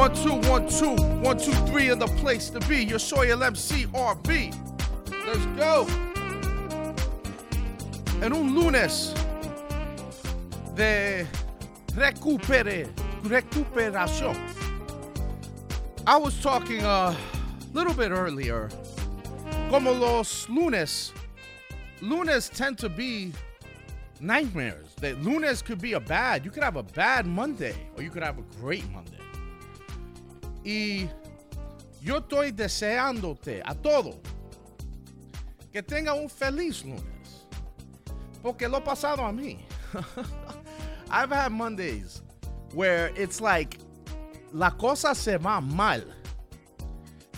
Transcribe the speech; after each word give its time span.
One, 0.00 0.14
two, 0.14 0.48
one, 0.48 0.66
two, 0.66 0.96
one, 1.20 1.36
two, 1.36 1.52
three 1.66 1.90
in 1.90 1.98
the 1.98 2.06
place 2.06 2.48
to 2.48 2.60
be. 2.60 2.82
Yo 2.84 2.96
soy 2.96 3.30
el 3.30 3.42
MC. 3.42 3.84
Let's 3.84 5.46
go. 5.58 5.86
En 8.22 8.32
un 8.32 8.54
lunes 8.54 9.12
de 10.74 11.26
recupere, 11.94 12.88
recuperación. 13.24 14.38
I 16.06 16.16
was 16.16 16.40
talking 16.40 16.80
a 16.80 17.14
little 17.74 17.92
bit 17.92 18.10
earlier. 18.10 18.70
Como 19.68 19.92
los 19.92 20.48
lunes, 20.48 21.12
lunes 22.00 22.48
tend 22.48 22.78
to 22.78 22.88
be 22.88 23.34
nightmares. 24.18 24.94
That 25.02 25.20
lunes 25.20 25.60
could 25.60 25.82
be 25.82 25.92
a 25.92 26.00
bad. 26.00 26.42
You 26.46 26.50
could 26.50 26.64
have 26.64 26.76
a 26.76 26.82
bad 26.82 27.26
Monday, 27.26 27.74
or 27.98 28.02
you 28.02 28.08
could 28.08 28.22
have 28.22 28.38
a 28.38 28.44
great 28.62 28.90
Monday. 28.92 29.19
Y 30.64 31.08
yo 32.02 32.18
estoy 32.18 32.52
deseándote 32.52 33.62
a 33.64 33.74
todo 33.74 34.20
que 35.72 35.82
tenga 35.82 36.14
un 36.14 36.28
feliz 36.28 36.84
lunes. 36.84 37.46
Porque 38.42 38.68
lo 38.68 38.80
pasado 38.80 39.24
a 39.24 39.32
mí. 39.32 39.58
I've 41.10 41.30
had 41.30 41.52
Mondays 41.52 42.22
where 42.72 43.10
it's 43.16 43.40
like 43.40 43.78
la 44.52 44.70
cosa 44.70 45.14
se 45.14 45.36
va 45.36 45.60
mal. 45.60 46.02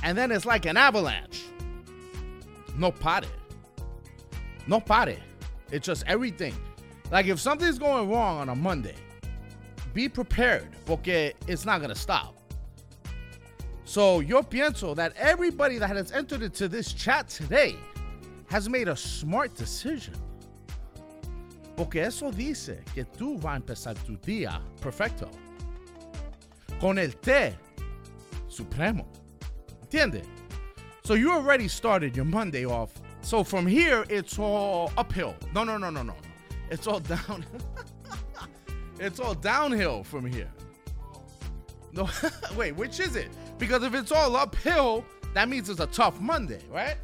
And 0.02 0.16
then 0.16 0.32
it's 0.32 0.44
like 0.44 0.66
an 0.66 0.77
avalanche. 0.77 1.44
No 2.77 2.91
pare. 2.91 3.22
No 4.66 4.80
pare. 4.80 5.16
It's 5.70 5.86
just 5.86 6.04
everything. 6.06 6.54
Like 7.10 7.27
if 7.27 7.41
something's 7.41 7.78
going 7.78 8.10
wrong 8.10 8.38
on 8.38 8.48
a 8.48 8.54
Monday, 8.54 8.96
be 9.92 10.08
prepared 10.08 10.68
porque 10.86 11.34
it's 11.46 11.64
not 11.64 11.80
going 11.80 11.92
to 11.92 11.98
stop. 11.98 12.41
So 13.92 14.20
yo 14.20 14.42
pienso 14.42 14.97
that 14.97 15.12
everybody 15.19 15.77
that 15.77 15.94
has 15.94 16.12
entered 16.12 16.41
into 16.41 16.66
this 16.66 16.94
chat 16.94 17.28
today 17.28 17.77
has 18.48 18.66
made 18.66 18.89
a 18.89 18.97
smart 18.97 19.55
decision. 19.55 20.14
Porque 21.77 21.97
eso 21.97 22.31
dice 22.31 22.83
que 22.94 23.05
tú 23.05 23.39
vas 23.39 23.53
a 23.53 23.61
empezar 23.61 23.94
tu 24.06 24.16
día 24.16 24.62
perfecto. 24.81 25.28
Con 26.81 26.97
el 26.97 27.11
té 27.11 27.55
supremo. 28.48 29.06
¿Entiende? 29.86 30.25
So 31.05 31.12
you 31.12 31.31
already 31.31 31.69
started 31.69 32.16
your 32.16 32.25
Monday 32.25 32.64
off. 32.64 32.94
So 33.20 33.44
from 33.44 33.66
here, 33.66 34.06
it's 34.09 34.38
all 34.38 34.91
uphill. 34.97 35.34
No, 35.53 35.64
no, 35.64 35.77
no, 35.77 35.91
no, 35.91 36.03
no. 36.03 36.14
It's 36.70 36.86
all 36.86 37.00
down. 37.00 37.44
it's 38.98 39.20
all 39.20 39.34
downhill 39.34 40.03
from 40.03 40.25
here. 40.25 40.48
No, 41.92 42.09
wait, 42.56 42.75
which 42.75 42.98
is 42.98 43.16
it? 43.16 43.28
Because 43.62 43.84
if 43.84 43.94
it's 43.94 44.10
all 44.10 44.34
uphill, 44.34 45.05
that 45.34 45.48
means 45.48 45.70
it's 45.70 45.78
a 45.78 45.86
tough 45.86 46.20
Monday, 46.20 46.58
right? 46.68 46.96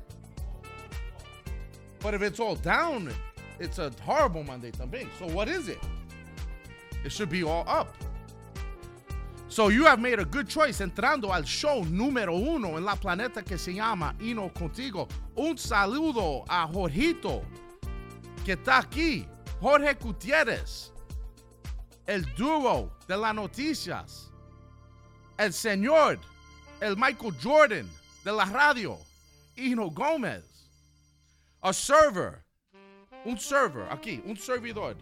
But 2.00 2.15
if 2.15 2.23
it's 2.23 2.41
all 2.41 2.56
down, 2.56 3.12
it's 3.61 3.78
a 3.78 3.92
horrible 4.03 4.42
Monday 4.42 4.73
también. 4.73 5.06
So 5.20 5.28
what 5.28 5.47
is 5.47 5.69
it? 5.69 5.78
It 7.05 7.12
should 7.12 7.31
be 7.31 7.45
all 7.45 7.65
up. 7.69 7.95
So 9.47 9.69
you 9.69 9.84
have 9.84 10.00
made 10.00 10.19
a 10.19 10.25
good 10.25 10.48
choice 10.48 10.81
entrando 10.81 11.33
al 11.33 11.45
show 11.45 11.84
número 11.84 12.37
uno 12.37 12.77
en 12.77 12.84
la 12.84 12.97
planeta 12.97 13.45
que 13.45 13.56
se 13.56 13.75
llama 13.75 14.17
Ino 14.20 14.48
Contigo. 14.48 15.09
Un 15.37 15.56
saludo 15.56 16.45
a 16.48 16.67
Jorgito 16.67 17.45
que 18.45 18.56
está 18.56 18.83
aquí. 18.83 19.28
Jorge 19.61 19.95
Gutiérrez, 19.95 20.91
el 22.09 22.25
duro 22.37 22.91
de 23.06 23.17
las 23.17 23.33
noticias. 23.33 24.33
El 25.39 25.53
señor, 25.53 26.19
el 26.81 26.97
Michael 26.97 27.33
Jordan 27.43 27.89
de 28.25 28.33
la 28.33 28.45
radio, 28.45 28.98
Ino 29.57 29.91
Gómez. 29.91 30.45
A 31.62 31.73
server, 31.73 32.44
un 33.25 33.37
server, 33.37 33.87
aquí, 33.91 34.22
un 34.25 34.37
servidor. 34.37 34.94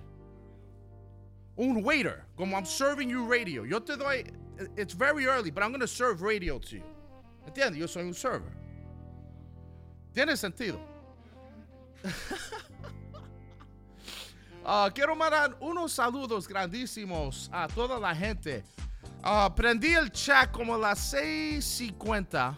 Un 1.59 1.83
waiter, 1.83 2.25
como 2.37 2.57
I'm 2.57 2.65
serving 2.65 3.11
you 3.11 3.27
radio. 3.27 3.65
Yo 3.65 3.79
te 3.81 3.97
doy, 3.97 4.25
it's 4.77 4.95
very 4.95 5.27
early, 5.27 5.51
but 5.51 5.63
I'm 5.63 5.71
going 5.71 5.81
to 5.81 5.89
serve 5.89 6.23
radio 6.23 6.59
to 6.59 6.77
you. 6.77 6.83
¿Entiendes? 7.47 7.77
Yo 7.77 7.87
soy 7.87 8.03
un 8.03 8.15
server. 8.15 8.53
Tiene 10.15 10.37
sentido. 10.37 10.81
Uh, 14.65 14.89
quiero 14.95 15.15
mandar 15.15 15.55
unos 15.61 15.93
saludos 15.93 16.49
grandísimos 16.49 17.51
a 17.53 17.69
toda 17.69 17.99
la 17.99 18.15
gente. 18.15 18.65
Uh, 19.27 19.51
prendí 19.51 19.93
el 19.93 20.09
chat 20.13 20.53
como 20.53 20.77
a 20.77 20.79
las 20.79 21.13
6.50. 21.13 22.55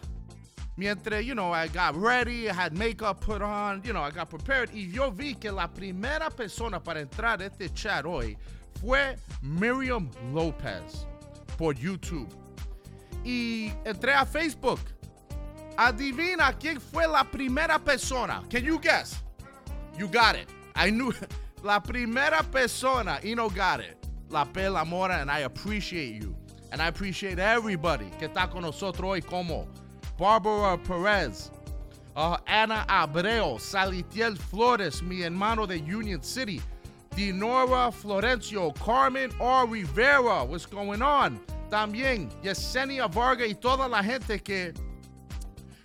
Mientras, 0.77 1.25
you 1.25 1.33
know, 1.33 1.51
I 1.51 1.67
got 1.67 1.95
ready, 1.95 2.47
I 2.47 2.53
had 2.53 2.77
makeup 2.77 3.21
put 3.21 3.41
on, 3.41 3.81
you 3.83 3.91
know, 3.91 4.03
I 4.03 4.11
got 4.11 4.29
prepared. 4.29 4.69
Y 4.71 4.87
yo 4.93 5.09
vi 5.09 5.33
que 5.33 5.51
la 5.51 5.67
primera 5.67 6.29
persona 6.29 6.79
para 6.79 7.03
entrar 7.03 7.41
a 7.41 7.45
este 7.45 7.73
chat 7.73 8.05
hoy 8.05 8.37
fue 8.79 9.15
Miriam 9.41 10.11
Lopez 10.31 11.07
por 11.57 11.73
YouTube. 11.73 12.29
Y 13.25 13.73
entré 13.83 14.13
a 14.13 14.23
Facebook. 14.23 14.79
Adivina 15.75 16.53
quién 16.59 16.79
fue 16.79 17.07
la 17.07 17.23
primera 17.23 17.79
persona. 17.79 18.43
Can 18.47 18.63
you 18.63 18.77
guess? 18.77 19.23
You 19.97 20.07
got 20.07 20.35
it. 20.35 20.47
I 20.75 20.91
knew. 20.91 21.13
La 21.63 21.79
primera 21.81 22.43
persona, 22.43 23.19
Ino 23.25 23.49
got 23.49 23.81
it. 23.81 23.97
La 24.29 24.45
Pela 24.45 24.85
Mora, 24.85 25.15
and 25.15 25.29
I 25.29 25.39
appreciate 25.39 26.21
you. 26.21 26.38
And 26.71 26.81
I 26.81 26.87
appreciate 26.87 27.39
everybody 27.39 28.11
que 28.19 28.27
está 28.27 28.49
con 28.49 28.61
nosotros 28.61 29.03
hoy, 29.03 29.21
como 29.21 29.67
Barbara 30.17 30.77
Perez, 30.77 31.51
uh, 32.15 32.37
Ana 32.47 32.85
Abreu, 32.87 33.57
Salitiel 33.59 34.37
Flores, 34.37 35.01
mi 35.01 35.23
hermano 35.23 35.65
de 35.65 35.79
Union 35.79 36.21
City, 36.21 36.61
Dinora 37.15 37.91
Florencio, 37.91 38.71
Carmen 38.75 39.31
R. 39.41 39.65
Rivera, 39.65 40.43
what's 40.45 40.65
going 40.65 41.01
on? 41.01 41.39
También 41.69 42.29
Yesenia 42.43 43.07
Varga 43.11 43.45
y 43.47 43.53
toda 43.53 43.87
la 43.89 44.03
gente 44.03 44.39
que, 44.39 44.73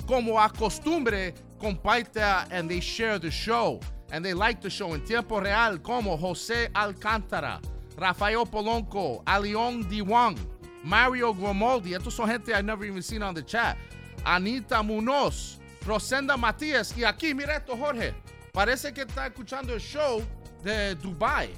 como 0.07 0.39
a 0.39 0.49
costumbre, 0.49 1.35
comparte 1.59 2.21
and 2.51 2.69
they 2.69 2.81
share 2.81 3.19
the 3.19 3.31
show 3.31 3.81
and 4.13 4.25
they 4.25 4.35
like 4.35 4.61
the 4.61 4.71
show 4.71 4.93
en 4.93 5.01
tiempo 5.05 5.41
real, 5.41 5.79
como 5.79 6.17
José 6.17 6.69
Alcántara, 6.73 7.61
Rafael 7.97 8.45
Polonco, 8.45 9.23
Alion 9.25 9.85
Diwan, 9.85 10.37
Mario 10.85 11.33
Grimaldi. 11.33 11.95
Estos 11.95 12.15
son 12.15 12.29
gente 12.29 12.53
I 12.53 12.61
never 12.63 12.85
even 12.85 13.03
seen 13.03 13.23
on 13.23 13.35
the 13.35 13.43
chat. 13.43 13.77
Anita 14.25 14.83
Munoz, 14.83 15.59
Rosenda 15.85 16.37
Matías. 16.37 16.97
Y 16.97 17.05
aquí, 17.05 17.35
mira 17.35 17.57
esto, 17.57 17.77
Jorge. 17.77 18.15
Parece 18.53 18.93
que 18.93 19.03
está 19.03 19.27
escuchando 19.27 19.75
el 19.75 19.81
show 19.81 20.23
de 20.63 20.95
Dubai. 20.97 21.51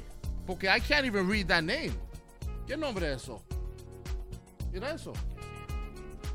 Porque 0.46 0.68
I 0.68 0.78
can't 0.80 1.04
even 1.04 1.28
read 1.28 1.48
that 1.48 1.64
name. 1.64 1.92
¿Qué 2.66 2.76
nombre 2.76 3.12
es 3.12 3.22
eso? 3.22 3.42
Mira 4.72 4.94
eso. 4.94 5.12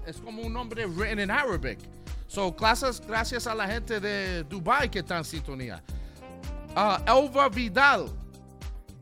Es 0.06 0.18
como 0.18 0.41
un 0.44 0.53
nombre 0.53 0.85
written 0.85 1.19
in 1.19 1.31
Arabic. 1.31 1.79
So, 2.28 2.52
clases, 2.52 3.02
gracias 3.02 3.46
a 3.46 3.53
la 3.53 3.68
gente 3.68 4.00
de 4.00 4.44
Dubai 4.44 4.90
que 4.90 5.00
está 5.00 5.18
en 5.18 5.23
sintonía. 5.23 5.81
Uh, 6.75 6.97
Elva 7.06 7.50
Vidal, 7.50 8.09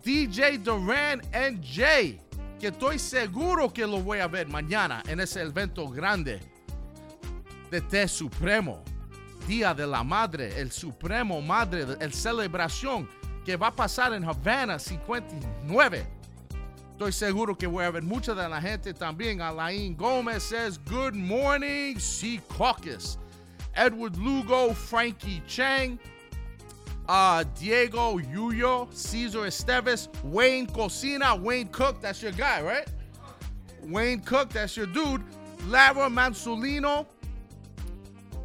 DJ 0.04 0.58
Duran 0.58 1.22
NJ, 1.32 2.20
que 2.60 2.68
estoy 2.68 3.00
seguro 3.00 3.72
que 3.72 3.88
lo 3.88 4.02
voy 4.02 4.20
a 4.20 4.28
ver 4.28 4.48
mañana 4.48 5.02
en 5.08 5.22
ese 5.22 5.42
evento 5.42 5.88
grande 5.88 6.42
de 7.72 7.80
Té 7.80 8.08
Supremo, 8.08 8.84
Día 9.48 9.74
de 9.74 9.88
la 9.88 10.04
Madre, 10.04 10.60
el 10.60 10.72
Supremo 10.72 11.42
Madre, 11.42 11.86
el 12.00 12.14
celebración 12.14 13.08
que 13.46 13.56
va 13.56 13.68
a 13.68 13.76
pasar 13.76 14.14
en 14.14 14.26
Havana 14.26 14.78
59. 14.78 16.06
Estoy 16.92 17.14
seguro 17.14 17.58
que 17.58 17.66
voy 17.66 17.86
a 17.86 17.92
ver 17.92 18.04
mucha 18.04 18.36
de 18.36 18.50
la 18.50 18.62
gente 18.62 18.94
también. 18.94 19.42
Alain 19.42 19.96
Gómez 19.96 20.44
says, 20.44 20.78
Good 20.84 21.14
morning, 21.14 21.98
Sea 21.98 22.42
Caucus. 22.58 23.18
Edward 23.74 24.18
Lugo, 24.18 24.74
Frankie 24.74 25.42
Chang, 25.48 25.98
uh, 27.10 27.44
Diego 27.60 28.20
Yuyo, 28.20 28.88
Cesar 28.94 29.48
Esteves, 29.48 30.08
Wayne 30.24 30.68
Cocina, 30.68 31.36
Wayne 31.36 31.68
Cook, 31.68 32.00
that's 32.00 32.22
your 32.22 32.32
guy, 32.32 32.62
right? 32.62 32.88
Wayne 33.84 34.22
Cook, 34.22 34.50
that's 34.50 34.78
your 34.78 34.86
dude. 34.86 35.24
Lara 35.68 36.08
Mansulino. 36.08 37.08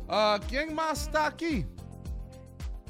Uh, 0.09 0.39
¿Quién 0.49 0.75
más 0.75 1.07
está 1.09 1.27
aquí? 1.27 1.67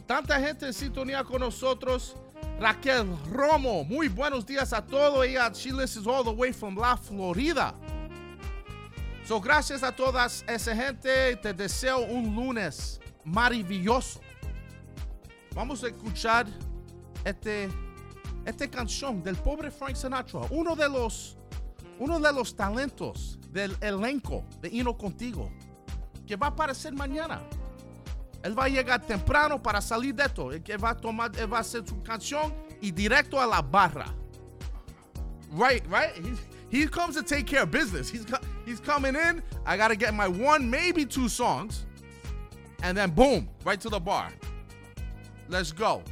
Tanta 0.07 0.39
gente 0.39 0.67
en 0.67 0.73
sintonía 0.73 1.25
con 1.25 1.41
nosotros. 1.41 2.15
Raquel 2.61 3.07
Romo, 3.31 3.85
muy 3.85 4.07
buenos 4.09 4.47
días 4.47 4.73
a 4.73 4.81
todos. 4.81 5.27
Ella, 5.27 5.51
she 5.53 5.73
listens 5.73 6.07
all 6.07 6.23
the 6.23 6.33
way 6.33 6.53
from 6.53 6.77
La 6.77 6.95
Florida. 6.95 7.75
So, 9.25 9.41
gracias 9.41 9.83
a 9.83 9.91
todas 9.91 10.45
esa 10.47 10.75
gente. 10.75 11.37
Te 11.43 11.53
deseo 11.53 12.07
un 12.09 12.35
lunes 12.37 13.01
maravilloso. 13.25 14.21
Vamos 15.55 15.85
a 15.85 15.89
escuchar 15.89 16.47
este, 17.25 17.69
esta 18.45 18.69
canción 18.69 19.23
del 19.23 19.37
pobre 19.37 19.71
Frank 19.71 19.95
Sinatra, 19.95 20.41
uno 20.51 20.75
de 20.75 20.89
los 20.89 21.37
uno 21.99 22.19
de 22.19 22.33
los 22.33 22.57
talentos 22.57 23.39
del 23.51 23.77
elenco 23.81 24.45
de 24.61 24.69
Hino 24.69 24.97
Contigo, 24.99 25.51
que 26.27 26.35
va 26.37 26.49
a 26.49 26.51
aparecer 26.51 26.93
mañana. 26.93 27.41
Él 28.43 28.59
va 28.59 28.65
a 28.65 28.69
llegar 28.69 29.01
temprano 29.01 29.63
para 29.63 29.81
salir 29.81 30.15
de 30.15 30.25
esto. 30.25 30.51
Que 30.63 30.77
va 30.77 30.91
a 30.91 30.97
tomar, 30.97 31.31
él 31.39 31.51
va 31.51 31.59
a 31.59 31.61
hacer 31.61 31.87
su 31.87 32.03
canción 32.03 32.53
y 32.81 32.91
directo 32.91 33.41
a 33.41 33.47
la 33.47 33.63
barra. 33.63 34.13
Right, 35.51 35.87
right? 35.87 36.13
He, 36.71 36.81
he 36.81 36.87
comes 36.89 37.15
to 37.15 37.23
take 37.23 37.47
care 37.47 37.63
of 37.63 37.71
business. 37.71 38.11
He's, 38.11 38.27
he's 38.67 38.81
coming 38.81 39.15
in. 39.15 39.43
I 39.65 39.77
got 39.77 39.89
to 39.89 39.97
get 39.97 40.13
my 40.13 40.29
one, 40.29 40.69
maybe 40.69 41.07
two 41.07 41.29
songs. 41.29 41.87
And 42.83 42.99
then 42.99 43.13
boom, 43.13 43.49
right 43.65 43.81
to 43.81 43.89
the 43.89 44.01
bar. 44.01 44.31
Let's 45.49 45.73
go. 45.73 46.03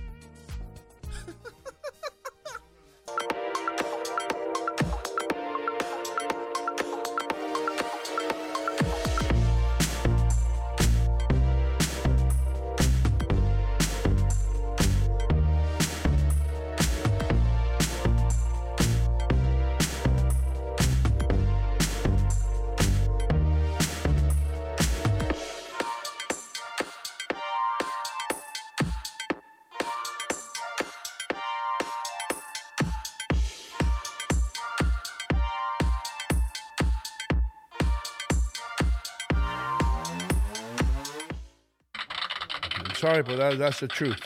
Sorry, 43.13 43.23
but 43.23 43.37
that, 43.37 43.59
that's 43.59 43.81
the 43.81 43.89
truth. 43.89 44.21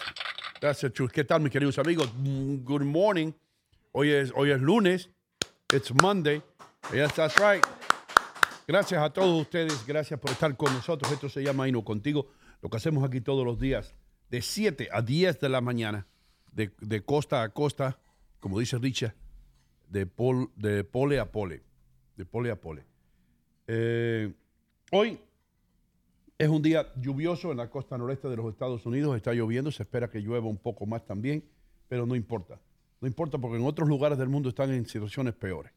That's 0.60 0.80
the 0.80 0.90
truth. 0.90 1.12
¿Qué 1.12 1.24
tal, 1.24 1.40
mis 1.40 1.50
queridos 1.50 1.78
amigos? 1.78 2.08
Good 2.64 2.82
morning. 2.82 3.32
Hoy 3.92 4.10
es, 4.10 4.32
hoy 4.34 4.50
es 4.50 4.60
lunes. 4.60 5.08
It's 5.72 5.92
Monday. 5.92 6.40
Yes, 6.92 7.12
that's 7.14 7.36
right. 7.38 7.64
Gracias 8.68 9.02
a 9.02 9.10
todos 9.10 9.40
ustedes. 9.40 9.84
Gracias 9.86 10.20
por 10.20 10.30
estar 10.30 10.56
con 10.56 10.72
nosotros. 10.72 11.10
Esto 11.10 11.28
se 11.28 11.42
llama 11.42 11.68
Hino 11.68 11.84
Contigo. 11.84 12.28
Lo 12.62 12.70
que 12.70 12.76
hacemos 12.76 13.04
aquí 13.04 13.20
todos 13.20 13.44
los 13.44 13.58
días, 13.58 13.94
de 14.30 14.40
7 14.40 14.88
a 14.92 15.02
10 15.02 15.40
de 15.40 15.48
la 15.48 15.60
mañana, 15.60 16.06
de, 16.52 16.70
de 16.80 17.04
costa 17.04 17.42
a 17.42 17.48
costa, 17.50 17.98
como 18.40 18.60
dice 18.60 18.78
Richard, 18.78 19.14
de 19.88 20.06
pole 20.06 21.18
a 21.18 21.30
pole. 21.30 21.62
De 22.16 22.24
pole 22.24 22.50
a 22.50 22.56
pole. 22.56 22.84
Eh, 23.66 24.32
hoy 24.92 25.18
es 26.38 26.48
un 26.48 26.60
día 26.60 26.92
lluvioso 26.96 27.50
en 27.50 27.56
la 27.56 27.70
costa 27.70 27.96
noreste 27.96 28.28
de 28.28 28.36
los 28.36 28.50
Estados 28.50 28.84
Unidos, 28.84 29.16
está 29.16 29.32
lloviendo, 29.32 29.70
se 29.70 29.82
espera 29.82 30.10
que 30.10 30.20
llueva 30.20 30.46
un 30.46 30.58
poco 30.58 30.84
más 30.84 31.04
también, 31.04 31.44
pero 31.88 32.04
no 32.04 32.14
importa. 32.14 32.60
No 33.00 33.08
importa 33.08 33.38
porque 33.38 33.56
en 33.56 33.64
otros 33.64 33.88
lugares 33.88 34.18
del 34.18 34.28
mundo 34.28 34.50
están 34.50 34.70
en 34.72 34.86
situaciones 34.86 35.34
peores. 35.34 35.72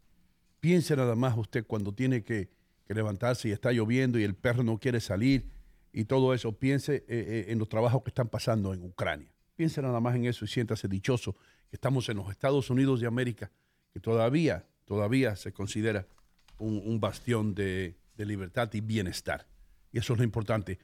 Piense 0.60 0.96
nada 0.96 1.16
más 1.16 1.38
usted 1.38 1.66
cuando 1.66 1.94
tiene 1.94 2.24
que, 2.24 2.50
levantarse 2.90 3.48
y 3.48 3.52
está 3.52 3.72
lloviendo 3.72 4.18
y 4.18 4.24
el 4.24 4.34
perro 4.34 4.64
no 4.64 4.80
quiere 4.80 5.00
salir 5.00 5.52
y 5.94 6.06
todo 6.06 6.34
eso. 6.34 6.54
Piense 6.54 6.96
eh, 6.96 7.06
eh, 7.08 7.46
en 7.50 7.60
los 7.60 7.70
trabajos 7.70 8.02
que 8.02 8.10
están 8.10 8.30
pasando 8.30 8.74
en 8.74 8.84
Ucrania. 8.84 9.32
Piense 9.56 9.80
nada 9.84 10.00
más 10.00 10.16
en 10.16 10.26
eso 10.26 10.44
y 10.44 10.48
siéntase 10.48 10.88
dichoso 10.88 11.34
que 11.70 11.76
estamos 11.76 12.10
en 12.10 12.18
los 12.18 12.32
Estados 12.32 12.72
Unidos 12.72 13.00
de 13.00 13.06
América, 13.06 13.52
que 13.94 14.00
todavía, 14.00 14.66
todavía 14.86 15.36
se 15.36 15.54
considera 15.54 16.08
un, 16.58 17.00
bastión 17.00 17.54
de 17.54 17.96
libertad 18.18 18.74
y 18.74 18.82
bienestar. 18.82 19.46
Y 19.92 20.00
eso 20.00 20.14
es 20.14 20.20
lo 20.20 20.26
importante. 20.26 20.80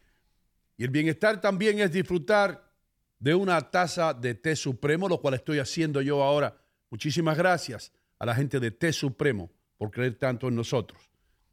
Y 0.77 0.83
el 0.83 0.89
bienestar 0.89 1.39
también 1.39 1.79
es 1.79 1.91
disfrutar 1.91 2.71
de 3.19 3.33
una 3.33 3.61
taza 3.71 4.13
de 4.13 4.35
té 4.35 4.55
supremo, 4.55 5.07
lo 5.07 5.19
cual 5.19 5.35
estoy 5.35 5.59
haciendo 5.59 6.01
yo 6.01 6.21
ahora. 6.23 6.57
Muchísimas 6.89 7.37
gracias 7.37 7.91
a 8.19 8.25
la 8.25 8.35
gente 8.35 8.59
de 8.59 8.71
Té 8.71 8.93
Supremo 8.93 9.51
por 9.77 9.91
creer 9.91 10.15
tanto 10.15 10.47
en 10.47 10.55
nosotros. 10.55 11.09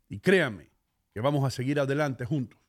Y 0.09 0.21
créanme 0.21 0.71
que 1.13 1.21
vamos 1.21 1.45
a 1.45 1.51
seguir 1.51 1.81
adelante 1.81 2.25
juntos, 2.25 2.61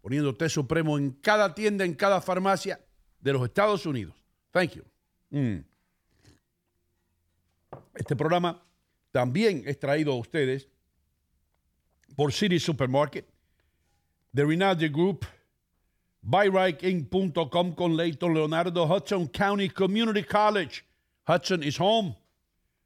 poniendo 0.00 0.34
Té 0.34 0.48
Supremo 0.48 0.98
en 0.98 1.12
cada 1.12 1.54
tienda, 1.54 1.84
en 1.84 1.94
cada 1.94 2.20
farmacia 2.20 2.80
de 3.20 3.32
los 3.32 3.44
Estados 3.44 3.86
Unidos. 3.86 4.14
Thank 4.50 4.72
you. 4.72 4.84
Mm. 5.30 5.64
Este 7.94 8.14
programa 8.14 8.62
también 9.10 9.62
es 9.66 9.78
traído 9.78 10.12
a 10.12 10.16
ustedes 10.16 10.68
por 12.14 12.32
City 12.32 12.58
Supermarket, 12.58 13.26
The 14.36 14.44
Rinaldi 14.44 14.90
Group, 14.90 15.24
BuyRightInc.com 16.22 17.74
con 17.74 17.96
Leighton 17.96 18.34
Leonardo, 18.34 18.84
Hudson 18.84 19.28
County 19.28 19.70
Community 19.70 20.22
College. 20.22 20.84
Hudson 21.26 21.62
is 21.62 21.78
home. 21.78 22.14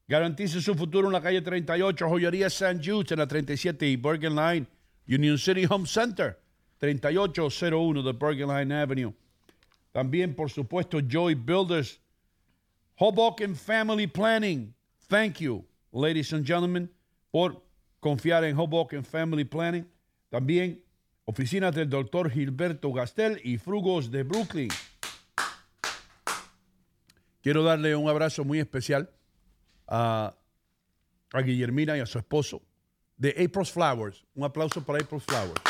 Garantice 0.09 0.61
su 0.61 0.77
futuro 0.77 1.09
en 1.09 1.13
la 1.13 1.21
calle 1.21 1.43
38, 1.43 2.09
Joyería 2.09 2.47
St. 2.47 2.81
Jude 2.81 3.15
en 3.15 3.19
la 3.19 3.27
37 3.27 3.85
y 3.85 3.97
Bergen 3.97 4.37
Line, 4.37 4.65
Union 5.09 5.37
City 5.37 5.67
Home 5.69 5.87
Center, 5.89 6.39
3801 6.79 8.01
de 8.01 8.13
Bergen 8.13 8.47
Line 8.47 8.73
Avenue. 8.73 9.13
También, 9.91 10.37
por 10.37 10.51
supuesto, 10.51 11.01
Joy 11.01 11.35
Builders, 11.35 11.99
Hoboken 12.95 13.57
Family 13.57 14.07
Planning. 14.07 14.73
Thank 15.09 15.41
you, 15.41 15.65
ladies 15.91 16.33
and 16.33 16.47
gentlemen, 16.47 16.89
por 17.33 17.61
confiar 18.01 18.45
en 18.45 18.55
Hoboken 18.55 19.03
Family 19.03 19.43
Planning. 19.43 19.85
También 20.31 20.81
oficinas 21.31 21.73
del 21.73 21.89
doctor 21.89 22.29
Gilberto 22.29 22.93
Gastel 22.93 23.41
y 23.45 23.57
Frugos 23.57 24.11
de 24.11 24.25
Brooklyn. 24.25 24.69
Quiero 27.41 27.63
darle 27.63 27.95
un 27.95 28.09
abrazo 28.09 28.45
muy 28.45 28.59
especial 28.59 29.11
a, 29.87 30.35
a 31.33 31.41
Guillermina 31.41 31.97
y 31.97 32.01
a 32.01 32.07
su 32.07 32.19
esposo 32.19 32.63
de 33.17 33.31
April's 33.31 33.71
Flowers. 33.71 34.25
Un 34.35 34.43
aplauso 34.43 34.85
para 34.85 34.99
April's 34.99 35.25
Flowers. 35.25 35.63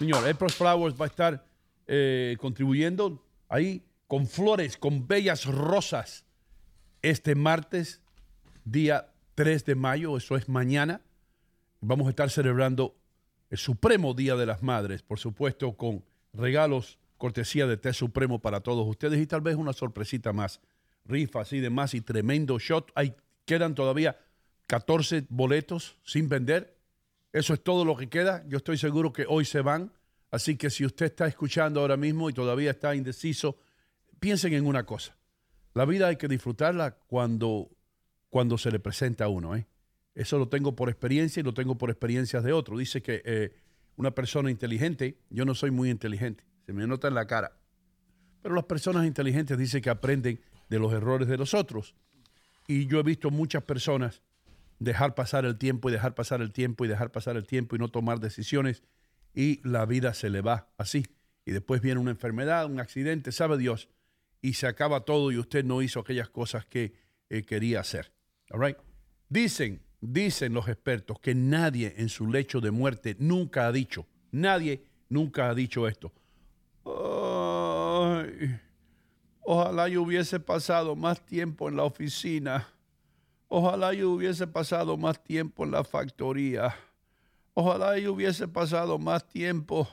Señor, 0.00 0.28
April's 0.28 0.56
Flowers 0.56 1.00
va 1.00 1.04
a 1.04 1.08
estar 1.08 1.46
eh, 1.86 2.36
contribuyendo 2.40 3.24
ahí 3.48 3.86
con 4.08 4.26
flores, 4.26 4.76
con 4.76 5.06
bellas 5.06 5.44
rosas, 5.44 6.24
este 7.00 7.36
martes, 7.36 8.02
día 8.64 9.12
3 9.36 9.66
de 9.66 9.74
mayo, 9.76 10.16
eso 10.16 10.36
es 10.36 10.48
mañana. 10.48 11.00
Vamos 11.80 12.08
a 12.08 12.10
estar 12.10 12.28
celebrando 12.28 12.96
Supremo 13.56 14.14
Día 14.14 14.36
de 14.36 14.46
las 14.46 14.62
Madres, 14.62 15.02
por 15.02 15.18
supuesto, 15.18 15.76
con 15.76 16.04
regalos, 16.32 16.98
cortesía 17.18 17.66
de 17.66 17.76
Té 17.76 17.92
Supremo 17.92 18.40
para 18.40 18.60
todos 18.60 18.86
ustedes 18.86 19.20
y 19.20 19.26
tal 19.26 19.40
vez 19.40 19.56
una 19.56 19.72
sorpresita 19.72 20.32
más, 20.32 20.60
rifas 21.04 21.52
y 21.52 21.60
demás 21.60 21.94
y 21.94 22.00
tremendo 22.00 22.58
shot. 22.58 22.90
Hay, 22.94 23.14
quedan 23.44 23.74
todavía 23.74 24.18
14 24.66 25.26
boletos 25.28 25.96
sin 26.04 26.28
vender. 26.28 26.76
Eso 27.32 27.54
es 27.54 27.62
todo 27.62 27.84
lo 27.84 27.96
que 27.96 28.08
queda. 28.08 28.44
Yo 28.48 28.58
estoy 28.58 28.78
seguro 28.78 29.12
que 29.12 29.26
hoy 29.28 29.44
se 29.44 29.60
van. 29.60 29.92
Así 30.30 30.56
que 30.56 30.70
si 30.70 30.84
usted 30.84 31.06
está 31.06 31.26
escuchando 31.26 31.80
ahora 31.80 31.96
mismo 31.96 32.28
y 32.28 32.32
todavía 32.32 32.70
está 32.70 32.94
indeciso, 32.94 33.56
piensen 34.18 34.52
en 34.54 34.66
una 34.66 34.84
cosa. 34.84 35.16
La 35.74 35.84
vida 35.84 36.08
hay 36.08 36.16
que 36.16 36.28
disfrutarla 36.28 36.92
cuando, 36.92 37.70
cuando 38.30 38.58
se 38.58 38.70
le 38.70 38.80
presenta 38.80 39.24
a 39.24 39.28
uno. 39.28 39.54
¿eh? 39.56 39.66
Eso 40.14 40.38
lo 40.38 40.48
tengo 40.48 40.76
por 40.76 40.88
experiencia 40.88 41.40
y 41.40 41.42
lo 41.42 41.54
tengo 41.54 41.76
por 41.76 41.90
experiencias 41.90 42.44
de 42.44 42.52
otros. 42.52 42.78
Dice 42.78 43.02
que 43.02 43.22
eh, 43.24 43.52
una 43.96 44.14
persona 44.14 44.50
inteligente, 44.50 45.18
yo 45.30 45.44
no 45.44 45.54
soy 45.54 45.70
muy 45.70 45.90
inteligente, 45.90 46.44
se 46.66 46.72
me 46.72 46.86
nota 46.86 47.08
en 47.08 47.14
la 47.14 47.26
cara, 47.26 47.56
pero 48.42 48.54
las 48.54 48.64
personas 48.64 49.06
inteligentes 49.06 49.56
dicen 49.58 49.82
que 49.82 49.90
aprenden 49.90 50.40
de 50.68 50.78
los 50.78 50.92
errores 50.92 51.28
de 51.28 51.36
los 51.36 51.54
otros. 51.54 51.94
Y 52.66 52.86
yo 52.86 53.00
he 53.00 53.02
visto 53.02 53.30
muchas 53.30 53.62
personas 53.62 54.22
dejar 54.78 55.14
pasar 55.14 55.44
el 55.44 55.56
tiempo 55.56 55.88
y 55.88 55.92
dejar 55.92 56.14
pasar 56.14 56.40
el 56.40 56.52
tiempo 56.52 56.84
y 56.84 56.88
dejar 56.88 57.10
pasar 57.10 57.36
el 57.36 57.46
tiempo 57.46 57.76
y 57.76 57.78
no 57.78 57.88
tomar 57.88 58.20
decisiones 58.20 58.82
y 59.34 59.60
la 59.68 59.86
vida 59.86 60.14
se 60.14 60.30
le 60.30 60.40
va 60.40 60.68
así. 60.78 61.06
Y 61.44 61.52
después 61.52 61.80
viene 61.80 62.00
una 62.00 62.10
enfermedad, 62.10 62.66
un 62.66 62.80
accidente, 62.80 63.32
sabe 63.32 63.58
Dios, 63.58 63.88
y 64.40 64.54
se 64.54 64.66
acaba 64.66 65.04
todo 65.04 65.32
y 65.32 65.38
usted 65.38 65.64
no 65.64 65.82
hizo 65.82 66.00
aquellas 66.00 66.30
cosas 66.30 66.64
que 66.66 66.94
eh, 67.28 67.42
quería 67.42 67.80
hacer. 67.80 68.12
All 68.50 68.60
right? 68.60 68.76
Dicen, 69.28 69.83
dicen 70.12 70.54
los 70.54 70.68
expertos 70.68 71.18
que 71.20 71.34
nadie 71.34 71.94
en 71.96 72.08
su 72.08 72.26
lecho 72.26 72.60
de 72.60 72.70
muerte 72.70 73.16
nunca 73.18 73.66
ha 73.66 73.72
dicho, 73.72 74.06
nadie 74.30 74.84
nunca 75.08 75.48
ha 75.48 75.54
dicho 75.54 75.88
esto. 75.88 76.12
Ojalá 79.46 79.88
yo 79.88 80.02
hubiese 80.02 80.40
pasado 80.40 80.96
más 80.96 81.24
tiempo 81.24 81.68
en 81.68 81.76
la 81.76 81.84
oficina. 81.84 82.68
Ojalá 83.48 83.92
yo 83.92 84.10
hubiese 84.10 84.46
pasado 84.46 84.96
más 84.96 85.22
tiempo 85.22 85.64
en 85.64 85.70
la 85.70 85.84
factoría. 85.84 86.74
Ojalá 87.52 87.98
yo 87.98 88.12
hubiese 88.12 88.48
pasado 88.48 88.98
más 88.98 89.28
tiempo 89.28 89.88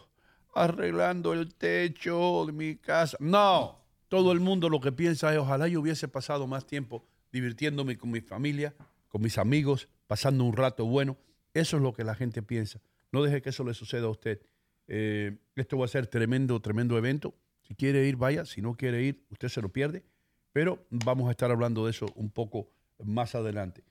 arreglando 0.54 1.34
el 1.34 1.54
techo 1.54 2.46
de 2.48 2.54
mi 2.54 2.76
casa. 2.76 3.18
No, 3.20 3.80
todo 4.08 4.32
el 4.32 4.40
mundo 4.40 4.70
lo 4.70 4.82
que 4.82 4.92
piensa 4.92 5.32
es 5.32 5.38
ojalá 5.38 5.68
yo 5.68 5.82
hubiese 5.82 6.08
pasado 6.08 6.48
más 6.48 6.66
tiempo 6.66 7.06
divirtiéndome 7.32 7.98
con 7.98 8.12
mi 8.12 8.22
familia, 8.22 8.74
con 9.08 9.22
mis 9.22 9.38
amigos, 9.38 9.88
pasando 10.12 10.44
un 10.44 10.52
rato 10.52 10.86
bueno. 10.86 11.18
Eso 11.54 11.78
es 11.78 11.84
lo 11.84 11.94
que 11.94 12.04
la 12.04 12.16
gente 12.16 12.44
piensa. 12.44 12.82
No 13.14 13.24
deje 13.24 13.42
que 13.42 13.52
eso 13.52 13.64
le 13.64 13.74
suceda 13.74 14.08
a 14.08 14.10
usted. 14.10 14.42
Eh, 14.88 15.38
esto 15.56 15.78
va 15.78 15.86
a 15.86 15.88
ser 15.88 16.06
tremendo, 16.08 16.60
tremendo 16.60 16.98
evento. 16.98 17.34
Si 17.62 17.76
quiere 17.76 18.06
ir, 18.06 18.18
vaya. 18.18 18.44
Si 18.44 18.62
no 18.62 18.74
quiere 18.74 19.04
ir, 19.04 19.24
usted 19.30 19.48
se 19.48 19.62
lo 19.62 19.70
pierde. 19.70 20.04
Pero 20.52 20.86
vamos 20.90 21.30
a 21.30 21.32
estar 21.32 21.50
hablando 21.50 21.86
de 21.86 21.92
eso 21.92 22.08
un 22.16 22.30
poco 22.30 22.68
más 23.02 23.36
adelante. 23.36 23.86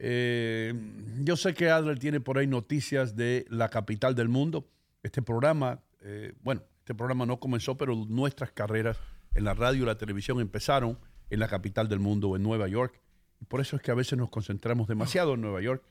Eh, 0.00 0.74
yo 1.22 1.36
sé 1.36 1.54
que 1.54 1.70
Adler 1.70 2.00
tiene 2.00 2.18
por 2.18 2.38
ahí 2.38 2.48
noticias 2.48 3.14
de 3.14 3.46
la 3.48 3.68
capital 3.68 4.16
del 4.16 4.28
mundo. 4.28 4.68
Este 5.04 5.22
programa, 5.22 5.84
eh, 6.00 6.32
bueno, 6.42 6.64
este 6.80 6.96
programa 6.96 7.26
no 7.26 7.38
comenzó, 7.38 7.76
pero 7.76 7.94
nuestras 7.94 8.50
carreras 8.50 8.98
en 9.36 9.44
la 9.44 9.54
radio 9.54 9.84
y 9.84 9.86
la 9.86 9.98
televisión 9.98 10.40
empezaron 10.40 10.98
en 11.28 11.38
la 11.38 11.46
capital 11.46 11.88
del 11.88 12.00
mundo, 12.00 12.34
en 12.34 12.42
Nueva 12.42 12.66
York. 12.66 13.00
Por 13.48 13.60
eso 13.60 13.76
es 13.76 13.82
que 13.82 13.90
a 13.90 13.94
veces 13.94 14.18
nos 14.18 14.30
concentramos 14.30 14.88
demasiado 14.88 15.34
en 15.34 15.40
Nueva 15.40 15.60
York, 15.60 15.82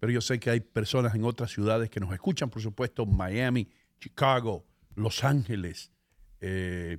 pero 0.00 0.12
yo 0.12 0.20
sé 0.20 0.38
que 0.38 0.50
hay 0.50 0.60
personas 0.60 1.14
en 1.14 1.24
otras 1.24 1.50
ciudades 1.50 1.88
que 1.90 2.00
nos 2.00 2.12
escuchan, 2.12 2.50
por 2.50 2.62
supuesto, 2.62 3.06
Miami, 3.06 3.68
Chicago, 3.98 4.64
Los 4.94 5.24
Ángeles, 5.24 5.90
eh, 6.40 6.98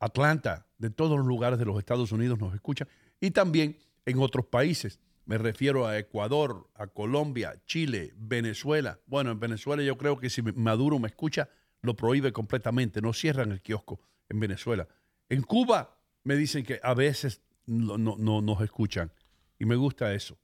Atlanta, 0.00 0.66
de 0.78 0.90
todos 0.90 1.16
los 1.18 1.26
lugares 1.26 1.58
de 1.58 1.64
los 1.64 1.78
Estados 1.78 2.12
Unidos 2.12 2.38
nos 2.38 2.54
escuchan, 2.54 2.88
y 3.20 3.30
también 3.30 3.78
en 4.04 4.18
otros 4.18 4.46
países. 4.46 5.00
Me 5.24 5.38
refiero 5.38 5.86
a 5.86 5.98
Ecuador, 5.98 6.70
a 6.74 6.86
Colombia, 6.86 7.60
Chile, 7.66 8.12
Venezuela. 8.16 9.00
Bueno, 9.06 9.32
en 9.32 9.40
Venezuela 9.40 9.82
yo 9.82 9.98
creo 9.98 10.18
que 10.18 10.30
si 10.30 10.42
Maduro 10.42 10.98
me 11.00 11.08
escucha, 11.08 11.48
lo 11.82 11.96
prohíbe 11.96 12.32
completamente, 12.32 13.00
no 13.00 13.12
cierran 13.12 13.50
el 13.50 13.60
kiosco 13.60 14.00
en 14.28 14.38
Venezuela. 14.38 14.86
En 15.28 15.42
Cuba 15.42 15.98
me 16.22 16.36
dicen 16.36 16.64
que 16.64 16.78
a 16.82 16.94
veces 16.94 17.40
no, 17.66 17.98
no, 17.98 18.40
nos 18.40 18.60
escuchan 18.60 19.10
y 19.58 19.64
me 19.64 19.76
gusta 19.76 20.12
eso. 20.14 20.38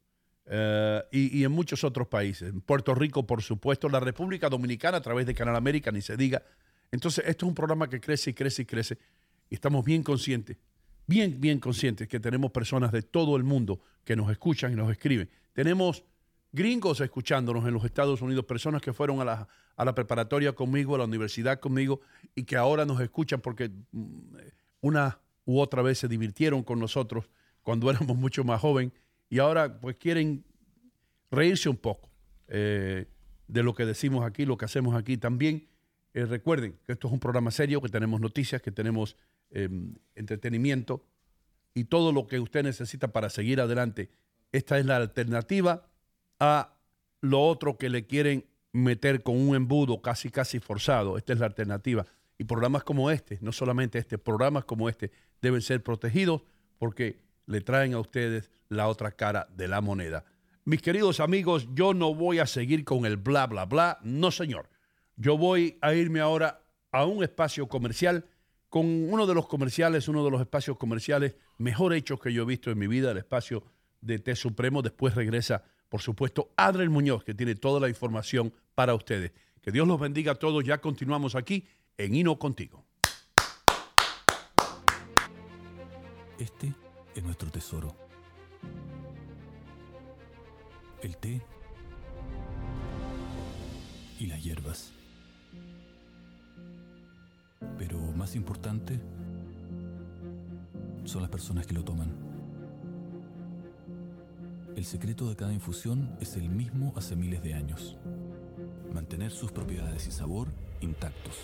Eh, 0.46 1.02
y, 1.12 1.44
en 1.44 1.52
muchos 1.52 1.84
otros 1.84 2.08
países. 2.08 2.50
En 2.50 2.60
Puerto 2.60 2.94
Rico, 2.94 3.26
por 3.26 3.42
supuesto, 3.42 3.88
la 3.88 4.00
República 4.00 4.48
Dominicana 4.48 4.98
a 4.98 5.00
través 5.00 5.26
de 5.26 5.34
Canal 5.34 5.56
América, 5.56 5.92
ni 5.92 6.02
se 6.02 6.16
diga. 6.16 6.42
Entonces, 6.90 7.24
esto 7.26 7.46
es 7.46 7.48
un 7.48 7.54
programa 7.54 7.88
que 7.88 8.00
crece 8.00 8.30
y 8.30 8.34
crece 8.34 8.62
y 8.62 8.64
crece. 8.64 8.98
Y 9.48 9.54
estamos 9.54 9.84
bien 9.84 10.02
conscientes, 10.02 10.56
bien, 11.06 11.40
bien 11.40 11.60
conscientes 11.60 12.08
que 12.08 12.20
tenemos 12.20 12.50
personas 12.50 12.92
de 12.92 13.02
todo 13.02 13.36
el 13.36 13.44
mundo 13.44 13.80
que 14.04 14.16
nos 14.16 14.30
escuchan 14.30 14.72
y 14.72 14.76
nos 14.76 14.90
escriben. 14.90 15.30
Tenemos 15.52 16.04
gringos 16.50 17.00
escuchándonos 17.00 17.66
en 17.66 17.74
los 17.74 17.84
Estados 17.84 18.20
Unidos, 18.20 18.44
personas 18.44 18.82
que 18.82 18.92
fueron 18.92 19.20
a 19.20 19.24
la, 19.24 19.48
a 19.76 19.84
la 19.84 19.94
preparatoria 19.94 20.52
conmigo, 20.52 20.94
a 20.94 20.98
la 20.98 21.04
universidad 21.04 21.60
conmigo 21.60 22.00
y 22.34 22.44
que 22.44 22.56
ahora 22.56 22.84
nos 22.84 23.00
escuchan 23.00 23.40
porque 23.40 23.70
mm, 23.92 24.36
una 24.80 25.18
u 25.44 25.60
otra 25.60 25.82
vez 25.82 25.98
se 25.98 26.08
divirtieron 26.08 26.62
con 26.62 26.78
nosotros 26.78 27.30
cuando 27.62 27.90
éramos 27.90 28.16
mucho 28.16 28.44
más 28.44 28.60
jóvenes 28.60 28.92
y 29.32 29.38
ahora 29.38 29.80
pues 29.80 29.96
quieren 29.96 30.44
reírse 31.30 31.70
un 31.70 31.78
poco 31.78 32.10
eh, 32.48 33.06
de 33.48 33.62
lo 33.62 33.74
que 33.74 33.86
decimos 33.86 34.26
aquí, 34.26 34.44
lo 34.44 34.58
que 34.58 34.66
hacemos 34.66 34.94
aquí. 34.94 35.16
También 35.16 35.68
eh, 36.12 36.26
recuerden 36.26 36.78
que 36.84 36.92
esto 36.92 37.06
es 37.06 37.14
un 37.14 37.18
programa 37.18 37.50
serio, 37.50 37.80
que 37.80 37.88
tenemos 37.88 38.20
noticias, 38.20 38.60
que 38.60 38.70
tenemos 38.70 39.16
em, 39.48 39.94
entretenimiento 40.16 41.06
y 41.72 41.84
todo 41.84 42.12
lo 42.12 42.26
que 42.26 42.40
usted 42.40 42.62
necesita 42.62 43.08
para 43.08 43.30
seguir 43.30 43.62
adelante. 43.62 44.10
Esta 44.52 44.78
es 44.78 44.84
la 44.84 44.96
alternativa 44.96 45.88
a 46.38 46.74
lo 47.22 47.40
otro 47.40 47.78
que 47.78 47.88
le 47.88 48.06
quieren 48.06 48.44
meter 48.72 49.22
con 49.22 49.40
un 49.40 49.56
embudo 49.56 50.02
casi, 50.02 50.28
casi 50.28 50.60
forzado. 50.60 51.16
Esta 51.16 51.32
es 51.32 51.38
la 51.38 51.46
alternativa. 51.46 52.04
Y 52.36 52.44
programas 52.44 52.84
como 52.84 53.10
este, 53.10 53.38
no 53.40 53.52
solamente 53.52 53.98
este, 53.98 54.18
programas 54.18 54.66
como 54.66 54.90
este 54.90 55.10
deben 55.40 55.62
ser 55.62 55.82
protegidos 55.82 56.42
porque 56.76 57.31
le 57.46 57.60
traen 57.60 57.94
a 57.94 58.00
ustedes 58.00 58.50
la 58.68 58.88
otra 58.88 59.12
cara 59.12 59.48
de 59.54 59.68
la 59.68 59.80
moneda. 59.80 60.24
Mis 60.64 60.80
queridos 60.80 61.20
amigos, 61.20 61.68
yo 61.74 61.92
no 61.92 62.14
voy 62.14 62.38
a 62.38 62.46
seguir 62.46 62.84
con 62.84 63.04
el 63.04 63.16
bla, 63.16 63.46
bla, 63.46 63.64
bla. 63.64 63.98
No, 64.02 64.30
señor. 64.30 64.70
Yo 65.16 65.36
voy 65.36 65.78
a 65.80 65.92
irme 65.94 66.20
ahora 66.20 66.62
a 66.92 67.04
un 67.04 67.22
espacio 67.24 67.68
comercial 67.68 68.26
con 68.68 68.86
uno 69.12 69.26
de 69.26 69.34
los 69.34 69.48
comerciales, 69.48 70.08
uno 70.08 70.24
de 70.24 70.30
los 70.30 70.40
espacios 70.40 70.78
comerciales 70.78 71.36
mejor 71.58 71.94
hechos 71.94 72.20
que 72.20 72.32
yo 72.32 72.42
he 72.42 72.46
visto 72.46 72.70
en 72.70 72.78
mi 72.78 72.86
vida, 72.86 73.10
el 73.10 73.18
espacio 73.18 73.64
de 74.00 74.18
T 74.18 74.34
Supremo. 74.36 74.82
Después 74.82 75.14
regresa, 75.14 75.64
por 75.88 76.00
supuesto, 76.00 76.52
Adriel 76.56 76.90
Muñoz, 76.90 77.24
que 77.24 77.34
tiene 77.34 77.54
toda 77.54 77.80
la 77.80 77.88
información 77.88 78.52
para 78.74 78.94
ustedes. 78.94 79.32
Que 79.60 79.72
Dios 79.72 79.86
los 79.86 80.00
bendiga 80.00 80.32
a 80.32 80.34
todos. 80.36 80.64
Ya 80.64 80.78
continuamos 80.78 81.34
aquí 81.34 81.66
en 81.98 82.14
Hino 82.14 82.38
Contigo. 82.38 82.84
Este 86.38 86.72
es 87.14 87.24
nuestro 87.24 87.50
tesoro. 87.50 87.94
El 91.02 91.16
té 91.16 91.42
y 94.18 94.26
las 94.26 94.42
hierbas. 94.42 94.92
Pero 97.78 97.98
más 98.12 98.36
importante 98.36 99.00
son 101.04 101.22
las 101.22 101.30
personas 101.30 101.66
que 101.66 101.74
lo 101.74 101.84
toman. 101.84 102.12
El 104.76 104.84
secreto 104.84 105.28
de 105.28 105.36
cada 105.36 105.52
infusión 105.52 106.16
es 106.20 106.36
el 106.36 106.48
mismo 106.48 106.92
hace 106.96 107.16
miles 107.16 107.42
de 107.42 107.54
años. 107.54 107.96
Mantener 108.94 109.30
sus 109.30 109.52
propiedades 109.52 110.06
y 110.06 110.12
sabor 110.12 110.48
intactos. 110.80 111.36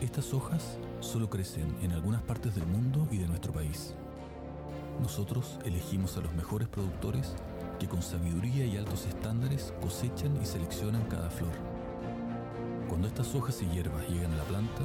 Estas 0.00 0.32
hojas 0.32 0.78
solo 1.00 1.30
crecen 1.30 1.76
en 1.82 1.92
algunas 1.92 2.22
partes 2.22 2.54
del 2.54 2.66
mundo 2.66 3.06
y 3.10 3.18
de 3.18 3.28
nuestro 3.28 3.52
país. 3.52 3.94
Nosotros 5.00 5.58
elegimos 5.64 6.16
a 6.16 6.20
los 6.20 6.34
mejores 6.34 6.68
productores 6.68 7.34
que 7.78 7.86
con 7.86 8.02
sabiduría 8.02 8.66
y 8.66 8.76
altos 8.76 9.06
estándares 9.06 9.72
cosechan 9.80 10.36
y 10.42 10.44
seleccionan 10.44 11.02
cada 11.04 11.30
flor. 11.30 11.52
Cuando 12.88 13.06
estas 13.06 13.34
hojas 13.34 13.62
y 13.62 13.66
hierbas 13.66 14.08
llegan 14.08 14.32
a 14.32 14.36
la 14.36 14.44
planta, 14.44 14.82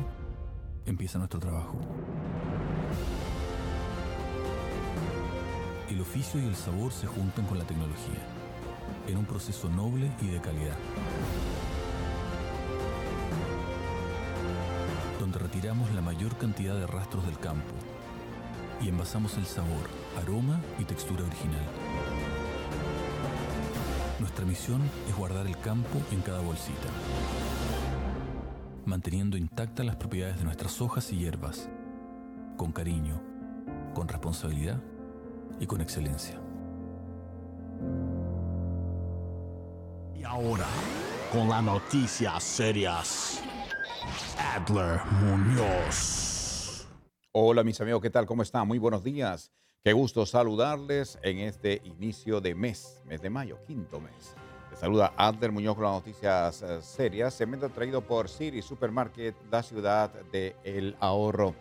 empieza 0.86 1.18
nuestro 1.18 1.40
trabajo. 1.40 1.80
El 5.90 6.02
oficio 6.02 6.40
y 6.40 6.46
el 6.46 6.56
sabor 6.56 6.92
se 6.92 7.08
juntan 7.08 7.46
con 7.46 7.58
la 7.58 7.66
tecnología, 7.66 8.20
en 9.08 9.18
un 9.18 9.26
proceso 9.26 9.70
noble 9.70 10.12
y 10.22 10.28
de 10.28 10.42
calidad. 10.42 10.78
La 15.64 16.02
mayor 16.02 16.36
cantidad 16.36 16.76
de 16.76 16.86
rastros 16.86 17.26
del 17.26 17.40
campo 17.40 17.74
y 18.82 18.90
envasamos 18.90 19.38
el 19.38 19.46
sabor, 19.46 19.90
aroma 20.22 20.60
y 20.78 20.84
textura 20.84 21.24
original. 21.24 21.64
Nuestra 24.20 24.46
misión 24.46 24.82
es 25.08 25.16
guardar 25.16 25.48
el 25.48 25.58
campo 25.60 26.02
en 26.12 26.20
cada 26.20 26.42
bolsita, 26.42 26.90
manteniendo 28.86 29.38
intactas 29.38 29.86
las 29.86 29.96
propiedades 29.96 30.38
de 30.38 30.44
nuestras 30.44 30.82
hojas 30.82 31.10
y 31.14 31.20
hierbas, 31.20 31.70
con 32.58 32.74
cariño, 32.74 33.22
con 33.94 34.10
responsabilidad 34.10 34.82
y 35.62 35.66
con 35.66 35.80
excelencia. 35.80 36.36
Y 40.14 40.26
ahora, 40.26 40.68
con 41.32 41.48
las 41.48 41.64
noticias 41.64 42.44
serias. 42.44 43.43
Adler 44.38 45.00
Muñoz. 45.22 46.88
Hola 47.32 47.64
mis 47.64 47.80
amigos, 47.82 48.02
¿qué 48.02 48.10
tal? 48.10 48.26
¿Cómo 48.26 48.44
están? 48.44 48.68
Muy 48.68 48.78
buenos 48.78 49.04
días. 49.04 49.52
Qué 49.84 49.94
gusto 49.94 50.26
saludarles 50.26 51.18
en 51.24 51.40
este 51.40 51.82
inicio 51.84 52.40
de 52.40 52.56
mes, 52.56 53.02
mes 53.06 53.22
de 53.22 53.30
mayo, 53.30 53.60
quinto 53.66 54.00
mes. 54.00 54.36
Les 54.72 54.80
saluda 54.80 55.14
Adler 55.18 55.52
Muñoz 55.52 55.76
con 55.76 55.84
las 55.86 55.94
noticias 55.94 56.62
eh, 56.62 56.82
serias, 56.82 57.34
segmento 57.34 57.70
traído 57.70 58.02
por 58.02 58.30
City 58.30 58.62
Supermarket, 58.62 59.36
la 59.52 59.64
ciudad 59.64 60.12
del 60.32 60.56
el 60.64 60.96
ahorro. 61.00 61.56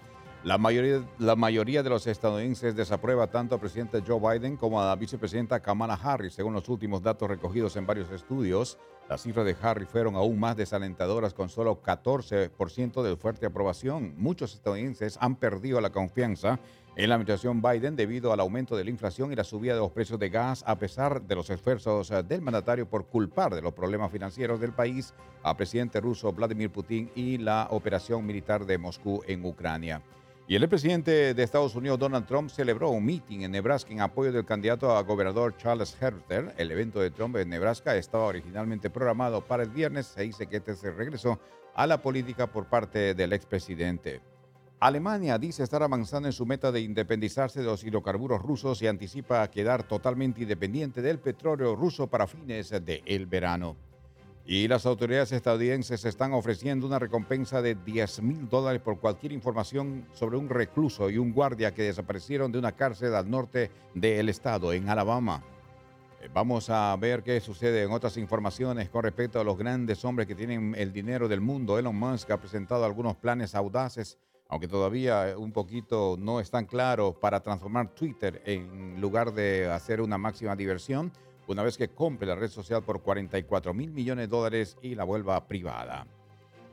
La 0.44 0.58
mayoría, 0.58 1.82
de 1.84 1.88
los 1.88 2.08
estadounidenses 2.08 2.74
desaprueba 2.74 3.28
tanto 3.28 3.54
al 3.54 3.60
presidente 3.60 4.02
Joe 4.04 4.18
Biden 4.18 4.56
como 4.56 4.82
a 4.82 4.86
la 4.86 4.96
vicepresidenta 4.96 5.60
Kamala 5.60 5.94
Harris, 5.94 6.34
según 6.34 6.52
los 6.52 6.68
últimos 6.68 7.00
datos 7.00 7.28
recogidos 7.28 7.76
en 7.76 7.86
varios 7.86 8.10
estudios. 8.10 8.76
Las 9.08 9.22
cifras 9.22 9.46
de 9.46 9.56
Harris 9.62 9.88
fueron 9.88 10.16
aún 10.16 10.40
más 10.40 10.56
desalentadoras 10.56 11.32
con 11.32 11.48
solo 11.48 11.80
14% 11.80 13.02
de 13.02 13.16
fuerte 13.16 13.46
aprobación. 13.46 14.14
Muchos 14.16 14.54
estadounidenses 14.54 15.16
han 15.20 15.36
perdido 15.36 15.80
la 15.80 15.90
confianza 15.90 16.58
en 16.96 17.08
la 17.08 17.14
administración 17.14 17.62
Biden 17.62 17.94
debido 17.94 18.32
al 18.32 18.40
aumento 18.40 18.76
de 18.76 18.82
la 18.82 18.90
inflación 18.90 19.30
y 19.30 19.36
la 19.36 19.44
subida 19.44 19.74
de 19.74 19.80
los 19.80 19.92
precios 19.92 20.18
de 20.18 20.28
gas, 20.28 20.64
a 20.66 20.76
pesar 20.76 21.22
de 21.22 21.36
los 21.36 21.50
esfuerzos 21.50 22.10
eh, 22.10 22.20
del 22.24 22.42
mandatario 22.42 22.88
por 22.88 23.06
culpar 23.06 23.54
de 23.54 23.62
los 23.62 23.74
problemas 23.74 24.10
financieros 24.10 24.58
del 24.58 24.72
país 24.72 25.14
al 25.44 25.56
presidente 25.56 26.00
ruso 26.00 26.32
Vladimir 26.32 26.70
Putin 26.70 27.12
y 27.14 27.38
la 27.38 27.68
operación 27.70 28.26
militar 28.26 28.66
de 28.66 28.76
Moscú 28.76 29.22
en 29.28 29.44
Ucrania. 29.44 30.02
Y 30.52 30.56
el 30.56 30.68
presidente 30.68 31.32
de 31.32 31.42
Estados 31.42 31.74
Unidos, 31.76 31.98
Donald 31.98 32.26
Trump, 32.26 32.50
celebró 32.50 32.90
un 32.90 33.06
meeting 33.06 33.40
en 33.40 33.52
Nebraska 33.52 33.90
en 33.90 34.02
apoyo 34.02 34.30
del 34.30 34.44
candidato 34.44 34.94
a 34.94 35.02
gobernador 35.02 35.56
Charles 35.56 35.96
Herter. 35.98 36.52
El 36.58 36.70
evento 36.70 37.00
de 37.00 37.10
Trump 37.10 37.36
en 37.36 37.48
Nebraska 37.48 37.96
estaba 37.96 38.24
originalmente 38.24 38.90
programado 38.90 39.40
para 39.40 39.62
el 39.62 39.70
viernes. 39.70 40.08
Se 40.08 40.24
dice 40.24 40.46
que 40.46 40.58
este 40.58 40.74
se 40.74 40.90
regresó 40.90 41.40
a 41.74 41.86
la 41.86 42.02
política 42.02 42.48
por 42.48 42.66
parte 42.66 43.14
del 43.14 43.32
expresidente. 43.32 44.20
Alemania 44.78 45.38
dice 45.38 45.62
estar 45.62 45.82
avanzando 45.82 46.28
en 46.28 46.34
su 46.34 46.44
meta 46.44 46.70
de 46.70 46.82
independizarse 46.82 47.60
de 47.60 47.66
los 47.68 47.82
hidrocarburos 47.82 48.42
rusos 48.42 48.82
y 48.82 48.88
anticipa 48.88 49.50
quedar 49.50 49.84
totalmente 49.84 50.42
independiente 50.42 51.00
del 51.00 51.18
petróleo 51.18 51.74
ruso 51.74 52.08
para 52.08 52.26
fines 52.26 52.68
del 52.68 53.24
verano. 53.24 53.74
Y 54.44 54.66
las 54.66 54.86
autoridades 54.86 55.30
estadounidenses 55.30 56.04
están 56.04 56.32
ofreciendo 56.32 56.86
una 56.86 56.98
recompensa 56.98 57.62
de 57.62 57.76
10 57.76 58.22
mil 58.22 58.48
dólares 58.48 58.82
por 58.82 58.98
cualquier 58.98 59.30
información 59.32 60.08
sobre 60.12 60.36
un 60.36 60.48
recluso 60.48 61.08
y 61.10 61.18
un 61.18 61.32
guardia 61.32 61.72
que 61.72 61.84
desaparecieron 61.84 62.50
de 62.50 62.58
una 62.58 62.72
cárcel 62.72 63.14
al 63.14 63.30
norte 63.30 63.70
del 63.94 64.28
estado, 64.28 64.72
en 64.72 64.88
Alabama. 64.88 65.44
Eh, 66.20 66.28
Vamos 66.34 66.70
a 66.70 66.96
ver 66.96 67.22
qué 67.22 67.40
sucede 67.40 67.84
en 67.84 67.92
otras 67.92 68.16
informaciones 68.16 68.90
con 68.90 69.04
respecto 69.04 69.38
a 69.38 69.44
los 69.44 69.56
grandes 69.56 70.04
hombres 70.04 70.26
que 70.26 70.34
tienen 70.34 70.74
el 70.76 70.92
dinero 70.92 71.28
del 71.28 71.40
mundo. 71.40 71.78
Elon 71.78 71.94
Musk 71.94 72.32
ha 72.32 72.40
presentado 72.40 72.84
algunos 72.84 73.14
planes 73.14 73.54
audaces, 73.54 74.18
aunque 74.48 74.66
todavía 74.66 75.36
un 75.38 75.52
poquito 75.52 76.16
no 76.18 76.40
están 76.40 76.66
claros, 76.66 77.14
para 77.14 77.40
transformar 77.40 77.94
Twitter 77.94 78.42
en 78.44 79.00
lugar 79.00 79.32
de 79.32 79.70
hacer 79.70 80.00
una 80.00 80.18
máxima 80.18 80.56
diversión 80.56 81.12
una 81.52 81.62
vez 81.62 81.76
que 81.76 81.88
compre 81.88 82.26
la 82.26 82.34
red 82.34 82.48
social 82.48 82.82
por 82.82 83.02
44 83.02 83.74
mil 83.74 83.92
millones 83.92 84.28
de 84.28 84.36
dólares 84.36 84.76
y 84.82 84.94
la 84.94 85.04
vuelva 85.04 85.46
privada. 85.46 86.06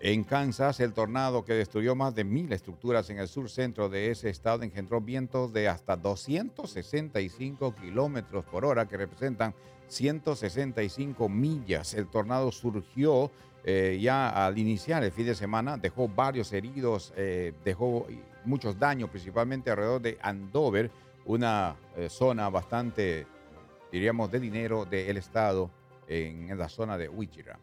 En 0.02 0.24
Kansas, 0.24 0.80
el 0.80 0.94
tornado 0.94 1.44
que 1.44 1.54
destruyó 1.54 1.94
más 1.94 2.16
de 2.16 2.24
mil 2.24 2.52
estructuras 2.54 3.10
en 3.10 3.20
el 3.20 3.28
sur 3.28 3.50
centro 3.50 3.90
de 3.90 4.12
ese 4.12 4.30
estado 4.30 4.64
engendró 4.64 5.02
vientos 5.02 5.52
de 5.52 5.68
hasta 5.68 5.98
265 5.98 7.76
kilómetros 7.76 8.46
por 8.46 8.64
hora, 8.64 8.88
que 8.88 8.96
representan 8.96 9.54
165 9.90 11.28
millas. 11.28 11.94
El 11.94 12.08
tornado 12.08 12.50
surgió 12.54 13.30
eh, 13.66 14.00
ya 14.02 14.30
al 14.30 14.58
iniciar 14.58 15.04
el 15.04 15.12
fin 15.12 15.26
de 15.26 15.36
semana, 15.36 15.76
dejó 15.76 16.08
varios 16.08 16.54
heridos, 16.54 17.14
eh, 17.18 17.54
dejó 17.66 18.08
muchos 18.46 18.80
daños, 18.80 19.10
principalmente 19.10 19.70
alrededor 19.70 20.02
de 20.02 20.18
Andover, 20.22 20.90
una 21.26 21.76
eh, 21.98 22.08
zona 22.10 22.50
bastante 22.50 23.28
diríamos, 23.92 24.32
de 24.32 24.40
dinero 24.40 24.86
del 24.86 25.18
Estado 25.18 25.70
en 26.08 26.58
la 26.58 26.70
zona 26.70 26.98
de 26.98 27.08
Wichita. 27.08 27.60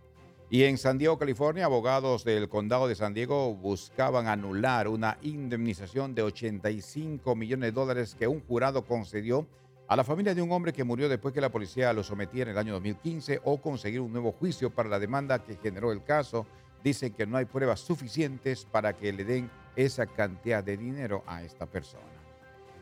Y 0.49 0.63
en 0.63 0.79
San 0.79 0.97
Diego, 0.97 1.19
California, 1.19 1.65
abogados 1.65 2.23
del 2.23 2.49
condado 2.49 2.87
de 2.87 2.95
San 2.95 3.13
Diego 3.13 3.53
buscaban 3.55 4.29
anular 4.29 4.87
una 4.87 5.19
indemnización 5.23 6.15
de 6.15 6.23
85 6.23 7.35
millones 7.35 7.69
de 7.69 7.73
dólares 7.73 8.15
que 8.17 8.29
un 8.29 8.41
jurado 8.47 8.85
concedió 8.85 9.49
a 9.89 9.97
la 9.97 10.05
familia 10.05 10.37
de 10.37 10.43
un 10.43 10.53
hombre 10.53 10.73
que 10.73 10.85
murió 10.85 11.09
después 11.09 11.35
que 11.35 11.41
la 11.41 11.51
policía 11.51 11.93
lo 11.93 12.05
sometiera 12.05 12.51
en 12.51 12.57
el 12.57 12.61
año 12.61 12.75
2015 12.75 13.41
o 13.43 13.61
conseguir 13.61 14.01
un 14.01 14.13
nuevo 14.13 14.31
juicio 14.31 14.71
para 14.71 14.89
la 14.89 15.01
demanda 15.01 15.41
que 15.41 15.57
generó 15.57 15.91
el 15.91 16.05
caso. 16.05 16.47
Dicen 16.85 17.13
que 17.13 17.27
no 17.27 17.37
hay 17.37 17.47
pruebas 17.47 17.81
suficientes 17.81 18.67
para 18.67 18.93
que 18.97 19.13
le 19.13 19.25
den 19.25 19.51
esa 19.75 20.07
cantidad 20.07 20.63
de 20.63 20.77
dinero 20.77 21.25
a 21.27 21.43
esta 21.43 21.67
persona. 21.67 22.16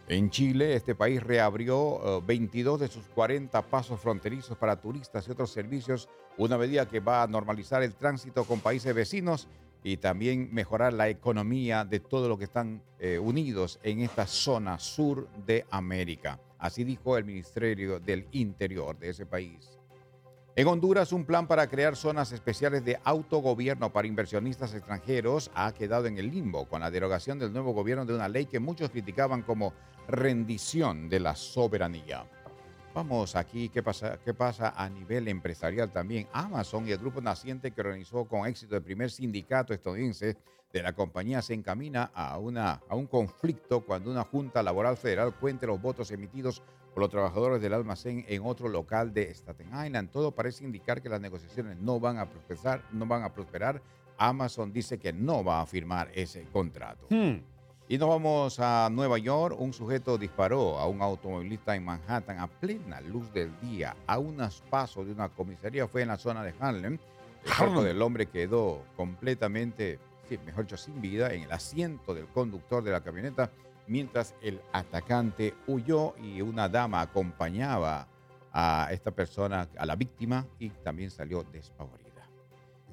En 0.07 0.29
Chile, 0.29 0.75
este 0.75 0.95
país 0.95 1.23
reabrió 1.23 2.21
22 2.27 2.81
de 2.81 2.89
sus 2.89 3.07
40 3.09 3.63
pasos 3.63 3.99
fronterizos 3.99 4.59
para 4.59 4.79
turistas 4.79 5.27
y 5.27 5.31
otros 5.31 5.51
servicios, 5.51 6.11
una 6.37 6.59
medida 6.59 6.87
que 6.87 7.01
va 7.01 7.23
a 7.23 7.27
normalizar 7.27 7.83
el 7.83 7.95
tránsito 7.95 8.45
con 8.45 8.61
países 8.61 8.95
vecinos 8.95 9.49
y 9.83 9.97
también 9.97 10.51
mejorar 10.53 10.93
la 10.93 11.09
economía 11.09 11.87
de 11.87 12.01
todos 12.01 12.29
los 12.29 12.37
que 12.37 12.45
están 12.45 12.83
eh, 12.99 13.19
unidos 13.19 13.81
en 13.83 14.01
esta 14.01 14.27
zona 14.27 14.79
sur 14.79 15.27
de 15.47 15.65
América. 15.71 16.39
Así 16.59 16.85
dijo 16.85 17.17
el 17.17 17.25
Ministerio 17.25 17.99
del 17.99 18.27
Interior 18.33 18.99
de 18.99 19.09
ese 19.09 19.25
país. 19.25 19.74
En 20.57 20.69
Honduras, 20.69 21.11
un 21.11 21.25
plan 21.25 21.49
para 21.49 21.67
crear 21.67 21.97
zonas 21.97 22.31
especiales 22.31 22.85
de 22.85 23.01
autogobierno 23.03 23.93
para 23.93 24.07
inversionistas 24.07 24.73
extranjeros 24.73 25.51
ha 25.53 25.73
quedado 25.73 26.07
en 26.07 26.17
el 26.17 26.31
limbo 26.31 26.69
con 26.69 26.81
la 26.81 26.93
derogación 26.93 27.41
del 27.41 27.53
nuevo 27.53 27.73
gobierno 27.73 28.07
de 28.07 28.15
una 28.15 28.29
ley 28.29 28.47
que 28.47 28.61
muchos 28.61 28.91
criticaban 28.91 29.43
como 29.43 29.73
rendición 30.07 31.09
de 31.09 31.19
la 31.19 31.35
soberanía. 31.35 32.25
Vamos 32.95 33.35
aquí, 33.35 33.69
¿qué 33.69 33.83
pasa, 33.83 34.21
qué 34.25 34.33
pasa 34.33 34.75
a 34.77 34.89
nivel 34.89 35.27
empresarial 35.27 35.91
también? 35.91 36.29
Amazon 36.33 36.87
y 36.87 36.93
el 36.93 36.99
grupo 36.99 37.21
naciente 37.21 37.73
que 37.73 37.81
organizó 37.81 38.25
con 38.27 38.47
éxito 38.47 38.77
el 38.77 38.83
primer 38.85 39.11
sindicato 39.11 39.75
estadounidense 39.75 40.37
de 40.73 40.83
la 40.85 40.93
compañía 40.93 41.43
se 41.43 41.55
encamina 41.55 42.13
a, 42.15 42.39
una, 42.39 42.81
a 42.89 42.95
un 42.95 43.09
conflicto 43.09 43.81
cuando 43.81 44.09
una 44.09 44.23
junta 44.23 44.63
laboral 44.63 44.97
federal 44.97 45.35
cuente 45.35 45.67
los 45.67 45.83
votos 45.83 46.13
emitidos 46.13 46.63
por 46.95 47.03
los 47.03 47.11
trabajadores 47.11 47.61
del 47.61 47.75
almacén 47.75 48.25
en 48.29 48.43
otro 48.47 48.69
local 48.69 49.13
de 49.13 49.35
Staten 49.35 49.67
Island. 49.85 50.11
Todo 50.11 50.31
parece 50.31 50.65
indicar 50.65 51.03
que 51.03 51.09
las 51.09 51.21
negociaciones 51.21 51.77
no 51.79 51.99
van 51.99 52.19
a 52.19 52.31
prosperar. 52.31 52.85
No 52.93 53.05
van 53.05 53.25
a 53.25 53.35
prosperar. 53.35 53.83
Amazon 54.17 54.73
dice 54.73 54.97
que 54.99 55.13
no 55.13 55.43
va 55.43 55.61
a 55.61 55.67
firmar 55.67 56.09
ese 56.15 56.45
contrato. 56.53 57.07
Hmm. 57.11 57.39
Y 57.89 57.99
nos 57.99 58.09
vamos 58.09 58.61
a 58.61 58.89
Nueva 58.93 59.19
York. 59.19 59.57
Un 59.59 59.73
sujeto 59.73 60.17
disparó 60.17 60.79
a 60.79 60.87
un 60.87 61.03
automovilista 61.03 61.75
en 61.75 61.85
Manhattan 61.85 62.39
a 62.39 62.47
plena 62.47 63.01
luz 63.01 63.31
del 63.33 63.53
día, 63.61 63.97
a 64.07 64.21
unos 64.21 64.63
pasos 64.71 65.05
de 65.05 65.13
una 65.13 65.29
comisaría. 65.29 65.89
Fue 65.89 66.03
en 66.03 66.09
la 66.09 66.17
zona 66.17 66.45
de 66.45 66.55
Harlem. 66.61 66.99
El 67.45 67.55
cuerpo 67.59 67.83
del 67.83 68.01
hombre 68.01 68.27
quedó 68.27 68.83
completamente, 68.97 69.99
sí, 70.29 70.39
mejor 70.47 70.65
dicho, 70.65 70.77
sin 70.77 71.01
vida 71.03 71.35
en 71.35 71.43
el 71.43 71.53
asiento 71.53 72.15
del 72.15 72.27
conductor 72.29 72.83
de 72.85 72.93
la 72.93 73.03
camioneta, 73.03 73.51
mientras 73.87 74.35
el 74.43 74.61
atacante 74.73 75.55
huyó 75.67 76.15
y 76.19 76.41
una 76.41 76.69
dama 76.69 77.01
acompañaba 77.01 78.09
a 78.53 78.89
esta 78.93 79.11
persona, 79.11 79.69
a 79.77 79.87
la 79.87 79.97
víctima, 79.97 80.47
y 80.59 80.71
también 80.71 81.11
salió 81.11 81.43
despavorida. 81.43 82.05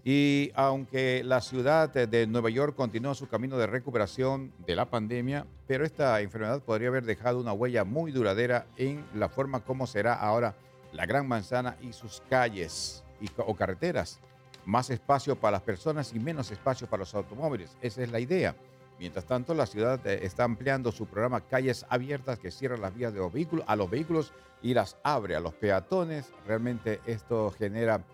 Y 0.04 0.52
aunque 0.56 1.22
la 1.24 1.42
ciudad 1.42 1.90
de 1.90 2.26
Nueva 2.26 2.50
York 2.50 2.76
continuó 2.76 3.14
su 3.14 3.28
camino 3.28 3.58
de 3.58 3.68
recuperación 3.68 4.52
de 4.66 4.76
la 4.76 4.90
pandemia, 4.90 5.46
pero 5.68 5.86
esta 5.86 6.20
enfermedad 6.22 6.62
podría 6.64 6.88
haber 6.88 7.06
dejado 7.06 7.40
una 7.40 7.54
huella 7.54 7.84
muy 7.84 8.12
duradera 8.12 8.66
en 8.78 9.06
la 9.14 9.30
forma 9.30 9.60
como 9.60 9.86
será 9.86 10.16
ahora 10.16 10.56
la 10.92 11.06
Gran 11.06 11.28
Manzana 11.28 11.78
y 11.82 11.94
sus 11.94 12.24
calles 12.30 13.04
o 13.38 13.56
carreteras. 13.56 14.20
Más 14.66 14.90
espacio 14.90 15.36
para 15.36 15.54
las 15.54 15.62
personas 15.62 16.14
y 16.14 16.20
menos 16.20 16.50
espacio 16.52 16.88
para 16.88 17.02
los 17.02 17.14
automóviles. 17.14 17.78
Esa 17.82 18.02
es 18.02 18.12
la 18.12 18.20
idea. 18.20 18.56
Mientras 19.02 19.26
tanto, 19.26 19.56
la 19.56 19.66
ciudad 19.66 20.00
eh, 20.06 20.20
está 20.22 20.44
ampliando 20.44 20.92
su 20.92 21.08
programa 21.08 21.42
Calles 21.42 21.88
Abiertas 21.90 22.38
que 22.38 22.52
cierra 22.52 22.78
las 22.78 22.94
vías 22.94 23.12
de 23.12 23.18
los 23.18 23.34
vehículos, 23.34 23.66
a 23.68 23.76
los 23.76 23.90
vehículos 23.90 24.32
y 24.62 24.76
las 24.76 24.96
abre 25.02 25.36
a 25.36 25.40
los 25.40 25.56
peatones. 25.56 26.32
Realmente 26.46 27.02
esto 27.08 27.50
genera 27.50 28.06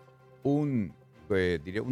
un 0.44 0.94
eh, 1.28 1.82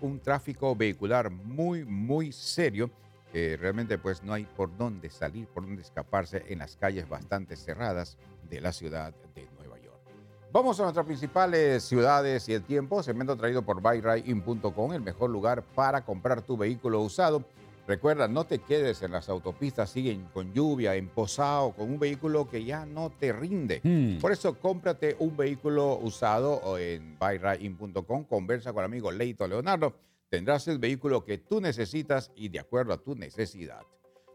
un, 0.00 0.20
tráfico 0.20 0.74
vehicular 0.74 1.28
muy, 1.30 1.84
muy 1.84 2.32
serio. 2.32 2.90
que 3.30 3.58
realmente 3.58 3.98
pues 3.98 4.22
no 4.22 4.32
hay 4.32 4.46
por 4.46 4.74
dónde 4.74 5.10
salir, 5.10 5.46
por 5.48 5.66
dónde 5.66 5.82
escaparse 5.82 6.42
en 6.48 6.60
las 6.60 6.76
calles 6.76 7.06
bastante 7.06 7.56
cerradas 7.56 8.16
de 8.48 8.62
la 8.62 8.72
ciudad 8.72 9.12
de 9.34 9.46
Nueva 9.58 9.78
York. 9.78 10.00
Vamos 10.50 10.80
a 10.80 10.84
nuestras 10.84 11.04
principales 11.04 11.84
ciudades 11.84 12.48
y 12.48 12.54
el 12.54 12.62
tiempo. 12.62 13.02
Segmento 13.02 13.36
traído 13.36 13.60
por 13.60 13.82
buyride.com, 13.82 14.94
el 14.94 15.02
mejor 15.02 15.28
lugar 15.28 15.62
para 15.62 16.06
comprar 16.06 16.40
tu 16.40 16.56
vehículo 16.56 17.02
usado. 17.02 17.44
Recuerda, 17.86 18.26
no 18.26 18.44
te 18.44 18.58
quedes 18.58 19.02
en 19.02 19.12
las 19.12 19.28
autopistas, 19.28 19.90
siguen 19.90 20.24
con 20.34 20.52
lluvia, 20.52 20.96
emposado, 20.96 21.72
con 21.72 21.88
un 21.88 21.98
vehículo 22.00 22.48
que 22.48 22.64
ya 22.64 22.84
no 22.84 23.10
te 23.10 23.32
rinde. 23.32 23.80
Hmm. 23.84 24.18
Por 24.18 24.32
eso, 24.32 24.58
cómprate 24.58 25.14
un 25.20 25.36
vehículo 25.36 25.96
usado 26.02 26.78
en 26.78 27.16
buyride.com, 27.18 28.24
conversa 28.24 28.72
con 28.72 28.80
el 28.80 28.86
amigo 28.86 29.12
Leito 29.12 29.46
Leonardo. 29.46 29.94
Tendrás 30.28 30.66
el 30.66 30.78
vehículo 30.78 31.24
que 31.24 31.38
tú 31.38 31.60
necesitas 31.60 32.32
y 32.34 32.48
de 32.48 32.58
acuerdo 32.58 32.92
a 32.92 32.98
tu 32.98 33.14
necesidad. 33.14 33.82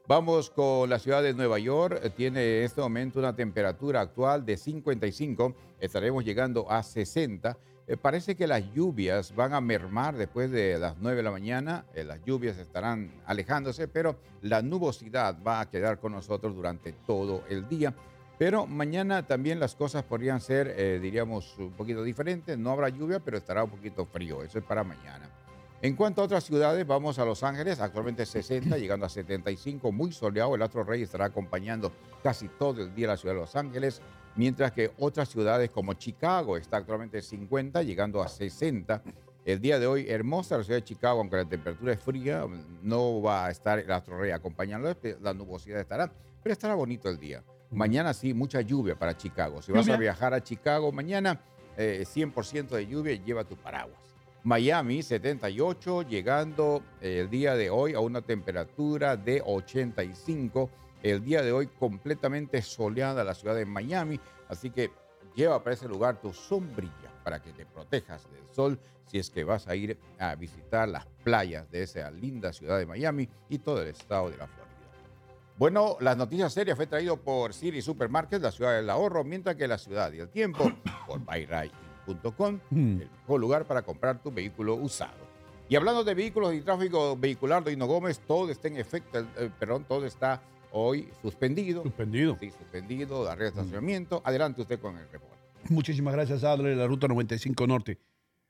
Vamos 0.08 0.50
con 0.50 0.90
la 0.90 1.00
ciudad 1.00 1.22
de 1.22 1.34
Nueva 1.34 1.60
York. 1.60 2.14
Tiene 2.16 2.60
en 2.60 2.64
este 2.64 2.82
momento 2.82 3.20
una 3.20 3.36
temperatura 3.36 4.02
actual 4.02 4.46
de 4.46 4.58
55. 4.58 5.56
Estaremos 5.80 6.24
llegando 6.24 6.72
a 6.72 6.84
60. 6.84 7.58
Eh, 7.92 7.98
parece 7.98 8.36
que 8.36 8.48
las 8.48 8.64
lluvias 8.74 9.36
van 9.36 9.54
a 9.54 9.60
mermar 9.60 10.16
después 10.16 10.50
de 10.50 10.80
las 10.80 10.96
9 11.02 11.18
de 11.18 11.24
la 11.24 11.32
mañana. 11.32 11.84
Eh, 11.94 12.06
las 12.06 12.24
lluvias 12.24 12.58
estarán 12.58 13.12
alejándose, 13.26 13.90
pero 13.90 14.16
la 14.44 14.62
nubosidad 14.62 15.36
va 15.46 15.60
a 15.60 15.70
quedar 15.70 16.00
con 16.00 16.14
nosotros 16.14 16.56
durante 16.56 16.94
todo 16.94 17.44
el 17.50 17.68
día. 17.68 17.94
Pero 18.40 18.66
mañana 18.66 19.28
también 19.28 19.60
las 19.60 19.76
cosas 19.76 20.06
podrían 20.06 20.40
ser, 20.40 20.74
eh, 20.78 21.00
diríamos, 21.02 21.54
un 21.58 21.74
poquito 21.74 22.02
diferentes. 22.02 22.58
No 22.58 22.72
habrá 22.72 22.88
lluvia, 22.88 23.20
pero 23.20 23.38
estará 23.38 23.66
un 23.66 23.72
poquito 23.72 24.06
frío. 24.06 24.42
Eso 24.42 24.60
es 24.60 24.64
para 24.64 24.86
mañana. 24.86 25.30
En 25.82 25.98
cuanto 25.98 26.22
a 26.22 26.26
otras 26.26 26.46
ciudades, 26.46 26.88
vamos 26.88 27.20
a 27.20 27.26
Los 27.26 27.44
Ángeles, 27.44 27.82
actualmente 27.82 28.26
60, 28.26 28.78
llegando 28.78 29.06
a 29.06 29.10
75, 29.10 29.92
muy 29.92 30.14
soleado. 30.14 30.56
El 30.56 30.62
Astro 30.62 30.86
Rey 30.86 31.02
estará 31.02 31.26
acompañando 31.26 31.92
casi 32.24 32.48
todo 32.48 32.82
el 32.84 32.96
día 32.96 33.08
la 33.08 33.18
ciudad 33.18 33.36
de 33.36 33.42
Los 33.42 33.58
Ángeles, 33.58 34.02
mientras 34.36 34.72
que 34.72 34.92
otras 34.98 35.30
ciudades 35.30 35.70
como 35.70 35.94
Chicago 35.94 36.58
está 36.58 36.78
actualmente 36.78 37.22
50, 37.22 37.84
llegando 37.84 38.22
a 38.22 38.28
60. 38.28 39.02
El 39.44 39.60
día 39.60 39.80
de 39.80 39.88
hoy, 39.88 40.08
hermosa 40.08 40.58
la 40.58 40.64
ciudad 40.64 40.80
de 40.80 40.84
Chicago, 40.84 41.20
aunque 41.20 41.38
la 41.38 41.46
temperatura 41.46 41.94
es 41.94 42.00
fría, 42.00 42.46
no 42.84 43.22
va 43.22 43.48
a 43.48 43.52
estar 43.52 43.80
el 43.80 43.92
Astro 43.92 44.20
Rey 44.20 44.32
acompañando, 44.32 44.96
la 45.22 45.34
nubosidad 45.34 45.80
estará, 45.80 46.12
pero 46.44 46.54
estará 46.54 46.76
bonito 46.76 47.10
el 47.10 47.20
día. 47.20 47.44
Mañana 47.72 48.14
sí, 48.14 48.34
mucha 48.34 48.62
lluvia 48.62 49.00
para 49.00 49.16
Chicago. 49.16 49.62
Si 49.62 49.72
vas 49.72 49.88
a 49.90 49.98
viajar 49.98 50.34
a 50.34 50.44
Chicago 50.44 50.92
mañana, 50.92 51.40
eh, 51.78 52.04
100% 52.06 52.76
de 52.76 52.86
lluvia, 52.86 53.16
lleva 53.16 53.44
tu 53.44 53.56
paraguas. 53.56 54.00
Miami 54.44 55.04
78, 55.04 56.02
llegando 56.02 56.82
el 57.00 57.30
día 57.30 57.56
de 57.56 57.70
hoy 57.70 57.94
a 57.94 58.00
una 58.00 58.22
temperatura 58.22 59.16
de 59.16 59.42
85. 59.46 60.70
El 61.04 61.24
día 61.24 61.42
de 61.42 61.52
hoy 61.52 61.68
completamente 61.68 62.62
soleada 62.62 63.24
la 63.24 63.34
ciudad 63.34 63.56
de 63.56 63.66
Miami, 63.66 64.20
así 64.50 64.70
que 64.70 64.92
lleva 65.36 65.64
para 65.64 65.74
ese 65.74 65.88
lugar 65.88 66.22
tu 66.22 66.34
sombrilla 66.34 67.12
para 67.24 67.42
que 67.42 67.54
te 67.54 67.66
protejas 67.66 68.30
del 68.32 68.48
sol 68.54 68.80
si 69.08 69.20
es 69.20 69.30
que 69.30 69.44
vas 69.44 69.68
a 69.68 69.76
ir 69.76 69.98
a 70.20 70.36
visitar 70.36 70.88
las 70.88 71.06
playas 71.24 71.70
de 71.70 71.84
esa 71.84 72.10
linda 72.12 72.54
ciudad 72.54 72.78
de 72.78 72.86
Miami 72.86 73.28
y 73.50 73.60
todo 73.60 73.82
el 73.82 73.90
estado 73.90 74.30
de 74.30 74.38
la 74.38 74.48
Florida. 74.48 74.72
Bueno, 75.58 75.98
las 76.00 76.18
noticias 76.18 76.54
serias 76.54 76.78
fue 76.78 76.88
traído 76.88 77.18
por 77.18 77.54
Siri 77.54 77.82
Supermarket, 77.82 78.42
la 78.42 78.52
ciudad 78.52 78.76
del 78.76 78.90
ahorro, 78.90 79.24
mientras 79.24 79.56
que 79.56 79.68
la 79.68 79.78
ciudad 79.78 80.12
y 80.14 80.20
el 80.20 80.30
tiempo 80.30 80.72
por 81.08 81.20
buyright.com, 81.20 82.60
el 82.72 83.10
mejor 83.10 83.40
lugar 83.40 83.66
para 83.66 83.82
comprar 83.82 84.22
tu 84.22 84.32
vehículo 84.32 84.76
usado. 84.76 85.30
Y 85.68 85.76
hablando 85.76 86.04
de 86.04 86.14
vehículos 86.14 86.54
y 86.54 86.62
tráfico 86.62 87.16
vehicular, 87.16 87.64
Doino 87.64 87.86
Gómez, 87.86 88.20
todo 88.20 88.50
está 88.50 88.70
en 88.70 88.78
efecto, 88.78 89.20
eh, 89.20 89.26
eh, 89.38 89.52
perdón, 89.58 89.86
todo 89.88 90.06
está 90.06 90.42
hoy 90.72 91.10
suspendido. 91.22 91.84
Suspendido. 91.84 92.38
Sí, 92.40 92.52
suspendido, 92.52 93.26
de 93.26 93.48
estacionamiento. 93.48 94.22
Adelante 94.24 94.62
usted 94.62 94.80
con 94.80 94.98
el 94.98 95.10
reporte. 95.12 95.38
Muchísimas 95.70 96.14
gracias, 96.14 96.44
Adler, 96.44 96.76
la 96.76 96.88
ruta 96.88 97.08
95 97.08 97.68
Norte. 97.68 98.00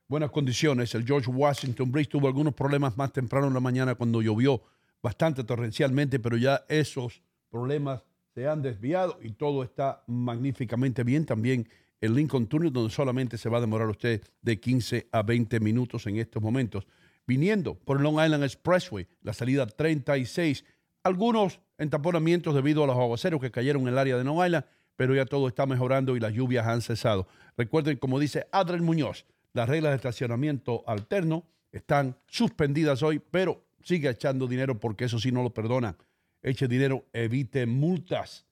Buenas 0.07 0.31
condiciones. 0.31 0.93
El 0.95 1.05
George 1.05 1.29
Washington 1.29 1.91
Bridge 1.91 2.09
tuvo 2.09 2.27
algunos 2.27 2.53
problemas 2.53 2.97
más 2.97 3.11
temprano 3.13 3.47
en 3.47 3.53
la 3.53 3.59
mañana 3.59 3.95
cuando 3.95 4.21
llovió 4.21 4.61
bastante 5.01 5.43
torrencialmente, 5.43 6.19
pero 6.19 6.37
ya 6.37 6.65
esos 6.67 7.21
problemas 7.49 8.03
se 8.33 8.47
han 8.47 8.61
desviado 8.61 9.19
y 9.21 9.31
todo 9.31 9.63
está 9.63 10.03
magníficamente 10.07 11.03
bien. 11.03 11.25
También 11.25 11.67
el 11.99 12.15
Lincoln 12.15 12.47
Tunnel, 12.47 12.73
donde 12.73 12.91
solamente 12.91 13.37
se 13.37 13.49
va 13.49 13.59
a 13.59 13.61
demorar 13.61 13.87
usted 13.87 14.21
de 14.41 14.59
15 14.59 15.07
a 15.11 15.21
20 15.21 15.59
minutos 15.59 16.07
en 16.07 16.17
estos 16.17 16.41
momentos. 16.41 16.87
Viniendo 17.27 17.75
por 17.75 17.97
el 17.97 18.03
Long 18.03 18.19
Island 18.23 18.43
Expressway, 18.43 19.07
la 19.21 19.33
salida 19.33 19.65
36, 19.67 20.65
algunos 21.03 21.59
entaponamientos 21.81 22.53
debido 22.53 22.83
a 22.83 22.87
los 22.87 22.95
aguaceros 22.95 23.41
que 23.41 23.51
cayeron 23.51 23.83
en 23.83 23.89
el 23.89 23.97
área 23.97 24.17
de 24.17 24.23
Island, 24.23 24.65
pero 24.95 25.15
ya 25.15 25.25
todo 25.25 25.47
está 25.47 25.65
mejorando 25.65 26.15
y 26.15 26.19
las 26.19 26.31
lluvias 26.31 26.67
han 26.67 26.81
cesado. 26.81 27.27
Recuerden, 27.57 27.97
como 27.97 28.19
dice 28.19 28.47
Adriel 28.51 28.83
Muñoz, 28.83 29.25
las 29.53 29.67
reglas 29.67 29.91
de 29.91 29.95
estacionamiento 29.95 30.83
alterno 30.87 31.43
están 31.71 32.15
suspendidas 32.27 33.01
hoy, 33.01 33.19
pero 33.19 33.65
sigue 33.83 34.09
echando 34.09 34.47
dinero 34.47 34.79
porque 34.79 35.05
eso 35.05 35.19
sí 35.19 35.31
no 35.31 35.41
lo 35.41 35.53
perdona. 35.53 35.97
Eche 36.43 36.67
dinero, 36.67 37.05
evite 37.13 37.65
multas. 37.65 38.45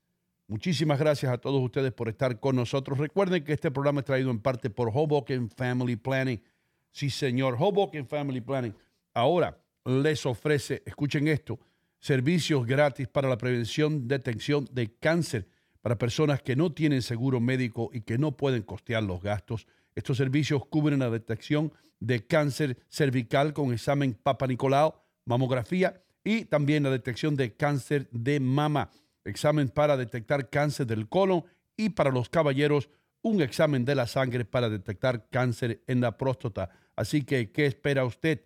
Muchísimas 0.47 0.97
gracias 0.97 1.31
a 1.31 1.37
todos 1.37 1.61
ustedes 1.61 1.93
por 1.93 2.09
estar 2.09 2.39
con 2.39 2.55
nosotros. 2.55 2.97
Recuerden 2.97 3.43
que 3.43 3.53
este 3.53 3.69
programa 3.69 3.99
es 3.99 4.05
traído 4.05 4.31
en 4.31 4.39
parte 4.39 4.71
por 4.71 4.89
Hoboken 4.89 5.51
Family 5.51 5.95
Planning. 5.95 6.41
Sí, 6.91 7.11
señor, 7.11 7.55
Hoboken 7.59 8.07
Family 8.07 8.41
Planning. 8.41 8.73
Ahora 9.13 9.55
les 9.85 10.25
ofrece, 10.25 10.81
escuchen 10.85 11.27
esto, 11.27 11.59
servicios 11.99 12.65
gratis 12.65 13.07
para 13.07 13.29
la 13.29 13.37
prevención, 13.37 14.07
detección 14.07 14.67
de 14.71 14.93
cáncer 14.95 15.47
para 15.81 15.97
personas 15.97 16.41
que 16.41 16.55
no 16.55 16.71
tienen 16.71 17.01
seguro 17.01 17.39
médico 17.39 17.89
y 17.93 18.01
que 18.01 18.17
no 18.17 18.35
pueden 18.35 18.63
costear 18.63 19.03
los 19.03 19.21
gastos. 19.21 19.67
Estos 19.95 20.17
servicios 20.17 20.65
cubren 20.65 20.99
la 20.99 21.09
detección 21.09 21.71
de 21.99 22.25
cáncer 22.25 22.77
cervical 22.87 23.53
con 23.53 23.73
examen 23.73 24.13
Papa 24.13 24.47
Nicolau, 24.47 24.93
mamografía 25.25 26.01
y 26.23 26.45
también 26.45 26.83
la 26.83 26.89
detección 26.89 27.35
de 27.35 27.55
cáncer 27.55 28.07
de 28.11 28.39
mama, 28.39 28.89
examen 29.25 29.69
para 29.69 29.97
detectar 29.97 30.49
cáncer 30.49 30.87
del 30.87 31.07
colon 31.07 31.43
y 31.75 31.89
para 31.89 32.11
los 32.11 32.29
caballeros 32.29 32.89
un 33.21 33.41
examen 33.41 33.83
de 33.85 33.95
la 33.95 34.07
sangre 34.07 34.45
para 34.45 34.69
detectar 34.69 35.29
cáncer 35.29 35.81
en 35.87 36.01
la 36.01 36.17
próstata. 36.17 36.69
Así 36.95 37.23
que, 37.23 37.51
¿qué 37.51 37.65
espera 37.65 38.05
usted? 38.05 38.41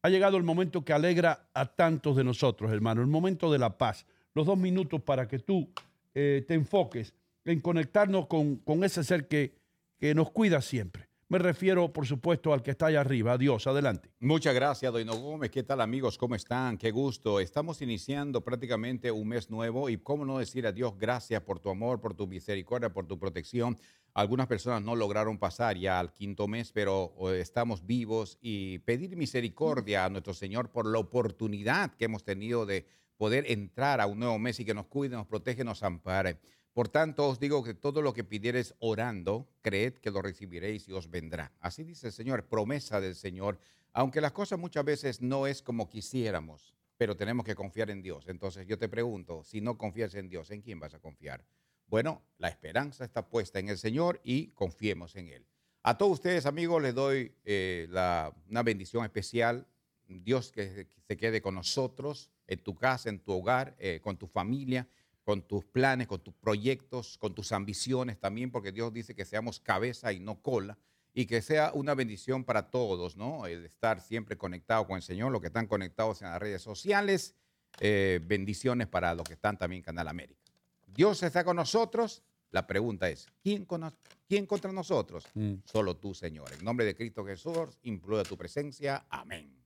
ha 0.01 0.09
llegado 0.09 0.39
el 0.39 0.45
momento 0.45 0.83
que 0.83 0.95
alegra 0.95 1.51
a 1.53 1.67
tantos 1.67 2.17
de 2.17 2.25
nosotros, 2.25 2.73
hermano, 2.73 3.03
el 3.03 3.09
momento 3.09 3.53
de 3.53 3.59
la 3.59 3.77
paz. 3.77 4.07
Los 4.33 4.47
dos 4.47 4.57
minutos 4.57 5.03
para 5.03 5.29
que 5.29 5.39
tú 5.39 5.69
eh, 6.15 6.47
te 6.49 6.55
enfoques 6.55 7.13
en 7.45 7.61
conectarnos 7.61 8.27
con, 8.27 8.57
con 8.57 8.85
ese 8.85 9.05
ser 9.05 9.29
que, 9.29 9.53
que 9.99 10.15
nos 10.15 10.31
cuida 10.31 10.63
siempre. 10.63 11.08
Me 11.31 11.39
refiero, 11.39 11.93
por 11.93 12.07
supuesto, 12.07 12.55
al 12.55 12.63
que 12.63 12.71
está 12.71 12.87
allá 12.87 13.03
arriba. 13.03 13.35
Adiós, 13.35 13.67
adelante. 13.67 14.09
Muchas 14.19 14.55
gracias, 14.55 14.91
Doino 14.91 15.15
Gómez. 15.15 15.51
¿Qué 15.51 15.63
tal, 15.63 15.83
amigos? 15.83 16.17
¿Cómo 16.17 16.35
están? 16.35 16.79
Qué 16.79 16.91
gusto. 16.91 17.39
Estamos 17.39 17.83
iniciando 17.83 18.43
prácticamente 18.43 19.11
un 19.11 19.29
mes 19.29 19.51
nuevo 19.51 19.91
y 19.91 19.99
cómo 19.99 20.25
no 20.25 20.39
decir 20.39 20.67
a 20.67 20.73
Dios 20.73 20.97
gracias 20.97 21.43
por 21.43 21.61
tu 21.61 21.69
amor, 21.69 22.01
por 22.01 22.15
tu 22.15 22.27
misericordia, 22.27 22.95
por 22.95 23.07
tu 23.07 23.19
protección. 23.19 23.77
Algunas 24.15 24.47
personas 24.47 24.81
no 24.81 24.97
lograron 24.97 25.37
pasar 25.37 25.77
ya 25.77 26.01
al 26.01 26.15
quinto 26.15 26.49
mes, 26.49 26.73
pero 26.73 27.13
estamos 27.35 27.85
vivos 27.85 28.39
y 28.41 28.79
pedir 28.79 29.15
misericordia 29.15 30.07
a 30.07 30.09
nuestro 30.09 30.33
Señor 30.33 30.71
por 30.71 30.87
la 30.87 30.99
oportunidad 30.99 31.95
que 31.95 32.07
hemos 32.07 32.25
tenido 32.25 32.65
de 32.65 32.87
poder 33.19 33.45
entrar 33.51 34.01
a 34.01 34.07
un 34.07 34.19
nuevo 34.19 34.39
mes 34.39 34.61
y 34.61 34.65
que 34.65 34.73
nos 34.73 34.87
cuide, 34.87 35.15
nos 35.15 35.27
protege, 35.27 35.63
nos 35.63 35.83
ampare. 35.83 36.39
Por 36.79 36.89
tanto, 36.89 37.27
os 37.27 37.41
digo 37.41 37.65
que 37.65 37.75
todo 37.75 38.03
lo 38.03 38.15
que 38.15 38.23
pidiereis 38.23 38.73
orando, 38.79 39.49
creed 39.63 39.95
que 39.95 40.13
lo 40.13 40.23
recibiréis 40.23 40.87
y 40.87 40.93
os 40.93 41.11
vendrá. 41.11 41.51
Así 41.59 41.83
dice 41.83 42.07
el 42.07 42.13
Señor, 42.13 42.45
promesa 42.45 43.01
del 43.01 43.17
Señor, 43.17 43.59
aunque 43.93 44.21
las 44.21 44.31
cosas 44.31 44.61
muchas 44.61 44.85
veces 44.85 45.21
no 45.21 45.49
es 45.49 45.61
como 45.61 45.89
quisiéramos, 45.89 46.77
pero 46.97 47.17
tenemos 47.17 47.45
que 47.45 47.57
confiar 47.57 47.91
en 47.91 48.01
Dios. 48.01 48.29
Entonces 48.29 48.65
yo 48.65 48.79
te 48.79 48.89
pregunto, 48.89 49.43
si 49.43 49.61
no 49.61 49.77
confías 49.77 50.15
en 50.15 50.29
Dios, 50.29 50.53
¿en 50.53 50.63
quién 50.63 50.79
vas 50.79 50.95
a 50.95 51.01
confiar? 51.01 51.45
Bueno, 51.89 52.23
la 52.39 52.47
esperanza 52.47 53.05
está 53.05 53.29
puesta 53.29 53.59
en 53.59 53.71
el 53.71 53.79
Señor 53.79 54.21
y 54.23 54.51
confiemos 54.51 55.17
en 55.17 55.31
Él. 55.31 55.47
A 55.83 55.99
todos 55.99 56.13
ustedes, 56.13 56.47
amigos, 56.47 56.81
les 56.81 56.95
doy 56.95 57.35
eh, 57.45 57.89
una 57.91 58.63
bendición 58.63 59.05
especial. 59.05 59.67
Dios 60.07 60.53
que 60.53 60.87
se 61.09 61.17
quede 61.17 61.43
con 61.43 61.57
nosotros, 61.57 62.31
en 62.47 62.63
tu 62.63 62.77
casa, 62.77 63.09
en 63.09 63.19
tu 63.19 63.33
hogar, 63.33 63.75
eh, 63.81 63.99
con 64.01 64.17
tu 64.17 64.29
familia, 64.29 64.87
con 65.29 65.43
tus 65.43 65.63
planes, 65.67 66.07
con 66.07 66.21
tus 66.21 66.33
proyectos, 66.33 67.19
con 67.19 67.35
tus 67.35 67.53
ambiciones 67.53 68.19
también, 68.19 68.51
porque 68.51 68.73
Dios 68.73 68.95
dice 68.95 69.15
que 69.15 69.27
seamos 69.27 69.61
cabeza 69.61 70.11
y 70.11 70.21
no 70.21 70.41
cola, 70.41 70.79
y 71.13 71.27
que 71.27 71.43
sea 71.43 71.71
una 71.75 71.95
bendición 71.95 72.45
para 72.45 72.71
todos, 72.71 73.15
¿no? 73.15 73.45
El 73.45 73.67
estar 73.67 74.01
siempre 74.01 74.39
conectado 74.39 74.87
con 74.87 74.97
el 74.97 75.03
Señor, 75.03 75.31
los 75.31 75.43
que 75.43 75.49
están 75.49 75.67
conectados 75.67 76.23
en 76.23 76.29
las 76.31 76.41
redes 76.41 76.63
sociales, 76.63 77.35
eh, 77.79 78.21
bendiciones 78.25 78.87
para 78.87 79.15
los 79.15 79.27
que 79.29 79.35
están 79.35 79.59
también 79.59 79.81
en 79.81 79.85
Canal 79.85 80.09
América. 80.09 80.41
Dios 80.87 81.23
está 81.23 81.45
con 81.45 81.57
nosotros. 81.57 82.23
La 82.51 82.67
pregunta 82.67 83.11
es, 83.11 83.27
¿quién, 83.43 83.67
con- 83.67 83.95
quién 84.27 84.47
contra 84.47 84.73
nosotros? 84.73 85.27
Solo 85.67 85.95
tú, 85.99 86.15
Señor. 86.15 86.51
En 86.59 86.65
nombre 86.65 86.87
de 86.87 86.95
Cristo 86.97 87.23
Jesús, 87.27 87.77
imploro 87.83 88.23
tu 88.25 88.39
presencia. 88.39 89.05
Amén. 89.11 89.58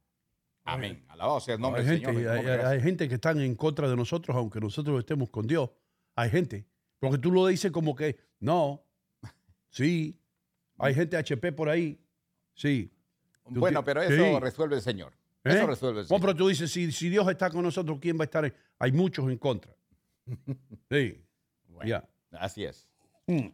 Amén. 0.65 1.05
Alabado 1.09 1.41
sea 1.41 1.55
el 1.57 1.61
nombre 1.61 1.83
hay, 1.83 1.87
del 1.89 2.01
gente, 2.01 2.15
Señor. 2.15 2.65
hay, 2.67 2.81
gente 2.81 3.09
que 3.09 3.15
están 3.17 3.41
en 3.41 3.55
contra 3.55 3.89
de 3.89 3.97
nosotros, 3.97 4.37
aunque 4.37 4.61
nosotros 4.61 4.99
estemos 5.01 5.29
con 5.31 5.47
Dios. 5.47 5.71
Hay 6.15 6.31
gente. 6.31 6.67
Porque 6.99 7.19
tú 7.19 7.33
lo 7.33 7.47
dices 7.47 7.73
como 7.73 7.97
que, 7.97 8.17
no, 8.39 8.85
sí. 9.71 10.19
Hay 10.79 10.95
gente 10.95 11.17
HP 11.17 11.53
por 11.53 11.69
ahí. 11.69 11.99
Sí. 12.55 12.93
Bueno, 13.49 13.85
pero 13.85 14.03
eso 14.03 14.25
sí. 14.25 14.41
resuelve 14.41 14.77
el 14.77 14.83
Señor. 14.83 15.13
¿Eh? 15.45 15.51
Eso 15.55 15.67
resuelve 15.67 16.01
el 16.03 16.07
Bueno, 16.07 16.09
Señor. 16.09 16.21
pero 16.21 16.37
tú 16.37 16.49
dices, 16.49 16.71
si, 16.71 16.93
si 16.93 17.09
Dios 17.09 17.29
está 17.29 17.51
con 17.51 17.63
nosotros, 17.63 17.99
¿quién 18.01 18.17
va 18.17 18.23
a 18.23 18.25
estar? 18.27 18.45
en- 18.45 18.55
Hay 18.79 18.93
muchos 18.93 19.29
en 19.31 19.39
contra. 19.39 19.75
Sí. 20.91 21.25
Bueno, 21.69 21.89
ya. 21.89 22.09
Así 22.33 22.65
es. 22.65 22.87
Mm. 23.27 23.49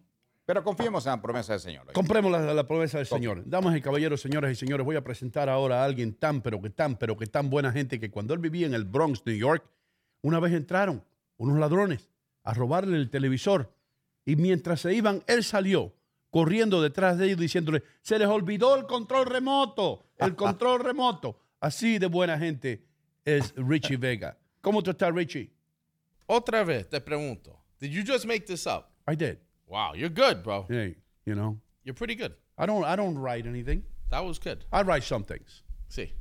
Pero 0.49 0.65
confiemos 0.65 1.05
en 1.05 1.11
la 1.11 1.21
promesa 1.21 1.53
del 1.53 1.61
Señor. 1.61 1.93
Compremos 1.93 2.33
la, 2.33 2.55
la 2.55 2.67
promesa 2.67 2.97
del 2.97 3.07
Señor. 3.07 3.43
Damas 3.45 3.77
y 3.77 3.83
caballeros, 3.83 4.23
señoras 4.23 4.51
y 4.51 4.55
señores, 4.55 4.83
voy 4.83 4.97
a 4.97 5.05
presentar 5.05 5.47
ahora 5.51 5.83
a 5.83 5.85
alguien 5.85 6.15
tan, 6.15 6.41
pero 6.41 6.59
que 6.63 6.71
tan, 6.71 6.97
pero 6.97 7.19
que 7.19 7.27
tan 7.27 7.51
buena 7.51 7.71
gente 7.71 8.01
que 8.01 8.11
cuando 8.11 8.33
él 8.33 8.41
vivía 8.41 8.67
en 8.67 8.73
el 8.73 8.87
Bronx, 8.87 9.27
New 9.27 9.37
York, 9.37 9.63
una 10.23 10.41
vez 10.41 10.55
entraron 10.55 11.05
unos 11.37 11.59
ladrones 11.59 12.09
a 12.45 12.55
robarle 12.55 12.97
el 12.97 13.11
televisor 13.11 13.71
y 14.25 14.37
mientras 14.37 14.81
se 14.81 14.95
iban, 14.95 15.23
él 15.27 15.45
salió 15.45 15.93
corriendo 16.31 16.81
detrás 16.81 17.19
de 17.19 17.27
ellos 17.27 17.41
diciéndole, 17.41 17.83
se 18.01 18.19
les 18.19 18.29
olvidó 18.29 18.75
el 18.75 18.87
control 18.87 19.27
remoto, 19.27 20.07
el 20.17 20.35
control 20.35 20.81
remoto. 20.83 21.39
Así 21.61 21.99
de 21.99 22.07
buena 22.07 22.39
gente 22.39 22.87
es 23.23 23.53
Richie 23.55 23.99
Vega. 23.99 24.39
¿Cómo 24.63 24.83
tú 24.83 24.93
estás, 24.93 25.15
Richie? 25.15 25.53
Otra 26.25 26.65
vez 26.65 26.89
te 26.89 27.03
pregunto. 27.03 27.61
Did 27.79 27.91
you 27.91 28.03
just 28.03 28.25
make 28.25 28.47
this 28.47 28.65
up? 28.65 28.87
I 29.07 29.15
did. 29.15 29.37
Wow, 29.69 29.93
you're 29.95 30.09
good, 30.09 30.43
bro. 30.43 30.67
Hey, 30.69 30.97
you 31.27 31.35
know, 31.35 31.59
You're 31.85 31.95
pretty 31.95 32.15
good. 32.15 32.35
I 32.57 32.67
don't, 32.67 32.85
I 32.85 32.97
don't 32.97 33.17
write 33.19 33.47
anything. 33.47 33.83
That 34.11 34.25
was 34.25 34.39
good. 34.39 34.65
I 34.73 34.83
write 34.83 35.05
some 35.05 35.25
things. 35.25 35.63
See. 35.89 36.13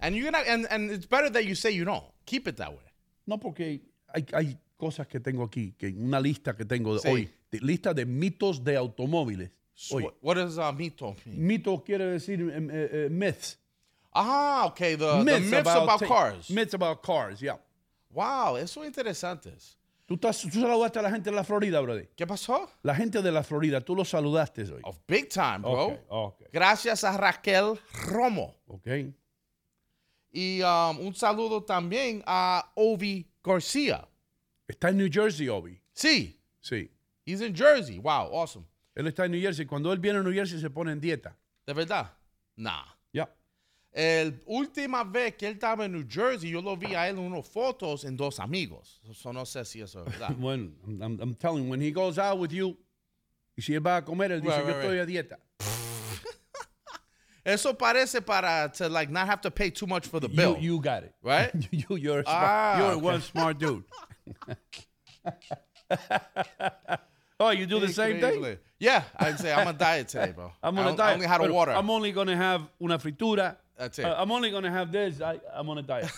And 0.00 0.14
you're 0.14 0.30
gonna 0.30 0.44
and, 0.46 0.66
and 0.70 0.90
it's 0.90 1.06
better 1.06 1.30
that 1.30 1.44
you 1.46 1.54
say 1.54 1.70
you 1.70 1.84
don't. 1.84 2.04
Keep 2.26 2.48
it 2.48 2.56
that 2.58 2.70
way. 2.72 2.92
No, 3.26 3.38
porque 3.38 3.80
hay, 4.14 4.26
hay 4.32 4.58
cosas 4.78 5.06
que 5.08 5.20
tengo 5.20 5.46
aquí, 5.46 5.74
que 5.78 5.94
una 5.96 6.20
lista 6.20 6.54
que 6.54 6.64
tengo 6.64 6.94
de 6.94 7.00
Sí. 7.00 7.08
hoy, 7.12 7.28
de- 7.50 7.60
lista 7.60 7.94
de 7.94 8.04
mitos 8.04 8.62
de 8.62 8.76
automóviles 8.76 9.50
Oye. 9.92 10.10
What 10.20 10.34
does 10.34 10.58
uh, 10.58 10.72
mito 10.72 11.16
mean? 11.26 11.46
Mito 11.62 11.84
quiere 11.84 12.04
decir 12.12 12.40
eh, 12.40 13.06
eh, 13.06 13.08
myths. 13.08 13.56
Ah, 14.14 14.66
okay. 14.66 14.94
The, 14.94 15.24
the 15.24 15.40
myths 15.40 15.52
about, 15.52 16.00
ta- 16.00 16.06
cars. 16.06 16.50
Myths 16.50 16.74
about 16.74 17.02
cars, 17.02 17.42
yeah. 17.42 17.56
Wow, 18.12 18.54
eso 18.56 18.82
es 18.82 18.92
interesante. 18.92 19.50
¿Tú, 20.06 20.14
estás, 20.14 20.40
tú 20.42 20.50
saludaste 20.50 20.98
a 20.98 21.02
la 21.02 21.10
gente 21.10 21.30
de 21.30 21.36
la 21.36 21.44
Florida, 21.44 21.80
brother. 21.80 22.10
¿Qué 22.14 22.26
pasó? 22.26 22.70
La 22.82 22.94
gente 22.94 23.22
de 23.22 23.32
la 23.32 23.42
Florida, 23.42 23.80
tú 23.80 23.96
los 23.96 24.08
saludaste 24.10 24.62
hoy. 24.70 24.82
Oh, 24.84 24.94
big 25.08 25.28
time, 25.30 25.58
bro. 25.60 25.86
Ok, 25.86 26.00
ok. 26.08 26.42
Gracias 26.52 27.04
a 27.04 27.16
Raquel 27.16 27.78
Romo. 28.06 28.54
Ok. 28.66 28.86
Y 30.30 30.60
um, 30.62 30.98
un 31.06 31.14
saludo 31.14 31.62
también 31.62 32.22
a 32.26 32.70
Ovi 32.74 33.26
Garcia. 33.42 34.06
Está 34.66 34.90
en 34.90 34.98
New 34.98 35.08
Jersey, 35.10 35.48
Obi. 35.48 35.80
Sí, 35.92 36.40
Sí. 36.60 36.90
he's 37.24 37.40
in 37.40 37.54
Jersey. 37.54 37.98
Wow, 37.98 38.34
awesome. 38.34 38.66
Él 38.94 39.06
está 39.06 39.24
en 39.26 39.32
New 39.32 39.40
Jersey. 39.40 39.64
Cuando 39.66 39.92
él 39.92 39.98
viene 40.00 40.18
a 40.18 40.22
New 40.22 40.32
Jersey 40.32 40.60
se 40.60 40.70
pone 40.70 40.92
en 40.92 41.00
dieta. 41.00 41.36
¿De 41.66 41.72
verdad? 41.72 42.12
Nah. 42.56 42.84
Ya. 43.12 43.28
El 43.96 44.42
última 44.46 45.04
vez 45.04 45.36
que 45.36 45.46
él 45.46 45.52
estaba 45.54 45.84
en 45.84 45.92
New 45.92 46.04
Jersey, 46.08 46.50
yo 46.50 46.60
lo 46.60 46.76
vi 46.76 46.96
a 46.96 47.08
él 47.08 47.16
en 47.16 47.42
fotos 47.44 48.04
en 48.04 48.16
dos 48.16 48.40
amigos. 48.40 49.00
No 49.32 49.46
sé 49.46 49.64
si 49.64 49.80
eso 49.82 50.04
es 50.04 50.10
verdad. 50.18 50.30
Bueno, 50.36 50.72
I'm, 51.00 51.20
I'm- 51.20 51.34
telling 51.36 51.64
you, 51.66 51.70
when 51.70 51.80
he 51.80 51.92
goes 51.92 52.18
out 52.18 52.38
with 52.40 52.50
you, 52.50 52.76
y 53.56 53.62
si 53.62 53.72
él 53.74 53.80
va 53.86 53.98
a 53.98 54.04
comer, 54.04 54.32
él 54.32 54.40
dice, 54.40 54.50
Right, 54.56 54.66
yo 54.66 54.72
right, 54.74 54.84
estoy 54.84 54.98
a 54.98 55.06
dieta. 55.06 55.38
Eso 57.44 57.74
parece 57.74 58.20
para 58.24 58.68
to 58.72 58.88
like 58.88 59.12
not 59.12 59.28
have 59.28 59.40
to 59.42 59.50
pay 59.50 59.70
too 59.70 59.86
much 59.86 60.06
for 60.08 60.18
the 60.18 60.28
You, 60.28 60.34
bill. 60.34 60.56
you 60.58 60.80
got 60.80 61.04
it. 61.04 61.14
Right? 61.22 61.52
you, 61.70 61.96
you're 61.96 62.20
a 62.20 62.24
smart, 62.24 62.42
Ah, 62.42 62.78
you're 62.78 62.92
okay. 62.96 63.00
one 63.04 63.20
smart 63.20 63.58
dude. 63.58 63.84
oh, 67.38 67.50
you 67.50 67.66
do 67.66 67.78
the 67.80 67.88
same 67.92 68.20
thing? 68.20 68.56
Yeah, 68.78 69.04
I'd 69.16 69.38
say 69.38 69.52
I'm 69.52 69.66
on 69.68 69.76
diet 69.76 70.08
today, 70.08 70.32
bro. 70.34 70.52
I'm 70.62 70.76
on 70.78 70.94
a 70.94 70.96
diet. 70.96 71.10
I 71.10 71.14
only 71.14 71.26
had 71.26 71.40
a 71.42 71.52
water. 71.52 71.72
I'm 71.72 71.90
only 71.90 72.12
going 72.12 72.26
to 72.28 72.36
have 72.36 72.62
una 72.80 72.98
fritura. 72.98 73.56
That's 73.76 73.98
it. 73.98 74.04
Uh, 74.04 74.14
I'm 74.16 74.30
only 74.30 74.50
going 74.50 74.62
to 74.64 74.70
have 74.70 74.92
this. 74.92 75.20
I, 75.20 75.38
I'm 75.52 75.68
on 75.68 75.78
a 75.78 75.82
diet. 75.82 76.10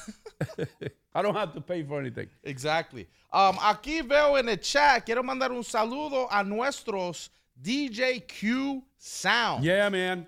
I 1.14 1.22
don't 1.22 1.34
have 1.34 1.54
to 1.54 1.60
pay 1.60 1.82
for 1.82 1.98
anything. 1.98 2.28
Exactly. 2.44 3.06
Um, 3.32 3.56
aquí 3.56 4.02
veo 4.06 4.36
en 4.36 4.48
el 4.48 4.56
chat, 4.58 5.04
quiero 5.06 5.22
mandar 5.22 5.50
un 5.50 5.62
saludo 5.64 6.28
a 6.30 6.42
nuestros 6.44 7.30
DJ 7.58 8.26
Q 8.28 8.82
Sound. 8.98 9.64
Yeah, 9.64 9.88
man. 9.88 10.26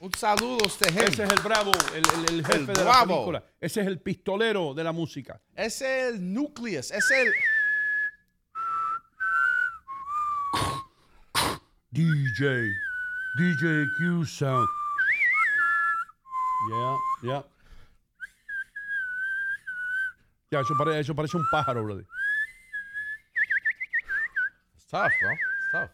Un 0.00 0.12
saludo 0.12 0.64
a 0.64 0.66
este 0.66 0.92
gente. 0.92 1.12
Ese 1.12 1.24
es 1.24 1.32
el 1.32 1.42
bravo, 1.42 1.72
el, 1.94 2.04
el- 2.04 2.34
el 2.38 2.44
jefe 2.46 2.58
El 2.58 2.66
de 2.66 2.74
la 2.74 2.82
bravo. 2.84 3.14
película. 3.14 3.44
Ese 3.60 3.80
es 3.80 3.86
el 3.86 4.00
pistolero 4.00 4.74
de 4.74 4.84
la 4.84 4.92
música. 4.92 5.40
Ese 5.54 6.08
es 6.08 6.14
el 6.14 6.32
nucleus. 6.34 6.90
Es 6.90 7.10
el. 7.10 7.32
DJ. 11.92 12.70
DJ 13.38 13.86
Q 13.98 14.24
Sound. 14.24 14.68
Yeah, 16.66 16.96
yeah. 17.22 17.42
Ya, 20.50 20.60
eso, 20.60 20.74
pare- 20.76 20.98
eso 20.98 21.14
parece 21.14 21.36
un 21.36 21.44
pájaro, 21.50 21.84
brother. 21.84 22.04
It's 24.74 24.86
tough, 24.86 25.12
bro. 25.20 25.32
It's 25.32 25.72
tough. 25.72 25.90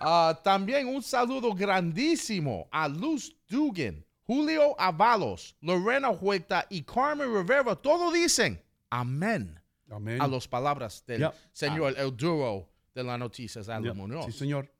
Ah, 0.00 0.38
también 0.44 0.86
un 0.86 1.02
saludo 1.02 1.52
grandísimo 1.54 2.68
a 2.70 2.86
Luz 2.88 3.34
Dugan, 3.48 4.04
Julio 4.26 4.76
Avalos, 4.78 5.56
Lorena 5.60 6.10
Huerta 6.10 6.66
y 6.70 6.82
Carmen 6.82 7.34
Rivera. 7.34 7.74
Todos 7.74 8.12
dicen 8.12 8.62
amén 8.90 9.60
Amén. 9.90 10.20
a 10.20 10.28
las 10.28 10.46
palabras 10.46 11.04
del 11.06 11.30
señor 11.52 11.94
El 11.96 12.16
Duro 12.16 12.68
de 12.94 13.02
las 13.02 13.18
noticias, 13.18 13.68
Alan 13.68 14.08
Yeah. 14.08 14.22
Sí, 14.22 14.32
señor. 14.32 14.70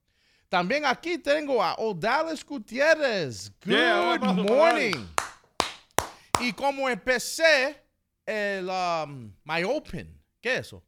También 0.48 0.84
aquí 0.86 1.18
tengo 1.18 1.62
a 1.62 1.74
Odales 1.74 2.44
Gutiérrez. 2.44 3.50
Good 3.64 3.70
Yeah, 3.72 4.18
morning. 4.18 5.06
Y 6.40 6.52
como 6.52 6.88
empecé 6.88 7.76
el 8.24 8.68
um, 8.70 9.30
My 9.44 9.62
Open, 9.64 10.08
¿qué 10.40 10.54
es 10.54 10.60
eso? 10.68 10.82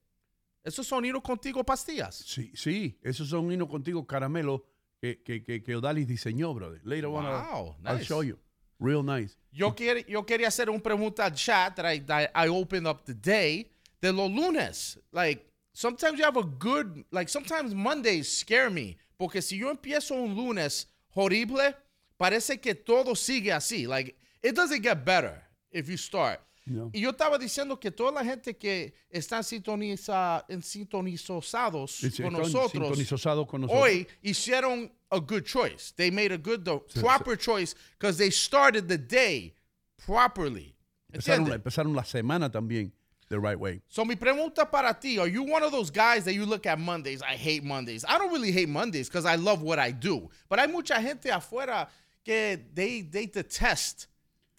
¿Eso 0.63 0.83
sonido 0.85 1.21
contigo 1.23 1.65
pastillas? 1.65 2.15
Sí, 2.17 2.53
sí. 2.55 2.99
Esos 3.03 3.29
son 3.29 3.51
hino 3.51 3.67
contigo 3.69 4.07
caramelo 4.07 4.65
que, 5.01 5.23
que, 5.23 5.43
que, 5.43 5.63
que 5.63 5.77
Odalis 5.77 6.07
diseñó, 6.07 6.55
brother. 6.55 6.81
Later 6.85 7.07
on, 7.07 7.25
I'll- 7.25 7.51
Wow, 7.53 7.77
I'll 7.85 7.95
nice. 7.97 8.05
show 8.05 8.23
you. 8.23 8.39
Real 8.79 9.03
nice. 9.03 9.37
Yo, 9.53 9.75
quiere- 9.75 10.05
yo 10.09 10.25
quería 10.25 10.49
hacer 10.49 10.71
una 10.71 10.83
pregunta 10.83 11.25
al 11.27 11.35
chat 11.35 11.75
that 11.77 11.85
I, 11.93 12.01
that 12.01 12.31
I 12.35 12.49
opened 12.49 12.87
up 12.87 13.05
today 13.05 13.71
de 14.01 14.13
los 14.13 14.31
lunes. 14.31 14.99
Like, 15.13 15.45
sometimes 15.75 16.19
you 16.19 16.25
have 16.25 16.39
a 16.39 16.43
good, 16.45 17.05
like, 17.11 17.29
sometimes 17.29 17.75
Mondays 17.75 18.29
scare 18.39 18.71
me. 18.71 18.97
Porque 19.21 19.43
si 19.43 19.59
yo 19.59 19.71
empiezo 19.71 20.15
un 20.15 20.35
lunes 20.35 20.89
horrible, 21.15 21.77
parece 22.17 22.59
que 22.59 22.75
todo 22.75 23.15
sigue 23.15 23.53
así. 23.53 23.87
Like, 23.87 24.17
it 24.43 24.55
doesn't 24.55 24.83
get 24.83 25.05
better 25.05 25.45
if 25.71 25.91
you 25.91 25.99
start. 25.99 26.41
No. 26.65 26.89
Y 26.95 27.01
yo 27.03 27.11
estaba 27.11 27.37
diciendo 27.39 27.79
que 27.79 27.91
toda 27.91 28.13
la 28.13 28.25
gente 28.25 28.57
que 28.57 28.95
está 29.11 29.43
sintoniza, 29.43 30.43
en 30.49 30.63
sintonizados 30.63 32.03
It's- 32.03 32.17
con 32.23 32.33
nosotros 32.33 33.47
con 33.47 33.61
nosotros. 33.61 33.71
hoy 33.71 34.07
hicieron 34.23 34.91
a 35.11 35.19
good 35.19 35.45
choice. 35.45 35.93
They 35.95 36.11
made 36.11 36.33
a 36.33 36.39
good, 36.39 36.65
the 36.65 36.79
proper 37.01 37.37
choice 37.37 37.75
because 37.99 38.17
they 38.17 38.31
started 38.31 38.89
the 38.89 38.97
day 38.97 39.55
properly. 39.99 40.75
Empezaron, 41.13 41.53
empezaron 41.53 41.95
la 41.95 42.05
semana 42.05 42.51
también 42.51 42.91
the 43.31 43.41
right 43.41 43.59
way. 43.59 43.81
So 43.89 44.05
mi 44.05 44.17
pregunta 44.17 44.71
para 44.71 44.93
ti, 45.01 45.19
are 45.19 45.29
you 45.29 45.43
one 45.43 45.63
of 45.63 45.73
those 45.73 45.91
guys 45.91 46.25
that 46.25 46.35
you 46.35 46.45
look 46.45 46.67
at 46.67 46.79
Mondays? 46.79 47.23
I 47.23 47.37
hate 47.37 47.65
Mondays. 47.65 48.05
I 48.07 48.19
don't 48.19 48.33
really 48.33 48.53
hate 48.53 48.69
Mondays 48.69 49.09
because 49.09 49.25
I 49.25 49.37
love 49.37 49.63
what 49.63 49.79
I 49.79 49.93
do. 49.93 50.29
But 50.49 50.59
hay 50.59 50.67
mucha 50.67 51.01
gente 51.01 51.31
afuera 51.31 51.89
que 52.25 52.59
they, 52.75 53.03
they 53.03 53.27
detest, 53.27 54.09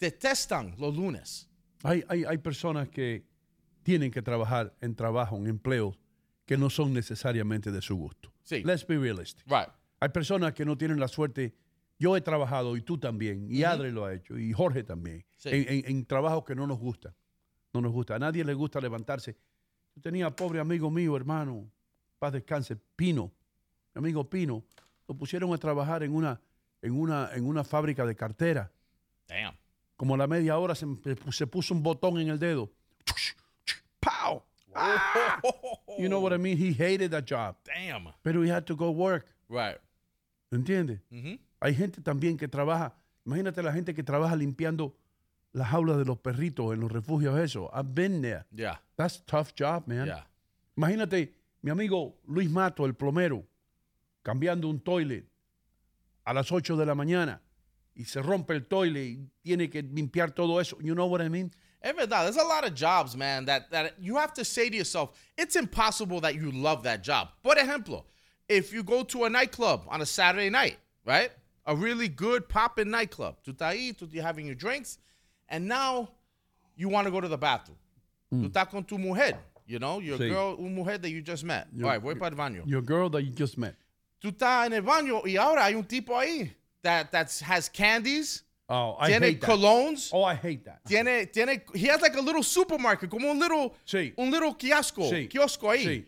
detestan 0.00 0.74
los 0.78 0.94
lunes. 0.96 1.46
Hay, 1.84 2.02
hay, 2.08 2.24
hay 2.24 2.38
personas 2.38 2.88
que 2.88 3.24
tienen 3.84 4.10
que 4.10 4.22
trabajar 4.22 4.72
en 4.80 4.94
trabajo, 4.94 5.36
en 5.36 5.46
empleos 5.46 5.96
que 6.46 6.56
no 6.56 6.70
son 6.70 6.92
necesariamente 6.92 7.70
de 7.70 7.82
su 7.82 7.96
gusto. 7.96 8.32
Sí. 8.42 8.62
Let's 8.64 8.86
be 8.86 8.96
realistic. 8.98 9.44
Right. 9.46 9.68
Hay 10.00 10.08
personas 10.08 10.52
que 10.54 10.64
no 10.64 10.76
tienen 10.76 10.98
la 10.98 11.08
suerte. 11.08 11.54
Yo 11.98 12.16
he 12.16 12.20
trabajado, 12.20 12.76
y 12.76 12.82
tú 12.82 12.98
también, 12.98 13.46
y 13.48 13.62
Adri 13.62 13.92
lo 13.92 14.04
ha 14.06 14.14
hecho, 14.14 14.36
y 14.36 14.52
Jorge 14.52 14.82
también, 14.82 15.24
Sí. 15.36 15.50
en, 15.50 15.66
en, 15.68 15.84
en 15.86 16.04
trabajos 16.06 16.44
que 16.44 16.54
no 16.56 16.66
nos 16.66 16.78
gustan. 16.80 17.14
No 17.72 17.80
nos 17.80 17.92
gusta. 17.92 18.16
A 18.16 18.18
nadie 18.18 18.44
le 18.44 18.54
gusta 18.54 18.80
levantarse. 18.80 19.36
Yo 19.94 20.02
tenía 20.02 20.30
pobre 20.30 20.60
amigo 20.60 20.90
mío, 20.90 21.16
hermano, 21.16 21.70
paz 22.18 22.32
descanse, 22.32 22.76
Pino, 22.96 23.30
mi 23.94 23.98
amigo 23.98 24.28
Pino, 24.28 24.62
lo 25.06 25.14
pusieron 25.14 25.52
a 25.52 25.58
trabajar 25.58 26.02
en 26.02 26.14
una, 26.14 26.40
en 26.80 26.92
una, 26.98 27.30
en 27.34 27.46
una 27.46 27.64
fábrica 27.64 28.06
de 28.06 28.14
cartera. 28.16 28.70
Damn. 29.28 29.54
Como 29.96 30.14
a 30.14 30.18
la 30.18 30.26
media 30.26 30.58
hora 30.58 30.74
se, 30.74 30.86
se 31.30 31.46
puso 31.46 31.74
un 31.74 31.82
botón 31.82 32.18
en 32.18 32.28
el 32.28 32.38
dedo. 32.38 32.70
¡Pow! 34.00 34.42
Ah. 34.74 35.40
You 35.98 36.08
know 36.08 36.20
what 36.20 36.32
I 36.32 36.38
mean? 36.38 36.56
He 36.56 36.72
hated 36.72 37.10
that 37.10 37.24
job. 37.28 37.56
Damn. 37.64 38.12
Pero 38.22 38.42
he 38.42 38.50
had 38.50 38.64
to 38.64 38.74
go 38.74 38.90
work. 38.90 39.26
Right. 39.48 39.78
¿Entiendes? 40.50 41.00
Mhm. 41.10 41.38
Hay 41.60 41.74
gente 41.74 42.00
también 42.00 42.36
que 42.36 42.48
trabaja. 42.48 42.94
Imagínate 43.24 43.62
la 43.62 43.72
gente 43.72 43.94
que 43.94 44.02
trabaja 44.02 44.34
limpiando 44.34 44.96
las 45.52 45.68
jaulas 45.68 45.98
de 45.98 46.04
los 46.04 46.18
perritos 46.18 46.72
en 46.72 46.80
los 46.80 46.90
refugios, 46.90 47.38
eso. 47.38 47.70
I've 47.74 47.94
been 47.94 48.22
there. 48.22 48.46
Yeah. 48.52 48.78
That's 48.96 49.18
a 49.18 49.24
tough 49.26 49.54
job, 49.54 49.86
man. 49.86 50.06
Yeah. 50.06 50.24
Imagínate 50.76 51.34
mi 51.62 51.70
amigo 51.70 52.14
Luis 52.26 52.48
Mato, 52.48 52.86
el 52.86 52.94
plomero, 52.94 53.44
cambiando 54.22 54.68
un 54.68 54.80
toilet 54.80 55.26
a 56.24 56.32
las 56.32 56.50
8 56.50 56.76
de 56.76 56.86
la 56.86 56.94
mañana 56.94 57.40
y 57.94 58.04
se 58.04 58.22
rompe 58.22 58.54
el 58.54 58.66
toilet 58.66 59.02
y 59.02 59.30
tiene 59.42 59.68
que 59.68 59.82
limpiar 59.82 60.34
todo 60.34 60.58
eso. 60.58 60.78
You 60.80 60.94
know 60.94 61.06
what 61.06 61.20
I 61.20 61.28
mean? 61.28 61.52
Es 61.82 61.94
verdad. 61.94 62.24
There's 62.24 62.36
a 62.36 62.44
lot 62.44 62.64
of 62.64 62.74
jobs, 62.74 63.16
man, 63.16 63.44
that, 63.46 63.70
that 63.70 63.94
you 64.00 64.16
have 64.16 64.32
to 64.34 64.44
say 64.44 64.70
to 64.70 64.76
yourself, 64.76 65.10
it's 65.36 65.56
impossible 65.56 66.20
that 66.20 66.34
you 66.34 66.50
love 66.50 66.84
that 66.84 67.02
job. 67.02 67.28
Por 67.42 67.56
ejemplo, 67.56 68.04
if 68.48 68.72
you 68.72 68.82
go 68.82 69.02
to 69.02 69.24
a 69.24 69.30
nightclub 69.30 69.84
on 69.88 70.00
a 70.00 70.06
Saturday 70.06 70.48
night, 70.48 70.78
right? 71.04 71.30
A 71.66 71.76
really 71.76 72.08
good 72.08 72.48
poppin' 72.48 72.90
nightclub. 72.90 73.36
Tú 73.44 73.52
estás 73.52 73.74
ahí, 73.74 73.96
tú 73.96 74.08
you're 74.12 74.22
having 74.22 74.46
your 74.46 74.54
drinks, 74.54 74.98
and 75.52 75.68
now 75.68 76.08
you 76.74 76.88
want 76.88 77.04
to 77.06 77.10
go 77.12 77.20
to 77.20 77.28
the 77.28 77.38
bathroom. 77.38 77.78
Tú 78.32 78.48
estás 78.50 78.68
con 78.70 78.82
tu 78.82 78.96
mujer, 78.98 79.38
you 79.66 79.78
know, 79.78 80.00
your 80.00 80.18
Sí. 80.18 80.28
girl, 80.28 80.56
una 80.58 80.70
mujer 80.70 80.98
that 80.98 81.10
you 81.10 81.20
just 81.22 81.44
met. 81.44 81.68
All 81.76 81.82
right, 81.90 82.00
voy 82.02 82.14
para 82.14 82.30
el 82.30 82.36
baño. 82.36 82.66
Your 82.66 82.80
girl 82.82 83.08
that 83.10 83.22
you 83.22 83.30
just 83.32 83.56
met. 83.58 83.76
Tú 84.20 84.30
estás 84.32 84.66
en 84.66 84.72
el 84.72 84.80
baño 84.82 85.22
y 85.26 85.36
ahora 85.36 85.64
hay 85.66 85.74
un 85.74 85.84
tipo 85.84 86.14
ahí 86.18 86.50
that 86.82 87.12
that's, 87.12 87.40
has 87.40 87.68
candies, 87.68 88.42
Oh, 88.68 88.96
I 88.98 89.08
tiene 89.08 89.22
hate 89.26 89.40
that. 89.42 89.50
colognes. 89.50 90.08
Oh, 90.14 90.24
I 90.24 90.34
hate 90.34 90.64
that. 90.64 90.80
Tiene, 90.86 91.26
tiene, 91.26 91.60
he 91.74 91.88
has 91.88 92.00
like 92.00 92.14
a 92.16 92.20
little 92.22 92.42
supermarket, 92.42 93.10
como 93.10 93.30
un 93.30 93.38
little, 93.38 93.74
Sí. 93.84 94.14
un 94.16 94.30
little 94.30 94.54
kiosco, 94.54 95.10
Sí. 95.10 95.28
kiosco 95.28 95.68
ahí. 95.70 95.84
Sí. 95.84 96.04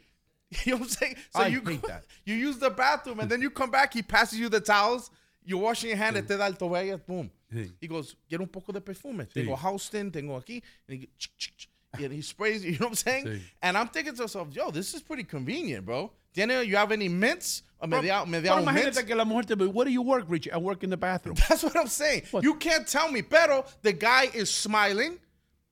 You 0.65 0.73
know 0.73 0.79
what 0.79 0.85
I'm 0.85 0.89
saying? 0.89 1.17
So 1.31 1.41
I 1.43 1.47
you 1.49 1.61
hate 1.61 1.83
go- 1.83 1.89
that. 1.89 2.05
you 2.25 2.35
use 2.37 2.59
the 2.59 2.71
bathroom 2.71 3.21
and 3.21 3.29
then 3.31 3.43
you 3.43 3.51
come 3.51 3.71
back, 3.71 3.93
he 3.93 4.03
passes 4.03 4.39
you 4.39 4.49
the 4.49 4.61
towels, 4.61 5.11
you're 5.45 5.61
washing 5.61 5.91
your 5.91 5.99
hand, 5.99 6.17
te 6.27 6.37
da 6.37 6.47
el 6.47 6.55
toalla, 6.55 6.97
boom. 7.05 7.31
Sí. 7.55 7.73
He 7.81 7.87
goes, 7.87 8.17
quiero 8.29 8.43
un 8.43 8.49
poco 8.49 8.73
de 8.73 8.81
perfume. 8.81 9.27
Tengo 9.27 9.55
Houston, 9.57 10.11
tengo 10.11 10.37
aquí. 10.41 10.63
And 10.89 10.99
he, 11.01 11.07
ch- 11.19 11.31
ch- 11.39 11.57
ch- 11.57 11.69
and 12.03 12.13
he 12.13 12.21
sprays, 12.23 12.65
you 12.65 12.73
know 12.79 12.87
what 12.87 12.91
I'm 12.91 12.95
saying? 12.97 13.27
Sí. 13.27 13.41
And 13.63 13.77
I'm 13.79 13.89
thinking 13.89 14.15
to 14.17 14.23
myself, 14.23 14.49
yo, 14.53 14.71
this 14.71 14.95
is 14.95 15.03
pretty 15.03 15.25
convenient, 15.25 15.87
bro. 15.87 16.11
Tiene, 16.35 16.65
you 16.67 16.77
have 16.77 16.91
any 16.91 17.09
mints? 17.09 17.63
Me 17.87 18.01
da, 18.01 18.25
me 18.25 18.41
da 18.41 18.55
Pero 18.57 18.63
un 18.63 18.65
imagínate 18.65 18.97
hint. 18.97 19.07
que 19.07 19.15
la 19.15 19.25
mujer 19.25 19.45
te 19.45 19.55
dice, 19.55 19.73
do 19.73 19.89
you 19.91 20.03
work, 20.03 20.25
Richie? 20.29 20.51
I 20.51 20.57
work 20.57 20.83
in 20.83 20.91
the 20.91 20.97
bathroom. 20.97 21.37
That's 21.49 21.63
what 21.63 21.77
I'm 21.77 21.87
saying. 21.87 22.23
You 22.43 22.55
can't 22.55 22.87
tell 22.89 23.11
me. 23.13 23.23
Pero 23.23 23.65
the 23.83 23.93
guy 23.93 24.31
is 24.35 24.51
smiling, 24.51 25.19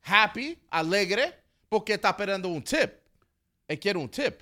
happy, 0.02 0.58
alegre, 0.72 1.32
porque 1.70 1.96
está 1.96 2.10
esperando 2.16 2.46
un 2.54 2.62
tip. 2.62 2.92
Él 3.68 3.80
quiere 3.80 3.96
un 3.98 4.08
tip. 4.08 4.40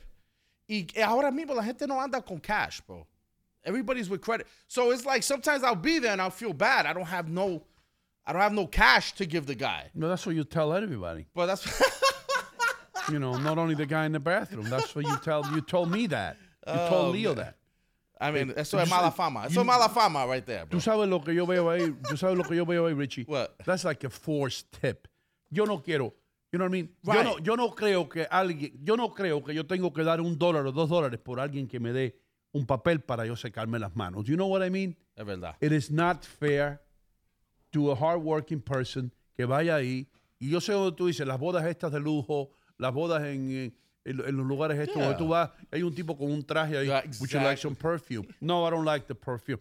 Y 0.69 0.87
ahora 1.01 1.31
mismo 1.31 1.55
la 1.55 1.63
gente 1.63 1.87
no 1.87 1.99
anda 2.01 2.21
con 2.21 2.39
cash, 2.39 2.81
bro. 2.87 3.07
Everybody's 3.65 4.09
with 4.09 4.21
credit. 4.21 4.47
So 4.69 4.91
it's 4.91 5.05
like 5.05 5.23
sometimes 5.23 5.63
I'll 5.63 5.75
be 5.75 5.99
there 5.99 6.13
and 6.13 6.23
I'll 6.23 6.31
feel 6.31 6.53
bad. 6.53 6.87
I 6.87 6.93
don't 6.93 7.07
have 7.07 7.29
no, 7.29 7.63
I 8.27 8.33
don't 8.33 8.43
have 8.43 8.53
no 8.53 8.67
cash 8.67 9.13
to 9.15 9.27
give 9.27 9.47
the 9.47 9.55
guy. 9.55 9.91
No, 9.95 10.09
that's 10.09 10.25
what 10.27 10.35
you 10.35 10.45
tell 10.45 10.73
everybody. 10.73 11.27
But 11.35 11.47
that's 11.47 11.67
You 13.11 13.19
know, 13.19 13.37
not 13.39 13.59
only 13.59 13.75
the 13.75 13.87
guy 13.87 14.07
in 14.07 14.13
the 14.13 14.21
bathroom. 14.21 14.69
That's 14.69 14.95
what 14.95 15.05
you 15.05 15.17
tell. 15.25 15.45
You 15.53 15.61
told 15.61 15.91
me 15.91 16.07
that. 16.09 16.37
You 16.67 16.75
told 16.75 17.07
oh, 17.07 17.11
Leo 17.11 17.35
that. 17.35 17.57
I 18.21 18.31
mean, 18.31 18.53
eso 18.55 18.79
es 18.79 18.89
mala 18.89 19.11
fama. 19.11 19.47
Eso 19.47 19.61
es 19.61 19.67
mala 19.67 19.89
fama 19.89 20.27
right 20.27 20.45
there, 20.45 20.67
bro. 20.67 20.79
Tú 20.79 20.83
sabes 20.83 21.09
lo 21.09 21.21
que 21.21 21.35
yo 21.35 21.47
veo 21.47 21.65
ahí. 21.71 21.95
Tú 22.03 22.19
sabes 22.19 22.37
lo 22.37 22.45
que 22.45 22.55
yo 22.55 22.67
veo 22.67 22.87
ahí, 22.87 22.95
Richie. 22.95 23.25
What? 23.25 23.55
That's 23.65 23.85
like 23.85 24.05
a 24.05 24.11
forced 24.11 24.71
tip. 24.73 25.09
Yo 25.51 25.65
no 25.65 25.79
quiero. 25.79 26.13
You 26.53 26.59
know 26.59 26.67
what 26.67 26.71
I 26.71 26.73
mean? 26.73 26.89
Right. 27.05 27.17
Yo, 27.17 27.23
no, 27.23 27.39
yo 27.39 27.57
no 27.57 27.71
creo 27.71 28.09
que 28.09 28.27
alguien. 28.31 28.79
Yo 28.85 28.97
no 28.97 29.09
creo 29.09 29.43
que 29.43 29.55
yo 29.55 29.65
tengo 29.65 29.93
que 29.93 30.05
dar 30.05 30.21
un 30.21 30.37
dólar 30.39 30.67
o 30.67 30.73
dos 30.73 30.89
dólares 30.91 31.19
por 31.19 31.41
alguien 31.41 31.67
que 31.67 31.81
me 31.81 31.93
dé 31.93 32.15
un 32.53 32.67
papel 32.67 33.01
para 33.01 33.25
yo 33.27 33.37
secarme 33.37 33.79
las 33.79 33.95
manos. 33.95 34.27
You 34.27 34.37
know 34.37 34.49
what 34.49 34.63
I 34.65 34.71
mean? 34.71 34.97
Es 35.17 35.25
verdad. 35.25 35.57
It 35.61 35.73
is 35.73 35.91
not 35.91 36.25
fair 36.25 36.81
to 37.73 37.91
a 37.93 37.95
hardworking 37.95 38.61
person 38.61 39.13
que 39.37 39.47
vaya 39.47 39.77
ahí. 39.77 40.09
Y 40.41 40.49
yo 40.51 40.61
sé 40.61 40.73
donde 40.73 40.97
tú 40.97 41.07
dices, 41.07 41.27
las 41.27 41.39
bodas 41.39 41.65
estas 41.67 41.93
de 41.93 42.01
lujo, 42.01 42.51
las 42.79 42.93
bodas 42.93 43.23
en, 43.23 43.51
eh, 43.51 43.73
en, 44.05 44.21
en 44.27 44.37
los 44.37 44.47
lugares 44.47 44.79
estos 44.79 44.97
donde 44.97 45.17
tú 45.19 45.29
vas, 45.29 45.51
hay 45.71 45.83
un 45.83 45.95
tipo 45.95 46.17
con 46.17 46.31
un 46.33 46.43
traje 46.43 46.79
ahí. 46.79 46.87
Yeah, 46.87 47.03
Would 47.21 47.31
you 47.31 47.41
like 47.41 47.59
some 47.59 47.77
perfume? 47.77 48.27
No, 48.41 48.67
I 48.67 48.71
don't 48.71 48.85
like 48.87 49.07
the 49.07 49.15
perfume. 49.15 49.61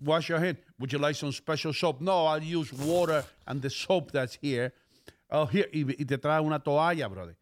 Wash 0.00 0.28
your 0.28 0.38
hand. 0.38 0.58
Would 0.78 0.92
you 0.92 0.98
like 0.98 1.16
some 1.16 1.32
special 1.32 1.72
soap? 1.72 2.00
No, 2.00 2.26
I'll 2.26 2.42
use 2.42 2.72
water 2.72 3.24
and 3.46 3.62
the 3.62 3.70
soap 3.70 4.12
that's 4.12 4.38
here. 4.40 4.72
Oh, 5.30 5.46
here 5.46 5.68
y, 5.72 5.80
y 5.98 6.04
te 6.04 6.18
trae 6.18 6.40
una 6.40 6.60
toalla, 6.60 7.08
brother. 7.08 7.36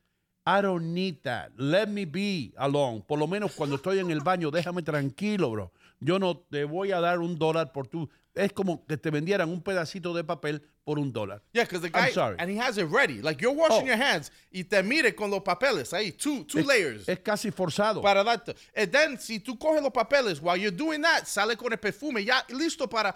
I 0.47 0.61
don't 0.61 0.93
need 0.93 1.23
that. 1.23 1.53
Let 1.57 1.89
me 1.89 2.05
be 2.05 2.53
alone. 2.59 3.03
Por 3.07 3.19
lo 3.19 3.27
menos 3.27 3.53
cuando 3.55 3.77
estoy 3.77 3.99
en 4.01 4.11
el 4.11 4.21
baño, 4.21 4.51
déjame 4.51 4.83
tranquilo, 4.83 5.51
bro. 5.51 5.73
Yo 6.01 6.19
no 6.19 6.37
te 6.51 6.65
voy 6.65 6.93
a 6.93 7.01
dar 7.01 7.21
un 7.21 7.39
dólar 7.39 7.73
por 7.73 7.87
tu. 7.87 8.09
Es 8.35 8.53
como 8.53 8.85
que 8.85 8.97
te 8.99 9.11
vendieran 9.11 9.49
un 9.49 9.63
pedacito 9.63 10.13
de 10.13 10.23
papel 10.23 10.61
por 10.85 10.99
un 10.99 11.11
dólar. 11.13 11.41
Yeah, 11.53 11.63
because 11.65 11.81
the 11.81 11.87
I'm 11.97 12.07
guy 12.09 12.13
sorry. 12.13 12.37
and 12.39 12.51
he 12.51 12.59
has 12.59 12.77
it 12.77 12.89
ready. 12.91 13.23
Like 13.23 13.41
you're 13.41 13.55
washing 13.57 13.85
Oh. 13.85 13.87
your 13.87 13.97
hands 13.97 14.31
y 14.53 14.65
te 14.65 14.83
mire 14.83 15.15
con 15.15 15.31
los 15.31 15.41
papeles 15.43 15.93
ahí, 15.95 16.13
two 16.13 16.45
two 16.45 16.59
Es- 16.59 16.67
layers. 16.67 17.09
Es 17.09 17.21
casi 17.21 17.51
forzado. 17.51 18.03
para 18.03 18.23
darte. 18.23 18.55
And 18.77 18.93
then, 18.93 19.19
si 19.19 19.39
tú 19.39 19.57
coges 19.59 19.83
los 19.83 19.93
papeles, 19.93 20.43
while 20.43 20.59
you're 20.59 20.77
doing 20.77 21.01
that, 21.03 21.27
sale 21.27 21.57
con 21.57 21.73
el 21.73 21.79
perfume 21.79 22.23
ya 22.23 22.45
listo 22.51 22.87
para, 22.87 23.15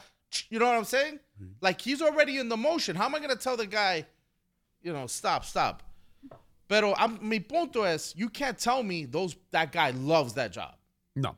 you 0.48 0.58
know 0.58 0.68
what 0.68 0.76
I'm 0.78 0.84
saying? 0.86 1.20
Like 1.60 1.78
he's 1.82 2.00
already 2.00 2.38
in 2.38 2.48
the 2.48 2.56
motion. 2.56 2.96
How 2.96 3.04
am 3.06 3.14
I 3.14 3.18
going 3.18 3.36
to 3.36 3.36
tell 3.36 3.56
the 3.56 3.66
guy, 3.66 4.06
you 4.80 4.94
know, 4.94 5.06
stop, 5.08 5.44
stop? 5.44 5.82
Pero 6.68 6.94
I'm, 6.98 7.18
mi 7.22 7.40
punto 7.40 7.86
es, 7.86 8.14
you 8.14 8.28
can't 8.28 8.58
tell 8.58 8.82
me 8.84 9.06
those 9.06 9.36
that 9.50 9.72
guy 9.72 9.90
loves 9.92 10.34
that 10.34 10.52
job. 10.52 10.74
No, 11.16 11.36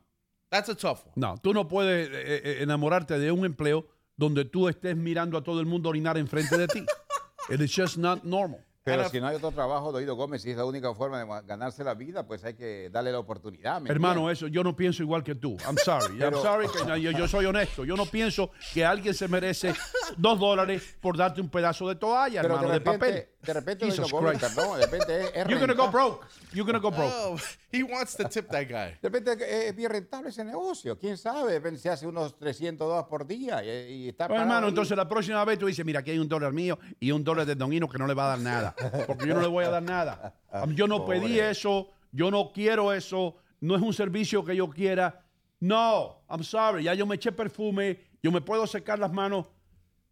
That's 0.51 0.69
a 0.69 0.75
tough 0.75 1.07
one. 1.07 1.15
no. 1.17 1.37
Tú 1.41 1.55
no 1.55 1.69
puedes 1.69 2.09
eh, 2.09 2.43
eh, 2.45 2.63
enamorarte 2.63 3.19
de 3.19 3.31
un 3.31 3.45
empleo 3.45 3.87
donde 4.17 4.45
tú 4.45 4.69
estés 4.69 4.97
mirando 4.97 5.39
a 5.39 5.43
todo 5.43 5.61
el 5.61 5.67
mundo 5.67 5.89
orinar 5.89 6.19
enfrente 6.19 6.59
de 6.59 6.67
ti. 6.67 6.85
It 7.49 7.61
is 7.61 7.73
just 7.75 7.97
not 7.97 8.25
normal. 8.25 8.61
Pero 8.83 9.09
si 9.11 9.21
no 9.21 9.27
hay 9.27 9.37
otro 9.37 9.53
trabajo, 9.53 9.93
Doido 9.93 10.17
Gómez, 10.17 10.41
si 10.41 10.51
es 10.51 10.57
la 10.57 10.65
única 10.65 10.95
forma 10.95 11.19
de 11.19 11.47
ganarse 11.47 11.85
la 11.85 11.95
vida, 11.95 12.27
pues 12.27 12.43
hay 12.45 12.55
que 12.55 12.89
darle 12.91 13.13
la 13.13 13.19
oportunidad. 13.19 13.81
¿me 13.81 13.91
Hermano, 13.91 14.21
entiendes? 14.21 14.39
eso 14.39 14.47
yo 14.49 14.65
no 14.65 14.75
pienso 14.75 15.03
igual 15.03 15.23
que 15.23 15.35
tú. 15.35 15.57
I'm 15.67 15.77
sorry. 15.77 16.19
I'm 16.19 16.35
sorry 16.35 16.67
que 16.67 16.85
no, 16.87 16.97
yo, 16.97 17.11
yo 17.11 17.29
soy 17.29 17.45
honesto. 17.45 17.85
Yo 17.85 17.95
no 17.95 18.07
pienso 18.07 18.51
que 18.73 18.85
alguien 18.85 19.13
se 19.13 19.29
merece 19.29 19.75
dos 20.17 20.41
dólares 20.41 20.97
por 21.01 21.17
darte 21.17 21.41
un 21.43 21.51
pedazo 21.51 21.89
de 21.89 21.97
toalla, 21.97 22.41
hermano, 22.41 22.69
de 22.69 22.75
de, 22.75 22.81
papel. 22.81 23.29
De 23.43 23.53
repente, 23.55 23.87
Jesus 23.87 24.11
Gómez, 24.13 24.39
Christ. 24.39 24.55
perdón, 24.55 24.79
de 24.79 24.85
repente 24.87 25.21
es, 25.21 25.27
es 25.35 25.47
You're 25.49 25.61
gonna 25.61 25.73
go 25.75 25.91
broke. 25.91 26.27
You're 26.53 26.67
gonna 26.71 26.79
go 26.79 26.91
broke. 26.91 27.11
Oh, 27.15 27.37
he 27.73 27.83
wants 27.83 28.15
to 28.17 28.29
tip 28.29 28.49
that 28.51 28.65
guy. 28.69 28.99
De 29.01 29.09
repente 29.09 29.33
es 29.33 29.69
es 29.71 29.77
bien 29.77 29.91
rentable 29.91 30.29
ese 30.29 30.45
negocio. 30.45 30.99
¿Quién 30.99 31.17
sabe? 31.17 31.53
De 31.53 31.59
repente 31.59 31.79
se 31.81 31.89
hace 31.89 32.07
unos 32.07 32.37
300 32.39 32.87
dólares 32.87 33.07
por 33.09 33.27
día 33.27 33.65
y, 33.65 33.69
y 34.05 34.09
está 34.09 34.29
parado 34.29 34.43
hermano, 34.43 34.67
ahí. 34.67 34.71
entonces 34.71 34.97
la 34.97 35.09
próxima 35.09 35.43
vez 35.45 35.59
tú 35.59 35.67
dices, 35.67 35.85
mira, 35.87 36.01
aquí 36.01 36.11
hay 36.11 36.19
un 36.19 36.29
dólar 36.29 36.53
mío 36.53 36.79
y 36.99 37.11
un 37.13 37.25
dólar 37.25 37.47
de 37.47 37.55
Don 37.55 37.73
Hino 37.73 37.89
que 37.89 37.99
no 37.99 38.07
le 38.07 38.15
va 38.15 38.27
a 38.27 38.29
dar 38.37 38.39
nada. 38.41 38.75
Porque 39.07 39.27
yo 39.27 39.35
no 39.35 39.41
le 39.41 39.49
voy 39.49 39.65
a 39.65 39.71
dar 39.71 39.83
nada. 39.83 40.35
Yo 40.75 40.87
no 40.87 41.05
pedí 41.07 41.21
Pobre. 41.37 41.51
eso, 41.51 41.89
yo 42.13 42.31
no 42.31 42.53
quiero 42.53 42.93
eso, 42.93 43.37
no 43.61 43.75
es 43.77 43.83
un 43.83 43.95
servicio 43.95 44.45
que 44.45 44.55
yo 44.55 44.69
quiera. 44.69 45.25
No, 45.61 46.23
I'm 46.29 46.43
sorry, 46.43 46.85
ya 46.85 46.95
yo 46.95 47.07
me 47.07 47.17
eché 47.17 47.33
perfume, 47.33 48.01
yo 48.23 48.31
me 48.33 48.41
puedo 48.41 48.67
secar 48.67 48.99
las 48.99 49.13
manos. 49.13 49.47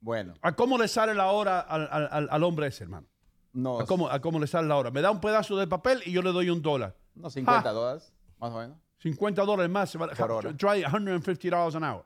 Bueno, 0.00 0.34
¿A 0.42 0.52
cómo 0.54 0.78
le 0.78 0.86
sale 0.86 1.12
la 1.12 1.32
hora 1.32 1.58
al- 1.60 1.88
al- 1.90 2.28
al 2.30 2.44
hombre 2.44 2.68
ese, 2.68 2.84
hermano? 2.84 3.08
No, 3.52 3.80
¿A 3.80 3.86
cómo, 3.86 4.08
¿A 4.08 4.20
cómo 4.20 4.38
le 4.38 4.46
sale 4.46 4.68
la 4.68 4.76
hora? 4.76 4.90
Me 4.90 5.00
da 5.00 5.10
un 5.10 5.20
pedazo 5.20 5.56
de 5.56 5.66
papel 5.66 6.02
y 6.06 6.12
yo 6.12 6.22
le 6.22 6.32
doy 6.32 6.50
un 6.50 6.62
dólar. 6.62 6.94
unos 7.16 7.32
50 7.32 7.68
Ah. 7.68 7.72
dólares, 7.72 8.12
más 8.38 8.52
o 8.52 8.58
menos. 8.58 8.78
50 8.98 9.42
dólares 9.44 9.70
más. 9.70 9.96
Por 9.96 10.30
hora. 10.32 10.56
Try 10.56 10.82
150 10.84 11.50
dollars 11.56 11.74
an 11.76 11.84
hour. 11.84 12.04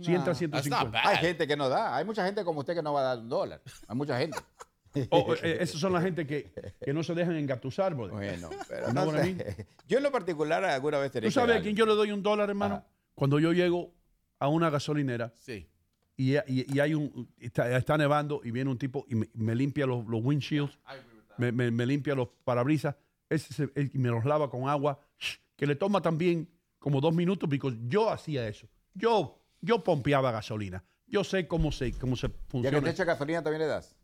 100 0.00 0.18
Nah. 0.18 0.24
150. 0.34 0.56
That's 0.56 0.68
not 0.84 0.92
bad. 0.92 1.06
Hay 1.06 1.16
gente 1.18 1.46
que 1.46 1.56
no 1.56 1.68
da. 1.68 1.96
Hay 1.96 2.04
mucha 2.04 2.24
gente 2.24 2.44
como 2.44 2.60
usted 2.60 2.74
que 2.74 2.82
no 2.82 2.92
va 2.92 3.00
a 3.00 3.04
dar 3.04 3.18
un 3.18 3.28
dólar. 3.28 3.62
Hay 3.88 3.96
mucha 3.96 4.18
gente. 4.18 4.38
Oh, 5.10 5.34
eh, 5.42 5.58
esas 5.60 5.78
son 5.78 5.92
la 5.92 6.00
gente 6.00 6.26
que, 6.26 6.50
que 6.82 6.94
no 6.94 7.02
se 7.02 7.12
dejan 7.14 7.36
engatusar, 7.36 7.94
brother. 7.94 8.14
Bueno, 8.14 8.48
pero 8.66 8.94
no 8.94 9.10
sé. 9.12 9.66
Yo 9.86 9.98
en 9.98 10.02
lo 10.04 10.10
particular 10.10 10.64
alguna 10.64 10.96
vez 10.96 11.12
tenía 11.12 11.28
¿Tú 11.28 11.32
sabes 11.34 11.58
a 11.58 11.60
quién 11.60 11.76
yo 11.76 11.84
le 11.84 11.94
doy 11.94 12.12
un 12.12 12.22
dólar, 12.22 12.48
hermano? 12.48 12.76
Ajá. 12.76 12.86
Cuando 13.14 13.38
yo 13.38 13.52
llego 13.52 13.92
a 14.38 14.48
una 14.48 14.70
gasolinera 14.70 15.34
Sí. 15.38 15.68
Y, 16.16 16.36
y- 16.36 16.66
y 16.74 16.80
hay 16.80 16.94
un 16.94 17.28
está, 17.38 17.76
está 17.76 17.96
nevando 17.98 18.40
y 18.44 18.50
viene 18.50 18.70
un 18.70 18.78
tipo 18.78 19.04
y 19.08 19.14
me, 19.14 19.28
me 19.34 19.54
limpia 19.54 19.86
los, 19.86 20.06
los 20.06 20.20
windshields, 20.24 20.78
me, 21.38 21.52
me- 21.52 21.70
me 21.70 21.84
limpia 21.86 22.14
los 22.14 22.28
parabrisas 22.44 22.94
ese 23.28 23.52
se- 23.52 23.70
él- 23.74 23.90
y 23.92 23.98
me 23.98 24.08
los 24.08 24.24
lava 24.24 24.48
con 24.50 24.68
agua, 24.68 24.98
que 25.56 25.66
le 25.66 25.74
toma 25.76 26.00
también 26.00 26.48
como 26.78 27.00
dos 27.00 27.12
minutos, 27.14 27.48
porque 27.50 27.76
yo 27.88 28.08
hacía 28.10 28.46
eso. 28.48 28.68
Yo, 28.94 29.38
yo 29.60 29.82
pompeaba 29.82 30.30
gasolina. 30.30 30.84
Yo 31.08 31.24
sé 31.24 31.46
cómo 31.48 31.72
se, 31.72 31.92
cómo 31.92 32.14
se 32.16 32.28
¿Ya 32.28 32.32
que 32.32 32.38
te 32.38 32.50
funciona. 32.50 32.90
echa 32.90 33.04
gasolina 33.04 33.42
también 33.42 33.60
le 33.62 33.66
das? 33.66 33.96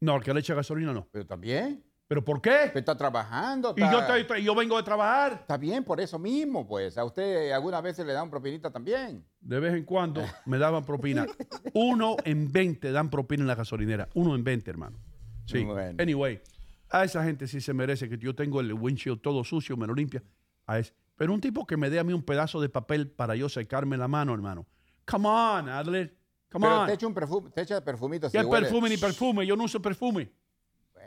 No, 0.00 0.16
el 0.16 0.22
que 0.22 0.32
le 0.32 0.40
echa 0.40 0.54
gasolina 0.54 0.92
no. 0.92 1.08
Pero 1.10 1.26
también. 1.26 1.82
¿Pero 2.12 2.22
por 2.22 2.42
qué? 2.42 2.64
Usted 2.66 2.80
está 2.80 2.94
trabajando. 2.94 3.72
Y 3.74 3.80
yo, 3.80 4.00
estoy- 4.00 4.44
yo 4.44 4.54
vengo 4.54 4.76
de 4.76 4.82
trabajar. 4.82 5.32
Está 5.32 5.56
bien, 5.56 5.82
por 5.82 5.98
eso 5.98 6.18
mismo, 6.18 6.68
pues. 6.68 6.98
A 6.98 7.06
usted 7.06 7.50
algunas 7.52 7.82
veces 7.82 8.04
le 8.04 8.12
dan 8.12 8.28
propinita 8.28 8.70
también. 8.70 9.24
De 9.40 9.58
vez 9.58 9.72
en 9.72 9.84
cuando 9.84 10.22
me 10.44 10.58
daban 10.58 10.84
propina. 10.84 11.26
Uno 11.72 12.16
en 12.26 12.52
20 12.52 12.92
dan 12.92 13.08
propina 13.08 13.44
en 13.44 13.46
la 13.46 13.54
gasolinera. 13.54 14.10
Uno 14.12 14.34
en 14.34 14.44
20, 14.44 14.70
hermano. 14.70 14.98
Sí. 15.46 15.64
Bueno. 15.64 16.02
Anyway, 16.02 16.42
a 16.90 17.02
esa 17.04 17.24
gente 17.24 17.46
sí 17.46 17.62
se 17.62 17.72
merece 17.72 18.10
que 18.10 18.18
yo 18.18 18.34
tengo 18.34 18.60
el 18.60 18.74
windshield 18.74 19.22
todo 19.22 19.42
sucio, 19.42 19.78
me 19.78 19.86
lo 19.86 19.94
limpia. 19.94 20.22
A 20.66 20.78
ese. 20.80 20.92
Pero 21.16 21.32
un 21.32 21.40
tipo 21.40 21.66
que 21.66 21.78
me 21.78 21.88
dé 21.88 21.98
a 21.98 22.04
mí 22.04 22.12
un 22.12 22.22
pedazo 22.24 22.60
de 22.60 22.68
papel 22.68 23.10
para 23.10 23.34
yo 23.36 23.48
secarme 23.48 23.96
la 23.96 24.06
mano, 24.08 24.34
hermano. 24.34 24.66
Come 25.06 25.28
on, 25.30 25.66
Adler. 25.70 26.14
Come 26.50 26.66
Pero 26.66 26.80
on. 26.82 26.86
te 26.88 26.92
echa 26.92 27.06
un 27.06 27.14
perfume, 27.14 27.48
te 27.48 27.62
echa 27.62 27.82
perfumito. 27.82 28.28
si 28.28 28.36
¿Qué 28.36 28.44
huele- 28.44 28.64
perfume 28.64 28.90
ni 28.90 28.98
perfume? 28.98 29.46
Yo 29.46 29.56
no 29.56 29.64
uso 29.64 29.80
perfume. 29.80 30.30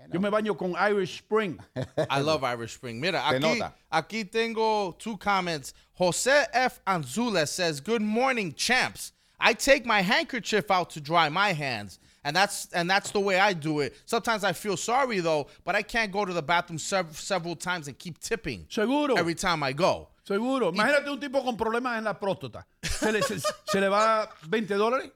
Bueno, 0.08 0.13
Yo 0.13 0.20
me 0.20 0.30
baño 0.30 0.58
con 0.58 0.76
Irish 0.78 1.18
Spring. 1.18 1.60
I 2.10 2.20
love 2.22 2.44
Irish 2.44 2.74
Spring. 2.74 3.00
Mira, 3.00 3.24
Se 3.30 3.36
aquí, 3.38 3.41
nota. 3.41 3.74
aquí 3.91 4.30
tengo 4.32 4.98
two 4.98 5.18
comments. 5.18 5.74
Jose 5.94 6.46
F. 6.54 6.80
Anzula 6.86 7.48
says, 7.48 7.80
Good 7.82 8.02
morning, 8.02 8.54
champs. 8.54 9.12
I 9.39 9.54
take 9.54 9.86
my 9.86 10.02
handkerchief 10.02 10.72
out 10.72 10.89
to 10.91 11.02
dry 11.02 11.30
my 11.30 11.54
hands. 11.54 12.00
And 12.24 12.36
that's 12.36 12.68
and 12.74 12.89
that's 12.89 13.12
the 13.12 13.20
way 13.20 13.38
I 13.39 13.54
do 13.54 13.82
it. 13.82 13.96
Sometimes 14.06 14.44
I 14.44 14.54
feel 14.54 14.78
sorry 14.78 15.20
though, 15.20 15.46
but 15.63 15.76
I 15.76 15.84
can't 15.84 16.12
go 16.12 16.26
to 16.26 16.34
the 16.34 16.41
bathroom 16.41 16.80
sev- 16.80 17.15
several 17.20 17.56
times 17.56 17.88
and 17.88 17.96
keep 18.00 18.18
tipping 18.20 18.65
Seguro. 18.68 19.13
every 19.13 19.36
time 19.36 19.62
I 19.62 19.74
go. 19.74 20.08
Seguro. 20.24 20.72
Imagínate 20.72 21.08
un 21.08 21.20
tipo 21.20 21.44
con 21.44 21.56
problemas 21.56 22.00
en 22.00 22.04
la 22.06 22.15
próstata. 22.15 22.63
Se 22.84 23.12
le, 23.12 23.22
se- 23.22 23.38
se 23.68 23.80
le 23.80 23.89
va 23.89 24.28
20 24.50 24.74
dólares. 24.74 25.12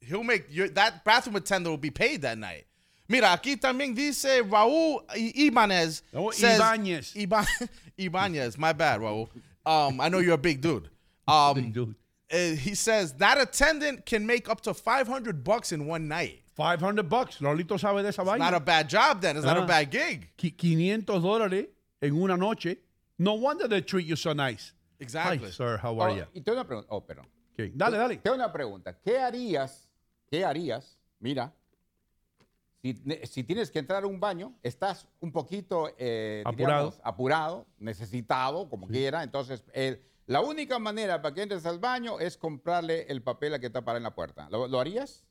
He'll 0.00 0.22
make 0.24 0.46
your, 0.50 0.68
that 0.70 1.04
bathroom 1.04 1.36
attendant 1.36 1.70
will 1.70 1.76
be 1.76 1.90
paid 1.90 2.22
that 2.22 2.38
night. 2.38 2.64
Mira, 3.14 3.32
aquí 3.32 3.56
también 3.56 3.94
dice 3.94 4.42
Raúl 4.42 5.04
I- 5.16 5.46
Ibanez. 5.46 6.02
No, 6.12 6.30
says- 6.32 6.58
Ibáñez. 6.60 7.14
Iba- 7.14 7.46
Ibanez. 7.96 8.58
My 8.58 8.72
bad, 8.72 9.00
Raúl. 9.00 9.28
Um, 9.64 10.00
I 10.00 10.08
know 10.08 10.18
you're 10.18 10.34
a 10.34 10.38
big 10.38 10.60
dude. 10.60 10.90
Um, 11.28 11.54
Big 11.54 11.72
dude. 11.72 11.94
uh, 12.32 12.56
he 12.56 12.74
says 12.74 13.12
that 13.18 13.38
attendant 13.40 14.04
can 14.04 14.26
make 14.26 14.48
up 14.48 14.60
to 14.62 14.74
500 14.74 15.44
bucks 15.44 15.70
in 15.72 15.86
one 15.86 16.08
night. 16.08 16.40
500 16.56 17.08
bucks. 17.08 17.38
Lolito 17.40 17.78
sabe 17.78 18.02
de 18.02 18.08
esa 18.08 18.22
vaina. 18.24 18.38
Not 18.50 18.54
a 18.54 18.60
bad 18.60 18.88
job 18.88 19.20
then. 19.20 19.36
It's 19.36 19.46
not 19.46 19.56
a 19.56 19.62
Ah. 19.62 19.66
bad 19.66 19.90
gig. 19.90 20.28
Qui- 20.36 20.50
500 20.50 21.20
dólares 21.22 21.66
en 22.02 22.12
una 22.20 22.36
noche. 22.36 22.76
No 23.18 23.34
wonder 23.34 23.68
they 23.68 23.80
treat 23.80 24.06
you 24.06 24.16
so 24.16 24.32
nice. 24.32 24.72
Exactly. 24.98 25.38
Hi, 25.46 25.50
sir. 25.52 25.76
How 25.78 25.94
Oh, 25.96 26.00
are 26.02 26.14
you? 26.16 26.24
y 26.34 26.40
tengo 26.40 26.56
una 26.60 26.64
pregunta. 26.64 26.86
Oh, 26.90 27.00
perdón. 27.00 27.26
Okay. 27.54 27.70
Dale, 27.74 27.96
dale. 27.96 28.16
Tengo 28.22 28.34
una 28.36 28.52
pregunta. 28.52 28.94
¿Qué 29.04 29.16
harías? 29.18 29.86
¿Qué 30.30 30.44
harías? 30.44 30.96
Mira, 31.20 31.52
si, 32.84 33.00
ne- 33.04 33.24
si 33.26 33.44
tienes 33.44 33.70
que 33.70 33.78
entrar 33.78 34.04
a 34.04 34.06
un 34.06 34.20
baño, 34.20 34.52
estás 34.62 35.08
un 35.20 35.32
poquito 35.32 35.88
eh, 35.96 36.42
Apurado. 36.44 36.72
diríamos, 36.90 37.00
apurado, 37.02 37.66
necesitado, 37.78 38.68
como 38.68 38.86
quiera. 38.86 39.22
Entonces, 39.22 39.64
La 40.26 40.40
única 40.42 40.78
manera 40.78 41.20
para 41.22 41.34
que 41.34 41.42
entres 41.42 41.64
al 41.66 41.78
baño 41.78 42.18
es 42.20 42.36
comprarle 42.36 43.02
el 43.08 43.22
papel 43.22 43.54
a 43.54 43.58
que 43.58 43.66
está 43.66 43.82
para 43.84 43.96
en 43.98 44.02
la 44.04 44.14
puerta. 44.14 44.48
¿Lo, 44.50 44.66
lo 44.68 44.80
harías? 44.80 45.24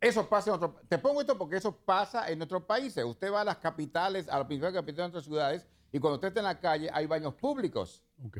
Eso 0.00 0.28
pasa 0.28 0.50
en 0.50 0.56
otro 0.56 0.80
Te 0.88 0.98
pongo 0.98 1.20
esto 1.20 1.38
porque 1.38 1.56
eso 1.56 1.74
pasa 1.76 2.28
en 2.30 2.42
otros 2.42 2.64
países. 2.64 3.04
Usted 3.04 3.32
va 3.32 3.40
a 3.42 3.44
las 3.44 3.58
capitales, 3.58 4.28
a 4.28 4.38
las 4.38 4.46
principales 4.46 4.74
capitales 4.74 5.12
de 5.12 5.18
otras 5.18 5.24
ciudades, 5.24 5.66
y 5.92 5.98
cuando 6.00 6.16
usted 6.16 6.28
está 6.28 6.40
en 6.40 6.44
la 6.46 6.58
calle 6.60 6.90
hay 6.92 7.06
baños 7.06 7.34
públicos. 7.34 8.02
Ok. 8.26 8.38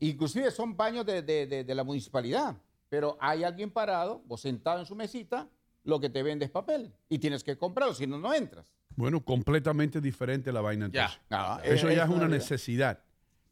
Inclusive 0.00 0.50
son 0.50 0.76
baños 0.76 1.04
de, 1.06 1.22
de- 1.22 1.46
de- 1.46 1.64
de 1.64 1.74
la 1.74 1.84
municipalidad. 1.84 2.54
Pero 2.90 3.16
hay 3.20 3.44
alguien 3.44 3.70
parado 3.70 4.22
o 4.28 4.36
sentado 4.36 4.78
en 4.80 4.86
su 4.86 4.94
mesita, 4.94 5.46
lo 5.84 6.00
que 6.00 6.10
te 6.10 6.22
vende 6.22 6.44
es 6.44 6.50
papel. 6.50 6.92
Y 7.08 7.18
tienes 7.18 7.42
que 7.44 7.56
comprarlo, 7.56 7.94
si 7.94 8.06
no, 8.06 8.18
no 8.18 8.32
entras. 8.34 8.72
Bueno, 8.96 9.24
completamente 9.24 10.00
diferente 10.00 10.52
la 10.52 10.60
vaina 10.60 10.88
Ya. 10.92 11.04
entonces. 11.04 11.20
Ah, 11.30 11.60
Eso 11.64 11.88
ya 11.90 12.02
es 12.04 12.08
una 12.08 12.18
realidad. 12.20 12.28
necesidad. 12.38 13.00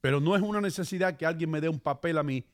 Pero 0.01 0.21
no 0.21 0.37
es 0.37 0.43
una 0.43 0.61
necesidad 0.61 1.17
que 1.17 1.25
alguien 1.27 1.51
me 1.51 1.61
dé 1.61 1.69
un 1.69 1.81
papel 1.81 2.19
a 2.19 2.23
mí 2.23 2.45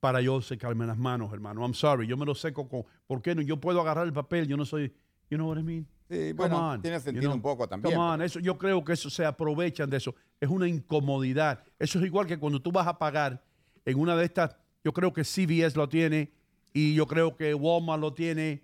para 0.00 0.20
yo 0.20 0.40
secarme 0.42 0.86
las 0.86 0.98
manos, 0.98 1.32
hermano. 1.32 1.62
I'm 1.62 1.74
sorry, 1.74 2.06
yo 2.06 2.16
me 2.16 2.26
lo 2.26 2.34
seco 2.34 2.68
con... 2.68 2.84
¿Por 3.06 3.22
qué 3.22 3.34
no? 3.34 3.42
Yo 3.42 3.58
puedo 3.60 3.80
agarrar 3.80 4.06
el 4.06 4.12
papel, 4.12 4.46
yo 4.48 4.56
no 4.56 4.64
soy... 4.64 4.92
You 5.30 5.38
know 5.38 5.48
what 5.48 5.58
I 5.58 5.62
mean? 5.62 5.86
Sí, 6.10 6.16
Come 6.16 6.32
bueno, 6.34 6.70
on, 6.72 6.82
tiene 6.82 6.96
you 6.98 7.02
sentido 7.02 7.22
know? 7.28 7.34
un 7.36 7.40
poco 7.40 7.66
también. 7.68 7.94
Come 7.94 8.04
on, 8.06 8.20
eso, 8.20 8.38
yo 8.40 8.58
creo 8.58 8.84
que 8.84 8.92
eso 8.92 9.08
se 9.08 9.24
aprovechan 9.24 9.88
de 9.88 9.96
eso. 9.96 10.14
Es 10.40 10.48
una 10.50 10.68
incomodidad. 10.68 11.62
Eso 11.78 11.98
es 12.00 12.04
igual 12.04 12.26
que 12.26 12.38
cuando 12.38 12.60
tú 12.60 12.70
vas 12.70 12.86
a 12.86 12.98
pagar 12.98 13.42
en 13.86 13.98
una 13.98 14.14
de 14.16 14.24
estas, 14.26 14.54
yo 14.84 14.92
creo 14.92 15.12
que 15.12 15.22
CVS 15.24 15.74
lo 15.76 15.88
tiene 15.88 16.32
y 16.74 16.94
yo 16.94 17.06
creo 17.06 17.34
que 17.36 17.54
Walmart 17.54 18.00
lo 18.00 18.12
tiene. 18.12 18.62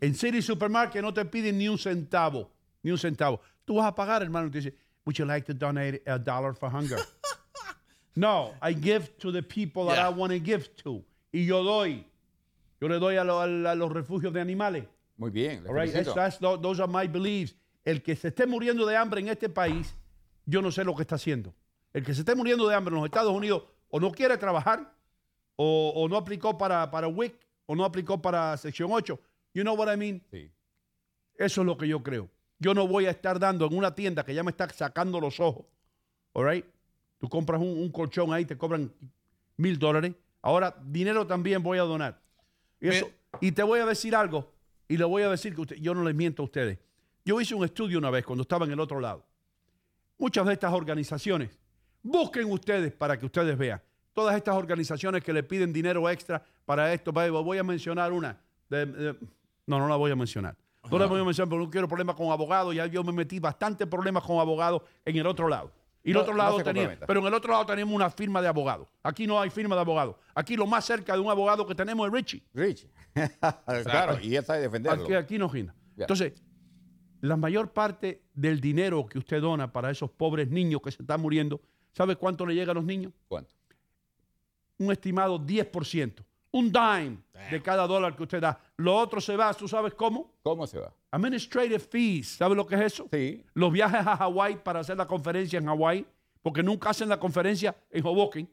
En 0.00 0.14
City 0.14 0.42
Supermarket 0.42 1.00
no 1.02 1.12
te 1.14 1.24
piden 1.24 1.56
ni 1.58 1.68
un 1.68 1.78
centavo, 1.78 2.50
ni 2.82 2.90
un 2.90 2.98
centavo. 2.98 3.40
Tú 3.64 3.76
vas 3.76 3.86
a 3.86 3.94
pagar, 3.94 4.20
hermano, 4.22 4.48
y 4.48 4.50
te 4.50 4.58
dice, 4.58 4.74
would 5.06 5.16
you 5.16 5.24
like 5.24 5.46
to 5.46 5.54
donate 5.54 6.02
a 6.06 6.18
dollar 6.18 6.54
for 6.54 6.68
hunger? 6.68 6.98
no, 8.16 8.52
I 8.60 8.72
give 8.74 9.16
to 9.18 9.30
the 9.30 9.42
people 9.42 9.86
that. 9.86 9.98
I 9.98 10.08
want 10.08 10.32
to 10.32 10.38
give 10.40 10.68
to. 10.82 11.04
Y 11.32 11.44
yo 11.46 11.62
doy. 11.62 12.04
Yo 12.80 12.88
le 12.88 12.98
doy 12.98 13.16
a, 13.16 13.24
lo- 13.24 13.46
los 13.46 13.92
refugios 13.92 14.32
de 14.32 14.40
animales. 14.40 14.84
Muy 15.16 15.30
bien, 15.30 15.64
All 15.68 15.74
right, 15.74 15.92
that's- 15.92 16.38
those 16.40 16.80
are 16.80 16.88
my 16.90 17.06
beliefs. 17.06 17.54
El 17.84 18.02
que 18.02 18.16
se 18.16 18.28
esté 18.28 18.46
muriendo 18.46 18.84
de 18.86 18.96
hambre 18.96 19.20
en 19.20 19.28
este 19.28 19.48
país, 19.48 19.94
yo 20.46 20.60
no 20.62 20.70
sé 20.70 20.82
lo 20.84 20.94
que 20.94 21.02
está 21.02 21.14
haciendo. 21.16 21.54
El 21.92 22.04
que 22.04 22.14
se 22.14 22.20
esté 22.20 22.34
muriendo 22.34 22.66
de 22.68 22.74
hambre 22.74 22.92
en 22.94 22.96
los 23.00 23.04
Estados 23.06 23.32
Unidos 23.32 23.62
o 23.90 24.00
no 24.00 24.10
quiere 24.12 24.36
trabajar, 24.38 24.92
o, 25.56 25.92
o 25.94 26.08
no 26.08 26.16
aplicó 26.16 26.56
para, 26.56 26.90
para 26.90 27.06
WIC, 27.08 27.34
o 27.66 27.74
no 27.76 27.84
aplicó 27.84 28.20
para 28.20 28.56
sección 28.56 28.90
8. 28.92 29.18
You 29.54 29.62
know 29.62 29.74
what 29.76 29.92
I 29.92 29.96
mean? 29.96 30.22
Sí. 30.30 30.50
Eso 31.36 31.60
es 31.62 31.66
lo 31.66 31.76
que 31.76 31.88
yo 31.88 32.02
creo. 32.02 32.28
Yo 32.58 32.74
no 32.74 32.86
voy 32.86 33.06
a 33.06 33.10
estar 33.10 33.38
dando 33.38 33.66
en 33.66 33.74
una 33.76 33.94
tienda 33.94 34.24
que 34.24 34.34
ya 34.34 34.42
me 34.42 34.50
está 34.50 34.68
sacando 34.68 35.18
los 35.20 35.40
ojos. 35.40 35.64
All 36.34 36.46
right? 36.48 36.64
Tú 37.18 37.28
compras 37.28 37.60
un, 37.60 37.68
un 37.68 37.90
colchón 37.90 38.32
ahí, 38.32 38.44
te 38.44 38.56
cobran 38.56 38.92
mil 39.56 39.78
dólares. 39.78 40.12
Ahora, 40.42 40.74
dinero 40.86 41.26
también 41.26 41.62
voy 41.62 41.78
a 41.78 41.82
donar. 41.82 42.20
Y, 42.80 42.88
eso- 42.88 43.10
y 43.40 43.52
te 43.52 43.62
voy 43.62 43.80
a 43.80 43.86
decir 43.86 44.14
algo, 44.14 44.52
y 44.88 44.96
le 44.96 45.04
voy 45.04 45.22
a 45.22 45.28
decir 45.30 45.54
que 45.54 45.60
usted- 45.62 45.76
yo 45.76 45.94
no 45.94 46.04
les 46.04 46.14
miento 46.14 46.42
a 46.42 46.44
ustedes. 46.46 46.78
Yo 47.24 47.40
hice 47.40 47.54
un 47.54 47.64
estudio 47.64 47.98
una 47.98 48.10
vez 48.10 48.24
cuando 48.24 48.42
estaba 48.42 48.64
en 48.66 48.72
el 48.72 48.80
otro 48.80 49.00
lado. 49.00 49.26
Muchas 50.18 50.46
de 50.46 50.52
estas 50.54 50.72
organizaciones, 50.72 51.58
busquen 52.02 52.50
ustedes 52.50 52.92
para 52.92 53.18
que 53.18 53.26
ustedes 53.26 53.56
vean. 53.56 53.82
Todas 54.12 54.36
estas 54.36 54.54
organizaciones 54.56 55.22
que 55.22 55.32
le 55.32 55.42
piden 55.42 55.72
dinero 55.72 56.08
extra 56.10 56.42
para 56.64 56.92
esto, 56.92 57.12
voy 57.12 57.58
a 57.58 57.62
mencionar 57.62 58.12
una. 58.12 58.38
de- 58.68 58.86
de- 58.86 59.16
no, 59.66 59.78
no 59.78 59.88
la 59.88 59.96
voy 59.96 60.10
a 60.10 60.16
mencionar. 60.16 60.56
No 60.90 60.98
la 60.98 61.06
voy 61.06 61.20
a 61.20 61.24
mencionar 61.24 61.48
porque 61.50 61.64
no 61.66 61.70
quiero 61.70 61.88
problemas 61.88 62.16
con 62.16 62.30
abogados. 62.30 62.74
Ya 62.74 62.86
yo 62.86 63.04
me 63.04 63.12
metí 63.12 63.38
bastante 63.38 63.86
problemas 63.86 64.22
con 64.24 64.38
abogados 64.40 64.82
en 65.04 65.16
el 65.16 65.26
otro 65.26 65.48
lado. 65.48 65.72
Y 66.02 66.10
el 66.10 66.14
No- 66.14 66.20
otro 66.22 66.32
no 66.32 66.38
lado 66.38 66.56
se 66.58 66.64
tenía, 66.64 66.98
pero 67.06 67.20
en 67.20 67.26
el 67.26 67.34
otro 67.34 67.52
lado 67.52 67.66
teníamos 67.66 67.94
una 67.94 68.08
firma 68.08 68.40
de 68.40 68.48
abogados. 68.48 68.88
Aquí 69.02 69.26
no 69.26 69.38
hay 69.38 69.50
firma 69.50 69.74
de 69.74 69.82
abogados. 69.82 70.16
Aquí 70.34 70.56
lo 70.56 70.66
más 70.66 70.84
cerca 70.86 71.12
de 71.12 71.20
un 71.20 71.30
abogado 71.30 71.66
que 71.66 71.74
tenemos 71.74 72.06
es 72.06 72.12
Richie. 72.12 72.42
Rich. 72.54 72.88
claro, 73.84 74.18
y 74.22 74.34
él 74.34 74.44
sabe 74.44 74.60
defenderlo. 74.60 75.04
Aquí, 75.04 75.14
aquí 75.14 75.38
no 75.38 75.48
gina. 75.50 75.74
Entonces, 75.98 76.32
la 77.20 77.36
mayor 77.36 77.72
parte 77.74 78.22
del 78.32 78.60
dinero 78.62 79.04
que 79.06 79.18
usted 79.18 79.42
dona 79.42 79.70
para 79.70 79.90
esos 79.90 80.10
pobres 80.10 80.48
niños 80.48 80.80
que 80.82 80.90
se 80.90 81.02
están 81.02 81.20
muriendo, 81.20 81.60
¿sabe 81.92 82.16
cuánto 82.16 82.46
le 82.46 82.54
llega 82.54 82.72
a 82.72 82.74
los 82.74 82.84
niños? 82.84 83.12
¿Cuánto? 83.28 83.54
Un 84.78 84.90
estimado 84.92 85.38
10%. 85.38 86.24
Un 86.52 86.72
dime 86.72 87.18
de 87.50 87.62
cada 87.62 87.86
dólar 87.86 88.16
que 88.16 88.22
usted 88.24 88.40
da. 88.40 88.58
Lo 88.76 88.96
otro 88.96 89.20
se 89.20 89.36
va, 89.36 89.52
¿tú 89.54 89.68
sabes 89.68 89.94
cómo? 89.94 90.32
¿Cómo 90.42 90.66
se 90.66 90.78
va? 90.78 90.92
Administrative 91.10 91.78
fees. 91.78 92.28
¿Sabe 92.36 92.54
lo 92.54 92.66
que 92.66 92.74
es 92.74 92.80
eso? 92.80 93.08
Sí. 93.12 93.44
Los 93.54 93.72
viajes 93.72 94.06
a 94.06 94.16
Hawái 94.16 94.56
para 94.56 94.80
hacer 94.80 94.96
la 94.96 95.06
conferencia 95.06 95.58
en 95.58 95.66
Hawái, 95.66 96.06
porque 96.42 96.62
nunca 96.62 96.90
hacen 96.90 97.08
la 97.08 97.18
conferencia 97.18 97.76
en 97.90 98.04
Hoboken. 98.04 98.48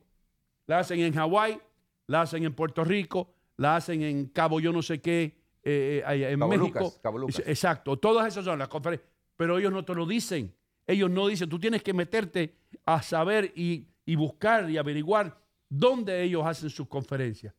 La 0.68 0.80
hacen 0.80 1.00
en 1.00 1.14
Hawái, 1.14 1.60
la 2.08 2.22
hacen 2.22 2.44
en 2.44 2.54
Puerto 2.54 2.84
Rico, 2.84 3.30
la 3.58 3.78
hacen 3.78 4.02
en 4.02 4.28
Cabo 4.28 4.60
yo 4.60 4.72
no 4.72 4.82
sé 4.82 5.00
qué, 5.00 5.38
eh, 5.64 6.04
eh, 6.06 6.32
en 6.32 6.40
Cabo 6.40 6.50
México. 6.52 6.80
Lucas, 6.80 7.00
Cabo 7.02 7.18
Lucas. 7.18 7.42
Exacto, 7.46 7.98
todas 7.98 8.28
esas 8.28 8.46
son 8.46 8.60
las 8.60 8.68
conferencias. 8.68 9.10
Pero 9.36 9.58
ellos 9.58 9.72
no 9.72 9.86
te 9.86 9.96
lo 9.96 10.06
dicen. 10.06 10.54
Ellos 10.86 11.10
no 11.10 11.28
dicen, 11.28 11.50
tú 11.50 11.60
tienes 11.60 11.84
que 11.84 11.94
meterte 11.94 12.56
a 12.86 13.02
saber 13.02 13.52
y, 13.56 13.88
y 14.06 14.16
buscar 14.16 14.70
y 14.70 14.78
averiguar 14.78 15.38
dónde 15.70 16.24
ellos 16.24 16.46
hacen 16.46 16.70
sus 16.70 16.88
conferencias. 16.88 17.54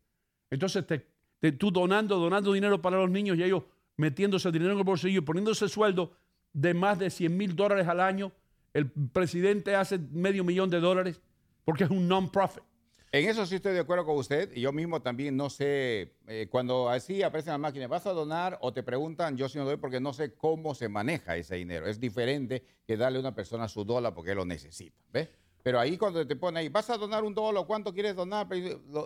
Entonces, 0.51 0.84
te, 0.86 1.53
tú 1.53 1.70
donando, 1.70 2.18
donando 2.18 2.53
dinero 2.53 2.80
para 2.80 2.99
los 2.99 3.11
niños 3.11 3.36
y 3.36 3.42
ellos 3.42 3.62
metiéndose 3.96 4.51
dinero 4.51 4.72
en 4.72 4.78
el 4.78 4.84
bolsillo 4.84 5.18
y 5.18 5.22
poniéndose 5.22 5.68
sueldo 5.68 6.12
de 6.53 6.74
más 6.74 6.99
de 6.99 7.11
100 7.11 7.36
mil 7.36 7.57
dólares 7.57 7.86
al 7.88 8.01
año. 8.01 8.32
El 8.72 8.90
presidente 8.90 9.74
hace 9.74 9.99
medio 9.99 10.44
millón 10.44 10.70
de 10.70 10.80
dólares 10.80 11.20
porque 11.64 11.84
es 11.84 11.90
un 11.90 12.09
non-profit. 12.09 12.62
En 13.11 13.26
eso 13.26 13.46
sí 13.46 13.55
estoy 13.55 13.72
de 13.72 13.80
acuerdo 13.80 14.05
con 14.05 14.16
usted. 14.16 14.51
Y 14.55 14.61
yo 14.61 14.72
mismo 14.72 15.01
también 15.01 15.36
no 15.36 15.49
sé, 15.49 16.12
eh, 16.26 16.46
cuando 16.51 16.90
así 16.90 17.22
aparecen 17.22 17.53
las 17.53 17.61
máquinas, 17.61 17.88
¿vas 17.88 18.07
a 18.07 18.12
donar 18.12 18.59
o 18.61 18.72
te 18.72 18.82
preguntan? 18.82 19.36
Yo 19.36 19.49
sí 19.49 19.57
no 19.57 19.64
doy 19.64 19.78
porque 19.78 19.99
no 19.99 20.12
sé 20.12 20.34
cómo 20.34 20.74
se 20.74 20.88
maneja 20.88 21.36
ese 21.36 21.57
dinero. 21.57 21.86
Es 21.86 21.99
diferente 21.99 22.62
que 22.86 22.96
darle 22.99 23.18
a 23.18 23.20
una 23.20 23.34
persona 23.34 23.66
su 23.68 23.84
dólar 23.84 24.14
porque 24.14 24.34
lo 24.34 24.44
necesita. 24.44 24.99
¿Ves? 25.11 25.30
Pero 25.69 25.81
ahí 25.81 25.99
cuando 25.99 26.27
te 26.27 26.35
pone 26.35 26.61
ahí, 26.61 26.71
¿vas 26.71 26.89
a 26.89 26.97
donar 26.97 27.23
un 27.23 27.35
dólar? 27.35 27.66
¿Cuánto 27.66 27.93
quieres 27.93 28.16
donar? 28.16 28.47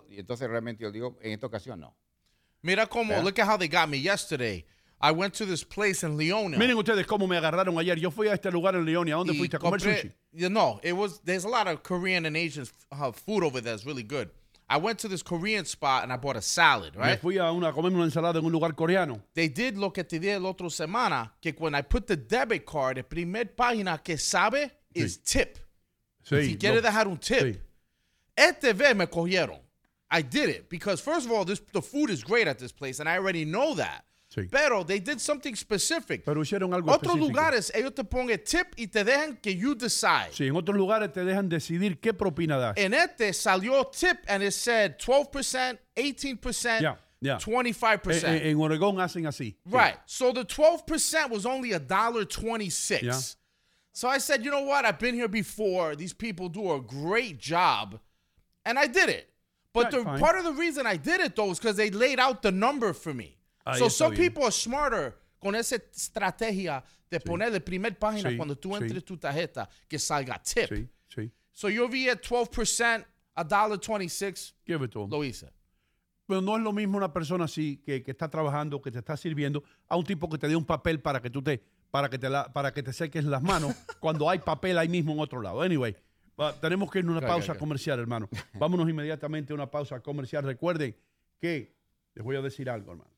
Y 0.09 0.21
entonces 0.21 0.49
realmente 0.49 0.85
yo 0.85 0.93
digo, 0.93 1.19
en 1.21 1.33
esta 1.33 1.49
ocasión 1.49 1.81
no. 1.81 1.93
Mira 2.63 2.89
Yeah. 2.89 3.21
look 3.21 3.41
at 3.41 3.49
how 3.49 3.57
they 3.59 3.67
got 3.67 3.89
me 3.89 3.99
yesterday. 3.99 4.65
I 5.01 5.11
went 5.11 5.35
to 5.39 5.45
this 5.45 5.65
place 5.65 6.05
in 6.07 6.17
Leona. 6.17 6.57
Miren 6.57 6.77
ustedes 6.77 7.05
cómo 7.05 7.27
me 7.27 7.37
agarraron 7.37 7.77
ayer. 7.81 7.99
Yo 7.99 8.13
fui 8.13 8.29
a 8.29 8.35
este 8.35 8.53
lugar 8.53 8.77
en 8.77 8.85
León. 8.85 9.09
¿Y 9.09 9.11
a 9.11 9.17
dónde 9.17 9.33
y 9.35 9.39
fuiste 9.39 9.57
a 9.57 9.59
comer 9.59 9.81
compré- 9.81 10.03
sushi? 10.03 10.13
You 10.33 10.49
know, 10.51 10.79
it 10.85 10.93
was 10.93 11.21
there's 11.25 11.45
a 11.45 11.49
lot 11.49 11.67
of 11.67 11.83
Korean 11.83 12.27
and 12.27 12.37
Asian 12.37 12.65
uh, 12.93 13.11
food 13.11 13.43
over 13.43 13.61
there. 13.61 13.75
It's 13.75 13.85
really 13.85 14.05
good. 14.05 14.31
I 14.71 14.77
went 14.77 15.01
to 15.01 15.09
this 15.09 15.25
Korean 15.25 15.65
spot 15.65 16.05
and 16.05 16.13
I 16.13 16.17
bought 16.17 16.37
a 16.37 16.41
salad, 16.43 16.95
Me 16.95 17.01
right? 17.03 17.21
fui 17.21 17.39
a, 17.39 17.51
una, 17.51 17.71
a 17.71 17.73
comerme 17.73 17.97
una 17.97 18.05
ensalada 18.05 18.39
en 18.39 18.45
un 18.45 18.53
lugar 18.53 18.77
coreano. 18.77 19.21
They 19.35 19.49
did 19.49 19.77
lo 19.77 19.91
que 19.91 20.05
te 20.05 20.21
dije 20.21 20.37
el 20.37 20.47
otro 20.47 20.69
semana, 20.69 21.33
que 21.43 21.53
when 21.59 21.75
I 21.75 21.83
put 21.83 22.07
the 22.07 22.15
debit 22.17 22.65
card, 22.65 22.99
el 22.99 23.05
primer 23.05 23.47
página 23.57 24.01
que 24.01 24.17
sabe 24.17 24.71
is 24.95 25.19
tip. 25.19 25.59
Sí, 26.25 26.47
si 26.51 26.57
quiere 26.57 26.77
lo- 26.77 26.83
dejar 26.83 27.07
un 27.09 27.18
tip. 27.18 27.41
sí. 27.43 27.59
Este 28.37 28.73
vez 28.73 28.95
me 28.97 29.07
cogieron. 29.07 29.59
I 30.11 30.23
did 30.23 30.49
it 30.51 30.68
because 30.68 31.01
first 31.03 31.27
of 31.27 31.33
all, 31.33 31.45
this 31.45 31.61
the 31.73 31.81
food 31.83 32.11
is 32.11 32.23
great 32.23 32.47
at 32.47 32.59
this 32.59 32.73
place 32.73 33.01
and 33.01 33.09
I 33.09 33.16
already 33.16 33.45
know 33.45 33.75
that. 33.77 34.05
Sí. 34.35 34.49
Pero 34.51 34.83
they 34.83 34.99
did 34.99 35.20
something 35.20 35.55
specific. 35.55 36.25
Pero 36.25 36.41
hicieron 36.43 36.73
algo 36.73 36.91
Otros 36.91 37.14
específico. 37.16 37.29
lugares 37.29 37.70
ellos 37.75 37.95
te 37.95 38.03
ponen 38.05 38.43
tip 38.43 38.68
y 38.79 38.87
te 38.87 39.05
dejan 39.05 39.37
que 39.43 39.55
you 39.55 39.75
decide. 39.75 40.33
Sí, 40.33 40.47
en 40.47 40.57
otros 40.57 40.75
lugares 40.77 41.12
te 41.12 41.23
dejan 41.25 41.49
decidir 41.51 41.99
qué 42.01 42.14
propina 42.14 42.57
das. 42.57 42.75
En 42.79 42.95
este 42.95 43.33
salió 43.35 43.85
tip 43.91 44.18
and 44.29 44.43
it 44.43 44.53
said 44.53 44.97
12%, 44.99 45.79
18%, 45.95 46.81
Yeah, 46.81 46.97
yeah. 47.20 47.39
25%. 47.39 48.25
En, 48.29 48.35
en- 48.37 48.47
en 48.49 48.57
Oregón 48.61 49.01
hacen 49.01 49.27
así. 49.27 49.59
Right. 49.66 49.97
So 50.07 50.33
the 50.33 50.45
12% 50.47 51.31
was 51.31 51.45
only 51.45 51.73
a 51.75 51.79
dollar 51.79 52.25
26. 52.27 53.03
Yeah. 53.03 53.18
So 53.93 54.09
I 54.09 54.18
said, 54.18 54.45
you 54.45 54.51
know 54.51 54.62
what? 54.62 54.84
I've 54.84 54.99
been 54.99 55.14
here 55.14 55.28
before. 55.28 55.95
These 55.97 56.14
people 56.14 56.49
do 56.49 56.72
a 56.72 56.80
great 56.80 57.38
job. 57.38 58.01
And 58.64 58.78
I 58.78 58.86
did 58.86 59.09
it. 59.09 59.28
But 59.74 59.90
the 59.90 60.03
part 60.05 60.36
of 60.38 60.45
the 60.45 60.53
reason 60.53 60.86
I 60.86 60.97
did 60.97 61.20
it 61.20 61.34
though 61.34 61.51
is 61.51 61.59
because 61.59 61.76
they 61.76 61.90
laid 61.90 62.18
out 62.20 62.43
the 62.43 62.53
number 62.53 62.93
for 62.93 63.14
me. 63.14 63.36
Ahí 63.66 63.78
so 63.78 63.88
some 63.88 64.11
bien. 64.12 64.22
people 64.28 64.45
are 64.45 64.51
smarter 64.53 65.14
con 65.40 65.55
esa 65.55 65.76
estrategia 65.78 66.82
de 67.11 67.18
poner 67.20 67.53
la 67.53 67.59
primer 67.61 67.93
página 67.99 68.30
Sí, 68.30 68.36
cuando 68.36 68.55
tú 68.57 68.70
sí. 68.70 68.82
entres 68.82 69.05
tu 69.05 69.16
tarjeta 69.16 69.68
que 69.88 69.99
salga 69.99 70.38
tip. 70.43 70.68
Sí, 70.68 70.88
sí. 71.14 71.30
So 71.53 71.68
yo 71.68 71.88
vi 71.88 72.09
at 72.09 72.22
12%, 72.22 73.05
a 73.36 73.45
dollar 73.45 73.78
26, 73.78 74.55
Give 74.66 74.82
it 74.84 74.90
to 74.93 75.05
'em. 75.05 75.11
lo 75.11 75.22
hice. 75.24 75.49
Pero 76.26 76.40
no 76.40 76.57
es 76.57 76.62
lo 76.62 76.72
mismo 76.72 76.97
una 76.99 77.12
persona 77.12 77.45
así 77.45 77.78
que, 77.84 78.03
que 78.03 78.12
está 78.12 78.28
trabajando, 78.28 78.80
que 78.80 78.90
te 78.90 78.99
está 78.99 79.16
sirviendo, 79.16 79.62
a 79.88 79.97
un 79.97 80.05
tipo 80.05 80.28
que 80.28 80.38
te 80.38 80.49
dé 80.49 80.57
un 80.57 80.64
papel 80.64 81.01
para 81.01 81.20
que 81.20 81.30
tú 81.30 81.43
te, 81.43 81.62
para 81.93 82.09
que 82.09 82.18
te, 82.18 82.28
la- 82.28 82.53
para 82.53 82.72
que 82.72 82.82
te 82.82 82.93
seques 82.93 83.24
las 83.24 83.43
manos 83.43 83.72
cuando 84.01 84.28
hay 84.28 84.40
papel 84.40 84.76
ahí 84.78 84.88
mismo 84.88 85.12
en 85.12 85.20
otro 85.20 85.40
lado. 85.40 85.61
Anyway, 85.62 85.95
va- 86.40 86.53
tenemos 86.59 86.90
que 86.90 86.99
ir 86.99 87.05
a 87.07 87.11
una 87.11 87.20
pausa 87.20 87.55
comercial, 87.57 88.01
hermano. 88.01 88.28
Vámonos 88.59 88.88
inmediatamente 88.88 89.53
a 89.53 89.55
una 89.55 89.70
pausa 89.70 90.01
comercial. 90.01 90.43
Recuerden 90.43 90.97
que, 91.38 91.76
les 92.14 92.24
voy 92.24 92.34
a 92.36 92.40
decir 92.43 92.68
algo, 92.68 92.93
hermano. 92.93 93.11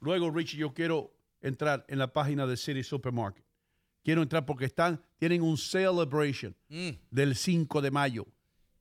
Luego, 0.00 0.30
Richie, 0.30 0.58
yo 0.58 0.72
quiero 0.72 1.10
entrar 1.40 1.84
en 1.88 1.98
la 1.98 2.12
página 2.12 2.46
de 2.46 2.56
City 2.56 2.84
Supermarket. 2.84 3.44
Quiero 4.04 4.22
entrar 4.22 4.46
porque 4.46 4.66
están, 4.66 5.00
tienen 5.18 5.42
un 5.42 5.56
celebration 5.58 6.54
Mm. 6.68 6.90
del 7.10 7.34
5 7.34 7.80
de 7.82 7.90
mayo. 7.90 8.26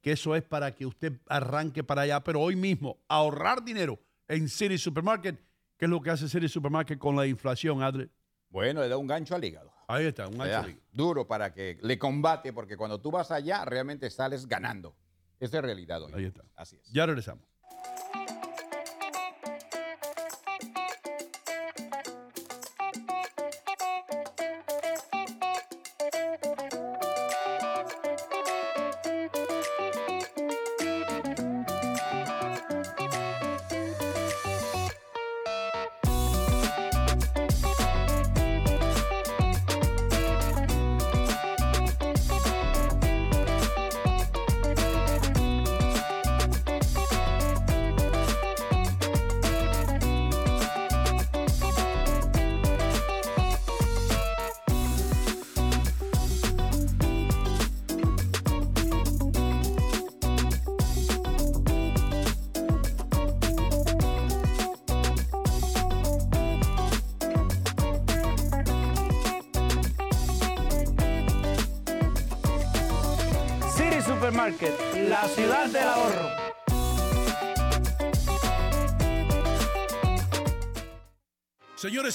que 0.02 0.12
eso 0.14 0.36
es 0.36 0.44
para 0.44 0.74
que 0.74 0.86
usted 0.86 1.20
arranque 1.28 1.84
para 1.84 2.04
allá, 2.04 2.24
pero 2.24 2.40
hoy 2.40 2.56
mismo 2.56 2.98
ahorrar 3.10 3.62
dinero 3.64 4.00
en 4.30 4.48
City 4.48 4.78
Supermarket, 4.78 5.38
que 5.78 5.86
es 5.86 5.90
lo 5.92 6.00
que 6.02 6.10
hace 6.12 6.30
City 6.30 6.48
Supermarket 6.48 6.98
con 6.98 7.16
la 7.16 7.26
inflación, 7.28 7.82
Adler. 7.84 8.10
Bueno, 8.50 8.82
le 8.82 8.90
da 8.90 8.98
un 8.98 9.08
gancho 9.08 9.36
al 9.36 9.44
hígado. 9.44 9.74
Ahí 9.88 10.06
está, 10.06 10.28
un 10.28 10.38
Le 10.38 10.50
da 10.50 10.60
ancho 10.60 10.70
de- 10.70 10.82
duro 10.92 11.28
para 11.28 11.54
que 11.54 11.78
le 11.82 11.98
combate, 11.98 12.52
porque 12.54 12.76
cuando 12.78 13.00
tú 13.00 13.12
vas 13.12 13.32
allá 13.32 13.64
realmente 13.66 14.10
sales 14.10 14.48
ganando. 14.48 14.96
Esa 15.40 15.58
es 15.58 15.64
realidad 15.64 16.02
hoy. 16.04 16.14
Ahí 16.16 16.26
está. 16.26 16.44
Así 16.56 16.78
es. 16.78 16.92
Ya 16.92 17.06
regresamos. 17.06 17.47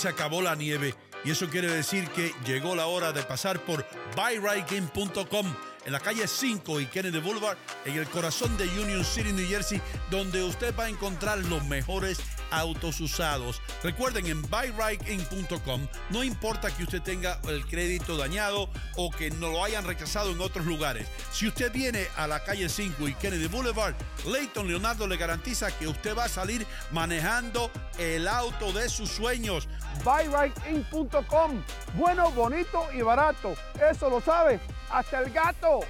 Se 0.02 0.08
acabó 0.08 0.42
la 0.42 0.56
nieve. 0.56 0.96
Y 1.24 1.30
eso 1.30 1.48
quiere 1.48 1.70
decir 1.70 2.08
que 2.08 2.34
llegó 2.44 2.74
la 2.74 2.86
hora 2.86 3.12
de 3.12 3.22
pasar 3.22 3.60
por 3.60 3.86
buyrightgame.com 4.16 5.46
en 5.84 5.92
la 5.92 6.00
calle 6.00 6.26
5 6.26 6.80
y 6.80 6.86
Kennedy 6.86 7.20
Boulevard, 7.20 7.56
en 7.84 7.94
el 7.94 8.08
corazón 8.08 8.56
de 8.56 8.64
Union 8.80 9.04
City, 9.04 9.32
New 9.32 9.48
Jersey, 9.48 9.80
donde 10.10 10.42
usted 10.42 10.74
va 10.76 10.84
a 10.84 10.88
encontrar 10.88 11.38
los 11.38 11.64
mejores 11.66 12.18
autos 12.52 13.00
usados. 13.00 13.60
Recuerden, 13.82 14.26
en 14.26 14.42
buyrightgame.com 14.42 15.86
no 16.10 16.22
importa 16.22 16.70
que 16.70 16.84
usted 16.84 17.02
tenga 17.02 17.40
el 17.48 17.66
crédito 17.66 18.16
dañado 18.16 18.68
o 18.96 19.10
que 19.10 19.30
no 19.30 19.50
lo 19.50 19.64
hayan 19.64 19.84
rechazado 19.84 20.30
en 20.30 20.40
otros 20.40 20.66
lugares. 20.66 21.08
Si 21.32 21.48
usted 21.48 21.72
viene 21.72 22.06
a 22.16 22.26
la 22.26 22.44
calle 22.44 22.68
5 22.68 23.08
y 23.08 23.14
Kennedy 23.14 23.48
Boulevard, 23.48 23.94
Leighton 24.26 24.68
Leonardo 24.68 25.06
le 25.06 25.16
garantiza 25.16 25.76
que 25.76 25.88
usted 25.88 26.16
va 26.16 26.24
a 26.24 26.28
salir 26.28 26.66
manejando 26.90 27.70
el 27.98 28.28
auto 28.28 28.72
de 28.72 28.88
sus 28.88 29.10
sueños. 29.10 29.68
buyrightInc.com. 30.04 31.62
Bueno, 31.96 32.30
bonito 32.32 32.86
y 32.92 33.02
barato. 33.02 33.54
Eso 33.90 34.08
lo 34.10 34.20
sabe 34.20 34.60
hasta 34.90 35.20
el 35.20 35.30
gato. 35.32 35.80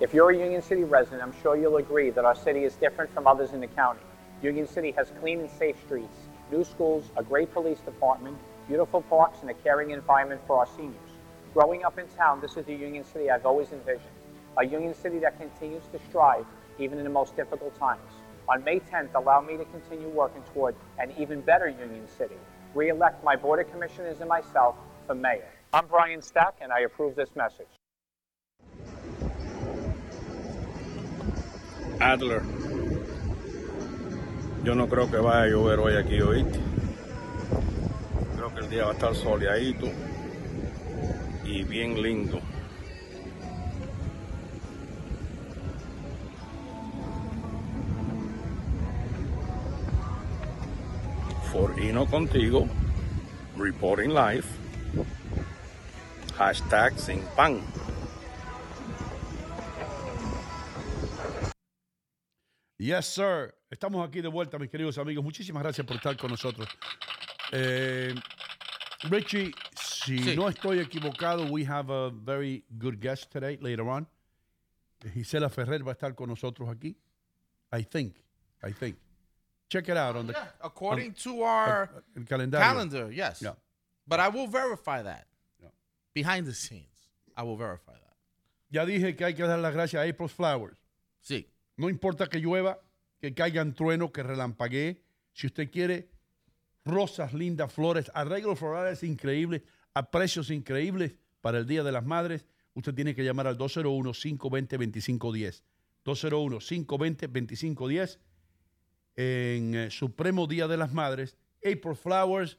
If 0.00 0.14
you're 0.14 0.30
a 0.30 0.34
Union 0.34 0.62
City 0.62 0.82
resident, 0.82 1.22
I'm 1.22 1.34
sure 1.42 1.58
you'll 1.58 1.76
agree 1.76 2.08
that 2.08 2.24
our 2.24 2.34
city 2.34 2.64
is 2.64 2.74
different 2.76 3.12
from 3.12 3.26
others 3.26 3.52
in 3.52 3.60
the 3.60 3.66
county. 3.66 4.00
Union 4.42 4.66
City 4.66 4.92
has 4.92 5.12
clean 5.20 5.40
and 5.40 5.50
safe 5.50 5.78
streets, 5.84 6.16
new 6.50 6.64
schools, 6.64 7.10
a 7.18 7.22
great 7.22 7.52
police 7.52 7.80
department, 7.80 8.38
beautiful 8.66 9.02
parks, 9.02 9.42
and 9.42 9.50
a 9.50 9.54
caring 9.54 9.90
environment 9.90 10.40
for 10.46 10.58
our 10.58 10.66
seniors. 10.74 11.10
Growing 11.52 11.84
up 11.84 11.98
in 11.98 12.08
town, 12.16 12.40
this 12.40 12.56
is 12.56 12.64
the 12.64 12.72
Union 12.72 13.04
City 13.04 13.30
I've 13.30 13.44
always 13.44 13.72
envisioned. 13.72 14.08
A 14.56 14.64
Union 14.64 14.94
City 14.94 15.18
that 15.18 15.38
continues 15.38 15.82
to 15.92 16.00
strive 16.08 16.46
even 16.78 16.96
in 16.96 17.04
the 17.04 17.10
most 17.10 17.36
difficult 17.36 17.78
times. 17.78 18.00
On 18.48 18.64
May 18.64 18.80
10th, 18.80 19.14
allow 19.14 19.42
me 19.42 19.58
to 19.58 19.66
continue 19.66 20.08
working 20.08 20.42
toward 20.54 20.74
an 20.98 21.12
even 21.18 21.42
better 21.42 21.68
Union 21.68 22.08
City. 22.16 22.38
Re-elect 22.74 23.22
my 23.22 23.36
Board 23.36 23.60
of 23.60 23.70
Commissioners 23.70 24.20
and 24.20 24.30
myself 24.30 24.76
for 25.06 25.14
mayor. 25.14 25.50
I'm 25.74 25.86
Brian 25.88 26.22
Stack, 26.22 26.54
and 26.62 26.72
I 26.72 26.80
approve 26.80 27.16
this 27.16 27.36
message. 27.36 27.79
Adler. 32.00 32.42
Yo 34.64 34.74
no 34.74 34.88
creo 34.88 35.10
que 35.10 35.18
vaya 35.18 35.42
a 35.42 35.46
llover 35.46 35.78
hoy 35.78 35.96
aquí, 35.96 36.20
¿oíste? 36.20 36.58
Creo 38.36 38.54
que 38.54 38.60
el 38.60 38.70
día 38.70 38.84
va 38.84 38.90
a 38.90 38.94
estar 38.94 39.14
soleadito 39.14 39.86
y 41.44 41.62
bien 41.64 42.02
lindo. 42.02 42.40
For 51.52 51.78
Hino 51.78 52.06
Contigo, 52.06 52.66
reporting 53.56 54.10
live, 54.10 54.44
hashtag 56.36 56.98
sin 56.98 57.20
pan. 57.36 57.60
Yes, 62.80 63.06
sir. 63.08 63.54
Estamos 63.70 64.08
aquí 64.08 64.22
de 64.22 64.28
vuelta, 64.28 64.58
mis 64.58 64.70
queridos 64.70 64.96
amigos. 64.96 65.22
Muchísimas 65.22 65.62
gracias 65.62 65.86
por 65.86 65.96
estar 65.96 66.16
con 66.16 66.30
nosotros. 66.30 66.66
Eh, 67.52 68.14
Richie, 69.02 69.52
si 69.78 70.18
Sí. 70.18 70.34
no 70.34 70.48
estoy 70.48 70.78
equivocado, 70.78 71.44
we 71.50 71.62
have 71.66 71.90
a 71.92 72.08
very 72.10 72.64
good 72.78 72.94
guest 72.98 73.30
today, 73.30 73.58
later 73.58 73.86
on. 73.86 74.08
Gisela 75.12 75.50
Ferrer 75.50 75.86
va 75.86 75.90
a 75.90 75.94
estar 75.94 76.14
con 76.14 76.30
nosotros 76.30 76.70
aquí. 76.70 76.96
I 77.70 77.82
think. 77.84 78.16
I 78.62 78.72
think. 78.72 78.96
Check 79.68 79.88
it 79.88 79.98
out 79.98 80.16
on 80.16 80.26
the 80.28 80.32
Yeah, 80.32 80.50
according 80.62 81.12
to 81.22 81.42
our 81.42 82.02
el 82.16 82.24
calendar, 82.24 83.12
yes. 83.12 83.42
Yeah. 83.42 83.56
But 84.06 84.20
I 84.20 84.28
will 84.30 84.48
verify 84.48 85.02
that. 85.02 85.26
Yeah. 85.60 85.68
Behind 86.14 86.46
the 86.46 86.54
scenes, 86.54 87.10
I 87.36 87.42
will 87.42 87.58
verify 87.58 87.92
that. 87.92 88.16
Ya 88.70 88.86
dije 88.86 89.14
que 89.16 89.26
hay 89.26 89.34
que 89.34 89.44
dar 89.46 89.58
las 89.58 89.74
gracias 89.74 90.02
a 90.02 90.08
April 90.08 90.30
Flowers. 90.30 90.78
Sí. 91.20 91.46
No 91.76 91.88
importa 91.88 92.28
que 92.28 92.38
llueva, 92.38 92.80
que 93.20 93.34
caigan 93.34 93.74
truenos, 93.74 94.10
que 94.10 94.22
relampaguee. 94.22 95.02
Si 95.32 95.46
usted 95.46 95.70
quiere 95.70 96.10
rosas 96.84 97.34
lindas, 97.34 97.72
flores, 97.72 98.10
arreglos 98.14 98.58
florales 98.58 99.02
increíbles, 99.02 99.62
a 99.94 100.10
precios 100.10 100.50
increíbles 100.50 101.14
para 101.40 101.56
el 101.58 101.66
Día 101.66 101.82
de 101.82 101.92
las 101.92 102.04
Madres, 102.04 102.44
usted 102.74 102.94
tiene 102.94 103.14
que 103.14 103.24
llamar 103.24 103.46
al 103.46 103.56
201-520-2510. 103.58 105.62
201-520-2510 106.04 108.18
en 109.16 109.74
eh, 109.74 109.90
Supremo 109.90 110.46
Día 110.46 110.68
de 110.68 110.76
las 110.76 110.92
Madres. 110.92 111.38
April 111.58 111.96
Flowers 111.96 112.58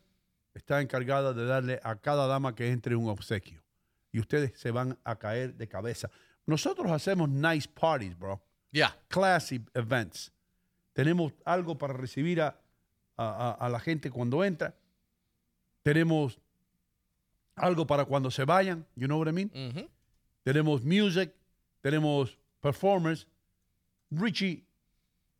está 0.53 0.81
encargada 0.81 1.33
de 1.33 1.45
darle 1.45 1.79
a 1.83 1.95
cada 1.95 2.27
dama 2.27 2.53
que 2.55 2.71
entre 2.71 2.95
un 2.95 3.09
obsequio. 3.09 3.63
Y 4.11 4.19
ustedes 4.19 4.59
se 4.59 4.71
van 4.71 4.99
a 5.03 5.17
caer 5.17 5.55
de 5.55 5.67
cabeza. 5.67 6.09
Nosotros 6.45 6.91
hacemos 6.91 7.29
nice 7.29 7.67
parties, 7.67 8.17
bro. 8.17 8.41
Yeah. 8.71 8.95
Classy 9.09 9.59
events. 9.73 10.31
Tenemos 10.93 11.33
algo 11.45 11.77
para 11.77 11.93
recibir 11.93 12.41
a, 12.41 12.55
a- 13.17 13.69
la 13.69 13.79
gente 13.79 14.09
cuando 14.09 14.43
entra. 14.43 14.73
Tenemos 15.83 16.39
algo 17.55 17.85
para 17.85 18.05
cuando 18.05 18.29
se 18.31 18.45
vayan. 18.45 18.85
You 18.95 19.07
know 19.07 19.19
what 19.19 19.27
I 19.27 19.31
mean? 19.33 19.51
Tenemos 20.43 20.83
music. 20.83 21.33
Tenemos 21.81 22.37
performers. 22.61 23.27
Richie, 24.11 24.63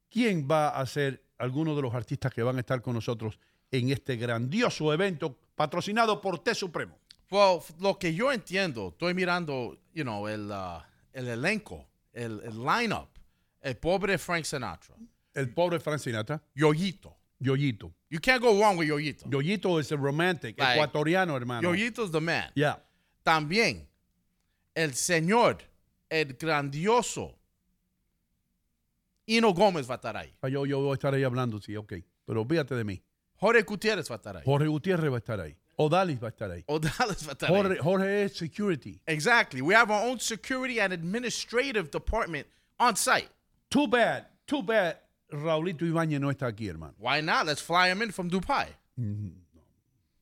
¿quién 0.09 0.47
va 0.49 0.69
a 0.69 0.85
ser 0.85 1.21
alguno 1.37 1.75
de 1.75 1.81
los 1.81 1.93
artistas 1.93 2.33
que 2.33 2.41
van 2.43 2.57
a 2.57 2.59
estar 2.61 2.81
con 2.81 2.93
nosotros 2.93 3.37
en 3.69 3.89
este 3.91 4.15
grandioso 4.15 4.91
evento 4.93 5.37
patrocinado 5.55 6.19
por 6.21 6.39
T 6.39 6.55
Supremo? 6.55 6.97
Well, 7.29 7.61
lo 7.79 7.97
que 7.97 8.13
yo 8.13 8.31
entiendo, 8.31 8.89
estoy 8.89 9.13
mirando, 9.13 9.77
you 9.93 10.03
know, 10.03 10.27
el, 10.27 10.49
uh, 10.51 10.81
el 11.13 11.27
elenco, 11.29 11.85
el, 12.13 12.41
el 12.43 12.57
lineup. 12.63 13.07
El 13.61 13.75
pobre 13.75 14.17
Frank 14.17 14.45
Sinatra. 14.45 14.95
El 15.33 15.49
pobre 15.53 15.79
Frank 15.79 15.99
Sinatra. 15.99 16.41
Yoyito. 16.55 17.15
Yoyito. 17.39 17.93
You 18.09 18.19
can't 18.19 18.41
go 18.41 18.59
wrong 18.59 18.77
with 18.77 18.87
Yoyito. 18.87 19.29
Yoyito 19.29 19.79
es 19.79 19.91
el 19.91 19.97
romantic, 19.99 20.59
Like, 20.59 20.73
ecuatoriano, 20.79 21.35
hermano. 21.35 21.69
Yoyito's 21.73 22.11
the 22.11 22.19
man. 22.21 22.51
Yeah. 22.55 22.79
También, 23.23 23.87
el 24.75 24.93
señor, 24.93 25.57
el 26.09 26.33
grandioso 26.33 27.35
Hino 29.25 29.53
Gómez 29.53 29.87
va 29.89 29.93
a 29.93 29.97
estar 29.97 30.17
ahí. 30.17 30.33
Ah, 30.41 30.49
Yo, 30.49 30.65
yo 30.65 30.79
voy 30.81 30.91
a 30.91 30.93
estar 30.95 31.13
ahí 31.13 31.23
hablando, 31.23 31.59
sí, 31.61 31.75
ok. 31.75 31.93
Pero 32.25 32.41
olvídate 32.41 32.75
de 32.75 32.83
mí. 32.83 33.01
Jorge 33.37 33.63
Gutiérrez 33.63 34.09
va 34.09 34.15
a 34.15 34.17
estar 34.17 34.37
ahí. 34.37 34.43
Jorge 34.43 34.67
Gutiérrez 34.67 35.09
va 35.11 35.15
a 35.15 35.19
estar 35.19 35.39
ahí. 35.39 35.55
Odalis 35.77 36.21
va 36.21 36.27
a 36.27 36.29
estar 36.29 36.51
ahí. 36.51 36.63
Odales 36.67 37.25
va 37.25 37.29
a 37.29 37.31
estar 37.31 37.49
Jorge, 37.49 37.73
ahí. 37.73 37.79
Jorge 37.81 38.23
es 38.23 38.35
security. 38.35 39.01
Exactly. 39.05 39.61
We 39.61 39.73
have 39.73 39.89
our 39.91 40.05
own 40.07 40.19
security 40.19 40.79
and 40.79 40.93
administrative 40.93 41.89
department 41.89 42.45
on 42.77 42.95
site. 42.95 43.29
Too 43.71 43.87
bad, 43.87 44.27
too 44.45 44.61
bad. 44.61 44.97
Raulito 45.31 45.85
Ibáñez 45.85 46.19
no 46.19 46.29
está 46.29 46.47
aquí, 46.47 46.67
hermano. 46.67 46.93
Why 46.99 47.21
not? 47.21 47.45
Let's 47.47 47.61
fly 47.61 47.89
him 47.89 48.01
in 48.03 48.11
from 48.11 48.29
Dubai. 48.29 48.67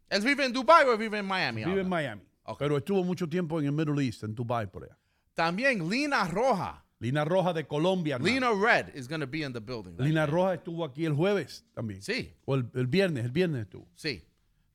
¿Él 0.09 0.21
vive 0.23 0.45
en 0.45 0.53
Dubai 0.53 0.85
o 0.87 0.97
vive 0.97 1.17
en 1.17 1.25
Miami? 1.25 1.63
Vive 1.65 1.81
en 1.81 1.89
Miami. 1.89 2.21
Ok. 2.43 2.57
Pero 2.59 2.77
estuvo 2.77 3.03
mucho 3.03 3.27
tiempo 3.27 3.59
en 3.59 3.65
el 3.65 3.71
Middle 3.71 4.03
East, 4.05 4.23
en 4.23 4.33
Dubai, 4.35 4.67
por 4.71 4.83
allá. 4.83 4.97
También 5.33 5.89
Lina 5.89 6.25
Roja. 6.27 6.83
Lina 6.99 7.23
Roja 7.25 7.53
de 7.53 7.65
Colombia. 7.65 8.15
hermano. 8.15 8.31
Lina 8.33 8.51
Red 8.53 8.89
is 8.95 9.07
going 9.07 9.21
to 9.21 9.27
be 9.27 9.41
in 9.43 9.53
the 9.53 9.59
building. 9.61 9.95
Lina 9.97 10.25
day. 10.25 10.31
Roja 10.33 10.53
estuvo 10.55 10.83
aquí 10.85 11.05
el 11.05 11.13
jueves 11.13 11.63
también. 11.73 12.01
Sí, 12.01 12.33
O 12.45 12.55
el, 12.55 12.69
el 12.75 12.87
viernes, 12.87 13.23
el 13.25 13.31
viernes 13.31 13.63
estuvo. 13.63 13.87
sí. 13.95 14.23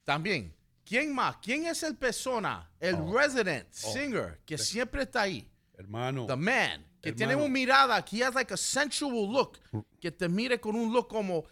También. 0.05 0.53
¿Quién 0.85 1.15
más? 1.15 1.37
¿Quién 1.43 1.65
es 1.67 1.83
el 1.83 1.97
persona, 1.97 2.71
el 2.79 2.95
Oh. 2.97 3.13
resident 3.19 3.67
singer 3.73 4.39
que 4.45 4.59
siempre 4.59 5.03
está 5.05 5.23
ahí? 5.23 5.49
Hermano. 5.79 6.27
The 6.27 6.37
man. 6.37 6.85
Que 7.05 7.13
tiene 7.13 7.37
una 7.37 7.49
mirada, 7.49 8.05
que 8.05 8.25
has 8.25 8.35
like 8.35 8.53
a 8.53 8.57
sensual 8.57 9.13
look. 9.31 9.59
Que 10.01 10.11
te 10.11 10.29
mire 10.29 10.59
con 10.61 10.75
un 10.75 10.93
look 10.93 11.09
como 11.09 11.45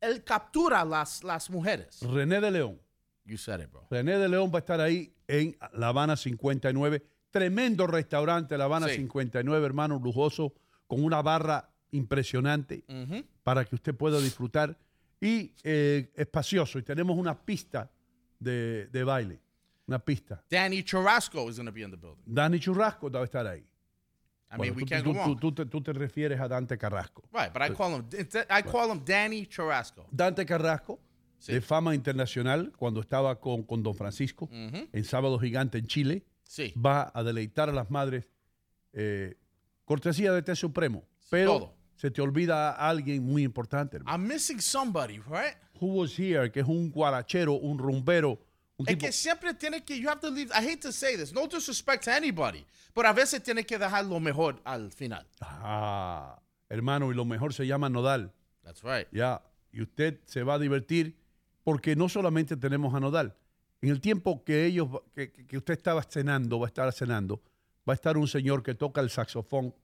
él 0.00 0.22
captura 0.22 0.84
las, 0.84 1.24
las 1.24 1.50
mujeres. 1.50 2.00
René 2.02 2.40
de 2.40 2.50
León. 2.50 2.80
You 3.24 3.36
said 3.36 3.60
it, 3.60 3.70
bro. 3.70 3.86
René 3.90 4.18
de 4.18 4.28
León 4.28 4.50
va 4.52 4.58
a 4.58 4.60
estar 4.60 4.80
ahí 4.80 5.12
en 5.26 5.56
La 5.72 5.88
Habana 5.88 6.16
59. 6.16 7.02
Tremendo 7.30 7.86
restaurante, 7.86 8.56
La 8.56 8.64
Habana 8.64 8.88
Sí. 8.88 8.96
59, 8.96 9.66
hermano, 9.66 10.00
lujoso, 10.02 10.54
con 10.86 11.02
una 11.04 11.20
barra 11.20 11.68
impresionante 11.90 12.84
para 13.42 13.64
que 13.64 13.74
usted 13.74 13.94
pueda 13.94 14.20
disfrutar. 14.20 14.78
Y 15.20 15.52
eh, 15.64 16.10
espacioso. 16.14 16.78
Y 16.78 16.82
tenemos 16.84 17.18
una 17.18 17.36
pista 17.36 17.90
de, 18.38 18.86
de 18.86 19.04
baile. 19.04 19.40
Una 19.88 19.98
pista. 19.98 20.42
Danny 20.50 20.82
Churrasco 20.84 21.48
is 21.50 21.56
going 21.56 21.66
to 21.66 21.72
be 21.72 21.82
in 21.82 21.90
the 21.90 21.96
building. 21.96 22.22
Dani 22.26 22.60
Churrasco 22.60 23.10
va 23.10 23.20
a 23.20 23.24
estar 23.24 23.46
ahí. 23.46 23.64
I 24.50 24.56
mean, 24.56 24.74
we 24.74 24.84
can't 24.84 25.04
go 25.04 25.12
wrong. 25.12 25.38
tú 25.38 25.52
te, 25.52 25.66
tú 25.66 25.82
te 25.82 25.92
refieres 25.92 26.40
a 26.40 26.48
Dante 26.48 26.78
Carrasco. 26.78 27.22
Right, 27.32 27.52
but 27.52 27.62
I 27.62 27.74
call 27.74 27.94
him 27.96 28.04
I 28.50 28.62
call 28.62 28.90
him 28.90 29.02
Danny 29.04 29.46
Churrasco. 29.46 30.06
Dante 30.10 30.44
Carrasco, 30.46 30.98
Sí. 31.38 31.52
de 31.52 31.60
fama 31.60 31.94
internacional, 31.94 32.72
cuando 32.76 33.00
estaba 33.00 33.38
con, 33.38 33.62
con 33.62 33.82
Don 33.82 33.94
Francisco 33.94 34.46
Ujú. 34.46 34.88
en 34.92 35.04
Sábado 35.04 35.38
Gigante 35.38 35.78
en 35.78 35.86
Chile, 35.86 36.24
Sí. 36.42 36.72
va 36.74 37.12
a 37.14 37.22
deleitar 37.22 37.68
a 37.68 37.72
las 37.72 37.90
madres. 37.90 38.28
eh, 38.94 39.36
cortesía 39.84 40.32
de 40.32 40.42
Té 40.42 40.56
Supremo. 40.56 41.04
Pero 41.30 41.52
Todo. 41.58 41.74
se 41.94 42.10
te 42.10 42.20
olvida 42.22 42.70
a 42.72 42.88
alguien 42.88 43.22
muy 43.22 43.42
importante. 43.44 43.98
hermano. 43.98 44.16
I'm 44.16 44.26
missing 44.26 44.60
somebody, 44.60 45.18
right? 45.18 45.56
Who 45.80 45.88
was 46.00 46.18
here, 46.18 46.50
que 46.50 46.60
es 46.60 46.66
un 46.66 46.90
guarachero, 46.90 47.52
un 47.52 47.78
rumbero, 47.78 48.38
Es 48.78 48.86
tipo. 48.86 49.06
que 49.06 49.12
siempre 49.12 49.54
tiene 49.54 49.82
que, 49.84 49.98
you 49.98 50.08
have 50.08 50.20
to 50.20 50.30
leave, 50.30 50.50
I 50.52 50.64
hate 50.64 50.78
to 50.82 50.92
say 50.92 51.16
this, 51.16 51.32
no 51.32 51.46
disrespect 51.48 52.04
to 52.04 52.10
anybody, 52.12 52.64
pero 52.94 53.08
a 53.08 53.12
veces 53.12 53.42
tiene 53.42 53.64
que 53.64 53.76
dejar 53.78 54.04
lo 54.04 54.20
mejor 54.20 54.60
al 54.64 54.92
final. 54.92 55.26
Ah, 55.40 56.40
hermano, 56.68 57.10
y 57.10 57.14
lo 57.14 57.24
mejor 57.24 57.52
se 57.52 57.66
llama 57.66 57.88
Nodal. 57.88 58.32
That's 58.62 58.82
right. 58.82 59.08
Ya, 59.10 59.42
y 59.72 59.82
usted 59.82 60.20
se 60.26 60.42
va 60.44 60.54
a 60.54 60.58
divertir 60.58 61.16
porque 61.64 61.96
no 61.96 62.08
solamente 62.08 62.56
tenemos 62.56 62.94
a 62.94 63.00
Nodal. 63.00 63.34
En 63.80 63.90
el 63.90 64.00
tiempo 64.00 64.44
que 64.44 64.66
ellos, 64.66 64.88
que, 65.14 65.32
que- 65.32 65.56
usted 65.56 65.74
estaba 65.74 66.02
cenando, 66.02 66.58
va 66.60 66.66
a 66.66 66.68
estar 66.68 66.92
cenando, 66.92 67.42
va 67.88 67.92
a 67.92 67.94
estar 67.94 68.16
un 68.16 68.28
señor 68.28 68.62
que 68.62 68.74
toca 68.74 69.00
el 69.00 69.10
saxofón, 69.10 69.74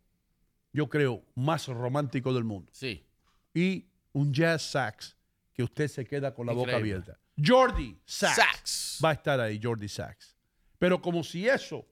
yo 0.73 0.89
creo, 0.89 1.23
más 1.35 1.67
romántico 1.69 2.33
del 2.33 2.45
mundo. 2.45 2.71
Sí. 2.73 3.05
Y 3.53 3.87
un 4.13 4.33
jazz 4.33 4.63
sax 4.63 5.17
que 5.53 5.63
usted 5.63 5.89
se 5.89 6.05
queda 6.05 6.35
con 6.35 6.47
la 6.47 6.53
boca 6.53 6.77
abierta. 6.77 7.19
Jordi 7.43 7.99
Sax. 8.05 9.01
va 9.05 9.11
a 9.11 9.13
estar 9.15 9.41
ahí, 9.41 9.61
Jordi 9.63 9.89
Sax. 9.89 10.37
Pero 10.79 11.01
como 11.01 11.25
si 11.25 11.49
eso, 11.49 11.87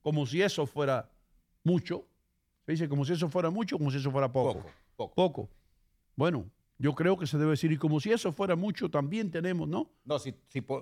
como 0.00 0.26
si 0.26 0.42
eso 0.42 0.66
fuera 0.66 1.10
mucho, 1.64 2.06
se 2.64 2.72
dice 2.72 2.88
como 2.88 3.04
si 3.04 3.12
eso 3.12 3.28
fuera 3.28 3.50
mucho, 3.50 3.78
como 3.78 3.90
si 3.90 3.98
eso 3.98 4.10
fuera 4.10 4.30
poco. 4.30 4.54
Poco, 4.54 4.70
poco. 4.96 5.14
Poco. 5.14 5.50
Bueno, 6.16 6.50
yo 6.78 6.94
creo 6.94 7.16
que 7.18 7.26
se 7.26 7.38
debe 7.38 7.52
decir, 7.52 7.72
y 7.72 7.76
como 7.76 8.00
si 8.00 8.12
eso 8.12 8.32
fuera 8.32 8.54
mucho, 8.56 8.88
también 8.88 9.30
tenemos, 9.30 9.68
¿no? 9.68 9.90
No, 10.04 10.18
si, 10.18 10.34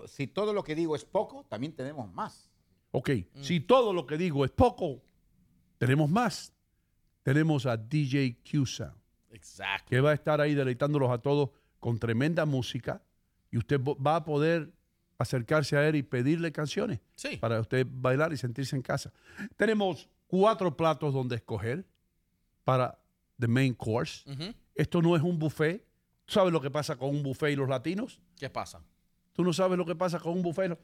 si, 0.06 0.26
todo 0.26 0.52
lo 0.52 0.62
que 0.62 0.74
digo 0.74 0.94
es 0.94 1.04
poco, 1.04 1.44
también 1.48 1.74
tenemos 1.74 2.12
más. 2.12 2.50
Ok, 2.92 3.10
si 3.40 3.60
todo 3.60 3.92
lo 3.92 4.06
que 4.06 4.16
digo 4.16 4.44
es 4.44 4.50
poco, 4.50 5.02
tenemos 5.78 6.08
más. 6.08 6.52
Tenemos 7.22 7.66
a 7.66 7.76
DJ 7.76 8.38
Q-Sound, 8.50 8.94
Exactly. 9.30 9.88
que 9.96 10.00
va 10.00 10.10
a 10.10 10.14
estar 10.14 10.40
ahí 10.40 10.54
deleitándolos 10.54 11.10
a 11.10 11.18
todos 11.18 11.50
con 11.80 11.98
tremenda 11.98 12.46
música, 12.46 13.02
y 13.50 13.58
usted 13.58 13.80
va 13.80 14.16
a 14.16 14.24
poder 14.24 14.72
acercarse 15.18 15.76
a 15.76 15.88
él 15.88 15.96
y 15.96 16.02
pedirle 16.02 16.52
canciones 16.52 17.00
Sí. 17.14 17.36
para 17.38 17.60
usted 17.60 17.86
bailar 17.90 18.32
y 18.32 18.36
sentirse 18.36 18.76
en 18.76 18.82
casa. 18.82 19.12
Tenemos 19.56 20.08
cuatro 20.26 20.76
platos 20.76 21.14
donde 21.14 21.36
escoger 21.36 21.86
para 22.64 22.98
the 23.38 23.46
main 23.48 23.74
course. 23.74 24.24
Esto 24.74 25.00
no 25.00 25.16
es 25.16 25.22
un 25.22 25.38
buffet. 25.38 25.84
¿Tú 26.26 26.32
sabes 26.34 26.52
lo 26.52 26.60
que 26.60 26.70
pasa 26.70 26.96
con 26.96 27.10
un 27.10 27.22
buffet 27.22 27.52
y 27.52 27.56
los 27.56 27.68
latinos? 27.68 28.20
¿Qué 28.36 28.50
pasa? 28.50 28.82
Tú 29.32 29.44
no 29.44 29.52
sabes 29.52 29.78
lo 29.78 29.86
que 29.86 29.94
pasa 29.94 30.18
con 30.18 30.32
un 30.32 30.42
buffet. 30.42 30.68
no? 30.70 30.78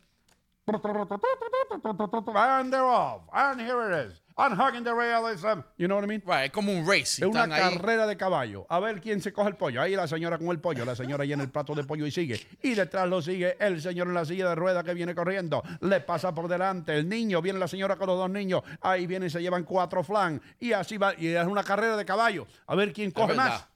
And 2.34 2.72
they're 2.72 2.84
off. 2.84 3.22
And 3.32 3.60
here 3.60 3.82
it 3.90 4.10
is. 4.12 4.21
And 4.36 4.54
hugging 4.54 4.84
the 4.84 4.94
rail 4.94 5.26
is, 5.26 5.44
um, 5.44 5.62
you 5.76 5.86
know 5.86 5.96
what 5.96 6.04
I 6.04 6.06
mean? 6.06 6.22
Right, 6.24 6.46
es 6.46 6.50
como 6.50 6.72
un 6.72 6.86
race. 6.86 7.22
Es 7.22 7.28
una 7.28 7.44
ahí. 7.44 7.50
carrera 7.50 8.06
de 8.06 8.16
caballo. 8.16 8.66
A 8.68 8.80
ver 8.80 9.00
quién 9.00 9.20
se 9.20 9.32
coge 9.32 9.50
el 9.50 9.56
pollo. 9.56 9.82
Ahí 9.82 9.94
la 9.94 10.06
señora 10.06 10.38
con 10.38 10.48
el 10.48 10.58
pollo. 10.58 10.84
La 10.84 10.94
señora 10.94 11.24
llena 11.24 11.42
el 11.42 11.50
plato 11.50 11.74
de 11.74 11.84
pollo 11.84 12.06
y 12.06 12.10
sigue. 12.10 12.40
Y 12.62 12.74
detrás 12.74 13.08
lo 13.08 13.20
sigue 13.20 13.56
el 13.60 13.80
señor 13.82 14.08
en 14.08 14.14
la 14.14 14.24
silla 14.24 14.48
de 14.48 14.54
ruedas 14.54 14.84
que 14.84 14.94
viene 14.94 15.14
corriendo. 15.14 15.62
Le 15.80 16.00
pasa 16.00 16.34
por 16.34 16.48
delante 16.48 16.96
el 16.96 17.08
niño. 17.08 17.42
Viene 17.42 17.58
la 17.58 17.68
señora 17.68 17.96
con 17.96 18.06
los 18.06 18.18
dos 18.18 18.30
niños. 18.30 18.62
Ahí 18.80 19.06
viene 19.06 19.26
y 19.26 19.30
se 19.30 19.40
llevan 19.42 19.64
cuatro 19.64 20.02
flan. 20.02 20.40
Y 20.58 20.72
así 20.72 20.96
va. 20.96 21.14
Y 21.18 21.28
es 21.28 21.46
una 21.46 21.62
carrera 21.62 21.96
de 21.96 22.04
caballo. 22.04 22.46
A 22.66 22.74
ver 22.74 22.92
quién 22.92 23.10
coge 23.10 23.34
más. 23.34 23.68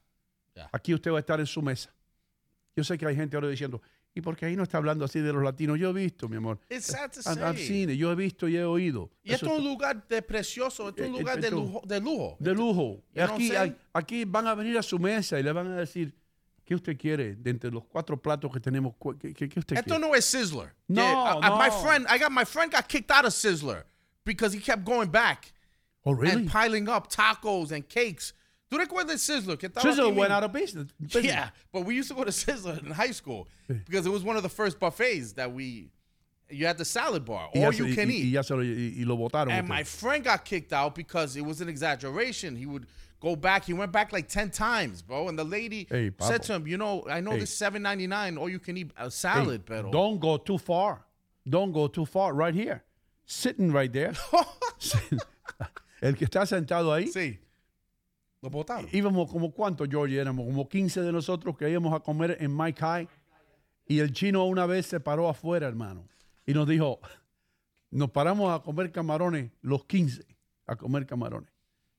Aquí 0.73 0.95
usted 0.95 1.11
va 1.11 1.19
a 1.19 1.21
estar 1.21 1.39
en 1.39 1.47
su 1.47 1.61
mesa. 1.61 1.91
Yo 2.75 2.85
sé 2.85 2.99
que 2.99 3.07
hay 3.07 3.17
gente 3.17 3.37
ahora 3.37 3.49
diciendo, 3.49 3.81
¿y 4.17 4.23
por 4.23 4.35
qué 4.35 4.47
ahí 4.47 4.57
no 4.57 4.63
está 4.63 4.79
hablando 4.79 5.05
así 5.05 5.21
de 5.21 5.33
los 5.33 5.43
latinos? 5.43 5.79
Yo 5.79 5.91
he 5.91 5.93
visto, 5.93 6.29
mi 6.29 6.37
amor. 6.37 6.59
It's 6.71 6.87
sad 6.87 7.11
to 7.13 7.21
I've- 7.21 7.41
I've 7.43 7.59
say. 7.59 7.67
seen 7.69 7.91
it. 7.91 7.97
Yo 7.99 8.11
he 8.11 8.15
visto 8.15 8.49
y 8.49 8.57
he 8.57 8.65
oído. 8.65 9.11
Y 9.23 9.33
esto 9.33 9.47
es 9.53 9.59
un 9.59 9.65
lugar 9.65 10.09
de 10.09 10.23
precioso, 10.23 10.89
esto 10.89 11.03
es 11.03 11.11
un 11.11 11.17
Eh, 11.17 11.19
lugar 11.21 11.41
de 11.41 11.51
lujo. 11.51 11.83
De 11.87 12.01
lujo. 12.01 12.37
de 12.41 12.55
lujo. 12.55 13.03
Know 13.13 13.25
Aquí, 13.35 13.53
aquí 13.93 14.25
van 14.25 14.47
a 14.47 14.55
venir 14.55 14.79
a 14.79 14.83
su 14.83 14.99
mesa 14.99 15.39
y 15.39 15.43
le 15.43 15.53
van 15.53 15.67
a 15.73 15.77
decir, 15.77 16.15
¿qué 16.65 16.75
usted 16.75 16.97
quiere? 16.97 17.37
De 17.37 17.51
entre 17.51 17.71
los 17.71 17.85
cuatro 17.85 18.21
platos 18.21 18.51
que 18.51 18.59
tenemos, 18.61 18.95
¿qué, 19.21 19.35
qué- 19.35 19.49
qué 19.49 19.61
usted 19.61 19.77
Esto 19.77 19.95
quiere? 19.97 20.01
no 20.09 20.15
es 20.15 20.25
Sizzler. 20.25 20.75
No, 20.89 21.03
Yeah, 21.03 21.35
I- 21.35 21.47
I- 21.47 21.59
My 21.59 21.69
no. 21.69 21.83
friend, 21.83 22.07
I 22.11 22.19
got 22.19 22.31
my 22.33 22.45
friend 22.45 22.73
got 22.73 22.87
kicked 22.89 23.11
out 23.11 23.27
of 23.27 23.33
Sizzler 23.35 23.85
because 24.25 24.57
he 24.57 24.63
kept 24.63 24.85
going 24.85 25.11
back 25.11 25.53
Oh, 26.05 26.15
really? 26.15 26.43
and 26.43 26.51
piling 26.51 26.89
up 26.89 27.09
tacos 27.09 27.71
and 27.71 27.87
cakes 27.87 28.33
¿Tú 28.71 28.79
recuerdas 28.79 29.21
Sizzler? 29.21 29.57
Que 29.59 29.69
estaba 29.69 29.83
Sizzler 29.83 30.15
went 30.15 30.33
out 30.33 30.43
of 30.45 30.53
business. 30.53 30.89
business. 31.01 31.25
Yeah, 31.25 31.51
but 31.73 31.83
we 31.85 31.95
used 31.95 32.09
to 32.09 32.15
go 32.15 32.25
to 32.25 32.31
Sizzler 32.33 32.85
in 32.85 32.91
high 32.91 33.13
school 33.13 33.47
because 33.69 34.07
it 34.07 34.11
was 34.11 34.23
one 34.25 34.37
of 34.37 34.43
the 34.43 34.49
first 34.49 34.79
buffets 34.81 35.33
that 35.35 35.53
we. 35.53 35.91
You 36.49 36.67
had 36.67 36.79
the 36.79 36.85
salad 36.85 37.25
bar, 37.25 37.49
all 37.57 37.73
you 37.75 37.93
can 37.97 38.09
eat. 38.09 38.33
y 38.33 38.41
lo, 38.51 38.59
y, 38.59 39.05
lo 39.05 39.17
botaron. 39.17 39.51
And 39.51 39.67
my 39.69 39.83
friend 39.83 40.23
got 40.23 40.45
kicked 40.45 40.73
out 40.73 40.95
because 40.95 41.37
it 41.37 41.45
was 41.45 41.61
an 41.61 41.69
exaggeration. 41.69 42.55
He 42.55 42.67
would 42.67 42.87
go 43.21 43.35
back. 43.35 43.65
He 43.65 43.73
went 43.73 43.91
back 43.91 44.13
like 44.13 44.29
ten 44.29 44.51
times, 44.51 45.03
bro. 45.03 45.29
And 45.29 45.37
the 45.37 45.43
lady 45.45 45.89
Hey, 45.91 46.13
said 46.21 46.45
to 46.45 46.55
him, 46.55 46.67
"You 46.69 46.77
know, 46.77 47.05
I 47.11 47.21
know 47.21 47.33
Hey. 47.33 47.41
this 47.41 47.57
seven 47.57 47.83
ninety 47.83 48.07
nine. 48.07 48.37
All 48.39 48.49
you 48.49 48.61
can 48.61 48.77
eat 48.77 48.93
a 48.97 49.05
Hey, 49.05 49.11
salad, 49.11 49.67
pero 49.67 49.91
Don't 49.91 50.21
go 50.21 50.37
too 50.37 50.59
far. 50.59 51.05
Don't 51.49 51.73
go 51.73 51.89
too 51.89 52.07
far. 52.07 52.33
Right 52.33 52.55
here. 52.55 52.85
Sitting 53.25 53.73
right 53.73 53.93
there. 53.93 54.13
El 56.03 56.15
que 56.15 56.27
está 56.27 56.47
sentado 56.47 56.93
ahí. 56.93 57.09
sí, 57.09 57.39
lo 58.47 58.51
botaron. 58.51 58.89
Íbamos 58.93 59.31
como 59.31 59.51
cuántos, 59.51 59.89
George, 59.89 60.17
éramos 60.17 60.47
como 60.47 60.69
15 60.69 61.03
de 61.03 61.13
nosotros 61.13 61.57
que 61.57 61.69
íbamos 61.69 61.93
a 61.93 62.01
comer 62.01 62.37
en 62.41 62.57
Mike 62.57 62.81
High. 62.81 63.09
Y 63.89 63.99
el 63.99 64.13
chino 64.13 64.45
una 64.45 64.67
vez 64.67 64.87
se 64.87 65.01
paró 65.01 65.29
afuera, 65.29 65.67
hermano. 65.67 66.07
Y 66.47 66.55
nos 66.55 66.69
dijo, 66.69 67.01
nos 67.91 68.11
paramos 68.11 68.55
a 68.55 68.63
comer 68.63 68.93
camarones, 68.93 69.51
los 69.63 69.85
15, 69.85 70.25
a 70.67 70.77
comer 70.77 71.07
camarones. 71.07 71.51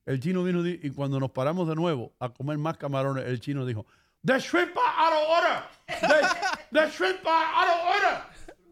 El 0.06 0.20
chino 0.20 0.42
vino 0.42 0.66
y 0.66 0.90
cuando 0.90 1.20
nos 1.20 1.30
paramos 1.32 1.68
de 1.68 1.74
nuevo 1.74 2.14
a 2.18 2.30
comer 2.30 2.56
más 2.56 2.78
camarones, 2.78 3.26
el 3.26 3.40
chino 3.40 3.66
dijo, 3.66 3.84
The 4.24 4.38
shrimp 4.38 4.76
are 4.76 4.94
out 4.96 5.12
of 5.12 5.28
order. 5.28 5.62
The, 6.00 6.80
the 6.80 6.90
shrimp 6.90 7.26
are 7.26 7.44
out 7.54 7.68
of 7.68 7.78
order. 7.94 8.22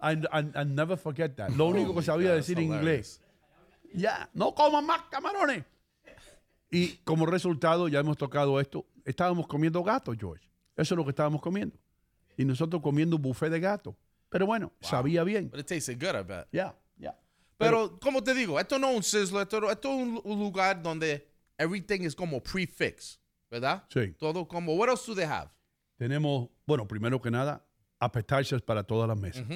I, 0.00 0.12
I, 0.32 0.62
I 0.62 0.64
never 0.64 0.96
forget 0.96 1.36
that. 1.36 1.50
Lo 1.50 1.66
único 1.66 1.94
que 1.94 2.02
sabía 2.02 2.30
God, 2.30 2.36
decir 2.36 2.58
en 2.58 2.72
inglés. 2.72 3.20
Ya, 3.92 4.30
no 4.32 4.54
coman 4.54 4.86
más 4.86 5.02
camarones. 5.10 5.64
Y 6.76 6.88
como 7.04 7.26
resultado, 7.26 7.88
ya 7.88 8.00
hemos 8.00 8.16
tocado 8.16 8.60
esto, 8.60 8.86
estábamos 9.04 9.46
comiendo 9.46 9.82
gato, 9.82 10.12
George. 10.18 10.46
Eso 10.76 10.94
es 10.94 10.98
lo 10.98 11.04
que 11.04 11.10
estábamos 11.10 11.40
comiendo. 11.40 11.76
Y 12.36 12.44
nosotros 12.44 12.82
comiendo 12.82 13.16
un 13.16 13.22
buffet 13.22 13.50
de 13.50 13.60
gato. 13.60 13.96
Pero 14.28 14.44
bueno, 14.46 14.72
sabía 14.80 15.24
bien. 15.24 15.48
But 15.50 15.60
it 15.60 15.66
tasted 15.66 15.98
good, 15.98 16.20
I 16.20 16.22
bet. 16.24 16.46
Ya, 16.52 16.76
ya. 16.98 17.18
Pero, 17.56 17.98
como 18.00 18.22
te 18.22 18.34
digo, 18.34 18.60
esto 18.60 18.78
no 18.78 18.90
es 18.90 18.96
un 18.96 19.02
sizzler, 19.02 19.42
esto, 19.42 19.70
esto 19.70 19.88
es 19.88 20.02
un, 20.02 20.20
un 20.24 20.38
lugar 20.40 20.82
donde 20.82 21.26
everything 21.56 22.00
is 22.02 22.14
como 22.14 22.42
prefix, 22.42 23.18
¿verdad? 23.50 23.84
Sí. 23.88 24.12
Todo 24.18 24.46
como, 24.46 24.74
what 24.74 24.90
else 24.90 25.04
do 25.06 25.14
they 25.14 25.24
have? 25.24 25.48
Tenemos, 25.96 26.50
bueno, 26.66 26.86
primero 26.86 27.20
que 27.22 27.30
nada, 27.30 27.64
appetizers 27.98 28.60
para 28.60 28.82
todas 28.82 29.08
las 29.08 29.18
mesas. 29.18 29.46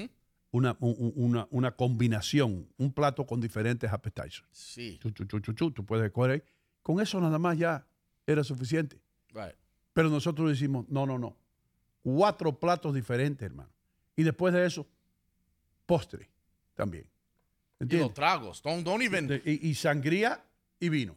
una, 0.53 0.77
un- 0.81 0.97
un- 0.99 1.13
una, 1.17 1.49
una 1.51 1.77
combinación, 1.77 2.67
un 2.79 2.93
plato 2.93 3.27
con 3.27 3.41
diferentes 3.41 3.93
appetizers. 3.93 4.49
Sí. 4.53 4.99
Chu, 5.03 5.11
chu, 5.13 5.53
chu, 5.53 5.71
tú 5.71 5.85
puedes 5.85 6.07
escoger 6.07 6.31
ahí. 6.31 6.43
Con 6.83 7.01
eso 7.01 7.21
nada 7.21 7.39
más 7.39 7.59
ya 7.59 7.87
era 8.27 8.43
suficiente. 8.45 9.01
Right. 9.33 9.55
Pero 9.93 10.09
nosotros 10.09 10.49
decimos, 10.51 10.87
no, 10.89 11.07
no, 11.07 11.19
no. 11.19 11.37
Cuatro 12.03 12.59
platos 12.59 12.95
diferentes, 12.95 13.45
hermano. 13.45 13.71
Y 14.17 14.23
después 14.23 14.55
de 14.55 14.67
eso, 14.67 14.87
postre 15.87 16.29
también. 16.75 17.07
Y 17.81 17.97
los 17.97 18.15
tragos. 18.15 18.63
Don't, 18.63 18.85
don't 18.85 19.03
even. 19.03 19.43
Y, 19.45 19.69
y 19.69 19.75
sangría 19.75 20.45
y 20.79 20.89
vino. 20.89 21.17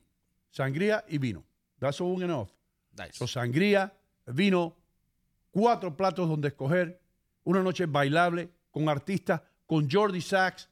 Sangría 0.49 1.03
y 1.07 1.17
vino. 1.17 1.43
That's 1.79 1.99
all 1.99 2.21
enough. 2.21 2.49
Nice. 2.97 3.13
So, 3.13 3.27
sangría, 3.27 3.93
vino, 4.27 4.75
cuatro 5.51 5.95
platos 5.95 6.29
donde 6.29 6.49
escoger, 6.49 7.01
una 7.43 7.61
noche 7.61 7.85
bailable 7.85 8.49
con 8.71 8.87
artistas, 8.87 9.41
con 9.65 9.89
Jordi 9.89 10.21
Sachs, 10.21 10.69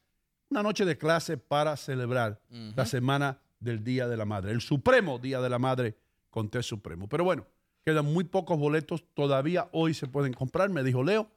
una 0.49 0.63
noche 0.63 0.85
de 0.85 0.97
clase 0.97 1.37
para 1.37 1.75
celebrar 1.77 2.39
la 2.49 2.85
semana 2.85 3.39
del 3.61 3.83
Día 3.83 4.07
de 4.07 4.17
la 4.17 4.25
Madre, 4.25 4.51
el 4.51 4.59
supremo 4.59 5.19
Día 5.19 5.39
de 5.39 5.49
la 5.49 5.59
Madre 5.59 5.95
con 6.29 6.49
Té 6.49 6.61
Supremo. 6.63 7.07
Pero 7.07 7.23
bueno, 7.23 7.47
quedan 7.85 8.11
muy 8.11 8.25
pocos 8.25 8.59
boletos, 8.59 9.05
todavía 9.13 9.69
hoy 9.71 9.93
se 9.93 10.07
pueden 10.07 10.33
comprar, 10.33 10.69
me 10.69 10.83
dijo 10.83 11.03
Leo, 11.03 11.31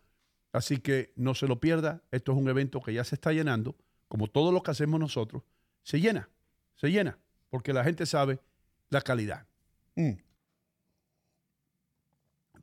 así 0.53 0.79
que 0.79 1.12
no 1.16 1.35
se 1.35 1.47
lo 1.47 1.61
pierda, 1.61 2.03
esto 2.11 2.33
es 2.33 2.39
un 2.39 2.49
evento 2.49 2.81
que 2.81 2.93
ya 2.93 3.05
se 3.05 3.14
está 3.14 3.33
llenando, 3.33 3.77
como 4.09 4.29
todo 4.29 4.51
lo 4.51 4.62
que 4.62 4.70
hacemos 4.70 4.99
nosotros, 4.99 5.43
se 5.83 6.01
llena, 6.01 6.29
se 6.77 6.91
llena, 6.91 7.18
porque 7.51 7.72
la 7.72 7.85
gente 7.85 8.07
sabe 8.07 8.41
la 8.89 9.01
calidad. 9.03 9.47
Mm. 9.95 10.12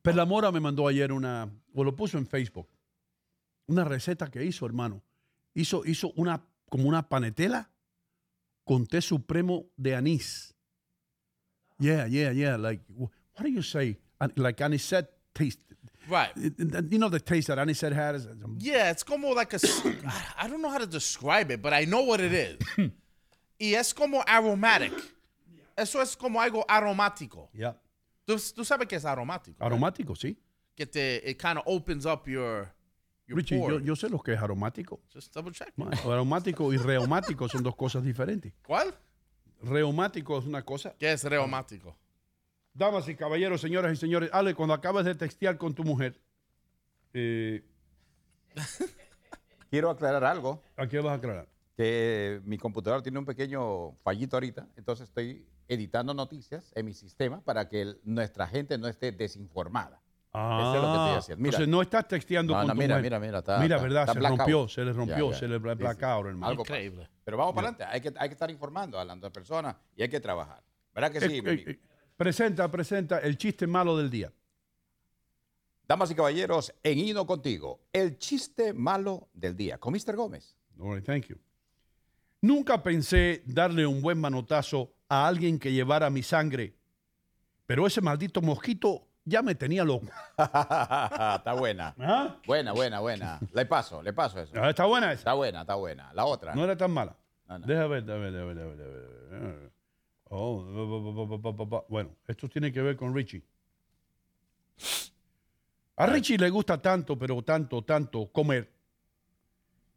Perlamora 0.01 0.51
me 0.51 0.59
mandó 0.59 0.87
ayer 0.87 1.11
una, 1.11 1.49
o 1.73 1.83
lo 1.83 1.95
puso 1.95 2.17
en 2.17 2.25
Facebook, 2.25 2.67
una 3.67 3.83
receta 3.83 4.29
que 4.31 4.43
hizo, 4.43 4.65
hermano. 4.65 5.03
Hizo, 5.53 5.85
hizo 5.85 6.11
una, 6.15 6.43
como 6.69 6.87
una 6.87 7.07
panetela 7.07 7.70
con 8.65 8.85
té 8.85 9.01
supremo 9.01 9.65
de 9.77 9.91
anís. 9.91 10.53
Yeah, 11.79 12.05
yeah, 12.05 12.31
yeah. 12.31 12.55
Like, 12.57 12.81
what 12.95 13.43
do 13.43 13.49
you 13.49 13.61
say? 13.61 13.97
Like 14.35 14.61
anisette 14.61 15.07
taste. 15.33 15.59
Right. 16.07 16.31
You 16.35 16.97
know 16.99 17.09
the 17.09 17.19
taste 17.19 17.47
that 17.47 17.57
anisette 17.57 17.93
has? 17.93 18.27
Yeah, 18.59 18.91
it's 18.91 19.03
como 19.03 19.33
like 19.33 19.53
a, 19.53 19.59
I 20.37 20.47
don't 20.47 20.61
know 20.61 20.69
how 20.69 20.77
to 20.77 20.85
describe 20.87 21.51
it, 21.51 21.61
but 21.61 21.73
I 21.73 21.85
know 21.85 22.01
what 22.01 22.19
it 22.19 22.33
is. 22.33 22.57
y 23.59 23.73
es 23.75 23.93
como 23.93 24.23
aromatic. 24.27 24.93
Eso 25.77 25.99
es 26.01 26.15
como 26.15 26.39
algo 26.39 26.63
aromático. 26.67 27.49
Yeah. 27.53 27.73
Tú, 28.27 28.35
tú 28.53 28.63
sabes 28.65 28.87
que 28.87 28.97
es 28.97 29.05
aromático. 29.05 29.57
right? 29.59 30.17
Sí. 30.17 30.35
Que 30.75 30.85
te, 30.85 31.21
it 31.25 31.39
kind 31.39 31.57
of 31.57 31.63
opens 31.65 32.05
up 32.05 32.27
your 32.27 32.71
Richie, 33.35 33.59
yo, 33.83 33.95
sé 33.95 34.09
lo 34.09 34.19
que 34.19 34.33
es 34.33 34.39
aromático. 34.39 35.01
Just 35.13 35.33
double 35.33 35.51
check. 35.53 35.71
Man, 35.75 35.93
Aromático 35.93 36.71
y 36.73 36.77
reumático 36.77 37.47
son 37.49 37.63
dos 37.63 37.75
cosas 37.75 38.03
diferentes. 38.03 38.53
¿Cuál? 38.65 38.93
Reumático 39.61 40.37
es 40.37 40.45
una 40.45 40.63
cosa. 40.63 40.95
¿Qué 40.97 41.11
es 41.11 41.23
reumático? 41.23 41.97
Damas 42.73 43.07
y 43.09 43.15
caballeros, 43.15 43.59
señoras 43.61 43.93
y 43.93 43.95
señores, 43.97 44.29
Ale, 44.33 44.55
cuando 44.55 44.73
acabas 44.73 45.05
de 45.05 45.13
textear 45.15 45.57
con 45.57 45.73
tu 45.75 45.83
mujer, 45.83 46.19
eh, 47.13 47.63
Quiero 49.69 49.89
aclarar 49.89 50.23
algo, 50.25 50.61
¿a 50.75 50.87
qué 50.87 50.99
vas 50.99 51.11
a 51.13 51.15
aclarar? 51.15 51.47
que 51.77 52.41
mi 52.43 52.57
computador 52.57 53.01
tiene 53.01 53.17
un 53.17 53.25
pequeño 53.25 53.93
fallito 54.03 54.35
ahorita, 54.35 54.67
entonces 54.75 55.07
estoy 55.07 55.47
editando 55.69 56.13
noticias 56.13 56.71
en 56.75 56.85
mi 56.85 56.93
sistema 56.93 57.41
para 57.41 57.69
que 57.69 57.81
el- 57.81 57.99
nuestra 58.03 58.45
gente 58.45 58.77
no 58.77 58.87
esté 58.87 59.11
desinformada. 59.13 60.00
Eso 60.33 60.75
es 60.75 60.81
lo 60.81 60.81
que 60.81 60.87
estoy 60.87 61.17
haciendo. 61.17 61.41
Mira. 61.41 61.49
Ah, 61.51 61.55
Entonces 61.57 61.67
no 61.67 61.81
estás 61.81 62.07
texteando 62.07 62.53
No, 62.53 62.59
con 62.59 62.67
no, 62.67 62.73
tu 62.73 62.79
mira, 62.79 62.95
mujer. 62.95 63.03
mira, 63.03 63.19
mira, 63.19 63.39
está- 63.39 63.59
Mira, 63.59 63.75
está- 63.75 63.83
¿verdad? 63.87 64.01
está 64.03 64.13
se 64.13 64.19
blackout. 64.19 64.39
rompió, 64.39 64.67
se 64.69 64.85
le 64.85 64.93
rompió, 64.93 65.31
ya. 65.31 65.37
se 65.37 65.47
le 65.47 65.55
Sí, 65.59 65.61
sí. 65.69 65.75
blackout, 65.75 66.25
hermano. 66.27 66.47
Algo 66.47 66.63
pasa. 66.63 66.73
Increíble. 66.75 67.09
Pero 67.23 67.37
vamos 67.37 67.53
para 67.55 67.67
adelante, 67.69 67.83
hay 67.93 68.01
que, 68.01 68.13
hay 68.17 68.29
que 68.29 68.33
estar 68.33 68.49
informando 68.49 68.97
a 68.99 69.03
las 69.05 69.17
personas 69.31 69.75
y 69.95 70.03
hay 70.03 70.09
que 70.09 70.19
trabajar. 70.21 70.63
¿Verdad 70.93 71.11
que 71.11 71.19
sí? 71.19 71.37
Eh, 71.37 71.41
mi 71.41 71.49
eh, 71.49 71.51
amigo? 71.51 71.71
eh, 71.71 71.79
presenta, 72.15 72.71
presenta 72.71 73.19
el 73.19 73.37
chiste 73.37 73.67
malo 73.67 73.97
del 73.97 74.09
día. 74.09 74.31
Damas 75.87 76.09
y 76.11 76.15
caballeros, 76.15 76.73
en 76.83 76.99
Hino 76.99 77.25
contigo, 77.25 77.81
el 77.91 78.17
chiste 78.17 78.73
malo 78.73 79.27
del 79.33 79.57
día 79.57 79.77
con 79.77 79.93
Mr. 79.93 80.15
Gómez. 80.15 80.55
All 80.79 80.95
right, 80.95 81.05
thank 81.05 81.25
you. 81.25 81.37
Nunca 82.39 82.81
pensé 82.81 83.43
darle 83.45 83.85
un 83.85 84.01
buen 84.01 84.17
manotazo 84.19 84.93
a 85.09 85.27
alguien 85.27 85.59
que 85.59 85.73
llevara 85.73 86.09
mi 86.09 86.23
sangre, 86.23 86.75
pero 87.65 87.85
ese 87.85 87.99
maldito 88.01 88.41
mosquito 88.41 89.07
ya 89.25 89.41
me 89.41 89.55
tenía 89.55 89.83
loco. 89.83 90.07
está 90.37 91.53
buena. 91.57 91.95
¿Ah? 91.99 92.37
Buena, 92.45 92.73
buena, 92.73 92.99
buena. 92.99 93.39
Le 93.53 93.65
paso, 93.65 94.01
le 94.01 94.13
paso 94.13 94.39
eso. 94.39 94.55
Está 94.63 94.85
buena 94.85 95.07
esa. 95.07 95.19
Está 95.19 95.33
buena, 95.33 95.61
está 95.61 95.75
buena. 95.75 96.11
La 96.13 96.25
otra. 96.25 96.55
No 96.55 96.63
era 96.63 96.75
tan 96.75 96.91
mala. 96.91 97.15
No, 97.47 97.59
no. 97.59 97.67
Deja 97.67 97.87
ver, 97.87 98.03
deja 98.03 98.17
ver, 98.19 98.31
deja 98.33 98.45
ver, 98.45 98.55
deja 98.55 98.67
ver. 98.67 99.71
Oh, 100.33 101.83
bueno, 101.89 102.15
esto 102.25 102.47
tiene 102.47 102.71
que 102.71 102.81
ver 102.81 102.95
con 102.95 103.13
Richie. 103.13 103.43
A 105.97 106.05
Richie 106.05 106.37
le 106.37 106.49
gusta 106.49 106.81
tanto, 106.81 107.17
pero 107.17 107.41
tanto, 107.43 107.83
tanto 107.83 108.31
comer, 108.31 108.71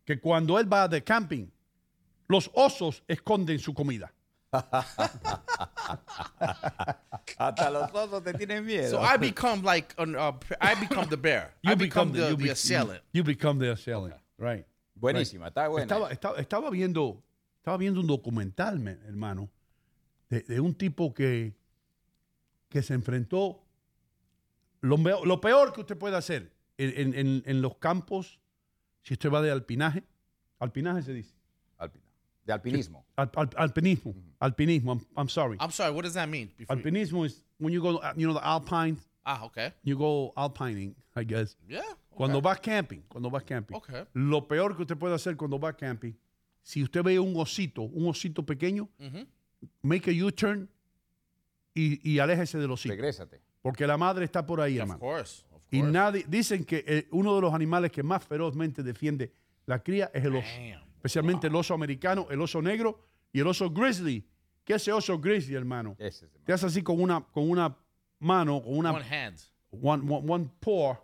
que 0.04 0.20
cuando 0.20 0.58
él 0.58 0.70
va 0.70 0.88
de 0.88 1.02
camping, 1.04 1.46
los 2.26 2.50
osos 2.54 3.02
esconden 3.06 3.58
su 3.58 3.72
comida. 3.72 4.12
Hasta 7.38 7.70
los 7.70 7.92
osos 7.92 8.22
te 8.22 8.32
tienen 8.34 8.64
miedo. 8.64 8.90
So 8.90 9.00
I 9.02 9.16
become 9.18 9.62
like, 9.62 9.94
an, 9.98 10.14
uh, 10.16 10.32
I 10.60 10.74
become 10.74 11.08
the 11.08 11.16
bear. 11.16 11.54
I 11.64 11.74
become, 11.74 12.12
the, 12.12 12.30
you 12.30 12.36
the 12.36 12.50
assailant. 12.50 13.02
You 13.12 13.24
become 13.24 13.58
the 13.58 13.72
assailant, 13.72 14.14
right. 14.38 14.66
Buenísima, 14.94 15.48
está 15.48 15.68
buena. 15.68 15.82
Estaba, 15.86 16.10
estaba, 16.12 16.38
estaba 16.38 16.70
viendo, 16.70 17.22
estaba 17.58 17.76
viendo 17.78 18.00
un 18.00 18.06
documental, 18.06 18.78
me- 18.78 18.98
hermano, 19.06 19.50
de, 20.30 20.40
de 20.42 20.60
un 20.60 20.74
tipo 20.74 21.12
que, 21.12 21.54
que 22.68 22.82
se 22.82 22.94
enfrentó 22.94 23.60
lo, 24.80 25.40
peor 25.40 25.72
que 25.72 25.80
usted 25.80 25.96
puede 25.98 26.16
hacer 26.16 26.52
en, 26.78 26.92
en- 26.96 27.14
en- 27.18 27.42
en 27.46 27.62
los 27.62 27.76
campos, 27.78 28.38
si 29.02 29.14
usted 29.14 29.30
va 29.30 29.42
de 29.42 29.50
alpinaje, 29.50 30.04
alpinaje 30.58 31.02
se 31.02 31.12
dice. 31.12 31.33
De 32.44 32.52
alpinismo. 32.52 33.04
Al- 33.16 33.30
al- 33.36 33.50
alpinismo, 33.56 34.14
alpinismo, 34.38 34.92
I'm, 34.92 35.00
I'm 35.16 35.28
sorry. 35.28 35.56
I'm 35.60 35.70
sorry, 35.70 35.92
what 35.94 36.02
does 36.04 36.14
that 36.14 36.28
mean? 36.28 36.50
Before 36.58 36.76
you- 36.76 36.82
Alpinismo 36.82 37.24
is 37.24 37.42
when 37.58 37.72
you 37.72 37.80
go, 37.80 37.96
uh, 37.98 38.12
you 38.16 38.26
know, 38.26 38.34
the 38.34 38.44
alpine, 38.44 38.98
ah, 39.24 39.44
okay. 39.44 39.72
you 39.82 39.96
go 39.96 40.32
alpining, 40.36 40.94
I 41.16 41.24
guess. 41.24 41.56
Yeah. 41.68 41.80
Cuando 42.10 42.40
vas 42.42 42.60
camping, 42.60 43.02
cuando 43.08 43.30
vas 43.30 43.42
camping. 43.44 43.74
Okay. 43.76 44.04
Lo 44.14 44.42
peor 44.46 44.76
que 44.76 44.82
usted 44.82 44.96
puede 44.98 45.14
hacer 45.14 45.36
cuando 45.36 45.58
va 45.58 45.72
camping, 45.72 46.12
si 46.62 46.82
usted 46.82 47.02
ve 47.02 47.18
un 47.18 47.34
osito, 47.36 47.82
un 47.82 48.06
osito 48.08 48.44
pequeño, 48.44 48.88
make 49.82 50.10
a 50.10 50.12
U-turn 50.26 50.68
y, 51.74 51.98
y 52.08 52.18
aléjese 52.18 52.58
de 52.58 52.68
los 52.68 52.84
hijos. 52.84 52.96
Regrésate. 52.96 53.40
Porque 53.62 53.86
la 53.86 53.96
madre 53.96 54.24
está 54.26 54.44
por 54.44 54.60
ahí, 54.60 54.76
Of 54.78 54.82
hermano. 54.82 55.00
course. 55.00 55.44
Of 55.50 55.62
Y 55.70 55.78
course. 55.80 55.92
nadie, 55.92 56.24
dicen 56.28 56.64
que 56.64 56.84
eh, 56.86 57.08
uno 57.10 57.34
de 57.34 57.40
los 57.40 57.54
animales 57.54 57.90
que 57.90 58.02
más 58.02 58.22
ferozmente 58.22 58.82
defiende 58.82 59.32
la 59.66 59.78
cría 59.82 60.10
es 60.12 60.24
el 60.24 60.36
oso. 60.36 60.46
Damn. 60.58 60.83
Especialmente 61.04 61.48
el 61.48 61.54
oso 61.54 61.74
americano, 61.74 62.26
el 62.30 62.40
oso 62.40 62.62
negro 62.62 62.98
y 63.30 63.40
el 63.40 63.46
oso 63.46 63.68
grizzly. 63.70 64.26
¿Qué 64.64 64.72
es 64.74 64.82
ese 64.82 64.92
oso 64.92 65.18
grizzly, 65.20 65.54
hermano? 65.54 65.94
Ese 65.98 66.24
es 66.26 66.34
el 66.34 66.42
Te 66.44 66.52
hace 66.54 66.64
así 66.66 66.82
con 66.82 66.98
una, 66.98 67.20
con 67.20 67.48
una 67.50 67.76
mano, 68.20 68.62
con 68.62 68.78
una 68.78 68.90
One 68.92 69.04
hand. 69.04 69.38
one, 69.82 70.02
one- 70.10 70.32
one 70.32 70.50
paw, 70.60 70.96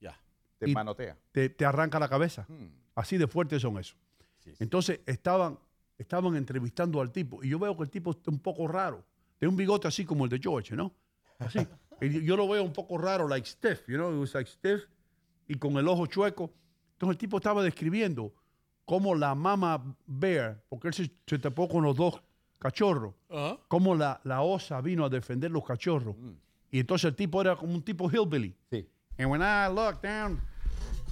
Yeah. 0.00 0.16
Te 0.58 0.68
manotea. 0.68 1.16
te, 1.32 1.48
te 1.48 1.64
arranca 1.64 1.98
la 1.98 2.08
cabeza. 2.08 2.46
Hmm. 2.48 2.68
Así 2.94 3.18
de 3.18 3.26
fuertes 3.26 3.60
son 3.62 3.78
esos. 3.78 3.96
Sí, 4.38 4.50
sí. 4.52 4.56
Entonces 4.60 5.00
estaban, 5.06 5.58
estaban 5.98 6.36
entrevistando 6.36 7.00
al 7.00 7.10
tipo 7.10 7.42
y 7.42 7.48
yo 7.48 7.58
veo 7.58 7.76
que 7.76 7.82
el 7.82 7.90
tipo 7.90 8.12
está 8.12 8.30
un 8.30 8.38
poco 8.38 8.68
raro. 8.68 9.04
Tiene 9.40 9.50
un 9.50 9.56
bigote 9.56 9.88
así 9.88 10.04
como 10.04 10.22
el 10.24 10.30
de 10.30 10.38
George, 10.38 10.76
¿no? 10.76 10.94
Así. 11.40 11.58
Y 12.00 12.22
yo 12.24 12.36
lo 12.36 12.46
veo 12.46 12.62
un 12.62 12.72
poco 12.72 12.96
raro, 12.96 13.26
like 13.26 13.44
stiff, 13.44 13.88
you 13.88 13.96
know, 13.96 14.14
it 14.14 14.20
was 14.20 14.32
like 14.32 14.48
stiff 14.48 14.84
y 15.48 15.56
con 15.56 15.76
el 15.78 15.88
ojo 15.88 16.06
chueco. 16.06 16.54
Entonces 16.92 17.14
el 17.14 17.18
tipo 17.18 17.38
estaba 17.38 17.60
describiendo 17.64 18.32
cómo 18.88 19.14
la 19.14 19.34
mama 19.34 19.80
bear, 20.06 20.56
porque 20.70 20.88
él 20.88 20.94
se, 20.94 21.10
se 21.26 21.38
tapó 21.38 21.68
con 21.68 21.84
los 21.84 21.94
dos 21.94 22.20
cachorros, 22.58 23.12
Uh-huh. 23.30 23.58
cómo 23.68 23.94
la, 23.94 24.18
la 24.24 24.40
osa 24.40 24.80
vino 24.80 25.04
a 25.04 25.10
defender 25.10 25.50
los 25.50 25.62
cachorros. 25.62 26.16
Y 26.72 26.80
entonces 26.80 27.04
el 27.10 27.14
tipo 27.14 27.40
era 27.42 27.54
como 27.54 27.74
un 27.74 27.82
tipo 27.82 28.08
hillbilly. 28.08 28.56
Sí. 28.72 28.86
And 29.18 29.30
when 29.30 29.42
I 29.42 29.68
looked 29.68 30.02
down, 30.02 30.40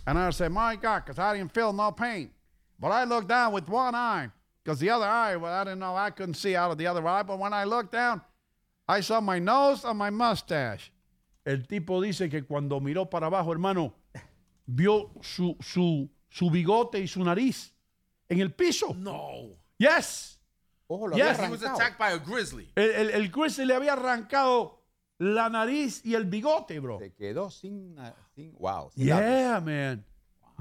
and 0.06 0.18
I 0.18 0.30
said, 0.30 0.50
my 0.50 0.76
God, 0.76 1.04
because 1.04 1.18
I 1.18 1.36
didn't 1.36 1.52
feel 1.52 1.72
no 1.74 1.92
pain. 1.92 2.30
But 2.78 2.92
I 2.92 3.04
looked 3.04 3.28
down 3.28 3.52
with 3.52 3.68
one 3.68 3.94
eye, 3.94 4.30
because 4.64 4.80
the 4.80 4.88
other 4.90 5.06
eye, 5.06 5.36
well, 5.36 5.52
I 5.52 5.64
didn't 5.64 5.80
know, 5.80 5.94
I 5.96 6.10
couldn't 6.10 6.34
see 6.36 6.56
out 6.56 6.70
of 6.70 6.78
the 6.78 6.86
other 6.86 7.06
eye. 7.06 7.22
But 7.22 7.38
when 7.38 7.52
I 7.52 7.64
looked 7.64 7.92
down, 7.92 8.22
I 8.88 9.00
saw 9.02 9.20
my 9.20 9.38
nose 9.38 9.84
and 9.84 9.98
my 9.98 10.10
mustache. 10.10 10.90
El 11.44 11.58
tipo 11.66 12.00
dice 12.00 12.28
que 12.30 12.42
cuando 12.42 12.80
miró 12.80 13.08
para 13.10 13.26
abajo, 13.26 13.52
hermano, 13.52 13.92
vio 14.66 15.10
su, 15.22 15.56
su, 15.60 16.08
su 16.28 16.50
bigote 16.50 16.98
y 17.00 17.08
su 17.08 17.22
nariz 17.24 17.72
en 18.28 18.40
el 18.40 18.52
piso. 18.52 18.94
No. 18.94 19.56
Yes. 19.78 20.40
Ojo, 20.88 21.08
lo 21.08 21.16
Yes. 21.16 21.38
había 21.38 21.46
He 21.46 21.50
was 21.50 21.62
arrancado. 21.62 21.74
attacked 21.76 21.98
by 21.98 22.12
a 22.12 22.18
grizzly. 22.18 22.70
El, 22.76 22.90
el, 22.90 23.10
el 23.10 23.28
grizzly 23.30 23.64
le 23.66 23.74
había 23.74 23.92
arrancado 23.94 24.82
la 25.18 25.48
nariz 25.48 26.04
y 26.04 26.14
el 26.14 26.24
bigote, 26.26 26.78
bro. 26.80 26.98
Se 26.98 27.12
quedó 27.14 27.50
sin, 27.50 27.98
ah, 27.98 28.14
sin 28.34 28.54
wow. 28.58 28.90
sin. 28.94 29.06
Yeah, 29.06 29.60
man. 29.60 30.04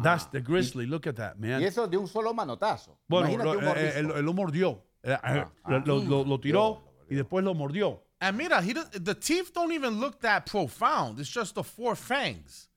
That's 0.02 0.30
the 0.32 0.42
grizzly. 0.42 0.86
Look 0.86 1.08
at 1.08 1.16
that, 1.16 1.36
man. 1.38 1.62
Y 1.62 1.66
eso 1.66 1.88
de 1.88 1.98
un 1.98 2.08
solo 2.08 2.34
manotazo. 2.34 3.00
Bueno, 3.08 3.38
lo, 3.42 3.52
un 3.58 3.64
eh, 3.78 3.94
él, 3.98 4.12
él 4.12 4.26
lo 4.26 4.34
mordió. 4.34 4.84
Eh, 5.04 5.12
eh, 5.14 5.18
ah. 5.24 5.52
lo, 5.86 6.04
lo- 6.04 6.26
lo 6.26 6.40
tiró 6.40 6.82
Dios, 6.82 7.08
y 7.12 7.16
después 7.16 7.46
lo 7.46 7.54
mordió. 7.54 8.02
And 8.20 8.38
mira, 8.38 8.62
he 8.62 8.74
does, 8.74 8.90
the 8.92 9.14
teeth 9.14 9.54
don't 9.54 9.72
even 9.72 10.00
look 10.00 10.20
that 10.22 10.46
profound. 10.50 11.20
It's 11.20 11.30
just 11.30 11.54
the 11.56 11.64
four 11.64 11.96
fangs. 11.96 12.70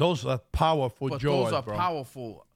Those 0.00 0.24
are 0.24 0.38
powerful 0.50 1.10
But 1.10 1.20
jaws, 1.20 1.50
those 1.50 1.52
are 1.52 1.62
bro. 1.62 1.76
powerful. 1.76 2.46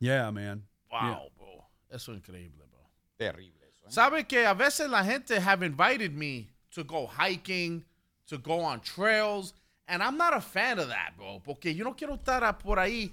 Yeah, 0.00 0.30
man. 0.30 0.62
Wow, 0.90 1.28
bro. 1.36 1.64
Eso 1.92 2.12
es 2.12 2.18
increíble, 2.18 2.64
bro. 2.70 2.80
Terrible 3.18 3.60
eso. 3.70 3.84
¿eh? 3.86 3.90
¿Sabe 3.90 4.26
que 4.26 4.46
a 4.46 4.54
veces 4.54 4.88
la 4.90 5.04
gente 5.04 5.38
have 5.38 5.62
invited 5.62 6.14
me 6.14 6.48
to 6.72 6.82
go 6.82 7.06
hiking, 7.06 7.84
to 8.26 8.38
go 8.38 8.60
on 8.60 8.80
trails, 8.80 9.52
and 9.86 10.02
I'm 10.02 10.16
not 10.16 10.34
a 10.34 10.40
fan 10.40 10.78
of 10.78 10.88
that, 10.88 11.14
bro. 11.16 11.40
Porque 11.44 11.74
yo 11.74 11.84
no 11.84 11.92
quiero 11.92 12.16
estar 12.16 12.58
por 12.58 12.76
ahí. 12.78 13.10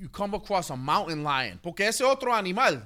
You 0.00 0.08
come 0.08 0.34
across 0.34 0.70
a 0.70 0.76
mountain 0.76 1.22
lion. 1.22 1.58
Porque 1.62 1.80
ese 1.86 2.00
otro 2.02 2.32
animal, 2.32 2.80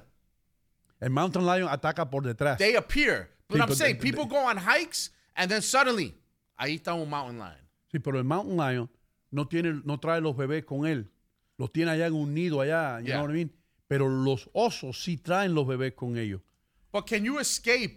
El 1.01 1.11
mountain 1.11 1.45
lion 1.47 1.68
ataca 1.68 2.11
por 2.11 2.22
detrás. 2.22 2.59
they 2.59 2.74
appear. 2.74 3.28
But 3.49 3.59
Sí, 3.59 3.61
I'm 3.61 3.66
pero 3.68 3.74
saying, 3.76 3.97
de- 3.99 4.03
people 4.03 4.24
de- 4.24 4.30
go 4.30 4.39
on 4.39 4.57
hikes, 4.57 5.11
and 5.37 5.49
then 5.51 5.62
suddenly, 5.62 6.14
ahí 6.59 6.80
está 6.80 6.95
un 7.01 7.09
mountain 7.09 7.39
lion. 7.39 7.61
Sí, 7.93 7.99
pero 8.03 8.18
el 8.18 8.24
mountain 8.24 8.57
lion 8.57 8.89
no 9.35 9.47
tiene, 9.49 9.80
no 9.85 9.99
trae 9.99 10.20
los 10.20 10.37
bebés 10.37 10.64
con 10.64 10.87
él. 10.87 11.11
Los 11.59 11.72
tiene 11.72 11.91
allá 11.93 12.07
en 12.07 12.14
un 12.14 12.32
nido 12.35 12.61
allá, 12.61 13.01
you 13.01 13.07
Yeah. 13.07 13.16
know 13.16 13.26
what 13.26 13.30
I 13.35 13.37
mean? 13.45 13.53
Pero 13.87 14.09
los 14.09 14.49
osos 14.53 15.03
sí 15.03 15.16
traen 15.18 15.55
los 15.55 15.66
bebés 15.66 15.95
con 15.95 16.16
ellos. 16.16 16.41
But 16.93 17.07
can 17.09 17.24
you 17.24 17.39
escape? 17.39 17.97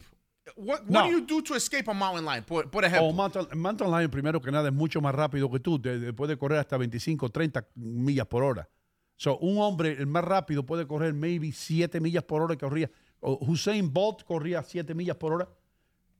What, 0.56 0.82
what 0.82 0.90
No. 0.90 1.04
do 1.06 1.12
you 1.12 1.22
do 1.26 1.42
to 1.44 1.56
escape 1.56 1.90
a 1.90 1.94
mountain 1.94 2.26
lion? 2.26 2.44
Por, 2.44 2.70
por 2.72 2.84
ejemplo. 2.86 3.12
mountain, 3.14 3.48
mountain 3.60 3.90
lion, 3.92 4.10
primero 4.10 4.42
que 4.42 4.52
nada, 4.52 4.70
es 4.70 4.74
mucho 4.74 5.02
más 5.02 5.14
rápido 5.14 5.50
que 5.52 5.60
tú. 5.60 5.80
Te- 5.80 6.00
te 6.00 6.14
puede 6.14 6.38
correr 6.38 6.60
hasta 6.60 6.78
25, 6.78 7.30
30 7.30 7.68
millas 7.76 8.28
por 8.28 8.44
hora. 8.44 8.68
So, 9.16 9.38
un 9.40 9.58
hombre, 9.60 9.92
el 9.94 10.08
más 10.08 10.24
rápido, 10.24 10.64
puede 10.66 10.86
correr 10.88 11.14
maybe 11.14 11.52
7 11.52 12.00
millas 12.00 12.24
por 12.24 12.42
hora. 12.42 12.56
que 12.56 12.66
Corría. 12.66 12.90
o 13.20 13.38
Hussein 13.42 13.92
Bolt 13.92 14.24
corría 14.24 14.62
7 14.64 14.94
millas 14.94 15.18
por 15.18 15.34
hora. 15.34 15.50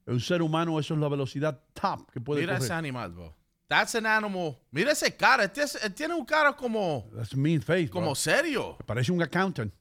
Un 0.06 0.20
ser 0.20 0.42
humano, 0.42 0.78
eso 0.80 0.94
es 0.94 1.00
la 1.00 1.08
velocidad 1.08 1.62
top 1.72 2.10
que 2.10 2.20
puede 2.20 2.40
Mira 2.40 2.54
ese 2.56 2.68
correr. 2.68 2.78
animal, 2.78 3.12
bro. 3.12 3.34
That's 3.68 3.94
an 3.94 4.06
animal. 4.06 4.56
Mira 4.72 4.92
ese 4.92 5.10
cara. 5.16 5.44
Este 5.44 5.62
es- 5.62 5.94
tiene 5.94 6.14
un 6.14 6.24
cara 6.24 6.52
como, 6.54 7.08
That's 7.14 7.34
mean 7.36 7.60
face, 7.60 7.88
como 7.90 8.06
bro. 8.06 8.14
serio. 8.14 8.76
Parece 8.86 9.10
un 9.12 9.20
accountant. 9.22 9.72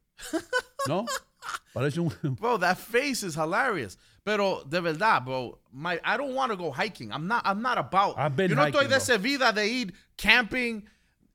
¿No? 0.87 1.05
Parece 1.73 1.99
un... 1.99 2.09
Bro, 2.39 2.57
that 2.59 2.77
face 2.77 3.23
is 3.23 3.35
hilarious. 3.35 3.97
Pero 4.25 4.63
de 4.65 4.81
verdad, 4.81 5.23
bro, 5.23 5.57
my 5.71 5.97
I 6.03 6.17
don't 6.17 6.33
want 6.35 6.51
to 6.51 6.57
go 6.57 6.71
hiking. 6.71 7.11
I'm 7.13 7.27
not 7.27 7.43
I'm 7.45 7.61
not 7.61 7.77
about. 7.77 8.17
I've 8.17 8.35
been 8.35 8.49
Yo 8.49 8.55
no 8.55 8.63
estoy 8.65 8.83
de 8.83 8.87
bro. 8.89 8.97
esa 8.97 9.17
vida 9.17 9.53
de 9.53 9.65
ir 9.65 9.93
camping. 10.17 10.83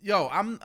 Yo, 0.03 0.29
I'm 0.31 0.59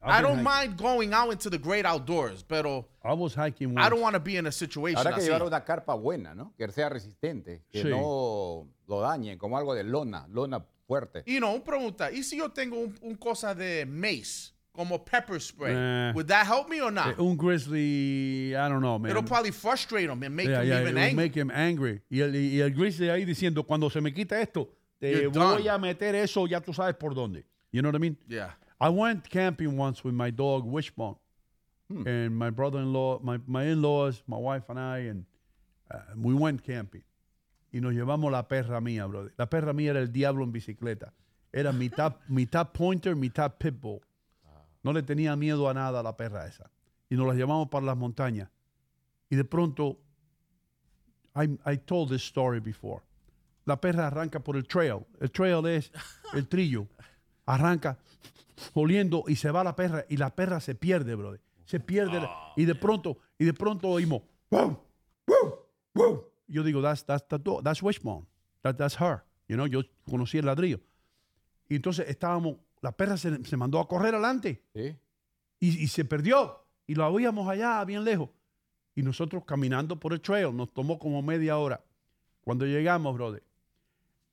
I 0.00 0.20
been 0.20 0.22
don't 0.22 0.44
hiking. 0.44 0.44
mind 0.44 0.76
going 0.78 1.12
out 1.14 1.32
into 1.32 1.50
the 1.50 1.58
great 1.58 1.84
outdoors, 1.84 2.44
pero 2.44 2.86
I 3.02 3.14
was 3.14 3.34
hiking 3.34 3.76
I 3.76 3.88
don't 3.88 4.00
want 4.00 4.14
to 4.14 4.20
be 4.20 4.36
in 4.36 4.46
a 4.46 4.52
situation 4.52 4.98
Habrá 5.04 5.14
que 5.16 5.22
así. 5.22 5.28
llevar 5.28 5.42
una 5.42 5.64
carpa 5.64 5.94
buena, 5.94 6.32
¿no? 6.34 6.52
Que 6.56 6.68
sea 6.70 6.88
resistente, 6.88 7.64
que 7.72 7.82
Sí. 7.82 7.88
no 7.88 8.68
lo 8.86 9.00
dañen, 9.00 9.38
como 9.38 9.56
algo 9.58 9.74
de 9.74 9.82
lona, 9.82 10.26
lona 10.28 10.64
fuerte. 10.86 11.22
Y 11.26 11.38
no, 11.40 11.52
una 11.54 11.64
pregunta. 11.64 12.10
¿Y 12.12 12.22
si 12.22 12.38
yo 12.38 12.50
tengo 12.50 12.78
un, 12.78 12.94
un 13.02 13.14
cosa 13.16 13.54
de 13.54 13.84
mace, 13.86 14.52
como 14.72 15.04
pepper 15.04 15.40
spray? 15.40 15.72
Eh. 15.74 16.12
Would 16.14 16.26
that 16.28 16.46
help 16.46 16.68
me 16.68 16.80
or 16.80 16.90
Eh, 16.90 16.94
not? 16.94 17.18
Un 17.18 17.36
grizzly, 17.36 18.54
I 18.54 18.68
don't 18.68 18.80
know, 18.80 18.98
man. 18.98 19.10
It'll 19.10 19.22
probably 19.22 19.50
frustrate 19.52 20.08
him 20.10 20.22
and 20.22 20.34
make 20.34 20.48
Yeah, 20.48 20.62
him 20.62 20.68
yeah, 20.68 20.80
even 20.82 20.96
angry. 20.98 21.14
make 21.16 21.34
him 21.34 21.50
angry. 21.50 22.00
Y 22.10 22.20
el, 22.20 22.34
y 22.34 22.60
el 22.60 22.70
grizzly 22.70 23.08
ahí 23.08 23.24
diciendo, 23.24 23.64
cuando 23.66 23.88
se 23.90 24.00
me 24.00 24.12
quita 24.12 24.40
esto, 24.40 24.68
te 25.00 25.10
You're 25.12 25.28
voy 25.30 25.62
done. 25.64 25.68
a 25.70 25.78
meter 25.78 26.14
eso, 26.14 26.46
ya 26.46 26.60
tú 26.60 26.72
sabes 26.74 26.94
por 26.96 27.14
dónde. 27.14 27.44
You 27.72 27.82
know 27.82 27.88
what 27.90 27.96
I 27.96 28.00
mean? 28.00 28.16
Yeah. 28.28 28.50
I 28.80 28.88
went 28.88 29.28
camping 29.28 29.76
once 29.76 30.04
with 30.04 30.14
my 30.14 30.30
dog 30.30 30.64
Wishbone, 30.64 31.16
and 31.88 32.36
my 32.36 32.50
brother-in-law, 32.50 33.20
my, 33.22 33.38
my 33.46 33.64
in-laws, 33.64 34.22
my 34.26 34.36
wife 34.36 34.68
and 34.68 34.78
I, 34.78 34.98
and 35.10 35.24
uh, 35.90 35.98
we 36.16 36.34
went 36.34 36.62
camping. 36.64 37.02
Y 37.74 37.80
nos 37.80 37.92
llevamos 37.92 38.30
la 38.30 38.46
perra 38.46 38.80
mía, 38.80 39.04
brother. 39.06 39.34
La 39.36 39.50
perra 39.50 39.72
mía 39.72 39.90
era 39.90 39.98
el 39.98 40.12
diablo 40.12 40.44
en 40.44 40.52
bicicleta. 40.52 41.12
Era 41.52 41.72
mitad, 41.72 42.14
mitad 42.28 42.70
pointer, 42.70 43.16
mitad 43.16 43.56
pitbull. 43.58 44.00
No 44.84 44.92
le 44.92 45.02
tenía 45.02 45.34
miedo 45.34 45.68
a 45.68 45.74
nada 45.74 45.98
a 45.98 46.02
la 46.04 46.16
perra 46.16 46.46
esa. 46.46 46.70
Y 47.10 47.16
nos 47.16 47.26
la 47.26 47.34
llevamos 47.34 47.68
para 47.70 47.84
las 47.84 47.96
montañas. 47.96 48.48
Y 49.28 49.34
de 49.34 49.44
pronto, 49.44 49.98
I, 51.34 51.58
I 51.68 51.78
told 51.78 52.10
this 52.10 52.22
story 52.22 52.60
before. 52.60 53.02
La 53.64 53.80
perra 53.80 54.06
arranca 54.06 54.38
por 54.38 54.56
el 54.56 54.68
trail. 54.68 55.04
El 55.18 55.32
trail 55.32 55.66
es 55.66 55.90
el 56.34 56.46
trillo. 56.46 56.86
Arranca 57.46 57.98
oliendo 58.74 59.24
y 59.26 59.34
se 59.34 59.50
va 59.50 59.64
la 59.64 59.74
perra 59.74 60.04
y 60.08 60.16
la 60.16 60.32
perra 60.32 60.60
se 60.60 60.76
pierde, 60.76 61.16
brother. 61.16 61.40
Se 61.64 61.80
pierde 61.80 62.20
la- 62.20 62.52
y 62.56 62.66
de 62.66 62.76
pronto 62.76 63.18
y 63.36 63.44
de 63.46 63.52
pronto 63.52 63.88
oímos 63.88 64.22
wow, 64.50 64.78
wow, 65.26 65.58
wow. 65.94 66.24
Yo 66.46 66.62
digo 66.62 66.82
that's 66.82 67.04
that's 67.04 67.26
the 67.28 67.38
dog, 67.38 67.62
that's 67.64 67.82
Wishbone. 67.82 68.26
That, 68.62 68.76
that's 68.76 68.96
her. 68.96 69.24
You 69.48 69.56
know, 69.56 69.66
yo 69.66 69.82
conocí 70.08 70.38
el 70.38 70.46
ladrillo. 70.46 70.80
Y 71.68 71.76
entonces 71.76 72.08
estábamos 72.08 72.56
la 72.80 72.92
perra 72.92 73.16
se, 73.16 73.42
se 73.44 73.56
mandó 73.56 73.80
a 73.80 73.88
correr 73.88 74.14
adelante 74.14 74.62
¿Sí? 74.74 74.94
y, 75.58 75.84
y 75.84 75.88
se 75.88 76.04
perdió. 76.04 76.66
Y 76.86 76.94
lo 76.94 77.08
oíamos 77.08 77.48
allá, 77.48 77.82
bien 77.84 78.04
lejos. 78.04 78.28
Y 78.94 79.02
nosotros 79.02 79.44
caminando 79.46 79.98
por 79.98 80.12
el 80.12 80.20
trail, 80.20 80.54
nos 80.54 80.72
tomó 80.72 80.98
como 80.98 81.22
media 81.22 81.56
hora. 81.56 81.82
Cuando 82.42 82.66
llegamos, 82.66 83.14
brother, 83.14 83.42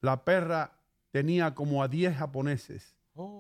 la 0.01 0.24
perra 0.26 0.78
tenía 1.12 1.55
como 1.55 1.82
a 1.82 1.88
10 1.88 2.18
japoneses 2.18 2.93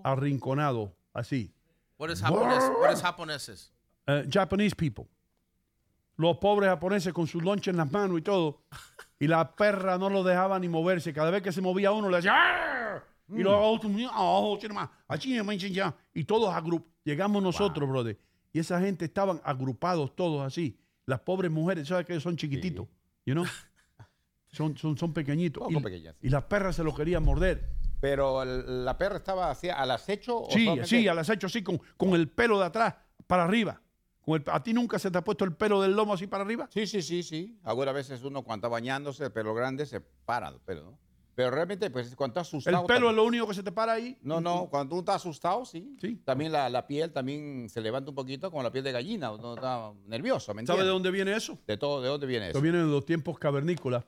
arrinconados, 0.03 0.91
así. 1.13 1.53
What 1.97 2.09
is 2.09 2.21
japonés? 2.21 2.71
What 2.79 2.93
is 2.93 3.01
japoneses? 3.01 3.71
Eh, 4.07 4.27
Japanese 4.31 4.73
people. 4.75 5.07
Los 6.17 6.37
pobres 6.37 6.69
japoneses 6.69 7.13
con 7.13 7.25
su 7.27 7.41
lonche 7.41 7.71
en 7.71 7.77
las 7.77 7.91
manos 7.91 8.19
y 8.19 8.21
todo. 8.21 8.61
Y 9.19 9.27
la 9.27 9.55
perra 9.55 9.97
no 9.97 10.09
lo 10.09 10.23
dejaba 10.23 10.59
ni 10.59 10.67
moverse. 10.67 11.13
Cada 11.13 11.31
vez 11.31 11.41
que 11.41 11.51
se 11.51 11.61
movía 11.61 11.91
uno 11.91 12.09
le 12.09 12.17
decía 12.17 12.33
"Arr". 12.33 13.03
Y 13.29 13.43
los 13.43 13.53
otros 13.55 13.91
"Ah, 14.11 14.57
tiene 14.59 14.75
más. 14.75 14.89
Achí, 15.07 15.41
man, 15.41 15.57
chin, 15.57 15.73
ya". 15.73 15.95
y 16.13 16.23
todos 16.25 16.53
agrupados. 16.53 16.91
Llegamos 17.03 17.41
nosotros, 17.41 17.89
brother. 17.89 18.19
Y 18.53 18.59
esa 18.59 18.79
gente 18.79 19.05
estaban 19.05 19.41
agrupados 19.43 20.15
todos 20.15 20.45
así. 20.45 20.77
Las 21.05 21.21
pobres 21.21 21.49
mujeres, 21.49 21.87
¿sabes 21.87 22.05
que 22.05 22.19
son 22.19 22.35
chiquititos? 22.37 22.87
You 23.25 23.33
know? 23.33 23.45
Son, 24.53 24.77
son, 24.77 24.97
son 24.97 25.13
pequeñitos. 25.13 25.63
Poco 25.63 25.79
y, 25.79 25.81
pequeñas, 25.81 26.13
sí. 26.19 26.27
y 26.27 26.29
las 26.29 26.43
perras 26.43 26.75
se 26.75 26.83
lo 26.83 26.93
querían 26.93 27.23
morder. 27.23 27.69
Pero 28.01 28.43
el- 28.43 28.83
la 28.83 28.97
perra 28.97 29.15
estaba 29.15 29.49
así 29.49 29.69
al 29.69 29.89
acecho. 29.91 30.41
o 30.41 30.51
Sí, 30.51 30.67
sí, 30.83 31.07
al 31.07 31.19
acecho 31.19 31.47
así, 31.47 31.63
con, 31.63 31.79
con 31.95 32.09
el 32.15 32.27
pelo 32.27 32.59
de 32.59 32.65
atrás 32.65 32.95
para 33.27 33.45
arriba. 33.45 33.79
El- 34.27 34.43
¿A 34.47 34.61
ti 34.63 34.73
nunca 34.73 34.99
se 34.99 35.09
te 35.11 35.17
ha 35.17 35.23
puesto 35.23 35.45
el 35.45 35.53
pelo 35.53 35.81
del 35.81 35.93
lomo 35.93 36.13
así 36.13 36.27
para 36.27 36.43
arriba? 36.43 36.67
Sí, 36.71 36.85
sí, 36.87 37.01
sí, 37.01 37.23
sí. 37.23 37.59
Algunas 37.63 37.93
veces 37.93 38.23
uno 38.23 38.43
cuando 38.43 38.67
está 38.67 38.71
bañándose, 38.71 39.25
el 39.25 39.31
pelo 39.31 39.53
grande, 39.53 39.85
se 39.85 39.99
para 40.01 40.49
el 40.49 40.59
pelo, 40.59 40.83
¿no? 40.91 40.99
Pero 41.33 41.49
realmente, 41.49 41.89
pues 41.89 42.13
cuando 42.15 42.31
está 42.33 42.41
asustado... 42.41 42.81
El 42.81 42.85
pelo 42.87 43.09
es 43.09 43.15
lo 43.15 43.23
único 43.23 43.47
que 43.47 43.53
se 43.53 43.63
te 43.63 43.71
para 43.71 43.93
ahí. 43.93 44.17
No, 44.21 44.41
no, 44.41 44.67
cuando 44.69 44.95
uno 44.95 44.99
está 44.99 45.15
asustado, 45.15 45.63
sí. 45.65 45.95
Sí. 45.99 46.21
También 46.25 46.51
la, 46.51 46.69
la 46.69 46.85
piel 46.85 47.11
también 47.13 47.67
se 47.69 47.79
levanta 47.81 48.09
un 48.11 48.15
poquito 48.15 48.51
como 48.51 48.61
la 48.61 48.71
piel 48.71 48.83
de 48.83 48.91
gallina, 48.91 49.31
uno 49.31 49.55
está 49.55 49.91
nervioso, 50.07 50.53
¿me 50.53 50.65
¿Sabe 50.65 50.83
de 50.83 50.89
dónde 50.89 51.09
viene 51.09 51.33
eso? 51.35 51.57
De 51.65 51.77
todo, 51.77 52.01
¿de 52.01 52.09
dónde 52.09 52.27
viene 52.27 52.45
eso? 52.49 52.57
Esto 52.57 52.61
viene 52.61 52.79
de 52.79 52.83
los 52.85 53.05
tiempos 53.05 53.39
cavernícolas, 53.39 54.05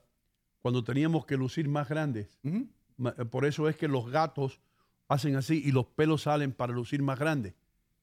cuando 0.61 0.84
teníamos 0.84 1.26
que 1.26 1.38
lucir 1.38 1.68
más 1.70 1.88
grandes. 1.89 2.28
Eh, 2.43 3.26
Por 3.32 3.45
eso 3.45 3.70
es 3.70 3.78
que 3.78 3.88
los 3.88 4.11
gatos 4.11 4.59
hacen 5.07 5.36
así 5.38 5.61
y 5.66 5.72
los 5.72 5.86
pelos 5.86 6.24
salen 6.24 6.51
para 6.51 6.74
lucir 6.74 7.01
más 7.01 7.18
grandes. 7.18 7.53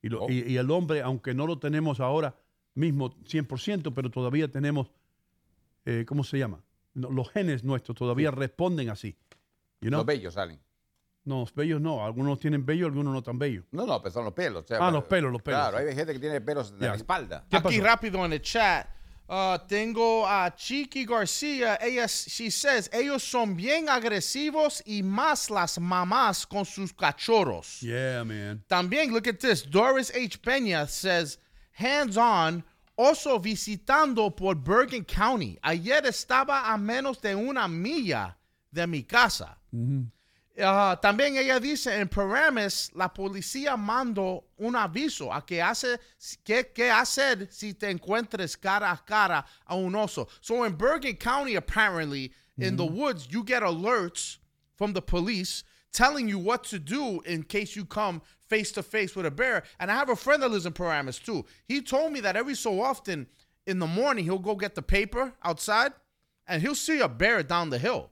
Y, 0.03 0.09
lo- 0.09 0.23
Oh. 0.25 0.31
y- 0.31 0.41
y 0.53 0.57
el 0.57 0.71
hombre, 0.71 1.03
aunque 1.03 1.35
no 1.35 1.47
lo 1.47 1.59
tenemos 1.59 2.01
ahora 2.01 2.35
mismo 2.75 3.15
100%, 3.27 3.93
pero 3.95 4.11
todavía 4.11 4.49
tenemos, 4.49 4.91
eh, 5.85 6.05
¿cómo 6.07 6.25
se 6.25 6.39
llama? 6.39 6.63
No, 6.95 7.11
los 7.11 7.31
genes 7.31 7.65
nuestros 7.65 7.97
todavía 7.97 8.31
responden 8.31 8.91
así. 8.91 9.17
You 9.81 9.89
know? 9.89 9.99
Los 10.01 10.07
bellos 10.07 10.35
salen. 10.35 10.59
No, 11.25 11.41
los 11.41 11.55
bellos 11.55 11.81
no. 11.81 12.05
Algunos 12.05 12.39
tienen 12.41 12.65
bello, 12.65 12.87
algunos 12.87 13.13
no 13.13 13.23
tan 13.23 13.39
bello. 13.39 13.65
No, 13.73 13.85
no, 13.87 14.01
pues 14.01 14.13
son 14.15 14.25
los 14.25 14.33
pelos. 14.33 14.65
o 14.65 14.67
sea, 14.67 14.79
Ah, 14.81 14.91
los 14.91 15.05
pelos, 15.05 15.31
los 15.31 15.43
pelos, 15.43 15.61
Claro, 15.61 15.79
sí. 15.79 15.85
hay 15.89 15.95
gente 15.95 16.13
que 16.15 16.19
tiene 16.19 16.41
pelos 16.41 16.73
de 16.79 16.85
Ya. 16.87 16.91
la 16.93 16.97
espalda. 16.97 17.45
¿Qué 17.51 17.57
Aquí 17.57 17.65
pasó? 17.77 17.83
rápido 17.85 18.25
en 18.25 18.33
el 18.33 18.41
chat. 18.43 18.89
Uh, 19.31 19.59
tengo 19.69 20.25
a 20.27 20.51
Chiqui 20.51 21.07
García. 21.07 21.79
Ella, 21.81 22.07
she 22.09 22.51
says, 22.51 22.91
ellos 22.93 23.23
son 23.23 23.55
bien 23.55 23.89
agresivos 23.89 24.83
y 24.85 25.03
más 25.03 25.49
las 25.49 25.79
mamás 25.79 26.47
con 26.47 26.65
sus 26.65 26.93
cachorros. 26.93 27.81
Yeah, 27.81 28.25
man. 28.25 28.63
También, 28.69 29.13
look 29.13 29.29
at 29.29 29.39
this. 29.39 29.63
Doris 29.63 30.11
H. 30.15 30.43
Peña 30.43 30.89
says, 30.89 31.39
hands 31.73 32.17
on, 32.17 32.65
oso 32.99 33.39
visitando 33.39 34.37
por 34.37 34.57
Bergen 34.57 35.05
County. 35.05 35.59
Ayer 35.63 36.05
estaba 36.05 36.73
a 36.73 36.77
menos 36.77 37.21
de 37.21 37.35
una 37.35 37.69
milla 37.69 38.37
de 38.73 38.87
mi 38.87 39.05
casa. 39.05 39.57
Ah, 40.63 40.99
también 41.01 41.37
ella 41.37 41.59
dice, 41.59 41.99
en 41.99 42.09
Paramus, 42.09 42.91
la 42.95 43.09
policía 43.09 43.77
mandó 43.77 44.45
un 44.59 44.75
aviso 44.75 45.33
a 45.33 45.45
que 45.45 45.63
hace, 45.63 45.99
qué, 46.45 46.71
qué 46.75 46.91
hacer 46.91 47.49
si 47.51 47.75
te 47.75 47.91
encuentres 47.91 48.57
cara 48.57 48.91
a 48.91 48.97
cara 48.97 49.45
a 49.67 49.75
un 49.75 49.95
oso. 49.95 50.29
So 50.41 50.65
in 50.65 50.77
Bergen 50.77 51.17
County, 51.17 51.57
apparently, 51.57 52.33
in 52.59 52.77
the 52.77 52.85
woods, 52.85 53.29
you 53.31 53.43
get 53.43 53.63
alerts 53.63 54.37
from 54.77 54.93
the 54.93 55.01
police 55.01 55.65
telling 55.93 56.29
you 56.29 56.39
what 56.39 56.65
to 56.65 56.79
do 56.79 57.21
in 57.23 57.43
case 57.43 57.75
you 57.75 57.85
come 57.85 58.21
face 58.49 58.73
to 58.73 58.83
face 58.83 59.17
with 59.17 59.27
a 59.27 59.31
bear. 59.31 59.63
And 59.79 59.91
I 59.91 59.95
have 59.95 60.11
a 60.11 60.17
friend 60.17 60.43
that 60.43 60.51
lives 60.51 60.67
in 60.67 60.73
Paramus 60.73 61.19
too. 61.19 61.45
He 61.67 61.81
told 61.81 62.13
me 62.13 62.21
that 62.21 62.37
every 62.37 62.55
so 62.55 62.83
often 62.83 63.27
in 63.67 63.79
the 63.79 63.87
morning, 63.87 64.25
he'll 64.25 64.39
go 64.39 64.55
get 64.55 64.75
the 64.75 64.83
paper 64.83 65.33
outside 65.43 65.93
and 66.47 66.61
he'll 66.61 66.75
see 66.75 67.01
a 67.01 67.09
bear 67.09 67.43
down 67.43 67.71
the 67.71 67.79
hill. 67.79 68.11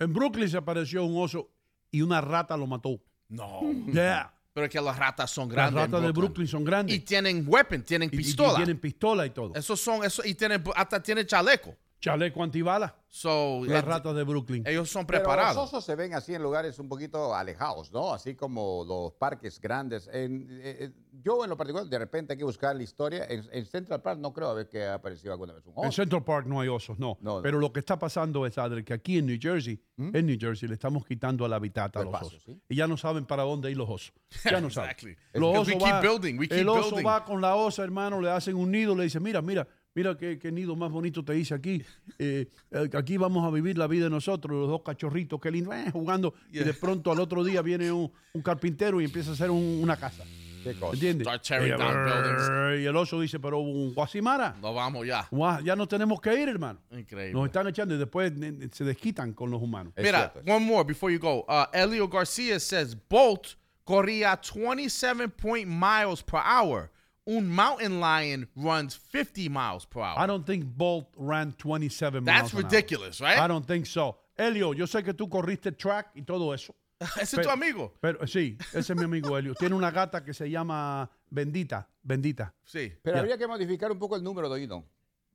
En 0.00 0.12
Brooklyn 0.12 0.48
se 0.48 0.56
apareció 0.56 1.04
un 1.04 1.22
oso 1.22 1.48
y 1.92 2.02
una 2.02 2.20
rata 2.20 2.56
lo 2.56 2.66
mató. 2.66 3.00
No. 3.28 3.60
Yeah. 3.92 4.34
Pero 4.52 4.68
que 4.68 4.80
las 4.80 4.98
ratas 4.98 5.30
son 5.30 5.46
Las 5.48 5.54
grandes. 5.54 5.84
en 5.84 5.92
ratas 5.92 6.02
de 6.06 6.12
Brooklyn. 6.12 6.48
Son 6.48 6.64
grandes. 6.64 6.96
Y 6.96 7.00
tienen 7.00 7.44
weapon, 7.46 7.82
tienen 7.84 8.08
Y- 8.12 8.16
y- 8.16 8.20
y 8.20 8.22
pistola. 8.24 8.56
tienen 8.56 8.80
pistola 8.80 9.24
y 9.26 9.30
todo. 9.30 9.54
Esos 9.54 9.78
son, 9.80 10.02
eso, 10.04 10.22
y 10.24 10.34
tienen, 10.34 10.64
hasta 10.74 11.00
tienen 11.00 11.24
chaleco. 11.26 11.76
Chaleco 12.00 12.42
antibala. 12.42 12.96
So, 13.12 13.62
Las 13.66 13.82
eh, 13.82 13.86
ratas 13.86 14.14
de 14.14 14.22
Brooklyn. 14.22 14.62
ellos 14.66 14.88
son 14.88 15.04
Pero 15.04 15.18
preparados. 15.18 15.56
los 15.56 15.64
osos 15.66 15.84
se 15.84 15.96
ven 15.96 16.14
así 16.14 16.32
en 16.32 16.42
lugares 16.42 16.78
un 16.78 16.88
poquito 16.88 17.34
alejados, 17.34 17.92
¿no? 17.92 18.14
Así 18.14 18.36
como 18.36 18.84
los 18.86 19.12
parques 19.14 19.60
grandes. 19.60 20.08
En, 20.12 20.46
eh, 20.48 20.76
eh, 20.80 20.90
yo, 21.24 21.42
en 21.42 21.50
lo 21.50 21.56
particular, 21.56 21.86
de 21.88 21.98
repente 21.98 22.34
hay 22.34 22.38
que 22.38 22.44
buscar 22.44 22.76
la 22.76 22.84
historia. 22.84 23.26
En, 23.28 23.44
en 23.52 23.66
Central 23.66 24.00
Park 24.00 24.20
no 24.20 24.32
creo 24.32 24.48
haber 24.50 24.68
que 24.68 24.84
ha 24.84 24.94
aparecido 24.94 25.32
alguna 25.32 25.52
vez 25.54 25.66
un 25.66 25.72
En 25.76 25.88
oso. 25.88 25.92
Central 25.96 26.22
Park 26.22 26.46
no 26.46 26.60
hay 26.60 26.68
osos, 26.68 27.00
no. 27.00 27.18
No, 27.20 27.36
no. 27.38 27.42
Pero 27.42 27.58
lo 27.58 27.72
que 27.72 27.80
está 27.80 27.98
pasando 27.98 28.46
es, 28.46 28.56
Adler, 28.58 28.84
que 28.84 28.94
aquí 28.94 29.18
en 29.18 29.26
New 29.26 29.38
Jersey, 29.40 29.82
en 29.98 30.24
New 30.26 30.36
Jersey, 30.40 30.68
le 30.68 30.74
estamos 30.74 31.04
quitando 31.04 31.44
el 31.44 31.52
hábitat 31.52 31.96
a 31.96 32.00
El 32.02 32.06
los 32.12 32.22
osos. 32.22 32.42
¿sí? 32.44 32.58
Y 32.68 32.76
ya 32.76 32.86
no 32.86 32.96
saben 32.96 33.26
para 33.26 33.42
dónde 33.42 33.72
ir 33.72 33.76
los 33.76 33.90
osos. 33.90 34.12
Ya 34.44 34.60
no 34.60 34.70
saben. 34.70 34.90
Exactly. 34.90 35.16
Los 35.34 35.56
osos 35.58 35.74
keep 35.74 35.82
va- 35.82 36.00
building, 36.00 36.38
we 36.38 36.48
keep 36.48 36.58
el 36.60 36.68
oso 36.68 36.90
building. 36.90 37.06
va 37.06 37.24
con 37.24 37.40
la 37.40 37.56
osa, 37.56 37.82
hermano, 37.82 38.20
le 38.20 38.30
hacen 38.30 38.54
un 38.54 38.70
nido, 38.70 38.94
le 38.94 39.02
dice, 39.02 39.18
mira, 39.18 39.42
mira, 39.42 39.66
mira 39.94 40.16
qué, 40.16 40.38
qué 40.38 40.50
nido 40.52 40.76
más 40.76 40.90
bonito 40.90 41.24
te 41.24 41.36
hice 41.38 41.54
aquí. 41.54 41.82
Eh, 42.22 42.48
eh, 42.70 42.90
aquí 42.98 43.16
vamos 43.16 43.46
a 43.46 43.50
vivir 43.50 43.78
la 43.78 43.86
vida 43.86 44.04
de 44.04 44.10
nosotros, 44.10 44.54
los 44.58 44.68
dos 44.68 44.82
cachorritos, 44.84 45.40
qué 45.40 45.50
lindo, 45.50 45.72
eh, 45.72 45.90
jugando. 45.90 46.34
Y 46.52 46.58
de 46.58 46.74
pronto 46.74 47.10
al 47.10 47.18
otro 47.20 47.42
día 47.42 47.62
viene 47.62 47.90
un, 47.90 48.12
un 48.34 48.42
carpintero 48.42 49.00
y 49.00 49.04
empieza 49.06 49.30
a 49.30 49.32
hacer 49.32 49.50
un- 49.50 49.80
una 49.82 49.96
casa. 49.96 50.22
¿Qué 50.62 50.74
cosa? 50.74 50.92
¿Entiendes? 50.92 51.26
Start 51.26 51.42
tearing 51.42 51.68
Y- 51.74 51.78
down 51.78 52.04
buildings. 52.04 52.82
y 52.82 52.84
el 52.84 52.94
oso 52.94 53.18
dice, 53.18 53.40
pero 53.40 53.60
un 53.60 53.94
guasimara. 53.94 54.54
No 54.60 54.74
vamos 54.74 55.06
ya. 55.06 55.26
Ya 55.64 55.74
no 55.74 55.88
tenemos 55.88 56.20
que 56.20 56.34
ir, 56.42 56.50
hermano. 56.50 56.78
Increíble. 56.90 57.32
Nos 57.32 57.46
están 57.46 57.66
echando 57.68 57.94
y 57.94 57.98
después 57.98 58.30
eh, 58.38 58.68
se 58.70 58.84
desquitan 58.84 59.32
con 59.32 59.50
los 59.50 59.62
humanos. 59.62 59.94
Mira, 59.96 60.30
one 60.46 60.60
more 60.66 60.84
before 60.84 61.10
you 61.10 61.18
go. 61.18 61.46
Uh, 61.48 61.64
Elio 61.72 62.06
Garcia 62.08 62.60
says 62.60 62.94
Bolt 63.08 63.54
corría 63.84 64.38
27 64.42 65.28
point 65.30 65.66
miles 65.66 66.22
per 66.22 66.40
hour. 66.44 66.90
Un 67.26 67.48
mountain 67.50 68.00
lion 68.00 68.48
runs 68.56 68.94
50 69.12 69.48
miles 69.50 69.86
per 69.86 70.00
hour. 70.00 70.18
I 70.18 70.26
don't 70.26 70.44
think 70.44 70.64
Bolt 70.64 71.08
ran 71.16 71.52
27 71.52 72.24
That's 72.24 72.52
miles 72.52 72.52
an 72.54 72.58
hour. 72.58 72.70
ridiculous, 72.70 73.20
right? 73.20 73.38
I 73.38 73.46
don't 73.46 73.66
think 73.66 73.86
so. 73.86 74.18
Elio, 74.36 74.72
yo 74.72 74.86
sé 74.86 75.02
que 75.04 75.12
tú 75.14 75.28
corriste 75.28 75.72
track 75.72 76.10
y 76.14 76.22
todo 76.22 76.52
eso. 76.54 76.74
Ese 77.20 77.36
es 77.40 77.42
tu 77.46 77.50
amigo. 77.50 77.94
Pero 78.00 78.26
sí, 78.26 78.58
ese 78.74 78.92
es 78.92 78.96
mi 78.98 79.04
amigo 79.04 79.36
Elio. 79.38 79.54
Tiene 79.54 79.74
una 79.74 79.90
gata 79.90 80.22
que 80.22 80.34
se 80.34 80.50
llama 80.50 81.10
Bendita. 81.30 81.88
Bendita. 82.02 82.54
Sí. 82.64 82.92
Pero 83.02 83.16
Ya. 83.16 83.20
habría 83.20 83.38
que 83.38 83.46
modificar 83.46 83.90
un 83.90 83.98
poco 83.98 84.16
el 84.16 84.22
número 84.22 84.48
de 84.48 84.54
oído. 84.56 84.84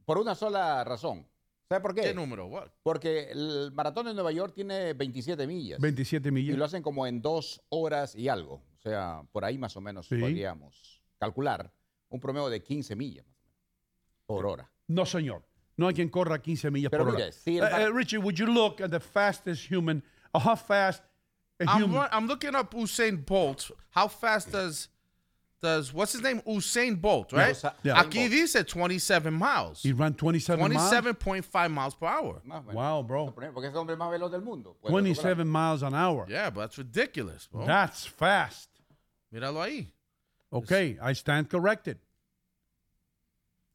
Por 0.06 0.18
una 0.20 0.36
sola 0.36 0.84
razón. 0.84 1.26
¿Sabe 1.68 1.82
por 1.82 1.96
qué? 1.96 2.02
¿Qué 2.02 2.14
número? 2.14 2.46
What? 2.46 2.68
Porque 2.84 3.32
el 3.32 3.72
maratón 3.74 4.06
de 4.06 4.14
Nueva 4.14 4.32
York 4.32 4.54
tiene 4.54 4.94
27 4.94 5.48
millas. 5.48 5.80
27 5.80 6.30
Y 6.30 6.32
millas. 6.32 6.58
lo 6.58 6.66
hacen 6.66 6.84
como 6.84 7.08
en 7.08 7.22
dos 7.24 7.60
horas 7.70 8.14
y 8.16 8.30
algo. 8.30 8.62
O 8.78 8.82
sea, 8.82 9.24
por 9.32 9.44
ahí 9.44 9.58
más 9.58 9.76
o 9.76 9.82
menos 9.82 10.06
Sí. 10.08 10.18
podríamos 10.18 11.02
calcular 11.26 11.72
un 12.10 12.20
promedio 12.20 12.50
de 12.50 12.62
15 12.62 12.96
millas 12.96 13.26
más 13.26 13.36
o 13.36 13.44
menos, 13.44 14.26
por 14.28 14.46
hora. 14.46 14.70
No, 14.88 15.06
señor. 15.06 15.44
No 15.78 15.88
hay 15.88 15.94
quien 15.94 16.10
corra 16.10 16.40
15 16.42 16.72
millas 16.72 16.90
Pero 16.90 17.04
por 17.04 17.14
mire, 17.14 17.24
hora. 17.26 17.32
si 17.34 17.58
el 17.58 17.64
mar- 17.70 17.82
eh, 17.82 17.90
Richie, 17.92 18.18
would 18.18 18.36
you 18.38 18.46
look 18.48 18.80
at 18.82 18.92
the 18.92 19.00
fastest 19.00 19.70
human, 19.70 20.02
or 20.34 20.42
how 20.42 20.56
fast 20.56 21.04
a 21.60 21.66
I'm, 21.68 21.82
human... 21.82 21.98
run- 22.02 22.10
I'm 22.12 22.28
looking 22.28 22.56
up 22.56 22.74
Usain 22.74 23.26
Bolt. 23.26 23.72
How 23.92 24.08
fast 24.08 24.52
does 24.52 24.88
does 25.62 25.92
what's 25.94 26.14
his 26.14 26.22
name? 26.22 26.42
Usain 26.46 26.96
Bolt, 27.02 27.34
right? 27.34 27.56
Usa- 27.56 27.74
Yeah. 27.84 28.02
Aquí 28.02 28.30
dice 28.30 28.64
27 28.64 29.32
miles. 29.34 29.82
He 29.84 29.92
ran 29.92 30.14
27 30.14 30.62
27.5 30.62 31.70
miles 31.72 31.96
per 31.96 32.08
hour. 32.08 32.42
Más 32.46 32.60
o 32.60 32.64
menos. 32.64 32.76
Wow, 32.76 33.04
bro. 33.04 33.26
Porque 33.34 33.68
es 33.68 33.74
el 33.74 33.78
hombre 33.80 33.96
más 33.98 34.10
veloz 34.12 34.32
del 34.32 34.42
mundo. 34.44 34.78
27 34.88 35.44
miles 35.44 35.82
an 35.84 35.94
hour. 35.96 36.26
Yeah, 36.30 36.50
but 36.52 36.62
that's 36.62 36.78
ridiculous, 36.78 37.48
bro. 37.52 37.66
That's 37.66 38.06
fast. 38.06 38.70
Míralo 39.34 39.62
ahí. 39.62 39.88
Okay, 40.58 40.98
I 41.02 41.12
stand 41.14 41.48
corrected. 41.50 41.98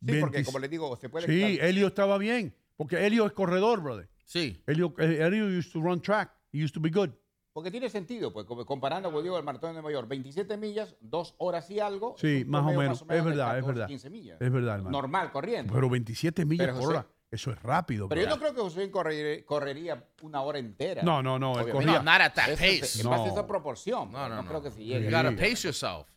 Sí, 0.03 0.19
porque 0.21 0.39
20 0.39 0.45
como 0.45 0.59
le 0.59 0.69
digo, 0.69 0.97
se 0.97 1.09
puede... 1.09 1.27
Sí, 1.27 1.59
Elio 1.61 1.89
estaba 1.89 2.17
bien. 2.17 2.55
Porque 2.77 3.05
Elio 3.07 3.27
es 3.27 3.33
corredor, 3.33 3.83
brother. 3.83 4.09
Sí. 4.25 4.63
Elio, 4.67 4.95
eh, 4.99 5.19
Elio 5.21 5.45
used 5.47 5.73
to 5.73 5.81
run 5.81 6.01
track. 6.01 6.33
He 6.53 6.65
used 6.65 6.73
to 6.73 6.81
be 6.81 6.89
good. 6.91 7.11
Porque 7.53 7.71
tiene 7.71 7.91
sentido, 7.91 8.33
pues 8.33 8.47
comparando, 8.47 9.11
como 9.11 9.21
digo, 9.23 9.37
el 9.37 9.45
maratón 9.45 9.71
de 9.75 9.83
Nueva 9.83 9.93
York, 9.93 10.09
27 10.09 10.57
millas, 10.57 10.95
dos 11.01 11.35
horas 11.39 11.69
y 11.71 11.81
algo. 11.81 12.15
Sí, 12.17 12.39
es 12.39 12.47
más 12.47 12.63
o 12.65 12.69
menos. 12.69 13.05
más 13.05 13.17
Es 13.19 13.25
de 13.25 13.29
verdad, 13.31 13.49
es 13.59 13.65
14, 13.65 13.67
verdad. 13.67 13.87
15 13.89 14.11
millas. 14.11 14.41
Es 14.41 14.53
verdad, 14.53 14.75
hermano. 14.77 14.91
Normal, 14.97 15.33
corriendo. 15.33 15.73
Pero 15.75 15.91
27 15.91 16.45
millas 16.47 16.67
Pero, 16.69 16.79
por 16.79 16.85
José, 16.87 16.97
hora. 16.99 17.07
Eso 17.31 17.51
es 17.53 17.63
rápido, 17.63 18.09
Pero 18.09 18.23
yo 18.23 18.29
no 18.29 18.39
creo 18.39 18.55
que 18.55 18.61
Usain 18.61 18.91
correr- 18.91 19.45
correría 19.45 20.05
una 20.23 20.41
hora 20.43 20.59
entera. 20.59 21.03
No, 21.03 21.23
no, 21.23 21.39
no, 21.39 21.59
él 21.61 21.71
corría- 21.71 22.03
No, 22.03 22.03
not 22.05 22.21
at 22.23 22.35
that 22.35 22.51
pace. 22.57 23.03
No. 23.05 23.11
más 23.11 23.27
esa 23.31 23.47
proporción. 23.47 24.11
No, 24.11 24.29
no, 24.29 24.37
no, 24.37 24.43
no. 24.43 24.49
creo 24.49 24.63
que 24.63 24.71
se 24.71 24.85
You 24.85 24.95
llegue. 24.95 25.11
gotta 25.11 25.31
pace 25.33 25.63
yourself. 25.69 26.09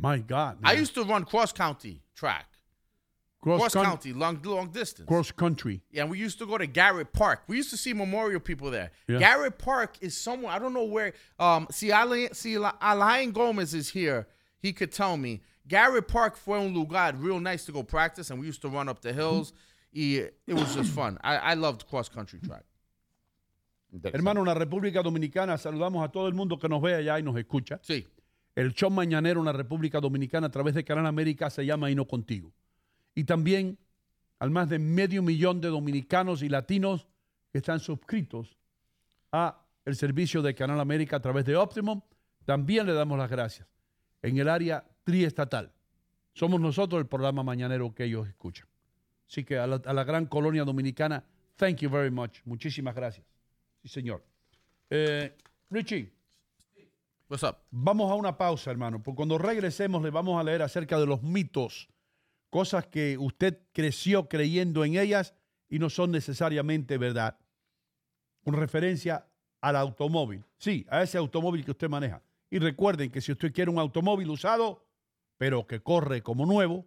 My 0.00 0.18
God. 0.18 0.58
I 0.64 0.72
used 0.74 0.94
to 0.94 1.04
run 1.04 1.24
cross 1.24 1.52
county 1.52 2.02
track. 2.14 2.46
cross, 3.42 3.60
Cross 3.60 3.74
coun- 3.74 3.84
county, 3.84 4.12
long 4.12 4.40
long 4.44 4.70
distance. 4.70 5.06
cross 5.06 5.30
country. 5.30 5.82
Yeah, 5.90 6.02
and 6.02 6.10
we 6.10 6.18
used 6.18 6.38
to 6.38 6.46
go 6.46 6.56
to 6.58 6.66
Garrett 6.66 7.12
Park. 7.12 7.42
We 7.48 7.56
used 7.56 7.70
to 7.70 7.76
see 7.76 7.92
memorial 7.92 8.40
people 8.40 8.70
there. 8.70 8.90
Yeah. 9.08 9.18
Garrett 9.18 9.58
Park 9.58 9.96
is 10.00 10.16
somewhere 10.16 10.52
I 10.52 10.58
don't 10.58 10.72
know 10.74 10.84
where. 10.84 11.12
Um, 11.38 11.66
see, 11.70 11.90
Alain, 11.90 12.32
see, 12.32 12.56
La- 12.58 12.76
Alain 12.80 13.32
Gomez 13.32 13.74
is 13.74 13.90
here. 13.90 14.26
He 14.60 14.72
could 14.72 14.92
tell 14.92 15.16
me. 15.16 15.42
Garrett 15.68 16.08
Park 16.08 16.36
fue 16.36 16.58
un 16.58 16.74
lugar 16.74 17.12
real 17.16 17.38
nice 17.40 17.64
to 17.66 17.72
go 17.72 17.82
practice, 17.82 18.30
and 18.30 18.40
we 18.40 18.46
used 18.46 18.60
to 18.62 18.68
run 18.68 18.88
up 18.88 19.00
the 19.02 19.12
hills. 19.12 19.52
Y 19.92 20.28
it 20.46 20.54
was 20.54 20.74
just 20.74 20.92
fun. 20.92 21.18
I, 21.22 21.36
I 21.36 21.54
loved 21.54 21.86
cross 21.88 22.08
country 22.08 22.40
track. 22.40 22.64
Hermano, 24.14 24.40
en 24.40 24.46
la 24.46 24.54
República 24.54 25.02
Dominicana 25.02 25.58
saludamos 25.58 26.04
a 26.04 26.08
todo 26.12 26.26
el 26.28 26.32
mundo 26.34 26.56
que 26.56 26.68
nos 26.68 26.80
ve 26.80 26.94
allá 26.94 27.18
y 27.18 27.22
nos 27.22 27.34
escucha. 27.36 27.80
Sí. 27.82 28.06
El 28.54 28.72
show 28.74 28.90
mañanero 28.90 29.40
en 29.40 29.46
la 29.46 29.52
República 29.52 30.00
Dominicana 30.00 30.48
a 30.48 30.50
través 30.50 30.74
de 30.74 30.84
Canal 30.84 31.06
América 31.06 31.50
se 31.50 31.64
llama 31.64 31.90
Hino 31.90 32.06
Contigo. 32.06 32.52
Y 33.14 33.24
también 33.24 33.78
al 34.38 34.50
más 34.50 34.68
de 34.68 34.78
medio 34.78 35.22
millón 35.22 35.60
de 35.60 35.68
dominicanos 35.68 36.42
y 36.42 36.48
latinos 36.48 37.06
que 37.52 37.58
están 37.58 37.80
suscritos 37.80 38.56
a 39.32 39.64
el 39.84 39.96
servicio 39.96 40.42
de 40.42 40.54
Canal 40.54 40.80
América 40.80 41.16
a 41.16 41.20
través 41.20 41.44
de 41.44 41.56
Optimum, 41.56 42.00
también 42.44 42.86
le 42.86 42.92
damos 42.92 43.18
las 43.18 43.30
gracias. 43.30 43.68
En 44.22 44.38
el 44.38 44.48
área 44.48 44.84
triestatal, 45.04 45.72
somos 46.32 46.60
nosotros 46.60 47.00
el 47.00 47.06
programa 47.06 47.42
mañanero 47.42 47.94
que 47.94 48.04
ellos 48.04 48.28
escuchan. 48.28 48.66
Así 49.28 49.44
que 49.44 49.58
a 49.58 49.66
la, 49.66 49.80
a 49.84 49.92
la 49.92 50.04
gran 50.04 50.26
colonia 50.26 50.64
dominicana, 50.64 51.24
thank 51.56 51.78
you 51.78 51.90
very 51.90 52.10
much. 52.10 52.40
Muchísimas 52.44 52.94
gracias. 52.94 53.26
Sí, 53.82 53.88
señor. 53.88 54.24
Eh, 54.88 55.36
Richie. 55.70 56.12
What's 57.30 57.44
up? 57.44 57.58
Vamos 57.70 58.10
a 58.10 58.16
una 58.16 58.36
pausa, 58.36 58.72
hermano, 58.72 59.00
porque 59.00 59.18
cuando 59.18 59.38
regresemos 59.38 60.02
le 60.02 60.10
vamos 60.10 60.40
a 60.40 60.42
leer 60.42 60.62
acerca 60.62 60.98
de 60.98 61.06
los 61.06 61.22
mitos, 61.22 61.88
cosas 62.50 62.88
que 62.88 63.16
usted 63.18 63.60
creció 63.72 64.28
creyendo 64.28 64.84
en 64.84 64.96
ellas 64.96 65.36
y 65.68 65.78
no 65.78 65.90
son 65.90 66.10
necesariamente 66.10 66.98
verdad. 66.98 67.38
Con 68.42 68.54
referencia 68.54 69.28
al 69.60 69.76
automóvil. 69.76 70.44
Sí, 70.58 70.84
a 70.90 71.04
ese 71.04 71.18
automóvil 71.18 71.64
que 71.64 71.70
usted 71.70 71.88
maneja. 71.88 72.20
Y 72.50 72.58
recuerden 72.58 73.12
que 73.12 73.20
si 73.20 73.30
usted 73.30 73.52
quiere 73.52 73.70
un 73.70 73.78
automóvil 73.78 74.28
usado, 74.28 74.84
pero 75.38 75.68
que 75.68 75.84
corre 75.84 76.24
como 76.24 76.46
nuevo, 76.46 76.84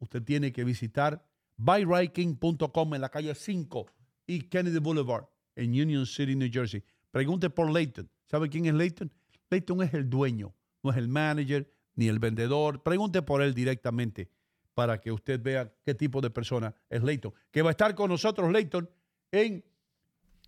usted 0.00 0.24
tiene 0.24 0.52
que 0.52 0.64
visitar 0.64 1.24
buyriking.com 1.56 2.94
en 2.96 3.00
la 3.00 3.10
calle 3.10 3.32
5 3.32 3.86
y 4.26 4.40
Kennedy 4.48 4.80
Boulevard 4.80 5.28
en 5.54 5.70
Union 5.70 6.04
City, 6.04 6.34
New 6.34 6.50
Jersey. 6.52 6.82
Pregunte 7.12 7.48
por 7.48 7.70
Leighton. 7.70 8.10
¿Sabe 8.24 8.48
quién 8.48 8.66
es 8.66 8.74
Leighton? 8.74 9.12
Leighton 9.50 9.82
es 9.82 9.94
el 9.94 10.08
dueño, 10.08 10.54
no 10.82 10.90
es 10.90 10.96
el 10.96 11.08
manager 11.08 11.70
ni 11.94 12.08
el 12.08 12.18
vendedor. 12.18 12.82
Pregunte 12.82 13.22
por 13.22 13.42
él 13.42 13.54
directamente 13.54 14.30
para 14.74 15.00
que 15.00 15.10
usted 15.10 15.42
vea 15.42 15.72
qué 15.84 15.94
tipo 15.94 16.20
de 16.20 16.30
persona 16.30 16.74
es 16.88 17.02
Leighton. 17.02 17.34
Que 17.50 17.62
va 17.62 17.70
a 17.70 17.72
estar 17.72 17.94
con 17.94 18.10
nosotros 18.10 18.52
Leighton 18.52 18.88
en 19.32 19.64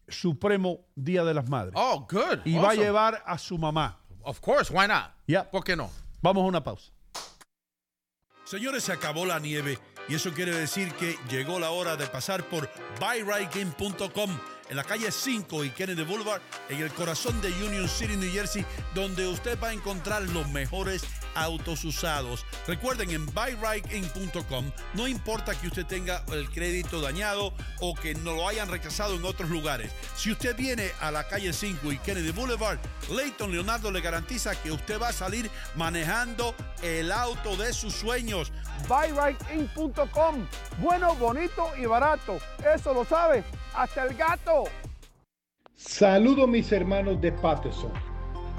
Supremo 0.06 0.86
Día 0.94 1.24
de 1.24 1.34
las 1.34 1.48
Madres. 1.48 1.74
Oh, 1.76 2.06
good. 2.08 2.38
Y 2.44 2.56
va 2.56 2.70
a 2.70 2.74
llevar 2.74 3.22
a 3.26 3.38
su 3.38 3.58
mamá. 3.58 4.00
Of 4.22 4.40
course, 4.40 4.72
why 4.72 4.86
not? 4.86 5.12
Ya. 5.26 5.50
¿Por 5.50 5.64
qué 5.64 5.76
no? 5.76 5.90
Vamos 6.22 6.44
a 6.44 6.46
una 6.46 6.62
pausa. 6.62 6.92
Señores, 8.44 8.84
se 8.84 8.92
acabó 8.92 9.26
la 9.26 9.38
nieve 9.38 9.78
y 10.08 10.14
eso 10.14 10.32
quiere 10.32 10.54
decir 10.54 10.92
que 10.94 11.16
llegó 11.30 11.58
la 11.58 11.70
hora 11.70 11.96
de 11.96 12.06
pasar 12.06 12.48
por 12.48 12.68
buyriking.com 12.98 14.30
en 14.70 14.76
la 14.76 14.84
calle 14.84 15.10
5 15.10 15.64
y 15.64 15.70
Kennedy 15.70 16.04
Boulevard, 16.04 16.40
en 16.68 16.80
el 16.80 16.90
corazón 16.92 17.40
de 17.42 17.48
Union 17.64 17.88
City, 17.88 18.16
New 18.16 18.30
Jersey, 18.32 18.64
donde 18.94 19.26
usted 19.26 19.58
va 19.60 19.68
a 19.68 19.72
encontrar 19.72 20.22
los 20.22 20.48
mejores 20.50 21.02
autos 21.34 21.84
usados. 21.84 22.44
Recuerden, 22.66 23.10
en 23.10 23.26
buyriking.com 23.26 24.70
no 24.94 25.08
importa 25.08 25.54
que 25.54 25.68
usted 25.68 25.86
tenga 25.86 26.24
el 26.32 26.50
crédito 26.50 27.00
dañado 27.00 27.52
o 27.80 27.94
que 27.94 28.14
no 28.14 28.34
lo 28.34 28.48
hayan 28.48 28.68
rechazado 28.68 29.14
en 29.14 29.24
otros 29.24 29.50
lugares. 29.50 29.92
Si 30.16 30.30
usted 30.32 30.56
viene 30.56 30.90
a 31.00 31.10
la 31.10 31.26
calle 31.26 31.52
5 31.52 31.92
y 31.92 31.98
Kennedy 31.98 32.32
Boulevard, 32.32 32.78
Leighton 33.10 33.50
Leonardo 33.50 33.90
le 33.90 34.00
garantiza 34.00 34.60
que 34.60 34.70
usted 34.70 35.00
va 35.00 35.08
a 35.08 35.12
salir 35.12 35.50
manejando 35.76 36.54
el 36.82 37.12
auto 37.12 37.56
de 37.56 37.72
sus 37.72 37.94
sueños. 37.94 38.52
BuyRightIn.com. 38.88 40.46
Bueno, 40.80 41.14
bonito 41.16 41.70
y 41.76 41.86
barato. 41.86 42.38
Eso 42.74 42.94
lo 42.94 43.04
sabe 43.04 43.44
hasta 43.74 44.04
el 44.04 44.14
gato. 44.16 44.64
Saludos 45.76 46.48
mis 46.48 46.70
hermanos 46.72 47.20
de 47.20 47.32
Patterson. 47.32 48.09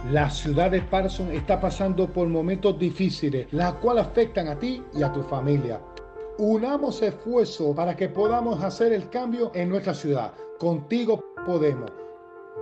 La 0.10 0.32
ciudad 0.32 0.72
de 0.72 0.82
Patterson 0.82 1.32
está 1.32 1.62
pasando 1.62 2.12
por 2.12 2.28
momentos 2.28 2.78
difíciles, 2.80 3.46
las 3.52 3.74
cuales 3.74 4.08
afectan 4.08 4.48
a 4.48 4.58
ti 4.58 4.84
y 4.96 5.04
a 5.04 5.14
tu 5.14 5.22
familia. 5.22 5.80
Unamos 6.40 7.04
esfuerzos 7.04 7.76
para 7.76 7.96
que 7.96 8.10
podamos 8.10 8.64
hacer 8.64 8.94
el 8.94 9.08
cambio 9.10 9.52
en 9.54 9.70
nuestra 9.70 9.94
ciudad. 9.94 10.34
Contigo 10.58 11.24
podemos. 11.46 11.92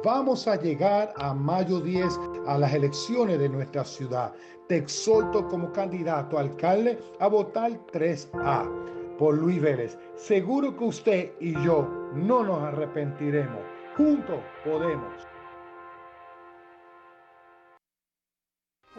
Vamos 0.03 0.49
a 0.49 0.57
llegar 0.57 1.13
a 1.15 1.33
mayo 1.33 1.79
10 1.79 2.19
a 2.45 2.57
las 2.57 2.73
elecciones 2.73 3.39
de 3.39 3.47
nuestra 3.47 3.85
ciudad. 3.85 4.33
Te 4.67 4.75
exhorto 4.75 5.47
como 5.47 5.71
candidato 5.71 6.37
a 6.37 6.41
alcalde 6.41 6.99
a 7.21 7.27
votar 7.27 7.71
3A 7.93 8.69
por 9.17 9.37
Luis 9.37 9.61
Vélez. 9.61 9.97
Seguro 10.15 10.75
que 10.75 10.83
usted 10.83 11.31
y 11.39 11.53
yo 11.63 11.87
no 12.13 12.43
nos 12.43 12.61
arrepentiremos. 12.63 13.61
Juntos 13.95 14.39
podemos. 14.65 15.28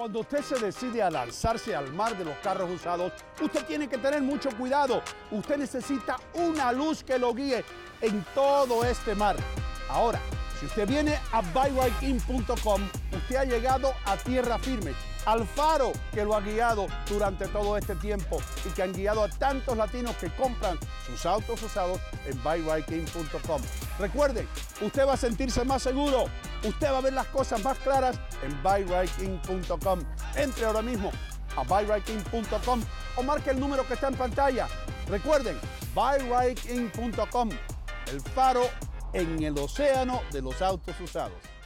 Cuando 0.01 0.21
usted 0.21 0.41
se 0.41 0.59
decide 0.59 1.03
a 1.03 1.11
lanzarse 1.11 1.77
al 1.77 1.93
mar 1.93 2.17
de 2.17 2.25
los 2.25 2.35
carros 2.39 2.71
usados, 2.71 3.13
usted 3.39 3.67
tiene 3.67 3.87
que 3.87 3.99
tener 3.99 4.23
mucho 4.23 4.49
cuidado. 4.57 5.03
Usted 5.31 5.59
necesita 5.59 6.17
una 6.33 6.73
luz 6.73 7.05
que 7.05 7.19
lo 7.19 7.35
guíe 7.35 7.63
en 8.01 8.25
todo 8.35 8.83
este 8.83 9.15
mar. 9.15 9.37
Ahora, 9.91 10.19
si 10.59 10.65
usted 10.65 10.89
viene 10.89 11.19
a 11.33 11.43
buyriking.com, 11.43 12.81
usted 13.13 13.37
ha 13.37 13.45
llegado 13.45 13.93
a 14.07 14.17
tierra 14.17 14.59
firme, 14.59 14.95
al 15.27 15.47
faro 15.47 15.93
que 16.13 16.25
lo 16.25 16.35
ha 16.35 16.41
guiado 16.41 16.87
durante 17.09 17.47
todo 17.49 17.77
este 17.77 17.95
tiempo 17.97 18.41
y 18.67 18.71
que 18.71 18.83
han 18.83 18.93
guiado 18.93 19.25
a 19.25 19.29
tantos 19.29 19.77
latinos 19.77 20.17
que 20.17 20.29
compran 20.31 20.79
sus 21.07 21.27
autos 21.27 21.63
usados 21.63 22.01
en 22.27 22.43
buyriking.com. 22.43 23.63
Recuerden, 23.99 24.49
usted 24.81 25.07
va 25.07 25.15
a 25.15 25.17
sentirse 25.17 25.65
más 25.65 25.83
seguro, 25.83 26.25
usted 26.65 26.93
va 26.93 26.99
a 26.99 27.03
ver 27.03 27.13
las 27.13 27.27
cosas 27.27 27.63
más 27.63 27.79
claras 27.79 28.19
en 28.43 28.63
buyriking.com. 28.63 30.01
Entre 30.37 30.65
ahora 30.65 30.83
mismo 30.83 31.11
a 31.57 31.63
buyriking.com 31.65 32.81
o 33.17 33.23
marque 33.23 33.51
el 33.51 33.61
número 33.61 33.87
que 33.87 33.95
está 33.95 34.09
en 34.09 34.15
pantalla. 34.15 34.69
Recuerden, 35.09 35.59
buyriking.com, 35.95 37.51
el 38.13 38.21
faro 38.21 38.63
en 39.13 39.43
el 39.43 39.59
océano 39.59 40.23
de 40.31 40.43
los 40.43 40.63
autos 40.63 40.99
usados. 41.01 41.60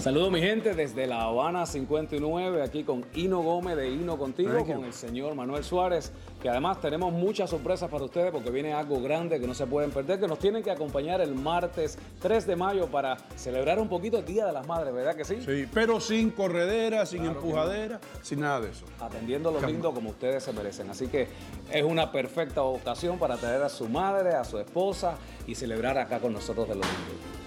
Saludos 0.00 0.32
mi 0.32 0.40
gente 0.40 0.74
desde 0.74 1.06
La 1.06 1.24
Habana 1.24 1.66
59, 1.66 2.62
aquí 2.62 2.84
con 2.84 3.04
Hino 3.14 3.42
Gómez 3.42 3.76
de 3.76 3.90
Hino 3.90 4.16
Contigo, 4.16 4.64
con 4.64 4.84
el 4.84 4.94
señor 4.94 5.34
Manuel 5.34 5.62
Suárez, 5.62 6.10
que 6.40 6.48
además 6.48 6.80
tenemos 6.80 7.12
muchas 7.12 7.50
sorpresas 7.50 7.90
para 7.90 8.04
ustedes 8.04 8.32
porque 8.32 8.48
viene 8.48 8.72
algo 8.72 9.02
grande 9.02 9.38
que 9.38 9.46
no 9.46 9.52
se 9.52 9.66
pueden 9.66 9.90
perder, 9.90 10.18
que 10.18 10.26
nos 10.26 10.38
tienen 10.38 10.62
que 10.62 10.70
acompañar 10.70 11.20
el 11.20 11.34
martes 11.34 11.98
3 12.22 12.46
de 12.46 12.56
mayo 12.56 12.86
para 12.86 13.18
celebrar 13.36 13.78
un 13.78 13.90
poquito 13.90 14.16
el 14.16 14.24
Día 14.24 14.46
de 14.46 14.54
las 14.54 14.66
Madres, 14.66 14.94
¿verdad 14.94 15.14
que 15.14 15.24
sí? 15.26 15.36
Sí, 15.44 15.68
pero 15.74 16.00
sin 16.00 16.30
corredera, 16.30 17.04
sin 17.04 17.26
empujadera, 17.26 18.00
sin 18.22 18.40
nada 18.40 18.62
de 18.62 18.70
eso. 18.70 18.86
Atendiendo 19.00 19.50
lo 19.50 19.60
lindo 19.60 19.92
como 19.92 20.10
ustedes 20.10 20.42
se 20.42 20.54
merecen. 20.54 20.88
Así 20.88 21.08
que 21.08 21.28
es 21.70 21.84
una 21.84 22.10
perfecta 22.10 22.62
ocasión 22.62 23.18
para 23.18 23.36
traer 23.36 23.62
a 23.62 23.68
su 23.68 23.86
madre, 23.86 24.30
a 24.30 24.44
su 24.44 24.58
esposa 24.58 25.16
y 25.46 25.54
celebrar 25.54 25.98
acá 25.98 26.20
con 26.20 26.32
nosotros 26.32 26.66
de 26.68 26.76
lo 26.76 26.80
lindo. 26.80 27.39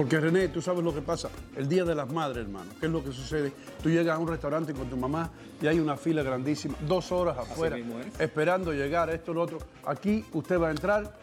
Porque 0.00 0.18
René, 0.18 0.48
tú 0.48 0.62
sabes 0.62 0.82
lo 0.82 0.94
que 0.94 1.02
pasa. 1.02 1.28
El 1.54 1.68
Día 1.68 1.84
de 1.84 1.94
las 1.94 2.10
Madres, 2.10 2.46
hermano. 2.46 2.70
¿Qué 2.80 2.86
es 2.86 2.92
lo 2.92 3.04
que 3.04 3.12
sucede? 3.12 3.52
Tú 3.82 3.90
llegas 3.90 4.16
a 4.16 4.18
un 4.18 4.28
restaurante 4.28 4.72
con 4.72 4.88
tu 4.88 4.96
mamá 4.96 5.30
y 5.60 5.66
hay 5.66 5.78
una 5.78 5.94
fila 5.94 6.22
grandísima, 6.22 6.74
dos 6.88 7.12
horas 7.12 7.36
afuera, 7.36 7.76
esperando 8.18 8.72
llegar, 8.72 9.10
esto, 9.10 9.34
lo 9.34 9.42
otro. 9.42 9.58
Aquí 9.84 10.24
usted 10.32 10.58
va 10.58 10.68
a 10.68 10.70
entrar, 10.70 11.14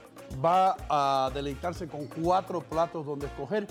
va 0.46 0.76
a 0.90 1.32
deleitarse 1.34 1.88
con 1.88 2.06
cuatro 2.06 2.62
platos 2.62 3.04
donde 3.04 3.26
escoger. 3.26 3.66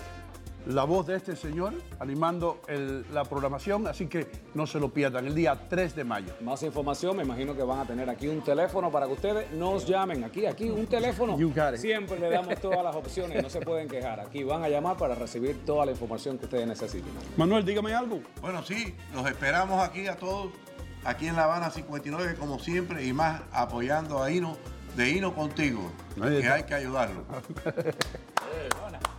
La 0.66 0.82
voz 0.84 1.06
de 1.06 1.14
este 1.16 1.36
señor 1.36 1.74
animando 2.00 2.60
el- 2.66 3.07
la 3.14 3.24
programación, 3.24 3.86
así 3.86 4.07
que 4.08 4.26
no 4.54 4.66
se 4.66 4.80
lo 4.80 4.88
pierdan. 4.92 5.24
El 5.26 5.34
día 5.34 5.57
3 5.68 5.95
de 5.95 6.03
mayo. 6.03 6.34
Más 6.41 6.62
información, 6.64 7.16
me 7.16 7.22
imagino 7.22 7.54
que 7.54 7.62
van 7.62 7.78
a 7.78 7.84
tener 7.86 8.11
aquí 8.11 8.26
un 8.26 8.42
teléfono 8.42 8.91
para 8.91 9.07
que 9.07 9.12
ustedes 9.12 9.53
nos 9.53 9.86
llamen. 9.86 10.24
Aquí, 10.24 10.45
aquí, 10.45 10.68
un 10.68 10.86
teléfono. 10.86 11.38
You 11.38 11.50
got 11.54 11.74
it. 11.74 11.80
Siempre 11.80 12.18
le 12.18 12.28
damos 12.30 12.54
todas 12.61 12.82
las 12.82 12.96
opciones, 12.96 13.41
no 13.42 13.49
se 13.49 13.61
pueden 13.61 13.86
quejar. 13.88 14.18
Aquí 14.18 14.42
van 14.42 14.64
a 14.64 14.68
llamar 14.68 14.96
para 14.96 15.14
recibir 15.14 15.64
toda 15.64 15.86
la 15.86 15.92
información 15.92 16.36
que 16.36 16.46
ustedes 16.46 16.66
necesiten. 16.66 17.12
Manuel, 17.36 17.64
dígame 17.64 17.95
algo. 17.95 18.20
Bueno, 18.41 18.62
sí, 18.64 18.92
los 19.14 19.24
esperamos 19.28 19.80
aquí 19.82 20.08
a 20.08 20.16
todos, 20.16 20.49
aquí 21.04 21.28
en 21.28 21.36
La 21.36 21.45
Habana 21.45 21.70
59, 21.70 22.34
como 22.34 22.58
siempre, 22.58 23.04
y 23.07 23.12
más 23.12 23.41
apoyando 23.53 24.20
a 24.20 24.32
Hino, 24.32 24.57
de 24.96 25.11
Hino 25.11 25.32
contigo, 25.32 25.92
que 26.20 26.49
hay 26.49 26.64
que 26.64 26.74
ayudarlo. 26.74 27.22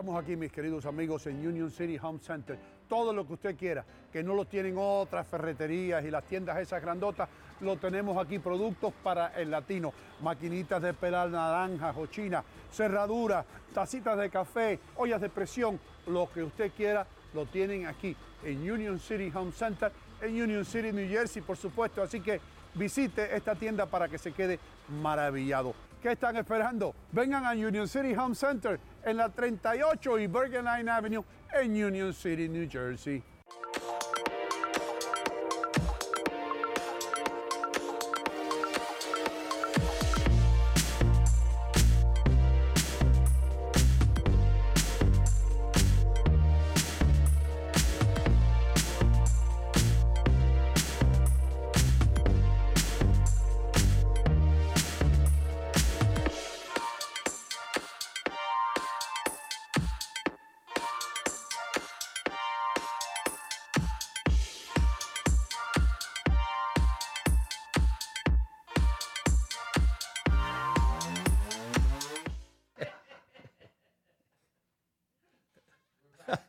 Estamos 0.00 0.24
aquí, 0.24 0.34
mis 0.34 0.50
queridos 0.50 0.86
amigos, 0.86 1.26
en 1.26 1.46
Union 1.46 1.70
City 1.70 1.98
Home 2.02 2.20
Center. 2.20 2.58
Todo 2.88 3.12
lo 3.12 3.26
que 3.26 3.34
usted 3.34 3.54
quiera, 3.54 3.84
que 4.10 4.22
no 4.22 4.34
lo 4.34 4.46
tienen 4.46 4.76
otras 4.78 5.26
ferreterías 5.26 6.02
y 6.02 6.10
las 6.10 6.24
tiendas 6.24 6.56
esas 6.56 6.80
grandotas, 6.80 7.28
lo 7.60 7.76
tenemos 7.76 8.16
aquí. 8.16 8.38
Productos 8.38 8.94
para 9.02 9.38
el 9.38 9.50
latino, 9.50 9.92
maquinitas 10.22 10.80
de 10.80 10.94
pelar 10.94 11.28
naranjas 11.28 11.94
o 11.98 12.06
china, 12.06 12.42
cerraduras, 12.72 13.44
tacitas 13.74 14.16
de 14.16 14.30
café, 14.30 14.78
ollas 14.96 15.20
de 15.20 15.28
presión, 15.28 15.78
lo 16.06 16.32
que 16.32 16.44
usted 16.44 16.72
quiera, 16.74 17.06
lo 17.34 17.44
tienen 17.44 17.84
aquí 17.84 18.16
en 18.42 18.70
Union 18.70 18.98
City 18.98 19.30
Home 19.34 19.52
Center, 19.52 19.92
en 20.22 20.40
Union 20.40 20.64
City, 20.64 20.92
New 20.92 21.10
Jersey, 21.10 21.42
por 21.42 21.58
supuesto. 21.58 22.02
Así 22.02 22.22
que 22.22 22.40
visite 22.72 23.36
esta 23.36 23.54
tienda 23.54 23.84
para 23.84 24.08
que 24.08 24.16
se 24.16 24.32
quede 24.32 24.58
maravillado. 25.02 25.74
¿Qué 26.00 26.12
están 26.12 26.38
esperando? 26.38 26.94
Vengan 27.12 27.44
a 27.44 27.50
Union 27.50 27.86
City 27.86 28.14
Home 28.14 28.34
Center 28.34 28.80
en 29.04 29.16
la 29.16 29.28
38 29.28 30.18
y 30.18 30.26
Bergen 30.26 30.64
Line 30.64 30.90
Avenue 30.90 31.24
en 31.52 31.70
Union 31.84 32.12
City, 32.12 32.48
New 32.48 32.68
Jersey. 32.70 33.22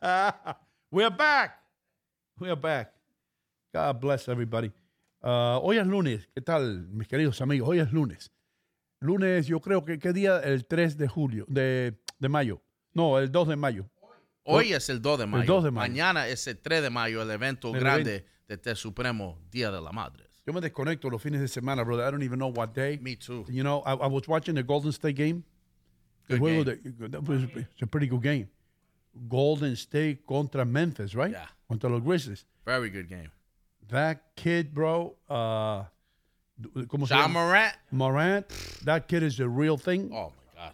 We 0.90 1.04
are 1.04 1.16
back. 1.16 1.60
We 2.40 2.48
are 2.48 2.56
back. 2.56 2.92
God 3.72 4.00
bless 4.00 4.28
everybody. 4.28 4.72
Uh, 5.22 5.60
hoy 5.62 5.78
es 5.78 5.86
lunes. 5.86 6.28
¿Qué 6.34 6.40
tal, 6.40 6.88
mis 6.90 7.06
queridos 7.06 7.40
amigos? 7.40 7.68
Hoy 7.68 7.78
es 7.78 7.92
lunes. 7.92 8.30
Lunes, 9.00 9.46
yo 9.46 9.60
creo 9.60 9.84
que, 9.84 9.98
¿qué 9.98 10.12
día? 10.12 10.40
El 10.40 10.66
3 10.66 10.98
de 10.98 11.06
julio, 11.06 11.44
de, 11.48 12.00
de 12.18 12.28
mayo. 12.28 12.60
No, 12.92 13.18
el 13.18 13.30
2 13.30 13.48
de 13.48 13.56
mayo. 13.56 13.88
Hoy 14.44 14.72
es 14.72 14.88
el 14.90 15.00
2 15.00 15.20
de 15.20 15.26
mayo. 15.26 15.44
2 15.46 15.64
de 15.64 15.70
mayo. 15.70 15.88
Mañana 15.88 16.26
es 16.26 16.48
el 16.48 16.58
3 16.58 16.82
de 16.82 16.90
mayo, 16.90 17.22
el 17.22 17.30
evento 17.30 17.72
El 17.72 17.80
grande 17.80 18.26
de 18.48 18.58
Té 18.58 18.74
Supremo, 18.74 19.38
Día 19.52 19.70
de 19.70 19.80
la 19.80 19.92
Madre. 19.92 20.24
Yo 20.44 20.52
me 20.52 20.60
desconecto 20.60 21.08
los 21.08 21.22
fines 21.22 21.40
de 21.40 21.46
semana, 21.46 21.84
brother. 21.84 22.08
I 22.08 22.10
don't 22.10 22.24
even 22.24 22.38
know 22.40 22.52
what 22.52 22.70
day. 22.74 22.98
Me 23.00 23.14
too. 23.14 23.44
You 23.48 23.62
know, 23.62 23.84
I, 23.86 23.92
I 23.92 24.08
was 24.08 24.26
watching 24.26 24.56
the 24.56 24.64
Golden 24.64 24.90
State 24.90 25.16
game. 25.16 25.44
El 26.28 26.38
Good 26.38 26.64
game. 26.64 26.64
de, 26.64 27.08
that 27.08 27.22
was, 27.22 27.44
it's 27.54 27.82
a 27.82 27.86
pretty 27.86 28.08
good 28.08 28.22
game. 28.22 28.48
Golden 29.28 29.76
State 29.76 30.26
contra 30.26 30.64
Memphis, 30.64 31.14
right? 31.14 31.32
Yeah. 31.32 31.46
Contra 31.68 31.88
los 31.90 32.02
Grizzlies. 32.02 32.44
Very 32.64 32.90
good 32.90 33.08
game. 33.08 33.30
That 33.88 34.22
kid, 34.36 34.72
bro, 34.74 35.14
uh, 35.28 35.84
¿cómo 36.86 37.06
se 37.06 37.14
John 37.14 37.22
llama? 37.32 37.32
Morant. 37.40 37.74
Morant, 37.90 38.48
that 38.84 39.08
kid 39.08 39.22
is 39.22 39.36
the 39.36 39.48
real 39.48 39.76
thing. 39.76 40.10
Oh 40.12 40.32
my 40.56 40.62
God. 40.64 40.72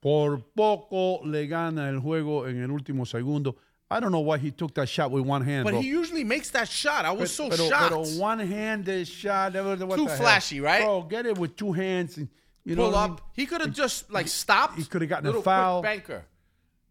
Por 0.00 0.38
poco 0.56 1.24
le 1.24 1.46
gana 1.46 1.88
el 1.88 2.00
juego 2.00 2.48
en 2.48 2.62
el 2.62 2.68
último 2.70 3.06
segundo. 3.06 3.56
I 3.88 4.00
don't 4.00 4.10
know 4.10 4.20
why 4.20 4.38
he 4.38 4.50
took 4.50 4.74
that 4.74 4.88
shot 4.88 5.12
with 5.12 5.24
one 5.24 5.42
hand, 5.42 5.62
But 5.64 5.74
bro. 5.74 5.80
he 5.80 5.86
usually 5.88 6.24
makes 6.24 6.50
that 6.50 6.68
shot. 6.68 7.04
I 7.04 7.12
was 7.12 7.32
so 7.32 7.48
pero, 7.48 7.68
shocked. 7.68 7.90
pero 7.90 8.02
one-handed 8.18 9.06
shot. 9.06 9.52
Too 9.52 9.60
hell? 9.60 10.08
flashy, 10.08 10.60
right? 10.60 10.82
Bro, 10.82 11.02
get 11.02 11.24
it 11.26 11.38
with 11.38 11.54
two 11.54 11.72
hands. 11.72 12.16
And, 12.16 12.28
you 12.64 12.74
Pull 12.74 12.90
know, 12.90 12.96
up. 12.96 13.20
He 13.32 13.46
could 13.46 13.60
have 13.60 13.72
just 13.72 14.10
like 14.10 14.26
stopped. 14.26 14.76
He 14.76 14.84
could 14.84 15.02
have 15.02 15.08
gotten 15.10 15.28
a 15.28 15.40
foul. 15.40 15.82
banker. 15.82 16.24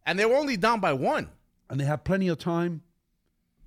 And 0.06 0.18
they 0.20 0.26
were 0.26 0.36
only 0.38 0.58
down 0.58 0.80
by 0.80 0.94
one. 0.94 1.30
And 1.70 1.80
they 1.80 1.86
had 1.88 2.04
plenty 2.04 2.30
of 2.30 2.38
time. 2.38 2.82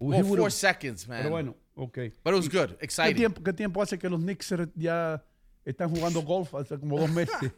Oh, 0.01 0.13
He 0.13 0.23
four 0.23 0.51
seconds, 0.51 1.09
man. 1.09 1.19
Pero 1.23 1.31
bueno, 1.31 1.55
ok. 1.75 1.99
But 2.23 2.35
it 2.35 2.37
was 2.37 2.49
good. 2.49 2.77
¿Qué 2.79 2.85
Exciting. 2.85 3.17
tiempo, 3.17 3.43
¿Qué 3.43 3.53
tiempo 3.53 3.83
hace 3.83 3.99
que 3.99 4.09
los 4.09 4.21
Knicks 4.21 4.55
ya 4.77 5.21
están 5.65 5.91
jugando 5.91 6.23
golf? 6.23 6.55
Hace 6.55 6.79
como 6.79 6.99
dos 7.01 7.11
meses. 7.11 7.53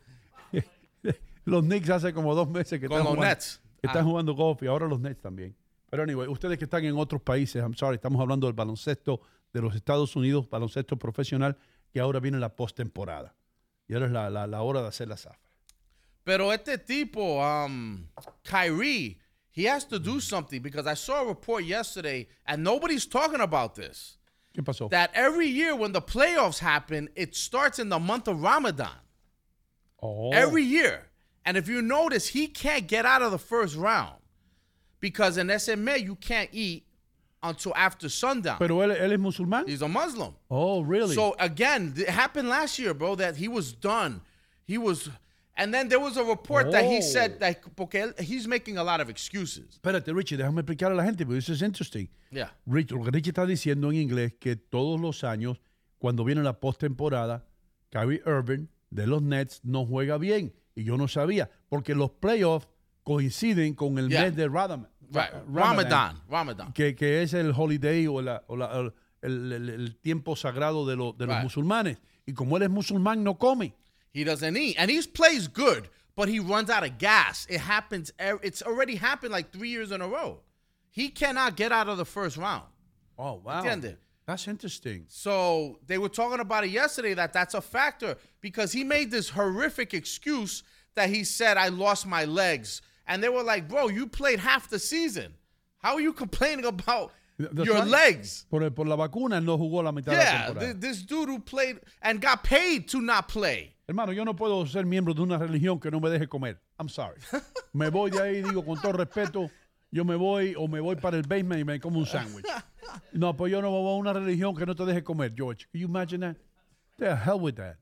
los 1.44 1.62
Knicks 1.64 1.90
hace 1.90 2.12
como 2.12 2.34
dos 2.34 2.48
meses 2.48 2.80
que 2.80 2.86
Con 2.88 2.98
están, 2.98 3.04
los 3.04 3.14
jugando, 3.16 3.26
Nets. 3.34 3.60
están 3.82 4.02
Ah. 4.02 4.04
jugando 4.04 4.34
golf 4.34 4.62
y 4.62 4.66
ahora 4.66 4.86
los 4.86 5.00
Nets 5.00 5.20
también. 5.20 5.54
Pero 5.90 6.02
anyway, 6.04 6.28
ustedes 6.28 6.56
que 6.58 6.64
están 6.64 6.84
en 6.84 6.96
otros 6.96 7.20
países, 7.22 7.60
I'm 7.62 7.74
sorry, 7.74 7.96
estamos 7.96 8.20
hablando 8.20 8.46
del 8.46 8.54
baloncesto 8.54 9.20
de 9.52 9.60
los 9.60 9.74
Estados 9.74 10.14
Unidos, 10.16 10.48
baloncesto 10.48 10.96
profesional, 10.96 11.56
que 11.92 11.98
ahora 12.00 12.20
viene 12.20 12.38
la 12.38 12.54
postemporada. 12.54 13.34
Y 13.88 13.94
ahora 13.94 14.06
es 14.06 14.12
la, 14.12 14.30
la, 14.30 14.46
la 14.46 14.62
hora 14.62 14.82
de 14.82 14.88
hacer 14.88 15.08
la 15.08 15.16
zafra. 15.16 15.49
Pero 16.24 16.50
este 16.50 16.76
tipo, 16.78 17.40
um, 17.40 18.08
Kyrie, 18.44 19.18
he 19.50 19.64
has 19.64 19.84
to 19.84 19.98
do 19.98 20.20
something 20.20 20.60
because 20.62 20.86
I 20.86 20.94
saw 20.94 21.22
a 21.22 21.26
report 21.26 21.64
yesterday 21.64 22.28
and 22.46 22.62
nobody's 22.62 23.06
talking 23.06 23.40
about 23.40 23.74
this. 23.74 24.18
¿Qué 24.56 24.64
pasó? 24.64 24.90
That 24.90 25.10
every 25.14 25.46
year 25.46 25.74
when 25.74 25.92
the 25.92 26.02
playoffs 26.02 26.58
happen, 26.58 27.08
it 27.14 27.34
starts 27.34 27.78
in 27.78 27.88
the 27.88 27.98
month 27.98 28.28
of 28.28 28.42
Ramadan. 28.42 28.98
Oh. 30.02 30.30
Every 30.30 30.62
year. 30.62 31.06
And 31.44 31.56
if 31.56 31.68
you 31.68 31.82
notice, 31.82 32.28
he 32.28 32.46
can't 32.46 32.86
get 32.86 33.06
out 33.06 33.22
of 33.22 33.30
the 33.30 33.38
first 33.38 33.76
round 33.76 34.16
because 35.00 35.38
in 35.38 35.56
SMA, 35.58 35.96
you 35.96 36.14
can't 36.16 36.50
eat 36.52 36.86
until 37.42 37.74
after 37.74 38.08
sundown. 38.08 38.58
Pero 38.58 38.80
él, 38.80 38.96
él 38.96 39.12
es 39.12 39.18
musulmán. 39.18 39.66
He's 39.66 39.82
a 39.82 39.88
Muslim. 39.88 40.34
Oh, 40.50 40.82
really? 40.82 41.14
So 41.14 41.34
again, 41.38 41.94
it 41.96 42.08
happened 42.08 42.48
last 42.48 42.78
year, 42.78 42.92
bro, 42.92 43.14
that 43.16 43.36
he 43.36 43.48
was 43.48 43.72
done. 43.72 44.20
He 44.66 44.78
was, 44.78 45.08
and 45.62 45.72
then 45.72 45.88
there 45.88 46.00
was 46.00 46.16
a 46.16 46.22
report 46.24 46.70
that 46.72 46.84
he 46.84 46.98
Oh. 46.98 47.02
said 47.02 47.38
that 47.38 47.58
porque 47.76 48.00
él- 48.02 48.14
he's 48.18 48.46
making 48.48 48.78
a 48.78 48.82
lot 48.82 49.00
of 49.00 49.08
excuses. 49.10 49.74
Espérate, 49.74 50.12
Richie, 50.12 50.36
déjame 50.36 50.60
explicar 50.62 50.90
a 50.90 50.94
la 50.94 51.04
gente, 51.04 51.24
porque 51.24 51.38
eso 51.38 51.52
es 51.52 51.62
interesting. 51.62 52.08
Yeah. 52.30 52.52
Rich, 52.66 52.90
lo 52.92 53.02
que 53.04 53.10
Richie 53.10 53.30
está 53.30 53.44
diciendo 53.46 53.90
en 53.90 53.96
inglés 53.98 54.34
que 54.40 54.56
todos 54.56 55.00
los 55.00 55.22
años, 55.24 55.60
cuando 55.98 56.24
viene 56.24 56.42
la 56.42 56.58
postemporada, 56.58 57.44
Kyrie 57.90 58.22
Irving 58.26 58.66
de 58.90 59.06
los 59.06 59.20
Nets 59.22 59.60
no 59.64 59.84
juega 59.84 60.16
bien. 60.18 60.52
Y 60.74 60.84
yo 60.84 60.96
no 60.96 61.08
sabía, 61.08 61.50
porque 61.68 61.94
los 61.94 62.10
playoffs 62.10 62.68
coinciden 63.04 63.74
con 63.74 63.98
el 63.98 64.08
Yeah. 64.08 64.22
mes 64.22 64.36
de 64.36 64.46
Ramadan. 64.48 64.88
Right. 65.12 65.14
Ra- 65.32 65.44
Ramadan. 65.52 66.16
Ramadan. 66.28 66.72
Que, 66.72 66.94
que 66.94 67.22
es 67.22 67.34
el 67.34 67.52
holiday 67.56 68.06
o 68.06 68.22
la- 68.22 68.44
o 68.46 68.56
la- 68.56 68.92
el, 69.22 69.52
el- 69.52 69.68
el 69.68 69.96
tiempo 69.96 70.36
sagrado 70.36 70.86
de, 70.86 70.96
lo- 70.96 71.12
de 71.12 71.26
los 71.26 71.34
Right. 71.36 71.42
musulmanes. 71.44 71.98
Y 72.26 72.32
como 72.32 72.56
él 72.56 72.62
es 72.62 72.70
musulmán, 72.70 73.24
no 73.24 73.36
come. 73.36 73.74
He 74.12 74.24
doesn't 74.24 74.56
eat, 74.56 74.76
and 74.78 74.90
he 74.90 75.00
plays 75.02 75.46
good, 75.48 75.88
but 76.16 76.28
he 76.28 76.40
runs 76.40 76.68
out 76.70 76.84
of 76.84 76.98
gas. 76.98 77.46
It 77.48 77.60
happens. 77.60 78.12
It's 78.18 78.62
already 78.62 78.96
happened 78.96 79.32
like 79.32 79.52
three 79.52 79.68
years 79.70 79.92
in 79.92 80.00
a 80.00 80.08
row. 80.08 80.40
He 80.90 81.08
cannot 81.08 81.56
get 81.56 81.70
out 81.72 81.88
of 81.88 81.96
the 81.98 82.04
first 82.04 82.36
round. 82.36 82.64
Oh, 83.18 83.40
wow. 83.44 83.62
Entiende? 83.62 83.96
That's 84.26 84.46
interesting. 84.48 85.04
So 85.08 85.78
they 85.86 85.98
were 85.98 86.08
talking 86.08 86.40
about 86.40 86.64
it 86.64 86.70
yesterday 86.70 87.14
that 87.14 87.32
that's 87.32 87.54
a 87.54 87.60
factor 87.60 88.16
because 88.40 88.72
he 88.72 88.82
made 88.84 89.10
this 89.10 89.28
horrific 89.30 89.92
excuse 89.94 90.62
that 90.94 91.08
he 91.10 91.24
said 91.24 91.56
I 91.56 91.68
lost 91.68 92.06
my 92.06 92.24
legs, 92.24 92.82
and 93.06 93.22
they 93.22 93.28
were 93.28 93.42
like, 93.42 93.68
"Bro, 93.68 93.88
you 93.88 94.06
played 94.06 94.40
half 94.40 94.68
the 94.70 94.78
season. 94.78 95.34
How 95.78 95.94
are 95.94 96.00
you 96.00 96.12
complaining 96.24 96.64
about 96.64 97.12
That's 97.38 97.66
your 97.66 97.84
legs?" 97.84 98.46
Por, 98.50 98.68
por 98.70 98.86
la 98.86 98.96
vacuna, 98.96 99.40
no 99.40 99.56
jugó 99.58 99.82
la 99.84 99.92
mitad 99.92 100.06
de 100.06 100.16
la 100.16 100.22
Yeah, 100.22 100.46
temporada. 100.46 100.66
th- 100.66 100.76
this 100.80 101.02
dude 101.02 101.28
who 101.28 101.38
played 101.38 101.80
and 102.02 102.20
got 102.20 102.42
paid 102.44 102.88
to 102.88 103.00
not 103.00 103.28
play. 103.28 103.74
Hermano, 103.90 104.12
yo 104.12 104.24
no 104.24 104.36
puedo 104.36 104.64
ser 104.68 104.86
miembro 104.86 105.12
de 105.14 105.20
una 105.20 105.36
religión 105.36 105.80
que 105.80 105.90
no 105.90 105.98
me 105.98 106.08
deje 106.10 106.28
comer. 106.28 106.60
I'm 106.78 106.88
sorry. 106.88 107.20
Me 107.72 107.90
voy 107.90 108.12
de 108.12 108.22
ahí, 108.22 108.40
digo, 108.40 108.64
con 108.64 108.80
todo 108.80 108.92
respeto, 108.92 109.50
yo 109.90 110.04
me 110.04 110.14
voy 110.14 110.54
o 110.56 110.68
me 110.68 110.78
voy 110.78 110.94
para 110.94 111.16
el 111.16 111.24
basement 111.24 111.60
y 111.60 111.64
me 111.64 111.80
como 111.80 111.98
un 111.98 112.06
sándwich. 112.06 112.46
No, 113.12 113.36
pues 113.36 113.50
yo 113.50 113.60
no 113.60 113.68
voy 113.68 113.92
a 113.92 113.96
una 113.96 114.12
religión 114.12 114.54
que 114.54 114.64
no 114.64 114.76
te 114.76 114.84
deje 114.84 115.02
comer, 115.02 115.34
George. 115.34 115.66
Can 115.72 115.80
you 115.80 115.88
imagine 115.88 116.20
that? 116.20 116.36
The 116.98 117.16
hell 117.16 117.40
with 117.40 117.54
that. 117.54 117.78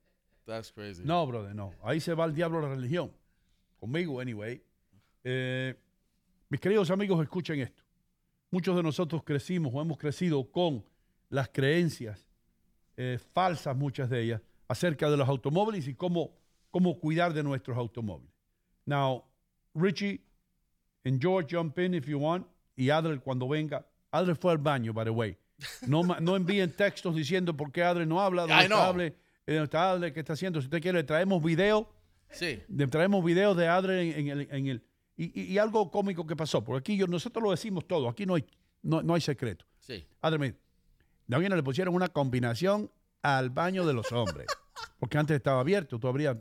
That's 0.47 0.73
crazy. 0.73 1.03
No, 1.05 1.27
brother, 1.27 1.55
no. 1.55 1.75
Ahí 1.83 2.01
se 2.01 2.15
va 2.15 2.25
el 2.25 2.35
diablo 2.35 2.63
la 2.63 2.69
religión. 2.69 3.13
Conmigo, 3.79 4.19
anyway. 4.19 4.63
Eh, 5.25 5.75
mis 6.49 6.59
queridos 6.59 6.91
amigos, 6.91 7.23
escuchen 7.23 7.61
esto. 7.61 7.83
Muchos 8.51 8.75
de 8.75 8.83
nosotros 8.83 9.23
crecimos 9.23 9.73
o 9.75 9.83
hemos 9.83 9.99
crecido 9.99 10.51
con 10.51 10.83
las 11.29 11.51
creencias 11.51 12.27
eh, 12.97 13.19
falsas, 13.35 13.77
muchas 13.77 14.09
de 14.09 14.23
ellas, 14.23 14.41
acerca 14.69 15.11
de 15.11 15.17
los 15.17 15.29
automóviles 15.29 15.89
y 15.89 15.95
cómo, 15.95 16.31
cómo 16.71 16.99
cuidar 17.01 17.33
de 17.33 17.43
nuestros 17.43 17.77
automóviles. 17.77 18.33
Now, 18.85 19.25
Richie 19.75 20.21
and 21.05 21.21
George, 21.21 21.49
jump 21.57 21.79
in 21.79 21.95
if 21.95 22.07
you 22.07 22.19
want. 22.19 22.47
Y 22.77 22.91
Adler, 22.91 23.21
cuando 23.21 23.49
venga. 23.49 23.85
Adler 24.11 24.37
fue 24.37 24.53
al 24.53 24.59
baño, 24.59 24.93
by 24.93 25.05
the 25.05 25.11
way. 25.11 25.37
No, 25.87 26.03
no 26.05 26.37
envíen 26.37 26.71
textos 26.75 27.15
diciendo 27.15 27.57
por 27.57 27.73
qué 27.73 27.83
Adler 27.83 28.07
no 28.07 28.21
habla. 28.21 28.43
¿Dónde 28.47 28.63
está 28.63 28.87
Adler? 28.89 29.17
Eh, 29.47 29.53
¿dónde 29.55 29.65
está 29.65 29.91
Adler? 29.91 30.13
¿Qué 30.13 30.21
está 30.21 30.35
haciendo? 30.35 30.61
Si 30.61 30.67
usted 30.67 30.81
quiere, 30.81 30.99
le 30.99 31.05
traemos 31.05 31.43
video. 31.43 31.91
Sí. 32.31 32.63
Le 32.69 32.87
traemos 32.87 33.25
videos 33.25 33.57
de 33.57 33.67
Adler 33.67 33.99
en, 33.99 34.19
en 34.19 34.29
el... 34.29 34.49
en 34.53 34.67
el- 34.69 34.83
y, 35.17 35.41
y- 35.41 35.45
y 35.55 35.59
algo 35.59 35.91
cómico 35.91 36.25
que 36.25 36.37
pasó. 36.37 36.63
Porque 36.63 36.79
aquí 36.79 36.97
yo, 36.97 37.09
nosotros 37.09 37.43
lo 37.43 37.51
decimos 37.51 37.85
todo. 37.89 38.09
Aquí 38.09 38.25
no 38.25 38.35
hay, 38.37 38.45
no, 38.83 39.03
no 39.03 39.15
hay 39.15 39.21
secreto. 39.21 39.65
Sí. 39.81 40.05
Adler, 40.21 40.39
mire, 40.39 40.55
Davina 41.27 41.57
le 41.57 41.63
pusieron 41.65 41.93
una 41.95 42.07
combinación 42.09 42.89
al 43.23 43.51
baño 43.51 43.87
de 43.87 43.95
los 43.95 44.11
hombres. 44.13 44.47
Porque 44.99 45.19
antes 45.19 45.37
estaba 45.37 45.61
abierto, 45.61 45.99
tú 45.99 46.09
abrías. 46.09 46.37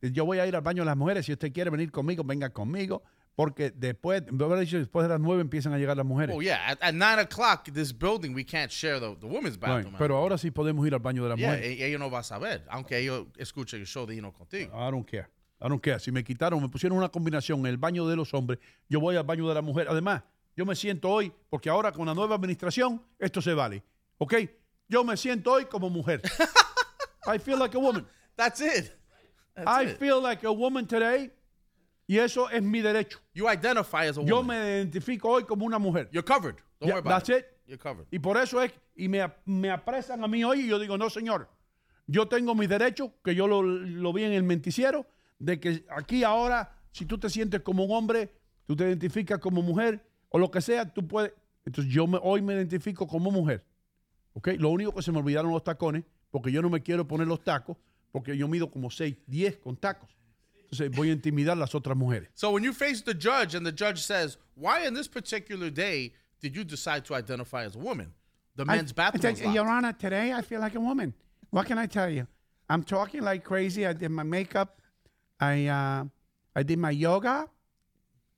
Yo 0.00 0.24
voy 0.24 0.38
a 0.38 0.46
ir 0.46 0.54
al 0.54 0.62
baño 0.62 0.82
de 0.82 0.86
las 0.86 0.96
mujeres. 0.96 1.26
Si 1.26 1.32
usted 1.32 1.52
quiere 1.52 1.70
venir 1.70 1.90
conmigo, 1.90 2.24
venga 2.24 2.50
conmigo. 2.50 3.02
Porque 3.34 3.70
después, 3.70 4.22
después 4.24 5.02
de 5.04 5.08
las 5.10 5.20
nueve 5.20 5.42
empiezan 5.42 5.74
a 5.74 5.78
llegar 5.78 5.94
las 5.94 6.06
mujeres. 6.06 6.34
Oh 6.34 6.40
yeah, 6.40 6.70
at, 6.70 6.78
at 6.80 6.94
nine 6.94 7.18
o'clock, 7.20 7.64
this 7.70 7.92
building 7.92 8.34
we 8.34 8.42
can't 8.42 8.70
share 8.72 8.98
the, 8.98 9.14
the 9.20 9.26
women's 9.26 9.56
Right, 9.56 9.68
bathroom. 9.68 9.94
Pero 9.98 10.16
ahora 10.16 10.38
sí 10.38 10.50
podemos 10.50 10.86
ir 10.86 10.94
al 10.94 11.00
baño 11.00 11.22
de 11.22 11.28
las 11.28 11.38
yeah, 11.38 11.48
mujeres. 11.50 11.78
e- 11.78 11.86
ella 11.86 11.98
no 11.98 12.10
va 12.10 12.20
a 12.20 12.22
saber, 12.22 12.64
aunque 12.70 12.96
ellos 12.98 13.26
escuchen 13.36 13.80
el 13.80 13.86
show 13.86 14.06
de 14.06 14.14
Hino 14.14 14.32
contigo. 14.32 14.72
I 14.74 14.90
don't 14.90 15.06
care. 15.06 15.28
I 15.60 15.68
don't 15.68 15.82
care. 15.82 16.00
Si 16.00 16.10
me 16.10 16.24
quitaron, 16.24 16.62
me 16.62 16.68
pusieron 16.70 16.96
una 16.96 17.10
combinación 17.10 17.60
en 17.60 17.66
el 17.66 17.76
baño 17.76 18.06
de 18.08 18.16
los 18.16 18.32
hombres, 18.32 18.58
yo 18.88 19.00
voy 19.00 19.16
al 19.16 19.24
baño 19.24 19.46
de 19.46 19.54
la 19.54 19.60
mujer. 19.60 19.86
Además, 19.90 20.22
yo 20.56 20.64
me 20.64 20.74
siento 20.74 21.10
hoy, 21.10 21.30
porque 21.50 21.68
ahora 21.68 21.92
con 21.92 22.06
la 22.06 22.14
nueva 22.14 22.36
administración, 22.36 23.02
esto 23.18 23.42
se 23.42 23.52
vale. 23.52 23.82
¿Ok? 24.16 24.34
Yo 24.88 25.04
me 25.04 25.16
siento 25.16 25.52
hoy 25.52 25.64
como 25.66 25.90
mujer. 25.90 26.22
I 27.26 27.38
feel 27.38 27.58
like 27.58 27.74
a 27.76 27.80
woman. 27.80 28.06
That's 28.36 28.60
it. 28.60 28.92
I 29.56 29.86
feel 29.86 30.20
like 30.22 30.44
a 30.46 30.52
woman 30.52 30.86
today. 30.86 31.30
Y 32.08 32.18
eso 32.18 32.48
es 32.50 32.62
mi 32.62 32.80
derecho. 32.82 33.18
You 33.34 33.48
identify 33.48 34.06
as 34.08 34.16
a 34.18 34.24
Yo 34.24 34.36
woman. 34.36 34.58
me 34.58 34.64
identifico 34.82 35.28
hoy 35.30 35.44
como 35.44 35.64
una 35.66 35.78
mujer. 35.78 36.08
You're 36.12 36.22
covered. 36.24 36.56
Don't 36.80 36.88
Yeah, 36.88 36.94
worry 36.96 36.98
about 37.00 37.24
that's 37.24 37.28
it. 37.30 37.38
it. 37.38 37.46
You're 37.66 37.78
covered. 37.82 38.06
Y 38.12 38.18
por 38.20 38.36
eso 38.36 38.62
es, 38.62 38.72
y 38.94 39.08
me, 39.08 39.26
me 39.44 39.70
apresan 39.70 40.22
a 40.22 40.28
mí 40.28 40.44
hoy 40.44 40.60
y 40.60 40.68
yo 40.68 40.78
digo, 40.78 40.96
no, 40.96 41.10
señor, 41.10 41.48
yo 42.06 42.28
tengo 42.28 42.54
mis 42.54 42.68
derechos, 42.68 43.10
que 43.24 43.34
yo 43.34 43.48
lo, 43.48 43.62
lo 43.62 44.12
vi 44.12 44.22
en 44.22 44.32
el 44.32 44.44
menticiero, 44.44 45.04
de 45.40 45.58
que 45.58 45.84
aquí 45.90 46.22
ahora, 46.22 46.76
si 46.92 47.06
tú 47.06 47.18
te 47.18 47.28
sientes 47.28 47.62
como 47.62 47.84
un 47.84 47.90
hombre, 47.90 48.30
tú 48.66 48.76
te 48.76 48.84
identificas 48.84 49.40
como 49.40 49.62
mujer, 49.62 50.06
o 50.28 50.38
lo 50.38 50.48
que 50.50 50.60
sea, 50.60 50.88
tú 50.92 51.08
puedes. 51.08 51.32
Entonces 51.64 51.92
yo 51.92 52.06
me, 52.06 52.20
hoy 52.22 52.40
me 52.40 52.54
identifico 52.54 53.08
como 53.08 53.32
mujer. 53.32 53.64
¿Ok? 54.36 54.48
Lo 54.58 54.68
único 54.68 54.94
que 54.94 55.00
se 55.00 55.10
me 55.10 55.18
olvidaron 55.18 55.50
los 55.50 55.64
tacones, 55.64 56.04
porque 56.30 56.52
yo 56.52 56.60
no 56.60 56.68
me 56.68 56.82
quiero 56.82 57.08
poner 57.08 57.26
los 57.26 57.42
tacos, 57.42 57.78
porque 58.12 58.36
yo 58.36 58.46
mido 58.48 58.70
como 58.70 58.90
6, 58.90 59.16
10 59.26 59.56
con 59.56 59.76
tacos. 59.76 60.10
entonces 60.60 60.90
voy 60.94 61.08
a 61.08 61.12
intimidar 61.12 61.56
a 61.56 61.60
las 61.60 61.74
otras 61.74 61.96
mujeres. 61.96 62.28
So 62.34 62.50
when 62.50 62.62
you 62.62 62.72
face 62.72 63.02
the 63.02 63.14
judge 63.14 63.54
and 63.54 63.64
the 63.64 63.72
judge 63.72 63.98
says, 63.98 64.36
"Why 64.56 64.86
in 64.86 64.94
this 64.94 65.08
particular 65.08 65.70
day 65.70 66.12
did 66.42 66.54
you 66.54 66.64
decide 66.64 67.04
to 67.04 67.14
identify 67.14 67.64
as 67.64 67.76
a 67.76 67.78
woman?" 67.78 68.12
The 68.56 68.64
men's 68.64 68.90
I 68.90 68.94
bathroom 68.94 69.32
was. 69.32 69.54
Your 69.54 69.68
Honor, 69.68 69.92
today 69.92 70.32
I 70.32 70.42
feel 70.42 70.60
like 70.60 70.74
a 70.74 70.80
woman. 70.80 71.14
What 71.50 71.66
can 71.66 71.78
I 71.78 71.86
tell 71.86 72.10
you? 72.10 72.26
I'm 72.68 72.82
talking 72.82 73.22
like 73.22 73.44
crazy. 73.44 73.86
I 73.86 73.92
did 73.92 74.10
my 74.10 74.24
makeup. 74.24 74.82
I 75.40 75.68
uh, 75.68 76.04
I 76.54 76.62
did 76.62 76.78
my 76.78 76.90
yoga, 76.90 77.48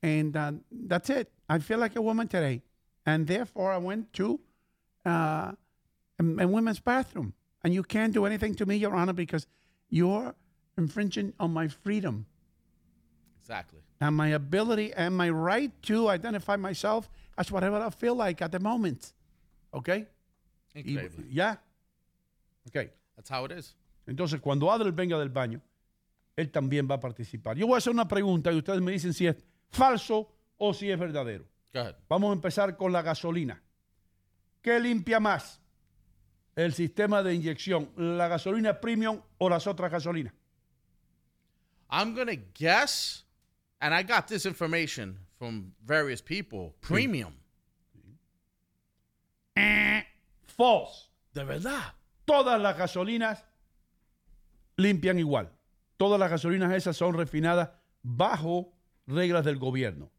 and 0.03 0.37
uh, 0.37 0.53
that's 0.71 1.09
it. 1.11 1.33
I 1.49 1.59
feel 1.61 1.79
like 1.79 1.97
a 1.97 2.03
woman 2.03 2.29
today, 2.29 2.63
and 3.07 3.27
therefore 3.27 3.73
I 3.73 3.79
went 3.79 4.13
to 4.15 4.39
uh, 5.07 5.53
a, 6.19 6.43
a 6.45 6.47
women's 6.47 6.81
bathroom. 6.81 7.33
And 7.65 7.75
you 7.75 7.83
can't 7.83 8.13
do 8.15 8.25
anything 8.25 8.55
to 8.57 8.67
me, 8.67 8.77
Your 8.77 8.95
Honor, 8.95 9.13
because 9.13 9.47
you're 9.91 10.35
infringing 10.77 11.33
on 11.41 11.53
my 11.53 11.69
freedom 11.69 12.27
Exactly. 13.41 13.81
and 14.01 14.15
my 14.17 14.29
ability 14.29 14.93
and 14.95 15.17
my 15.17 15.29
right 15.31 15.73
to 15.83 16.09
identify 16.09 16.57
myself 16.57 17.09
as 17.37 17.51
whatever 17.51 17.77
I 17.81 17.91
feel 17.91 18.15
like 18.15 18.43
at 18.43 18.53
the 18.53 18.61
moment. 18.61 19.13
¿Ok? 19.73 19.89
Y- 19.89 20.05
Increíble. 20.83 21.27
¿Ya? 21.31 21.61
Ok. 22.67 22.91
That's 23.17 23.29
how 23.31 23.45
it 23.45 23.53
is. 23.53 23.75
Entonces, 24.07 24.41
cuando 24.41 24.71
Adler 24.71 24.93
venga 24.93 25.19
del 25.19 25.29
baño, 25.31 25.61
él 26.37 26.51
también 26.51 26.87
va 26.89 26.95
a 26.95 27.01
participar. 27.01 27.57
Yo 27.57 27.67
voy 27.67 27.75
a 27.75 27.79
hacer 27.79 27.93
una 27.93 28.07
pregunta 28.07 28.53
y 28.53 28.57
ustedes 28.59 28.81
me 28.81 28.93
dicen 28.93 29.13
si 29.13 29.27
es 29.27 29.37
falso 29.71 30.31
o 30.57 30.73
si 30.73 30.91
es 30.91 30.99
verdadero. 30.99 31.45
Go 31.75 31.81
ahead. 31.81 31.97
Vamos 32.09 32.31
a 32.31 32.33
empezar 32.35 32.77
con 32.77 32.93
la 32.93 33.03
gasolina. 33.03 33.61
¿Qué 34.63 34.79
limpia 34.81 35.19
más? 35.21 35.61
El 36.59 36.73
sistema 36.75 37.23
de 37.23 37.35
inyección, 37.35 37.89
la 37.97 38.27
gasolina 38.27 38.81
premium 38.81 39.21
o 39.39 39.49
las 39.49 39.69
otras 39.69 39.93
gasolinas. 39.93 40.35
I'm 41.89 42.17
gonna 42.17 42.35
guess, 42.53 43.25
and 43.81 43.95
I 43.95 44.03
got 44.03 44.27
this 44.27 44.45
information 44.45 45.21
from 45.39 45.73
various 45.87 46.21
people. 46.21 46.75
Premium. 46.81 47.35
False. 50.47 51.09
De 51.33 51.45
verdad. 51.45 51.95
Todas 52.25 52.61
las 52.61 52.77
gasolinas 52.77 53.45
limpian 54.77 55.21
igual. 55.21 55.53
Todas 55.97 56.19
las 56.19 56.29
gasolinas 56.29 56.73
esas 56.75 56.97
son 56.97 57.15
refinadas 57.15 57.71
bajo 58.03 58.73
reglas 59.07 59.45
del 59.45 59.59
gobierno. 59.59 60.11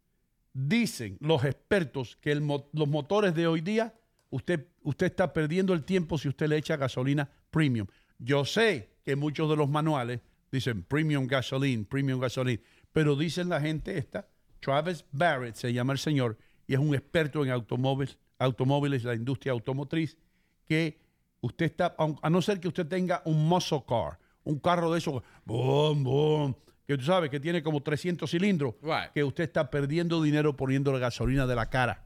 Dicen 0.53 1.17
los 1.19 1.43
expertos 1.43 2.15
que 2.21 2.31
el 2.31 2.39
mo- 2.39 2.69
los 2.71 2.87
motores 2.87 3.35
de 3.35 3.45
hoy 3.47 3.59
día, 3.59 3.93
usted, 4.29 4.67
usted 4.83 5.07
está 5.07 5.33
perdiendo 5.33 5.73
el 5.73 5.83
tiempo 5.83 6.17
si 6.17 6.27
usted 6.27 6.47
le 6.47 6.57
echa 6.57 6.77
gasolina 6.77 7.29
premium. 7.49 7.87
Yo 8.17 8.45
sé 8.45 8.97
que 9.03 9.15
muchos 9.15 9.49
de 9.49 9.55
los 9.55 9.69
manuales 9.69 10.19
dicen 10.51 10.83
premium 10.83 11.27
gasoline, 11.27 11.85
premium 11.85 12.19
gasoline, 12.19 12.61
pero 12.91 13.15
dicen 13.15 13.49
la 13.49 13.61
gente 13.61 13.97
esta, 13.97 14.27
Travis 14.59 15.05
Barrett 15.11 15.55
se 15.55 15.71
llama 15.71 15.93
el 15.93 15.99
señor 15.99 16.37
y 16.67 16.73
es 16.73 16.79
un 16.79 16.93
experto 16.93 17.43
en 17.45 17.51
automóviles, 17.51 18.17
automóviles, 18.39 19.03
la 19.03 19.15
industria 19.15 19.51
automotriz, 19.53 20.17
que 20.65 20.99
usted 21.41 21.65
está, 21.67 21.95
a 21.97 22.29
no 22.29 22.41
ser 22.41 22.59
que 22.59 22.67
usted 22.67 22.85
tenga 22.87 23.21
un 23.25 23.47
muscle 23.47 23.83
car, 23.87 24.19
un 24.43 24.59
carro 24.59 24.91
de 24.91 24.99
esos, 24.99 25.21
boom, 25.45 26.03
boom, 26.03 26.55
que 26.85 26.97
tú 26.97 27.05
sabes 27.05 27.29
que 27.29 27.39
tiene 27.39 27.63
como 27.63 27.81
300 27.81 28.29
cilindros, 28.29 28.75
Right. 28.81 29.11
que 29.13 29.23
usted 29.23 29.45
está 29.45 29.69
perdiendo 29.69 30.21
dinero 30.21 30.55
poniendo 30.55 30.91
la 30.91 30.99
gasolina 30.99 31.47
de 31.47 31.55
la 31.55 31.69
cara. 31.69 32.03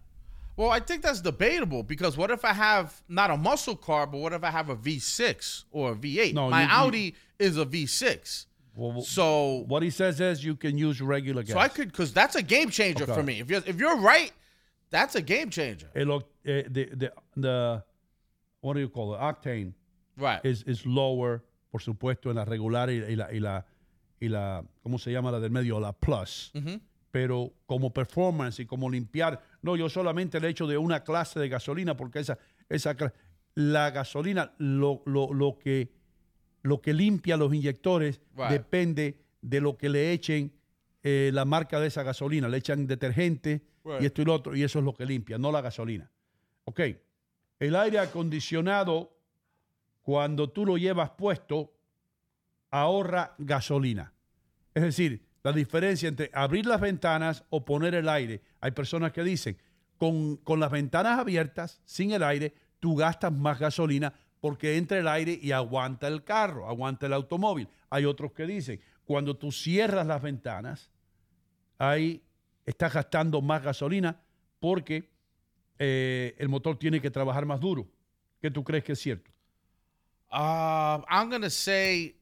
Well, 0.55 0.69
I 0.69 0.79
think 0.79 1.01
that's 1.01 1.19
debatable 1.21 1.81
because 1.83 2.15
what 2.15 2.29
if 2.29 2.45
I 2.45 2.53
have 2.53 3.01
not 3.09 3.31
a 3.31 3.37
muscle 3.37 3.75
car, 3.75 4.05
but 4.05 4.19
what 4.19 4.33
if 4.33 4.43
I 4.43 4.51
have 4.51 4.69
a 4.69 4.75
V6 4.75 5.63
or 5.71 5.93
a 5.93 5.95
V8? 5.95 6.33
No, 6.33 6.49
My 6.49 6.61
you- 6.63 6.67
you- 6.67 6.73
Audi 6.73 7.15
is 7.39 7.57
a 7.57 7.65
V6. 7.65 8.45
so 9.05 9.63
what 9.67 9.81
he 9.83 9.89
says 9.89 10.19
is 10.19 10.43
you 10.43 10.55
can 10.55 10.77
use 10.77 11.01
regular 11.01 11.43
gas. 11.43 11.53
So 11.53 11.59
I 11.59 11.67
could, 11.69 11.91
because 11.91 12.13
that's 12.13 12.35
a 12.35 12.41
game 12.43 12.69
changer 12.69 13.03
Okay. 13.03 13.13
for 13.13 13.23
me. 13.23 13.39
If 13.39 13.49
you're 13.49 13.63
if 13.65 13.77
you're 13.79 13.97
right, 13.97 14.31
that's 14.91 15.15
a 15.15 15.21
game 15.21 15.49
changer. 15.49 15.89
El 15.95 16.11
oc- 16.11 16.29
eh, 16.45 16.63
the, 16.69 16.85
the, 16.93 17.13
the- 17.35 17.83
what 18.61 18.73
do 18.75 18.79
you 18.79 18.89
call 18.89 19.15
it? 19.15 19.19
Octane. 19.19 19.73
Right. 20.17 20.39
Is, 20.45 20.63
is 20.63 20.85
lower, 20.85 21.43
por 21.71 21.79
supuesto, 21.81 22.29
en 22.29 22.35
la 22.35 22.45
regular 22.45 22.87
y, 22.89 23.01
y 23.11 23.15
la, 23.15 23.27
y 23.31 23.39
la, 23.39 23.63
y 24.21 24.27
la, 24.27 24.63
¿cómo 24.85 24.99
se 24.99 25.11
llama 25.11 25.31
la 25.31 25.39
del 25.39 25.49
medio? 25.51 25.79
La 25.79 25.91
plus. 25.91 26.51
Mhm. 26.55 26.79
Pero 27.13 27.53
como 27.67 27.93
performance 27.93 28.59
y 28.59 28.65
como 28.65 28.89
limpiar, 28.89 29.39
no, 29.61 29.75
yo 29.75 29.87
solamente 29.87 30.39
el 30.39 30.45
hecho 30.45 30.65
de 30.65 30.79
una 30.79 31.03
clase 31.03 31.39
de 31.39 31.47
gasolina, 31.47 31.95
porque 31.95 32.17
esa, 32.17 32.39
esa 32.69 32.95
la 33.53 33.91
gasolina, 33.91 34.55
lo, 34.57 35.03
lo, 35.05 35.31
lo 35.31 35.59
que, 35.59 35.91
lo 36.63 36.81
que 36.81 36.91
limpia 36.91 37.37
los 37.37 37.53
inyectores 37.53 38.19
depende 38.49 39.19
de 39.43 39.61
lo 39.61 39.77
que 39.77 39.89
le 39.89 40.11
echen 40.11 40.53
eh, 41.03 41.29
la 41.31 41.45
marca 41.45 41.79
de 41.79 41.85
esa 41.85 42.01
gasolina. 42.01 42.49
Le 42.49 42.57
echan 42.57 42.87
detergente 42.87 43.61
y 43.99 44.07
esto 44.07 44.23
y 44.23 44.25
lo 44.25 44.33
otro, 44.33 44.55
y 44.55 44.63
eso 44.63 44.79
es 44.79 44.85
lo 44.85 44.95
que 44.95 45.05
limpia, 45.05 45.37
no 45.37 45.51
la 45.51 45.61
gasolina. 45.61 46.09
Ok. 46.63 46.79
El 47.59 47.75
aire 47.75 47.99
acondicionado, 47.99 49.15
cuando 50.01 50.49
tú 50.49 50.65
lo 50.65 50.77
llevas 50.77 51.11
puesto, 51.11 51.75
ahorra 52.71 53.35
gasolina. 53.37 54.13
Es 54.73 54.81
decir, 54.81 55.21
la 55.43 55.51
diferencia 55.51 56.07
entre 56.07 56.31
abrir 56.33 56.65
las 56.65 56.79
ventanas 56.79 57.43
o 57.49 57.65
poner 57.65 57.93
el 57.95 58.09
aire. 58.09 58.41
Hay 58.61 58.71
personas 58.71 59.11
que 59.11 59.23
dicen, 59.23 59.57
con, 59.97 60.37
con 60.37 60.59
las 60.59 60.71
ventanas 60.71 61.19
abiertas, 61.19 61.81
sin 61.85 62.11
el 62.11 62.23
aire, 62.23 62.53
tú 62.79 62.95
gastas 62.95 63.31
más 63.31 63.59
gasolina 63.59 64.13
porque 64.39 64.77
entra 64.77 64.97
el 64.97 65.07
aire 65.07 65.37
y 65.41 65.51
aguanta 65.51 66.07
el 66.07 66.23
carro, 66.23 66.67
aguanta 66.67 67.05
el 67.05 67.13
automóvil. 67.13 67.67
Hay 67.89 68.05
otros 68.05 68.31
que 68.31 68.45
dicen, 68.45 68.81
cuando 69.05 69.35
tú 69.37 69.51
cierras 69.51 70.07
las 70.07 70.21
ventanas, 70.21 70.89
ahí 71.77 72.23
estás 72.65 72.93
gastando 72.93 73.41
más 73.41 73.63
gasolina 73.63 74.19
porque 74.59 75.09
eh, 75.77 76.35
el 76.37 76.49
motor 76.49 76.77
tiene 76.77 77.01
que 77.01 77.11
trabajar 77.11 77.45
más 77.45 77.59
duro. 77.59 77.87
¿Qué 78.41 78.49
tú 78.51 78.63
crees 78.63 78.83
que 78.83 78.93
es 78.93 78.99
cierto? 78.99 79.31
Uh, 80.31 81.03
I'm 81.09 81.29
gonna 81.29 81.49
say. 81.49 82.15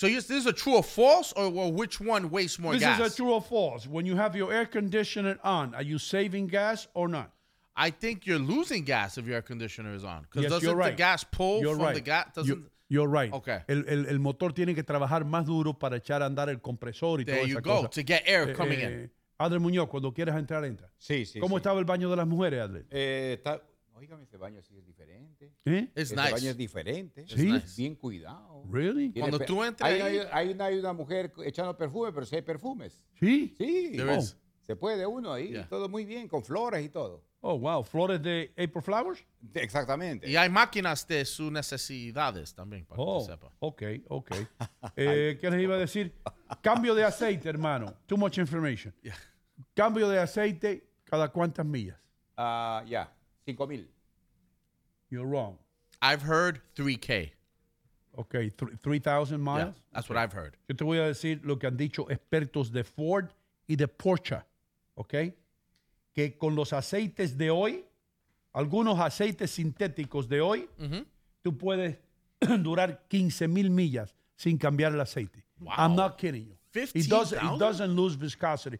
So 0.00 0.06
this 0.06 0.30
is 0.30 0.46
a 0.46 0.52
true 0.54 0.76
or 0.76 0.82
false, 0.82 1.34
or, 1.36 1.52
or 1.52 1.70
which 1.80 2.00
one 2.00 2.30
wastes 2.30 2.58
more 2.58 2.72
this 2.72 2.80
gas? 2.80 2.98
is 3.00 3.12
a 3.12 3.16
true 3.18 3.32
or 3.34 3.42
false. 3.42 3.86
When 3.86 4.06
you 4.06 4.16
have 4.16 4.34
your 4.34 4.50
air 4.50 4.64
conditioner 4.64 5.38
on, 5.44 5.74
are 5.74 5.82
you 5.82 5.98
saving 5.98 6.46
gas 6.46 6.88
or 6.94 7.06
not? 7.06 7.28
I 7.76 7.90
think 7.90 8.24
you're 8.26 8.38
losing 8.38 8.82
gas 8.84 9.18
if 9.18 9.26
your 9.26 9.34
air 9.36 9.42
conditioner 9.42 9.92
is 9.94 10.02
on. 10.02 10.22
Because 10.22 10.44
Yes, 10.44 10.52
doesn't 10.52 10.66
you're 10.66 10.74
the 10.74 10.88
right. 10.88 10.96
gas 10.96 11.22
pull 11.24 11.60
You're 11.60 11.74
from 11.76 11.84
right. 11.84 11.94
the 11.94 12.00
gas? 12.00 12.26
You- 12.36 12.42
Doesn't 12.42 12.70
You're 12.88 13.08
right. 13.08 13.30
Okay. 13.32 13.58
El, 13.68 13.84
el- 13.86 14.06
el 14.06 14.18
motor 14.18 14.52
tiene 14.54 14.74
que 14.74 14.82
trabajar 14.82 15.24
más 15.26 15.44
duro 15.44 15.74
para 15.74 15.96
echar 15.98 16.22
a 16.22 16.26
andar 16.26 16.48
el 16.48 16.60
compresor 16.62 17.20
y 17.20 17.24
There 17.26 17.36
toda 17.36 17.46
you 17.48 17.58
esa 17.58 17.60
go, 17.60 17.76
cosa. 17.82 17.88
to 17.90 18.02
get 18.02 18.22
air 18.26 18.54
coming 18.54 18.80
in. 18.80 19.10
Adler 19.38 19.60
Muñoz, 19.60 19.88
cuando 19.88 20.12
quieras 20.12 20.36
entrar, 20.38 20.64
entra. 20.64 20.88
Sí, 20.98 21.24
sí. 21.26 21.38
¿Cómo 21.40 21.56
sí. 21.56 21.60
estaba 21.60 21.78
el 21.78 21.84
baño 21.84 22.08
de 22.10 22.16
las 22.16 22.26
mujeres, 22.26 22.60
Adler? 22.62 22.86
Eh, 22.90 23.34
está, 23.38 23.60
óigame, 24.00 24.24
ese 24.24 24.36
baño 24.36 24.62
sí 24.62 24.76
es 24.76 24.84
diferente. 24.84 25.52
¿Eh? 25.64 25.90
Ese 25.94 26.16
nice. 26.16 26.32
baño 26.32 26.50
es 26.50 26.56
diferente. 26.56 27.24
Sí. 27.28 27.54
Es 27.54 27.76
Bien 27.76 27.94
cuidado. 27.94 28.64
Really? 28.70 29.10
Tiene 29.10 29.28
Cuando 29.28 29.44
tú 29.46 29.62
entras 29.62 29.90
hay, 29.90 30.00
ahí- 30.00 30.18
hay, 30.18 30.26
hay 30.32 30.52
una, 30.52 30.64
hay 30.66 30.78
una 30.78 30.92
mujer 30.92 31.32
echando 31.44 31.76
perfume, 31.76 32.12
pero 32.12 32.26
sí 32.26 32.36
hay 32.36 32.42
perfumes. 32.42 33.00
Sí. 33.18 33.54
Sí. 33.56 33.96
Is. 34.18 34.36
Se 34.62 34.76
puede 34.76 35.04
uno 35.06 35.32
ahí, 35.32 35.48
Yeah. 35.50 35.68
todo 35.68 35.88
muy 35.88 36.04
bien, 36.04 36.28
con 36.28 36.44
flores 36.44 36.84
y 36.84 36.88
todo. 36.88 37.24
Oh, 37.42 37.58
wow. 37.58 37.82
¿Flores 37.82 38.22
de 38.22 38.50
April 38.56 38.82
Flowers? 38.82 39.24
Exactamente. 39.54 40.28
Y 40.30 40.36
hay 40.36 40.48
máquinas 40.50 41.06
de 41.08 41.24
sus 41.24 41.50
necesidades 41.50 42.54
también, 42.54 42.84
para 42.84 42.96
que 42.98 43.02
Oh, 43.02 43.18
usted 43.18 43.32
sepa. 43.34 43.50
ok, 43.60 43.82
ok. 44.08 44.30
Eh, 44.96 45.38
¿Qué 45.40 45.50
les 45.50 45.62
iba 45.62 45.74
a 45.74 45.78
decir? 45.78 46.14
Cambio 46.62 46.94
de 46.94 47.04
aceite, 47.04 47.48
hermano. 47.48 47.94
Too 48.06 48.16
much 48.18 48.38
information. 48.38 48.94
Cambio 49.74 50.08
de 50.08 50.18
aceite 50.18 50.86
cada 51.04 51.30
cuántas 51.32 51.64
millas. 51.66 51.98
Ah, 52.36 52.84
ya, 52.86 53.12
cinco 53.50 53.66
mil. 53.66 53.84
You're 55.10 55.26
wrong. 55.26 55.58
I've 56.02 56.22
heard 56.22 56.60
3K. 56.76 57.32
Ok, 58.16 58.32
th- 58.32 58.78
3,000 58.82 59.38
Yeah, 59.38 59.44
miles. 59.44 59.74
that's 59.92 60.08
what 60.08 60.16
I've 60.18 60.32
heard. 60.32 60.56
Yo 60.68 60.74
te 60.76 60.84
voy 60.84 60.98
a 60.98 61.06
decir 61.06 61.40
lo 61.44 61.56
que 61.58 61.66
han 61.68 61.76
dicho 61.76 62.06
expertos 62.10 62.70
de 62.72 62.82
Ford 62.84 63.28
y 63.68 63.76
de 63.76 63.86
Porsche, 63.88 64.42
¿ok? 64.96 65.14
Que 66.14 66.36
con 66.36 66.54
los 66.56 66.72
aceites 66.72 67.36
de 67.38 67.50
hoy, 67.50 67.84
algunos 68.52 68.98
aceites 68.98 69.50
sintéticos 69.52 70.28
de 70.28 70.40
hoy, 70.40 70.68
tú 71.42 71.56
puedes 71.56 71.98
durar 72.62 73.04
15 73.08 73.46
mil 73.48 73.70
millas 73.70 74.14
sin 74.36 74.58
cambiar 74.58 74.92
el 74.92 75.00
aceite. 75.00 75.44
I'm 75.76 75.94
not 75.94 76.16
kidding 76.18 76.46
you. 76.46 76.56
It 76.74 77.08
doesn't, 77.08 77.36
it 77.38 77.42
15,000? 77.42 77.58
doesn't 77.58 77.94
lose 77.96 78.14
viscosity. 78.16 78.78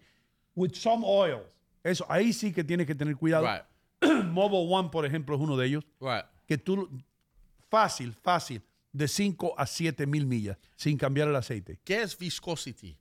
With 0.57 0.75
some 0.75 1.05
oils. 1.05 1.47
Eso, 1.85 2.05
ahí 2.09 2.33
sí 2.33 2.53
que 2.53 2.65
tienes 2.65 2.87
que 2.87 2.95
tener 2.95 3.15
cuidado. 3.17 3.45
Right. 3.47 3.63
Mobile 4.25 4.67
One, 4.73 4.89
por 4.91 5.05
ejemplo, 5.05 5.35
es 5.37 5.41
uno 5.41 5.57
de 5.57 5.67
ellos. 5.67 5.85
Right. 6.01 6.25
Que 6.47 6.59
tú, 6.59 6.89
fácil, 7.71 8.15
fácil, 8.23 8.63
de 8.93 9.07
5 9.07 9.55
a 9.57 9.67
7 9.67 10.07
mil 10.07 10.27
millas 10.27 10.57
sin 10.77 10.97
cambiar 10.99 11.29
el 11.29 11.37
aceite. 11.37 11.79
¿Qué 11.85 12.03
es 12.03 12.17
viscosity? 12.19 12.97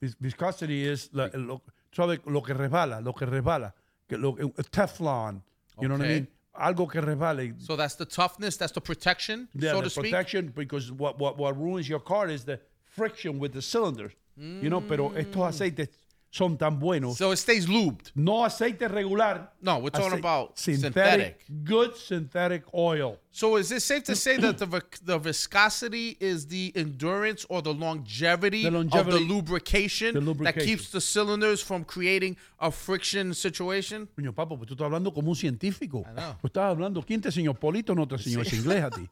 Vis- 0.00 0.16
Viscosity 0.18 0.84
es 0.86 1.10
la- 1.12 1.28
lo, 1.28 1.62
¿sabe? 1.92 2.20
lo 2.26 2.42
que 2.42 2.52
resbala, 2.52 3.00
lo 3.00 3.14
que 3.14 3.24
resbala. 3.24 3.74
Que 4.08 4.18
lo, 4.18 4.36
eh, 4.38 4.52
Teflon, 4.70 5.42
you 5.80 5.86
know 5.88 5.96
what 5.96 6.00
I 6.00 6.08
Okay. 6.08 6.14
mean? 6.20 6.28
Algo 6.54 6.86
que 6.86 7.00
resbale. 7.00 7.54
So 7.58 7.76
that's 7.76 7.96
the 7.96 8.04
toughness, 8.04 8.58
that's 8.58 8.74
the 8.74 8.80
protection, 8.82 9.48
Yeah, 9.54 9.70
so 9.72 9.76
the 9.78 9.84
to 9.84 9.90
speak. 9.90 10.10
protection, 10.10 10.52
because 10.54 10.92
what, 10.92 11.18
what, 11.18 11.38
what 11.38 11.56
ruins 11.56 11.88
your 11.88 12.02
car 12.02 12.28
is 12.28 12.44
the 12.44 12.60
friction 12.84 13.38
with 13.40 13.52
the 13.52 13.62
cylinders. 13.62 14.12
You 14.36 14.68
know, 14.70 14.80
pero 14.86 15.12
estos 15.14 15.42
aceites 15.46 15.90
son 16.32 16.56
tan 16.56 16.78
buenos. 16.78 17.18
So 17.18 17.30
it 17.30 17.36
stays 17.36 17.68
lubed. 17.68 18.10
No 18.16 18.44
aceite 18.44 18.88
regular. 18.90 19.48
No, 19.60 19.78
we're 19.78 19.90
talking 19.90 20.18
about 20.18 20.58
synthetic, 20.58 20.92
synthetic. 20.92 21.64
good 21.64 21.94
synthetic 21.94 22.62
oil. 22.74 23.18
So 23.30 23.56
is 23.56 23.70
it 23.70 23.82
safe 23.82 24.04
to 24.04 24.16
say 24.16 24.38
that 24.38 24.56
the 24.56 24.82
the 25.04 25.18
viscosity 25.18 26.16
is 26.20 26.46
the 26.46 26.72
endurance 26.74 27.44
or 27.50 27.60
the 27.60 27.74
longevity, 27.74 28.62
The 28.62 28.98
of 28.98 29.06
the 29.06 29.20
lubrication, 29.20 30.14
the 30.14 30.34
that 30.44 30.58
keeps 30.58 30.90
the 30.90 31.00
cylinders 31.02 31.60
from 31.62 31.84
creating 31.84 32.36
a 32.58 32.70
friction 32.70 33.34
situation? 33.34 34.08
Coño, 34.16 34.34
papo, 34.34 34.56
pues 34.56 34.68
tú 34.68 34.74
estás 34.74 34.86
hablando 34.86 35.12
como 35.12 35.28
un 35.28 35.36
científico. 35.36 36.02
Tú 36.40 36.46
estás 36.46 36.64
hablando, 36.70 37.02
¿quién 37.02 37.20
te 37.20 37.28
enseñó 37.28 37.52
Polito? 37.54 37.94
No 37.94 38.08
te 38.08 38.14
enseñó 38.14 38.42
inglés 38.42 38.82
a 38.84 38.90
ti. 38.90 39.06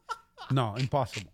No, 0.49 0.75
impossible. 0.77 1.31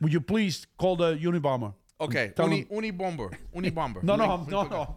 Would 0.00 0.12
you 0.12 0.20
please 0.20 0.64
call 0.78 0.96
the 0.96 1.16
Unibomber? 1.16 1.74
Okay, 1.98 2.32
Tell 2.36 2.46
uni, 2.46 2.62
them- 2.64 2.76
uni 2.76 2.90
bomber, 2.90 3.30
uni 3.54 3.70
bomber. 3.70 4.00
No, 4.04 4.16
no, 4.16 4.34
Uni- 4.34 4.50
no, 4.50 4.62
no. 4.68 4.96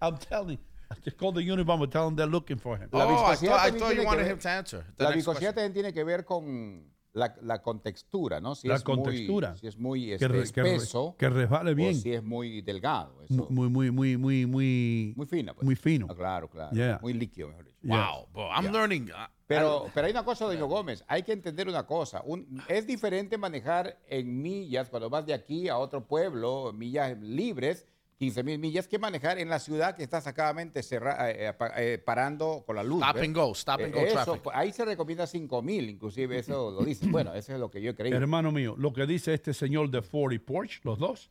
I'm 0.00 0.16
telling 0.18 0.58
you. 0.58 0.98
Just 1.02 1.16
call 1.16 1.32
the 1.32 1.40
Unibomber. 1.40 1.90
Tell 1.90 2.04
them 2.06 2.14
they're 2.16 2.26
looking 2.26 2.56
for 2.58 2.76
him. 2.76 2.88
Oh, 2.92 2.98
I 3.24 3.34
thought, 3.34 3.60
I 3.60 3.70
thought 3.70 3.94
you 3.94 4.00
que 4.02 4.06
wanted 4.06 4.26
him 4.26 4.38
to 4.38 4.48
answer. 4.48 4.84
The 4.96 5.04
La 5.04 5.10
viscosidad 5.12 5.54
también 5.54 5.72
tiene 5.72 5.92
que 5.92 6.04
ver 6.04 6.24
con 6.24 6.84
la, 7.14 7.34
la 7.42 7.58
contextura, 7.62 8.40
¿no? 8.40 8.54
Si 8.54 8.68
La 8.68 8.76
es 8.76 8.82
contextura. 8.82 9.50
Muy, 9.50 9.58
si 9.58 9.66
es 9.66 9.78
muy 9.78 10.06
Que 10.06 10.14
este, 10.14 10.28
re- 10.28 10.52
que 10.52 10.62
re- 10.62 10.74
espeso 10.76 11.16
que 11.18 11.28
resbale 11.30 11.74
bien. 11.74 11.96
o 11.96 12.00
si 12.00 12.12
es 12.12 12.22
muy 12.22 12.60
delgado. 12.60 13.22
Eso. 13.22 13.46
Muy, 13.50 13.68
muy, 13.70 13.90
muy, 13.90 14.16
muy, 14.16 14.46
muy, 14.46 15.14
Muy 15.16 15.26
fina, 15.26 15.54
pues. 15.54 15.64
muy 15.64 15.74
fino. 15.74 16.06
Ah, 16.10 16.14
claro, 16.14 16.48
claro. 16.48 16.70
Yeah. 16.76 16.98
Muy 17.02 17.14
líquido, 17.14 17.48
mejor 17.48 17.64
dicho. 17.64 17.78
Wow, 17.82 18.28
bro, 18.32 18.48
I'm 18.52 18.62
Yeah. 18.64 18.72
learning. 18.72 19.10
Pero, 19.46 19.90
pero 19.92 20.06
hay 20.06 20.12
una 20.12 20.24
cosa, 20.24 20.46
doña 20.46 20.62
Gómez, 20.62 21.04
hay 21.06 21.22
que 21.22 21.32
entender 21.32 21.68
una 21.68 21.86
cosa. 21.86 22.22
Un- 22.24 22.62
es 22.68 22.86
diferente 22.86 23.36
manejar 23.36 23.98
en 24.08 24.40
millas, 24.40 24.88
cuando 24.88 25.10
vas 25.10 25.26
de 25.26 25.34
aquí 25.34 25.68
a 25.68 25.76
otro 25.76 26.06
pueblo, 26.06 26.72
millas 26.72 27.18
libres, 27.20 27.86
15 28.18 28.42
mil 28.42 28.58
millas, 28.58 28.88
que 28.88 28.98
manejar 28.98 29.38
en 29.38 29.48
la 29.50 29.58
ciudad 29.58 29.96
que 29.96 30.02
está 30.02 30.20
sacadamente 30.20 30.82
cerra- 30.82 31.30
eh, 31.30 31.48
eh, 31.48 31.52
pa- 31.52 31.72
eh, 31.76 31.98
parando 31.98 32.62
con 32.64 32.76
la 32.76 32.82
luz. 32.84 33.02
Stop 33.02 33.16
¿ves? 33.16 33.24
and 33.24 33.36
go, 33.36 33.52
stop 33.52 33.80
and 33.82 33.92
go 33.92 34.00
Eh, 34.00 34.06
eso, 34.06 34.24
traffic. 34.24 34.50
ahí 34.54 34.72
se 34.72 34.84
recomienda 34.84 35.26
5 35.26 35.60
mil, 35.62 35.90
inclusive 35.90 36.38
eso 36.38 36.70
lo 36.70 36.82
dicen. 36.84 37.12
Bueno, 37.12 37.34
eso 37.34 37.52
es 37.52 37.58
lo 37.60 37.70
que 37.70 37.82
yo 37.82 37.90
he 37.90 37.94
creído. 37.94 38.16
Hermano 38.16 38.50
mío, 38.50 38.76
lo 38.78 38.92
que 38.92 39.04
dice 39.06 39.34
este 39.34 39.52
señor 39.52 39.90
de 39.90 40.00
Ford 40.00 40.32
y 40.32 40.38
Porsche, 40.38 40.80
los 40.84 40.98
dos, 40.98 41.30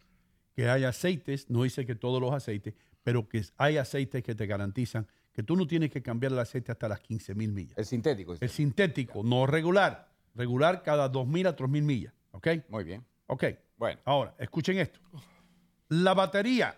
que 0.56 0.70
hay 0.70 0.84
aceites, 0.84 1.50
no 1.50 1.64
dice 1.64 1.86
que 1.86 1.96
todos 1.96 2.22
los 2.22 2.32
aceites, 2.32 2.76
pero 3.02 3.28
que 3.28 3.42
hay 3.58 3.78
aceites 3.78 4.22
que 4.22 4.36
te 4.36 4.46
garantizan 4.46 5.08
que 5.34 5.44
tú 5.44 5.56
no 5.56 5.68
tienes 5.68 5.92
que 5.92 6.02
cambiar 6.02 6.32
el 6.32 6.40
aceite 6.40 6.72
hasta 6.72 6.88
las 6.88 7.00
15 7.00 7.36
mil 7.36 7.52
millas. 7.52 7.78
El 7.78 7.86
sintético. 7.86 8.36
El 8.40 8.50
sintético, 8.50 9.24
no 9.24 9.46
regular. 9.48 10.10
Regular 10.36 10.84
cada 10.84 11.12
2.000 11.12 11.48
a 11.48 11.56
3.000 11.56 11.82
millas. 11.82 12.14
¿Ok? 12.32 12.48
Muy 12.70 12.84
bien. 12.84 13.04
Ok. 13.28 13.46
Bueno. 13.78 14.00
Ahora, 14.06 14.36
escuchen 14.38 14.78
esto. 14.78 15.00
La 15.90 16.14
batería 16.14 16.78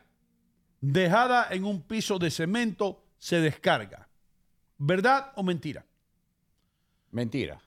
dejada 0.82 1.48
en 1.52 1.65
un 1.65 1.82
piso 1.82 2.18
de 2.18 2.32
cemento 2.32 3.03
se 3.18 3.40
descarga. 3.40 4.07
¿Verdad 4.77 5.32
o 5.36 5.44
mentira? 5.44 5.86
Mentira. 7.11 7.61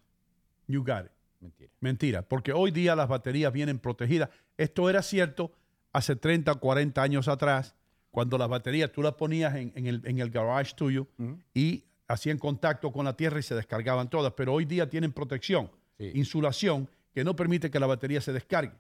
You 0.66 0.84
got 0.84 1.06
it. 1.06 1.12
Mentira. 1.40 1.70
Mentira, 1.80 2.22
porque 2.22 2.52
hoy 2.52 2.70
día 2.70 2.96
las 2.96 3.08
baterías 3.08 3.52
vienen 3.52 3.78
protegidas. 3.78 4.28
Esto 4.56 4.90
era 4.90 5.02
cierto 5.02 5.52
hace 5.92 6.16
30, 6.16 6.54
40 6.54 7.00
años 7.00 7.28
atrás, 7.28 7.74
cuando 8.10 8.38
las 8.38 8.48
baterías 8.48 8.90
tú 8.92 9.02
las 9.02 9.14
ponías 9.14 9.54
en, 9.54 9.72
en 9.76 9.86
el, 9.86 10.02
en 10.04 10.18
el 10.18 10.30
garage 10.30 10.74
tuyo 10.74 11.06
y 11.54 11.84
hacían 12.08 12.38
contacto 12.38 12.90
con 12.90 13.04
la 13.04 13.16
tierra 13.16 13.38
y 13.38 13.42
se 13.42 13.54
descargaban 13.54 14.08
todas, 14.08 14.32
pero 14.32 14.54
hoy 14.54 14.64
día 14.64 14.88
tienen 14.88 15.12
protección, 15.12 15.70
Sí. 15.98 16.12
insulación, 16.14 16.88
que 17.12 17.24
no 17.24 17.34
permite 17.34 17.70
que 17.70 17.80
la 17.80 17.86
batería 17.86 18.20
se 18.20 18.32
descargue. 18.32 18.72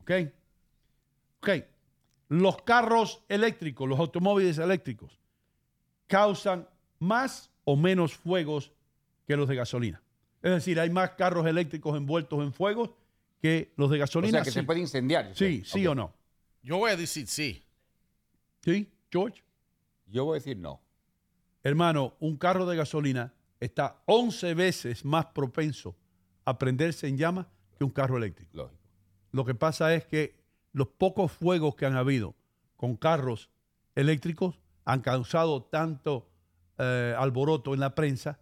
¿Ok? 0.00 0.10
Ok. 1.40 1.48
Los 2.28 2.62
carros 2.62 3.22
eléctricos, 3.28 3.86
los 3.88 3.98
automóviles 4.00 4.56
eléctricos, 4.58 5.18
causan 6.06 6.66
más 6.98 7.50
o 7.64 7.76
menos 7.76 8.14
fuegos 8.14 8.72
que 9.26 9.36
los 9.36 9.48
de 9.48 9.56
gasolina. 9.56 10.02
Es 10.42 10.50
decir, 10.50 10.80
hay 10.80 10.90
más 10.90 11.10
carros 11.10 11.46
eléctricos 11.46 11.96
envueltos 11.96 12.42
en 12.42 12.52
fuegos 12.52 12.90
que 13.40 13.72
los 13.76 13.90
de 13.90 13.96
O 13.96 14.00
gasolina. 14.00 14.38
sea, 14.38 14.44
que 14.44 14.50
se 14.50 14.62
puede 14.62 14.80
incendiar. 14.80 15.32
Sí, 15.34 15.62
sí 15.64 15.86
o 15.86 15.94
no. 15.94 16.12
Yo 16.62 16.78
voy 16.78 16.90
a 16.92 16.96
decir 16.96 17.26
sí. 17.26 17.62
¿Sí, 18.62 18.92
George? 19.10 19.42
Yo 20.06 20.24
voy 20.24 20.36
a 20.36 20.40
decir 20.40 20.56
no. 20.56 20.80
Hermano, 21.62 22.14
un 22.20 22.36
carro 22.36 22.66
de 22.66 22.76
gasolina 22.76 23.32
está 23.60 24.02
11 24.06 24.54
veces 24.54 25.04
más 25.04 25.26
propenso 25.26 25.96
a 26.44 26.58
prenderse 26.58 27.06
en 27.06 27.16
llamas 27.16 27.46
que 27.76 27.84
un 27.84 27.90
carro 27.90 28.16
eléctrico. 28.16 28.56
Lógico. 28.56 28.82
Lo 29.32 29.44
que 29.44 29.54
pasa 29.54 29.94
es 29.94 30.04
que 30.04 30.42
los 30.72 30.88
pocos 30.88 31.32
fuegos 31.32 31.74
que 31.74 31.86
han 31.86 31.96
habido 31.96 32.34
con 32.76 32.96
carros 32.96 33.50
eléctricos 33.94 34.58
han 34.84 35.00
causado 35.00 35.62
tanto 35.62 36.28
eh, 36.78 37.14
alboroto 37.16 37.74
en 37.74 37.80
la 37.80 37.94
prensa 37.94 38.40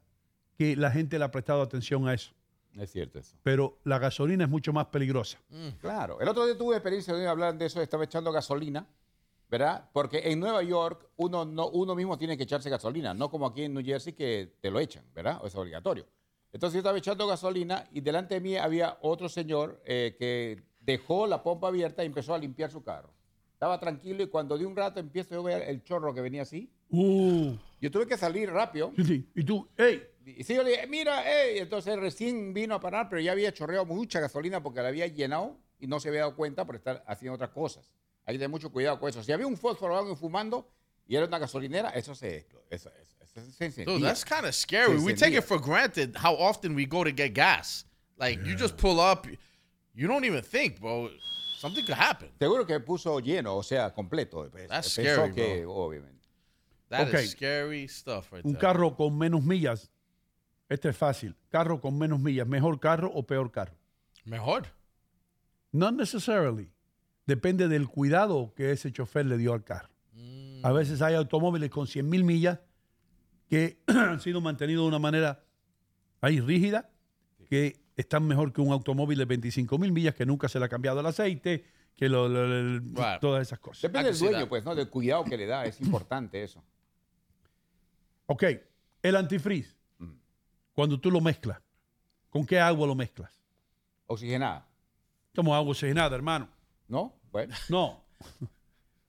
que 0.57 0.77
la 0.77 0.91
gente 0.91 1.19
le 1.19 1.25
ha 1.25 1.31
prestado 1.31 1.63
atención 1.63 2.09
a 2.09 2.15
eso. 2.15 2.33
Es 2.75 2.93
cierto 2.93 3.19
eso. 3.19 3.37
Pero 3.43 3.79
la 3.85 3.99
gasolina 3.99 4.45
es 4.45 4.51
mucho 4.51 4.73
más 4.73 4.87
peligrosa. 4.87 5.39
Claro. 5.81 6.21
El 6.21 6.29
otro 6.29 6.47
día 6.47 6.57
tuve 6.57 6.77
experiencia 6.77 7.15
de 7.15 7.27
hablar 7.27 7.57
de 7.59 7.67
eso, 7.67 7.81
estaba 7.83 8.05
echando 8.05 8.31
gasolina, 8.33 8.87
¿verdad? 9.51 9.91
Porque 9.93 10.21
en 10.31 10.39
Nueva 10.39 10.63
York 10.63 11.09
uno, 11.17 11.45
no, 11.45 11.69
uno 11.71 11.95
mismo 11.97 12.17
tiene 12.17 12.37
que 12.37 12.45
echarse 12.45 12.71
gasolina, 12.71 13.13
no 13.13 13.31
como 13.31 13.47
aquí 13.47 13.65
en 13.65 13.75
New 13.75 13.85
Jersey 13.85 14.13
que 14.13 14.55
te 14.61 14.71
lo 14.71 14.79
echan, 14.79 15.05
¿verdad? 15.13 15.41
Es 15.45 15.55
obligatorio. 15.57 16.07
Entonces 16.53 16.75
yo 16.75 16.79
estaba 16.81 16.97
echando 16.97 17.27
gasolina 17.27 17.85
y 17.93 18.01
delante 18.01 18.35
de 18.35 18.41
mí 18.41 18.57
había 18.57 18.99
otro 19.03 19.29
señor 19.29 19.83
eh, 19.85 20.17
que 20.19 20.63
dejó 20.81 21.27
la 21.27 21.43
pompa 21.43 21.69
abierta 21.69 22.03
y 22.03 22.07
empezó 22.07 22.33
a 22.33 22.39
limpiar 22.39 22.71
su 22.71 22.83
carro. 22.83 23.13
Estaba 23.53 23.79
tranquilo 23.79 24.23
y 24.23 24.29
cuando 24.29 24.57
de 24.57 24.65
un 24.65 24.75
rato 24.75 25.01
empiezo 25.01 25.35
yo 25.35 25.41
a 25.41 25.45
ver 25.45 25.69
el 25.69 25.83
chorro 25.85 26.15
que 26.15 26.21
venía 26.21 26.43
así. 26.43 26.73
Uh, 26.89 27.53
Yo 27.81 27.91
tuve 27.91 28.07
que 28.07 28.17
salir 28.17 28.51
rápido. 28.51 28.93
sí, 28.97 29.05
sí. 29.05 29.29
Y 29.35 29.45
tú, 29.45 29.69
hey, 29.77 30.03
Y 30.25 30.43
sí, 30.45 30.55
yo 30.55 30.63
le 30.63 30.71
dije, 30.71 30.87
mira, 30.87 31.23
hey. 31.25 31.59
Entonces 31.59 31.99
recién 31.99 32.55
vino 32.55 32.75
a 32.75 32.81
parar, 32.81 33.09
pero 33.09 33.21
ya 33.21 33.33
había 33.33 33.53
chorreado 33.53 33.85
mucha 33.85 34.19
gasolina 34.19 34.63
porque 34.63 34.81
la 34.81 34.89
había 34.89 35.07
llenado 35.09 35.57
y 35.79 35.87
no 35.87 36.01
se 36.01 36.09
había 36.09 36.21
dado 36.21 36.37
cuenta 36.37 36.65
por 36.65 36.77
estar 36.77 37.05
haciendo 37.07 37.35
otras 37.35 37.51
cosas. 37.51 37.93
Hay 38.31 38.35
que 38.37 38.39
tener 38.39 38.49
mucho 38.51 38.71
cuidado 38.71 39.01
con 39.01 39.09
eso. 39.09 39.23
Si 39.25 39.33
había 39.33 39.47
un 39.49 39.57
fósforo 39.57 39.95
o 39.95 39.99
algo 39.99 40.15
fumando 40.15 40.69
y 41.09 41.17
era 41.17 41.27
una 41.27 41.39
gasolinera, 41.41 41.91
eso 41.91 42.15
se, 42.15 42.37
eso, 42.39 42.61
eso, 42.71 42.91
eso 43.21 43.51
se 43.53 43.65
encendía. 43.65 43.87
Dude, 43.93 44.01
that's 44.07 44.25
kind 44.25 44.45
of 44.47 44.55
scary. 44.55 44.97
Se 44.99 45.05
We 45.05 45.15
take 45.15 45.35
it 45.37 45.43
for 45.43 45.59
granted 45.61 46.15
how 46.17 46.35
often 46.37 46.77
we 46.77 46.87
go 46.87 47.03
to 47.03 47.11
get 47.11 47.35
gas. 47.35 47.85
Like 48.19 48.41
you 48.45 48.55
just 48.57 48.77
pull 48.77 49.01
up, 49.01 49.27
you 49.95 50.07
don't 50.07 50.25
even 50.25 50.43
think, 50.45 50.79
bro. 50.81 51.11
Something 51.59 51.85
could 51.85 51.97
happen. 51.99 52.31
Seguro 52.39 52.65
que 52.65 52.79
puso 52.81 53.19
lleno, 53.21 53.57
o 53.57 53.63
sea, 53.63 53.91
completo. 53.93 54.49
That's 54.69 54.97
Pensó 54.97 55.27
scary, 55.27 55.35
que, 55.35 55.61
bro. 55.65 55.75
obviamente. 55.75 56.21
That 56.89 57.09
is 57.09 57.15
Okay. 57.15 57.27
scary 57.27 57.89
stuff 57.89 58.31
right 58.33 58.45
un 58.45 58.53
there. 58.53 58.61
carro 58.61 58.95
con 58.97 59.19
menos 59.19 59.43
millas. 59.43 59.91
Este 60.69 60.89
es 60.91 60.97
fácil. 60.97 61.35
Carro 61.51 61.81
con 61.81 61.99
menos 61.99 62.21
millas, 62.21 62.47
¿mejor 62.47 62.79
carro 62.79 63.11
o 63.13 63.23
peor 63.27 63.51
carro? 63.51 63.75
Mejor. 64.25 64.69
Not 65.73 65.95
necessarily. 65.95 66.71
Depende 67.31 67.69
del 67.69 67.87
cuidado 67.87 68.53
que 68.57 68.73
ese 68.73 68.91
chofer 68.91 69.25
le 69.25 69.39
dio 69.39 69.53
al 69.53 69.63
carro. 69.63 69.89
A 70.65 70.73
veces 70.73 71.01
hay 71.01 71.15
automóviles 71.15 71.71
con 71.71 71.87
100 71.87 72.09
mil 72.09 72.25
millas 72.25 72.59
que 73.49 73.79
han 73.87 74.21
sido 74.21 74.41
mantenidos 74.41 74.83
de 74.83 74.89
una 74.89 74.99
manera 74.99 75.41
ahí 76.21 76.41
rígida, 76.41 76.91
que 77.49 77.85
están 77.97 78.27
mejor 78.27 78.53
que 78.53 78.61
un 78.61 78.73
automóvil 78.73 79.17
de 79.17 79.27
25 79.27 79.79
mil 79.79 79.93
millas 79.93 80.17
que 80.17 80.27
nunca 80.27 80.49
se 80.49 80.59
le 80.59 80.65
ha 80.65 80.69
cambiado 80.69 80.99
el 80.99 81.07
aceite, 81.07 81.65
que 81.95 82.09
lo- 82.09 82.29
lo- 82.29 82.49
lo- 82.49 82.81
Right. 82.81 83.21
todas 83.21 83.43
esas 83.47 83.61
cosas. 83.61 83.83
Depende 83.83 84.09
I 84.09 84.13
del 84.13 84.21
dueño, 84.21 84.49
pues, 84.49 84.65
¿no? 84.65 84.75
Del 84.75 84.89
cuidado 84.91 85.23
que 85.25 85.37
le 85.37 85.47
da. 85.47 85.65
Es 85.67 85.81
importante 85.81 86.43
eso. 86.43 86.65
Ok, 88.27 88.43
el 89.03 89.15
antifreeze, 89.15 89.77
cuando 90.73 90.99
tú 90.99 91.13
lo 91.13 91.21
mezclas, 91.21 91.61
¿con 92.29 92.45
qué 92.45 92.59
agua 92.59 92.89
lo 92.89 92.97
mezclas? 92.97 93.33
Oxigenada, 94.09 94.67
Como 95.37 95.55
agua 95.55 95.71
oxigenada, 95.71 96.17
hermano. 96.17 96.49
¿no? 96.89 97.15
Bueno. 97.33 97.55
No, 97.69 98.05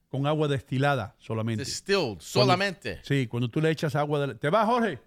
con 0.08 0.26
agua 0.26 0.46
destilada 0.46 1.14
solamente. 1.18 1.64
Distilled 1.64 2.18
solamente. 2.20 3.00
Sí, 3.02 3.26
cuando 3.26 3.48
tú 3.48 3.62
le 3.62 3.70
echas 3.70 3.96
agua 3.96 4.20
de 4.20 4.26
la... 4.26 4.34
¿Te 4.34 4.50
va, 4.50 4.66
Jorge? 4.66 4.98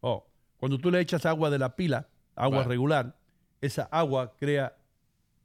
Oh, 0.00 0.26
cuando 0.58 0.78
tú 0.78 0.90
le 0.90 1.00
echas 1.00 1.24
agua 1.24 1.48
de 1.48 1.58
la 1.58 1.74
pila, 1.74 2.06
agua 2.34 2.62
regular, 2.64 3.16
esa 3.62 3.84
agua 3.84 4.34
crea, 4.36 4.76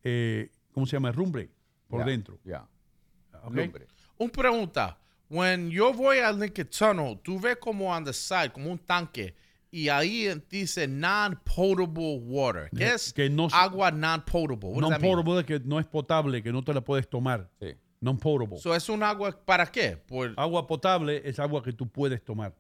eh, 0.04 0.52
¿cómo 0.74 0.86
se 0.86 0.98
llama? 0.98 1.12
Rumbre 1.14 1.50
por 1.88 2.04
dentro. 2.04 2.38
Ya. 2.44 2.68
Lumbre. 3.50 3.88
Un 4.18 4.30
pregunta. 4.30 4.98
When 5.30 5.70
yo 5.70 5.94
voy 5.94 6.20
al 6.20 6.40
Lincoln 6.40 6.68
Tunnel, 6.68 7.20
tú 7.24 7.40
ves 7.40 7.58
como 7.58 7.90
on 7.90 8.04
the 8.04 8.14
side, 8.14 8.52
como 8.52 8.70
un 8.70 8.80
tanque, 8.80 9.36
y 9.72 9.90
ahí 9.90 10.28
dice 10.50 10.88
non-potable 10.88 12.20
water. 12.24 12.70
¿Qué 12.76 12.94
es 12.94 13.14
que 13.14 13.30
no 13.30 13.48
agua 13.52 13.92
non-potable? 13.92 14.74
That? 14.74 14.82
Non-potable 14.82 15.40
es 15.40 15.46
que 15.46 15.60
no 15.60 15.80
es 15.80 15.86
potable, 15.86 16.42
que 16.42 16.52
no 16.52 16.64
te 16.64 16.74
la 16.74 16.82
puedes 16.82 17.10
tomar. 17.10 17.50
Sí. 17.60 17.76
Non-potable. 18.00 18.60
So, 18.60 18.74
¿Es 18.76 18.88
un 18.90 19.04
agua 19.04 19.32
para 19.46 19.66
qué? 19.66 19.98
Por, 19.98 20.34
agua 20.38 20.66
potable 20.68 21.22
es 21.26 21.40
agua 21.40 21.62
que 21.64 21.74
tú 21.74 21.88
puedes 21.90 22.24
tomar. 22.24 22.54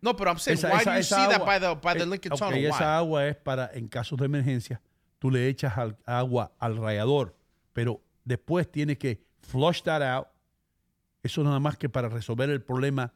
no, 0.00 0.14
pero 0.14 0.30
I'm 0.30 0.38
saying, 0.38 0.58
Esa- 0.58 0.68
why 0.68 0.80
esa- 0.82 0.90
do 0.90 0.96
you 0.96 1.00
esa 1.00 1.16
see 1.16 1.28
that 1.28 1.40
agua- 1.40 1.46
by 1.46 1.58
the, 1.60 1.74
by 1.82 1.94
the 1.98 2.06
Lincoln 2.06 2.36
Tunnel? 2.38 2.60
Why? 2.60 2.66
esa 2.66 2.98
agua 2.98 3.26
es 3.26 3.36
para, 3.36 3.70
en 3.72 3.88
casos 3.88 4.18
de 4.18 4.26
emergencia, 4.26 4.80
tú 5.18 5.30
le 5.30 5.48
echas 5.48 5.76
al- 5.78 5.96
agua 6.04 6.52
al 6.58 6.76
rallador, 6.76 7.34
pero 7.72 8.02
después 8.24 8.70
tienes 8.70 8.98
que 8.98 9.24
flush 9.40 9.80
that 9.82 10.02
out. 10.02 10.28
Eso 11.22 11.42
nada 11.42 11.58
más 11.58 11.78
que 11.78 11.88
para 11.88 12.10
resolver 12.10 12.50
el 12.50 12.60
problema 12.62 13.14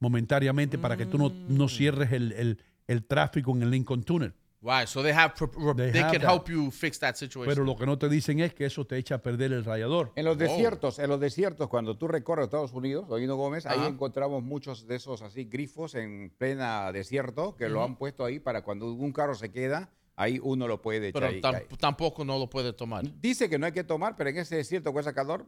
momentáneamente, 0.00 0.78
para 0.78 0.96
que 0.96 1.06
tú 1.06 1.18
no, 1.18 1.28
Mm. 1.30 1.56
no 1.56 1.68
cierres 1.68 2.12
el, 2.12 2.32
el- 2.32 2.58
el 2.86 3.04
tráfico 3.04 3.52
en 3.54 3.62
el 3.62 3.70
Lincoln 3.70 4.02
Tunnel. 4.02 4.32
Right. 4.60 4.88
So 4.88 5.02
they 5.04 5.12
have 5.12 5.34
They 5.36 5.92
they, 5.92 6.00
have 6.02 6.12
can 6.18 6.22
that. 6.22 6.34
help 6.34 6.48
you 6.48 6.70
fix 6.72 6.98
that 6.98 7.14
situation. 7.14 7.48
Pero 7.54 7.64
lo 7.64 7.76
que 7.76 7.86
no 7.86 7.96
te 7.96 8.08
dicen 8.08 8.40
es 8.40 8.54
que 8.54 8.64
eso 8.66 8.84
te 8.84 8.96
echa 8.96 9.16
a 9.16 9.18
perder 9.22 9.52
el 9.52 9.64
rallador. 9.64 10.10
En 10.16 10.24
los 10.24 10.36
desiertos, 10.36 10.98
en 10.98 11.08
los 11.10 11.20
desiertos, 11.20 11.68
cuando 11.68 11.96
tú 11.96 12.08
recorres 12.08 12.46
Estados 12.46 12.72
Unidos, 12.72 13.04
Oíno 13.08 13.36
Gómez, 13.36 13.66
ahí 13.66 13.78
Ajá. 13.78 13.86
encontramos 13.86 14.42
muchos 14.42 14.88
de 14.88 14.96
esos 14.96 15.22
así 15.22 15.44
grifos 15.44 15.94
en 15.94 16.32
plena 16.36 16.90
desierto 16.90 17.54
que 17.54 17.68
lo 17.68 17.76
Ujú. 17.78 17.84
han 17.84 17.96
puesto 17.96 18.24
ahí 18.24 18.40
para 18.40 18.62
cuando 18.62 18.92
un 18.92 19.12
carro 19.12 19.36
se 19.36 19.52
queda, 19.52 19.90
ahí 20.16 20.40
uno 20.42 20.66
lo 20.66 20.82
puede 20.82 21.08
echar 21.10 21.22
pero 21.22 21.26
ahí. 21.34 21.40
tam- 21.40 21.54
ahí. 21.54 21.76
tampoco 21.78 22.24
no 22.24 22.36
lo 22.36 22.50
puede 22.50 22.72
tomar. 22.72 23.04
Dice 23.20 23.48
que 23.48 23.60
no 23.60 23.66
hay 23.66 23.72
que 23.72 23.84
tomar, 23.84 24.16
pero 24.16 24.30
en 24.30 24.38
ese 24.38 24.56
desierto 24.56 24.92
con 24.92 25.00
ese 25.02 25.14
calor, 25.14 25.46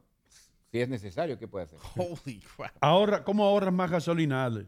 si 0.70 0.80
es 0.80 0.88
necesario, 0.88 1.38
¿qué 1.38 1.48
puede 1.48 1.64
hacer? 1.66 1.78
Holy 1.96 2.40
crap. 2.56 2.72
Ahorra, 2.80 3.24
¿Cómo 3.24 3.44
ahorras 3.44 3.72
más 3.72 3.90
gasolina, 3.90 4.44
Ale? 4.44 4.66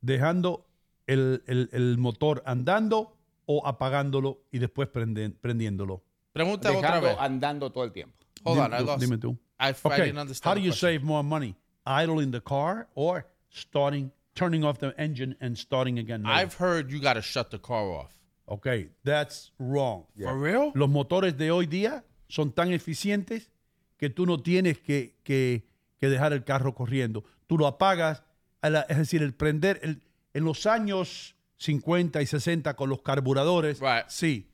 Dejando 0.00 0.66
el, 1.06 1.42
el- 1.46 1.68
el 1.72 1.98
motor 1.98 2.42
andando 2.46 3.16
o 3.46 3.66
apagándolo 3.66 4.42
y 4.50 4.58
después 4.58 4.88
prenden- 4.88 5.34
prendiéndolo. 5.40 6.02
Pregunta 6.32 6.70
otra 6.70 6.80
Dejando 6.82 7.06
vez. 7.08 7.16
andando 7.18 7.70
todo 7.72 7.84
el 7.84 7.92
tiempo. 7.92 8.14
Hold 8.44 8.58
on, 8.58 8.64
Dime 8.70 8.76
I 8.76 8.80
tú, 8.80 8.86
lost. 8.86 9.00
dime 9.02 9.18
tú. 9.18 9.30
I, 9.58 9.68
I 9.68 9.74
Okay, 9.82 10.04
didn't 10.06 10.18
understand. 10.18 10.50
How 10.50 10.54
do 10.54 10.60
you 10.60 10.70
question. 10.72 10.90
save 11.00 11.04
more 11.04 11.22
money? 11.24 11.54
Idling 11.86 12.30
the 12.32 12.40
car 12.42 12.88
or 12.94 13.26
starting, 13.50 14.10
turning 14.34 14.64
off 14.64 14.78
the 14.78 14.92
engine 14.98 15.36
and 15.40 15.56
starting 15.56 15.98
again? 15.98 16.22
later? 16.24 16.34
I've 16.34 16.54
heard 16.54 16.90
you 16.90 17.00
got 17.00 17.14
to 17.14 17.22
shut 17.22 17.50
the 17.50 17.58
car 17.58 17.84
off. 17.90 18.12
Okay, 18.48 18.90
that's 19.04 19.50
wrong. 19.58 20.04
For 20.20 20.36
real? 20.38 20.72
Los 20.74 20.88
motores 20.88 21.36
de 21.36 21.50
hoy 21.50 21.66
día 21.66 22.04
son 22.28 22.52
tan 22.52 22.72
eficientes 22.72 23.50
que 23.96 24.10
tú 24.10 24.26
no 24.26 24.40
tienes 24.42 24.78
que, 24.78 25.16
que- 25.22 25.66
que 25.98 26.08
dejar 26.08 26.32
el 26.32 26.44
carro 26.44 26.74
corriendo. 26.74 27.24
Tú 27.46 27.56
lo 27.58 27.66
apagas, 27.66 28.22
la- 28.62 28.82
es 28.88 28.98
decir, 28.98 29.22
el 29.22 29.32
prender, 29.34 29.80
el- 29.82 30.02
en 30.34 30.44
los 30.44 30.66
años 30.66 31.34
50 31.56 32.20
y 32.20 32.26
60 32.26 32.74
con 32.74 32.90
los 32.90 33.00
carburadores, 33.00 33.80
sí, 34.08 34.50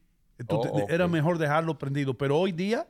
tú 0.47 0.56
Oh, 0.60 0.86
era 0.89 1.09
mejor 1.09 1.39
dejarlo 1.39 1.78
prendido. 1.78 2.14
Pero 2.14 2.39
hoy 2.39 2.52
día, 2.52 2.86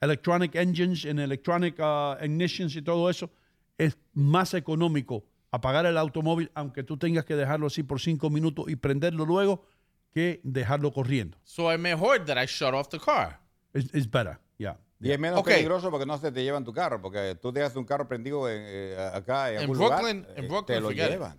electronic 0.00 0.54
engines 0.56 1.04
and 1.04 1.20
electronic 1.20 1.78
uh, 1.78 2.16
ignitions 2.24 2.74
y 2.74 2.82
todo 2.82 3.08
eso, 3.08 3.30
es 3.78 3.96
más 4.14 4.54
económico 4.54 5.24
apagar 5.52 5.86
el 5.86 5.96
automóvil, 5.98 6.50
aunque 6.54 6.82
tú 6.82 6.96
tengas 6.96 7.24
que 7.24 7.36
dejarlo 7.36 7.66
así 7.68 7.82
por 7.82 8.00
cinco 8.00 8.30
minutos 8.30 8.64
y 8.68 8.74
prenderlo 8.76 9.24
luego, 9.24 9.64
que 10.12 10.40
dejarlo 10.42 10.92
corriendo. 10.92 11.38
So 11.44 11.70
it's 11.72 11.80
mejor 11.80 12.24
that 12.24 12.42
I 12.42 12.46
shut 12.46 12.74
off 12.74 12.88
the 12.88 12.98
car. 12.98 13.38
It's, 13.74 13.94
it's 13.94 14.10
better, 14.10 14.38
yeah. 14.58 14.76
Y 15.02 15.10
es 15.10 15.18
menos 15.18 15.42
peligroso 15.42 15.90
porque 15.90 16.06
no 16.06 16.16
se 16.18 16.30
te 16.30 16.42
llevan 16.44 16.64
tu 16.64 16.72
carro, 16.72 17.00
porque 17.02 17.36
tú 17.40 17.50
dejas 17.52 17.74
un 17.76 17.84
carro 17.84 18.06
prendido 18.06 18.48
en, 18.48 18.62
eh, 18.64 19.10
acá 19.12 19.50
en, 19.50 19.56
En 19.56 19.60
algún 19.62 19.76
Brooklyn- 19.78 20.16
lugar, 20.22 20.38
en 20.38 20.44
eh, 20.44 20.48
Brooklyn, 20.48 20.64
te 20.66 20.80
lo 20.80 20.90
llevan. 20.90 21.38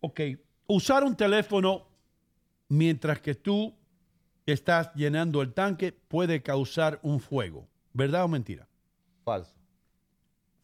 Ok, 0.00 0.20
usar 0.66 1.04
un 1.04 1.16
teléfono 1.16 1.86
mientras 2.68 3.20
que 3.20 3.34
tú 3.34 3.74
estás 4.46 4.92
llenando 4.94 5.40
el 5.42 5.52
tanque 5.54 5.92
puede 5.92 6.42
causar 6.42 6.98
un 7.02 7.20
fuego. 7.20 7.68
¿Verdad 7.92 8.24
o 8.24 8.28
mentira? 8.28 8.66
Falso. 9.24 9.54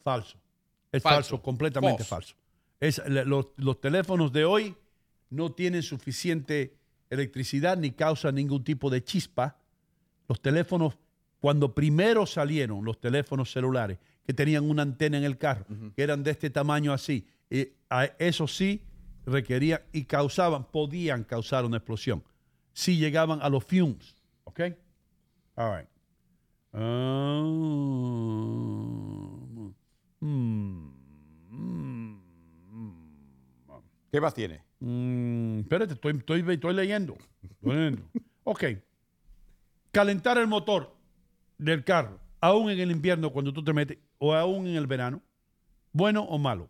Falso. 0.03 0.39
Es 0.91 1.03
Falso. 1.03 1.17
falso, 1.37 1.43
completamente 1.43 2.03
falso. 2.03 2.35
Es, 2.81 3.01
los, 3.07 3.47
los 3.57 3.81
teléfonos 3.81 4.33
de 4.33 4.45
hoy 4.45 4.75
no 5.31 5.53
tienen 5.53 5.83
suficiente 5.83 6.77
electricidad 7.11 7.77
ni 7.77 7.93
causan 7.93 8.35
ningún 8.35 8.65
tipo 8.65 8.91
de 8.91 9.05
chispa. 9.05 9.57
Los 10.29 10.41
teléfonos, 10.41 10.99
cuando 11.41 11.75
primero 11.75 12.27
salieron 12.27 12.85
los 12.85 13.01
teléfonos 13.01 13.51
celulares, 13.51 13.99
que 14.25 14.35
tenían 14.35 14.69
una 14.69 14.83
antena 14.83 15.17
en 15.17 15.25
el 15.25 15.39
carro, 15.39 15.65
que 15.97 16.03
eran 16.03 16.23
de 16.23 16.31
este 16.33 16.51
tamaño 16.51 16.93
así, 16.93 17.27
a- 17.89 18.05
eso 18.19 18.47
sí 18.47 18.83
requerían 19.25 19.81
y 19.93 20.05
causaban, 20.05 20.65
podían 20.71 21.25
causar 21.25 21.65
una 21.65 21.79
explosión. 21.79 22.23
Si 22.75 22.99
llegaban 22.99 23.41
a 23.43 23.49
los 23.49 23.65
fumes. 23.65 24.15
¿Ok? 24.45 24.61
All 25.57 25.79
right. 25.79 25.89
Ah, 26.75 27.43
mm, 30.21 30.89
mm, 31.51 32.19
¿Qué 34.11 34.21
más 34.21 34.35
tiene? 34.35 34.63
Mm, 34.81 35.61
espérate, 35.61 35.95
estoy, 35.95 36.17
estoy, 36.17 36.45
estoy 36.49 36.75
leyendo. 36.75 37.17
Estoy 37.43 37.75
leyendo. 37.75 38.03
ok. 38.45 38.65
Calentar 39.93 40.39
el 40.39 40.47
motor 40.47 40.95
del 41.59 41.83
carro, 41.85 42.21
aún 42.41 42.71
en 42.71 42.79
el 42.81 42.91
invierno 42.91 43.31
cuando 43.33 43.53
tú 43.53 43.63
te 43.65 43.73
metes, 43.73 43.99
o 44.19 44.35
aún 44.35 44.67
en 44.67 44.77
el 44.77 44.87
verano, 44.87 45.23
bueno 45.93 46.23
o 46.23 46.39
malo. 46.39 46.69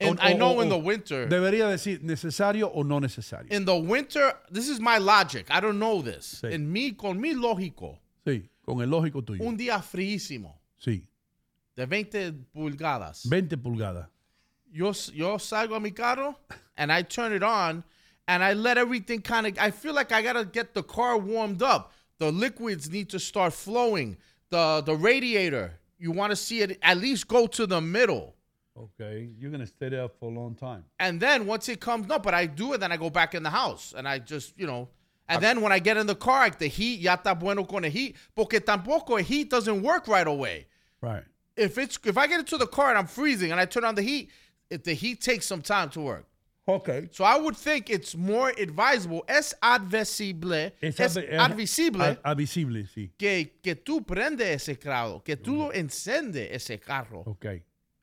And 0.00 0.18
O- 0.20 0.22
I 0.28 0.34
know 0.34 0.58
o- 0.58 0.62
in 0.62 0.68
the 0.68 0.76
winter. 0.78 1.28
Debería 1.28 1.68
decir 1.68 2.02
necesario 2.02 2.68
o 2.68 2.82
no 2.84 2.98
necesario. 3.00 3.52
in 3.54 3.64
the 3.64 3.76
winter, 3.78 4.36
this 4.52 4.68
is 4.68 4.80
my 4.80 4.98
logic. 4.98 5.46
I 5.50 5.60
don't 5.60 5.78
know 5.78 6.02
this. 6.02 6.40
Sí. 6.42 6.48
En 6.52 6.70
mi, 6.70 6.92
con 6.94 7.20
mi 7.20 7.32
lógico, 7.34 7.98
Sí, 8.26 8.48
con 8.64 8.80
el 8.82 8.90
lógico 8.90 9.22
tuyo. 9.22 9.42
un 9.44 9.56
día 9.56 9.80
fríísimo 9.82 10.60
Sí, 10.78 11.06
de 11.76 11.86
20 11.86 12.32
pulgadas. 12.52 13.28
20 13.28 13.56
pulgadas. 13.56 14.08
yo, 14.72 14.92
yo 15.14 15.38
salgo 15.38 15.74
a 15.76 15.80
mi 15.80 15.92
carro 15.92 16.38
and 16.76 16.90
I 16.90 17.02
turn 17.04 17.32
it 17.34 17.42
on 17.42 17.84
and 18.26 18.42
I 18.42 18.54
let 18.54 18.76
everything 18.78 19.20
kind 19.20 19.46
of, 19.46 19.56
I 19.58 19.70
feel 19.70 19.94
like 19.94 20.10
I 20.12 20.22
got 20.22 20.32
to 20.34 20.44
get 20.44 20.74
the 20.74 20.82
car 20.82 21.16
warmed 21.18 21.62
up. 21.62 21.92
The 22.18 22.30
liquids 22.30 22.90
need 22.90 23.10
to 23.10 23.18
start 23.18 23.52
flowing. 23.52 24.16
The, 24.50 24.82
the 24.84 24.94
radiator, 24.94 25.78
you 25.98 26.12
want 26.12 26.30
to 26.30 26.36
see 26.36 26.60
it 26.60 26.78
at 26.82 26.98
least 26.98 27.28
go 27.28 27.46
to 27.48 27.66
the 27.66 27.80
middle. 27.80 28.34
Okay, 28.76 29.30
you're 29.38 29.50
going 29.50 29.60
to 29.60 29.66
stay 29.66 29.88
there 29.88 30.08
for 30.08 30.30
a 30.30 30.34
long 30.34 30.54
time. 30.54 30.84
And 30.98 31.20
then 31.20 31.46
once 31.46 31.68
it 31.68 31.80
comes, 31.80 32.08
no, 32.08 32.18
but 32.18 32.34
I 32.34 32.46
do 32.46 32.72
it, 32.72 32.78
then 32.78 32.90
I 32.90 32.96
go 32.96 33.08
back 33.08 33.34
in 33.34 33.42
the 33.42 33.50
house 33.50 33.94
and 33.96 34.08
I 34.08 34.18
just, 34.18 34.58
you 34.58 34.66
know, 34.66 34.88
and 35.28 35.42
then 35.42 35.60
when 35.60 35.72
I 35.72 35.78
get 35.78 35.96
in 35.96 36.06
the 36.06 36.14
car, 36.14 36.40
like 36.40 36.58
the 36.58 36.68
heat, 36.68 37.00
ya 37.00 37.16
está 37.16 37.38
bueno 37.38 37.64
con 37.64 37.82
the 37.82 37.88
heat, 37.88 38.16
porque 38.34 38.60
tampoco 38.60 39.18
el 39.18 39.24
heat 39.24 39.48
doesn't 39.48 39.82
work 39.82 40.06
right 40.06 40.26
away. 40.26 40.66
Right. 41.00 41.22
If 41.56 41.78
it's 41.78 41.98
if 42.04 42.18
I 42.18 42.26
get 42.26 42.40
into 42.40 42.58
the 42.58 42.66
car 42.66 42.90
and 42.90 42.98
I'm 42.98 43.06
freezing 43.06 43.50
and 43.50 43.60
I 43.60 43.64
turn 43.64 43.84
on 43.84 43.94
the 43.94 44.02
heat, 44.02 44.30
if 44.70 44.82
the 44.82 44.92
heat 44.92 45.20
takes 45.20 45.46
some 45.46 45.62
time 45.62 45.88
to 45.90 46.00
work. 46.00 46.26
Okay. 46.66 47.08
So 47.12 47.24
I 47.24 47.38
would 47.38 47.56
think 47.56 47.90
it's 47.90 48.16
more 48.16 48.50
advisable, 48.58 49.22
es 49.28 49.54
adversible, 49.60 50.74
es, 50.80 50.98
es 50.98 51.16
advisible 51.38 52.02
ad- 52.04 52.20
advisible, 52.22 52.86
sí. 52.86 53.12
que, 53.18 53.58
que 53.62 53.76
tú 53.76 54.02
prende 54.02 54.52
ese 54.52 54.78
carro, 54.78 55.22
que 55.22 55.36
tú 55.36 55.56
lo 55.56 55.72
encende 55.74 56.54
ese 56.54 56.78
carro 56.80 57.20
Ok. 57.26 57.46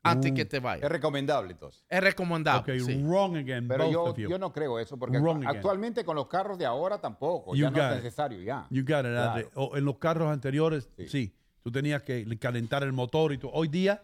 antes 0.04 0.30
Mm. 0.30 0.34
que 0.36 0.44
te 0.44 0.60
vaya. 0.60 0.84
Es 0.86 0.92
recomendable 0.92 1.52
entonces. 1.52 1.84
Es 1.88 2.00
recomendable. 2.00 2.60
Okay, 2.74 2.80
sí. 2.80 3.02
wrong 3.02 3.36
again, 3.36 3.66
Pero 3.66 3.84
both 3.84 3.92
yo, 3.92 4.02
of 4.04 4.16
you. 4.18 4.28
yo 4.30 4.38
no 4.38 4.52
creo 4.52 4.78
eso, 4.78 4.96
porque 4.96 5.18
Wrong 5.18 5.38
actu- 5.38 5.46
again. 5.48 5.56
actualmente 5.56 6.04
con 6.04 6.14
los 6.16 6.28
carros 6.28 6.56
de 6.56 6.64
ahora 6.66 7.00
tampoco, 7.00 7.54
You 7.56 7.64
ya 7.64 7.70
no 7.70 7.76
got 7.78 7.90
es 7.92 7.98
it. 7.98 8.04
necesario 8.04 8.42
ya. 8.42 8.66
You 8.70 8.82
got 8.82 8.98
it. 9.04 9.12
Claro. 9.12 9.50
O 9.54 9.76
en 9.76 9.84
los 9.84 9.98
carros 9.98 10.30
anteriores, 10.30 10.88
sí. 11.08 11.32
Tú 11.64 11.70
tenías 11.72 12.02
que 12.02 12.24
calentar 12.38 12.82
el 12.84 12.92
motor 12.92 13.32
y 13.32 13.38
todo. 13.38 13.52
Hoy 13.52 13.68
día, 13.68 14.02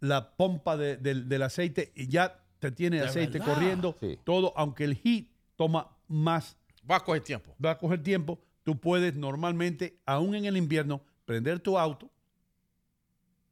la 0.00 0.30
pompa 0.36 0.76
de- 0.76 0.96
del, 0.96 1.28
del 1.28 1.42
aceite 1.42 1.92
y 1.94 2.08
ya 2.08 2.39
te 2.60 2.70
tiene 2.70 2.98
De 3.00 3.06
aceite 3.08 3.38
verdad. 3.38 3.54
corriendo. 3.54 3.96
Todo, 4.24 4.52
aunque 4.56 4.84
el 4.84 4.94
heat 4.96 5.26
toma 5.56 5.88
más. 6.06 6.56
Va 6.88 6.96
a 6.96 7.00
coger 7.00 7.22
tiempo. 7.22 7.54
Va 7.64 7.72
a 7.72 7.78
coger 7.78 8.02
tiempo. 8.02 8.38
Tú 8.62 8.78
puedes 8.78 9.14
normalmente, 9.16 9.98
aún 10.06 10.34
en 10.34 10.44
el 10.44 10.56
invierno, 10.56 11.02
prender 11.24 11.58
tu 11.60 11.76
auto. 11.78 12.08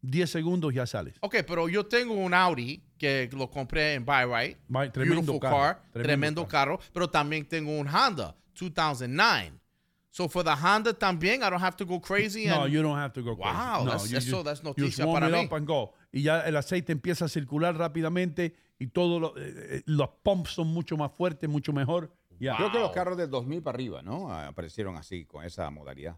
10 0.02 0.30
segundos 0.30 0.72
ya 0.72 0.86
sales. 0.86 1.14
Ok, 1.20 1.36
pero 1.46 1.68
yo 1.68 1.84
tengo 1.86 2.14
un 2.14 2.32
Audi 2.32 2.82
que 2.96 3.28
lo 3.32 3.50
compré 3.50 3.94
en 3.94 4.04
Buy 4.04 4.24
Right. 4.26 4.58
Buy- 4.68 4.90
tremendo 4.92 5.32
Beautiful 5.32 5.40
carro, 5.40 5.56
car, 5.56 5.74
tremendo 5.92 6.02
tremendo 6.02 6.48
carro. 6.48 6.80
Pero 6.92 7.10
también 7.10 7.48
tengo 7.48 7.76
un 7.76 7.88
Honda 7.88 8.36
2009. 8.54 9.52
So 10.10 10.28
for 10.28 10.42
the 10.44 10.50
Honda 10.52 10.92
también, 10.94 11.42
I 11.42 11.50
don't 11.50 11.62
have 11.62 11.76
to 11.76 11.84
go 11.86 12.00
crazy. 12.00 12.46
No, 12.46 12.64
and- 12.64 12.72
you 12.72 12.82
don't 12.82 12.96
have 12.98 13.12
to 13.12 13.22
go 13.22 13.36
crazy. 13.36 13.52
Wow, 13.56 13.84
no, 13.84 13.90
that's, 13.92 14.04
you 14.10 14.42
that's 14.42 14.60
you 14.62 14.64
noticia 14.68 15.04
warm 15.06 15.20
para 15.20 15.28
it 15.28 15.34
mí. 15.34 15.46
up 15.46 15.52
and 15.54 15.66
go. 15.66 15.92
Y 16.12 16.22
ya 16.22 16.40
el 16.40 16.56
aceite 16.56 16.92
empieza 16.92 17.24
a 17.26 17.28
circular 17.28 17.76
rápidamente 17.76 18.54
y 18.78 18.86
todos 18.88 19.20
lo- 19.20 19.36
eh, 19.36 19.52
eh, 19.78 19.82
los 19.86 20.08
pumps 20.22 20.50
son 20.52 20.68
mucho 20.68 20.96
más 20.96 21.10
fuertes, 21.12 21.48
mucho 21.48 21.72
mejor. 21.72 22.12
Ya. 22.40 22.56
Creo 22.56 22.70
que 22.70 22.78
los 22.78 22.92
carros 22.92 23.16
del 23.18 23.28
2000 23.30 23.62
para 23.62 23.74
arriba, 23.76 24.02
¿no? 24.02 24.32
Aparecieron 24.32 24.96
así, 24.96 25.24
con 25.24 25.44
esa 25.44 25.68
modalidad. 25.70 26.16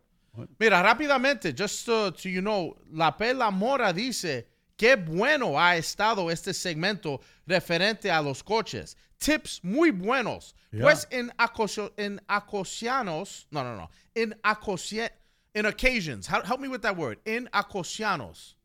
Mira, 0.58 0.82
rápidamente, 0.82 1.54
just 1.56 1.88
uh, 1.88 2.12
to 2.12 2.28
you 2.28 2.40
know, 2.40 2.76
La 2.92 3.16
Pela 3.16 3.50
Mora 3.50 3.92
dice, 3.92 4.46
qué 4.76 4.96
bueno 4.96 5.58
ha 5.58 5.76
estado 5.76 6.30
este 6.30 6.52
segmento 6.54 7.20
referente 7.46 8.10
a 8.10 8.20
los 8.22 8.42
coches. 8.44 8.96
Tips 9.18 9.60
muy 9.64 9.90
buenos. 9.90 10.54
Yeah. 10.70 10.82
Pues 10.82 11.08
en, 11.10 11.30
acoso- 11.38 11.92
en 11.96 12.20
acosianos, 12.28 13.46
no, 13.50 13.64
no, 13.64 13.76
no, 13.76 13.90
en 14.14 14.38
acosia, 14.42 15.10
in 15.54 15.66
occasions, 15.66 16.28
help, 16.28 16.44
help 16.46 16.60
me 16.60 16.68
with 16.68 16.80
that 16.80 16.96
word, 16.96 17.18
en 17.24 17.48
acosianos. 17.52 18.56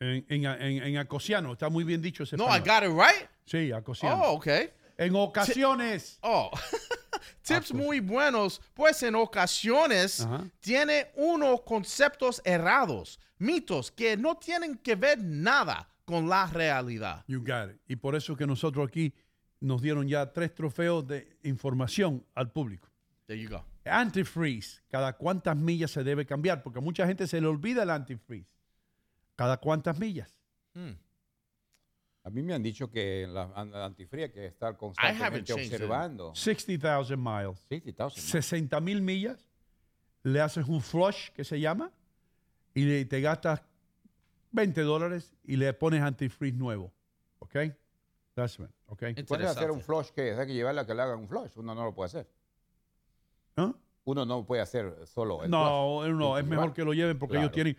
En, 0.00 0.24
en, 0.28 0.44
en, 0.44 0.82
en 0.82 0.96
acosiano, 0.98 1.52
está 1.52 1.68
muy 1.70 1.84
bien 1.84 2.02
dicho 2.02 2.24
ese 2.24 2.36
No, 2.36 2.46
I 2.48 2.58
got 2.58 2.82
it 2.82 2.90
right? 2.90 3.28
Sí, 3.44 3.72
acosiano. 3.72 4.22
Oh, 4.22 4.34
okay. 4.34 4.70
En 4.96 5.14
ocasiones. 5.16 6.18
Oh. 6.22 6.50
tips 7.42 7.50
Actos. 7.50 7.72
muy 7.72 8.00
buenos, 8.00 8.60
pues 8.74 9.02
en 9.02 9.14
ocasiones 9.14 10.20
Ajá. 10.20 10.44
tiene 10.60 11.10
unos 11.16 11.62
conceptos 11.62 12.40
errados, 12.44 13.18
mitos 13.38 13.90
que 13.90 14.16
no 14.16 14.36
tienen 14.36 14.76
que 14.78 14.94
ver 14.96 15.18
nada 15.22 15.88
con 16.04 16.28
la 16.28 16.46
realidad. 16.46 17.24
You 17.26 17.40
got 17.40 17.70
it. 17.70 17.80
Y 17.86 17.96
por 17.96 18.14
eso 18.14 18.36
que 18.36 18.46
nosotros 18.46 18.86
aquí 18.86 19.12
nos 19.60 19.82
dieron 19.82 20.08
ya 20.08 20.32
tres 20.32 20.54
trofeos 20.54 21.06
de 21.06 21.36
información 21.42 22.24
al 22.34 22.50
público. 22.50 22.88
There 23.26 23.40
you 23.40 23.48
go. 23.48 23.64
Antifreeze, 23.84 24.80
cada 24.88 25.14
cuántas 25.14 25.56
millas 25.56 25.90
se 25.90 26.04
debe 26.04 26.26
cambiar, 26.26 26.62
porque 26.62 26.78
a 26.78 26.82
mucha 26.82 27.06
gente 27.06 27.26
se 27.26 27.40
le 27.40 27.46
olvida 27.46 27.82
el 27.82 27.90
antifreeze. 27.90 28.48
Cada 29.36 29.56
cuántas 29.58 29.98
millas. 29.98 30.34
A 32.26 32.30
mí 32.30 32.42
me 32.42 32.54
han 32.54 32.62
dicho 32.62 32.90
que 32.90 33.26
la 33.28 33.50
an- 33.54 33.74
antifría 33.74 34.24
hay 34.26 34.30
que 34.32 34.46
estar 34.46 34.76
constantemente 34.78 35.52
observando. 35.52 36.34
60,000 36.34 37.16
miles. 37.18 37.58
60,000 37.68 38.08
miles. 38.08 38.24
60 38.30 38.80
mil 38.80 39.02
millas. 39.02 39.48
Le 40.22 40.40
haces 40.40 40.66
un 40.66 40.80
flush, 40.80 41.28
que 41.32 41.44
se 41.44 41.60
llama, 41.60 41.92
y 42.72 42.84
le- 42.84 43.04
te 43.04 43.20
gastas 43.20 43.62
20 44.52 44.80
dólares 44.80 45.34
y 45.44 45.56
le 45.56 45.70
pones 45.74 46.00
antifreeze 46.00 46.56
nuevo. 46.56 46.90
¿Ok? 47.40 47.56
That's. 48.34 48.58
Puedes 49.28 49.46
hacer 49.46 49.70
un 49.70 49.82
flush 49.82 50.08
que 50.08 50.32
hay 50.32 50.46
que 50.46 50.54
llevarle 50.54 50.80
a 50.80 50.86
que 50.86 50.94
le 50.94 51.02
hagan 51.02 51.18
un 51.18 51.28
flush. 51.28 51.50
Uno 51.56 51.74
no 51.74 51.84
lo 51.84 51.94
puede 51.94 52.06
hacer. 52.06 52.30
¿Ah? 53.56 53.72
Uno 54.04 54.24
no 54.24 54.44
puede 54.46 54.62
hacer 54.62 55.06
solo 55.06 55.44
el 55.44 55.50
No, 55.50 56.00
flush. 56.02 56.14
no, 56.16 56.38
es 56.38 56.44
mejor 56.46 56.72
que 56.72 56.84
lo 56.84 56.94
lleven 56.94 57.18
porque 57.18 57.36
ellos 57.36 57.52
tienen 57.52 57.76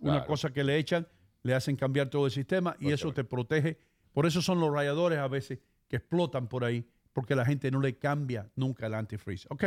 una 0.00 0.12
Claro. 0.14 0.26
cosa 0.26 0.52
que 0.52 0.62
le 0.62 0.76
echan, 0.78 1.06
le 1.44 1.54
hacen 1.54 1.76
cambiar 1.76 2.08
todo 2.08 2.26
el 2.26 2.32
sistema 2.32 2.74
y 2.80 2.90
eso 2.90 3.12
te 3.12 3.22
protege. 3.22 3.78
Por 4.12 4.26
eso 4.26 4.42
son 4.42 4.58
los 4.58 4.72
rayadores 4.72 5.18
a 5.18 5.28
veces 5.28 5.60
que 5.88 5.96
explotan 5.96 6.48
por 6.48 6.64
ahí, 6.64 6.84
porque 7.12 7.36
la 7.36 7.44
gente 7.44 7.70
no 7.70 7.80
le 7.80 7.96
cambia 7.98 8.50
nunca 8.56 8.86
el 8.86 8.94
antifreeze. 8.94 9.46
Ok, 9.50 9.64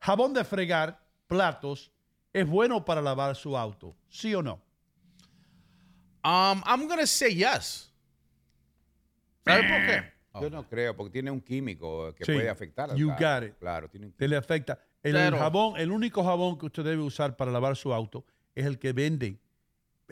jabón 0.00 0.32
de 0.32 0.42
fregar, 0.42 1.00
platos, 1.26 1.92
es 2.32 2.48
bueno 2.48 2.84
para 2.84 3.00
lavar 3.02 3.36
su 3.36 3.56
auto, 3.56 3.94
¿sí 4.08 4.34
o 4.34 4.42
no? 4.42 4.54
Um, 6.24 6.62
I'm 6.66 6.88
gonna 6.88 7.06
say 7.06 7.34
yes. 7.34 7.92
¿Sabe 9.44 9.62
por 9.62 9.86
qué? 9.86 10.12
Yo 10.40 10.48
no 10.48 10.66
creo, 10.66 10.96
porque 10.96 11.10
tiene 11.10 11.30
un 11.30 11.42
químico 11.42 12.14
que 12.14 12.24
Sí, 12.24 12.32
puede 12.32 12.48
afectar 12.48 12.94
you 12.96 13.08
got 13.10 13.42
it. 13.44 13.54
Claro, 13.58 13.88
tiene 13.90 14.06
un 14.06 14.12
Te 14.12 14.26
le 14.26 14.36
afecta. 14.36 14.78
El, 15.02 15.12
Pero- 15.12 15.36
jabón, 15.36 15.76
el 15.76 15.90
único 15.90 16.24
jabón 16.24 16.56
que 16.56 16.66
usted 16.66 16.84
debe 16.84 17.02
usar 17.02 17.36
para 17.36 17.50
lavar 17.50 17.76
su 17.76 17.92
auto 17.92 18.24
es 18.54 18.64
el 18.64 18.78
que 18.78 18.92
venden 18.94 19.38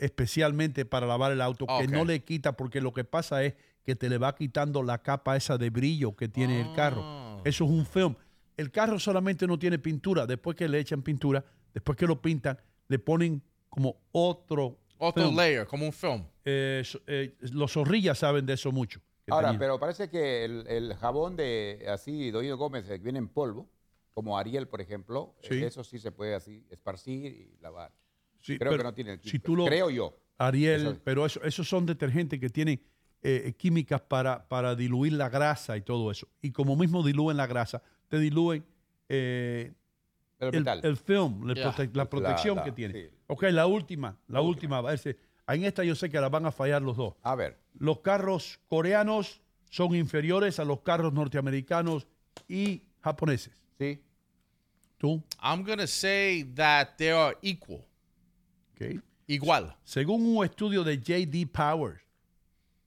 especialmente 0.01 0.83
para 0.83 1.05
lavar 1.05 1.31
el 1.31 1.41
auto, 1.41 1.65
que 1.79 1.87
no 1.87 2.03
le 2.03 2.23
quita, 2.23 2.57
porque 2.57 2.81
lo 2.81 2.91
que 2.91 3.03
pasa 3.03 3.43
es 3.43 3.53
que 3.83 3.95
te 3.95 4.09
le 4.09 4.17
va 4.17 4.35
quitando 4.35 4.83
la 4.83 5.01
capa 5.01 5.37
esa 5.37 5.57
de 5.57 5.69
brillo 5.69 6.15
que 6.15 6.27
tiene 6.27 6.59
el 6.61 6.73
carro. 6.73 7.01
Ah. 7.03 7.41
Eso 7.45 7.63
es 7.65 7.69
un 7.69 7.85
film. 7.85 8.15
El 8.57 8.71
carro 8.71 8.99
solamente 8.99 9.47
no 9.47 9.57
tiene 9.57 9.79
pintura. 9.79 10.25
Después 10.25 10.57
que 10.57 10.67
le 10.67 10.79
echan 10.79 11.01
pintura, 11.03 11.43
después 11.73 11.97
que 11.97 12.05
lo 12.07 12.21
pintan, 12.21 12.59
le 12.87 12.99
ponen 12.99 13.41
como 13.69 13.95
otro. 14.11 14.77
Otro 14.97 15.23
film. 15.23 15.35
layer, 15.37 15.65
como 15.67 15.85
un 15.85 15.93
film. 15.93 16.23
Eh, 16.45 16.83
eh, 17.07 17.35
los 17.53 17.71
zorrillas 17.73 18.17
saben 18.19 18.45
de 18.45 18.53
eso 18.53 18.71
mucho. 18.71 18.99
Ahora, 19.29 19.47
tenían. 19.49 19.59
pero 19.59 19.79
parece 19.79 20.09
que 20.09 20.45
el, 20.45 20.65
el 20.67 20.93
jabón 20.95 21.35
de 21.35 21.85
así, 21.89 22.31
Doido 22.31 22.57
Gómez, 22.57 22.85
que 22.85 22.97
viene 22.97 23.19
en 23.19 23.27
polvo, 23.27 23.69
como 24.11 24.37
Ariel, 24.37 24.67
por 24.67 24.81
ejemplo, 24.81 25.35
Sí. 25.43 25.55
eh, 25.55 25.67
eso 25.67 25.83
sí 25.83 25.99
se 25.99 26.11
puede 26.11 26.35
así 26.35 26.65
esparcir 26.69 27.25
y 27.33 27.57
lavar. 27.61 27.91
Sí, 28.41 28.57
creo 28.57 28.71
pero 28.71 28.77
que 28.79 28.83
no 28.83 28.93
tiene 28.93 29.11
el 29.13 29.21
si 29.21 29.39
tú 29.39 29.55
lo- 29.55 29.65
Creo 29.65 29.89
yo. 29.89 30.17
Ariel, 30.37 30.81
Eso- 30.81 31.01
pero 31.03 31.25
eso, 31.25 31.41
esos 31.43 31.67
son 31.69 31.85
detergentes 31.85 32.39
que 32.39 32.49
tienen 32.49 32.81
eh, 33.23 33.53
químicas 33.55 34.01
para, 34.01 34.47
para 34.47 34.75
diluir 34.75 35.13
la 35.13 35.29
grasa 35.29 35.77
y 35.77 35.81
todo 35.81 36.09
eso. 36.09 36.27
Y 36.41 36.51
como 36.51 36.75
mismo 36.75 37.03
diluyen 37.05 37.37
la 37.37 37.45
grasa, 37.45 37.81
te 38.07 38.17
diluyen 38.17 38.65
eh, 39.07 39.71
El 40.39 40.47
el, 40.47 40.59
metal. 40.61 40.79
el 40.83 40.97
film, 40.97 41.45
la, 41.47 41.53
prote- 41.53 41.91
la 41.93 42.09
protección 42.09 42.55
La- 42.55 42.61
la- 42.61 42.65
que 42.65 42.71
tiene. 42.71 42.93
sí. 42.93 43.09
Ok, 43.27 43.43
la 43.51 43.67
última, 43.67 44.17
la 44.27 44.41
última. 44.41 44.77
a 44.79 44.81
ver 44.81 44.97
si- 44.97 45.15
En 45.47 45.63
esta 45.65 45.83
yo 45.83 45.93
sé 45.95 46.09
que 46.09 46.19
la 46.19 46.29
van 46.29 46.45
a 46.47 46.51
fallar 46.51 46.81
los 46.81 46.97
dos. 46.97 47.13
A 47.21 47.35
ver. 47.35 47.59
Los 47.77 47.99
carros 47.99 48.59
coreanos 48.67 49.41
son 49.69 49.93
inferiores 49.95 50.59
a 50.59 50.65
los 50.65 50.79
carros 50.81 51.13
norteamericanos 51.13 52.07
y 52.47 52.81
japoneses. 53.01 53.53
Sí. 53.77 54.01
¿Tú? 54.97 55.21
I'm 55.43 55.63
gonna 55.63 55.85
say 55.87 56.43
that 56.55 56.95
they 56.97 57.09
are 57.09 57.37
equal. 57.41 57.83
Igual. 59.27 59.75
Según 59.83 60.25
un 60.35 60.43
estudio 60.43 60.83
de 60.83 60.97
JD 60.99 61.47
Powers, 61.51 62.01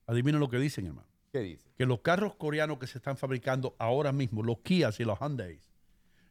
adivinen 0.06 0.40
lo 0.40 0.48
que 0.48 0.58
dicen, 0.58 0.86
hermano. 0.86 1.08
¿Qué 1.32 1.40
dice? 1.40 1.64
Que 1.76 1.86
los 1.86 2.00
carros 2.00 2.34
coreanos 2.36 2.78
que 2.78 2.86
se 2.86 2.98
están 2.98 3.16
fabricando 3.16 3.74
ahora 3.78 4.12
mismo, 4.12 4.42
los 4.42 4.58
Kias 4.58 5.00
y 5.00 5.04
los 5.04 5.18
Hyundai, 5.18 5.58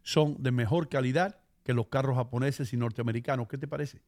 son 0.01 0.41
de 0.41 0.51
mejor 0.51 0.87
calidad 0.89 1.39
que 1.63 1.73
los 1.73 1.87
carros 1.87 2.15
japoneses 2.15 2.71
y 2.73 2.77
norteamericanos. 2.77 3.47
¿Qué 3.47 3.57
te 3.57 3.67
parece? 3.67 4.01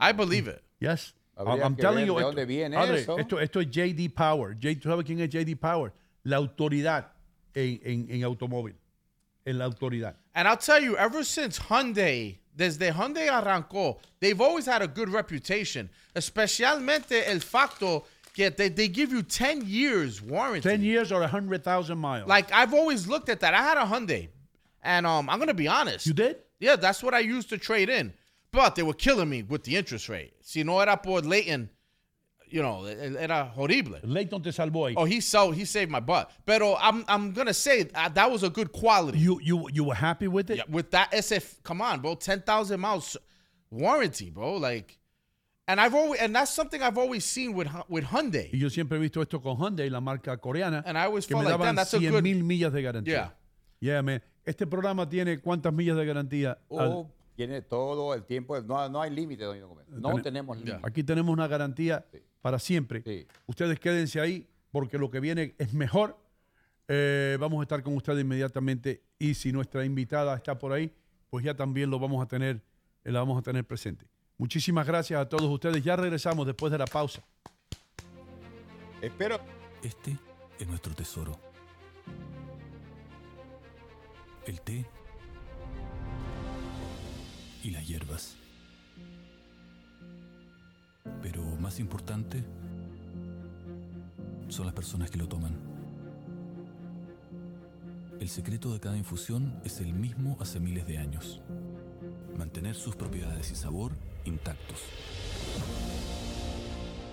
I 0.00 0.12
believe 0.16 0.50
it. 0.50 0.62
Yes. 0.80 1.14
Habría 1.36 1.64
I'm 1.64 1.74
que 1.76 1.82
telling 1.82 1.96
ver 1.98 2.06
you, 2.06 2.14
de 2.14 2.18
esto- 2.20 2.26
dónde 2.28 2.44
viene 2.46 2.76
Padre, 2.76 3.00
eso. 3.00 3.18
Esto, 3.18 3.40
esto 3.40 3.60
es 3.60 3.70
JD 3.70 4.10
Power. 4.14 4.54
J- 4.60 4.78
¿Tú 4.80 4.88
sabes 4.88 5.04
quién 5.04 5.20
es 5.20 5.28
JD 5.30 5.56
Power? 5.56 5.92
La 6.24 6.36
autoridad 6.36 7.12
en, 7.54 7.80
en- 7.82 8.06
en 8.10 8.24
automóvil. 8.24 8.76
En 9.44 9.58
la 9.58 9.64
autoridad. 9.64 10.16
And 10.34 10.46
I'll 10.48 10.58
tell 10.58 10.84
you, 10.84 10.96
ever 10.96 11.24
since 11.24 11.60
Hyundai, 11.60 12.38
desde 12.56 12.92
Hyundai 12.92 13.28
arrancó, 13.28 13.98
they've 14.20 14.40
always 14.40 14.66
had 14.66 14.82
a 14.82 14.86
good 14.86 15.08
reputation, 15.08 15.88
especialmente 16.14 17.26
el 17.26 17.40
facto 17.40 18.04
que 18.34 18.50
they, 18.50 18.68
they 18.68 18.88
give 18.88 19.12
you 19.12 19.22
10 19.22 19.62
years 19.66 20.22
warranty. 20.22 20.68
10 20.68 20.82
years 20.82 21.12
or 21.12 21.20
100,000 21.20 21.98
miles. 21.98 22.28
Like 22.28 22.50
I've 22.52 22.74
always 22.74 23.06
looked 23.06 23.28
at 23.28 23.40
that. 23.40 23.54
I 23.54 23.62
had 23.62 23.78
a 23.78 23.84
Hyundai, 23.84 24.28
and 24.82 25.06
um, 25.06 25.28
I'm 25.28 25.38
gonna 25.38 25.54
be 25.54 25.68
honest. 25.68 26.06
You 26.06 26.14
did? 26.14 26.36
Yeah, 26.60 26.76
that's 26.76 27.02
what 27.02 27.14
I 27.14 27.20
used 27.20 27.48
to 27.50 27.58
trade 27.58 27.88
in. 27.88 28.12
But 28.52 28.76
they 28.76 28.82
were 28.82 28.94
killing 28.94 29.30
me 29.30 29.42
with 29.42 29.64
the 29.64 29.76
interest 29.76 30.08
rate. 30.08 30.34
Si 30.42 30.62
no 30.62 30.78
era 30.78 30.96
por 30.96 31.20
Leighton, 31.22 31.70
you 32.52 32.62
know, 32.62 32.84
era 32.86 33.44
horrible. 33.54 33.98
Leighton 34.04 34.42
te 34.42 34.50
salvó 34.52 34.86
ahí. 34.88 34.94
Oh, 34.96 35.04
he 35.04 35.20
so 35.20 35.50
he 35.50 35.64
saved 35.64 35.90
my 35.90 36.00
butt. 36.00 36.30
Pero 36.44 36.76
I'm 36.80 37.04
I'm 37.08 37.32
gonna 37.32 37.54
say 37.54 37.88
uh, 37.94 38.08
that 38.10 38.30
was 38.30 38.42
a 38.42 38.50
good 38.50 38.70
quality. 38.72 39.18
You 39.18 39.40
you 39.42 39.68
you 39.72 39.84
were 39.84 39.94
happy 39.96 40.28
with 40.28 40.50
it? 40.50 40.58
Yeah, 40.58 40.64
with 40.68 40.90
that 40.90 41.10
SF, 41.12 41.62
come 41.62 41.80
on, 41.80 42.00
bro, 42.00 42.14
ten 42.16 42.42
thousand 42.42 42.80
miles 42.80 43.16
warranty, 43.70 44.30
bro. 44.30 44.56
Like, 44.56 44.98
and 45.66 45.80
I've 45.80 45.94
always 45.94 46.20
and 46.20 46.34
that's 46.34 46.52
something 46.52 46.82
I've 46.82 46.98
always 46.98 47.24
seen 47.24 47.54
with 47.54 47.68
with 47.88 48.04
Hyundai. 48.04 48.50
Y 48.52 48.58
yo 48.58 48.68
siempre 48.68 48.98
he 48.98 49.02
visto 49.02 49.20
esto 49.22 49.40
con 49.40 49.56
Hyundai, 49.56 49.90
la 49.90 50.00
marca 50.00 50.36
coreana, 50.36 50.82
And 50.86 50.98
I 50.98 51.04
always 51.06 51.26
que 51.26 51.36
me 51.36 51.42
like, 51.44 51.54
daban 51.58 51.74
that's 51.76 51.94
a 51.94 51.98
good- 51.98 52.22
mil 52.22 52.42
millas 52.44 52.72
de 52.72 52.82
garantía. 52.82 53.06
Yeah. 53.06 53.30
Yeah, 53.80 54.02
man. 54.02 54.22
Este 54.44 54.66
programa 54.66 55.08
tiene 55.08 55.38
cuántas 55.40 55.72
millas 55.72 55.96
de 55.96 56.04
garantía? 56.04 56.58
Al- 56.70 56.88
O 56.92 57.10
tiene 57.34 57.62
todo 57.62 58.14
el 58.14 58.24
tiempo. 58.24 58.60
No, 58.60 58.88
no 58.88 59.00
hay 59.02 59.10
límite, 59.10 59.44
Doido 59.44 59.68
Gómez. 59.68 59.86
No 59.88 60.10
Tene- 60.10 60.22
tenemos 60.22 60.56
límite. 60.58 60.80
Aquí 60.82 61.02
tenemos 61.02 61.32
una 61.32 61.46
garantía 61.46 62.04
para 62.40 62.58
siempre. 62.58 63.02
Sí. 63.04 63.26
Ustedes 63.46 63.78
quédense 63.80 64.20
ahí 64.20 64.48
porque 64.70 64.98
lo 64.98 65.10
que 65.10 65.20
viene 65.20 65.54
es 65.58 65.72
mejor. 65.72 66.18
Eh, 66.88 67.36
vamos 67.40 67.60
a 67.60 67.62
estar 67.62 67.82
con 67.82 67.96
ustedes 67.96 68.20
inmediatamente 68.22 69.02
y 69.18 69.34
si 69.34 69.52
nuestra 69.52 69.84
invitada 69.84 70.34
está 70.36 70.58
por 70.58 70.72
ahí, 70.72 70.92
pues 71.30 71.44
ya 71.44 71.54
también 71.54 71.90
lo 71.90 71.98
vamos 71.98 72.22
a 72.22 72.26
tener, 72.26 72.60
eh, 73.04 73.12
la 73.12 73.20
vamos 73.20 73.38
a 73.38 73.42
tener 73.42 73.64
presente. 73.64 74.06
Muchísimas 74.36 74.86
gracias 74.86 75.20
a 75.20 75.28
todos 75.28 75.48
ustedes. 75.50 75.82
Ya 75.84 75.94
regresamos 75.96 76.46
después 76.46 76.70
de 76.72 76.78
la 76.78 76.86
pausa. 76.86 77.22
Espero. 79.00 79.38
Este 79.82 80.16
es 80.58 80.66
nuestro 80.68 80.94
tesoro. 80.94 81.38
El 84.46 84.60
té 84.60 84.84
y 87.62 87.70
las 87.70 87.86
hierbas. 87.86 88.36
Pero 91.22 91.42
más 91.60 91.78
importante 91.78 92.42
son 94.48 94.66
las 94.66 94.74
personas 94.74 95.10
que 95.10 95.18
lo 95.18 95.28
toman. 95.28 95.56
El 98.20 98.28
secreto 98.28 98.72
de 98.72 98.80
cada 98.80 98.96
infusión 98.96 99.60
es 99.64 99.80
el 99.80 99.92
mismo 99.94 100.36
hace 100.40 100.60
miles 100.60 100.86
de 100.86 100.98
años. 100.98 101.40
Mantener 102.36 102.74
sus 102.74 102.94
propiedades 102.94 103.50
y 103.50 103.56
sabor 103.56 103.92
intactos. 104.24 104.78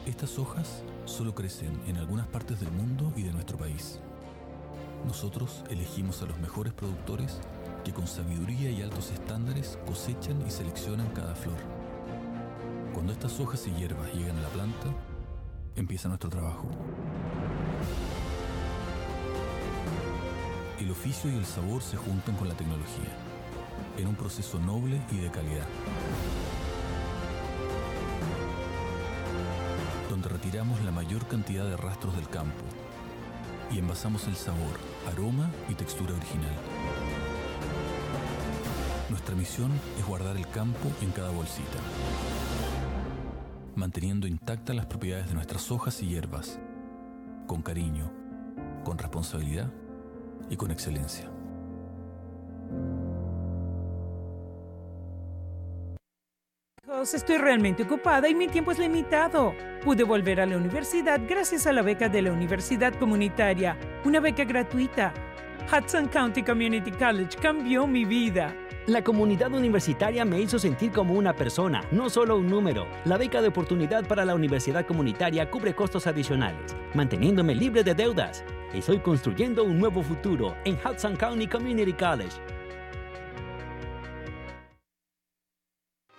Estas 0.06 0.38
hojas 0.38 0.84
solo 1.06 1.34
crecen 1.34 1.72
en 1.88 1.98
algunas 1.98 2.28
partes 2.28 2.60
del 2.60 2.72
mundo 2.72 3.14
y 3.16 3.24
de 3.24 3.32
nuestro 3.32 3.58
país. 3.58 4.00
Nosotros 5.06 5.64
elegimos 5.70 6.22
a 6.22 6.26
los 6.26 6.40
mejores 6.40 6.74
productores 6.74 7.40
que 7.84 7.94
con 7.94 8.08
sabiduría 8.08 8.72
y 8.72 8.82
altos 8.82 9.12
estándares 9.12 9.78
cosechan 9.86 10.42
y 10.46 10.50
seleccionan 10.50 11.08
cada 11.10 11.36
flor. 11.36 11.58
Cuando 12.94 13.14
estas 13.14 13.40
hojas 13.40 13.66
y 13.68 13.72
hierbas 13.72 14.14
llegan 14.14 14.38
a 14.38 14.42
la 14.42 14.50
planta, 14.50 14.88
empieza 15.76 16.08
nuestro 16.08 16.30
trabajo. 16.30 16.70
El 20.80 20.92
oficio 20.92 21.32
y 21.32 21.36
el 21.36 21.46
sabor 21.46 21.82
se 21.82 21.98
juntan 21.98 22.36
con 22.36 22.48
la 22.48 22.56
tecnología, 22.56 23.12
en 23.98 24.08
un 24.08 24.16
proceso 24.16 24.60
noble 24.60 25.02
y 25.12 25.18
de 25.18 25.30
calidad. 25.30 25.68
Donde 30.10 30.30
retiramos 30.30 30.82
la 30.84 30.92
mayor 30.92 31.26
cantidad 31.28 31.66
de 31.66 31.78
rastros 31.78 32.16
del 32.16 32.28
campo 32.28 32.64
y 33.72 33.78
envasamos 33.78 34.28
el 34.28 34.36
sabor, 34.36 34.80
aroma 35.12 35.50
y 35.70 35.76
textura 35.76 36.14
original. 36.14 36.56
Nuestra 39.30 39.48
misión 39.48 39.80
es 40.00 40.08
guardar 40.08 40.38
el 40.38 40.48
campo 40.48 40.90
en 41.04 41.12
cada 41.12 41.30
bolsita, 41.30 41.78
manteniendo 43.76 44.26
intactas 44.26 44.76
las 44.76 44.88
propiedades 44.88 45.28
de 45.28 45.36
nuestras 45.36 45.70
hojas 45.70 46.02
y 46.02 46.08
hierbas, 46.08 46.60
con 47.46 47.62
cariño, 47.62 48.12
con 48.84 48.98
responsabilidad 48.98 49.72
y 50.50 50.56
con 50.56 50.72
excelencia. 50.72 51.30
Estoy 57.14 57.38
realmente 57.38 57.84
ocupada 57.84 58.28
y 58.28 58.34
mi 58.34 58.48
tiempo 58.48 58.72
es 58.72 58.80
limitado. 58.80 59.54
Pude 59.84 60.04
volver 60.04 60.42
a 60.42 60.48
la 60.48 60.58
universidad 60.58 61.22
gracias 61.30 61.68
a 61.68 61.72
la 61.72 61.84
beca 61.84 62.10
de 62.10 62.24
la 62.24 62.32
Universidad 62.32 62.96
Comunitaria, 62.96 63.78
una 64.06 64.20
beca 64.20 64.44
gratuita. 64.44 65.14
Hudson 65.72 66.08
County 66.08 66.42
Community 66.42 66.92
College 66.92 67.38
cambió 67.40 67.86
mi 67.86 68.04
vida. 68.04 68.56
La 68.88 69.04
comunidad 69.04 69.54
universitaria 69.54 70.26
me 70.26 70.42
hizo 70.42 70.58
sentir 70.58 70.92
como 70.92 71.14
una 71.14 71.36
persona, 71.36 71.84
no 71.92 72.10
solo 72.10 72.38
un 72.38 72.48
número. 72.48 72.88
La 73.06 73.18
beca 73.18 73.40
de 73.40 73.50
oportunidad 73.50 74.04
para 74.08 74.26
la 74.26 74.34
universidad 74.34 74.88
comunitaria 74.88 75.48
cubre 75.52 75.76
costos 75.76 76.08
adicionales, 76.08 76.76
manteniéndome 76.96 77.54
libre 77.54 77.84
de 77.84 77.94
deudas. 77.94 78.44
Estoy 78.74 78.98
construyendo 78.98 79.64
un 79.64 79.78
nuevo 79.78 80.02
futuro 80.02 80.58
en 80.66 80.74
Hudson 80.84 81.16
County 81.16 81.46
Community 81.46 81.94
College. 81.94 82.36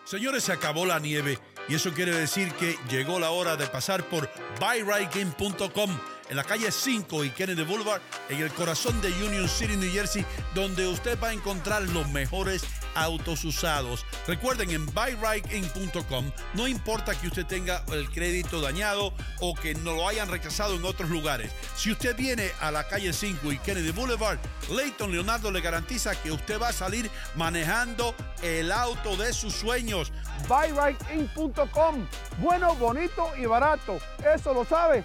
Señores, 0.04 0.44
se 0.44 0.52
acabó 0.52 0.86
la 0.86 1.00
nieve 1.00 1.38
y 1.68 1.74
eso 1.74 1.92
quiere 1.92 2.14
decir 2.14 2.52
que 2.52 2.76
llegó 2.88 3.18
la 3.18 3.32
hora 3.32 3.56
de 3.56 3.66
pasar 3.66 4.04
por 4.04 4.30
buyrightgame.com 4.60 5.90
en 6.30 6.36
la 6.36 6.44
calle 6.44 6.70
5 6.70 7.24
y 7.24 7.30
Kennedy 7.30 7.64
Boulevard, 7.64 8.00
en 8.28 8.40
el 8.40 8.50
corazón 8.52 9.00
de 9.02 9.08
Union 9.24 9.48
City, 9.48 9.76
New 9.76 9.92
Jersey, 9.92 10.24
donde 10.54 10.86
usted 10.86 11.18
va 11.20 11.28
a 11.28 11.32
encontrar 11.32 11.82
los 11.82 12.08
mejores 12.10 12.62
autos 12.94 13.44
usados. 13.44 14.06
Recuerden, 14.28 14.70
en 14.70 14.86
buyrightgame.com 14.86 16.30
no 16.54 16.68
importa 16.68 17.20
que 17.20 17.26
usted 17.26 17.46
tenga 17.46 17.84
el 17.92 18.08
crédito 18.10 18.60
dañado 18.60 19.12
o 19.40 19.54
que 19.54 19.74
no 19.74 19.94
lo 19.94 20.08
hayan 20.08 20.30
rechazado 20.30 20.76
en 20.76 20.84
otros 20.84 21.10
lugares. 21.10 21.50
Si 21.74 21.90
usted 21.90 22.16
viene 22.16 22.50
a 22.60 22.70
la 22.70 22.86
calle 22.86 23.12
5 23.12 23.50
y 23.50 23.58
Kennedy 23.58 23.90
Boulevard, 23.90 24.38
Leighton 24.70 25.10
Leonardo 25.10 25.50
le 25.50 25.60
garantiza 25.60 26.14
que 26.14 26.30
usted 26.30 26.60
va 26.60 26.68
a 26.68 26.72
salir 26.72 27.10
manejando 27.34 28.14
el 28.42 28.70
auto 28.70 29.16
de 29.16 29.32
sus 29.32 29.52
sueños. 29.52 30.12
buyrightIn.com. 30.48 32.06
Bueno, 32.38 32.76
bonito 32.76 33.32
y 33.36 33.46
barato. 33.46 33.98
Eso 34.24 34.54
lo 34.54 34.64
sabe 34.64 35.04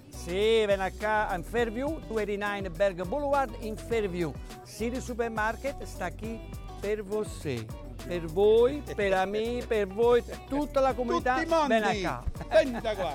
Sì, 0.11 0.65
ven 0.65 0.81
acá 0.81 1.33
in 1.35 1.43
Fairview, 1.43 1.99
289 2.07 2.69
Berg 2.69 3.03
Boulevard 3.05 3.51
in 3.61 3.75
Fairview. 3.75 4.33
City 4.65 4.99
Supermarket 5.01 5.83
sta 5.83 6.11
qui 6.11 6.39
per 6.79 7.03
voi. 7.03 7.65
Per 8.05 8.25
voi, 8.25 8.81
per 8.95 9.27
me, 9.27 9.63
per 9.67 9.87
voi, 9.87 10.23
tutta 10.47 10.79
la 10.79 10.93
comunità. 10.93 11.35
Tutti 11.35 11.47
mondi. 11.47 11.67
Ven 11.67 11.83
acá. 11.83 12.23
Venta 12.49 12.95
qua. 12.95 13.13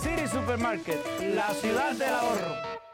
City 0.00 0.26
Supermarket, 0.26 1.04
la 1.34 1.54
ciudad 1.58 1.96
del 1.96 2.12
ahorro. 2.12 2.85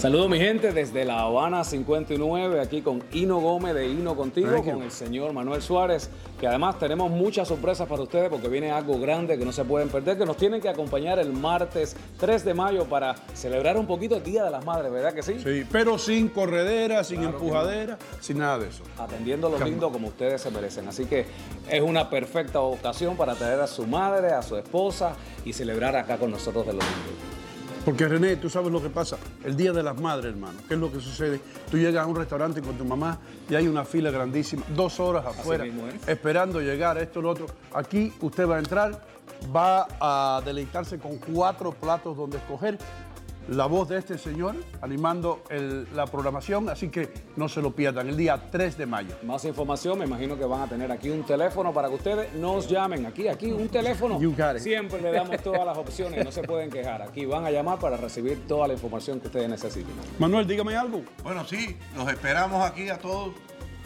Saludos 0.00 0.30
mi 0.30 0.38
gente 0.38 0.72
desde 0.72 1.04
La 1.04 1.20
Habana 1.20 1.62
59, 1.62 2.58
aquí 2.58 2.80
con 2.80 3.02
Hino 3.12 3.38
Gómez 3.38 3.74
de 3.74 3.86
Hino 3.86 4.16
Contigo, 4.16 4.64
con 4.64 4.80
el 4.82 4.90
señor 4.90 5.34
Manuel 5.34 5.60
Suárez, 5.60 6.08
que 6.40 6.46
además 6.46 6.78
tenemos 6.78 7.10
muchas 7.10 7.46
sorpresas 7.46 7.86
para 7.86 8.00
ustedes 8.00 8.30
porque 8.30 8.48
viene 8.48 8.70
algo 8.70 8.98
grande 8.98 9.36
que 9.36 9.44
no 9.44 9.52
se 9.52 9.62
pueden 9.62 9.90
perder, 9.90 10.16
que 10.16 10.24
nos 10.24 10.38
tienen 10.38 10.62
que 10.62 10.70
acompañar 10.70 11.18
el 11.18 11.34
martes 11.34 11.94
3 12.18 12.46
de 12.46 12.54
mayo 12.54 12.86
para 12.86 13.14
celebrar 13.34 13.76
un 13.76 13.86
poquito 13.86 14.16
el 14.16 14.22
Día 14.22 14.42
de 14.42 14.50
las 14.50 14.64
Madres, 14.64 14.90
¿verdad 14.90 15.12
que 15.12 15.22
sí? 15.22 15.34
Sí, 15.38 15.66
pero 15.70 15.98
sin 15.98 16.30
corredera, 16.30 17.04
sin 17.04 17.18
Claro 17.18 17.36
empujadera, 17.36 17.98
sin 18.20 18.38
nada 18.38 18.58
de 18.58 18.68
eso. 18.68 18.82
Atendiendo 18.96 19.50
lo 19.50 19.58
Calma. 19.58 19.68
lindo 19.68 19.92
como 19.92 20.08
ustedes 20.08 20.40
se 20.40 20.50
merecen. 20.50 20.88
Así 20.88 21.04
que 21.04 21.26
es 21.68 21.82
una 21.82 22.08
perfecta 22.08 22.60
ocasión 22.60 23.18
para 23.18 23.34
traer 23.34 23.60
a 23.60 23.66
su 23.66 23.86
madre, 23.86 24.28
a 24.28 24.40
su 24.40 24.56
esposa 24.56 25.12
y 25.44 25.52
celebrar 25.52 25.94
acá 25.94 26.16
con 26.16 26.30
nosotros 26.30 26.64
de 26.64 26.72
los 26.72 26.84
niños. 26.84 27.29
Porque 27.84 28.06
René, 28.06 28.36
tú 28.36 28.50
sabes 28.50 28.70
lo 28.70 28.82
que 28.82 28.90
pasa. 28.90 29.16
El 29.42 29.56
Día 29.56 29.72
de 29.72 29.82
las 29.82 29.98
Madres, 29.98 30.32
hermano. 30.32 30.58
¿Qué 30.68 30.74
es 30.74 30.80
lo 30.80 30.92
que 30.92 31.00
sucede? 31.00 31.40
Tú 31.70 31.78
llegas 31.78 32.04
a 32.04 32.06
un 32.06 32.14
restaurante 32.14 32.60
con 32.60 32.76
tu 32.76 32.84
mamá 32.84 33.18
y 33.48 33.54
hay 33.54 33.68
una 33.68 33.84
fila 33.84 34.10
grandísima, 34.10 34.64
dos 34.76 35.00
horas 35.00 35.24
afuera, 35.26 35.64
esperando 36.06 36.60
llegar, 36.60 36.98
esto, 36.98 37.22
lo 37.22 37.30
otro. 37.30 37.46
Aquí 37.72 38.12
usted 38.20 38.46
va 38.46 38.56
a 38.56 38.58
entrar, 38.58 39.02
va 39.54 39.86
a 39.98 40.42
deleitarse 40.44 40.98
con 40.98 41.16
cuatro 41.16 41.72
platos 41.72 42.16
donde 42.16 42.36
escoger. 42.36 42.78
La 43.48 43.66
voz 43.66 43.88
de 43.88 43.98
este 43.98 44.16
señor 44.16 44.54
animando 44.80 45.42
el- 45.50 45.88
la 45.96 46.06
programación, 46.06 46.68
así 46.68 46.88
que 46.88 47.12
no 47.36 47.48
se 47.48 47.60
lo 47.60 47.72
pierdan. 47.74 48.08
El 48.08 48.16
día 48.16 48.40
3 48.50 48.76
de 48.78 48.86
mayo. 48.86 49.16
Más 49.24 49.44
información, 49.44 49.98
me 49.98 50.04
imagino 50.04 50.38
que 50.38 50.44
van 50.44 50.60
a 50.62 50.68
tener 50.68 50.92
aquí 50.92 51.10
un 51.10 51.24
teléfono 51.24 51.72
para 51.72 51.88
que 51.88 51.94
ustedes 51.94 52.32
nos 52.34 52.68
llamen. 52.68 53.06
Aquí, 53.06 53.26
aquí, 53.26 53.50
un 53.50 53.68
teléfono. 53.68 54.20
You 54.20 54.30
got 54.30 54.56
it. 54.56 54.58
Siempre 54.62 55.00
le 55.00 55.10
damos 55.10 55.42
todas 55.42 55.64
las 55.66 55.76
opciones, 55.76 56.24
no 56.24 56.30
se 56.30 56.42
pueden 56.42 56.70
quejar. 56.70 57.02
Aquí 57.02 57.26
van 57.26 57.44
a 57.44 57.50
llamar 57.50 57.78
para 57.80 57.96
recibir 57.96 58.46
toda 58.46 58.68
la 58.68 58.74
información 58.74 59.18
que 59.20 59.26
ustedes 59.26 59.48
necesiten. 59.48 59.90
Manuel, 60.20 60.46
dígame 60.46 60.76
algo. 60.76 61.02
Bueno, 61.24 61.44
sí, 61.44 61.76
los 61.96 62.08
esperamos 62.08 62.64
aquí 62.64 62.88
a 62.88 62.98
todos, 62.98 63.34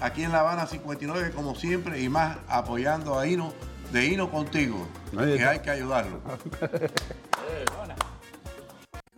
aquí 0.00 0.24
en 0.24 0.32
La 0.32 0.40
Habana 0.40 0.66
59, 0.66 1.30
como 1.34 1.54
siempre, 1.54 2.02
y 2.02 2.08
más 2.10 2.36
apoyando 2.48 3.18
a 3.18 3.26
Hino, 3.26 3.52
de 3.92 4.04
Hino 4.04 4.30
contigo, 4.30 4.86
que 5.16 5.42
hay 5.44 5.60
que 5.60 5.70
ayudarlo. 5.70 6.18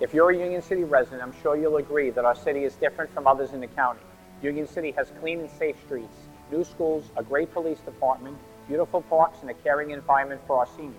If 0.00 0.12
you're 0.12 0.30
a 0.30 0.36
Union 0.36 0.60
City 0.60 0.82
resident, 0.82 1.22
I'm 1.22 1.32
sure 1.40 1.56
you'll 1.56 1.76
agree 1.76 2.10
that 2.10 2.24
our 2.24 2.34
city 2.34 2.64
is 2.64 2.74
different 2.74 3.14
from 3.14 3.28
others 3.28 3.52
in 3.52 3.60
the 3.60 3.68
county. 3.68 4.00
Union 4.42 4.66
City 4.66 4.90
has 4.90 5.12
clean 5.20 5.38
and 5.38 5.48
safe 5.48 5.76
streets, 5.84 6.16
new 6.50 6.64
schools, 6.64 7.04
a 7.16 7.22
great 7.22 7.54
police 7.54 7.78
department, 7.78 8.36
beautiful 8.66 9.02
parks, 9.02 9.38
and 9.42 9.50
a 9.50 9.54
caring 9.54 9.92
environment 9.92 10.40
for 10.48 10.58
our 10.58 10.66
seniors. 10.76 10.98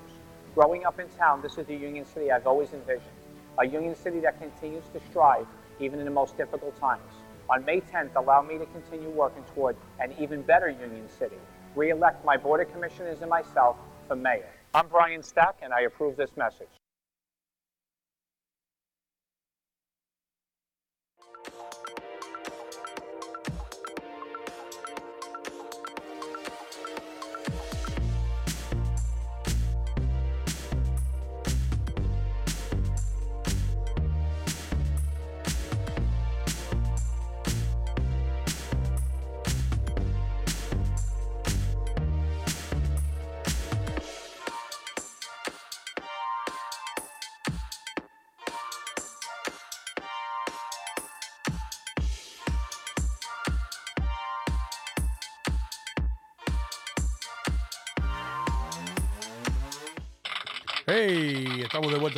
Growing 0.56 0.86
up 0.86 0.98
in 0.98 1.10
town, 1.10 1.42
this 1.42 1.58
is 1.58 1.68
the 1.68 1.76
Union 1.76 2.06
City 2.06 2.32
I've 2.32 2.48
always 2.48 2.72
envisioned. 2.72 3.12
A 3.60 3.68
Union 3.68 3.96
City 3.98 4.22
that 4.22 4.40
continues 4.40 4.86
to 4.94 5.02
strive 5.10 5.46
even 5.82 6.00
in 6.00 6.06
the 6.06 6.12
most 6.12 6.38
difficult 6.38 6.80
times. 6.80 7.04
On 7.50 7.66
May 7.66 7.82
10th, 7.82 8.16
allow 8.16 8.42
me 8.42 8.58
to 8.58 8.66
continue 8.68 9.10
working 9.10 9.44
toward 9.54 9.76
an 10.00 10.14
even 10.18 10.42
better 10.42 10.70
Union 10.70 11.10
City. 11.20 11.36
Re-elect 11.76 12.24
my 12.24 12.38
Board 12.38 12.62
of 12.62 12.72
Commissioners 12.72 13.20
and 13.20 13.30
myself 13.30 13.76
for 14.08 14.16
mayor. 14.16 14.48
I'm 14.74 14.88
Brian 14.88 15.22
Stack, 15.22 15.58
and 15.62 15.74
I 15.74 15.82
approve 15.82 16.16
this 16.16 16.32
message. 16.38 16.70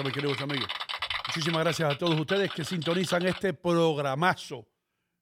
Mis 0.03 0.13
queridos 0.13 0.39
amigos. 0.41 0.67
Muchísimas 1.27 1.63
gracias 1.63 1.93
a 1.93 1.97
todos 1.97 2.19
ustedes 2.19 2.51
que 2.51 2.63
sintonizan 2.63 3.25
este 3.25 3.53
programazo. 3.53 4.67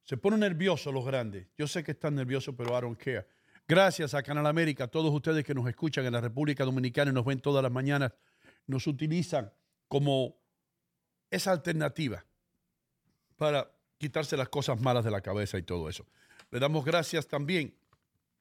Se 0.04 0.18
ponen 0.18 0.42
nerviosos 0.42 0.94
los 0.94 1.06
grandes. 1.06 1.48
Yo 1.58 1.68
sé 1.68 1.84
que 1.84 1.92
están 1.92 2.16
nerviosos, 2.16 2.54
pero 2.58 2.78
I 2.78 2.82
don't 2.82 2.98
care. 2.98 3.26
Gracias 3.68 4.14
a 4.14 4.22
Canal 4.22 4.46
América, 4.46 4.84
a 4.84 4.88
todos 4.88 5.12
ustedes 5.14 5.44
que 5.44 5.56
nos 5.56 5.68
escuchan 5.68 6.06
en 6.06 6.14
la 6.14 6.22
República 6.22 6.64
Dominicana 6.64 7.12
y 7.12 7.14
nos 7.14 7.26
ven 7.26 7.40
todas 7.40 7.64
las 7.64 7.72
mañanas, 7.72 8.14
nos 8.68 8.86
utilizan 8.86 9.52
como 9.88 10.36
esa 11.32 11.52
alternativa 11.52 12.24
para 13.36 13.72
quitarse 13.98 14.38
las 14.38 14.50
cosas 14.50 14.80
malas 14.80 15.04
de 15.04 15.12
la 15.12 15.22
cabeza 15.22 15.58
y 15.58 15.64
todo 15.64 15.90
eso. 15.90 16.06
Le 16.52 16.60
damos 16.60 16.86
gracias 16.86 17.28
también 17.28 17.76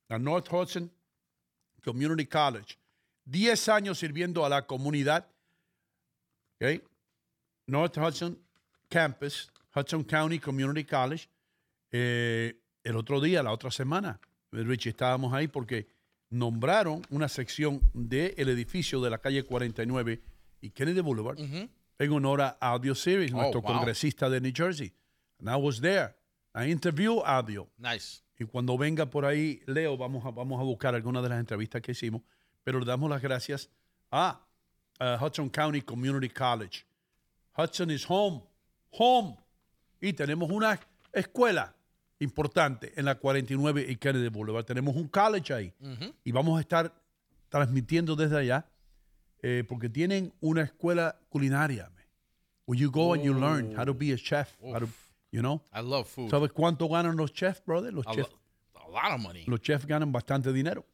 a 0.08 0.18
North 0.18 0.52
Hudson 0.52 0.92
Community 1.82 2.26
College. 2.26 2.76
10 3.24 3.68
años 3.70 3.98
sirviendo 3.98 4.44
a 4.44 4.48
la 4.48 4.66
comunidad. 4.66 5.26
¿Ok? 6.64 6.82
North 7.66 7.96
Hudson 7.96 8.38
Campus, 8.88 9.50
Hudson 9.74 10.04
County 10.04 10.38
Community 10.38 10.84
College. 10.84 11.28
Eh, 11.90 12.60
el 12.82 12.96
otro 12.96 13.20
día, 13.20 13.42
la 13.42 13.52
otra 13.52 13.70
semana, 13.70 14.20
Richie, 14.52 14.90
estábamos 14.90 15.32
ahí 15.32 15.48
porque 15.48 15.88
nombraron 16.30 17.02
una 17.10 17.28
sección 17.28 17.80
del 17.92 18.48
edificio 18.48 19.00
de 19.00 19.10
la 19.10 19.18
calle 19.18 19.44
49 19.44 20.20
y 20.60 20.70
Kennedy 20.70 21.00
Boulevard 21.00 21.38
en 21.38 22.12
honor 22.12 22.40
a 22.42 22.48
Audio 22.60 22.94
Series, 22.94 23.32
Oh, 23.32 23.36
nuestro 23.36 23.62
wow. 23.62 23.72
congresista 23.74 24.28
de 24.28 24.40
New 24.40 24.52
Jersey. 24.54 24.92
And 25.38 25.48
I 25.48 25.56
was 25.56 25.80
there. 25.80 26.14
I 26.54 26.70
interviewed 26.70 27.22
Audio. 27.24 27.68
Nice. 27.78 28.22
Y 28.38 28.44
cuando 28.44 28.76
venga 28.76 29.06
por 29.06 29.24
ahí, 29.24 29.62
Leo, 29.66 29.96
vamos 29.96 30.24
a, 30.24 30.30
vamos 30.30 30.60
a 30.60 30.64
buscar 30.64 30.94
algunas 30.94 31.22
de 31.22 31.28
las 31.28 31.38
entrevistas 31.38 31.80
que 31.82 31.92
hicimos, 31.92 32.22
pero 32.64 32.80
le 32.80 32.86
damos 32.86 33.08
las 33.08 33.22
gracias 33.22 33.70
a, 34.10 34.44
a 34.98 35.16
Hudson 35.20 35.48
County 35.50 35.80
Community 35.82 36.28
College. 36.28 36.84
Hudson 37.56 37.90
is 37.90 38.04
home, 38.08 38.42
home. 38.90 39.36
Y 40.00 40.12
tenemos 40.12 40.50
una 40.50 40.78
escuela 41.12 41.74
importante 42.20 42.92
en 42.96 43.04
la 43.04 43.14
49 43.16 43.86
y 43.88 43.96
Kennedy 43.96 44.28
Boulevard. 44.28 44.64
Tenemos 44.64 44.94
un 44.96 45.08
college 45.08 45.52
ahí 45.52 45.72
y 46.24 46.32
vamos 46.32 46.58
a 46.58 46.60
estar 46.60 46.92
transmitiendo 47.48 48.16
desde 48.16 48.38
allá 48.38 48.66
eh, 49.42 49.64
porque 49.68 49.88
tienen 49.88 50.32
una 50.40 50.62
escuela 50.62 51.16
culinaria. 51.28 51.84
man. 51.94 52.04
Where 52.66 52.80
you 52.80 52.90
go 52.90 53.12
and 53.12 53.22
you 53.22 53.34
learn 53.34 53.76
how 53.76 53.84
to 53.84 53.92
be 53.94 54.12
a 54.12 54.16
chef, 54.16 54.56
how 54.62 54.78
to, 54.78 54.88
you 55.30 55.40
know. 55.42 55.60
I 55.72 55.80
love 55.82 56.06
food. 56.08 56.30
¿Sabes 56.30 56.50
cuánto 56.52 56.88
ganan 56.88 57.16
los 57.16 57.30
chefs, 57.32 57.62
brother? 57.64 57.92
Los 57.92 58.06
A, 58.06 58.14
chefs, 58.14 58.30
a 58.74 58.88
lot 58.90 59.12
of 59.14 59.20
money. 59.20 59.44
los 59.46 59.60
chefs 59.60 59.84
ganan 59.86 60.10
bastante 60.12 60.50
dinero. 60.52 60.84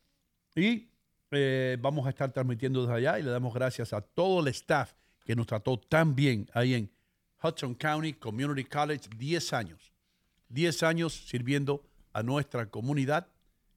Y 0.57 0.89
eh, 1.31 1.77
vamos 1.81 2.07
a 2.07 2.11
estar 2.11 2.33
transmitiendo 2.33 2.83
desde 2.83 2.95
allá 2.95 3.19
y 3.19 3.23
le 3.23 3.31
damos 3.31 3.55
gracias 3.55 3.93
a 3.93 4.01
todo 4.01 4.41
el 4.41 4.49
staff 4.49 4.93
que 5.25 5.37
nos 5.37 5.47
trató 5.47 5.79
tan 5.79 6.15
bien 6.15 6.49
ahí 6.55 6.75
en 6.75 6.91
Hudson 7.43 7.75
County 7.75 8.15
Community 8.15 8.65
College, 8.65 9.09
10 9.17 9.53
años. 9.53 9.93
10 10.49 10.83
años 10.83 11.13
sirviendo 11.29 11.85
a 12.13 12.23
nuestra 12.23 12.67
comunidad, 12.67 13.29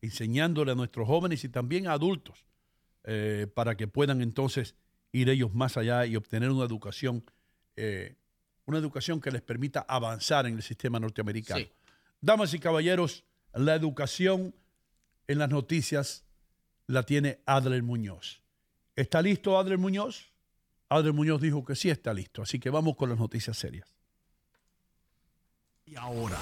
enseñándole 0.02 0.72
a 0.72 0.76
nuestros 0.76 1.08
jóvenes 1.08 1.44
y 1.44 1.50
también 1.50 1.88
a 1.88 1.94
adultos 1.94 2.46
eh, 3.04 3.48
para 3.54 3.76
que 3.78 3.88
puedan 3.88 4.22
entonces 4.22 4.76
ir 5.12 5.30
ellos 5.30 5.54
más 5.54 5.78
allá 5.78 6.06
y 6.06 6.16
obtener 6.16 6.50
una 6.50 6.66
educación, 6.66 7.24
eh, 7.76 8.16
una 8.66 8.80
educación 8.80 9.22
que 9.22 9.32
les 9.32 9.42
permita 9.42 9.86
avanzar 9.88 10.48
en 10.48 10.56
el 10.56 10.64
sistema 10.64 11.00
norteamericano. 11.00 11.62
Sí. 11.62 11.72
Damas 12.20 12.54
y 12.54 12.60
caballeros, 12.60 13.24
la 13.54 13.76
educación 13.76 14.56
en 15.28 15.38
las 15.38 15.50
noticias 15.50 16.26
la 16.94 17.04
tiene 17.04 17.42
Adler 17.46 17.84
Muñoz. 17.84 18.42
¿Está 18.96 19.22
listo 19.22 19.58
Adler 19.58 19.78
Muñoz? 19.78 20.32
Adler 20.90 21.14
Muñoz 21.14 21.42
dijo 21.42 21.66
que 21.66 21.76
sí 21.76 21.90
está 21.90 22.14
listo, 22.14 22.44
así 22.44 22.60
que 22.60 22.70
vamos 22.70 22.96
con 22.96 23.10
las 23.10 23.18
noticias 23.18 23.58
serias. 23.58 23.90
Y 25.86 25.96
ahora, 25.96 26.38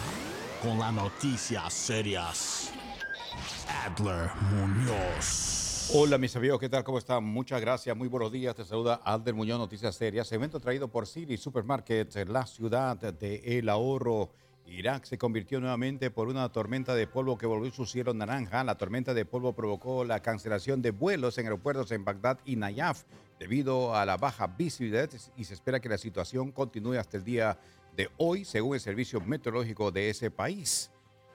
con 0.62 0.78
las 0.78 0.94
noticias 0.94 1.74
serias, 1.74 2.72
Adler 3.86 4.30
Muñoz. 4.52 5.62
Hola 5.94 6.18
mis 6.18 6.34
amigos, 6.38 6.60
¿qué 6.60 6.70
tal? 6.70 6.86
¿Cómo 6.86 7.00
están? 7.00 7.24
Muchas 7.24 7.60
gracias, 7.60 7.98
muy 7.98 8.08
buenos 8.08 8.32
días. 8.32 8.56
Te 8.56 8.64
saluda 8.64 9.02
Alder 9.04 9.34
Muñoz, 9.34 9.60
Noticias 9.60 9.94
Serias. 9.94 10.32
Evento 10.32 10.60
traído 10.60 10.88
por 10.88 11.06
City 11.06 11.36
Supermarket, 11.36 12.14
la 12.30 12.46
ciudad 12.46 12.96
de 12.96 13.58
El 13.58 13.68
Ahorro. 13.68 14.32
Irak 14.66 15.06
se 15.06 15.18
convirtió 15.18 15.60
nuevamente 15.60 16.12
por 16.12 16.28
una 16.28 16.50
tormenta 16.50 16.96
de 16.96 17.08
polvo 17.08 17.38
que 17.38 17.46
volvió 17.46 17.72
su 17.72 17.86
cielo 17.86 18.14
naranja. 18.14 18.64
La 18.64 18.76
tormenta 18.76 19.14
de 19.14 19.26
polvo 19.26 19.54
provocó 19.54 20.06
la 20.06 20.22
cancelación 20.22 20.82
de 20.82 20.92
vuelos 20.92 21.38
en 21.38 21.46
aeropuertos 21.46 21.92
en 21.92 22.06
Bagdad 22.06 22.40
y 22.46 22.56
Nayaf 22.56 23.04
debido 23.40 23.96
a 23.96 24.06
la 24.06 24.18
baja 24.18 24.48
visibilidad 24.48 25.10
y 25.36 25.44
se 25.44 25.54
espera 25.54 25.80
que 25.80 25.90
la 25.90 25.98
situación 25.98 26.52
continúe 26.52 26.94
hasta 26.94 27.18
el 27.18 27.24
día 27.24 27.58
de 27.96 28.10
hoy, 28.18 28.46
según 28.46 28.76
el 28.76 28.80
servicio 28.80 29.20
meteorológico 29.20 29.92
de 29.92 30.10
ese 30.10 30.32
país. 30.32 30.92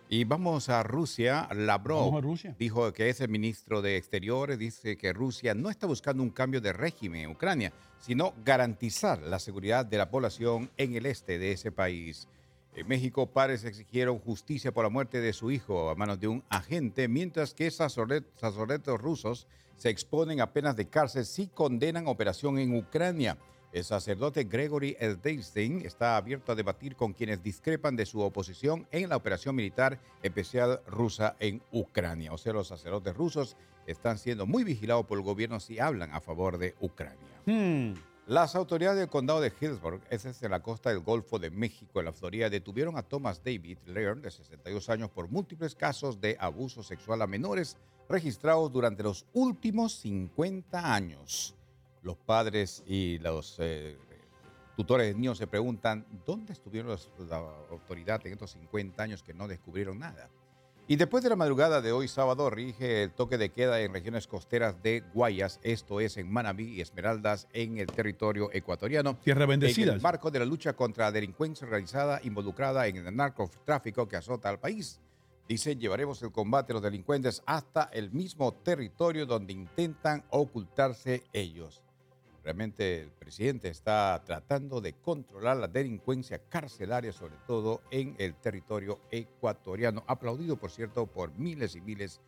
Y 0.09 0.23
vamos 0.23 0.69
a 0.69 0.85
Rusia. 0.85 1.49
Lavrov 1.53 2.05
Vamos 2.05 2.19
a 2.19 2.21
Rusia. 2.21 2.57
dijo 2.59 2.93
que 2.93 3.09
es 3.09 3.21
el 3.21 3.29
ministro 3.29 3.83
de 3.83 3.97
Exteriores, 3.97 4.57
dice 4.57 4.97
que 4.97 5.13
Rusia 5.13 5.53
no 5.53 5.69
está 5.69 5.89
buscando 5.89 6.23
un 6.23 6.31
cambio 6.31 6.61
de 6.61 6.73
régimen 6.73 7.23
en 7.23 7.31
Ucrania, 7.31 7.73
sino 7.99 8.33
garantizar 8.45 9.21
la 9.23 9.41
seguridad 9.41 9.85
de 9.85 9.99
la 9.99 10.09
población 10.09 10.71
en 10.77 10.95
el 10.95 11.07
este 11.07 11.41
de 11.41 11.53
ese 11.53 11.73
país. 11.73 12.29
En 12.77 12.87
México, 12.87 13.27
padres 13.27 13.65
exigieron 13.65 14.19
justicia 14.19 14.71
por 14.71 14.85
la 14.85 14.91
muerte 14.91 15.23
de 15.23 15.33
su 15.33 15.51
hijo 15.51 15.89
a 15.89 15.95
manos 15.95 16.21
de 16.21 16.29
un 16.29 16.45
agente, 16.51 17.09
mientras 17.09 17.55
que 17.55 17.71
sacerdotes 17.71 19.01
rusos 19.01 19.47
se 19.77 19.89
exponen 19.89 20.43
a 20.43 20.53
penas 20.53 20.77
de 20.77 20.87
cárcel 20.87 21.25
si 21.25 21.47
condenan 21.47 22.07
operación 22.07 22.59
en 22.59 22.77
Ucrania. 22.77 23.39
El 23.73 23.83
sacerdote 23.83 24.45
Gregory 24.45 24.95
Edelstein 25.01 25.87
está 25.87 26.19
abierto 26.19 26.53
a 26.53 26.55
debatir 26.55 26.97
con 26.97 27.15
quienes 27.15 27.43
discrepan 27.43 27.97
de 27.97 28.05
su 28.05 28.21
oposición 28.21 28.87
en 28.91 29.09
la 29.09 29.17
operación 29.17 29.57
militar 29.57 29.99
especial 30.23 30.83
rusa 30.87 31.35
en 31.41 31.63
Ucrania. 31.73 32.35
O 32.35 32.39
sea, 32.39 32.53
los 32.53 32.69
sacerdotes 32.69 33.17
rusos 33.17 33.57
están 33.87 34.19
siendo 34.19 34.47
muy 34.47 34.65
vigilados 34.65 35.07
por 35.07 35.17
el 35.17 35.25
gobierno 35.25 35.61
si 35.61 35.79
hablan 35.79 36.13
a 36.13 36.21
favor 36.21 36.59
de 36.59 36.75
Ucrania. 36.81 37.41
Hmm. 37.47 37.95
Las 38.27 38.57
autoridades 38.57 38.99
del 38.99 39.09
condado 39.09 39.41
de 39.41 39.53
Hillsborough, 39.61 40.03
ese 40.11 40.31
es 40.31 40.43
en 40.43 40.51
la 40.51 40.61
costa 40.61 40.91
del 40.91 40.99
Golfo 40.99 41.39
de 41.39 41.49
México, 41.51 42.01
en 42.01 42.07
la 42.07 42.13
Florida, 42.13 42.51
detuvieron 42.51 42.97
a 42.97 43.03
Thomas 43.03 43.41
David 43.45 43.79
Learn, 43.87 44.21
de 44.21 44.33
62 44.33 44.89
años, 44.91 45.11
por 45.11 45.29
múltiples 45.29 45.77
casos 45.77 46.21
de 46.21 46.37
abuso 46.41 46.83
sexual 46.83 47.23
a 47.23 47.29
menores 47.29 47.77
registrados 48.09 48.73
durante 48.73 49.05
los 49.05 49.27
últimos 49.33 49.93
50 50.01 50.93
años. 50.93 51.55
Los 52.03 52.17
padres 52.17 52.83
y 52.87 53.19
los 53.19 53.57
eh, 53.61 53.97
tutores 54.77 55.07
de 55.07 55.15
niños 55.15 55.39
se 55.39 55.47
preguntan, 55.47 56.05
¿dónde 56.27 56.53
estuvieron 56.53 56.91
los- 56.91 57.09
la 57.29 57.37
autoridad 57.71 58.27
en 58.27 58.33
estos 58.33 58.51
50 58.53 59.05
años 59.05 59.23
que 59.23 59.35
no 59.35 59.47
descubrieron 59.47 60.01
nada? 60.01 60.29
Y 60.89 60.95
después 60.95 61.25
de 61.25 61.31
la 61.31 61.35
madrugada 61.35 61.81
de 61.81 61.91
hoy 61.91 62.07
sábado 62.07 62.49
rige 62.49 63.03
el 63.03 63.11
toque 63.11 63.39
de 63.39 63.51
queda 63.51 63.81
en 63.81 63.93
regiones 63.93 64.29
costeras 64.29 64.81
de 64.85 65.03
Guayas, 65.13 65.59
esto 65.65 65.99
es 65.99 66.17
en 66.17 66.31
Manabí 66.31 66.75
y 66.75 66.81
Esmeraldas 66.81 67.49
en 67.53 67.79
el 67.79 67.89
territorio 67.89 68.51
ecuatoriano. 68.53 69.17
Tierra 69.17 69.43
En 69.43 69.51
bendecida. 69.51 69.95
el 69.95 70.01
marco 70.01 70.31
de 70.31 70.39
la 70.39 70.45
lucha 70.45 70.75
contra 70.75 71.07
la 71.07 71.13
delincuencia 71.13 71.65
organizada 71.65 72.21
involucrada 72.23 72.87
en 72.87 72.99
el 72.99 73.17
narcotráfico 73.17 74.07
que 74.07 74.15
azota 74.15 74.49
al 74.49 74.61
país. 74.61 75.01
Dicen, 75.49 75.81
llevaremos 75.81 76.23
el 76.23 76.31
combate 76.31 76.73
a 76.73 76.75
los 76.75 76.83
delincuentes 76.85 77.43
hasta 77.47 77.91
el 77.93 78.13
mismo 78.13 78.55
territorio 78.55 79.27
donde 79.27 79.55
intentan 79.55 80.25
ocultarse 80.31 81.25
ellos. 81.33 81.83
Realmente 82.47 83.01
el 83.01 83.11
presidente 83.11 83.69
está 83.69 84.23
tratando 84.25 84.81
de 84.81 84.93
controlar 84.93 85.57
la 85.57 85.67
delincuencia 85.67 86.39
carcelaria, 86.49 87.13
sobre 87.13 87.35
todo 87.45 87.83
en 87.91 88.15
el 88.19 88.35
territorio 88.35 89.01
ecuatoriano, 89.11 90.05
aplaudido, 90.07 90.55
por 90.57 90.71
cierto, 90.71 91.07
por 91.07 91.37
miles 91.37 91.75
y 91.75 91.81
miles 91.81 92.21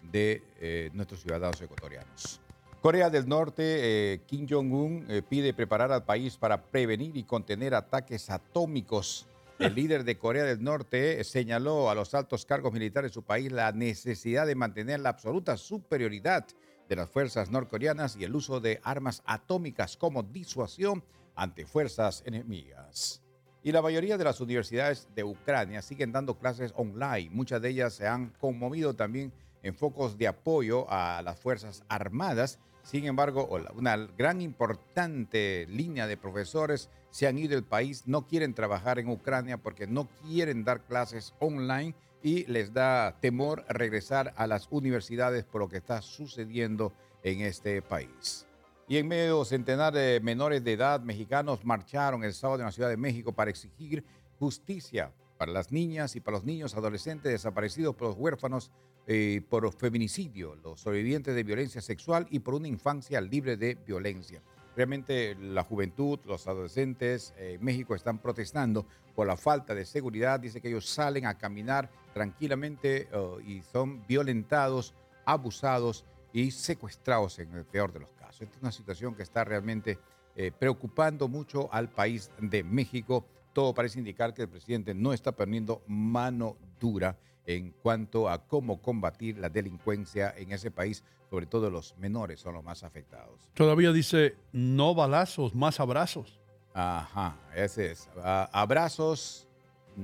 de 0.00 0.42
eh, 0.62 0.88
nuestros 0.94 1.20
ciudadanos 1.20 1.60
ecuatorianos. 1.60 2.40
Corea 2.80 3.10
del 3.10 3.28
Norte, 3.28 4.14
eh, 4.14 4.20
Kim 4.24 4.46
Jong-un 4.48 5.04
eh, 5.10 5.20
pide 5.20 5.52
preparar 5.52 5.92
al 5.92 6.06
país 6.06 6.38
para 6.38 6.62
prevenir 6.62 7.14
y 7.14 7.24
contener 7.24 7.74
ataques 7.74 8.30
atómicos. 8.30 9.26
El 9.58 9.74
líder 9.74 10.04
de 10.04 10.16
Corea 10.16 10.44
del 10.44 10.64
Norte 10.64 11.22
señaló 11.22 11.90
a 11.90 11.94
los 11.94 12.14
altos 12.14 12.46
cargos 12.46 12.72
militares 12.72 13.10
de 13.10 13.14
su 13.14 13.24
país 13.24 13.52
la 13.52 13.72
necesidad 13.72 14.46
de 14.46 14.54
mantener 14.54 15.00
la 15.00 15.10
absoluta 15.10 15.58
superioridad 15.58 16.46
de 16.88 16.96
las 16.96 17.10
fuerzas 17.10 17.50
norcoreanas 17.50 18.16
y 18.16 18.24
el 18.24 18.34
uso 18.34 18.60
de 18.60 18.80
armas 18.82 19.22
atómicas 19.26 19.96
como 19.96 20.22
disuasión 20.22 21.04
ante 21.34 21.66
fuerzas 21.66 22.22
enemigas. 22.26 23.22
Y 23.62 23.72
la 23.72 23.82
mayoría 23.82 24.16
de 24.16 24.24
las 24.24 24.40
universidades 24.40 25.08
de 25.14 25.24
Ucrania 25.24 25.82
siguen 25.82 26.12
dando 26.12 26.38
clases 26.38 26.72
online. 26.76 27.30
Muchas 27.30 27.60
de 27.60 27.70
ellas 27.70 27.94
se 27.94 28.06
han 28.06 28.30
conmovido 28.38 28.94
también 28.94 29.32
en 29.62 29.74
focos 29.74 30.16
de 30.16 30.28
apoyo 30.28 30.86
a 30.88 31.20
las 31.22 31.40
Fuerzas 31.40 31.82
Armadas. 31.88 32.60
Sin 32.84 33.06
embargo, 33.06 33.48
una 33.74 33.96
gran 33.96 34.40
importante 34.40 35.66
línea 35.68 36.06
de 36.06 36.16
profesores 36.16 36.88
se 37.10 37.26
han 37.26 37.38
ido 37.38 37.54
del 37.54 37.64
país, 37.64 38.06
no 38.06 38.28
quieren 38.28 38.54
trabajar 38.54 39.00
en 39.00 39.08
Ucrania 39.08 39.56
porque 39.56 39.88
no 39.88 40.08
quieren 40.22 40.62
dar 40.62 40.84
clases 40.84 41.34
online 41.40 41.96
y 42.26 42.44
les 42.46 42.72
da 42.72 43.16
temor 43.20 43.64
regresar 43.68 44.34
a 44.36 44.48
las 44.48 44.66
universidades 44.72 45.44
por 45.44 45.60
lo 45.60 45.68
que 45.68 45.76
está 45.76 46.02
sucediendo 46.02 46.92
en 47.22 47.42
este 47.42 47.82
país. 47.82 48.48
Y 48.88 48.96
en 48.96 49.06
medio, 49.06 49.44
centenar 49.44 49.94
de 49.94 50.18
menores 50.20 50.64
de 50.64 50.72
edad 50.72 51.00
mexicanos 51.00 51.64
marcharon 51.64 52.24
el 52.24 52.34
sábado 52.34 52.62
en 52.62 52.66
la 52.66 52.72
Ciudad 52.72 52.88
de 52.88 52.96
México 52.96 53.30
para 53.30 53.50
exigir 53.50 54.02
justicia 54.40 55.12
para 55.38 55.52
las 55.52 55.70
niñas 55.70 56.16
y 56.16 56.20
para 56.20 56.38
los 56.38 56.44
niños 56.44 56.74
adolescentes 56.74 57.30
desaparecidos 57.30 57.94
por 57.94 58.08
los 58.08 58.16
huérfanos 58.16 58.72
eh, 59.06 59.40
por 59.48 59.72
feminicidio, 59.72 60.56
los 60.56 60.80
sobrevivientes 60.80 61.32
de 61.32 61.44
violencia 61.44 61.80
sexual 61.80 62.26
y 62.30 62.40
por 62.40 62.54
una 62.54 62.66
infancia 62.66 63.20
libre 63.20 63.56
de 63.56 63.76
violencia. 63.86 64.42
Realmente 64.74 65.36
la 65.36 65.62
juventud, 65.62 66.18
los 66.24 66.48
adolescentes 66.48 67.34
eh, 67.38 67.52
en 67.54 67.64
México 67.64 67.94
están 67.94 68.18
protestando 68.18 68.84
por 69.14 69.28
la 69.28 69.36
falta 69.36 69.76
de 69.76 69.84
seguridad. 69.84 70.40
Dice 70.40 70.60
que 70.60 70.68
ellos 70.68 70.88
salen 70.88 71.24
a 71.26 71.38
caminar 71.38 71.88
tranquilamente 72.16 73.10
eh, 73.12 73.42
y 73.46 73.60
son 73.60 74.06
violentados, 74.06 74.94
abusados 75.26 76.06
y 76.32 76.50
secuestrados 76.50 77.38
en 77.40 77.52
el 77.52 77.66
peor 77.66 77.92
de 77.92 78.00
los 78.00 78.14
casos. 78.14 78.40
Esta 78.40 78.56
es 78.56 78.62
una 78.62 78.72
situación 78.72 79.14
que 79.14 79.22
está 79.22 79.44
realmente 79.44 79.98
eh, 80.34 80.50
preocupando 80.50 81.28
mucho 81.28 81.68
al 81.70 81.90
país 81.90 82.30
de 82.38 82.64
México. 82.64 83.26
Todo 83.52 83.74
parece 83.74 83.98
indicar 83.98 84.32
que 84.32 84.40
el 84.42 84.48
presidente 84.48 84.94
no 84.94 85.12
está 85.12 85.32
poniendo 85.32 85.82
mano 85.88 86.56
dura 86.80 87.18
en 87.44 87.72
cuanto 87.82 88.30
a 88.30 88.46
cómo 88.46 88.80
combatir 88.80 89.36
la 89.36 89.50
delincuencia 89.50 90.32
en 90.38 90.52
ese 90.52 90.70
país, 90.70 91.04
sobre 91.28 91.44
todo 91.44 91.68
los 91.68 91.98
menores 91.98 92.40
son 92.40 92.54
los 92.54 92.64
más 92.64 92.82
afectados. 92.82 93.50
Todavía 93.52 93.92
dice, 93.92 94.36
no 94.52 94.94
balazos, 94.94 95.54
más 95.54 95.80
abrazos. 95.80 96.40
Ajá, 96.72 97.36
ese 97.54 97.90
es. 97.90 98.08
Abrazos 98.24 99.46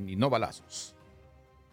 y 0.06 0.14
no 0.14 0.28
balazos. 0.28 0.94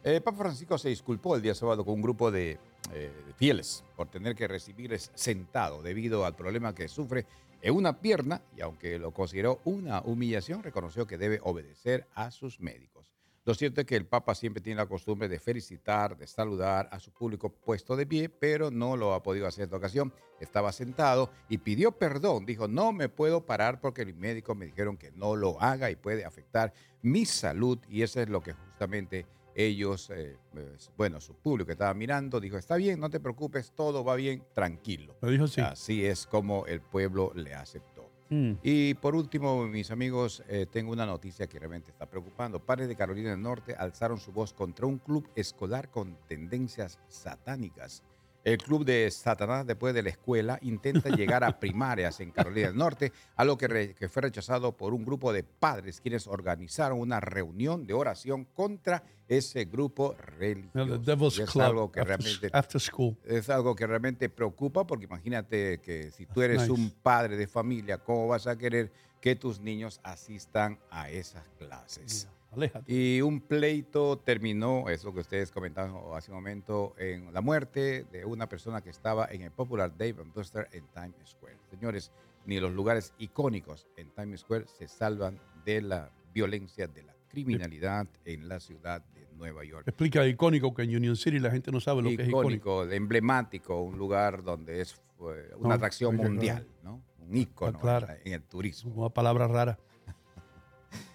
El 0.01 0.21
Papa 0.21 0.37
Francisco 0.37 0.77
se 0.77 0.87
disculpó 0.87 1.35
el 1.35 1.41
día 1.41 1.53
sábado 1.53 1.83
con 1.83 1.95
un 1.95 2.01
grupo 2.01 2.31
de 2.31 2.57
eh, 2.93 3.11
fieles 3.35 3.83
por 3.97 4.07
tener 4.07 4.33
que 4.33 4.47
recibirles 4.47 5.11
sentado 5.13 5.81
debido 5.81 6.25
al 6.25 6.37
problema 6.37 6.73
que 6.73 6.87
sufre 6.87 7.25
en 7.61 7.75
una 7.75 7.99
pierna 7.99 8.41
y 8.55 8.61
aunque 8.61 8.97
lo 8.97 9.11
consideró 9.11 9.59
una 9.65 10.01
humillación, 10.01 10.63
reconoció 10.63 11.05
que 11.05 11.17
debe 11.17 11.41
obedecer 11.43 12.07
a 12.15 12.31
sus 12.31 12.61
médicos. 12.61 13.11
Lo 13.43 13.53
cierto 13.53 13.81
es 13.81 13.87
que 13.87 13.97
el 13.97 14.05
Papa 14.05 14.35
siempre 14.35 14.61
tiene 14.61 14.77
la 14.77 14.85
costumbre 14.85 15.27
de 15.27 15.39
felicitar, 15.39 16.15
de 16.15 16.27
saludar 16.27 16.87
a 16.91 16.99
su 16.99 17.11
público 17.11 17.49
puesto 17.49 17.97
de 17.97 18.05
pie, 18.05 18.29
pero 18.29 18.71
no 18.71 18.95
lo 18.95 19.13
ha 19.13 19.21
podido 19.21 19.47
hacer 19.47 19.65
esta 19.65 19.77
ocasión. 19.77 20.13
Estaba 20.39 20.71
sentado 20.71 21.29
y 21.49 21.57
pidió 21.57 21.91
perdón. 21.91 22.45
Dijo, 22.45 22.69
no 22.69 22.93
me 22.93 23.09
puedo 23.09 23.45
parar 23.45 23.81
porque 23.81 24.05
los 24.05 24.15
médicos 24.15 24.55
me 24.55 24.67
dijeron 24.67 24.97
que 24.97 25.11
no 25.11 25.35
lo 25.35 25.61
haga 25.61 25.91
y 25.91 25.97
puede 25.97 26.23
afectar 26.23 26.73
mi 27.01 27.25
salud. 27.25 27.79
Y 27.89 28.03
eso 28.03 28.21
es 28.21 28.29
lo 28.29 28.41
que 28.41 28.53
justamente 28.53 29.25
ellos, 29.55 30.09
eh, 30.09 30.37
pues, 30.51 30.91
bueno, 30.97 31.19
su 31.19 31.35
público 31.35 31.67
que 31.67 31.73
estaba 31.73 31.93
mirando, 31.93 32.39
dijo, 32.39 32.57
está 32.57 32.75
bien, 32.75 32.99
no 32.99 33.09
te 33.09 33.19
preocupes, 33.19 33.71
todo 33.75 34.03
va 34.03 34.15
bien, 34.15 34.43
tranquilo. 34.53 35.15
Lo 35.21 35.29
dijo 35.29 35.45
así. 35.45 35.61
Así 35.61 36.05
es 36.05 36.25
como 36.27 36.65
el 36.65 36.81
pueblo 36.81 37.31
le 37.35 37.53
aceptó. 37.53 38.09
Mm. 38.29 38.53
Y 38.61 38.93
por 38.95 39.15
último, 39.15 39.67
mis 39.67 39.89
amigos, 39.91 40.43
eh, 40.47 40.67
tengo 40.69 40.91
una 40.91 41.05
noticia 41.05 41.47
que 41.47 41.57
realmente 41.57 41.91
está 41.91 42.05
preocupando. 42.05 42.59
Padres 42.59 42.87
de 42.87 42.95
Carolina 42.95 43.31
del 43.31 43.41
Norte 43.41 43.75
alzaron 43.75 44.19
su 44.19 44.31
voz 44.31 44.53
contra 44.53 44.85
un 44.85 44.99
club 44.99 45.27
escolar 45.35 45.89
con 45.89 46.17
tendencias 46.27 46.99
satánicas. 47.07 48.03
El 48.43 48.57
club 48.57 48.85
de 48.85 49.11
Satanás 49.11 49.67
después 49.67 49.93
de 49.93 50.01
la 50.01 50.09
escuela 50.09 50.57
intenta 50.61 51.09
llegar 51.15 51.43
a 51.43 51.59
primarias 51.59 52.19
en 52.21 52.31
Carolina 52.31 52.67
del 52.67 52.77
Norte, 52.77 53.11
algo 53.35 53.57
que, 53.57 53.67
re- 53.67 53.93
que 53.95 54.07
fue 54.09 54.21
rechazado 54.23 54.75
por 54.77 54.93
un 54.93 55.03
grupo 55.03 55.33
de 55.33 55.43
padres 55.43 55.99
quienes 55.99 56.25
organizaron 56.25 56.99
una 56.99 57.19
reunión 57.19 57.85
de 57.85 57.93
oración 57.93 58.45
contra 58.45 59.03
ese 59.27 59.65
grupo 59.65 60.15
religioso. 60.37 60.99
The 60.99 61.11
Devil's 61.11 61.37
Y 61.37 61.41
es 61.43 61.49
Club 61.51 61.63
algo 61.63 61.91
que 61.91 61.99
after, 61.99 62.17
realmente 62.19 62.49
after 62.53 62.81
school. 62.81 63.17
es 63.25 63.49
algo 63.49 63.75
que 63.75 63.85
realmente 63.85 64.29
preocupa 64.29 64.87
porque 64.87 65.05
imagínate 65.05 65.79
que 65.81 66.09
si 66.11 66.25
tú 66.25 66.41
eres 66.41 66.61
nice. 66.61 66.71
un 66.71 66.89
padre 67.03 67.35
de 67.37 67.45
familia, 67.47 67.97
¿cómo 67.99 68.27
vas 68.27 68.47
a 68.47 68.57
querer 68.57 68.91
que 69.21 69.35
tus 69.35 69.59
niños 69.59 69.99
asistan 70.01 70.79
a 70.89 71.09
esas 71.09 71.43
clases? 71.59 72.27
Aléjate. 72.51 72.91
Y 72.91 73.21
un 73.21 73.41
pleito 73.41 74.17
terminó, 74.17 74.89
eso 74.89 75.13
que 75.13 75.19
ustedes 75.19 75.51
comentaron 75.51 76.01
hace 76.15 76.31
un 76.31 76.37
momento, 76.37 76.95
en 76.97 77.31
la 77.33 77.41
muerte 77.41 78.05
de 78.11 78.25
una 78.25 78.49
persona 78.49 78.81
que 78.81 78.89
estaba 78.89 79.27
en 79.29 79.43
el 79.43 79.51
popular 79.51 79.91
Dave 79.95 80.15
and 80.21 80.33
Buster 80.33 80.67
en 80.71 80.85
Times 80.87 81.29
Square. 81.29 81.57
Señores, 81.69 82.11
ni 82.45 82.59
los 82.59 82.73
lugares 82.73 83.13
icónicos 83.19 83.87
en 83.97 84.09
Times 84.11 84.41
Square 84.41 84.65
se 84.67 84.87
salvan 84.87 85.39
de 85.65 85.81
la 85.81 86.09
violencia, 86.33 86.87
de 86.87 87.03
la 87.03 87.13
criminalidad 87.27 88.07
en 88.25 88.49
la 88.49 88.59
ciudad 88.59 89.03
de 89.13 89.27
Nueva 89.37 89.63
York 89.63 89.87
Explica 89.87 90.25
icónico 90.25 90.73
que 90.73 90.81
en 90.83 90.95
Union 90.95 91.15
City 91.15 91.39
la 91.39 91.51
gente 91.51 91.71
no 91.71 91.79
sabe 91.79 92.01
lo 92.01 92.09
que 92.09 92.23
es 92.23 92.27
icónico. 92.29 92.83
icónico, 92.83 92.91
emblemático, 92.91 93.81
un 93.81 93.97
lugar 93.97 94.43
donde 94.43 94.81
es 94.81 94.95
eh, 95.19 95.51
una 95.57 95.69
No, 95.69 95.73
atracción 95.75 96.15
mundial, 96.15 96.67
¿no? 96.83 97.01
Un 97.19 97.35
ícono 97.37 97.79
en 98.23 98.33
el 98.33 98.41
turismo. 98.43 98.93
Una 98.95 99.09
palabra 99.09 99.47
rara. 99.47 99.79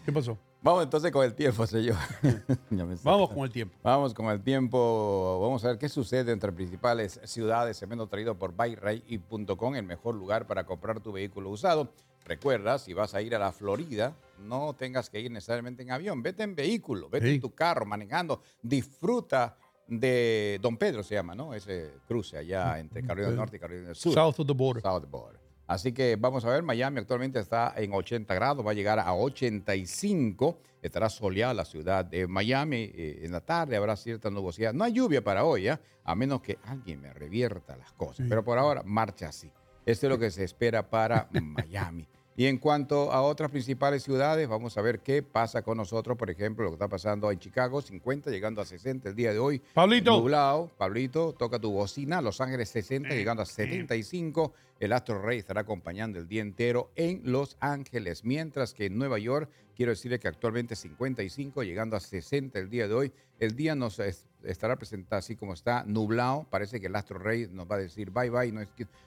¿Qué 0.05 0.13
pasó? 0.13 0.39
Vamos 0.65 0.83
entonces 0.85 1.13
con 1.13 1.23
el 1.23 1.35
tiempo, 1.35 1.67
señor. 1.67 1.97
Vamos 3.05 3.29
con 3.31 3.45
el 3.45 3.51
tiempo. 3.51 3.77
Vamos 3.83 4.15
con 4.15 4.27
el 4.31 4.43
tiempo. 4.43 5.39
Vamos 5.43 5.63
a 5.63 5.69
ver 5.69 5.79
qué 5.79 5.91
sucede 5.91 6.33
entre 6.33 6.51
principales 6.53 7.21
ciudades. 7.25 7.79
Cemento 7.79 8.07
traído 8.07 8.39
por 8.39 8.53
buyray.com, 8.53 9.75
el 9.75 9.83
mejor 9.85 10.15
lugar 10.15 10.47
para 10.47 10.65
comprar 10.65 11.01
tu 11.01 11.13
vehículo 11.13 11.51
usado. 11.51 11.93
Recuerda, 12.25 12.79
si 12.79 12.95
vas 12.95 13.15
a 13.15 13.21
ir 13.21 13.35
a 13.35 13.39
la 13.39 13.53
Florida, 13.53 14.17
no 14.39 14.73
tengas 14.75 15.11
que 15.11 15.21
ir 15.21 15.31
necesariamente 15.31 15.83
en 15.83 15.91
avión. 15.91 16.23
Vete 16.23 16.43
en 16.45 16.55
vehículo, 16.55 17.11
vete 17.11 17.27
Sí. 17.29 17.35
en 17.35 17.41
tu 17.43 17.55
carro, 17.55 17.85
manejando. 17.85 18.41
Disfruta 18.63 19.59
de 19.87 20.59
Don 20.63 20.79
Pedro, 20.79 21.03
se 21.03 21.15
llama, 21.15 21.35
¿no? 21.35 21.53
Ese 21.53 21.93
cruce 22.09 22.39
allá 22.39 22.79
entre 22.79 23.03
Carolina 23.03 23.29
del 23.29 23.37
Norte 23.37 23.59
y 23.59 23.61
Carolina 23.61 23.89
del 23.89 23.97
Sur. 23.97 24.15
South 24.15 24.37
of 24.41 24.47
the 24.47 24.55
border. 24.55 24.83
South 24.83 25.05
border. 25.11 25.44
Así 25.67 25.93
que 25.93 26.17
vamos 26.17 26.45
a 26.45 26.51
ver, 26.51 26.63
Miami 26.63 27.01
actualmente 27.01 27.41
está 27.41 27.73
en 27.77 27.93
80 27.93 28.35
grados, 28.35 28.67
va 28.67 28.73
a 28.73 28.75
llegar 28.75 28.99
a 28.99 29.15
85, 29.15 30.59
estará 30.83 31.09
soleada 31.09 31.55
la 31.55 31.65
ciudad 31.65 32.05
de 32.05 32.27
Miami, 32.27 32.91
eh, 32.95 33.21
en 33.23 33.33
la 33.33 33.41
tarde 33.41 33.77
habrá 33.77 33.97
cierta 33.97 34.31
nubosidad, 34.31 34.75
no 34.75 34.85
hay 34.85 34.93
lluvia 34.93 35.25
para 35.25 35.45
hoy, 35.45 35.69
¿ah? 35.69 35.81
a 36.05 36.15
menos 36.15 36.43
que 36.43 36.59
alguien 36.65 37.01
me 37.01 37.13
revierta 37.15 37.77
las 37.77 37.93
cosas, 37.93 38.27
pero 38.29 38.45
por 38.45 38.59
ahora 38.59 38.83
marcha 38.85 39.29
así. 39.29 39.51
Esto 39.87 40.07
es 40.07 40.11
lo 40.11 40.19
que 40.19 40.31
se 40.31 40.45
espera 40.45 40.89
para 40.89 41.29
Miami. 41.43 42.07
Y 42.37 42.47
en 42.47 42.59
cuanto 42.59 43.13
a 43.13 43.23
otras 43.23 43.51
principales 43.51 44.03
ciudades, 44.03 44.49
vamos 44.49 44.77
a 44.77 44.83
ver 44.83 45.01
qué 45.01 45.23
pasa 45.23 45.63
con 45.63 45.77
nosotros. 45.77 46.17
Por 46.19 46.31
ejemplo, 46.31 46.65
lo 46.65 46.71
que 46.71 46.75
está 46.75 46.89
pasando 46.89 47.31
en 47.31 47.39
Chicago, 47.39 47.81
50, 47.81 48.31
llegando 48.31 48.61
a 48.61 48.65
60 48.65 49.09
el 49.09 49.15
día 49.15 49.33
de 49.33 49.39
hoy. 49.39 49.63
Pablito. 49.73 50.19
Nublado. 50.19 50.71
Pablito, 50.77 51.33
toca 51.33 51.59
tu 51.61 51.71
bocina. 51.71 52.21
Los 52.21 52.41
Ángeles 52.41 52.71
60, 52.71 53.11
llegando 53.11 53.43
a 53.43 53.47
75. 53.47 54.53
El 54.81 54.93
Astro 54.93 55.23
Rey 55.23 55.39
estará 55.39 55.61
acompañando 55.61 56.19
el 56.19 56.27
día 56.27 56.43
entero 56.43 56.91
en 56.97 57.21
Los 57.25 57.57
Ángeles. 57.61 58.25
Mientras 58.25 58.75
que 58.75 58.87
en 58.87 58.99
Nueva 58.99 59.19
York, 59.21 59.49
quiero 59.77 59.91
decirle 59.91 60.19
que 60.19 60.27
actualmente 60.29 60.75
55, 60.75 61.63
llegando 61.63 61.97
a 61.97 62.01
60 62.01 62.59
el 62.59 62.69
día 62.69 62.89
de 62.89 62.95
hoy. 62.95 63.13
El 63.39 63.55
día 63.55 63.75
nos 63.77 63.99
es- 64.01 64.27
estará 64.47 64.77
presentado 64.77 65.19
así 65.19 65.37
como 65.37 65.53
está, 65.53 65.85
nublado. 65.87 66.47
Parece 66.51 66.81
que 66.81 66.87
el 66.87 66.97
Astro 66.97 67.19
Rey 67.19 67.49
nos 67.51 67.71
va 67.71 67.77
a 67.77 67.79
decir 67.79 68.11
bye 68.11 68.31
bye, 68.31 68.53
no, 68.53 68.63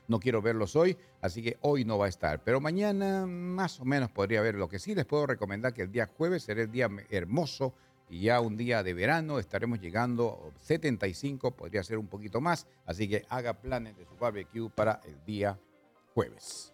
no 0.07 0.19
quiero 0.19 0.41
verlos 0.41 0.75
hoy. 0.75 0.97
Así 1.21 1.41
que 1.41 1.57
hoy 1.61 1.85
no 1.85 1.97
va 1.97 2.05
a 2.05 2.09
estar. 2.09 2.43
Pero 2.43 2.59
mañana 2.59 3.25
más 3.25 3.79
o 3.79 3.85
menos 3.85 4.11
podría 4.11 4.39
haber. 4.39 4.55
Lo 4.55 4.69
que 4.69 4.79
sí 4.79 4.95
les 4.95 5.05
puedo 5.05 5.27
recomendar 5.27 5.73
que 5.73 5.83
el 5.83 5.91
día 5.91 6.09
jueves 6.17 6.43
será 6.43 6.61
el 6.61 6.71
día 6.71 6.89
hermoso 7.09 7.73
y 8.09 8.21
ya 8.21 8.39
un 8.39 8.55
día 8.57 8.83
de 8.83 8.93
verano 8.93 9.39
estaremos 9.39 9.79
llegando 9.79 10.51
a 10.55 10.59
75, 10.59 11.51
podría 11.51 11.83
ser 11.83 11.97
un 11.97 12.07
poquito 12.07 12.39
más, 12.39 12.65
así 12.85 13.07
que 13.07 13.25
haga 13.29 13.53
planes 13.53 13.97
de 13.97 14.05
su 14.05 14.15
barbecue 14.15 14.69
para 14.69 15.01
el 15.05 15.23
día 15.25 15.59
jueves. 16.13 16.73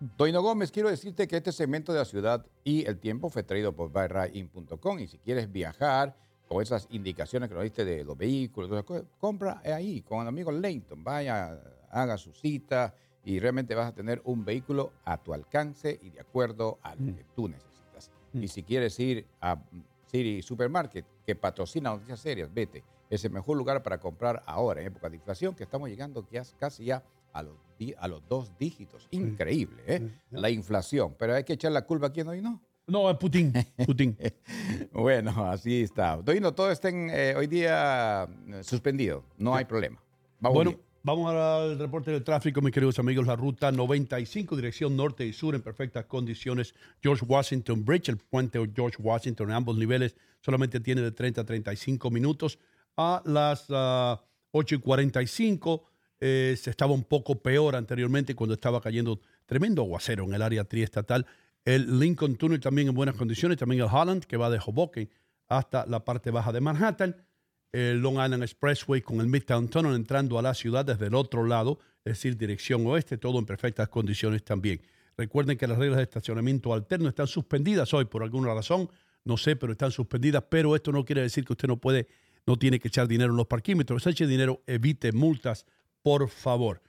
Doino 0.00 0.42
Gómez, 0.42 0.70
quiero 0.70 0.90
decirte 0.90 1.26
que 1.26 1.36
este 1.36 1.50
segmento 1.52 1.92
de 1.92 1.98
la 1.98 2.04
ciudad 2.04 2.46
y 2.62 2.86
el 2.86 2.98
tiempo 2.98 3.30
fue 3.30 3.42
traído 3.42 3.74
por 3.74 3.90
buyrain.com 3.90 4.98
y 5.00 5.08
si 5.08 5.18
quieres 5.18 5.50
viajar 5.50 6.16
con 6.48 6.62
esas 6.62 6.86
indicaciones 6.90 7.48
que 7.48 7.54
nos 7.54 7.64
diste 7.64 7.84
de 7.84 8.04
los 8.04 8.16
vehículos, 8.16 8.68
todas 8.68 8.82
esas 8.82 8.88
cosas, 8.88 9.06
compra 9.18 9.60
ahí 9.64 10.00
con 10.02 10.22
el 10.22 10.28
amigo 10.28 10.50
Leighton, 10.50 11.04
vaya, 11.04 11.60
haga 11.90 12.16
su 12.16 12.32
cita 12.32 12.94
y 13.24 13.38
realmente 13.38 13.74
vas 13.74 13.88
a 13.88 13.94
tener 13.94 14.22
un 14.24 14.44
vehículo 14.44 14.92
a 15.04 15.18
tu 15.18 15.34
alcance 15.34 15.98
y 16.02 16.10
de 16.10 16.20
acuerdo 16.20 16.78
a 16.82 16.94
lo 16.94 17.14
que 17.14 17.24
tú 17.36 17.48
necesitas. 17.48 18.10
Y 18.32 18.48
si 18.48 18.62
quieres 18.62 18.98
ir 18.98 19.26
a 19.40 19.60
City 20.06 20.42
Supermarket, 20.42 21.04
que 21.26 21.34
patrocina 21.34 21.90
noticias 21.90 22.20
serias, 22.20 22.52
vete. 22.52 22.82
Es 23.10 23.24
el 23.24 23.32
mejor 23.32 23.56
lugar 23.56 23.82
para 23.82 23.98
comprar 23.98 24.42
ahora, 24.46 24.80
en 24.80 24.86
época 24.86 25.08
de 25.08 25.16
inflación, 25.16 25.54
que 25.54 25.64
estamos 25.64 25.88
llegando 25.88 26.26
casi 26.58 26.84
ya 26.84 27.02
a 27.32 27.42
los, 27.42 27.56
a 27.98 28.08
los 28.08 28.26
dos 28.28 28.52
dígitos. 28.58 29.08
Increíble, 29.10 29.82
¿eh? 29.86 30.10
La 30.30 30.50
inflación. 30.50 31.14
Pero 31.18 31.34
hay 31.34 31.44
que 31.44 31.54
echar 31.54 31.72
la 31.72 31.84
culpa 31.84 32.08
a 32.08 32.12
quien 32.12 32.28
hoy 32.28 32.40
no. 32.40 32.60
No, 32.88 33.10
es 33.10 33.18
Putin. 33.18 33.52
Putin. 33.84 34.16
bueno, 34.92 35.50
así 35.50 35.82
está. 35.82 36.16
Doino, 36.16 36.54
todo 36.54 36.70
está 36.70 36.88
en, 36.88 37.10
eh, 37.10 37.34
hoy 37.36 37.46
día 37.46 38.26
eh, 38.48 38.64
suspendido. 38.64 39.24
No 39.36 39.54
hay 39.54 39.66
problema. 39.66 40.02
Vamos 40.40 40.54
bueno, 40.54 40.70
bien. 40.70 40.82
vamos 41.02 41.34
al 41.34 41.78
reporte 41.78 42.10
del 42.10 42.24
tráfico, 42.24 42.62
mis 42.62 42.72
queridos 42.72 42.98
amigos. 42.98 43.26
La 43.26 43.36
ruta 43.36 43.70
95, 43.70 44.56
dirección 44.56 44.96
norte 44.96 45.26
y 45.26 45.34
sur, 45.34 45.54
en 45.54 45.60
perfectas 45.60 46.06
condiciones. 46.06 46.74
George 47.02 47.26
Washington 47.28 47.84
Bridge, 47.84 48.08
el 48.08 48.16
puente 48.16 48.58
George 48.74 48.96
Washington 49.02 49.50
en 49.50 49.56
ambos 49.56 49.76
niveles, 49.76 50.16
solamente 50.40 50.80
tiene 50.80 51.02
de 51.02 51.12
30 51.12 51.42
a 51.42 51.44
35 51.44 52.10
minutos. 52.10 52.58
A 52.96 53.22
las 53.26 53.66
ah, 53.68 54.24
8 54.52 54.76
y 54.76 54.78
45, 54.78 55.84
eh, 56.20 56.56
se 56.58 56.70
estaba 56.70 56.94
un 56.94 57.04
poco 57.04 57.40
peor 57.42 57.76
anteriormente 57.76 58.34
cuando 58.34 58.54
estaba 58.54 58.80
cayendo 58.80 59.20
tremendo 59.44 59.82
aguacero 59.82 60.24
en 60.24 60.32
el 60.32 60.40
área 60.40 60.64
triestatal. 60.64 61.26
El 61.68 62.00
Lincoln 62.00 62.36
Tunnel 62.36 62.60
también 62.60 62.88
en 62.88 62.94
buenas 62.94 63.14
condiciones, 63.14 63.58
también 63.58 63.82
el 63.82 63.88
Holland 63.92 64.24
que 64.24 64.38
va 64.38 64.48
de 64.48 64.58
Hoboken 64.58 65.10
hasta 65.48 65.84
la 65.84 66.02
parte 66.02 66.30
baja 66.30 66.50
de 66.50 66.62
Manhattan, 66.62 67.14
el 67.72 68.00
Long 68.00 68.14
Island 68.14 68.42
Expressway 68.42 69.02
con 69.02 69.20
el 69.20 69.26
Midtown 69.26 69.68
Tunnel 69.68 69.94
entrando 69.94 70.38
a 70.38 70.42
la 70.42 70.54
ciudad 70.54 70.86
desde 70.86 71.08
el 71.08 71.14
otro 71.14 71.44
lado, 71.44 71.78
es 72.06 72.14
decir, 72.14 72.38
dirección 72.38 72.86
oeste, 72.86 73.18
todo 73.18 73.38
en 73.38 73.44
perfectas 73.44 73.90
condiciones 73.90 74.42
también. 74.44 74.80
Recuerden 75.14 75.58
que 75.58 75.66
las 75.66 75.76
reglas 75.76 75.98
de 75.98 76.04
estacionamiento 76.04 76.72
alterno 76.72 77.06
están 77.06 77.26
suspendidas 77.26 77.92
hoy 77.92 78.06
por 78.06 78.22
alguna 78.22 78.54
razón, 78.54 78.88
no 79.24 79.36
sé, 79.36 79.54
pero 79.54 79.72
están 79.72 79.90
suspendidas, 79.90 80.44
pero 80.48 80.74
esto 80.74 80.90
no 80.90 81.04
quiere 81.04 81.20
decir 81.20 81.44
que 81.44 81.52
usted 81.52 81.68
no 81.68 81.76
puede, 81.76 82.08
no 82.46 82.56
tiene 82.56 82.80
que 82.80 82.88
echar 82.88 83.06
dinero 83.06 83.32
en 83.32 83.36
los 83.36 83.46
parquímetros. 83.46 84.06
Eche 84.06 84.26
dinero, 84.26 84.62
evite 84.66 85.12
multas, 85.12 85.66
por 86.00 86.30
favor. 86.30 86.80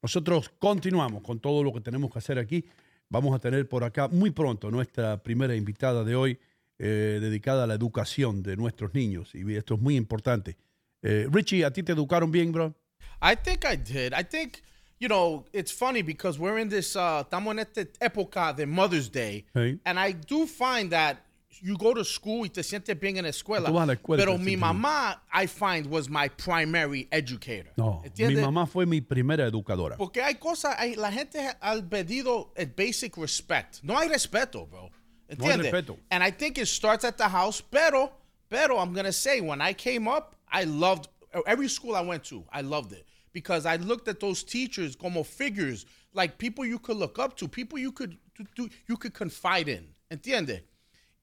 Nosotros 0.00 0.48
continuamos 0.60 1.24
con 1.24 1.40
todo 1.40 1.64
lo 1.64 1.72
que 1.72 1.80
tenemos 1.80 2.12
que 2.12 2.20
hacer 2.20 2.38
aquí. 2.38 2.64
Vamos 3.10 3.34
a 3.34 3.38
tener 3.38 3.68
por 3.68 3.84
acá 3.84 4.08
muy 4.08 4.30
pronto 4.30 4.70
nuestra 4.70 5.22
primera 5.22 5.54
invitada 5.56 6.04
de 6.04 6.14
hoy, 6.14 6.38
eh, 6.78 7.18
dedicada 7.20 7.64
a 7.64 7.66
la 7.66 7.74
educación 7.74 8.42
de 8.42 8.56
nuestros 8.56 8.92
niños. 8.92 9.34
Y 9.34 9.56
esto 9.56 9.74
es 9.74 9.80
muy 9.80 9.96
importante. 9.96 10.56
Eh, 11.02 11.26
Richie, 11.30 11.64
¿a 11.64 11.72
ti 11.72 11.82
te 11.82 11.92
educaron 11.92 12.30
bien, 12.30 12.52
bro? 12.52 12.74
I 13.22 13.34
think 13.34 13.64
I 13.64 13.76
did. 13.76 14.12
I 14.12 14.24
think, 14.24 14.62
you 15.00 15.08
know, 15.08 15.46
it's 15.52 15.72
funny 15.72 16.02
because 16.02 16.38
we're 16.38 16.60
in 16.60 16.68
this, 16.68 16.96
uh, 16.96 17.22
estamos 17.22 17.52
en 17.52 17.60
esta 17.60 17.80
época 18.00 18.52
de 18.52 18.66
Mother's 18.66 19.10
Day. 19.10 19.46
Hey. 19.54 19.78
And 19.84 19.98
I 19.98 20.12
do 20.12 20.46
find 20.46 20.90
that 20.90 21.24
you 21.62 21.76
go 21.76 21.92
to 21.94 22.04
school 22.04 22.44
y 22.44 22.48
te 22.50 22.62
sientes 22.62 22.98
bien 22.98 23.16
en 23.16 23.24
la 23.24 23.30
escuela. 23.30 23.68
Tú 23.68 23.72
vas 23.74 23.82
a 23.82 23.86
la 23.86 23.92
escuela 23.94 24.22
pero 24.24 24.38
mi 24.38 24.56
mamá, 24.56 25.20
I 25.32 25.46
find, 25.46 25.86
was 25.86 26.08
my 26.08 26.28
primary 26.28 27.08
educator. 27.10 27.72
No, 27.76 28.02
mi 28.16 28.34
mamá 28.36 28.66
fue 28.68 28.86
mi 28.86 29.00
primera 29.00 29.46
educadora. 29.46 29.96
Porque 29.96 30.22
hay 30.22 30.34
cosas, 30.34 30.74
hay, 30.78 30.94
la 30.96 31.10
gente 31.10 31.38
ha 31.60 31.74
perdido 31.82 32.50
el 32.56 32.66
basic 32.76 33.16
respect. 33.16 33.80
No 33.82 33.96
hay 33.98 34.08
respeto, 34.08 34.66
bro. 34.68 34.90
No 35.38 35.44
hay 35.46 35.56
respeto. 35.58 35.98
And 36.10 36.22
I 36.22 36.30
think 36.30 36.58
it 36.58 36.66
starts 36.68 37.04
at 37.04 37.16
the 37.18 37.28
house. 37.28 37.60
Pero, 37.60 38.12
pero 38.48 38.78
I'm 38.78 38.92
gonna 38.94 39.12
say, 39.12 39.40
when 39.40 39.60
I 39.60 39.72
came 39.74 40.08
up, 40.08 40.36
I 40.50 40.64
loved 40.64 41.08
every 41.46 41.68
school 41.68 41.94
I 41.94 42.00
went 42.02 42.24
to. 42.30 42.44
I 42.52 42.62
loved 42.62 42.92
it 42.92 43.04
because 43.32 43.66
I 43.66 43.76
looked 43.76 44.08
at 44.08 44.20
those 44.20 44.42
teachers 44.42 44.96
como 44.96 45.22
figures, 45.22 45.84
like 46.14 46.38
people 46.38 46.64
you 46.64 46.78
could 46.78 46.96
look 46.96 47.18
up 47.18 47.36
to, 47.38 47.48
people 47.48 47.78
you 47.78 47.92
could 47.92 48.16
to- 48.36 48.44
to- 48.56 48.70
you 48.88 48.96
could 48.96 49.12
confide 49.12 49.68
in. 49.68 49.88
¿Entiendes? 50.10 50.62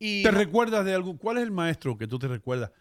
Y 0.05 0.23
¿Te 0.23 0.31
recuerdas 0.31 0.85
de 0.85 0.93
algo? 0.93 1.17
¿Cuál 1.17 1.37
es 1.37 1.43
el 1.43 1.51
maestro 1.51 1.97
que 1.97 2.07
tú 2.07 2.19
te 2.19 2.27
recuerdas 2.27 2.71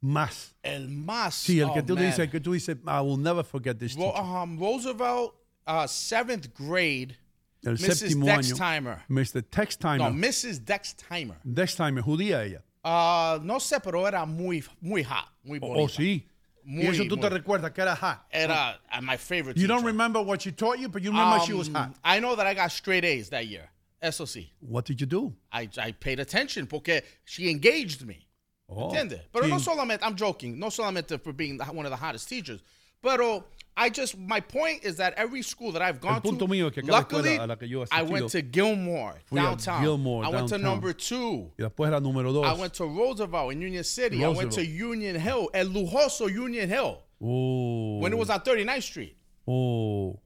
más? 0.00 0.54
el 0.62 0.88
más. 0.88 1.34
Sí, 1.34 1.60
el 1.60 1.72
que 1.72 1.80
oh, 1.80 1.84
tú 1.84 1.94
man. 1.94 2.04
dices, 2.04 2.18
el 2.20 2.30
que 2.30 2.40
tú 2.40 2.52
dices, 2.52 2.76
I 2.86 3.00
will 3.02 3.18
never 3.22 3.44
forget 3.44 3.78
this 3.78 3.94
Ro- 3.96 4.12
um, 4.14 4.58
Roosevelt, 4.58 5.34
uh, 5.66 5.86
seventh 5.86 6.48
grade. 6.58 7.16
El 7.64 7.74
Mrs. 7.74 7.98
séptimo 7.98 8.26
año. 8.26 8.36
Dextimer. 8.38 9.04
Mr. 9.08 9.42
Textimer. 9.48 9.98
No, 9.98 10.10
Mrs. 10.10 10.64
Dextimer. 10.64 11.36
Dextimer, 11.44 12.02
judía 12.02 12.42
ella. 12.42 12.62
Ah, 12.82 13.38
no 13.40 13.60
sé, 13.60 13.78
pero 13.80 14.04
era 14.08 14.26
muy, 14.26 14.64
muy 14.80 15.04
hot, 15.04 15.28
muy 15.44 15.58
Oh, 15.62 15.68
bonita. 15.68 15.84
oh, 15.84 15.88
sí. 15.88 16.26
Muy, 16.64 16.84
y 16.84 16.86
eso 16.88 17.04
tú 17.08 17.16
te 17.16 17.28
recuerdas 17.28 17.70
que 17.72 17.80
era 17.82 17.94
hot. 17.94 18.24
Era 18.30 18.80
uh, 18.92 19.00
my 19.00 19.16
favorite 19.16 19.56
You 19.60 19.66
teacher. 19.66 19.68
don't 19.68 19.84
remember 19.84 20.20
what 20.20 20.40
she 20.42 20.50
taught 20.52 20.78
you, 20.80 20.88
but 20.88 21.02
you 21.02 21.10
remember 21.12 21.38
she 21.46 21.52
was 21.52 21.68
Um, 21.68 21.74
hot. 21.74 21.90
I 22.04 22.18
know 22.20 22.34
that 22.36 22.46
I 22.46 22.54
got 22.54 22.70
straight 22.72 23.04
A's 23.04 23.30
that 23.30 23.46
year. 23.46 23.68
Eso 24.02 24.24
sí. 24.24 24.50
What 24.60 24.84
did 24.84 25.00
you 25.00 25.06
do? 25.06 25.32
I, 25.52 25.68
I 25.78 25.92
paid 25.92 26.18
attention 26.18 26.66
porque 26.66 27.02
she 27.24 27.48
engaged 27.48 28.04
me. 28.04 28.26
Oh, 28.68 28.90
¿Entiendes? 28.90 29.20
Pero 29.32 29.46
no 29.46 29.58
solamente, 29.58 30.02
I'm 30.02 30.16
joking, 30.16 30.58
no 30.58 30.68
solamente 30.68 31.22
for 31.22 31.32
being 31.32 31.58
one 31.58 31.86
of 31.86 31.90
the 31.90 31.96
hottest 31.96 32.28
teachers. 32.28 32.60
Pero 33.00 33.44
I 33.76 33.90
just, 33.90 34.18
my 34.18 34.40
point 34.40 34.84
is 34.84 34.96
that 34.96 35.14
every 35.16 35.42
school 35.42 35.72
that 35.72 35.82
I've 35.82 36.00
gone 36.00 36.20
to, 36.22 36.30
mío 36.46 36.72
que 36.72 36.82
luckily, 36.82 37.30
escuela 37.36 37.44
a 37.44 37.46
la 37.46 37.54
que 37.56 37.66
yo 37.68 37.84
I 37.90 38.02
went 38.02 38.30
to 38.30 38.42
Gilmore, 38.42 39.14
downtown. 39.32 39.82
Gilmore, 39.82 40.24
I 40.24 40.28
went 40.28 40.48
to 40.48 40.54
downtown. 40.54 40.62
number 40.62 40.92
two. 40.92 41.50
Y 41.58 41.64
después 41.64 41.88
era 41.88 42.00
número 42.00 42.32
dos. 42.32 42.44
I 42.44 42.54
went 42.54 42.74
to 42.74 42.86
Roosevelt 42.86 43.52
in 43.52 43.60
Union 43.62 43.84
City. 43.84 44.16
Roosevelt. 44.16 44.34
I 44.34 44.38
went 44.38 44.52
to 44.52 44.64
Union 44.66 45.16
Hill, 45.16 45.48
El 45.54 45.66
Lujoso 45.66 46.32
Union 46.32 46.68
Hill, 46.68 46.98
oh, 47.22 47.98
when 47.98 48.12
it 48.12 48.18
was 48.18 48.30
on 48.30 48.40
39th 48.40 48.82
Street. 48.82 49.16
oh, 49.46 50.18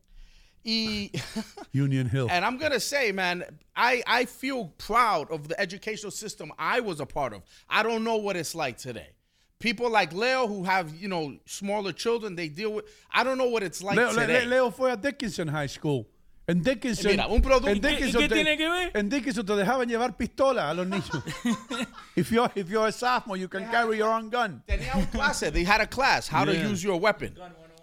Y, 0.67 1.11
Union 1.73 2.09
Hill. 2.09 2.27
and 2.31 2.45
I'm 2.45 2.59
gonna 2.59 2.81
say, 2.81 3.13
man, 3.13 3.45
I 3.77 4.03
I 4.07 4.25
feel 4.25 4.73
proud 4.79 5.31
of 5.31 5.47
the 5.49 5.59
educational 5.61 6.11
system 6.11 6.53
I 6.59 6.81
was 6.81 6.99
a 7.01 7.07
part 7.07 7.33
of. 7.33 7.43
I 7.71 7.83
don't 7.85 8.03
know 8.03 8.17
what 8.17 8.37
it's 8.37 8.55
like 8.55 8.77
today. 8.77 9.11
People 9.59 9.89
like 9.91 10.13
Leo 10.13 10.47
who 10.49 10.65
have 10.65 10.95
you 10.97 11.09
know 11.09 11.37
smaller 11.47 11.93
children, 11.93 12.35
they 12.35 12.49
deal 12.49 12.73
with. 12.73 12.85
I 13.13 13.23
don't 13.25 13.39
know 13.39 13.49
what 13.49 13.63
it's 13.63 13.81
like 13.83 13.97
Leo, 13.97 14.11
Le- 14.13 14.27
today. 14.27 14.45
Leo 14.45 14.71
fue 14.71 14.91
a 14.93 14.97
Dickinson 14.97 15.49
High 15.49 15.69
School. 15.69 16.07
En 16.49 16.63
Dickinson, 16.63 17.11
Mira, 17.11 17.27
un 17.29 17.41
producto- 17.43 17.69
en 17.71 17.81
qué- 17.81 17.89
Dickinson 17.89 18.21
y 18.21 18.25
qué 18.25 18.29
te- 18.29 18.35
tiene 18.35 18.57
que 18.57 18.69
ver? 18.69 18.91
En 18.95 19.09
Dickinson 19.09 19.45
te 19.47 19.53
dejaban 19.57 19.89
llevar 19.89 20.17
pistola 20.17 20.71
a 20.71 20.75
los 20.75 20.87
niños. 20.87 21.23
if 22.17 22.31
you're 22.31 22.51
if 22.55 22.69
you're 22.71 22.87
a 22.87 22.93
sophomore, 22.93 23.37
you 23.39 23.49
can 23.49 23.65
carry 23.71 23.99
your 23.99 24.11
own 24.13 24.31
gun. 24.31 24.63
Tenía 24.69 24.95
un 24.97 25.07
clase. 25.07 25.51
They 25.53 25.65
had 25.65 25.81
a 25.81 25.87
class 25.87 26.29
how 26.29 26.45
to 26.45 26.53
use 26.53 26.83
your 26.85 27.01
weapon. 27.01 27.35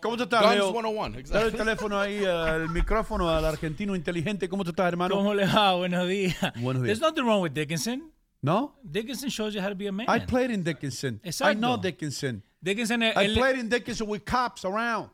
¿Cómo 0.03 0.17
tú 0.17 0.23
estás, 0.23 0.41
Guns 0.43 0.55
Leo? 0.55 0.71
101, 0.71 1.17
Dale 1.30 1.45
el 1.47 1.53
teléfono 1.55 1.99
ahí, 1.99 2.15
eh, 2.15 2.55
el 2.63 2.69
micrófono 2.69 3.30
al 3.30 3.43
argentino 3.45 3.95
inteligente. 3.95 4.47
¿Cómo 4.49 4.63
tú 4.63 4.69
estás, 4.71 4.88
hermano? 4.89 5.15
¿Cómo 5.15 5.34
le 5.34 5.45
va? 5.47 5.73
Buenos 5.75 6.07
días. 6.07 6.35
Buenos 6.61 6.84
días. 6.84 6.99
There's 6.99 7.01
nothing 7.01 7.23
wrong 7.25 7.41
with 7.41 7.53
Dickinson. 7.53 8.11
¿No? 8.41 8.77
Dickinson 8.84 9.30
shows 9.30 9.53
you 9.53 9.61
how 9.61 9.69
to 9.69 9.75
be 9.75 9.88
a 9.88 9.91
man. 9.91 10.05
I 10.09 10.19
played 10.25 10.51
in 10.51 10.63
Dickinson. 10.63 11.21
I 11.23 11.30
Exacto. 11.30 11.57
know 11.57 11.77
Dickinson. 11.77 12.43
Dickinson 12.61 13.01
I 13.01 13.11
el- 13.15 13.34
played 13.35 13.57
in 13.57 13.69
Dickinson 13.69 14.07
with 14.09 14.21
cops 14.30 14.65
around. 14.65 15.09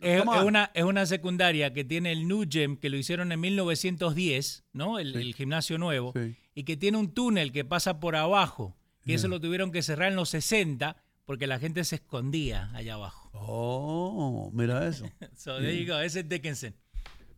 es- 0.00 0.20
es 0.22 0.42
una, 0.44 0.70
es 0.74 0.84
una 0.84 1.06
secundaria 1.06 1.72
que 1.72 1.84
tiene 1.84 2.12
el 2.12 2.28
New 2.28 2.44
Gym, 2.44 2.76
que 2.76 2.90
lo 2.90 2.96
hicieron 2.98 3.32
en 3.32 3.40
1910, 3.40 4.64
¿no? 4.74 4.98
El, 4.98 5.16
el 5.16 5.34
gimnasio 5.34 5.78
nuevo. 5.78 6.12
Sí. 6.14 6.36
Y 6.54 6.64
que 6.64 6.76
tiene 6.76 6.98
un 6.98 7.12
túnel 7.14 7.50
que 7.52 7.64
pasa 7.64 7.98
por 8.00 8.14
abajo. 8.16 8.76
Que 9.04 9.14
eso 9.14 9.26
Yeah. 9.28 9.30
lo 9.36 9.40
tuvieron 9.40 9.72
que 9.72 9.80
cerrar 9.82 10.08
en 10.10 10.16
los 10.16 10.28
60 10.28 10.96
porque 11.28 11.46
la 11.46 11.58
gente 11.58 11.84
se 11.84 11.96
escondía 11.96 12.70
allá 12.72 12.94
abajo. 12.94 13.28
Oh, 13.34 14.50
mira 14.54 14.88
eso. 14.88 15.04
So 15.36 15.58
there 15.58 15.78
you 15.78 15.86
go. 15.92 15.98
Ese 16.00 16.20
es 16.20 16.28
Dickinson. 16.28 16.74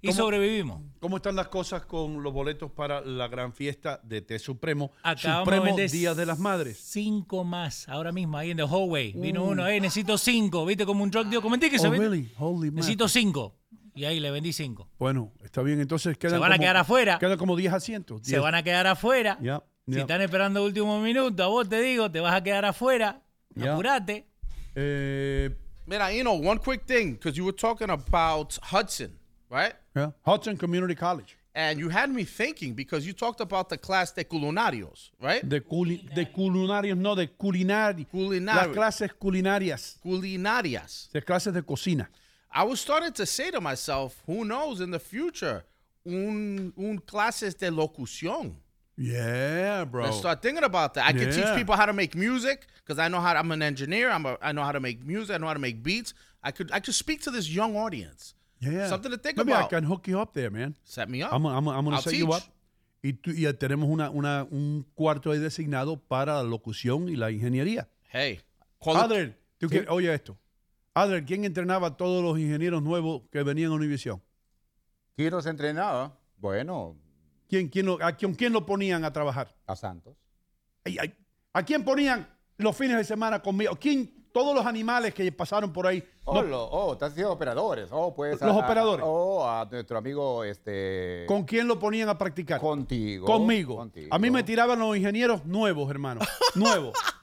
Y 0.00 0.06
¿Cómo- 0.06 0.16
sobrevivimos. 0.18 0.80
¿Cómo 1.00 1.16
están 1.16 1.34
las 1.34 1.48
cosas 1.48 1.84
con 1.86 2.22
los 2.22 2.32
boletos 2.32 2.70
para 2.70 3.00
la 3.00 3.26
gran 3.26 3.52
fiesta 3.52 4.00
de 4.04 4.22
Té 4.22 4.38
Supremo? 4.38 4.92
Acabamos 5.02 5.40
de 5.48 5.56
Supremo 5.56 5.64
vender 5.64 5.90
Día 5.90 6.14
de 6.14 6.24
las 6.24 6.38
Madres. 6.38 6.78
Cinco 6.78 7.42
más 7.42 7.88
ahora 7.88 8.12
mismo 8.12 8.38
ahí 8.38 8.52
en 8.52 8.58
The 8.58 8.62
Hallway. 8.62 9.12
Vino 9.14 9.42
Uh. 9.44 9.48
uno, 9.50 9.66
eh, 9.66 9.80
necesito 9.80 10.16
cinco. 10.16 10.64
¿Viste 10.64 10.86
como 10.86 11.02
un 11.02 11.10
drug 11.10 11.26
deal? 11.26 11.42
Comenté 11.42 11.68
que 11.68 11.80
se 11.80 11.88
Oh, 11.88 11.90
vende. 11.90 12.08
really? 12.08 12.32
Holy 12.38 12.70
Necesito 12.70 13.08
cinco. 13.08 13.56
Y 13.92 14.04
ahí 14.04 14.20
le 14.20 14.30
vendí 14.30 14.52
cinco. 14.52 14.88
Bueno, 15.00 15.32
está 15.42 15.62
bien. 15.62 15.80
Entonces 15.80 16.16
quedan 16.16 16.38
van 16.40 16.52
a 16.52 16.54
como- 16.54 16.62
quedar 16.62 16.76
afuera. 16.76 17.18
Quedan 17.18 17.36
como 17.38 17.56
10 17.56 17.72
asientos. 17.72 18.20
Se 18.22 18.38
van 18.38 18.54
a 18.54 18.62
quedar 18.62 18.86
afuera. 18.86 19.36
Ya, 19.42 19.64
Si 19.88 19.98
están 19.98 20.22
esperando 20.22 20.64
último 20.64 21.00
minuto, 21.00 21.42
a 21.42 21.48
vos 21.48 21.68
te 21.68 21.80
digo, 21.82 22.08
te 22.08 22.20
vas 22.20 22.34
a 22.36 22.42
quedar 22.44 22.64
afuera. 22.64 23.20
Ya. 23.56 23.74
Apurate. 23.74 24.24
Eh, 24.77 25.48
Man, 25.86 26.14
you 26.14 26.22
know, 26.22 26.35
one 26.35 26.59
quick 26.59 26.86
thing, 26.86 27.12
because 27.14 27.36
you 27.36 27.44
were 27.44 27.52
talking 27.56 27.90
about 27.90 28.56
Hudson, 28.62 29.10
right? 29.51 29.74
yeah. 29.97 30.12
Hudson 30.24 30.56
Community 30.56 30.94
College. 30.94 31.36
And 31.52 31.81
you 31.81 31.89
had 31.89 32.10
me 32.10 32.22
thinking 32.24 32.74
because 32.74 33.05
you 33.05 33.12
talked 33.12 33.40
about 33.40 33.68
the 33.68 33.77
class 33.77 34.12
de 34.12 34.22
culinarios, 34.22 35.10
right? 35.20 35.43
De, 35.48 35.59
culi- 35.60 36.09
de 36.14 36.27
culinarios, 36.27 36.97
no, 36.97 37.16
de 37.16 37.27
culinari. 37.27 38.06
Culinari- 38.06 38.44
Las 38.44 38.66
clases 38.68 39.10
culinarias. 39.20 39.97
Culinarias. 40.05 41.09
De 41.12 41.20
clases 41.20 41.52
de 41.52 41.62
cocina. 41.62 42.09
I 42.55 42.62
was 42.62 42.81
starting 42.81 43.12
to 43.14 43.27
say 43.27 43.51
to 43.51 43.60
myself, 43.60 44.22
who 44.28 44.44
knows 44.44 44.81
in 44.81 44.93
the 44.93 45.01
future, 45.01 45.64
un, 46.06 46.72
un 46.77 46.98
clases 47.05 47.56
de 47.59 47.68
locución. 47.72 48.55
Yeah, 49.02 49.85
bro. 49.86 50.05
Let's 50.05 50.18
start 50.18 50.43
thinking 50.43 50.62
about 50.64 50.93
that. 50.94 51.06
I 51.09 51.12
can 51.12 51.31
teach 51.31 51.39
Yeah. 51.44 51.56
people 51.56 51.74
how 51.74 51.86
to 51.86 51.93
make 51.94 52.14
music 52.14 52.66
because 52.85 52.98
I 52.98 53.09
know 53.09 53.18
how. 53.20 53.32
I'm 53.35 53.51
an 53.51 53.62
engineer. 53.62 54.10
I'm 54.10 54.27
a, 54.27 54.36
I 54.43 54.52
know 54.52 54.62
how 54.62 54.72
to 54.72 54.81
make 54.81 55.02
music. 55.06 55.35
I 55.35 55.39
know 55.39 55.47
how 55.47 55.55
to 55.55 55.59
make 55.59 55.82
beats. 55.82 56.12
I 56.43 56.51
could 56.52 56.70
I 56.70 56.81
could 56.81 56.94
speak 56.94 57.22
to 57.22 57.31
this 57.31 57.48
young 57.48 57.77
audience. 57.77 58.35
Yeah. 58.60 58.89
Something 58.89 59.10
to 59.12 59.16
think 59.16 59.39
Maybe 59.39 59.52
about. 59.52 59.64
I 59.64 59.68
can 59.68 59.85
hook 59.85 60.06
you 60.06 60.20
up 60.20 60.35
there, 60.35 60.51
man. 60.51 60.77
Set 60.85 61.09
me 61.09 61.22
up. 61.22 61.32
I'm, 61.32 61.47
I'm, 61.47 61.66
I'm 61.68 61.85
going 61.85 61.94
I'll 61.97 62.02
to 62.02 62.10
set 62.10 62.18
you 62.18 62.27
teach. 62.27 62.35
up. 62.36 62.43
Y, 63.02 63.12
tú- 63.14 63.32
y 63.35 63.51
tenemos 63.55 63.89
una, 63.89 64.10
una, 64.10 64.47
un 64.51 64.85
cuarto 64.94 65.31
ahí 65.32 65.39
designado 65.39 65.97
para 65.98 66.35
la 66.35 66.43
locución 66.43 67.09
y 67.09 67.16
la 67.16 67.31
ingeniería. 67.31 67.89
Hey, 68.12 68.40
Adler, 68.85 69.39
tú 69.59 69.70
Sí. 69.70 69.81
que- 69.81 69.86
oye 69.89 70.12
esto. 70.12 70.36
Adler, 70.93 71.24
¿quién 71.24 71.47
entrenaba 71.47 71.86
a 71.86 71.97
todos 71.97 72.22
los 72.22 72.39
ingenieros 72.39 72.82
nuevos 72.82 73.22
que 73.32 73.43
venían 73.43 73.70
a 73.70 73.74
Univision? 73.77 74.20
¿Quién 75.16 75.31
los 75.31 75.47
entrenaba? 75.47 76.18
Bueno, 76.36 76.97
¿Quién, 77.51 77.68
quién 77.68 77.85
lo- 77.86 77.98
a, 78.01 78.12
quién, 78.12 78.32
quién 78.35 78.52
lo 78.52 78.64
ponían 78.64 79.05
a 79.05 79.12
trabajar? 79.12 79.52
a 79.66 79.74
Santos. 79.77 80.16
Ay, 80.85 80.97
ay, 81.01 81.14
¿A 81.52 81.64
quién 81.64 81.85
ponían 81.85 82.27
los 82.59 82.77
fines 82.77 82.97
de 82.97 83.02
semana 83.05 83.43
conmigo? 83.43 83.77
¿Quién? 83.78 84.18
Todos 84.32 84.55
los 84.55 84.64
animales 84.64 85.12
que 85.12 85.32
pasaron 85.32 85.72
por 85.72 85.89
ahí. 85.89 86.05
Oh, 86.24 86.35
no- 86.35 86.43
lo- 86.43 86.64
oh, 86.66 86.93
estás 86.93 87.10
diciendo 87.10 87.32
operadores. 87.32 87.89
Oh, 87.90 88.14
pues. 88.14 88.40
Los 88.40 88.52
a- 88.56 88.59
operadores. 88.64 89.05
oh, 89.06 89.44
a 89.44 89.66
nuestro 89.68 89.98
amigo, 89.98 90.44
este. 90.44 91.24
¿Con 91.27 91.43
quién 91.43 91.66
lo 91.66 91.77
ponían 91.81 92.09
a 92.09 92.16
practicar? 92.16 92.60
Contigo. 92.60 93.27
Conmigo. 93.27 93.74
Contigo. 93.74 94.14
A 94.14 94.18
mí 94.20 94.31
me 94.31 94.44
tiraban 94.44 94.78
los 94.78 94.97
ingenieros 94.97 95.44
nuevos, 95.44 95.90
hermano. 95.90 96.20
Nuevos. 96.55 96.94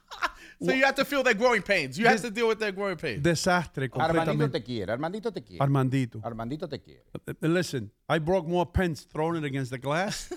So 0.60 0.74
you 0.74 0.84
have 0.84 0.96
to 0.96 1.06
feel 1.06 1.22
their 1.24 1.36
growing 1.36 1.62
pains. 1.62 1.98
You 2.00 2.08
have 2.08 2.22
to 2.22 2.32
deal 2.32 2.48
with 2.48 2.58
their 2.60 2.72
growing 2.72 2.98
pains. 2.98 3.22
Desastre 3.22 3.90
Armandito 3.90 4.00
completamente. 4.00 4.52
te 4.60 4.64
quiere, 4.64 4.92
Armandito 4.92 5.32
te 5.32 5.44
quiere. 5.44 5.64
Armandito. 5.64 6.20
Armandito 6.24 6.68
te 6.68 6.80
quiere. 6.80 7.04
Uh, 7.14 7.48
Listen, 7.48 7.92
I 8.10 8.18
broke 8.20 8.48
more 8.48 8.66
pens 8.66 9.06
throwing 9.06 9.44
it 9.44 9.46
against 9.46 9.72
the 9.72 9.78
glass 9.78 10.34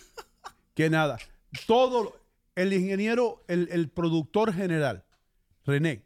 que 0.74 0.90
nada. 0.90 1.16
Todo, 1.66 2.12
el 2.54 2.72
ingeniero, 2.72 3.42
el, 3.48 3.68
el 3.70 3.88
productor 3.88 4.52
general, 4.52 5.02
René, 5.66 6.02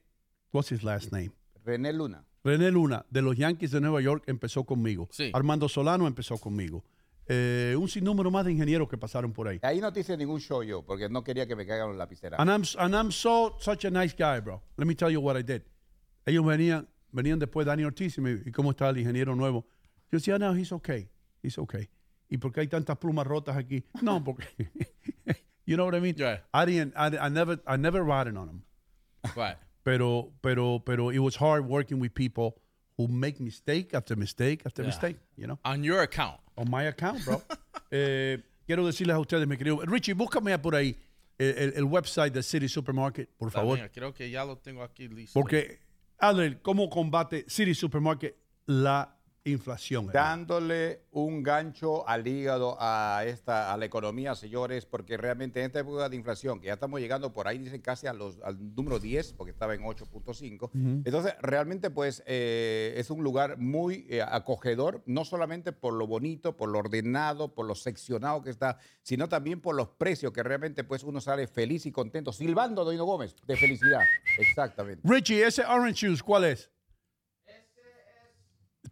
what's 0.53 0.70
his 0.70 0.85
last 0.85 1.11
name? 1.12 1.32
René 1.65 1.93
Luna. 1.93 2.24
René 2.45 2.70
Luna, 2.70 3.05
de 3.11 3.23
los 3.23 3.36
Yankees 3.36 3.70
de 3.73 3.81
Nueva 3.81 4.01
York, 4.01 4.23
empezó 4.27 4.65
conmigo. 4.65 5.09
Sí. 5.11 5.31
Armando 5.35 5.69
Solano 5.69 6.07
empezó 6.07 6.39
conmigo. 6.39 6.85
Eh, 7.26 7.74
un 7.78 7.88
sinnúmero 7.88 8.30
más 8.30 8.44
de 8.44 8.52
ingenieros 8.52 8.88
que 8.88 8.98
pasaron 8.98 9.32
por 9.32 9.48
ahí. 9.48 9.59
Ahí 9.62 9.80
no 9.80 9.92
te 9.92 10.01
hice 10.01 10.16
ningún 10.16 10.40
show 10.40 10.62
yo, 10.62 10.82
porque 10.82 11.09
no 11.09 11.24
quería 11.24 11.46
que 11.46 11.56
me 11.56 11.66
caigan 11.66 11.88
los 11.88 11.96
lapiceras. 11.96 12.38
And 12.38 12.51
I'm, 12.51 12.62
and 12.78 12.94
I'm 12.94 13.10
so 13.10 13.56
such 13.60 13.84
a 13.86 13.90
nice 13.90 14.14
guy, 14.14 14.40
bro. 14.40 14.62
Let 14.76 14.86
me 14.86 14.94
tell 14.94 15.10
you 15.10 15.20
what 15.20 15.36
I 15.38 15.42
did. 15.42 15.62
Ellos 16.26 16.44
venían, 16.44 16.86
venían 17.12 17.38
después 17.38 17.66
Dani 17.66 17.84
Ortiz 17.84 18.18
y 18.18 18.20
me 18.20 18.32
¿y 18.44 18.51
cómo 18.51 18.72
está 18.72 18.90
el 18.90 18.98
ingeniero 18.98 19.34
nuevo? 19.34 19.66
Yo 20.10 20.18
decía, 20.18 20.38
no, 20.38 20.55
he's 20.55 20.72
okay. 20.72 21.09
He's 21.42 21.59
okay. 21.59 21.88
¿Y 22.28 22.38
por 22.38 22.52
qué 22.52 22.60
hay 22.60 22.68
tantas 22.68 22.98
plumas 22.98 23.26
rotas 23.26 23.56
aquí? 23.56 23.84
No, 24.02 24.22
porque 24.24 24.46
you 25.66 25.76
know 25.76 25.86
what 25.86 25.94
I 25.94 26.01
mean? 26.01 26.16
I 26.52 26.64
didn't 26.66 26.94
I, 26.96 27.16
I 27.18 27.30
never 27.30 27.59
I 27.66 27.76
never 27.76 28.02
riding 28.02 28.36
on 28.36 28.48
him. 28.48 28.62
Right. 29.34 29.56
Pero 29.82 30.32
pero 30.42 30.80
pero 30.80 31.10
it 31.10 31.20
was 31.20 31.36
hard 31.36 31.66
working 31.66 32.01
with 32.01 32.12
people 32.14 32.60
who 32.97 33.09
make 33.09 33.41
mistake 33.41 33.95
after 33.95 34.16
mistake 34.16 34.62
after 34.65 34.83
Yeah. 34.83 34.89
mistake, 34.89 35.16
you 35.37 35.47
know? 35.47 35.59
On 35.65 35.83
your 35.83 36.01
account. 36.03 36.41
On 36.57 36.69
my 36.71 36.87
account, 36.87 37.25
bro. 37.25 37.43
Eh, 37.97 38.43
quiero 38.66 38.85
decirles 38.87 39.15
a 39.15 39.21
ustedes, 39.21 39.47
mi 39.47 39.57
querido 39.57 39.79
Richie, 39.85 40.15
búscame 40.15 40.59
por 40.59 40.75
ahí 40.75 40.97
el, 41.39 41.75
el- 41.77 41.85
website 41.85 42.33
de 42.33 42.43
City 42.43 42.69
Supermarket, 42.69 43.29
por 43.37 43.51
favor. 43.53 43.77
También, 43.79 43.93
creo 43.95 44.12
que 44.12 44.29
ya 44.31 44.45
lo 44.45 44.57
tengo 44.59 44.83
aquí 44.83 45.07
listo. 45.07 45.39
Porque, 45.39 45.79
Adler, 46.19 46.61
¿cómo 46.61 46.89
combate 46.91 47.45
City 47.49 47.73
Supermarket 47.75 48.35
la 48.66 49.14
inflación? 49.45 50.11
Dándole 50.12 51.03
un 51.11 51.43
gancho 51.43 52.09
al 52.09 52.27
hígado 52.27 52.77
a 52.81 53.25
esta 53.27 53.73
a 53.73 53.77
la 53.77 53.85
economía, 53.85 54.35
señores, 54.35 54.87
porque 54.87 55.16
realmente 55.16 55.61
en 55.61 55.66
esta 55.66 55.81
época 55.81 56.09
de 56.09 56.16
inflación, 56.16 56.61
que 56.61 56.69
ya 56.69 56.75
estamos 56.75 57.01
llegando 57.01 57.33
por 57.33 57.47
ahí, 57.47 57.59
dicen 57.59 57.81
casi 57.81 58.07
a 58.07 58.12
los, 58.12 58.39
al 58.43 58.75
número 58.75 58.99
10, 58.99 59.35
porque 59.35 59.51
estaba 59.51 59.75
en 59.75 59.83
8.5. 59.83 60.62
Ujú. 60.62 60.73
Entonces, 61.05 61.35
realmente, 61.41 61.91
pues, 61.91 62.23
eh, 62.27 62.95
es 62.97 63.11
un 63.11 63.23
lugar 63.23 63.59
muy 63.59 64.07
eh, 64.09 64.23
acogedor, 64.23 65.03
no 65.07 65.25
solamente 65.25 65.73
por 65.73 65.95
lo 65.95 66.07
bonito, 66.07 66.57
por 66.57 66.71
lo 66.71 66.79
ordenado, 66.79 67.55
por 67.55 67.66
lo 67.66 67.75
seccionado 67.75 68.43
que 68.43 68.51
está, 68.51 68.79
sino 69.03 69.29
también 69.29 69.61
por 69.61 69.75
los 69.75 69.89
precios, 69.89 70.33
que 70.33 70.43
realmente, 70.43 70.85
pues, 70.85 71.05
uno 71.05 71.21
sale 71.21 71.47
feliz 71.47 71.87
y 71.87 71.93
contento, 71.93 72.33
silbando, 72.33 72.85
Doino 72.85 73.05
Gómez, 73.05 73.37
de 73.47 73.57
felicidad. 73.57 74.03
Exactamente. 74.39 75.03
Richie, 75.05 75.45
ese 75.45 75.65
Orange 75.65 76.07
Juice, 76.07 76.23
¿cuál 76.23 76.45
es? 76.45 76.71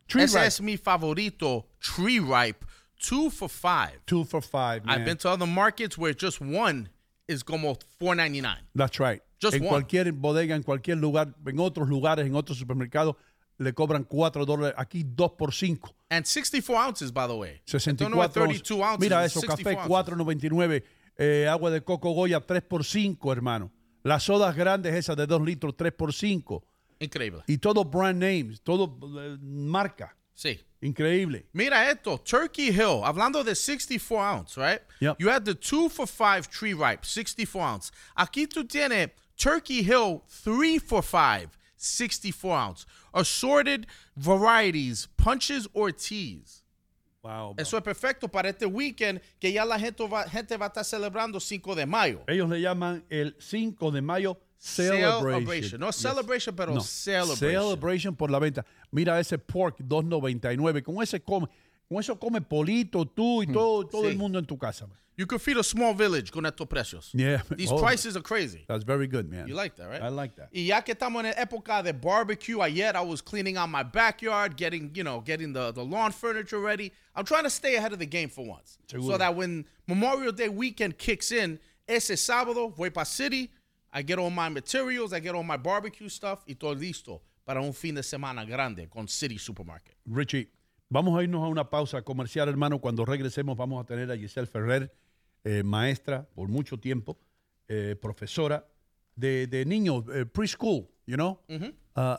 Tree 0.09 0.23
Ese 0.25 0.35
Ripe. 0.39 0.47
es 0.47 0.61
mi 0.61 0.77
favorito, 0.77 1.67
Tree 1.81 2.21
Ripe, 2.21 2.65
two 2.99 3.31
for 3.31 3.49
five. 3.49 4.01
Two 4.07 4.25
for 4.25 4.43
five, 4.43 4.85
man. 4.85 4.99
I've 4.99 5.05
been 5.05 5.17
to 5.19 5.31
other 5.31 5.47
markets 5.47 5.97
where 5.97 6.15
just 6.15 6.41
one 6.41 6.89
is 7.29 7.43
como 7.43 7.77
four 7.99 8.15
ninety 8.15 8.41
nine. 8.41 8.61
That's 8.75 8.99
right. 9.01 9.23
Just 9.41 9.55
en 9.55 9.63
one. 9.63 9.71
cualquier 9.71 10.13
bodega, 10.13 10.55
en 10.55 10.63
cualquier 10.63 10.99
lugar, 10.99 11.35
en 11.47 11.59
otros 11.59 11.89
lugares, 11.89 12.27
en 12.27 12.35
otros 12.35 12.59
supermercados, 12.59 13.17
le 13.59 13.73
cobran 13.73 14.05
4 14.05 14.45
dólares. 14.47 14.75
Aquí 14.77 15.05
2 15.05 15.33
por 15.33 15.53
5. 15.53 15.95
And 16.11 16.25
64 16.27 16.77
ounces, 16.77 17.13
by 17.13 17.27
the 17.27 17.35
way. 17.35 17.61
64 17.67 17.97
Don't 17.97 18.13
know 18.13 18.19
what 18.19 18.33
32 18.33 18.71
onzas. 18.79 18.93
ounces. 18.93 19.01
Mira 19.01 19.25
eso, 19.25 19.41
64 19.41 19.65
café 19.65 19.77
ounces. 19.77 20.41
4.99, 20.51 20.85
eh, 21.19 21.49
agua 21.49 21.71
de 21.71 21.83
coco 21.83 22.13
Goya 22.13 22.41
3 22.41 22.63
por 22.63 22.85
5, 22.85 23.33
hermano. 23.33 23.71
Las 24.05 24.25
sodas 24.25 24.55
grandes 24.57 24.95
esas 24.95 25.17
de 25.17 25.27
2 25.27 25.43
litros 25.43 25.77
3 25.77 25.93
por 25.93 26.13
5. 26.13 26.65
Increíble. 27.03 27.43
Y 27.47 27.59
todo 27.59 27.85
brand 27.85 28.19
names, 28.19 28.61
todo 28.61 28.99
eh, 29.21 29.37
marca. 29.41 30.17
Sí. 30.35 30.61
Increíble. 30.81 31.47
Mira 31.53 31.91
esto, 31.91 32.19
Turkey 32.19 32.71
Hill. 32.71 33.05
Hablando 33.05 33.45
de 33.45 33.55
64 33.55 34.19
ounce, 34.19 34.57
right? 34.57 34.81
Yep. 35.01 35.17
You 35.21 35.29
had 35.29 35.45
the 35.45 35.55
two 35.55 35.89
for 35.89 36.07
five 36.07 36.49
tree 36.49 36.75
ripe, 36.75 37.05
64 37.05 37.63
ounce. 37.63 37.93
Aquí 38.17 38.49
tú 38.49 38.65
tienes 38.65 39.11
Turkey 39.37 39.83
Hill 39.83 40.25
three 40.29 40.79
for 40.79 41.03
five, 41.03 41.51
64 41.77 42.51
ounce. 42.51 42.87
Assorted 43.15 43.87
varieties, 44.17 45.09
punches 45.17 45.69
or 45.73 45.93
teas. 45.93 46.63
Wow. 47.23 47.55
Eso 47.57 47.77
es 47.77 47.83
perfecto 47.85 48.27
para 48.27 48.49
este 48.49 48.67
weekend 48.67 49.21
que 49.41 49.53
ya 49.53 49.65
la 49.65 49.79
gente 49.79 50.05
va, 50.09 50.25
gente 50.29 50.57
va 50.57 50.67
a 50.67 50.69
estar 50.69 50.85
celebrando 50.85 51.39
5 51.39 51.77
de 51.77 51.87
mayo. 51.87 52.25
Ellos 52.27 52.51
le 52.51 52.61
llaman 52.61 53.05
el 53.09 53.37
5 53.39 53.93
de 53.93 54.03
mayo 54.03 54.37
Celebration. 54.63 55.21
Celebration. 55.21 55.81
No 55.81 55.87
Yes. 55.89 55.97
celebration, 55.97 56.55
pero 56.55 56.75
No, 56.75 56.81
celebration. 56.81 57.37
Celebration 57.37 58.17
por 58.17 58.31
la 58.31 58.39
venta. 58.39 58.65
Mira 58.93 59.19
ese 59.19 59.37
pork 59.37 59.79
2.99. 59.81 60.83
Con 60.85 61.03
ese 61.03 61.21
come, 61.21 61.49
con 61.89 61.99
eso 61.99 62.15
come 62.17 62.41
Polito, 62.41 63.05
tú 63.05 63.43
y 63.43 63.47
hmm. 63.47 63.53
todo, 63.53 63.85
todo 63.89 64.03
sí. 64.03 64.11
el 64.11 64.17
mundo 64.17 64.39
en 64.39 64.47
tu 64.47 64.57
casa. 64.57 64.87
man. 64.87 64.97
You 65.17 65.27
could 65.27 65.43
feed 65.43 65.59
a 65.59 65.63
small 65.63 65.95
village 65.95 66.31
con 66.31 66.45
estos 66.47 66.67
precios. 66.69 67.11
Yeah. 67.13 67.43
These 67.57 67.71
Oh, 67.73 67.79
prices 67.79 68.17
are 68.17 68.23
crazy. 68.23 68.65
That's 68.67 68.85
very 68.85 69.07
good, 69.07 69.29
man. 69.29 69.47
You 69.47 69.55
like 69.55 69.77
that, 69.77 69.89
right? 69.91 70.01
I 70.01 70.09
like 70.09 70.37
that. 70.37 70.49
Y 70.55 70.67
ya 70.69 70.81
que 70.81 70.95
estamos 70.95 71.25
en 71.25 71.35
época 71.35 71.83
de 71.83 71.93
barbecue, 71.93 72.61
ayer 72.63 72.93
I 72.97 73.03
was 73.03 73.21
cleaning 73.21 73.57
out 73.57 73.69
my 73.69 73.83
backyard, 73.83 74.57
getting, 74.57 74.91
you 74.95 75.03
know, 75.05 75.21
getting 75.21 75.53
the, 75.53 75.73
the 75.73 75.85
lawn 75.85 76.13
furniture 76.13 76.61
ready. 76.61 76.93
I'm 77.15 77.25
trying 77.27 77.45
to 77.45 77.51
stay 77.51 77.75
ahead 77.75 77.93
of 77.93 77.99
the 77.99 78.07
game 78.07 78.31
for 78.31 78.47
once. 78.47 78.79
Seguro. 78.87 79.13
So 79.13 79.19
that 79.19 79.35
when 79.35 79.67
Memorial 79.87 80.33
Day 80.33 80.49
weekend 80.49 80.97
kicks 80.99 81.31
in, 81.33 81.59
ese 81.87 82.17
sábado 82.17 82.75
voy 82.75 82.89
para 82.91 83.05
City, 83.05 83.51
I 83.93 84.03
get 84.03 84.19
all 84.19 84.31
my 84.31 84.49
materials, 84.49 85.13
I 85.13 85.21
get 85.21 85.35
all 85.35 85.45
my 85.45 85.57
barbecue 85.57 86.09
stuff 86.09 86.41
y 86.47 86.55
todo 86.55 86.75
listo 86.75 87.23
para 87.45 87.61
un 87.61 87.73
fin 87.75 87.95
de 87.95 88.03
semana 88.03 88.45
grande 88.45 88.89
con 88.89 89.07
City 89.09 89.39
Supermarket. 89.39 89.97
Richie, 90.07 90.49
vamos 90.89 91.19
a 91.19 91.23
irnos 91.23 91.43
a 91.45 91.49
una 91.49 91.69
pausa 91.69 92.03
comercial, 92.03 92.49
hermano. 92.49 92.79
Cuando 92.81 93.05
regresemos 93.05 93.57
vamos 93.57 93.83
a 93.83 93.87
tener 93.87 94.11
a 94.11 94.17
Giselle 94.17 94.47
Ferrer, 94.47 94.91
eh, 95.45 95.63
maestra 95.63 96.27
por 96.35 96.49
mucho 96.49 96.79
tiempo, 96.79 97.19
eh, 97.69 97.97
profesora 98.01 98.65
de, 99.17 99.47
de 99.47 99.65
niños, 99.67 100.05
eh, 100.15 100.25
preschool, 100.25 100.89
you 101.07 101.17
know? 101.17 101.39
Mhm. 101.49 101.75
Uh, 101.95 102.17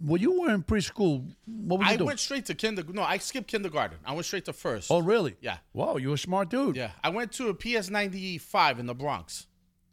when 0.00 0.22
you 0.22 0.30
were 0.30 0.54
in 0.54 0.62
preschool, 0.62 1.24
what 1.44 1.80
were 1.80 1.84
you 1.84 1.88
do? 1.88 1.94
I 1.94 1.96
doing? 1.96 2.06
went 2.06 2.20
straight 2.20 2.44
to 2.46 2.54
kindergarten. 2.54 2.94
No, 2.94 3.02
I 3.02 3.18
skipped 3.18 3.48
kindergarten. 3.48 3.98
I 4.06 4.12
went 4.12 4.24
straight 4.24 4.44
to 4.44 4.52
first. 4.52 4.92
Oh, 4.92 5.00
really? 5.00 5.36
Yeah. 5.40 5.58
Wow, 5.72 5.96
you're 5.96 6.14
a 6.14 6.18
smart 6.18 6.50
dude. 6.50 6.76
Yeah, 6.76 6.92
I 7.02 7.08
went 7.10 7.32
to 7.32 7.48
a 7.48 7.54
PS 7.54 7.90
ninety 7.90 8.38
five 8.38 8.78
in 8.78 8.86
the 8.86 8.94
Bronx. 8.94 9.48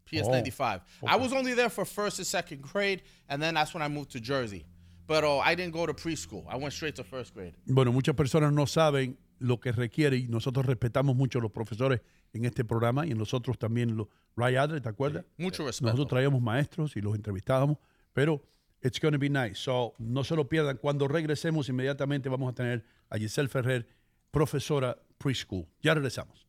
PS 0.05 0.23
Oh, 0.27 0.31
ninety 0.31 0.51
five. 0.51 0.81
I 1.05 1.15
was 1.17 1.33
only 1.33 1.53
there 1.53 1.69
for 1.69 1.85
first 1.85 2.19
and 2.19 2.27
second 2.27 2.61
grade, 2.61 3.03
and 3.29 3.41
then 3.41 3.55
that's 3.55 3.73
when 3.73 3.81
I 3.83 3.87
moved 3.87 4.11
to 4.11 4.19
Jersey. 4.19 4.65
But 5.07 5.23
uh, 5.23 5.37
I 5.39 5.55
didn't 5.55 5.73
go 5.73 5.85
to 5.85 5.93
preschool. 5.93 6.45
I 6.49 6.57
went 6.57 6.73
straight 6.73 6.95
to 6.95 7.03
first 7.03 7.33
grade. 7.33 7.53
Bueno, 7.67 7.91
muchas 7.91 8.15
personas 8.15 8.51
no 8.53 8.65
saben 8.65 9.17
lo 9.39 9.59
que 9.59 9.71
requiere 9.71 10.17
y 10.17 10.27
nosotros 10.27 10.65
respetamos 10.65 11.15
mucho 11.15 11.39
a 11.39 11.41
los 11.41 11.51
profesores 11.51 12.01
en 12.33 12.45
este 12.45 12.63
programa 12.63 13.05
y 13.05 13.11
en 13.11 13.17
nosotros 13.17 13.57
también, 13.59 13.95
lo, 13.95 14.09
Ray 14.35 14.55
Adler, 14.55 14.81
¿te 14.81 14.89
acuerdas? 14.89 15.25
Mucho 15.37 15.65
respeto. 15.65 15.85
Nosotros 15.85 16.07
traíamos 16.07 16.41
maestros 16.41 16.95
y 16.95 17.01
los 17.01 17.15
entrevistábamos, 17.15 17.77
pero 18.13 18.41
it's 18.81 18.99
going 18.99 19.13
to 19.13 19.19
be 19.19 19.29
nice. 19.29 19.55
So, 19.55 19.93
no 19.99 20.23
se 20.23 20.35
lo 20.35 20.47
pierdan. 20.47 20.77
Cuando 20.77 21.07
regresemos, 21.07 21.69
inmediatamente 21.69 22.29
vamos 22.29 22.51
a 22.51 22.55
tener 22.55 22.83
a 23.09 23.17
Giselle 23.17 23.49
Ferrer, 23.49 23.87
profesora 24.31 24.97
preschool. 25.17 25.67
Ya 25.81 25.93
regresamos. 25.93 26.44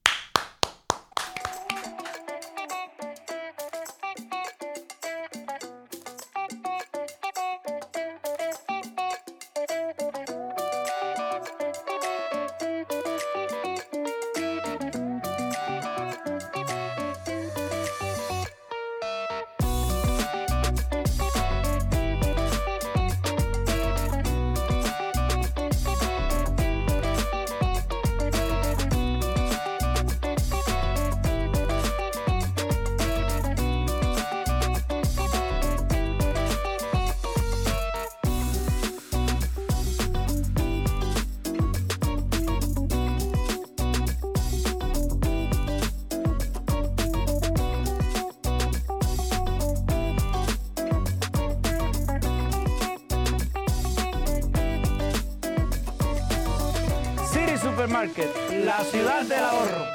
La 57.96 58.84
ciudad 58.84 59.22
del 59.22 59.42
ahorro. 59.42 59.86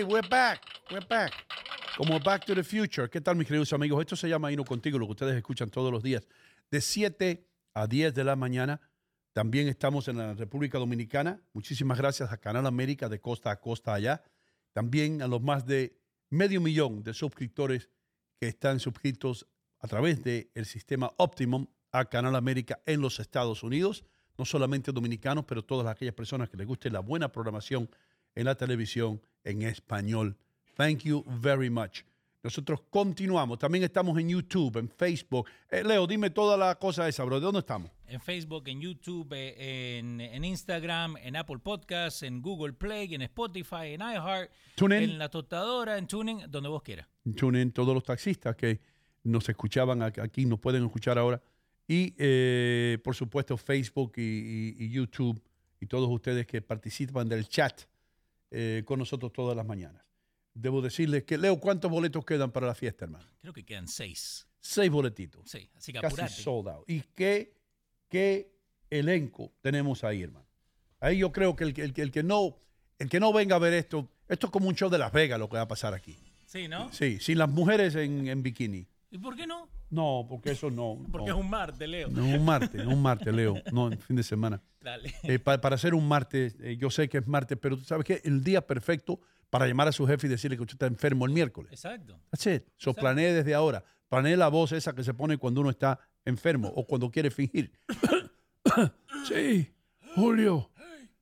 We're 0.04 0.28
back, 0.28 0.62
we're 0.92 1.06
back. 1.08 1.34
Como 1.98 2.20
Back 2.20 2.46
to 2.46 2.56
the 2.56 2.64
Future. 2.64 3.10
¿Qué 3.10 3.20
tal, 3.20 3.36
mis 3.36 3.48
queridos 3.48 3.74
amigos? 3.74 4.00
Esto 4.00 4.16
se 4.16 4.30
llama 4.30 4.52
Hino 4.52 4.64
Contigo, 4.64 4.98
lo 4.98 5.06
que 5.06 5.12
ustedes 5.12 5.36
escuchan 5.36 5.70
todos 5.70 5.92
los 5.92 6.02
días, 6.02 6.28
de 6.72 6.80
7 6.80 7.46
a 7.74 7.88
10 7.88 8.14
de 8.14 8.24
la 8.24 8.36
mañana. 8.36 8.80
También 9.34 9.68
estamos 9.68 10.08
en 10.08 10.18
la 10.18 10.34
República 10.34 10.78
Dominicana. 10.78 11.42
Muchísimas 11.54 11.98
gracias 11.98 12.32
a 12.32 12.38
Canal 12.38 12.66
América 12.68 13.10
de 13.10 13.20
costa 13.20 13.52
a 13.52 13.60
costa 13.60 13.94
allá. 13.94 14.24
También 14.72 15.22
a 15.22 15.28
los 15.28 15.42
más 15.42 15.66
de 15.66 16.00
medio 16.30 16.62
millón 16.62 17.04
de 17.04 17.14
suscriptores 17.14 17.90
que 18.40 18.48
están 18.48 18.80
suscritos 18.80 19.48
a 19.80 19.88
través 19.88 20.24
del 20.24 20.66
sistema 20.66 21.12
Optimum 21.18 21.68
a 21.92 22.06
Canal 22.06 22.36
América 22.36 22.80
en 22.86 23.02
los 23.02 23.20
Estados 23.20 23.64
Unidos. 23.64 24.06
No 24.38 24.46
solamente 24.46 24.94
dominicanos, 24.94 25.44
pero 25.46 25.66
todas 25.66 25.88
aquellas 25.88 26.16
personas 26.16 26.50
que 26.50 26.56
les 26.56 26.66
guste 26.66 26.90
la 26.90 27.02
buena 27.02 27.30
programación 27.30 27.90
en 28.36 28.46
la 28.46 28.56
televisión 28.56 29.22
en 29.44 29.62
español. 29.64 30.38
Thank 30.76 31.00
you 31.04 31.24
very 31.28 31.70
much. 31.70 32.02
Nosotros 32.42 32.80
continuamos. 32.90 33.60
También 33.60 33.84
estamos 33.84 34.18
en 34.18 34.30
YouTube, 34.30 34.78
en 34.78 34.88
Facebook. 34.90 35.50
Eh, 35.70 35.84
Leo, 35.84 36.08
dime 36.08 36.30
toda 36.30 36.56
la 36.56 36.76
cosa 36.76 37.06
esa, 37.10 37.26
bro. 37.26 37.36
¿De 37.40 37.46
dónde 37.46 37.60
estamos? 37.60 37.92
En 38.08 38.22
Facebook, 38.22 38.64
en 38.68 38.80
YouTube, 38.80 39.28
eh, 39.34 39.98
en, 40.00 40.22
en 40.22 40.46
Instagram, 40.46 41.18
en 41.18 41.36
Apple 41.36 41.60
Podcasts, 41.60 42.24
en 42.24 42.42
Google 42.42 42.72
Play, 42.74 43.14
en 43.14 43.24
Spotify, 43.24 43.88
en 43.94 44.00
iHeart, 44.02 44.50
TuneIn. 44.76 45.10
en 45.10 45.20
la 45.20 45.28
tostadora, 45.30 45.98
en 45.98 46.08
Tuning, 46.08 46.44
donde 46.50 46.70
vos 46.70 46.82
quieras. 46.82 47.08
TuneIn, 47.36 47.74
todos 47.74 47.94
los 47.94 48.06
taxistas 48.06 48.56
que 48.56 48.80
nos 49.24 49.48
escuchaban 49.50 50.02
aquí, 50.02 50.46
nos 50.46 50.60
pueden 50.60 50.86
escuchar 50.86 51.18
ahora. 51.20 51.42
Y, 51.90 52.14
eh, 52.18 53.00
por 53.04 53.16
supuesto, 53.16 53.58
Facebook 53.58 54.14
y, 54.16 54.22
y- 54.22 54.76
y 54.86 54.90
YouTube 54.92 55.42
y 55.82 55.88
todos 55.88 56.10
ustedes 56.10 56.48
que 56.48 56.62
participan 56.62 57.28
del 57.28 57.50
chat 57.50 57.82
eh, 58.52 58.84
con 58.86 59.00
nosotros 59.00 59.32
todas 59.34 59.56
las 59.56 59.66
mañanas. 59.66 60.04
Debo 60.54 60.82
decirles 60.82 61.24
que, 61.24 61.38
Leo, 61.38 61.60
¿cuántos 61.60 61.90
boletos 61.92 62.26
quedan 62.26 62.52
para 62.52 62.68
la 62.68 62.76
fiesta, 62.76 63.06
hermano? 63.06 63.26
Creo 63.40 63.54
que 63.54 63.64
quedan 63.64 63.88
seis. 63.88 64.48
Seis 64.60 64.90
boletitos. 64.92 65.50
Sí, 65.50 65.70
así 65.76 65.94
que 65.94 66.00
Casi 66.02 66.16
apurate. 66.16 66.34
sold 66.42 66.68
out. 66.68 66.90
¿Y 66.90 67.02
qué, 67.16 67.56
qué 68.10 68.52
elenco 68.90 69.54
tenemos 69.62 70.04
ahí, 70.04 70.24
hermano? 70.24 70.46
Ahí 71.00 71.20
yo 71.20 71.32
creo 71.32 71.56
que 71.56 71.64
el, 71.64 71.74
que- 71.74 71.84
el 71.84 71.94
el 71.96 72.12
que 72.12 72.24
no, 72.24 72.58
el 72.98 73.10
que 73.10 73.20
no 73.20 73.32
venga 73.32 73.56
a 73.56 73.60
ver 73.60 73.74
esto, 73.74 74.10
esto 74.28 74.48
es 74.48 74.52
como 74.52 74.68
un 74.68 74.76
show 74.76 74.90
de 74.90 74.98
Las 74.98 75.14
Vegas 75.14 75.40
lo 75.40 75.48
que 75.48 75.56
va 75.56 75.62
a 75.62 75.68
pasar 75.68 75.94
aquí. 75.94 76.18
Sí, 76.46 76.68
¿no? 76.68 76.92
Sí, 76.92 77.20
sin 77.20 77.38
las 77.38 77.50
mujeres 77.50 77.96
en, 77.96 78.28
en 78.28 78.44
bikini. 78.44 78.86
¿Y 79.12 79.18
por 79.20 79.36
qué 79.38 79.48
no? 79.48 79.70
No, 79.90 80.26
porque 80.30 80.52
eso 80.52 80.70
no. 80.70 80.98
Porque 81.11 81.30
no. 81.32 81.38
es 81.38 81.44
un 81.44 81.49
martes, 81.49 81.90
Leo. 81.90 82.10
No, 82.10 82.24
un 82.26 82.45
martes, 82.45 82.84
no 82.86 82.91
un 82.91 83.02
martes, 83.02 83.34
Leo. 83.34 83.56
No, 83.74 83.91
en 83.91 83.99
fin 83.99 84.16
de 84.16 84.24
semana. 84.24 84.61
Dale. 84.82 85.14
Eh, 85.24 85.40
pa- 85.40 85.60
para 85.60 85.76
hacer 85.76 85.94
un 85.94 86.07
martes, 86.07 86.56
eh, 86.61 86.78
yo 86.78 86.90
sé 86.90 87.10
que 87.10 87.18
es 87.18 87.28
martes, 87.28 87.57
pero 87.61 87.78
tú 87.78 87.84
sabes 87.84 88.06
que 88.06 88.22
el 88.24 88.44
día 88.44 88.66
perfecto 88.66 89.20
para 89.49 89.66
llamar 89.68 89.88
a 89.88 89.91
su 89.91 90.06
jefe 90.06 90.28
y 90.28 90.30
decirle 90.30 90.56
que 90.57 90.61
usted 90.64 90.76
está 90.76 90.86
enfermo 90.86 91.26
el 91.26 91.32
miércoles. 91.32 91.72
Exacto. 91.72 92.20
That's 92.30 92.45
it. 92.48 92.64
So 92.78 92.94
planee 92.94 93.34
desde 93.34 93.53
ahora. 93.56 93.84
Planee 94.10 94.38
la 94.38 94.48
voz 94.48 94.72
esa 94.72 94.94
que 94.94 95.03
se 95.03 95.14
pone 95.14 95.38
cuando 95.38 95.61
uno 95.61 95.70
está 95.72 95.99
enfermo 96.26 96.72
o 96.76 96.86
cuando 96.86 97.10
quiere 97.10 97.32
fingir. 97.32 97.72
sí, 99.28 99.74
Julio, 100.16 100.72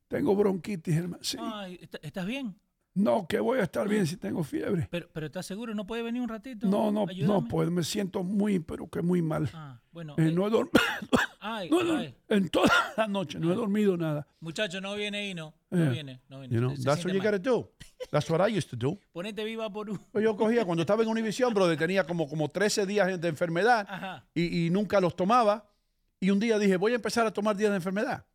tengo 0.08 0.34
bronquitis, 0.36 0.94
hermano. 0.96 1.22
Sí. 1.22 1.36
Ay, 1.40 1.78
¿est- 1.80 1.96
¿estás 2.02 2.26
bien? 2.26 2.54
No, 2.94 3.26
que 3.28 3.38
voy 3.38 3.60
a 3.60 3.62
estar 3.62 3.86
bien 3.88 4.06
si 4.08 4.16
tengo 4.16 4.42
fiebre. 4.42 4.88
Pero, 4.90 5.08
pero 5.12 5.26
¿estás 5.26 5.46
seguro? 5.46 5.72
¿No 5.74 5.86
puede 5.86 6.02
venir 6.02 6.20
un 6.20 6.28
ratito? 6.28 6.66
No, 6.66 6.90
no, 6.90 7.04
no, 7.04 7.10
Ayúdame. 7.10 7.48
pues 7.48 7.70
me 7.70 7.84
siento 7.84 8.24
muy, 8.24 8.58
pero 8.58 8.88
que 8.90 9.02
muy 9.02 9.22
mal. 9.22 9.48
Ah, 9.54 9.80
bueno. 9.92 10.14
Eh, 10.18 10.28
eh, 10.28 10.32
no 10.32 10.46
he 10.46 10.50
dormido. 10.50 10.80
ay, 11.40 11.68
No, 11.70 11.82
no, 11.84 11.96
ay. 11.98 12.16
en 12.28 12.48
toda 12.48 12.72
la 12.96 13.06
noche 13.06 13.38
no 13.38 13.52
he 13.52 13.54
dormido 13.54 13.96
nada. 13.96 14.26
Muchacho, 14.40 14.80
no 14.80 14.96
viene 14.96 15.28
y 15.28 15.34
no. 15.34 15.54
No 15.70 15.84
Eh, 15.84 15.90
viene, 15.90 16.22
no 16.28 16.40
viene. 16.40 16.54
You 16.54 16.60
know, 16.60 16.70
Se 16.74 16.82
that's 16.82 17.04
what 17.04 17.12
siente 17.12 17.18
you 17.18 17.22
mal. 17.22 17.32
gotta 17.38 17.50
do. 17.50 17.70
That's 18.10 18.28
what 18.30 18.40
I 18.48 18.56
used 18.58 18.70
to 18.70 18.76
do. 18.76 18.98
Ponete 19.12 19.44
viva 19.44 19.70
por 19.70 19.88
un. 19.90 19.98
Pues 20.10 20.24
yo 20.24 20.36
cogía, 20.36 20.64
cuando 20.64 20.82
estaba 20.82 21.02
en 21.04 21.08
Univision, 21.08 21.54
brother, 21.54 21.78
tenía 21.78 22.04
como, 22.04 22.28
como 22.28 22.48
13 22.48 22.84
días 22.84 23.20
de 23.20 23.28
enfermedad 23.28 23.86
Ajá. 23.88 24.26
y, 24.34 24.66
y 24.66 24.70
nunca 24.70 25.00
los 25.00 25.14
tomaba. 25.14 25.70
Y 26.18 26.30
un 26.30 26.40
día 26.40 26.58
dije, 26.58 26.76
voy 26.76 26.92
a 26.92 26.96
empezar 26.96 27.24
a 27.26 27.30
tomar 27.32 27.56
días 27.56 27.70
de 27.70 27.76
enfermedad. 27.76 28.26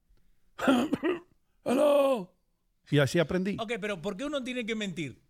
Hello. 1.65 2.30
Y 2.89 2.99
así 2.99 3.19
aprendí. 3.19 3.57
Ok, 3.60 3.73
pero 3.80 4.01
¿por 4.01 4.18
qué 4.18 4.26
uno 4.26 4.43
tiene 4.43 4.65
que 4.65 4.76
mentir? 4.76 5.22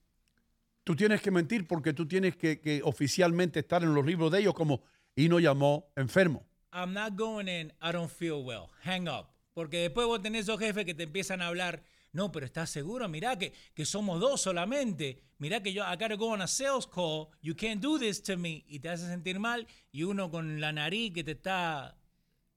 Tú 0.83 0.95
tienes 0.95 1.21
que 1.21 1.31
mentir 1.31 1.67
porque 1.67 1.93
tú 1.93 2.07
tienes 2.07 2.35
que, 2.35 2.59
que 2.59 2.81
oficialmente 2.83 3.59
estar 3.59 3.83
en 3.83 3.93
los 3.93 4.05
libros 4.05 4.31
de 4.31 4.39
ellos 4.39 4.53
como 4.53 4.83
y 5.15 5.29
no 5.29 5.39
llamó 5.39 5.91
enfermo. 5.95 6.45
I'm 6.73 6.93
not 6.93 7.15
going 7.15 7.47
in, 7.47 7.71
I 7.81 7.91
don't 7.91 8.11
feel 8.11 8.43
well. 8.43 8.67
Hang 8.83 9.07
up. 9.07 9.27
Porque 9.53 9.77
después 9.77 10.07
vos 10.07 10.21
tenés 10.21 10.43
esos 10.43 10.59
jefes 10.59 10.85
que 10.85 10.93
te 10.93 11.03
empiezan 11.03 11.41
a 11.41 11.47
hablar. 11.47 11.83
No, 12.11 12.31
pero 12.31 12.45
¿estás 12.45 12.69
seguro? 12.69 13.07
Mirá 13.07 13.37
que, 13.37 13.53
que 13.73 13.85
somos 13.85 14.19
dos 14.19 14.41
solamente. 14.41 15.21
Mirá 15.37 15.61
que 15.61 15.73
yo, 15.73 15.83
I 15.83 15.95
gotta 15.95 16.15
go 16.15 16.27
on 16.27 16.41
a 16.41 16.47
sales 16.47 16.87
call. 16.87 17.27
You 17.41 17.55
can't 17.55 17.81
do 17.81 17.99
this 17.99 18.21
to 18.23 18.37
me. 18.37 18.63
Y 18.67 18.79
te 18.79 18.89
hace 18.89 19.07
sentir 19.07 19.39
mal. 19.39 19.67
Y 19.91 20.03
uno 20.03 20.29
con 20.29 20.59
la 20.59 20.71
nariz 20.71 21.13
que 21.13 21.23
te 21.23 21.31
está 21.31 21.95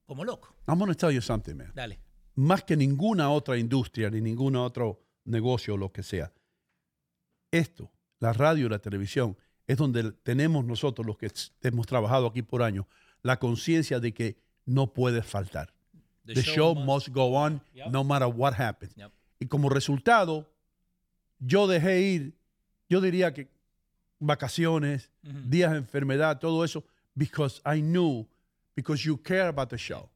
como 0.07 0.25
loco. 0.25 0.55
I'm 0.67 0.79
going 0.79 0.89
to 0.91 0.95
tell 0.95 1.11
you 1.11 1.21
something, 1.21 1.55
man. 1.55 1.73
Dale. 1.75 1.99
Más 2.37 2.63
que 2.65 2.77
ninguna 2.77 3.31
otra 3.31 3.57
industria 3.59 4.11
ni 4.11 4.21
ningún 4.21 4.55
otro 4.57 5.01
negocio 5.25 5.75
o 5.75 5.77
lo 5.77 5.91
que 5.93 6.03
sea. 6.03 6.33
Esto, 7.51 7.91
la 8.21 8.33
radio 8.33 8.67
y 8.67 8.69
la 8.69 8.79
televisión, 8.79 9.37
es 9.67 9.77
donde 9.79 10.13
tenemos 10.13 10.65
nosotros, 10.65 11.07
los 11.07 11.17
que 11.19 11.31
hemos 11.63 11.87
trabajado 11.87 12.27
aquí 12.27 12.43
por 12.43 12.63
años, 12.63 12.87
la 13.23 13.39
conciencia 13.39 13.99
de 14.01 14.13
que 14.15 14.37
no 14.65 14.93
puede 14.93 15.23
faltar. 15.23 15.73
The 16.25 16.35
The, 16.35 16.43
show 16.43 16.75
show, 16.75 16.85
must- 16.85 17.09
go 17.11 17.35
on 17.37 17.61
Yep. 17.75 17.89
no 17.91 18.05
matter 18.05 18.29
what 18.29 18.55
happens. 18.61 18.95
Yep. 18.97 19.11
Y 19.41 19.47
como 19.47 19.69
resultado, 19.69 20.47
yo 21.39 21.67
dejé 21.67 22.01
ir, 22.03 22.35
yo 22.89 23.01
diría 23.01 23.33
que 23.33 23.49
vacaciones, 24.19 25.11
días 25.23 25.73
de 25.73 25.79
enfermedad, 25.79 26.39
todo 26.39 26.65
eso, 26.65 26.85
because 27.15 27.61
I 27.65 27.81
knew, 27.81 28.27
because 28.75 29.03
you 29.05 29.17
care 29.21 29.49
about 29.49 29.69
the 29.71 29.77
show. 29.79 30.09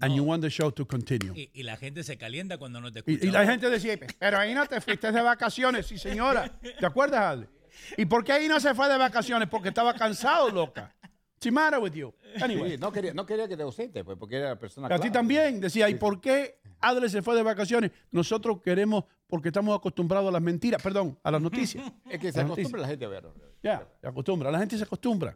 And 0.00 0.14
you 0.14 0.24
want 0.24 0.42
the 0.42 0.50
show 0.50 0.70
to 0.72 0.86
continue. 0.86 1.32
Y, 1.34 1.50
y 1.54 1.62
la 1.62 1.76
gente 1.76 2.02
se 2.02 2.16
calienta 2.16 2.58
cuando 2.58 2.80
no 2.80 2.90
te 2.90 3.00
escucha. 3.00 3.18
Y, 3.24 3.28
y 3.28 3.30
la 3.30 3.44
gente 3.46 3.68
decía, 3.68 3.98
pero 4.18 4.38
ahí 4.38 4.54
no 4.54 4.66
te 4.66 4.80
fuiste 4.80 5.12
de 5.12 5.20
vacaciones, 5.20 5.86
sí 5.86 5.98
señora. 5.98 6.50
¿Te 6.78 6.86
acuerdas, 6.86 7.20
Ale? 7.20 7.48
¿Y 7.96 8.06
por 8.06 8.24
qué 8.24 8.32
ahí 8.32 8.48
no 8.48 8.60
se 8.60 8.74
fue 8.74 8.88
de 8.88 8.98
vacaciones? 8.98 9.48
Porque 9.48 9.68
estaba 9.68 9.94
cansado, 9.94 10.50
loca. 10.50 10.94
What's 11.02 11.40
the 11.40 11.50
matter 11.50 11.78
with 11.80 11.92
you? 11.92 12.12
Anyway. 12.42 12.72
Sí, 12.72 12.76
no, 12.78 12.92
quería, 12.92 13.14
no 13.14 13.24
quería 13.24 13.48
que 13.48 13.56
te 13.56 13.62
ausentes, 13.62 14.04
pues, 14.04 14.18
porque 14.18 14.36
era 14.36 14.50
la 14.50 14.58
persona 14.58 14.94
A 14.94 14.98
ti 14.98 15.10
también. 15.10 15.58
Decía, 15.58 15.88
¿y 15.88 15.94
por 15.94 16.20
qué 16.20 16.60
Adler 16.80 17.08
se 17.08 17.22
fue 17.22 17.34
de 17.34 17.42
vacaciones? 17.42 17.90
Nosotros 18.10 18.60
queremos, 18.62 19.04
porque 19.26 19.48
estamos 19.48 19.74
acostumbrados 19.78 20.28
a 20.28 20.32
las 20.32 20.42
mentiras, 20.42 20.82
perdón, 20.82 21.18
a 21.22 21.30
las 21.30 21.40
noticias. 21.40 21.90
Es 22.10 22.18
que 22.18 22.30
se 22.30 22.40
acostumbra 22.42 22.82
la 22.82 22.88
gente 22.88 23.06
a 23.06 23.08
verlo. 23.08 23.34
Ya, 23.62 23.88
se 24.00 24.06
acostumbra. 24.06 24.50
La 24.50 24.58
gente 24.58 24.76
se 24.76 24.84
acostumbra. 24.84 25.34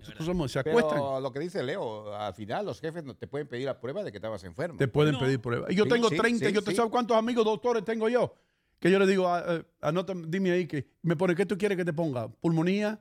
Nosotros 0.00 0.26
somos- 0.26 0.50
se 0.52 0.62
Pero 0.64 1.20
lo 1.20 1.32
que 1.32 1.40
dice 1.40 1.62
Leo, 1.62 2.14
al 2.14 2.34
final 2.34 2.66
los 2.66 2.80
jefes 2.80 3.04
no 3.04 3.14
te 3.14 3.26
pueden 3.26 3.46
pedir 3.46 3.66
la 3.66 3.78
prueba 3.78 4.02
de 4.02 4.10
que 4.10 4.18
estabas 4.18 4.42
enfermo. 4.44 4.76
Te 4.78 4.88
pueden 4.88 5.18
pedir 5.18 5.40
pruebas. 5.40 5.70
Y 5.70 5.74
yo 5.76 5.84
Sí, 5.84 5.90
tengo 5.90 6.08
sí, 6.08 6.16
30, 6.16 6.46
sí, 6.48 6.52
yo 6.52 6.62
te 6.62 6.70
sí. 6.70 6.76
sabes 6.76 6.90
cuántos 6.90 7.16
amigos 7.16 7.44
doctores 7.44 7.84
tengo 7.84 8.08
yo. 8.08 8.34
Que 8.78 8.90
yo 8.90 8.98
le 8.98 9.06
digo, 9.06 9.28
ah, 9.28 9.44
eh, 9.46 9.62
anota, 9.82 10.14
dime 10.16 10.52
ahí 10.52 10.66
que 10.66 10.86
me 11.02 11.14
pone, 11.16 11.34
¿qué 11.34 11.44
tú 11.44 11.58
quieres 11.58 11.76
que 11.76 11.84
te 11.84 11.92
ponga? 11.92 12.28
¿Pulmonía? 12.28 12.98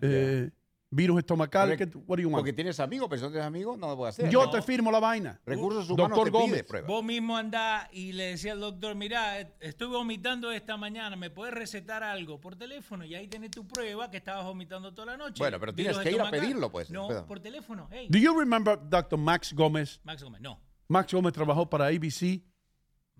Eh, 0.00 0.50
¿Virus 0.94 1.20
estomacal? 1.20 1.74
¿Qué 1.78 1.86
tú- 1.86 2.04
what 2.06 2.18
do 2.18 2.22
you 2.22 2.28
want? 2.28 2.40
Porque 2.40 2.52
tienes 2.52 2.78
amigos, 2.78 3.08
pero 3.08 3.18
si 3.18 3.24
no 3.24 3.30
tienes 3.30 3.46
amigos, 3.46 3.78
no 3.78 3.88
lo 3.88 3.96
puedes 3.96 4.14
hacer. 4.14 4.30
Yo 4.30 4.44
No. 4.44 4.50
te 4.50 4.60
firmo 4.60 4.92
la 4.92 5.00
vaina. 5.00 5.40
Recursos 5.46 5.88
humanos 5.88 6.10
Doctor 6.10 6.24
te 6.26 6.30
pide 6.32 6.40
Gómez. 6.42 6.62
prueba. 6.64 6.86
Vos 6.86 7.02
mismo 7.02 7.34
andás 7.36 7.88
y 7.92 8.12
le 8.12 8.24
decía 8.24 8.52
al 8.52 8.60
doctor, 8.60 8.94
mira, 8.94 9.40
estoy 9.60 9.88
vomitando 9.88 10.52
esta 10.52 10.76
mañana, 10.76 11.16
¿me 11.16 11.30
puedes 11.30 11.54
recetar 11.54 12.02
algo 12.02 12.38
por 12.38 12.56
teléfono? 12.56 13.06
Y 13.06 13.14
ahí 13.14 13.26
tenés 13.26 13.50
tu 13.52 13.66
prueba 13.66 14.10
que 14.10 14.18
estabas 14.18 14.44
vomitando 14.44 14.92
toda 14.92 15.12
la 15.12 15.16
noche. 15.16 15.38
Bueno, 15.38 15.58
pero 15.58 15.74
tienes 15.74 15.96
Virus 15.96 16.04
que 16.10 16.14
ir 16.14 16.20
a 16.20 16.30
pedirlo, 16.30 16.70
pues. 16.70 16.90
No, 16.90 17.04
Espera. 17.04 17.26
por 17.26 17.40
teléfono. 17.40 17.88
Hey, 17.90 18.08
Do 18.10 18.18
you 18.18 18.38
remember 18.38 18.78
Dr. 18.78 19.18
Max 19.18 19.54
Gómez? 19.54 19.98
Max 20.04 20.22
Gómez, 20.22 20.42
no. 20.42 20.60
Max 20.88 21.10
Gómez 21.14 21.32
trabajó 21.32 21.70
para 21.70 21.86
ABC 21.86 22.44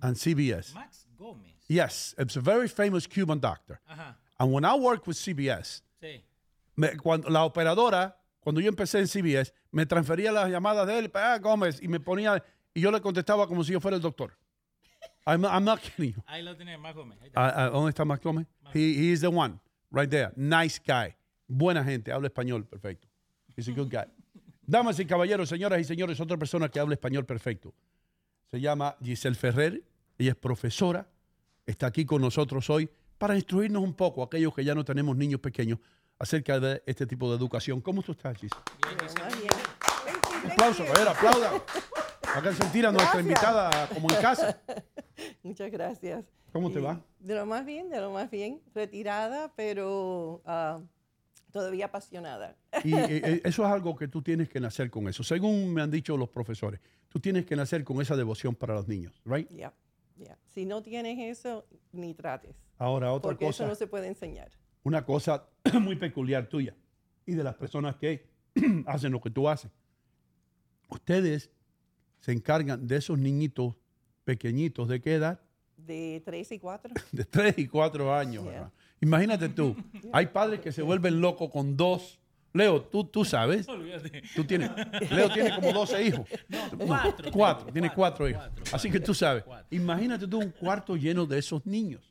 and 0.02 0.14
CBS. 0.16 0.74
Max 0.74 1.06
Gómez. 1.16 1.56
Yes, 1.68 2.14
it's 2.18 2.36
a 2.36 2.40
very 2.40 2.68
famous 2.68 3.08
Cuban 3.08 3.40
doctor. 3.40 3.80
Ajá. 3.86 4.18
And 4.38 4.52
when 4.52 4.62
I 4.64 4.74
worked 4.78 5.06
with 5.06 5.16
CBS, 5.16 5.82
Sí. 6.00 6.22
Me- 6.76 6.96
cuando 6.96 7.28
la 7.30 7.44
operadora, 7.44 8.18
cuando 8.40 8.60
yo 8.60 8.68
empecé 8.68 8.98
en 8.98 9.08
CBS, 9.08 9.52
me 9.70 9.86
transfería 9.86 10.32
las 10.32 10.50
llamadas 10.50 10.86
de 10.86 10.98
él, 10.98 11.10
ah, 11.14 11.38
Gómez, 11.40 11.80
y 11.82 11.88
me 11.88 12.00
ponía, 12.00 12.42
y 12.74 12.80
yo 12.80 12.90
le 12.90 13.00
contestaba 13.00 13.46
como 13.46 13.62
si 13.64 13.72
yo 13.72 13.80
fuera 13.80 13.96
el 13.96 14.02
doctor. 14.02 14.36
I'm, 15.26 15.44
I'm 15.44 15.64
not 15.64 15.80
kidding 15.80 16.14
you. 16.14 16.22
Ahí 16.26 16.42
lo 16.42 16.56
tenés, 16.56 16.78
Max 16.78 16.96
Gómez. 16.96 17.18
Ah, 17.34 17.52
ah, 17.54 17.70
¿Dónde 17.70 17.90
está 17.90 18.04
Max 18.04 18.22
Gómez? 18.24 18.46
He, 18.74 18.78
he 18.80 19.12
is 19.12 19.20
the 19.20 19.28
one, 19.28 19.58
right 19.90 20.10
there. 20.10 20.32
Nice 20.36 20.80
guy. 20.84 21.14
Buena 21.46 21.84
gente, 21.84 22.10
habla 22.12 22.28
español 22.28 22.66
perfecto. 22.66 23.06
He's 23.56 23.68
a 23.68 23.72
good 23.72 23.88
guy. 23.90 24.04
Damas 24.66 24.98
y 24.98 25.04
caballeros, 25.06 25.48
señoras 25.48 25.80
y 25.80 25.84
señores, 25.84 26.18
otra 26.20 26.36
persona 26.36 26.68
que 26.68 26.80
habla 26.80 26.94
español 26.94 27.26
perfecto. 27.26 27.74
Se 28.50 28.60
llama 28.60 28.96
Giselle 29.02 29.34
Ferrer. 29.36 29.82
Ella 30.18 30.30
es 30.30 30.36
profesora. 30.36 31.06
Está 31.66 31.86
aquí 31.88 32.04
con 32.04 32.20
nosotros 32.22 32.68
hoy 32.70 32.88
para 33.18 33.36
instruirnos 33.36 33.82
un 33.82 33.94
poco, 33.94 34.22
aquellos 34.22 34.52
que 34.54 34.64
ya 34.64 34.74
no 34.74 34.84
tenemos 34.84 35.16
niños 35.16 35.40
pequeños, 35.40 35.78
acerca 36.22 36.60
de 36.60 36.80
este 36.86 37.04
tipo 37.04 37.28
de 37.28 37.36
educación. 37.36 37.80
¿Cómo 37.80 38.00
tú 38.00 38.12
estás, 38.12 38.36
Giselle? 38.38 38.62
Un 40.44 40.50
aplauso, 40.52 40.84
a 40.84 40.92
ver, 40.98 41.08
aplauda. 41.08 41.50
Hagan 42.36 42.54
sentir 42.54 42.86
a 42.86 42.92
nuestra 42.92 43.20
Gracias. 43.20 43.42
invitada 43.42 43.88
como 43.88 44.08
en 44.08 44.22
casa. 44.22 44.60
Muchas 45.42 45.70
gracias. 45.72 46.24
¿Cómo 46.52 46.70
te 46.70 46.78
Y 46.78 46.82
va? 46.82 47.00
De 47.18 47.34
lo 47.34 47.44
más 47.44 47.66
bien, 47.66 47.90
de 47.90 48.00
lo 48.00 48.12
más 48.12 48.30
bien. 48.30 48.60
Retirada, 48.72 49.52
pero 49.56 50.42
ah, 50.46 50.80
todavía 51.50 51.86
apasionada. 51.86 52.56
Y 52.84 52.94
eh, 52.94 53.42
eso 53.44 53.66
es 53.66 53.72
algo 53.72 53.96
que 53.96 54.06
tú 54.06 54.22
tienes 54.22 54.48
que 54.48 54.60
nacer 54.60 54.90
con 54.90 55.08
eso. 55.08 55.24
Según 55.24 55.74
me 55.74 55.82
han 55.82 55.90
dicho 55.90 56.16
los 56.16 56.28
profesores, 56.28 56.80
tú 57.08 57.18
tienes 57.18 57.46
que 57.46 57.56
nacer 57.56 57.82
con 57.82 58.00
esa 58.00 58.14
devoción 58.14 58.54
para 58.54 58.74
los 58.74 58.86
niños, 58.86 59.20
¿right? 59.24 59.50
Ya, 59.50 59.74
ya. 60.16 60.38
Si 60.46 60.66
no 60.66 60.82
tienes 60.82 61.18
eso, 61.18 61.66
ni 61.90 62.14
trates. 62.14 62.54
Ahora, 62.78 63.12
otra 63.12 63.30
porque 63.30 63.46
cosa, 63.46 63.64
eso 63.64 63.68
no 63.70 63.74
se 63.74 63.88
puede 63.88 64.06
enseñar. 64.06 64.52
Una 64.82 65.04
cosa 65.04 65.48
muy 65.80 65.96
peculiar 65.96 66.46
tuya 66.46 66.74
y 67.26 67.32
de 67.32 67.44
las 67.44 67.54
personas 67.54 67.96
que 67.96 68.26
hacen 68.86 69.12
lo 69.12 69.20
que 69.20 69.30
tú 69.30 69.48
haces. 69.48 69.70
Ustedes 70.88 71.50
se 72.20 72.32
encargan 72.32 72.86
de 72.86 72.96
esos 72.96 73.18
niñitos 73.18 73.76
pequeñitos, 74.24 74.88
¿de 74.88 75.00
qué 75.00 75.14
edad? 75.14 75.40
De 75.76 76.22
3 76.24 76.52
y 76.52 76.58
4. 76.58 76.94
De 77.12 77.24
3 77.24 77.58
y 77.58 77.66
4 77.66 78.14
años. 78.14 78.44
Yeah. 78.44 78.52
¿verdad? 78.52 78.72
Imagínate 79.00 79.48
tú, 79.48 79.76
hay 80.12 80.26
padres 80.26 80.60
que 80.60 80.70
se 80.70 80.82
vuelven 80.82 81.20
locos 81.20 81.50
con 81.50 81.76
dos. 81.76 82.20
Leo, 82.54 82.82
tú, 82.82 83.04
tú 83.04 83.24
sabes. 83.24 83.66
Olvídate. 83.68 84.22
Tú 84.36 84.44
tienes, 84.44 84.70
Leo 85.10 85.30
tiene 85.32 85.54
como 85.54 85.72
12 85.72 86.02
hijos. 86.04 86.28
No, 86.48 86.58
cuatro. 86.86 87.30
Cuatro, 87.32 87.72
tiene 87.72 87.92
cuatro 87.92 88.28
hijos. 88.28 88.42
cuatro, 88.44 88.64
Así 88.76 88.90
que 88.90 89.00
tú 89.00 89.14
sabes. 89.14 89.44
Imagínate 89.70 90.26
tú 90.26 90.38
un 90.38 90.50
cuarto 90.50 90.96
lleno 90.96 91.24
de 91.26 91.38
esos 91.38 91.64
niños. 91.64 92.08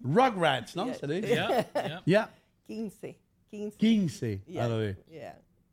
Rugrats, 0.00 0.76
¿no? 0.76 0.92
Se 0.94 1.06
le 1.06 1.20
dice. 1.20 1.34
Ya, 1.34 1.70
ya. 1.74 2.02
Ya, 2.06 2.34
15. 2.66 3.18
15. 3.50 3.76
15 3.78 4.42
Ya, 4.46 4.64
a 4.64 4.68
la 4.68 4.76
vez. 4.76 4.98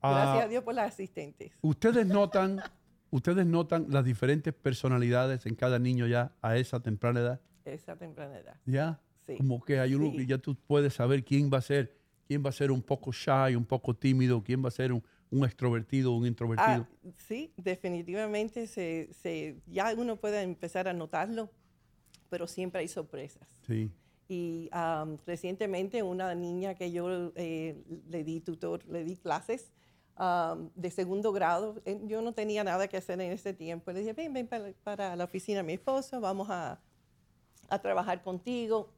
Ah, 0.02 0.12
Gracias 0.12 0.46
a 0.46 0.48
Dios 0.50 0.64
por 0.64 0.76
las 0.76 0.94
asistentes. 0.94 1.52
Ustedes 1.62 2.06
notan, 2.06 2.62
ustedes 3.10 3.46
notan 3.46 3.86
las 3.90 4.04
diferentes 4.04 4.54
personalidades 4.54 5.46
en 5.46 5.56
cada 5.56 5.80
niño 5.80 6.08
ya 6.08 6.32
a 6.42 6.58
esa 6.58 6.80
temprana 6.82 7.20
edad. 7.22 7.42
Esa 7.66 7.96
temprana 7.96 8.38
edad. 8.38 8.56
Ya, 8.66 9.00
Sí, 9.26 9.38
como 9.38 9.64
que 9.64 9.80
hay 9.80 9.96
uno 9.96 10.12
sí. 10.12 10.18
que 10.18 10.26
ya 10.26 10.38
tú 10.38 10.54
puedes 10.68 10.96
saber 10.96 11.24
quién 11.24 11.50
va 11.50 11.60
a 11.60 11.62
ser, 11.62 11.96
quién 12.28 12.44
va 12.44 12.50
a 12.50 12.54
ser 12.54 12.72
un 12.72 12.82
poco 12.82 13.12
shy, 13.12 13.56
un 13.56 13.66
poco 13.66 13.94
tímido, 13.96 14.44
quién 14.44 14.64
va 14.64 14.68
a 14.70 14.72
ser 14.72 14.92
un, 14.94 15.04
un 15.30 15.46
extrovertido, 15.46 16.12
un 16.12 16.26
introvertido. 16.26 16.88
Ah, 17.04 17.12
sí, 17.28 17.54
definitivamente 17.58 18.68
se, 18.68 19.10
se- 19.14 19.62
ya 19.68 19.94
uno 19.98 20.16
puede 20.18 20.42
empezar 20.42 20.88
a 20.88 20.94
notarlo, 20.94 21.50
pero 22.30 22.48
siempre 22.48 22.82
hay 22.82 22.88
sorpresas. 22.88 23.48
Sí. 23.68 23.92
Y 24.30 24.70
am, 24.72 25.18
recientemente 25.26 26.02
una 26.02 26.34
niña 26.34 26.76
que 26.76 26.92
yo 26.92 27.32
eh, 27.36 27.84
le 28.10 28.24
di 28.24 28.40
tutor, 28.40 28.86
le 28.88 29.04
di 29.04 29.18
clases 29.18 29.72
am, 30.16 30.70
de 30.76 30.90
segundo 30.90 31.32
grado, 31.34 31.82
eh, 31.86 32.00
yo 32.06 32.22
no 32.22 32.34
tenía 32.34 32.64
nada 32.64 32.88
que 32.88 32.98
hacer 32.98 33.20
en 33.22 33.32
ese 33.32 33.54
tiempo. 33.54 33.92
Le 33.92 34.00
dije, 34.00 34.14
ven, 34.14 34.34
ven 34.34 34.48
para, 34.48 34.72
para 34.84 35.16
la 35.16 35.26
oficina 35.26 35.58
de 35.58 35.64
mi 35.64 35.74
esposo, 35.74 36.22
vamos 36.22 36.50
a, 36.50 36.80
a 37.70 37.80
trabajar 37.82 38.22
contigo. 38.24 38.90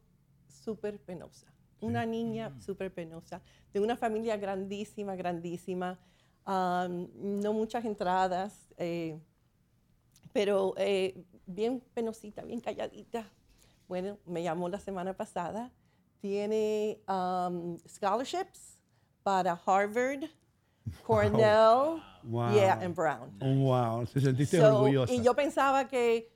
Súper 0.48 0.98
penosa. 1.00 1.46
Una 1.80 2.06
niña 2.06 2.52
súper 2.60 2.92
penosa, 2.92 3.42
de 3.72 3.80
una 3.80 3.96
familia 3.96 4.36
grandísima, 4.36 5.14
grandísima, 5.14 5.98
no 6.46 7.52
muchas 7.52 7.84
entradas, 7.84 8.72
eh, 8.78 9.18
pero 10.32 10.74
eh, 10.76 11.24
bien 11.46 11.82
penosita, 11.94 12.42
bien 12.42 12.60
calladita. 12.60 13.26
Bueno, 13.88 14.18
me 14.26 14.42
llamó 14.42 14.68
la 14.68 14.78
semana 14.78 15.12
pasada. 15.16 15.70
Tiene 16.20 17.00
um, 17.08 17.78
scholarships 17.86 18.78
para 19.22 19.52
Harvard, 19.66 20.24
Cornell, 21.06 22.02
Wow. 22.24 22.52
yeah, 22.54 22.78
and 22.82 22.94
Brown. 22.94 23.38
Oh, 23.40 23.54
wow, 23.70 24.06
se 24.06 24.20
sentiste 24.20 24.58
So, 24.60 24.78
orgullosa. 24.78 25.12
y 25.12 25.22
yo 25.22 25.34
pensaba 25.34 25.86
que 25.86 26.35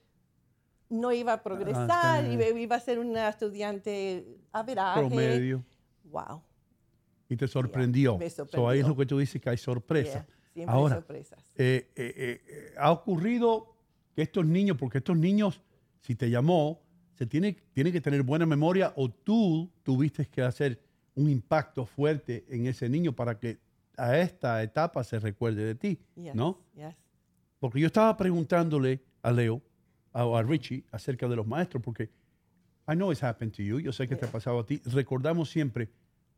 no 0.90 1.12
iba 1.12 1.32
a 1.32 1.42
progresar, 1.42 1.88
Ah, 1.90 2.22
sí. 2.22 2.36
y 2.36 2.58
iba 2.62 2.76
a 2.76 2.80
ser 2.80 2.98
una 2.98 3.28
estudiante 3.28 4.26
averaje. 4.52 5.00
Promedio. 5.00 5.64
Wow. 6.04 6.42
Y 7.28 7.36
te 7.36 7.46
sorprendió. 7.48 8.18
me 8.18 8.28
So, 8.28 8.42
ahí 8.42 8.48
es 8.48 8.50
sorprendió. 8.50 8.88
lo 8.88 8.96
que 8.96 9.06
tú 9.06 9.18
dices 9.18 9.40
que 9.40 9.48
hay 9.50 9.56
sorpresa. 9.56 10.26
Yeah, 10.26 10.26
siempre 10.52 10.72
hay 10.74 10.78
Ahora, 10.80 10.94
sorpresas. 10.96 11.38
eh, 11.56 11.90
eh, 11.96 12.42
eh, 12.46 12.74
ha 12.76 12.90
ocurrido 12.90 13.74
que 14.14 14.22
estos 14.22 14.44
niños, 14.44 14.76
porque 14.76 14.98
estos 14.98 15.16
niños, 15.16 15.62
si 16.00 16.16
te 16.16 16.28
llamó, 16.28 16.82
se 17.14 17.26
tiene, 17.26 17.56
tiene 17.72 17.92
que 17.92 18.00
tener 18.00 18.22
buena 18.24 18.46
memoria 18.46 18.92
o 18.96 19.08
tú 19.08 19.70
tuviste 19.84 20.26
que 20.26 20.42
hacer 20.42 20.80
un 21.14 21.30
impacto 21.30 21.86
fuerte 21.86 22.44
en 22.48 22.66
ese 22.66 22.88
niño 22.88 23.12
para 23.14 23.38
que 23.38 23.58
a 23.96 24.18
esta 24.18 24.62
etapa 24.62 25.04
se 25.04 25.18
recuerde 25.20 25.64
de 25.64 25.74
ti, 25.74 26.00
Yes, 26.16 26.34
¿no? 26.34 26.58
yes. 26.74 26.96
Porque 27.58 27.78
yo 27.78 27.86
estaba 27.86 28.16
preguntándole 28.16 29.02
a 29.22 29.30
Leo 29.30 29.60
a, 30.12 30.42
Richie 30.42 30.84
acerca 30.90 31.28
de 31.28 31.36
los 31.36 31.46
maestros, 31.46 31.82
porque 31.82 32.10
I 32.88 32.94
know 32.94 33.12
it's 33.12 33.22
happened 33.22 33.52
to 33.56 33.62
you, 33.62 33.78
yo 33.78 33.92
sé 33.92 34.08
que 34.08 34.16
te 34.16 34.26
ha 34.26 34.30
pasado 34.30 34.58
a 34.58 34.66
ti. 34.66 34.80
Recordamos 34.86 35.50
siempre 35.50 35.88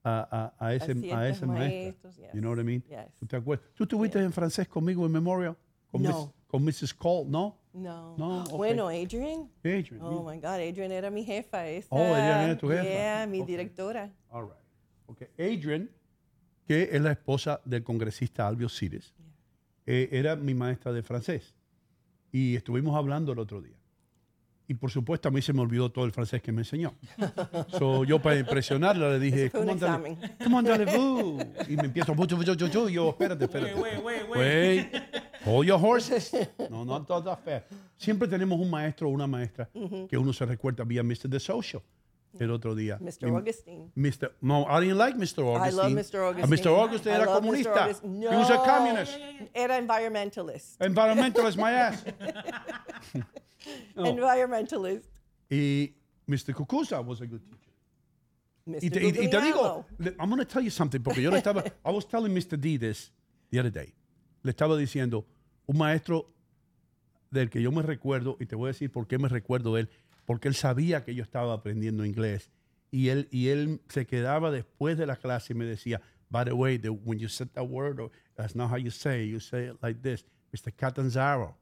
a, 0.05 0.53
a, 0.59 0.67
a 0.67 0.75
ese, 0.75 0.93
a 1.13 1.29
ese 1.29 1.47
maestro. 1.47 2.11
yes, 2.11 2.33
You 2.35 2.41
know 2.41 2.51
what 2.53 2.61
I 2.61 2.65
mean? 2.65 2.83
yes. 2.89 3.07
¿Tú 3.19 3.27
te 3.27 3.37
acuerdas? 3.37 3.67
¿Tú 3.75 3.85
estuviste 3.85 4.19
en 4.19 4.33
francés 4.33 4.69
conmigo 4.69 5.07
en 5.07 5.13
Memorial? 5.13 5.57
Con, 5.91 6.03
No. 6.03 6.09
Miss- 6.27 6.31
con 6.47 6.65
Mrs. 6.65 6.95
Cole, 6.95 7.31
¿no? 7.31 7.59
No. 7.73 8.17
No, 8.19 8.45
ok. 8.45 8.57
Bueno, 8.57 8.89
Adrian. 8.89 9.49
Adrian, 9.65 10.03
Oh 10.03 10.23
my 10.31 10.37
God, 10.37 10.61
Adrian 10.61 10.93
era 10.93 11.11
mi 11.11 11.25
jefa. 11.25 11.67
Esa, 11.69 11.89
Oh, 11.91 11.99
Adrian 12.15 12.41
era 12.43 12.59
tu 12.59 12.69
jefa. 12.69 12.83
Yeah, 12.83 13.27
mi 13.27 13.41
Ok. 13.41 13.47
directora. 13.47 14.11
All 14.31 14.43
right. 14.45 14.57
Okay. 15.07 15.29
Adrian, 15.39 15.89
que 16.67 16.91
es 16.93 17.01
la 17.01 17.13
esposa 17.13 17.61
del 17.65 17.83
congresista 17.83 18.47
Albio 18.47 18.69
Cires, 18.69 19.15
eh, 19.87 20.09
era 20.13 20.37
mi 20.37 20.53
maestra 20.55 20.93
de 20.93 21.03
francés. 21.03 21.55
Y 22.33 22.57
estuvimos 22.57 22.97
hablando 22.97 23.33
el 23.33 23.39
otro 23.39 23.61
día. 23.61 23.77
Y 24.67 24.75
por 24.75 24.91
supuesto 24.91 25.29
a 25.29 25.31
mí 25.31 25.43
se 25.43 25.53
me 25.53 25.61
olvidó 25.61 25.91
todo 25.91 26.07
el 26.07 26.13
francés 26.13 26.41
que 26.41 26.51
me 26.51 26.63
enseñó. 26.63 26.95
so, 27.79 28.05
yo 28.05 28.23
para 28.23 28.39
impresionarla 28.39 29.11
le 29.11 29.19
dije, 29.19 29.51
¿cómo 29.51 29.73
andale-. 29.73 30.17
¿Cómo 30.43 30.59
allez-vous? 30.59 31.45
Y 31.69 31.77
me 31.77 31.85
empiezo, 31.85 32.15
"Yo, 32.15 32.43
yo, 32.55 32.67
yo, 32.67 32.89
yo", 32.89 33.11
espérate, 33.11 33.45
espérate. 33.45 33.75
Wait, 33.75 33.99
wait, 34.03 34.23
wait, 34.31 34.93
Wait. 34.93 35.03
Hold 35.45 35.67
your 35.67 35.81
horses. 35.83 36.33
No, 36.71 36.85
no, 36.85 37.37
fair. 37.45 37.67
Siempre 37.97 38.27
tenemos 38.29 38.59
un 38.59 38.71
maestro 38.71 39.09
o 39.09 39.11
una 39.11 39.27
maestra 39.27 39.69
Ujú. 39.75 40.07
que 40.09 40.17
uno 40.17 40.33
se 40.33 40.47
recuerda 40.47 40.85
vía 40.85 41.03
Mr. 41.03 41.29
The 41.29 41.41
Social 41.41 41.83
el 42.39 42.51
otro 42.51 42.75
día. 42.75 42.99
Mr. 43.01 43.29
Augustine. 43.29 43.91
Mr. 43.95 44.33
No, 44.41 44.67
I 44.69 44.81
didn't 44.81 44.99
like 44.99 45.17
Mr. 45.19 45.43
I 45.43 45.57
Augustine. 45.57 45.77
love 45.77 45.93
Mr. 45.93 46.19
Augustine. 46.21 46.57
Mr. 46.57 46.67
Augustine 46.79 47.13
I 47.13 47.17
era 47.17 47.27
love 47.27 47.43
Mr. 47.43 47.47
comunista. 47.47 47.85
Augustine. 47.85 48.21
He 48.23 48.37
was 48.37 48.51
a 48.51 48.55
No, 48.55 48.65
communist. 48.65 49.19
Era 49.55 49.79
environmentalist. 49.79 50.81
Environmentalist, 50.81 51.57
my 51.59 51.71
ass. 51.73 52.05
No. 53.95 54.07
Environmentalist. 54.07 55.09
Y 55.51 55.95
Mr. 56.27 56.53
Kukusa 56.55 57.01
was 57.05 57.21
a 57.21 57.27
good 57.27 57.41
teacher. 57.43 57.71
Mr. 58.67 58.83
Y 58.85 58.91
te, 58.91 59.01
y- 59.05 59.25
y 59.27 59.31
te 59.31 59.41
digo, 59.41 59.85
I'm 60.19 60.29
going 60.31 60.39
to 60.39 60.45
tell 60.45 60.63
you 60.63 60.71
something, 60.71 61.01
porque 61.03 61.23
yo 61.23 61.31
le 61.31 61.39
estaba, 61.39 61.63
I 61.85 61.91
was 61.93 62.07
telling 62.07 62.33
Mr. 62.35 62.59
D 62.59 62.77
this 62.79 63.13
the 63.51 63.59
other 63.61 63.71
day. 63.71 63.95
Le 64.43 64.51
estaba 64.53 64.77
diciendo, 64.77 65.25
un 65.67 65.79
maestro 65.79 66.27
del 67.31 67.51
que 67.51 67.61
yo 67.63 67.71
me 67.71 67.83
recuerdo, 67.83 68.37
y 68.41 68.47
te 68.47 68.57
voy 68.57 68.67
a 68.67 68.73
decir 68.73 68.91
por 68.91 69.07
qué 69.07 69.19
me 69.19 69.29
recuerdo 69.29 69.77
él, 69.79 69.89
porque 70.33 70.49
él 70.49 70.55
sabía 70.55 71.05
que 71.05 71.15
yo 71.15 71.23
estaba 71.23 71.53
aprendiendo 71.53 72.07
inglés. 72.07 72.51
Y 72.91 73.11
él, 73.11 73.29
y 73.31 73.49
él 73.49 73.83
se 73.91 74.07
quedaba 74.07 74.51
después 74.51 74.97
de 74.97 75.05
la 75.05 75.17
clase 75.17 75.53
y 75.53 75.57
me 75.57 75.67
decía, 75.67 76.01
by 76.31 76.47
the 76.47 76.55
way, 76.55 76.79
the, 76.79 76.89
when 76.89 77.19
you 77.19 77.29
said 77.29 77.49
that 77.53 77.65
word, 77.65 78.01
or, 78.01 78.11
that's 78.35 78.57
not 78.57 78.71
how 78.71 78.79
you 78.79 78.91
say 78.91 79.27
it, 79.27 79.31
you 79.31 79.41
say 79.41 79.67
it 79.67 79.77
like 79.83 80.01
this, 80.01 80.25
Mr. 80.51 80.75
Catanzaro. 80.75 81.55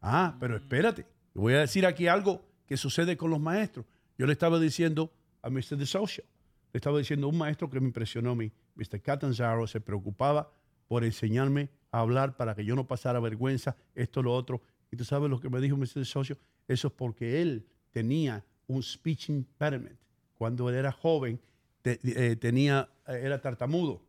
Ah, 0.00 0.38
pero 0.40 0.56
espérate. 0.56 1.04
Le 1.34 1.40
voy 1.42 1.52
a 1.52 1.60
decir 1.60 1.84
aquí 1.84 2.06
algo 2.06 2.40
que 2.66 2.78
sucede 2.78 3.14
con 3.18 3.28
los 3.28 3.40
maestros. 3.40 3.84
Yo 4.16 4.24
le 4.24 4.32
estaba 4.32 4.58
diciendo 4.58 5.12
a 5.42 5.50
Mr. 5.50 5.76
The 5.76 5.84
Social, 5.84 6.24
le 6.72 6.78
estaba 6.78 6.96
diciendo 6.96 7.28
un 7.28 7.36
maestro 7.36 7.68
que 7.68 7.78
me 7.78 7.88
impresionó 7.88 8.30
a 8.30 8.36
mí, 8.36 8.50
Mr. 8.76 9.02
Catanzaro, 9.02 9.66
se 9.66 9.82
preocupaba 9.82 10.50
por 10.88 11.04
enseñarme 11.04 11.68
a 11.90 12.00
hablar 12.00 12.38
para 12.38 12.54
que 12.54 12.64
yo 12.64 12.74
no 12.74 12.86
pasara 12.86 13.20
vergüenza, 13.20 13.76
esto, 13.94 14.22
lo 14.22 14.32
otro. 14.32 14.62
Y 14.90 14.96
tú 14.96 15.04
sabes 15.04 15.28
lo 15.28 15.38
que 15.40 15.50
me 15.50 15.60
dijo 15.60 15.76
Mr. 15.76 15.92
The 15.92 16.04
Social, 16.06 16.38
eso 16.68 16.88
es 16.88 16.94
porque 16.94 17.40
él 17.42 17.66
tenía 17.90 18.44
un 18.66 18.82
speech 18.82 19.28
impediment. 19.30 19.98
Cuando 20.38 20.68
él 20.68 20.74
era 20.76 20.92
joven, 20.92 21.40
te- 21.82 21.98
eh, 22.04 22.36
tenía, 22.36 22.88
eh, 23.06 23.20
era 23.22 23.40
tartamudo. 23.40 24.02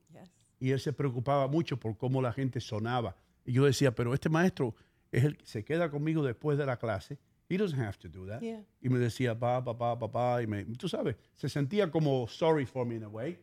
Y 0.60 0.72
él 0.72 0.80
se 0.80 0.92
preocupaba 0.92 1.48
mucho 1.48 1.78
por 1.80 1.96
cómo 1.98 2.20
la 2.20 2.34
gente 2.34 2.60
sonaba. 2.60 3.16
Y 3.46 3.52
yo 3.54 3.66
decía, 3.66 3.94
pero 3.94 4.14
este 4.16 4.28
maestro 4.28 4.74
es 5.12 5.24
el 5.24 5.38
que 5.38 5.46
se 5.46 5.64
queda 5.64 5.92
conmigo 5.92 6.24
después 6.24 6.58
de 6.58 6.66
la 6.66 6.78
clase. 6.78 7.20
He 7.48 7.58
doesn't 7.58 7.80
have 7.80 7.98
to 8.00 8.10
do 8.10 8.26
that. 8.26 8.42
Yeah. 8.42 8.66
Y 8.82 8.90
me 8.90 8.98
decía, 8.98 9.38
pa, 9.38 9.64
papá, 9.64 9.98
papá. 10.00 10.42
Y 10.42 10.48
me, 10.48 10.66
tú 10.66 10.90
sabes, 10.90 11.16
se 11.36 11.48
sentía 11.48 11.92
como 11.92 12.28
sorry 12.28 12.66
for 12.66 12.86
me 12.88 12.96
in 12.96 13.04
a 13.04 13.08
way. 13.08 13.38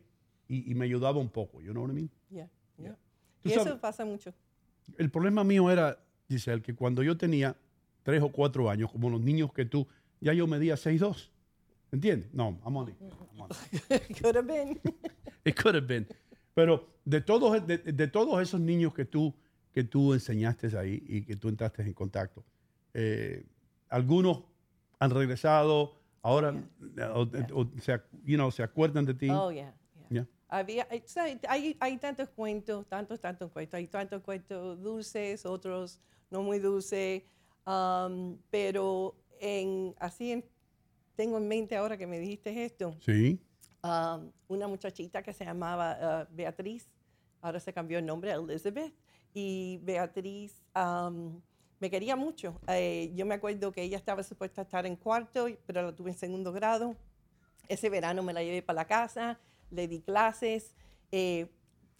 Y, 0.49 0.69
y 0.69 0.75
me 0.75 0.83
ayudaba 0.85 1.17
un 1.17 1.29
poco. 1.29 1.61
You 1.61 1.71
know 1.71 1.83
what 1.83 1.91
I 1.91 1.95
mean? 1.95 2.09
Yeah, 2.29 2.49
yeah. 2.77 2.97
Y 3.45 3.51
eso 3.53 3.63
sabes- 3.63 3.79
pasa 3.79 4.03
mucho. 4.05 4.33
El 4.97 5.09
problema 5.09 5.43
mío 5.45 5.71
era, 5.71 5.97
Giselle, 6.27 6.61
que 6.61 6.75
cuando 6.75 7.01
yo 7.01 7.15
tenía 7.17 7.55
tres 8.05 8.21
o 8.21 8.29
cuatro 8.31 8.69
años, 8.69 8.91
como 8.91 9.09
los 9.09 9.19
niños 9.19 9.51
que 9.51 9.65
tú, 9.65 9.87
ya 10.21 10.31
yo 10.31 10.45
medía 10.45 10.75
6'2". 10.75 11.31
¿Entiendes? 11.91 12.31
No, 12.33 12.59
I'm 12.63 12.75
only. 12.77 12.93
I'm 13.01 13.41
only- 13.41 13.55
Could 14.21 14.35
have 14.37 14.45
been. 14.47 14.79
It 15.43 15.55
could 15.55 15.75
have 15.75 15.87
been. 15.87 16.07
Pero 16.53 16.87
de 17.03 17.19
todos, 17.21 17.65
de, 17.65 17.79
de 17.79 18.07
todos 18.07 18.39
esos 18.41 18.59
niños 18.61 18.93
que 18.93 19.05
tú, 19.05 19.33
que 19.73 19.83
tú 19.83 20.13
enseñaste 20.13 20.77
ahí 20.77 21.03
y 21.07 21.23
que 21.23 21.35
tú 21.35 21.49
entraste 21.49 21.81
en 21.81 21.93
contacto, 21.93 22.43
eh, 22.93 23.43
algunos 23.89 24.43
han 24.99 25.09
regresado, 25.11 25.95
ahora 26.21 26.53
o- 27.15 27.27
o 27.53 27.67
se, 27.81 27.99
you 28.23 28.35
know, 28.37 28.51
se 28.51 28.61
acuerdan 28.63 29.05
de 29.05 29.13
ti. 29.15 29.29
Oh, 29.31 29.51
yeah. 29.51 29.73
Yeah. 30.09 30.27
Había, 30.47 30.87
hay, 31.49 31.75
hay 31.79 31.97
tantos 31.97 32.29
cuentos, 32.29 32.85
tantos, 32.87 33.19
tantos 33.19 33.51
cuentos. 33.51 33.73
Hay 33.79 33.87
tantos 33.87 34.21
cuentos 34.21 34.79
dulces, 34.81 35.43
otros 35.45 35.99
no 36.29 36.43
muy 36.43 36.59
dulces. 36.59 37.23
Um, 37.65 38.37
pero 38.49 39.15
en, 39.39 39.95
así 39.99 40.31
en- 40.31 40.45
tengo 41.15 41.37
en 41.37 41.47
mente 41.47 41.75
ahora 41.75 41.97
que 41.97 42.07
me 42.07 42.19
dijiste 42.19 42.65
esto. 42.65 42.95
Sí. 42.99 43.39
um, 43.83 44.31
una 44.47 44.67
muchachita 44.67 45.21
que 45.21 45.33
se 45.33 45.45
llamaba 45.45 46.27
uh, 46.29 46.35
Beatriz, 46.35 46.87
ahora 47.41 47.59
se 47.59 47.71
cambió 47.73 47.99
el 47.99 48.05
nombre 48.05 48.31
a 48.31 48.35
Elizabeth, 48.35 48.93
y 49.33 49.79
Beatriz 49.83 50.63
um, 50.75 51.41
me 51.79 51.89
quería 51.89 52.15
mucho. 52.15 52.59
Eh, 52.67 53.11
yo 53.15 53.25
me 53.25 53.35
acuerdo 53.35 53.71
que 53.71 53.83
ella 53.83 53.97
estaba 53.97 54.23
supuesta 54.23 54.61
a 54.61 54.63
estar 54.63 54.85
en 54.85 54.95
cuarto, 54.95 55.47
pero 55.65 55.83
la 55.83 55.95
tuve 55.95 56.11
en 56.11 56.17
segundo 56.17 56.51
grado. 56.53 56.95
Ese 57.67 57.89
verano 57.89 58.23
me 58.23 58.31
la 58.31 58.41
llevé 58.43 58.61
para 58.61 58.77
la 58.77 58.87
casa, 58.87 59.39
le 59.71 59.87
di 59.87 59.99
clases, 59.99 60.73
eh, 61.11 61.47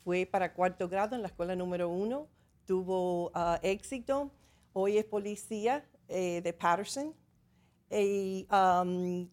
fue 0.03 0.25
para 0.25 0.53
cuarto 0.53 0.87
grado 0.87 1.15
en 1.15 1.21
la 1.21 1.27
escuela 1.27 1.55
número 1.55 1.89
uno, 1.89 2.27
tuvo 2.65 3.31
ah, 3.33 3.59
éxito. 3.63 4.31
Hoy 4.77 4.97
es 4.97 5.05
policía 5.05 5.85
eh, 6.09 6.41
de 6.43 6.51
Patterson. 6.51 7.13
Y 7.89 8.45
um, 8.51 9.29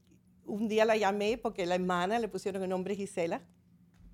un 0.46 0.68
día 0.68 0.84
la 0.84 0.96
llamé 0.96 1.36
porque 1.36 1.66
la 1.66 1.74
hermana 1.74 2.20
le 2.20 2.28
pusieron 2.28 2.62
el 2.62 2.68
nombre 2.68 2.94
Gisela. 2.94 3.40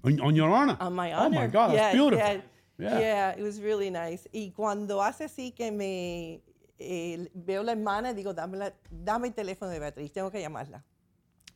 On, 0.02 0.18
on 0.22 0.34
your 0.34 0.48
honor. 0.48 0.78
On 0.80 0.90
my 0.94 1.12
Oh 1.12 1.28
my 1.28 1.36
honor. 1.36 1.48
God, 1.50 1.68
that's 1.68 1.74
Yeah, 1.74 1.92
beautiful. 1.92 2.18
Yeah, 2.26 2.42
Yeah. 2.78 2.98
yeah, 3.00 3.36
it 3.36 3.42
was 3.42 3.60
really 3.60 3.90
nice. 3.90 4.26
Y 4.32 4.52
cuando 4.52 5.02
hace 5.02 5.24
así 5.24 5.52
que 5.52 5.70
me 5.70 6.40
eh, 6.78 7.28
veo 7.34 7.62
la 7.62 7.72
hermana, 7.72 8.14
digo, 8.14 8.32
dame, 8.32 8.56
la- 8.56 8.72
dame 8.90 9.28
el 9.28 9.34
teléfono 9.34 9.70
de 9.70 9.80
Beatriz, 9.80 10.10
tengo 10.12 10.30
que 10.30 10.40
llamarla. 10.40 10.82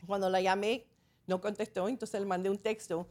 Cuando 0.06 0.28
la 0.28 0.42
llamé, 0.42 0.84
no 1.26 1.40
contestó, 1.40 1.88
entonces 1.88 2.20
le 2.20 2.26
mandé 2.26 2.50
un 2.50 2.58
texto 2.58 3.06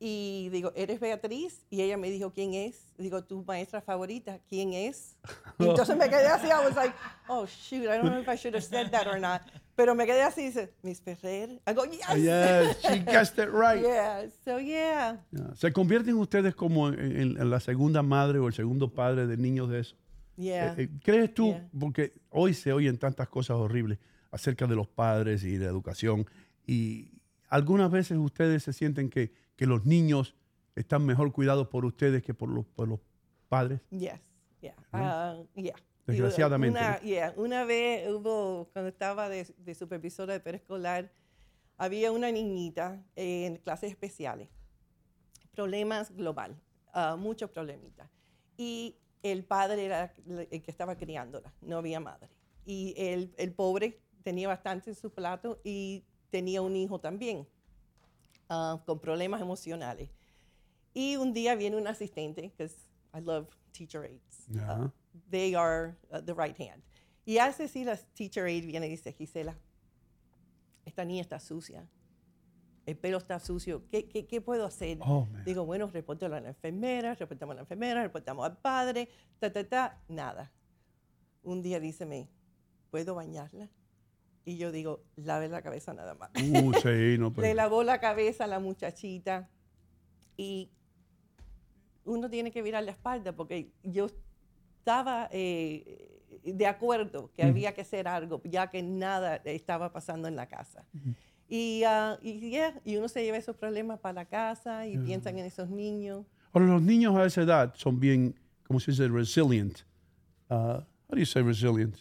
y 0.00 0.48
digo, 0.50 0.72
¿eres 0.74 1.00
Beatriz? 1.00 1.64
Y 1.70 1.82
ella 1.82 1.96
me 1.96 2.10
dijo, 2.10 2.32
¿quién 2.32 2.52
es? 2.54 2.92
Digo, 2.98 3.22
tu 3.24 3.42
maestra 3.44 3.80
favorita, 3.80 4.38
¿quién 4.48 4.72
es? 4.72 5.16
Y 5.58 5.64
entonces 5.68 5.96
me 5.96 6.08
quedé 6.08 6.26
así, 6.26 6.46
I 6.48 6.64
was 6.66 6.76
like, 6.76 6.94
oh 7.28 7.46
shoot, 7.46 7.84
I 7.84 7.96
don't 7.98 8.10
know 8.10 8.20
if 8.20 8.28
I 8.28 8.36
should 8.36 8.54
have 8.54 8.64
said 8.64 8.90
that 8.90 9.06
or 9.06 9.18
not. 9.20 9.42
Pero 9.76 9.94
me 9.94 10.06
quedé 10.06 10.22
así, 10.22 10.42
dice, 10.46 10.72
Miss 10.82 11.00
Ferrer. 11.00 11.60
I 11.66 11.72
go, 11.72 11.84
yes. 11.84 12.16
Yes, 12.16 12.76
she 12.82 13.00
guessed 13.00 13.38
it 13.38 13.50
right. 13.50 13.82
Yeah, 13.84 14.26
so 14.44 14.58
yeah. 14.58 15.16
Yeah. 15.32 15.54
¿Se 15.56 15.72
convierten 15.72 16.14
ustedes 16.16 16.54
como 16.54 16.88
en, 16.88 17.00
en- 17.00 17.40
en 17.40 17.50
la 17.50 17.58
segunda 17.60 18.02
madre 18.02 18.38
o 18.38 18.46
el 18.46 18.54
segundo 18.54 18.92
padre 18.92 19.26
de 19.26 19.36
niños 19.36 19.68
de 19.70 19.80
eso? 19.80 19.96
Yeah. 20.36 20.74
Eh, 20.78 20.82
eh, 20.82 20.88
¿Crees 21.02 21.34
tú? 21.34 21.48
Yeah. 21.48 21.68
Porque 21.78 22.12
hoy 22.30 22.54
se 22.54 22.72
oyen 22.72 22.98
tantas 22.98 23.28
cosas 23.28 23.56
horribles 23.56 23.98
acerca 24.30 24.66
de 24.66 24.74
los 24.76 24.86
padres 24.86 25.42
y 25.44 25.52
de 25.56 25.64
la 25.64 25.70
educación. 25.70 26.26
Y 26.66 27.10
algunas 27.48 27.90
veces 27.90 28.16
ustedes 28.18 28.62
se 28.62 28.72
sienten 28.72 29.10
que, 29.10 29.32
que 29.56 29.66
los 29.66 29.84
niños 29.84 30.34
están 30.74 31.04
mejor 31.06 31.32
cuidados 31.32 31.68
por 31.68 31.84
ustedes 31.84 32.22
que 32.22 32.34
por 32.34 32.48
los, 32.48 32.66
por 32.66 32.88
los 32.88 33.00
padres. 33.48 33.80
Yes, 33.90 34.20
yeah, 34.60 34.74
uh, 34.92 35.46
yeah. 35.60 35.76
Desgraciadamente, 36.06 36.78
Una, 36.78 36.98
¿no? 36.98 37.00
yeah, 37.02 37.32
una 37.36 37.64
vez 37.64 38.10
hubo, 38.10 38.68
cuando 38.72 38.88
estaba 38.88 39.28
de, 39.28 39.46
de 39.56 39.74
supervisora 39.74 40.34
de 40.34 40.40
preescolar, 40.40 41.10
había 41.78 42.12
una 42.12 42.30
niñita 42.30 43.02
en 43.16 43.56
clases 43.56 43.90
especiales. 43.90 44.48
Problemas 45.52 46.14
global, 46.14 46.60
ah, 46.92 47.16
muchos 47.16 47.50
problemitas. 47.50 48.10
Y 48.56 48.96
el 49.22 49.44
padre 49.44 49.86
era 49.86 50.12
el 50.26 50.62
que 50.62 50.70
estaba 50.70 50.96
criándola, 50.96 51.52
no 51.62 51.78
había 51.78 52.00
madre. 52.00 52.28
Y 52.66 52.94
el, 52.96 53.32
el 53.38 53.52
pobre 53.52 54.00
tenía 54.22 54.48
bastante 54.48 54.90
en 54.90 54.96
su 54.96 55.10
plato 55.10 55.60
y 55.64 56.04
tenía 56.30 56.60
un 56.60 56.76
hijo 56.76 57.00
también 57.00 57.46
ah, 58.48 58.82
con 58.84 58.98
problemas 58.98 59.40
emocionales. 59.40 60.10
Y 60.92 61.16
un 61.16 61.32
día 61.32 61.54
viene 61.54 61.76
un 61.76 61.86
asistente, 61.86 62.42
because 62.42 62.76
I 63.12 63.20
love 63.20 63.48
teacher 63.72 64.02
aides. 64.04 64.46
Ajá. 64.56 64.92
They 65.30 65.54
are 65.54 65.96
uh, 66.10 66.20
the 66.20 66.34
right 66.34 66.58
hand. 66.58 66.82
Y 67.24 67.38
hace 67.38 67.64
así 67.64 67.84
la 67.84 67.96
teacher 67.96 68.44
aide 68.44 68.66
viene 68.66 68.86
y 68.86 68.90
dice, 68.90 69.12
Gisela, 69.12 69.56
esta 70.84 71.04
niña 71.04 71.22
está 71.22 71.40
sucia. 71.40 71.88
El 72.86 72.96
pelo 72.96 73.16
está 73.18 73.40
sucio. 73.40 73.82
¿Qué, 73.88 74.08
qué, 74.08 74.26
qué 74.26 74.40
puedo 74.40 74.66
hacer? 74.66 74.98
Oh. 75.00 75.26
Digo, 75.44 75.64
bueno, 75.64 75.88
repórtalo 75.88 76.36
a 76.36 76.40
la 76.40 76.48
enfermera, 76.48 77.14
reportamos 77.14 77.54
a 77.54 77.56
la 77.56 77.60
enfermera, 77.62 78.02
reportamos 78.02 78.44
al 78.44 78.58
padre, 78.58 79.08
ta, 79.38 79.50
ta, 79.50 79.66
ta. 79.66 80.02
Nada. 80.06 80.52
Un 81.42 81.62
día 81.62 81.80
díceme, 81.80 82.28
¿puedo 82.90 83.14
bañarla? 83.14 83.70
Y 84.44 84.56
yo 84.58 84.72
digo, 84.72 85.02
lave 85.16 85.48
la 85.48 85.62
cabeza 85.62 85.94
nada 85.94 86.14
más. 86.14 86.30
Uh, 86.36 86.72
sí, 86.82 87.16
no, 87.18 87.32
pero- 87.32 87.46
Le 87.46 87.54
lavó 87.54 87.82
la 87.82 87.98
cabeza 87.98 88.44
a 88.44 88.46
la 88.46 88.58
muchachita 88.60 89.48
y 90.36 90.70
uno 92.04 92.28
tiene 92.28 92.50
que 92.50 92.62
mirar 92.62 92.84
la 92.84 92.90
espalda 92.90 93.32
porque 93.32 93.70
yo 93.82 94.06
estaba 94.78 95.28
eh, 95.32 96.20
de 96.44 96.66
acuerdo 96.66 97.30
que 97.32 97.42
había 97.42 97.72
que 97.72 97.80
hacer 97.80 98.06
algo, 98.06 98.42
ya 98.44 98.68
que 98.68 98.82
nada 98.82 99.36
estaba 99.44 99.92
pasando 99.92 100.28
en 100.28 100.36
la 100.36 100.46
casa. 100.46 100.84
Y, 101.48 101.82
ah, 101.86 102.18
y, 102.20 102.50
yeah, 102.50 102.78
y 102.84 102.96
uno 102.96 103.08
se 103.08 103.22
lleva 103.22 103.38
esos 103.38 103.56
problemas 103.56 104.00
para 104.00 104.12
la 104.14 104.24
casa 104.26 104.86
y 104.86 104.96
Ujú. 104.98 105.06
piensan 105.06 105.38
en 105.38 105.46
esos 105.46 105.70
niños. 105.70 106.26
Ahora, 106.52 106.66
los 106.66 106.82
niños 106.82 107.16
a 107.16 107.24
esa 107.24 107.42
edad 107.42 107.74
son 107.76 107.98
bien, 107.98 108.34
¿cómo 108.66 108.78
se 108.80 108.90
dice? 108.90 109.08
Resilient. 109.08 109.78
How 110.50 110.84
do 111.08 111.16
you 111.16 111.24
say 111.26 111.42
resilient? 111.42 111.96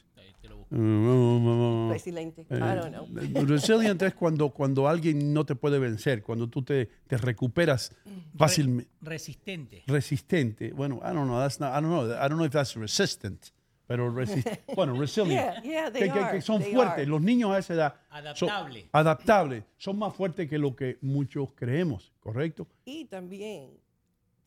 Mm, 0.76 1.92
Resiliente. 1.92 2.42
I 2.42 2.46
Eh, 2.50 2.58
don't 2.60 2.92
know. 2.92 3.08
resilient 3.48 4.02
es 4.02 4.14
cuando, 4.16 4.50
cuando 4.50 4.88
alguien 4.88 5.34
no 5.34 5.46
te 5.46 5.56
puede 5.56 5.80
vencer, 5.80 6.24
cuando 6.24 6.50
tú 6.50 6.64
te, 6.64 6.88
te 7.08 7.18
recuperas 7.18 7.96
fácilmente. 8.38 8.90
Resistente. 9.02 9.84
Resistente. 9.88 10.72
Bueno, 10.74 10.96
I 11.04 11.14
don't 11.14 11.26
know. 11.28 11.40
That's 11.40 11.60
not, 11.60 11.70
I 11.72 11.82
don't 11.82 11.90
know. 11.92 12.06
I 12.14 12.28
don't 12.30 12.38
know 12.38 12.46
if 12.46 12.52
that's 12.54 12.76
resistant. 12.76 13.52
Pero 13.86 14.12
resi- 14.14 14.44
bueno, 14.76 14.94
resilient. 15.00 15.62
Yeah, 15.62 15.62
yeah, 15.64 15.86
que, 15.92 16.00
they 16.00 16.10
que- 16.10 16.14
que 16.14 16.20
are, 16.20 16.42
son 16.42 16.62
they 16.62 16.74
fuertes. 16.74 16.94
are. 17.00 17.06
Los 17.06 17.22
niños 17.22 17.52
a 17.52 17.60
esa 17.60 17.74
edad 17.74 17.96
son 18.36 18.50
Adaptable. 18.50 18.90
adaptables. 18.94 19.64
Son 19.78 20.00
más 20.00 20.16
fuertes 20.16 20.50
que 20.50 20.58
lo 20.58 20.76
que 20.76 20.98
muchos 21.02 21.50
creemos, 21.54 22.14
¿correcto? 22.20 22.66
Y 22.86 23.06
también 23.06 23.72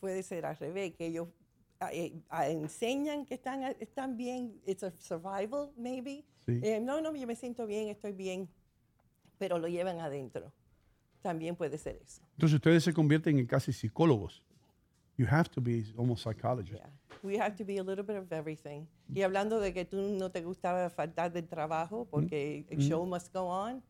puede 0.01 0.23
ser 0.23 0.47
al 0.47 0.57
revés, 0.57 0.95
que 0.97 1.07
ellos 1.07 1.29
eh, 1.93 2.13
enseñan 2.49 3.25
que 3.27 3.35
están, 3.35 3.63
están 3.81 4.17
bien, 4.17 4.61
it's 4.67 4.83
a 4.83 4.91
survival, 4.91 5.71
maybe. 5.77 6.25
Sí. 6.47 6.61
Eh, 6.63 6.81
no, 6.81 7.01
no, 7.01 7.15
yo 7.15 7.27
me 7.27 7.37
siento 7.37 7.67
bien, 7.67 7.89
estoy 7.89 8.13
bien, 8.13 8.49
pero 9.39 9.59
lo 9.59 9.69
llevan 9.69 10.01
adentro. 10.01 10.53
También 11.23 11.57
puede 11.57 11.77
ser 11.79 11.97
eso. 12.03 12.23
Entonces 12.33 12.55
ustedes 12.57 12.85
se 12.85 12.93
convierten 12.93 13.39
en 13.39 13.47
casi 13.47 13.73
psicólogos. 13.73 14.43
You 15.19 15.27
have 15.29 15.49
to 15.51 15.61
be 15.61 15.85
almost 15.99 16.23
psychologists. 16.25 16.87
We 17.23 17.39
have 17.41 17.57
to 17.57 17.65
be 17.65 17.79
a 17.79 17.83
little 17.83 18.05
bit 18.05 18.17
of 18.17 18.31
everything. 18.33 18.87
Y 19.15 19.23
hablando 19.23 19.59
de 19.59 19.73
que 19.73 19.85
tú 19.85 19.97
no 20.17 20.31
te 20.31 20.43
gustaba 20.43 20.89
faltar 20.91 21.33
del 21.33 21.49
trabajo 21.49 22.07
porque 22.11 22.65
el 22.69 22.79
Mm. 22.79 22.81
show 22.83 23.07
must 23.07 23.33
go 23.33 23.49
on, 23.49 23.83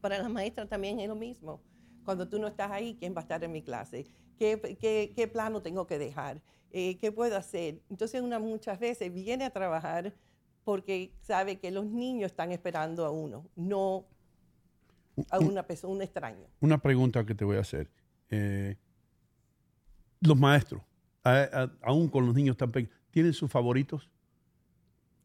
para 0.00 0.18
las 0.18 0.30
maestras 0.30 0.68
también 0.68 1.00
es 1.00 1.08
lo 1.08 1.16
mismo. 1.16 1.60
Cuando 2.04 2.28
tú 2.28 2.38
no 2.38 2.46
estás 2.48 2.70
ahí, 2.70 2.94
¿quién 2.98 3.14
va 3.14 3.20
a 3.20 3.22
estar 3.22 3.42
en 3.42 3.50
mi 3.52 3.62
clase? 3.62 4.06
¿Qué, 4.38 4.76
qué, 4.80 5.12
qué 5.14 5.28
plano 5.28 5.62
tengo 5.62 5.86
que 5.86 5.98
dejar? 5.98 6.40
Eh, 6.70 6.96
¿Qué 6.98 7.12
puedo 7.12 7.36
hacer? 7.36 7.80
Entonces 7.90 8.20
una 8.22 8.38
muchas 8.38 8.78
veces 8.78 9.12
viene 9.12 9.44
a 9.44 9.50
trabajar 9.50 10.14
porque 10.64 11.12
sabe 11.20 11.58
que 11.58 11.70
los 11.70 11.84
niños 11.86 12.30
están 12.30 12.52
esperando 12.52 13.04
a 13.04 13.10
uno, 13.10 13.46
no 13.56 14.06
a 15.30 15.38
una 15.38 15.66
persona, 15.66 15.92
un 15.92 16.02
extraño. 16.02 16.46
Una 16.60 16.78
pregunta 16.78 17.24
que 17.26 17.34
te 17.34 17.44
voy 17.44 17.56
a 17.56 17.60
hacer. 17.60 17.90
Eh, 18.30 18.76
los 20.20 20.38
maestros, 20.38 20.80
aún 21.82 22.08
con 22.08 22.24
los 22.26 22.34
niños 22.34 22.56
tan 22.56 22.70
pequeños, 22.72 22.96
¿tienen 23.10 23.32
sus 23.34 23.50
favoritos? 23.50 24.08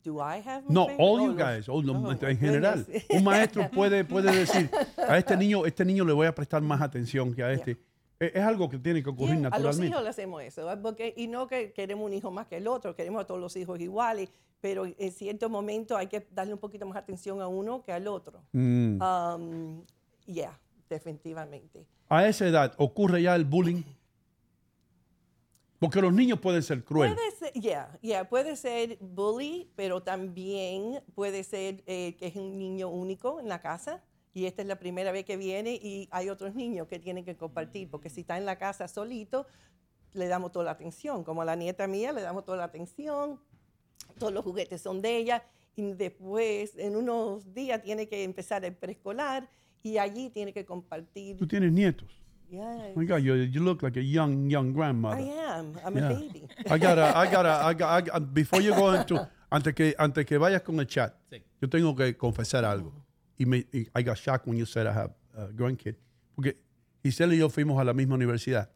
Do 0.04 0.16
I 0.20 0.42
have 0.46 0.64
my 0.68 0.74
No, 0.74 0.88
favorite? 0.88 1.04
all 1.04 1.22
you 1.22 1.28
los- 1.28 1.38
guys, 1.38 1.70
all 1.70 1.86
los- 1.86 1.96
oh, 1.96 2.00
my 2.02 2.18
en 2.30 2.38
general. 2.38 2.86
Un 3.10 3.24
maestro 3.24 3.70
puede, 3.72 4.04
puede 4.06 4.36
decir, 4.36 4.70
a 5.08 5.18
este 5.18 5.38
niño, 5.38 5.66
este 5.66 5.86
niño 5.86 6.04
le 6.06 6.14
voy 6.14 6.28
a 6.28 6.34
prestar 6.36 6.62
más 6.62 6.82
atención 6.82 7.34
que 7.34 7.44
a 7.44 7.52
este. 7.52 7.78
Es, 8.20 8.36
es 8.36 8.44
algo 8.44 8.70
que 8.70 8.78
tiene 8.80 9.04
que 9.04 9.10
ocurrir 9.10 9.36
Yeah, 9.38 9.48
a 9.48 9.50
los 9.50 9.52
naturalmente. 9.52 9.88
hijos 9.88 10.04
le 10.04 10.10
hacemos 10.10 10.44
eso, 10.44 10.72
¿eh? 10.72 10.78
porque, 10.78 11.14
y 11.16 11.28
no 11.28 11.48
que 11.48 11.72
queremos 11.72 12.06
un 12.06 12.14
hijo 12.14 12.32
más 12.32 12.48
que 12.48 12.58
el 12.58 12.68
otro, 12.68 12.96
queremos 12.96 13.22
a 13.22 13.26
todos 13.28 13.40
los 13.40 13.56
hijos 13.56 13.80
iguales, 13.80 14.30
pero 14.60 14.86
en 14.86 15.12
cierto 15.12 15.50
momento 15.50 15.96
hay 15.96 16.08
que 16.08 16.28
darle 16.32 16.54
un 16.54 16.60
poquito 16.60 16.86
más 16.86 16.98
atención 16.98 17.42
a 17.42 17.48
uno 17.48 17.84
que 17.84 17.92
al 17.92 18.08
otro. 18.08 18.42
Mm. 18.54 19.02
Um, 19.02 19.84
yeah, 20.26 20.58
definitivamente. 20.90 21.86
A 22.10 22.26
esa 22.28 22.48
edad 22.48 22.74
ocurre 22.78 23.22
ya 23.22 23.36
el 23.36 23.46
bullying. 23.46 23.84
Porque 25.80 26.02
los 26.02 26.12
niños 26.12 26.40
pueden 26.40 26.64
ser 26.64 26.84
crueles. 26.84 27.16
Puede 27.16 27.32
ser, 27.36 27.54
yeah, 27.62 28.00
yeah, 28.02 28.28
puede 28.28 28.56
ser 28.56 28.98
bully, 29.00 29.70
pero 29.76 30.02
también 30.02 31.04
puede 31.14 31.44
ser 31.44 31.84
eh, 31.86 32.16
que 32.18 32.28
es 32.28 32.36
un 32.36 32.58
niño 32.58 32.90
único 32.90 33.40
en 33.40 33.48
la 33.48 33.62
casa 33.62 34.02
y 34.38 34.46
esta 34.46 34.62
es 34.62 34.68
la 34.68 34.78
primera 34.78 35.12
vez 35.12 35.26
que 35.26 35.36
viene 35.36 35.72
y 35.82 36.08
hay 36.12 36.30
otros 36.30 36.54
niños 36.54 36.88
que 36.88 37.00
tienen 37.00 37.26
que 37.26 37.36
compartir, 37.36 37.90
porque 37.90 38.08
si 38.12 38.22
está 38.22 38.38
en 38.38 38.46
la 38.46 38.58
casa 38.60 38.88
solito, 38.88 39.48
le 40.14 40.28
damos 40.28 40.52
toda 40.52 40.66
la 40.66 40.72
atención. 40.72 41.24
Como 41.24 41.42
a 41.42 41.46
la 41.46 41.56
nieta 41.56 41.88
mía, 41.88 42.12
le 42.12 42.22
damos 42.22 42.46
toda 42.46 42.60
la 42.60 42.66
atención, 42.66 43.40
todos 44.20 44.32
los 44.32 44.44
juguetes 44.44 44.80
son 44.80 45.02
de 45.02 45.18
ella 45.18 45.44
y 45.76 45.94
después, 45.94 46.74
en 46.78 46.96
unos 46.96 47.52
días, 47.56 47.82
tiene 47.82 48.08
que 48.08 48.24
empezar 48.24 48.64
el 48.64 48.76
preescolar 48.76 49.50
y 49.82 49.98
allí 49.98 50.30
tiene 50.30 50.54
que 50.54 50.66
compartir. 50.66 51.36
Tú 51.38 51.48
tienes 51.48 51.72
nietos. 51.72 52.08
Yes. 52.50 52.62
Oh 52.96 53.00
my 53.00 53.06
God, 53.08 53.18
you, 53.24 53.34
you 53.36 53.60
look 53.64 53.82
like 53.82 53.98
a 54.00 54.04
young, 54.04 54.50
young 54.52 54.72
grandmother. 54.72 55.20
I 55.20 55.30
am. 55.32 55.74
I'm 55.84 55.96
Yeah. 55.98 56.06
a 56.06 56.14
baby. 56.14 56.48
I 56.70 56.78
gotta, 56.78 57.12
I 57.16 57.26
gotta, 57.32 57.66
I 57.66 57.74
gotta, 57.74 57.98
I 57.98 58.02
gotta- 58.04 58.20
before 58.20 58.62
you 58.62 58.76
go 58.76 58.94
into, 58.94 59.18
antes 59.50 59.74
que, 59.74 59.96
antes 59.98 60.26
que 60.28 60.38
vayas 60.38 60.62
con 60.62 60.80
el 60.80 60.86
chat, 60.86 61.16
yo 61.60 61.68
tengo 61.70 61.96
que 61.96 62.16
confesar 62.16 62.64
algo. 62.66 62.94
Y 63.38 63.46
me, 63.46 63.66
y 63.72 63.88
I 63.94 64.04
got 64.04 64.18
shocked 64.18 64.48
when 64.48 64.58
you 64.58 64.66
said 64.66 64.88
I 64.88 64.94
have 64.94 65.12
a 65.36 65.48
grandkid. 65.54 65.96
Porque 66.36 66.58
Giselle 67.04 67.34
y 67.36 67.38
yo 67.40 67.50
fuimos 67.50 67.80
a 67.80 67.84
la 67.84 67.94
misma 67.94 68.16
universidad. 68.16 68.70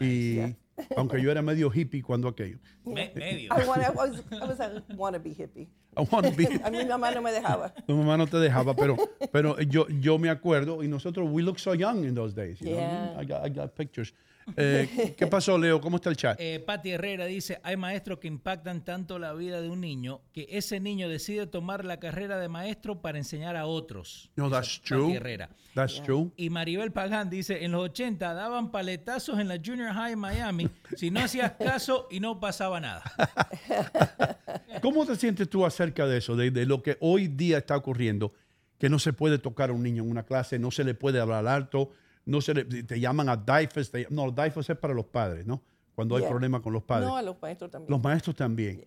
Y 0.00 0.56
aunque 0.96 1.20
yo 1.22 1.30
era 1.30 1.40
medio 1.42 1.70
hippie 1.70 2.02
cuando 2.02 2.28
aquello. 2.28 2.58
Me- 2.84 3.12
medio. 3.14 3.50
I, 3.52 3.66
want, 3.66 3.82
I 3.82 3.90
was, 3.90 4.22
I 4.32 4.44
was 4.44 4.60
a 4.60 4.82
wannabe 4.96 5.34
hippie. 5.34 5.68
I 5.96 6.02
wanna 6.10 6.30
be- 6.30 6.46
a 6.64 6.70
mi 6.70 6.84
mamá 6.84 7.14
no 7.14 7.22
me 7.22 7.30
dejaba. 7.32 7.72
Tu 7.86 7.94
mamá 7.94 8.18
no 8.18 8.26
te 8.26 8.36
dejaba, 8.38 8.74
pero, 8.76 8.96
pero 9.32 9.58
yo, 9.60 9.86
yo 9.88 10.18
me 10.18 10.28
acuerdo 10.28 10.82
y 10.82 10.88
nosotros, 10.88 11.28
we 11.30 11.42
look 11.42 11.58
so 11.58 11.72
young 11.72 12.04
in 12.04 12.14
those 12.14 12.34
days. 12.34 12.60
you 12.60 12.70
know? 12.70 12.78
Yeah. 12.78 13.14
I, 13.18 13.24
got, 13.24 13.44
I 13.44 13.48
got 13.48 13.74
pictures. 13.74 14.12
Eh, 14.56 15.14
¿Qué 15.16 15.26
pasó, 15.26 15.58
Leo? 15.58 15.80
¿Cómo 15.80 15.96
está 15.96 16.10
el 16.10 16.16
chat? 16.16 16.36
Eh, 16.40 16.60
Pati 16.64 16.90
Herrera 16.90 17.26
dice, 17.26 17.58
hay 17.62 17.76
maestros 17.76 18.18
que 18.20 18.28
impactan 18.28 18.84
tanto 18.84 19.18
la 19.18 19.32
vida 19.32 19.60
de 19.60 19.68
un 19.68 19.80
niño 19.80 20.20
que 20.32 20.46
ese 20.50 20.78
niño 20.78 21.08
decide 21.08 21.46
tomar 21.46 21.84
la 21.84 21.98
carrera 21.98 22.38
de 22.38 22.48
maestro 22.48 23.02
para 23.02 23.18
enseñar 23.18 23.56
a 23.56 23.66
otros. 23.66 24.30
No, 24.36 24.48
that's 24.48 24.78
Pati 24.78 24.88
true. 24.88 25.14
Herrera. 25.14 25.48
That's 25.74 26.00
true. 26.02 26.30
Y 26.36 26.48
Maribel 26.48 26.92
Pagán 26.92 27.28
dice, 27.28 27.64
en 27.64 27.72
los 27.72 27.82
80 27.82 28.34
daban 28.34 28.70
paletazos 28.70 29.38
en 29.38 29.48
la 29.48 29.56
Junior 29.56 29.92
High 29.92 30.12
en 30.12 30.18
Miami 30.18 30.68
si 30.96 31.10
no 31.10 31.20
hacías 31.20 31.52
caso 31.58 32.06
y 32.10 32.20
no 32.20 32.38
pasaba 32.38 32.80
nada. 32.80 33.02
¿Cómo 34.82 35.04
te 35.04 35.16
sientes 35.16 35.50
tú 35.50 35.66
acerca 35.66 36.06
de 36.06 36.18
eso, 36.18 36.36
de, 36.36 36.50
de 36.50 36.66
lo 36.66 36.82
que 36.82 36.96
hoy 37.00 37.28
día 37.28 37.58
está 37.58 37.76
ocurriendo, 37.76 38.32
que 38.78 38.88
no 38.88 38.98
se 38.98 39.12
puede 39.12 39.38
tocar 39.38 39.70
a 39.70 39.72
un 39.72 39.82
niño 39.82 40.04
en 40.04 40.10
una 40.10 40.22
clase, 40.22 40.58
no 40.58 40.70
se 40.70 40.84
le 40.84 40.94
puede 40.94 41.20
hablar 41.20 41.46
alto, 41.46 41.90
no 42.26 42.40
se 42.40 42.52
le, 42.54 42.64
te 42.64 43.00
llaman 43.00 43.28
a 43.28 43.36
DIFES, 43.36 43.90
te- 43.90 44.06
no, 44.10 44.30
DIFES 44.30 44.70
es 44.70 44.76
para 44.78 44.92
los 44.94 45.06
padres, 45.06 45.46
¿no? 45.46 45.62
Cuando 45.94 46.14
hay 46.16 46.22
Yeah. 46.22 46.30
problemas 46.30 46.60
con 46.60 46.72
los 46.74 46.82
padres. 46.82 47.08
No, 47.08 47.16
a 47.16 47.22
los 47.22 47.40
maestros 47.40 47.70
también. 47.70 47.90
Los 47.90 48.02
maestros 48.02 48.36
también. 48.36 48.84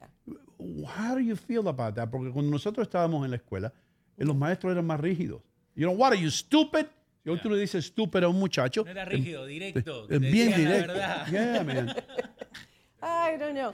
How 0.60 1.16
do 1.16 1.20
you 1.20 1.36
feel 1.36 1.68
about 1.68 1.96
that? 1.96 2.10
Porque 2.10 2.32
cuando 2.32 2.52
nosotros 2.52 2.86
estábamos 2.86 3.26
en 3.26 3.32
la 3.32 3.38
escuela, 3.38 3.74
eh, 4.18 4.24
los 4.26 4.36
maestros 4.36 4.72
eran 4.74 4.86
más 4.86 5.00
rígidos. 5.00 5.42
You 5.76 5.88
know, 5.88 5.96
what 5.96 6.12
are 6.12 6.22
you 6.22 6.30
stupid? 6.30 6.86
Y 7.26 7.30
hoy 7.30 7.40
tú 7.42 7.50
le 7.50 7.58
dices 7.60 7.86
stupid 7.86 8.24
a 8.24 8.28
un 8.30 8.38
muchacho. 8.38 8.84
No 8.84 8.92
era 8.92 9.06
rígido, 9.06 9.46
directo, 9.46 10.08
que 10.08 10.20
bien 10.20 10.52
la 10.52 10.58
directo. 10.58 10.94
verdad. 10.94 11.28
Yeah, 11.32 11.64
man. 11.64 11.90
I 13.02 13.38
don't 13.38 13.54
know. 13.58 13.74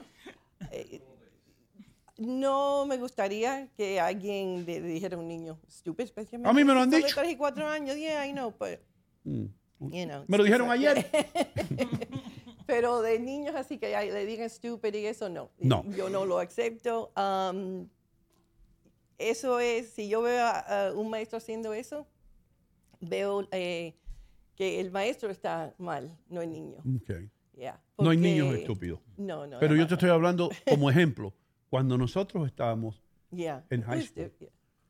Eh, 0.70 1.02
no 2.18 2.86
me 2.86 2.96
gustaría 2.96 3.68
que 3.76 4.00
alguien 4.00 4.64
le 4.64 4.80
dijera 4.80 5.16
a 5.16 5.20
un 5.20 5.28
niño 5.28 5.58
stupid, 5.68 6.04
especialmente 6.04 6.48
A 6.48 6.52
mí 6.54 6.64
me 6.64 6.72
lo 6.72 6.80
han 6.80 6.90
dicho. 6.90 7.14
3 7.14 7.32
y 7.32 7.36
4 7.36 7.66
años. 7.68 7.96
Yeah, 7.96 8.26
I 8.26 8.32
know, 8.32 8.52
but, 8.58 8.78
Mm. 9.26 9.46
you 9.92 10.06
know. 10.06 10.24
Me 10.28 10.38
lo 10.38 10.44
dijeron 10.44 10.70
ayer. 10.70 11.06
Pero 12.66 13.00
de 13.02 13.18
niños 13.20 13.54
así 13.54 13.78
que 13.78 13.88
le 13.88 14.26
digan 14.26 14.48
stupid 14.50 14.94
y 14.94 15.06
eso 15.06 15.28
no. 15.28 15.50
No. 15.58 15.84
Yo 15.96 16.08
no 16.10 16.24
lo 16.24 16.38
acepto. 16.38 17.12
Um, 17.16 17.88
eso 19.18 19.60
es, 19.60 19.90
si 19.90 20.08
yo 20.08 20.22
veo 20.22 20.44
a, 20.44 20.88
a 20.88 20.92
un 20.92 21.08
maestro 21.10 21.38
haciendo 21.38 21.72
eso, 21.72 22.06
veo 23.00 23.46
eh, 23.52 23.94
que 24.56 24.80
el 24.80 24.90
maestro 24.90 25.30
está 25.30 25.74
mal, 25.78 26.16
no 26.28 26.42
el 26.42 26.50
niño. 26.50 26.78
Okay. 27.02 27.30
Yeah, 27.56 27.80
No 27.98 28.10
hay 28.10 28.18
niños 28.18 28.54
estúpidos. 28.54 29.00
No, 29.16 29.46
no. 29.46 29.58
Pero 29.60 29.74
yo 29.76 29.86
te 29.86 29.94
estoy 29.94 30.10
hablando 30.10 30.50
como 30.68 30.90
ejemplo. 30.90 31.32
Cuando 31.70 31.96
nosotros 31.98 32.46
estábamos 32.46 33.02
Yeah. 33.32 33.64
en 33.70 33.82
high 33.82 34.02
school, 34.02 34.32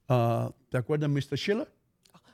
ah, 0.09 0.53
¿te 0.69 0.77
acuerdas 0.77 1.09
Mr. 1.09 1.37
Schiller? 1.39 1.73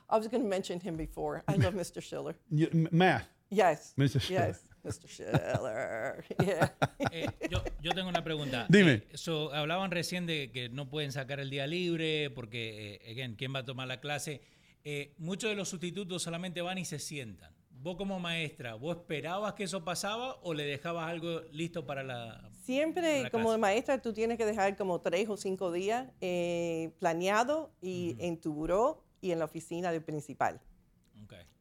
I 0.09 0.17
was 0.17 0.27
going 0.27 0.43
to 0.43 0.49
mention 0.49 0.79
him 0.79 0.95
before. 0.97 1.43
I 1.47 1.55
love 1.55 1.73
Mr. 1.75 2.01
Schiller. 2.01 2.35
Y- 2.51 2.69
m- 2.71 2.89
Math. 2.91 3.27
Yes. 3.49 3.93
Mr. 3.97 4.19
Schiller. 4.19 4.47
Yes. 4.47 4.61
Mr. 4.85 5.07
Schiller. 5.07 6.23
Yeah. 6.45 6.69
Eh, 7.11 7.27
yo, 7.49 7.61
yo 7.81 7.91
tengo 7.93 8.09
una 8.09 8.23
pregunta. 8.23 8.65
Dime. 8.69 8.93
Eh, 8.93 9.17
so, 9.17 9.53
hablaban 9.53 9.91
recién 9.91 10.25
de 10.25 10.51
que 10.51 10.69
no 10.69 10.89
pueden 10.89 11.11
sacar 11.11 11.39
el 11.39 11.49
día 11.49 11.67
libre 11.67 12.29
porque, 12.31 12.99
eh, 13.03 13.11
again, 13.11 13.35
¿quién 13.35 13.53
va 13.55 13.59
a 13.59 13.65
tomar 13.65 13.87
la 13.87 13.99
clase? 14.01 14.41
Eh, 14.83 15.13
muchos 15.17 15.49
de 15.49 15.55
los 15.55 15.69
sustitutos 15.69 16.21
solamente 16.23 16.61
van 16.61 16.77
y 16.77 16.85
se 16.85 16.99
sientan. 16.99 17.53
vos 17.69 17.95
como 17.97 18.17
maestra, 18.19 18.75
¿vos 18.75 18.95
esperabas 18.97 19.53
que 19.55 19.63
eso 19.65 19.83
pasaba 19.83 20.35
o 20.43 20.53
le 20.53 20.63
dejabas 20.65 21.09
algo 21.09 21.41
listo 21.51 21.85
para 21.85 22.01
la... 22.03 22.49
Siempre 22.63 23.23
la 23.23 23.29
como 23.29 23.45
clase. 23.49 23.57
maestra 23.59 24.01
tú 24.01 24.13
tienes 24.13 24.37
que 24.37 24.45
dejar 24.45 24.77
como 24.77 25.01
tres 25.01 25.27
o 25.27 25.35
cinco 25.35 25.69
días 25.71 26.07
eh, 26.21 26.91
planeado 26.99 27.71
y 27.81 28.15
en 28.19 28.39
tu 28.39 28.53
buró 28.53 29.02
y 29.23 29.31
en 29.31 29.39
la 29.39 29.45
oficina 29.45 29.91
del 29.91 30.03
principal. 30.03 30.59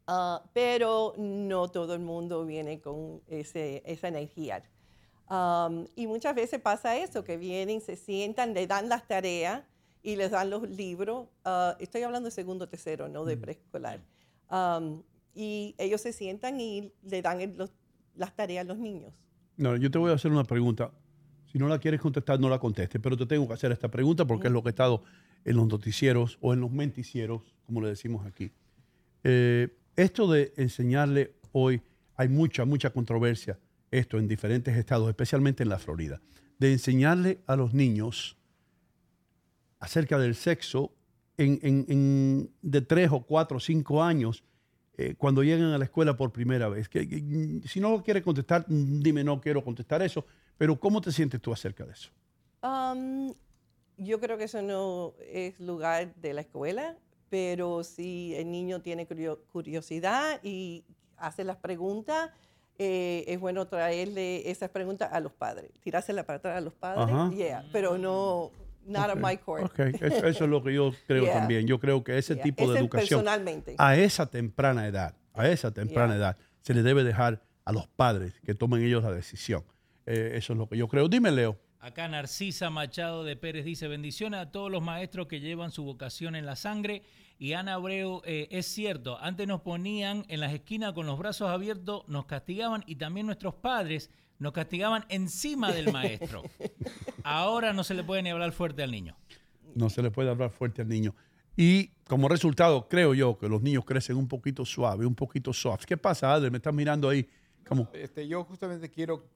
Ah, 0.08 0.42
pero 0.52 1.14
no 1.16 1.68
todo 1.70 1.94
el 1.94 2.00
mundo 2.00 2.44
viene 2.44 2.80
con 2.80 3.22
ese, 3.28 3.82
esa 3.86 4.08
energía. 4.08 4.60
Um, 5.30 5.86
y 5.94 6.08
muchas 6.08 6.34
veces 6.34 6.60
pasa 6.60 6.96
eso, 6.98 7.22
que 7.22 7.36
vienen, 7.36 7.80
se 7.80 7.94
sientan, 7.94 8.52
le 8.52 8.66
dan 8.66 8.88
las 8.88 9.06
tareas 9.06 9.62
y 10.02 10.16
les 10.16 10.32
dan 10.32 10.50
los 10.50 10.68
libros. 10.68 11.28
Ah, 11.44 11.76
estoy 11.78 12.02
hablando 12.02 12.26
de 12.26 12.32
segundo, 12.32 12.68
tercero, 12.68 13.08
no 13.08 13.24
de 13.24 13.36
preescolar. 13.36 14.00
Um, 14.50 15.02
y 15.34 15.76
ellos 15.78 16.00
se 16.00 16.12
sientan 16.12 16.60
y 16.60 16.92
le 17.04 17.22
dan 17.22 17.40
el- 17.40 17.56
los- 17.56 17.72
las 18.16 18.34
tareas 18.34 18.64
a 18.64 18.68
los 18.68 18.78
niños. 18.78 19.14
No, 19.56 19.76
yo 19.76 19.88
te 19.88 19.98
voy 19.98 20.10
a 20.10 20.14
hacer 20.14 20.32
una 20.32 20.44
pregunta. 20.44 20.90
Si 21.52 21.58
no 21.58 21.68
la 21.68 21.78
quieres 21.78 22.00
contestar, 22.00 22.40
no 22.40 22.48
la 22.48 22.58
contestes, 22.58 22.98
pero 23.02 23.14
te 23.16 23.26
tengo 23.26 23.46
que 23.46 23.52
hacer 23.52 23.70
esta 23.72 23.90
pregunta 23.90 24.24
porque 24.26 24.46
es 24.46 24.52
lo 24.52 24.62
que 24.62 24.70
he 24.70 24.70
estado 24.70 25.02
en 25.44 25.56
los 25.56 25.66
noticieros 25.68 26.38
o 26.40 26.54
en 26.54 26.60
los 26.60 26.70
menticieros, 26.70 27.42
como 27.66 27.82
le 27.82 27.88
decimos 27.88 28.24
aquí. 28.26 28.50
Eh, 29.22 29.68
esto 29.96 30.30
de 30.30 30.54
enseñarle 30.56 31.34
hoy, 31.52 31.82
hay 32.16 32.28
mucha, 32.28 32.64
mucha 32.64 32.90
controversia, 32.90 33.58
esto 33.90 34.18
en 34.18 34.26
diferentes 34.28 34.74
estados, 34.76 35.08
especialmente 35.10 35.62
en 35.62 35.68
la 35.68 35.78
Florida, 35.78 36.22
de 36.58 36.72
enseñarle 36.72 37.40
a 37.46 37.54
los 37.56 37.74
niños 37.74 38.36
acerca 39.78 40.18
del 40.18 40.34
sexo 40.34 40.94
en, 41.36 41.58
en- 41.62 41.84
en- 41.88 42.50
de 42.62 42.80
tres 42.80 43.10
o 43.12 43.20
cuatro 43.22 43.58
o 43.58 43.60
cinco 43.60 44.02
años 44.02 44.42
eh, 44.96 45.14
cuando 45.18 45.42
llegan 45.42 45.72
a 45.72 45.78
la 45.78 45.84
escuela 45.84 46.16
por 46.16 46.32
primera 46.32 46.68
vez. 46.68 46.88
Que, 46.88 47.60
si 47.66 47.80
no 47.80 47.90
lo 47.90 48.02
quieres 48.02 48.22
contestar, 48.22 48.64
dime, 48.68 49.24
no 49.24 49.40
quiero 49.40 49.62
contestar 49.64 50.02
eso, 50.02 50.24
pero 50.62 50.78
¿cómo 50.78 51.00
te 51.00 51.10
sientes 51.10 51.40
tú 51.40 51.52
acerca 51.52 51.84
de 51.84 51.90
eso? 51.92 52.10
Um, 52.62 53.34
yo 53.96 54.20
creo 54.20 54.38
que 54.38 54.44
eso 54.44 54.62
no 54.62 55.12
es 55.28 55.58
lugar 55.58 56.14
de 56.14 56.34
la 56.34 56.42
escuela, 56.42 56.94
pero 57.30 57.82
si 57.82 58.32
el 58.36 58.48
niño 58.48 58.80
tiene 58.80 59.08
curio- 59.08 59.40
curiosidad 59.52 60.38
y 60.44 60.84
hace 61.16 61.42
las 61.42 61.56
preguntas, 61.56 62.30
eh, 62.78 63.24
es 63.26 63.40
bueno 63.40 63.66
traerle 63.66 64.48
esas 64.52 64.70
preguntas 64.70 65.08
a 65.12 65.18
los 65.18 65.32
padres, 65.32 65.72
tirárselas 65.80 66.24
para 66.26 66.36
atrás 66.36 66.56
a 66.58 66.60
los 66.60 66.74
padres, 66.74 67.12
Ajá. 67.12 67.32
yeah, 67.34 67.68
pero 67.72 67.98
no, 67.98 68.52
not 68.86 69.10
on 69.10 69.20
my 69.20 69.36
court. 69.38 69.64
Ok, 69.64 69.80
eso, 70.00 70.26
eso 70.28 70.44
es 70.44 70.48
lo 70.50 70.62
que 70.62 70.74
yo 70.74 70.92
creo 71.08 71.24
Yeah. 71.24 71.40
también. 71.40 71.66
Yo 71.66 71.80
creo 71.80 72.04
que 72.04 72.18
ese 72.18 72.34
Yeah. 72.34 72.44
tipo 72.44 72.66
de 72.68 72.74
Ese 72.74 72.78
educación 72.84 73.20
personalmente. 73.24 73.74
a 73.78 73.96
esa 73.96 74.26
temprana 74.30 74.86
edad, 74.86 75.16
a 75.34 75.48
esa 75.48 75.72
temprana 75.72 76.12
Yeah. 76.14 76.18
edad, 76.18 76.36
se 76.60 76.72
le 76.72 76.84
debe 76.84 77.02
dejar 77.02 77.42
a 77.64 77.72
los 77.72 77.88
padres 77.88 78.34
que 78.44 78.54
tomen 78.54 78.80
ellos 78.84 79.02
la 79.02 79.10
decisión. 79.10 79.64
Eh, 80.06 80.32
eso 80.34 80.52
es 80.52 80.58
lo 80.58 80.68
que 80.68 80.76
yo 80.76 80.88
creo. 80.88 81.08
Dime, 81.08 81.30
Leo. 81.30 81.58
Acá 81.80 82.06
Narcisa 82.06 82.70
Machado 82.70 83.24
de 83.24 83.34
Pérez 83.34 83.64
dice, 83.64 83.88
bendiciones 83.88 84.38
a 84.38 84.52
todos 84.52 84.70
los 84.70 84.82
maestros 84.82 85.26
que 85.26 85.40
llevan 85.40 85.72
su 85.72 85.82
vocación 85.82 86.36
en 86.36 86.46
la 86.46 86.54
sangre. 86.54 87.02
Y 87.38 87.54
Ana 87.54 87.74
Abreu, 87.74 88.22
eh, 88.24 88.46
es 88.52 88.66
cierto, 88.66 89.18
antes 89.18 89.48
nos 89.48 89.62
ponían 89.62 90.24
en 90.28 90.38
las 90.38 90.52
esquinas 90.52 90.92
con 90.92 91.06
los 91.06 91.18
brazos 91.18 91.50
abiertos, 91.50 92.04
nos 92.06 92.26
castigaban 92.26 92.84
y 92.86 92.96
también 92.96 93.26
nuestros 93.26 93.54
padres 93.54 94.10
nos 94.38 94.52
castigaban 94.52 95.04
encima 95.08 95.72
del 95.72 95.92
maestro. 95.92 96.42
Ahora 97.24 97.72
no 97.72 97.82
se 97.82 97.94
le 97.94 98.04
puede 98.04 98.22
ni 98.22 98.30
hablar 98.30 98.52
fuerte 98.52 98.84
al 98.84 98.92
niño. 98.92 99.16
No 99.74 99.90
se 99.90 100.02
le 100.02 100.12
puede 100.12 100.30
hablar 100.30 100.50
fuerte 100.50 100.82
al 100.82 100.88
niño. 100.88 101.16
Y 101.56 101.88
como 102.06 102.28
resultado, 102.28 102.88
creo 102.88 103.12
yo 103.14 103.36
que 103.38 103.48
los 103.48 103.60
niños 103.60 103.84
crecen 103.84 104.16
un 104.16 104.28
poquito 104.28 104.64
suave, 104.64 105.04
un 105.04 105.14
poquito 105.14 105.52
soft. 105.52 105.84
¿Qué 105.84 105.96
pasa, 105.96 106.32
Adel? 106.32 106.50
Me 106.50 106.58
estás 106.58 106.72
mirando 106.72 107.08
ahí 107.08 107.28
como... 107.66 107.88
Este, 107.92 108.28
yo 108.28 108.44
justamente 108.44 108.88
quiero 108.88 109.28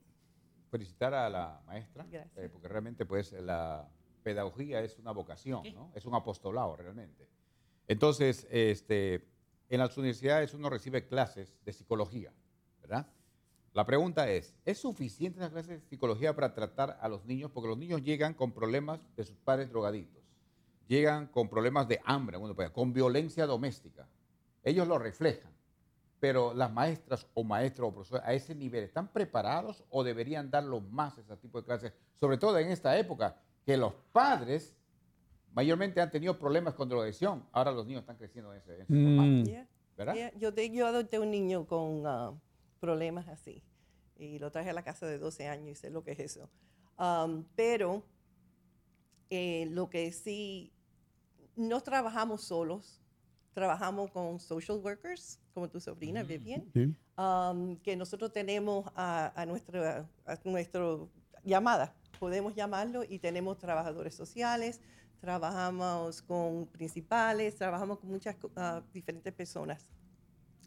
felicitar 0.70 1.14
a 1.14 1.28
la 1.28 1.62
maestra, 1.66 2.06
eh, 2.12 2.48
porque 2.52 2.68
realmente 2.68 3.06
pues 3.06 3.32
la 3.32 3.88
pedagogía 4.22 4.82
es 4.82 4.98
una 4.98 5.12
vocación, 5.12 5.62
¿no? 5.72 5.92
es 5.94 6.04
un 6.04 6.14
apostolado 6.14 6.76
realmente. 6.76 7.28
Entonces, 7.86 8.46
este, 8.50 9.24
en 9.68 9.78
las 9.78 9.96
universidades 9.96 10.54
uno 10.54 10.68
recibe 10.68 11.06
clases 11.06 11.56
de 11.64 11.72
psicología, 11.72 12.32
¿verdad? 12.80 13.06
La 13.72 13.84
pregunta 13.84 14.30
es, 14.30 14.54
¿es 14.64 14.78
suficiente 14.78 15.38
las 15.38 15.50
clases 15.50 15.82
de 15.82 15.88
psicología 15.88 16.34
para 16.34 16.54
tratar 16.54 16.98
a 17.00 17.08
los 17.08 17.26
niños? 17.26 17.50
Porque 17.52 17.68
los 17.68 17.78
niños 17.78 18.02
llegan 18.02 18.32
con 18.32 18.52
problemas 18.52 19.00
de 19.16 19.24
sus 19.24 19.36
padres 19.36 19.70
drogaditos, 19.70 20.24
llegan 20.88 21.26
con 21.26 21.48
problemas 21.48 21.86
de 21.86 22.00
hambre, 22.04 22.38
bueno, 22.38 22.54
pues, 22.54 22.70
con 22.70 22.92
violencia 22.92 23.44
doméstica. 23.46 24.08
Ellos 24.62 24.88
lo 24.88 24.98
reflejan. 24.98 25.55
Pero 26.18 26.54
las 26.54 26.72
maestras 26.72 27.26
o 27.34 27.44
maestros 27.44 27.88
o 27.90 27.94
profesores 27.94 28.24
a 28.26 28.32
ese 28.32 28.54
nivel, 28.54 28.84
¿están 28.84 29.08
preparados 29.12 29.84
o 29.90 30.02
deberían 30.02 30.50
darlo 30.50 30.80
más 30.80 31.18
a 31.18 31.20
ese 31.20 31.36
tipo 31.36 31.60
de 31.60 31.64
clases? 31.66 31.92
Sobre 32.18 32.38
todo 32.38 32.58
en 32.58 32.70
esta 32.70 32.96
época, 32.98 33.36
que 33.64 33.76
los 33.76 33.92
padres 34.12 34.74
mayormente 35.52 36.00
han 36.00 36.10
tenido 36.10 36.38
problemas 36.38 36.74
con 36.74 36.88
drogadicción. 36.88 37.44
Ahora 37.52 37.70
los 37.72 37.86
niños 37.86 38.00
están 38.00 38.16
creciendo 38.16 38.52
en 38.54 38.58
ese, 38.60 38.74
en 38.76 38.80
ese 38.82 38.92
Mm. 38.92 39.16
formato. 39.16 39.50
Yeah. 39.50 39.68
¿Verdad? 39.96 40.14
Yeah, 40.14 40.32
Yo, 40.38 40.52
te- 40.54 40.70
yo 40.70 40.86
adopté 40.86 41.18
un 41.18 41.30
niño 41.30 41.66
con 41.66 42.02
ah, 42.06 42.32
problemas 42.80 43.28
así 43.28 43.62
y 44.18 44.38
lo 44.38 44.50
traje 44.50 44.70
a 44.70 44.72
la 44.74 44.82
casa 44.84 45.06
de 45.06 45.18
12 45.18 45.48
años 45.48 45.68
y 45.68 45.74
sé 45.74 45.90
lo 45.90 46.02
que 46.04 46.12
es 46.12 46.18
eso. 46.20 46.48
Um, 46.98 47.44
pero 47.54 48.02
eh, 49.30 49.66
lo 49.70 49.90
que 49.90 50.12
sí, 50.12 50.72
no 51.56 51.80
trabajamos 51.82 52.42
solos, 52.42 53.00
trabajamos 53.56 54.10
con 54.10 54.38
social 54.38 54.78
workers, 54.84 55.40
como 55.54 55.66
tu 55.66 55.80
sobrina 55.80 56.22
Vivian, 56.22 56.62
Sí. 56.74 56.94
um, 57.16 57.74
que 57.78 57.96
nosotros 57.96 58.30
tenemos 58.30 58.84
a, 58.94 59.32
a 59.34 59.46
nuestra 59.46 60.06
a 60.26 60.36
nuestro 60.44 61.08
llamada, 61.42 61.94
podemos 62.20 62.54
llamarlo 62.54 63.02
y 63.02 63.18
tenemos 63.18 63.56
trabajadores 63.56 64.14
sociales, 64.14 64.82
trabajamos 65.22 66.20
con 66.20 66.66
principales, 66.66 67.56
trabajamos 67.56 67.98
con 67.98 68.10
muchas 68.10 68.36
ah, 68.56 68.82
diferentes 68.92 69.32
personas, 69.32 69.88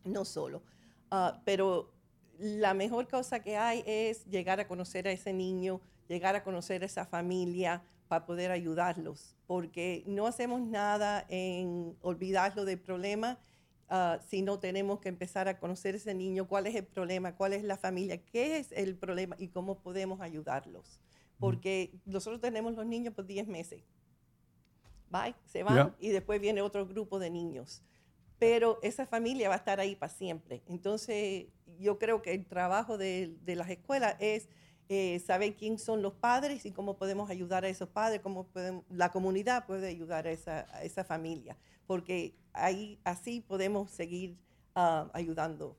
no 0.04 0.26
solo. 0.26 0.64
Ah, 1.12 1.40
pero 1.46 1.92
la 2.40 2.74
mejor 2.74 3.08
cosa 3.08 3.40
que 3.40 3.56
hay 3.56 3.84
es 3.86 4.26
llegar 4.26 4.60
a 4.60 4.68
conocer 4.68 5.08
a 5.08 5.12
ese 5.12 5.32
niño, 5.32 5.80
llegar 6.08 6.36
a 6.36 6.44
conocer 6.44 6.82
a 6.82 6.88
esa 6.88 7.06
familia 7.06 7.84
para 8.10 8.26
poder 8.26 8.50
ayudarlos, 8.52 9.38
porque 9.48 10.04
no 10.08 10.26
hacemos 10.28 10.60
nada 10.62 11.26
en 11.30 11.96
olvidarlo 12.02 12.66
del 12.66 12.80
problema, 12.80 13.38
ah, 13.88 14.20
sino 14.28 14.60
tenemos 14.60 15.00
que 15.00 15.10
empezar 15.10 15.48
a 15.48 15.60
conocer 15.60 15.94
ese 15.94 16.16
niño, 16.16 16.48
cuál 16.48 16.66
es 16.66 16.76
el 16.76 16.86
problema, 16.86 17.36
cuál 17.36 17.54
es 17.54 17.64
la 17.64 17.78
familia, 17.78 18.18
qué 18.26 18.58
es 18.58 18.72
el 18.72 18.96
problema 18.98 19.36
y 19.40 19.50
cómo 19.50 19.80
podemos 19.80 20.20
ayudarlos. 20.22 21.00
Porque 21.40 21.94
nosotros 22.06 22.42
tenemos 22.42 22.74
los 22.76 22.86
niños 22.86 23.14
por 23.14 23.26
10 23.26 23.48
meses. 23.48 23.84
Bye, 25.10 25.36
se 25.46 25.64
van 25.64 25.76
Ya. 25.76 25.96
y 26.00 26.10
después 26.10 26.42
viene 26.42 26.62
otro 26.62 26.86
grupo 26.88 27.20
de 27.20 27.30
niños. 27.30 27.82
Pero 28.40 28.80
esa 28.82 29.06
familia 29.06 29.50
va 29.50 29.56
a 29.56 29.60
estar 29.60 29.80
ahí 29.80 29.96
para 29.96 30.12
siempre. 30.12 30.64
Entonces, 30.68 31.46
yo 31.80 32.00
creo 32.00 32.22
que 32.22 32.34
el 32.34 32.46
trabajo 32.46 32.98
de, 32.98 33.36
de 33.46 33.56
las 33.56 33.70
escuelas 33.70 34.16
es 34.20 34.50
eh, 34.90 35.20
saber 35.20 35.56
quién 35.56 35.78
son 35.78 36.02
los 36.02 36.14
padres 36.16 36.66
y 36.66 36.72
cómo 36.72 36.98
podemos 36.98 37.30
ayudar 37.30 37.64
a 37.64 37.70
esos 37.70 37.88
padres, 37.90 38.22
cómo 38.22 38.48
podemos, 38.48 38.84
la 38.90 39.12
comunidad 39.12 39.66
puede 39.68 39.88
ayudar 39.88 40.26
a 40.28 40.32
esa, 40.32 40.66
a 40.76 40.84
esa 40.84 41.04
familia. 41.04 41.56
Porque 41.86 42.36
ahí 42.54 43.00
así 43.04 43.40
podemos 43.42 43.92
seguir 43.92 44.36
ah, 44.76 45.08
ayudando 45.14 45.78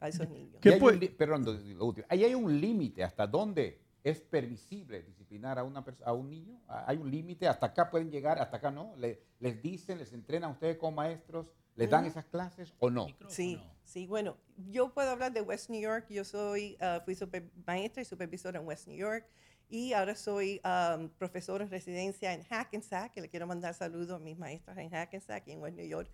a 0.00 0.08
esos 0.08 0.28
niños. 0.30 0.60
Y 0.64 0.68
hay 0.70 0.80
un 0.80 0.98
li- 0.98 1.08
perdón, 1.08 1.44
lo- 1.44 1.84
último. 1.86 2.06
Ahí 2.08 2.24
hay 2.24 2.34
un 2.34 2.58
límite 2.60 3.04
hasta 3.04 3.26
dónde 3.26 3.78
es 4.02 4.20
permisible 4.20 5.02
disciplinar 5.02 5.58
a, 5.58 5.64
una 5.64 5.84
a 6.04 6.12
un 6.14 6.30
niño. 6.30 6.58
Ah, 6.68 6.84
Hay 6.86 6.96
un 6.96 7.10
límite, 7.10 7.46
hasta 7.48 7.66
acá 7.66 7.90
pueden 7.90 8.10
llegar, 8.10 8.38
hasta 8.38 8.56
acá 8.56 8.70
no. 8.70 8.94
Le- 8.96 9.20
les 9.40 9.60
dicen, 9.62 9.98
les 9.98 10.12
entrenan 10.14 10.50
a 10.50 10.52
ustedes 10.54 10.78
como 10.78 10.96
maestros, 10.96 11.46
les 11.76 11.90
dan 11.90 12.04
esas 12.06 12.24
clases 12.26 12.74
o 12.78 12.90
no. 12.90 13.06
Sí, 13.28 13.60
sí, 13.84 14.06
bueno, 14.06 14.36
yo 14.70 14.92
puedo 14.92 15.10
hablar 15.10 15.32
de 15.32 15.40
West 15.42 15.70
New 15.70 15.80
York. 15.80 16.06
Yo 16.08 16.24
soy, 16.24 16.76
ah, 16.80 17.00
fui 17.04 17.14
super- 17.14 17.48
maestra 17.66 18.02
y 18.02 18.04
supervisora 18.04 18.58
en 18.60 18.66
West 18.66 18.86
New 18.88 18.96
York 18.96 19.26
y 19.68 19.92
ahora 19.92 20.14
soy 20.14 20.60
um, 20.64 21.08
profesora 21.10 21.64
en 21.64 21.70
residencia 21.70 22.32
en 22.32 22.42
Hackensack, 22.44 23.12
que 23.12 23.20
le 23.20 23.28
quiero 23.28 23.46
mandar 23.46 23.74
saludos 23.74 24.10
a 24.10 24.18
mis 24.18 24.38
maestras 24.38 24.78
en 24.78 24.90
Hackensack 24.90 25.46
y 25.48 25.52
en 25.52 25.60
West 25.60 25.76
New 25.76 25.86
York. 25.86 26.10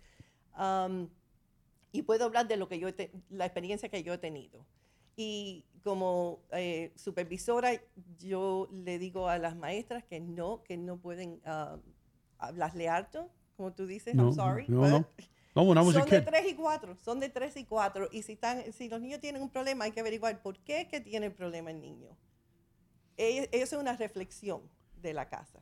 Um, 0.57 1.07
y 1.91 2.01
puedo 2.01 2.25
hablar 2.25 2.47
de 2.47 2.57
lo 2.57 2.67
que 2.67 2.79
yo 2.79 2.93
te- 2.93 3.11
la 3.29 3.45
experiencia 3.45 3.89
que 3.89 4.03
yo 4.03 4.13
he 4.13 4.17
tenido. 4.17 4.65
Y 5.15 5.63
como 5.83 6.39
eh, 6.51 6.91
supervisora, 6.95 7.69
yo 8.17 8.67
le 8.71 8.97
digo 8.97 9.29
a 9.29 9.37
las 9.37 9.55
maestras 9.55 10.03
que 10.03 10.19
no, 10.19 10.63
que 10.63 10.75
no 10.77 10.97
pueden 10.97 11.39
ah, 11.45 11.77
hablarle 12.39 12.89
alto, 12.89 13.29
como 13.55 13.71
tú 13.73 13.85
dices, 13.85 14.15
No, 14.15 14.23
I'm 14.29 14.33
sorry. 14.33 14.65
no, 14.67 14.79
but- 14.81 14.89
no. 14.89 15.07
No, 15.55 15.63
when 15.63 15.77
I 15.77 15.81
was 15.81 15.95
a 15.95 15.99
son 15.99 16.09
de 16.09 16.19
kid. 16.19 16.27
3 16.27 16.51
y 16.51 16.55
4, 16.55 16.97
son 17.03 17.19
de 17.19 17.29
3 17.29 17.57
y 17.57 17.65
4. 17.65 18.09
Y 18.11 18.23
si, 18.23 18.33
están, 18.33 18.73
si 18.73 18.89
los 18.89 19.01
niños 19.01 19.19
tienen 19.19 19.41
un 19.41 19.49
problema, 19.49 19.85
hay 19.85 19.91
que 19.91 19.99
averiguar 19.99 20.41
por 20.41 20.57
qué 20.59 20.81
es 20.81 20.87
que 20.87 20.99
tiene 20.99 21.27
el 21.27 21.33
problema 21.33 21.71
el 21.71 21.79
niño. 21.79 22.17
Eso 23.17 23.47
es 23.51 23.73
una 23.73 23.95
reflexión 23.95 24.61
de 25.01 25.13
la 25.13 25.29
casa. 25.29 25.61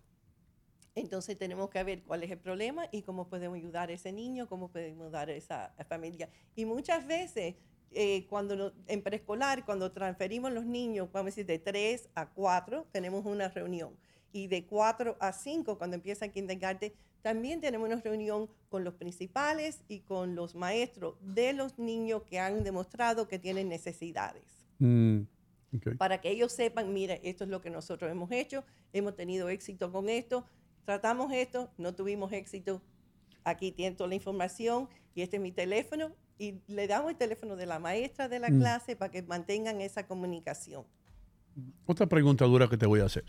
Entonces 0.95 1.37
tenemos 1.37 1.69
que 1.69 1.83
ver 1.83 2.03
cuál 2.03 2.23
es 2.23 2.31
el 2.31 2.37
problema 2.37 2.87
y 2.91 3.01
cómo 3.01 3.27
podemos 3.27 3.57
ayudar 3.57 3.89
a 3.89 3.93
ese 3.93 4.11
niño, 4.11 4.47
cómo 4.47 4.69
podemos 4.69 5.05
ayudar 5.05 5.29
a 5.29 5.33
esa 5.33 5.73
familia. 5.87 6.29
Y 6.55 6.65
muchas 6.65 7.05
veces 7.05 7.55
eh, 7.93 8.25
cuando 8.29 8.73
en 8.87 9.01
preescolar, 9.01 9.65
cuando 9.65 9.91
transferimos 9.91 10.51
los 10.51 10.65
niños, 10.65 11.09
vamos 11.11 11.27
a 11.27 11.31
decir 11.31 11.45
de 11.45 11.59
3 11.59 12.09
a 12.15 12.29
4, 12.29 12.87
tenemos 12.91 13.25
una 13.25 13.49
reunión. 13.49 13.97
Y 14.33 14.47
de 14.47 14.65
4 14.65 15.17
a 15.19 15.33
5, 15.33 15.77
cuando 15.77 15.95
empieza 15.95 16.25
el 16.25 16.31
kindergarten, 16.31 16.93
también 17.21 17.61
tenemos 17.61 17.87
una 17.87 18.01
reunión 18.01 18.49
con 18.69 18.83
los 18.83 18.95
principales 18.95 19.83
y 19.87 19.99
con 19.99 20.35
los 20.35 20.55
maestros 20.55 21.15
de 21.21 21.53
los 21.53 21.77
niños 21.77 22.23
que 22.23 22.39
han 22.39 22.63
demostrado 22.63 23.27
que 23.27 23.37
tienen 23.39 23.69
necesidades 23.69 24.43
Mm, 24.79 25.27
para 25.99 26.19
que 26.19 26.31
ellos 26.31 26.51
sepan, 26.51 26.91
mira, 26.91 27.13
esto 27.21 27.43
es 27.43 27.49
lo 27.51 27.61
que 27.61 27.69
nosotros 27.69 28.09
hemos 28.11 28.31
hecho, 28.31 28.63
hemos 28.93 29.15
tenido 29.15 29.47
éxito 29.49 29.91
con 29.91 30.09
esto, 30.09 30.43
tratamos 30.85 31.31
esto, 31.31 31.69
no 31.77 31.93
tuvimos 31.93 32.33
éxito, 32.33 32.81
aquí 33.43 33.71
tienen 33.71 33.95
toda 33.95 34.07
la 34.09 34.15
información 34.15 34.89
y 35.13 35.21
este 35.21 35.35
es 35.37 35.41
mi 35.43 35.51
teléfono 35.51 36.15
y 36.39 36.61
le 36.67 36.87
damos 36.87 37.11
el 37.11 37.17
teléfono 37.17 37.55
de 37.55 37.67
la 37.67 37.77
maestra 37.77 38.27
de 38.27 38.39
la 38.39 38.49
Mm. 38.49 38.59
clase 38.59 38.95
para 38.95 39.11
que 39.11 39.21
mantengan 39.21 39.79
esa 39.81 40.07
comunicación. 40.07 40.83
Otra 41.85 42.07
pregunta 42.07 42.45
dura 42.45 42.67
que 42.67 42.77
te 42.77 42.87
voy 42.87 43.01
a 43.01 43.05
hacer. 43.05 43.25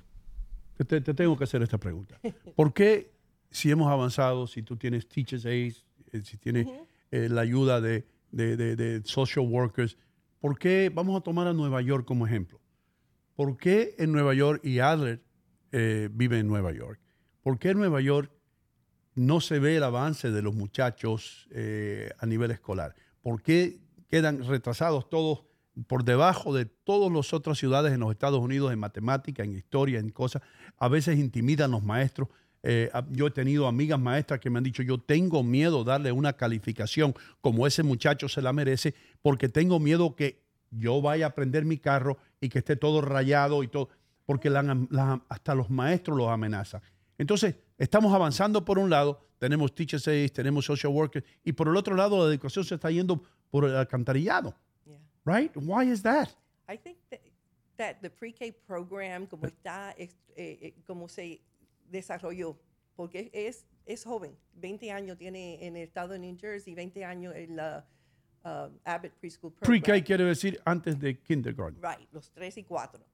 Te, 0.76 1.00
te 1.00 1.14
tengo 1.14 1.36
que 1.36 1.44
hacer 1.44 1.62
esta 1.62 1.78
pregunta. 1.78 2.18
¿Por 2.56 2.72
qué, 2.72 3.12
si 3.50 3.70
hemos 3.70 3.90
avanzado, 3.90 4.46
si 4.46 4.62
tú 4.62 4.76
tienes 4.76 5.06
Teachers 5.08 5.44
Aid, 5.46 5.74
eh, 6.12 6.22
si 6.24 6.36
tienes 6.38 6.66
eh, 7.10 7.28
la 7.28 7.42
ayuda 7.42 7.80
de, 7.80 8.06
de- 8.30 8.56
de- 8.56 8.76
de 8.76 9.02
social 9.04 9.46
workers, 9.46 9.96
¿por 10.40 10.58
qué 10.58 10.90
vamos 10.92 11.16
a 11.18 11.22
tomar 11.22 11.46
a 11.46 11.52
Nueva 11.52 11.80
York 11.82 12.04
como 12.06 12.26
ejemplo? 12.26 12.60
¿Por 13.34 13.56
qué 13.56 13.94
en 13.98 14.12
Nueva 14.12 14.34
York 14.34 14.60
y 14.64 14.78
Adler 14.80 15.22
eh, 15.70 16.08
vive 16.12 16.38
en 16.38 16.48
Nueva 16.48 16.72
York? 16.72 17.00
¿Por 17.42 17.58
qué 17.58 17.70
en 17.70 17.78
Nueva 17.78 18.00
York 18.00 18.30
no 19.14 19.40
se 19.40 19.58
ve 19.58 19.76
el 19.76 19.82
avance 19.84 20.30
de 20.30 20.42
los 20.42 20.54
muchachos 20.54 21.48
eh, 21.52 22.10
a 22.18 22.26
nivel 22.26 22.50
escolar? 22.50 22.94
¿Por 23.22 23.42
qué 23.42 23.80
quedan 24.08 24.44
retrasados 24.44 25.08
todos 25.08 25.44
por 25.86 26.04
debajo 26.04 26.52
de 26.54 26.66
todas 26.66 27.10
las 27.10 27.32
otras 27.32 27.56
ciudades 27.58 27.92
en 27.94 28.00
los 28.00 28.10
Estados 28.10 28.40
Unidos 28.40 28.72
en 28.72 28.78
matemática, 28.78 29.42
en 29.42 29.54
historia, 29.56 29.98
en 30.00 30.10
cosas? 30.10 30.42
A 30.82 30.88
veces 30.88 31.16
intimidan 31.16 31.70
los 31.70 31.82
maestros. 31.84 32.28
Eh, 32.64 32.90
yo 33.10 33.28
he 33.28 33.30
tenido 33.30 33.68
amigas 33.68 34.00
maestras 34.00 34.40
que 34.40 34.50
me 34.50 34.58
han 34.58 34.64
dicho, 34.64 34.82
yo 34.82 34.98
tengo 34.98 35.44
miedo 35.44 35.84
darle 35.84 36.10
una 36.10 36.32
calificación 36.32 37.14
como 37.40 37.68
ese 37.68 37.84
muchacho 37.84 38.28
se 38.28 38.42
la 38.42 38.52
merece, 38.52 38.92
porque 39.20 39.48
tengo 39.48 39.78
miedo 39.78 40.16
que 40.16 40.42
yo 40.72 41.00
vaya 41.00 41.26
a 41.26 41.30
prender 41.36 41.64
mi 41.64 41.78
carro 41.78 42.18
y 42.40 42.48
que 42.48 42.58
esté 42.58 42.74
todo 42.74 43.00
rayado 43.00 43.62
y 43.62 43.68
todo, 43.68 43.90
porque 44.26 44.50
la- 44.50 44.62
la- 44.90 45.22
hasta 45.28 45.54
los 45.54 45.70
maestros 45.70 46.16
los 46.18 46.28
amenazan. 46.28 46.82
Entonces, 47.16 47.54
estamos 47.78 48.12
avanzando 48.12 48.64
por 48.64 48.78
un 48.78 48.90
lado, 48.90 49.20
tenemos 49.38 49.72
teachers 49.74 50.08
aid, 50.08 50.30
tenemos 50.32 50.64
social 50.64 50.92
workers, 50.92 51.24
y 51.44 51.52
por 51.52 51.68
el 51.68 51.76
otro 51.76 51.94
lado, 51.94 52.26
la 52.26 52.32
educación 52.32 52.64
se 52.64 52.74
está 52.74 52.90
yendo 52.90 53.22
por 53.50 53.66
el 53.66 53.76
alcantarillado. 53.76 54.54
Right? 55.24 55.52
Why 55.56 55.90
is 55.92 56.02
that? 56.02 56.28
I 56.68 56.76
think 56.78 56.96
that, 57.10 57.20
that 57.82 58.00
the 58.00 58.10
pre-K 58.10 58.52
program, 58.66 59.26
como 59.26 59.46
está, 59.46 59.92
es- 59.98 60.16
eh, 60.36 60.58
eh, 60.62 60.74
como 60.86 61.08
se 61.08 61.40
desarrolló, 61.90 62.56
porque 62.94 63.30
es, 63.32 63.66
es 63.86 64.04
joven, 64.04 64.36
20 64.54 64.90
años 64.92 65.18
tiene 65.18 65.66
en 65.66 65.76
el 65.76 65.82
estado 65.82 66.12
de 66.12 66.18
New 66.20 66.36
Jersey, 66.38 66.74
20 66.74 67.04
años 67.04 67.34
en 67.34 67.56
la 67.56 67.84
uh, 68.44 68.70
Abbott 68.84 69.12
Preschool 69.20 69.52
Program. 69.52 69.82
Pre-K 69.82 70.04
quiere 70.04 70.24
decir 70.24 70.60
antes 70.64 70.98
de 70.98 71.18
kindergarten. 71.20 71.82
Right, 71.82 72.08
los 72.12 72.30
3 72.30 72.58
y 72.58 72.64
4. 72.64 73.04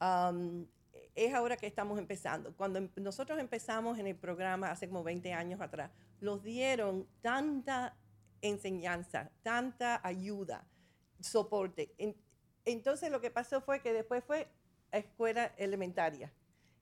Um, 0.00 0.66
es 1.14 1.32
ahora 1.32 1.56
que 1.56 1.66
estamos 1.66 1.98
empezando. 1.98 2.54
Cuando 2.56 2.78
em- 2.78 2.90
nosotros 2.96 3.38
empezamos 3.38 3.98
en 3.98 4.06
el 4.08 4.16
programa 4.16 4.70
hace 4.70 4.88
como 4.88 5.02
20 5.04 5.32
años 5.32 5.60
atrás, 5.60 5.90
nos 6.20 6.42
dieron 6.42 7.06
tanta 7.22 7.96
enseñanza, 8.42 9.30
tanta 9.42 10.00
ayuda, 10.06 10.66
soporte. 11.20 11.92
En- 11.98 12.16
entonces 12.66 13.10
lo 13.10 13.20
que 13.20 13.30
pasó 13.30 13.60
fue 13.60 13.80
que 13.80 13.92
después 13.92 14.22
fue 14.22 14.48
a 14.92 14.98
escuela 14.98 15.54
elementaria. 15.56 16.32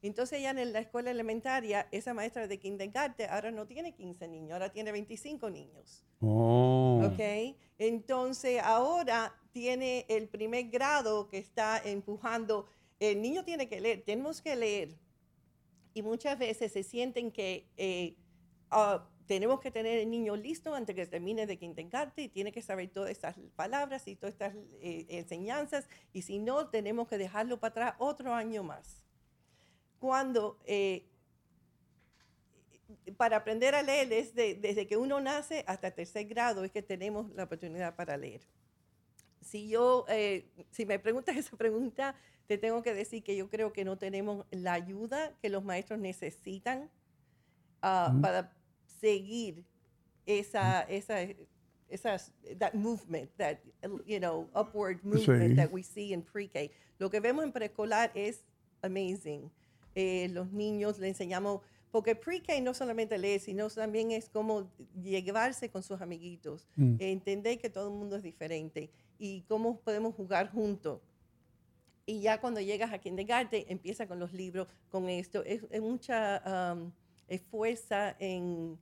Entonces 0.02 0.42
ya 0.42 0.50
en 0.50 0.72
la 0.72 0.80
escuela 0.80 1.10
elementaria, 1.10 1.88
esa 1.90 2.12
maestra 2.12 2.46
de 2.46 2.58
kindergarten 2.58 3.30
ahora 3.30 3.50
no 3.50 3.66
tiene 3.66 3.94
15 3.94 4.28
niños, 4.28 4.52
ahora 4.52 4.70
tiene 4.70 4.92
25 4.92 5.48
niños. 5.48 6.04
Oh. 6.20 7.00
¿ok? 7.06 7.56
Entonces 7.78 8.60
ahora 8.62 9.34
tiene 9.52 10.04
el 10.08 10.28
primer 10.28 10.68
grado 10.68 11.28
que 11.28 11.38
está 11.38 11.80
empujando. 11.82 12.66
El 13.00 13.22
niño 13.22 13.44
tiene 13.44 13.66
que 13.66 13.80
leer, 13.80 14.02
tenemos 14.04 14.42
que 14.42 14.56
leer. 14.56 14.94
Y 15.94 16.02
muchas 16.02 16.38
veces 16.38 16.72
se 16.72 16.82
sienten 16.82 17.30
que 17.30 17.66
eh, 17.78 18.16
ah, 18.70 19.08
tenemos 19.26 19.60
que 19.60 19.70
tener 19.70 19.98
el 20.00 20.10
niño 20.10 20.36
listo 20.36 20.74
antes 20.74 20.94
que 20.94 21.06
termine 21.06 21.46
de 21.46 21.56
kindergarten 21.58 22.24
y 22.24 22.28
tiene 22.28 22.52
que 22.52 22.60
saber 22.62 22.88
todas 22.90 23.10
estas 23.10 23.36
palabras 23.56 24.06
y 24.06 24.16
todas 24.16 24.34
estas 24.34 24.54
eh, 24.80 25.06
enseñanzas. 25.08 25.88
Y 26.12 26.22
si 26.22 26.38
no, 26.38 26.68
tenemos 26.68 27.08
que 27.08 27.16
dejarlo 27.18 27.58
para 27.58 27.70
atrás 27.70 27.94
otro 27.98 28.34
año 28.34 28.62
más. 28.62 29.02
Cuando 29.98 30.58
eh, 30.66 31.06
para 33.16 33.38
aprender 33.38 33.74
a 33.74 33.82
leer 33.82 34.12
es 34.12 34.34
de- 34.34 34.54
desde 34.54 34.86
que 34.86 34.96
uno 34.96 35.20
nace 35.20 35.64
hasta 35.66 35.90
tercer 35.90 36.26
grado 36.26 36.64
es 36.64 36.70
que 36.70 36.82
tenemos 36.82 37.30
la 37.34 37.44
oportunidad 37.44 37.96
para 37.96 38.16
leer. 38.16 38.42
Si 39.40 39.68
yo, 39.68 40.04
eh, 40.08 40.50
si 40.70 40.86
me 40.86 40.98
preguntas 40.98 41.36
esa 41.36 41.56
pregunta, 41.56 42.14
te 42.46 42.58
tengo 42.58 42.82
que 42.82 42.92
decir 42.92 43.22
que 43.24 43.36
yo 43.36 43.48
creo 43.48 43.72
que 43.72 43.84
no 43.84 43.96
tenemos 43.96 44.44
la 44.50 44.74
ayuda 44.74 45.32
que 45.40 45.48
los 45.48 45.64
maestros 45.64 45.98
necesitan 45.98 46.90
ah, 47.80 48.10
Ujú. 48.12 48.20
para 48.20 48.52
seguir 49.04 49.64
esa, 50.26 50.82
esa, 50.88 51.16
esas, 51.90 52.32
that 52.58 52.72
movement, 52.74 53.30
that, 53.36 53.58
you 54.06 54.18
know, 54.18 54.48
upward 54.54 54.98
movement 55.04 55.50
Sí. 55.50 55.56
that 55.56 55.70
we 55.70 55.82
see 55.82 56.12
in 56.14 56.22
pre-K. 56.22 56.70
Lo 56.98 57.10
que 57.10 57.20
vemos 57.20 57.44
en 57.44 57.52
preescolar 57.52 58.10
es 58.14 58.42
amazing. 58.82 59.50
Eh, 59.94 60.28
los 60.32 60.50
niños 60.50 60.98
le 60.98 61.08
enseñamos, 61.08 61.60
porque 61.92 62.14
pre-K 62.16 62.60
no 62.62 62.72
solamente 62.72 63.18
leer, 63.18 63.40
sino 63.40 63.68
también 63.68 64.10
es 64.10 64.28
como 64.30 64.70
llevarse 65.02 65.68
con 65.70 65.82
sus 65.82 66.00
amiguitos, 66.00 66.66
Mm. 66.76 66.96
entender 67.00 67.58
que 67.58 67.68
todo 67.68 67.88
el 67.88 67.94
mundo 67.98 68.16
es 68.16 68.22
diferente 68.22 68.88
y 69.18 69.42
cómo 69.42 69.78
podemos 69.80 70.14
jugar 70.14 70.50
juntos. 70.50 71.00
Y 72.06 72.20
ya 72.20 72.40
cuando 72.40 72.60
llegas 72.60 72.92
a 72.92 72.98
kindergarten, 72.98 73.64
empieza 73.68 74.06
con 74.06 74.18
los 74.18 74.32
libros, 74.32 74.68
con 74.90 75.08
esto. 75.08 75.42
Es, 75.44 75.62
es 75.70 75.80
mucha 75.82 76.42
um, 76.74 76.90
esfuerza 77.28 78.16
en... 78.18 78.78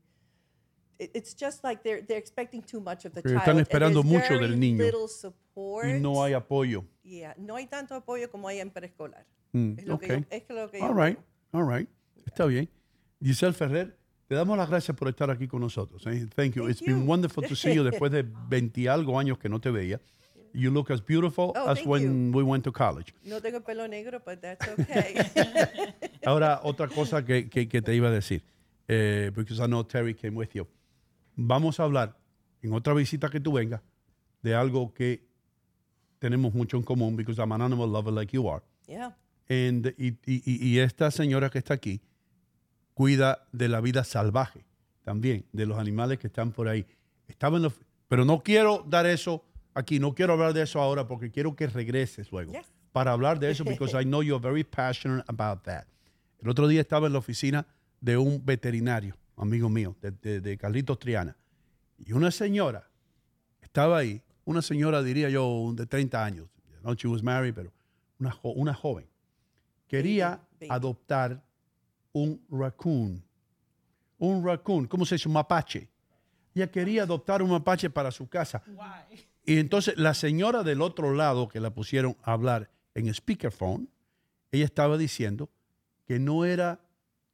it- 0.98 1.10
It's 1.14 1.34
just 1.38 1.62
like 1.64 1.82
they're, 1.82 2.02
they're 2.06 2.18
expecting 2.18 2.62
too 2.62 2.80
much 2.80 3.04
of 3.04 3.12
the 3.12 3.22
child. 3.22 3.36
están 3.38 3.56
and 3.58 3.60
esperando 3.60 4.02
there's 4.02 4.12
mucho 4.12 4.34
very 4.34 4.48
del 4.48 4.58
niño. 4.60 4.78
little 4.84 5.08
support. 5.08 5.86
Y 5.86 6.00
no 6.00 6.22
hay 6.22 6.32
apoyo. 6.34 6.84
Yeah, 7.02 7.34
no 7.38 7.56
hay 7.56 7.66
tanto 7.66 7.94
apoyo 7.94 8.30
como 8.30 8.48
hay 8.48 8.60
en 8.60 8.70
preescolar. 8.70 9.26
Mm, 9.52 9.78
Es 9.78 9.86
lo 9.86 9.98
que 9.98 10.08
yo- 10.08 10.14
ok. 10.18 10.26
es 10.30 10.42
lo 10.48 10.70
que 10.70 10.78
yo 10.80 10.84
all 10.86 10.94
right, 10.94 11.18
all 11.52 11.66
right. 11.68 11.88
Está 12.26 12.46
bien. 12.46 12.68
Giselle 13.22 13.52
Ferrer, 13.52 13.96
te 14.28 14.34
damos 14.34 14.56
las 14.56 14.68
gracias 14.70 14.96
por 14.96 15.08
estar 15.08 15.30
aquí 15.30 15.46
con 15.48 15.60
nosotros. 15.60 16.06
eh. 16.06 16.26
Thank 16.34 16.54
you. 16.54 16.68
It's 16.68 16.80
been 16.80 17.06
wonderful 17.06 17.46
to 17.46 17.54
see 17.54 17.74
you 17.74 17.82
después 17.84 18.10
de 18.10 18.22
20 18.48 18.80
y 18.82 18.86
algo 18.86 19.18
años 19.18 19.38
que 19.38 19.48
no 19.48 19.60
te 19.60 19.70
veía. 19.70 20.00
You 20.54 20.70
look 20.70 20.90
as 20.90 21.00
beautiful 21.04 21.52
Oh, 21.56 21.68
as 21.68 21.78
thank 21.78 21.88
when 21.88 22.32
we 22.34 22.42
went 22.42 22.62
to 22.64 22.72
college. 22.72 23.14
No 23.24 23.40
tengo 23.40 23.56
el 23.58 23.62
pelo 23.64 23.86
negro, 23.88 24.20
but 24.24 24.40
that's 24.40 24.66
okay. 24.68 25.14
Ahora, 26.26 26.60
otra 26.64 26.88
cosa 26.88 27.24
que, 27.24 27.48
que- 27.48 27.68
que 27.68 27.80
te 27.82 27.94
iba 27.94 28.08
a 28.08 28.10
decir, 28.10 28.42
eh, 28.88 29.30
because 29.34 29.60
I 29.62 29.66
know 29.66 29.82
Terry 29.84 30.14
came 30.14 30.36
with 30.36 30.50
you. 30.54 30.66
Vamos 31.36 31.80
a 31.80 31.84
hablar 31.84 32.16
en 32.62 32.72
otra 32.72 32.94
visita 32.94 33.28
que 33.28 33.40
tú 33.40 33.52
vengas 33.52 33.80
de 34.42 34.54
algo 34.54 34.92
que 34.92 35.24
tenemos 36.18 36.54
mucho 36.54 36.76
en 36.76 36.82
común, 36.82 37.16
because 37.16 37.40
I'm 37.40 37.52
an 37.52 37.62
animal 37.62 37.90
lover 37.90 38.12
like 38.12 38.32
you 38.36 38.48
are. 38.50 38.62
yeah. 38.86 39.16
And- 39.48 39.92
y, 39.98 40.16
y- 40.24 40.42
y- 40.46 40.66
y 40.68 40.78
esta 40.78 41.10
señora 41.10 41.50
que 41.50 41.58
está 41.58 41.74
aquí 41.74 42.00
cuida 42.94 43.46
de 43.52 43.68
la 43.68 43.80
vida 43.80 44.04
salvaje 44.04 44.64
también, 45.02 45.44
de 45.52 45.66
los 45.66 45.78
animales 45.78 46.18
que 46.18 46.28
están 46.28 46.52
por 46.52 46.68
ahí. 46.68 46.86
Estaba 47.26 47.58
en 47.58 47.68
pero 48.08 48.24
no 48.24 48.42
quiero 48.42 48.84
dar 48.88 49.06
eso 49.06 49.44
aquí, 49.74 49.98
no 49.98 50.14
quiero 50.14 50.34
hablar 50.34 50.52
de 50.52 50.62
eso 50.62 50.80
ahora 50.80 51.06
porque 51.08 51.30
quiero 51.30 51.56
que 51.56 51.66
regreses 51.66 52.30
luego 52.30 52.52
para 52.92 53.12
hablar 53.12 53.38
de 53.40 53.50
eso, 53.50 53.64
because 53.64 53.98
I 54.00 54.04
know 54.04 54.22
you're 54.22 54.40
very 54.42 54.64
passionate 54.64 55.24
about 55.26 55.62
that. 55.64 55.86
El 56.42 56.48
otro 56.50 56.68
día 56.68 56.80
estaba 56.82 57.06
en 57.06 57.14
la 57.14 57.18
oficina 57.20 57.66
de 58.00 58.16
un 58.18 58.44
veterinario, 58.44 59.16
amigo 59.36 59.68
mío, 59.68 59.96
de, 60.00 60.10
de- 60.12 60.40
de 60.40 60.58
Carlitos 60.58 60.98
Triana, 60.98 61.36
y 61.98 62.12
una 62.12 62.30
señora 62.30 62.88
estaba 63.60 63.98
ahí, 63.98 64.22
una 64.44 64.60
señora 64.62 65.02
diría 65.02 65.28
yo 65.30 65.72
de 65.74 65.86
30 65.86 66.24
años, 66.24 66.48
no 66.82 66.94
she 66.94 67.08
was 67.08 67.22
married, 67.22 67.54
pero 67.54 67.72
una, 68.18 68.30
jo- 68.32 68.50
una 68.52 68.74
joven, 68.74 69.06
quería 69.86 70.40
adoptar 70.70 71.42
un 72.12 72.40
raccoon. 72.50 73.22
Un 74.18 74.44
raccoon, 74.46 74.86
¿cómo 74.86 75.04
se 75.04 75.14
dice? 75.16 75.28
Un 75.28 75.34
mapache. 75.34 75.88
Ella 76.54 76.70
quería 76.70 77.02
adoptar 77.04 77.42
un 77.42 77.50
mapache 77.50 77.88
para 77.90 78.10
su 78.10 78.28
casa. 78.28 78.62
Y 79.44 79.58
entonces 79.58 79.96
la 79.96 80.14
señora 80.14 80.62
del 80.62 80.82
otro 80.82 81.14
lado 81.14 81.48
que 81.48 81.58
la 81.58 81.70
pusieron 81.74 82.16
a 82.22 82.32
hablar 82.32 82.70
en 82.94 83.12
speakerphone, 83.12 83.88
ella 84.52 84.64
estaba 84.66 84.96
diciendo 84.98 85.48
que 86.06 86.18
no 86.18 86.44
era 86.44 86.78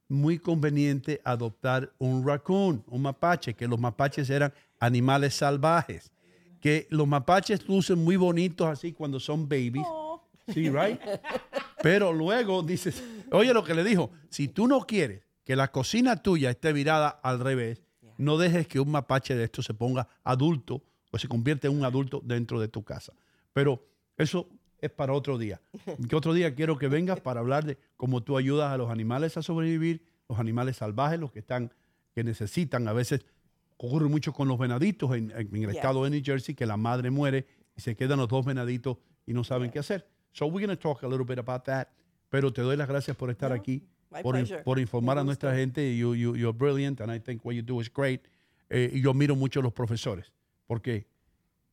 muy 0.09 0.39
conveniente 0.39 1.21
adoptar 1.23 1.93
un 1.99 2.27
raccoon, 2.27 2.83
un 2.87 3.01
mapache, 3.01 3.53
que 3.53 3.67
los 3.67 3.79
mapaches 3.79 4.29
eran 4.29 4.53
animales 4.79 5.35
salvajes. 5.35 6.11
que 6.59 6.87
los 6.89 7.07
mapaches 7.07 7.65
lucen 7.69 8.03
muy 8.03 8.17
bonitos 8.17 8.67
así 8.67 8.91
cuando 8.91 9.17
son 9.19 9.47
babies. 9.47 9.87
Sí, 10.53 10.69
right? 10.69 10.99
Pero 11.81 12.11
luego 12.11 12.61
dices, 12.63 13.01
oye 13.31 13.53
lo 13.53 13.63
que 13.63 13.73
le 13.73 13.83
dijo, 13.83 14.11
si 14.29 14.49
tú 14.49 14.67
no 14.67 14.81
quieres 14.81 15.23
que 15.45 15.55
la 15.55 15.71
cocina 15.71 16.21
tuya 16.21 16.49
esté 16.49 16.73
virada 16.73 17.07
al 17.07 17.39
revés, 17.39 17.81
no 18.17 18.37
dejes 18.37 18.67
que 18.67 18.79
un 18.81 18.91
mapache 18.91 19.35
de 19.35 19.45
esto 19.45 19.61
se 19.61 19.73
ponga 19.73 20.07
adulto 20.23 20.83
o 21.11 21.17
se 21.17 21.27
convierta 21.29 21.67
en 21.67 21.77
un 21.77 21.85
adulto 21.85 22.21
dentro 22.25 22.59
de 22.59 22.67
tu 22.67 22.83
casa. 22.83 23.13
Pero 23.53 23.87
eso 24.17 24.49
es 24.81 24.91
para 24.91 25.13
otro 25.13 25.37
día. 25.37 25.61
Que 26.07 26.15
otro 26.15 26.33
día 26.33 26.53
quiero 26.55 26.77
que 26.77 26.87
vengas 26.87 27.19
para 27.19 27.39
hablar 27.39 27.65
de 27.65 27.77
cómo 27.97 28.21
tú 28.23 28.37
ayudas 28.37 28.71
a 28.71 28.77
los 28.77 28.89
animales 28.89 29.37
a 29.37 29.41
sobrevivir, 29.41 30.03
los 30.27 30.39
animales 30.39 30.77
salvajes, 30.77 31.19
los 31.19 31.31
que 31.31 31.39
están, 31.39 31.73
que 32.13 32.23
necesitan. 32.23 32.87
A 32.87 32.93
veces 32.93 33.25
ocurre 33.77 34.07
mucho 34.07 34.33
con 34.33 34.47
los 34.47 34.57
venaditos 34.57 35.15
en, 35.15 35.31
en 35.31 35.63
el 35.63 35.69
estado 35.69 36.03
de 36.03 36.09
New 36.09 36.21
Jersey, 36.23 36.55
que 36.55 36.65
la 36.65 36.77
madre 36.77 37.11
muere 37.11 37.47
y 37.75 37.81
se 37.81 37.95
quedan 37.95 38.19
los 38.19 38.27
dos 38.27 38.45
venaditos 38.45 38.97
y 39.25 39.33
no 39.33 39.43
saben 39.43 39.71
qué 39.71 39.79
hacer. 39.79 40.07
So 40.33 40.45
we're 40.45 40.65
going 40.65 40.75
to 40.75 40.81
talk 40.81 41.03
a 41.03 41.07
little 41.07 41.25
bit 41.25 41.39
about 41.39 41.63
that. 41.65 41.87
Pero 42.29 42.53
te 42.53 42.61
doy 42.61 42.77
las 42.77 42.87
gracias 42.87 43.17
por 43.17 43.29
estar 43.29 43.51
aquí, 43.51 43.87
por, 44.63 44.79
informar 44.79 45.17
a 45.17 45.23
nuestra 45.23 45.55
gente. 45.55 45.97
You, 45.97 46.13
you, 46.13 46.35
you're 46.35 46.55
brilliant 46.55 47.01
and 47.01 47.11
I 47.11 47.19
think 47.19 47.43
what 47.43 47.55
you 47.55 47.63
do 47.63 47.81
is 47.81 47.91
great. 47.91 48.27
Eh, 48.69 48.91
y 48.93 49.01
yo 49.01 49.13
miro 49.13 49.35
mucho 49.35 49.61
a 49.61 49.63
los 49.63 49.73
profesores, 49.73 50.31
porque 50.67 51.07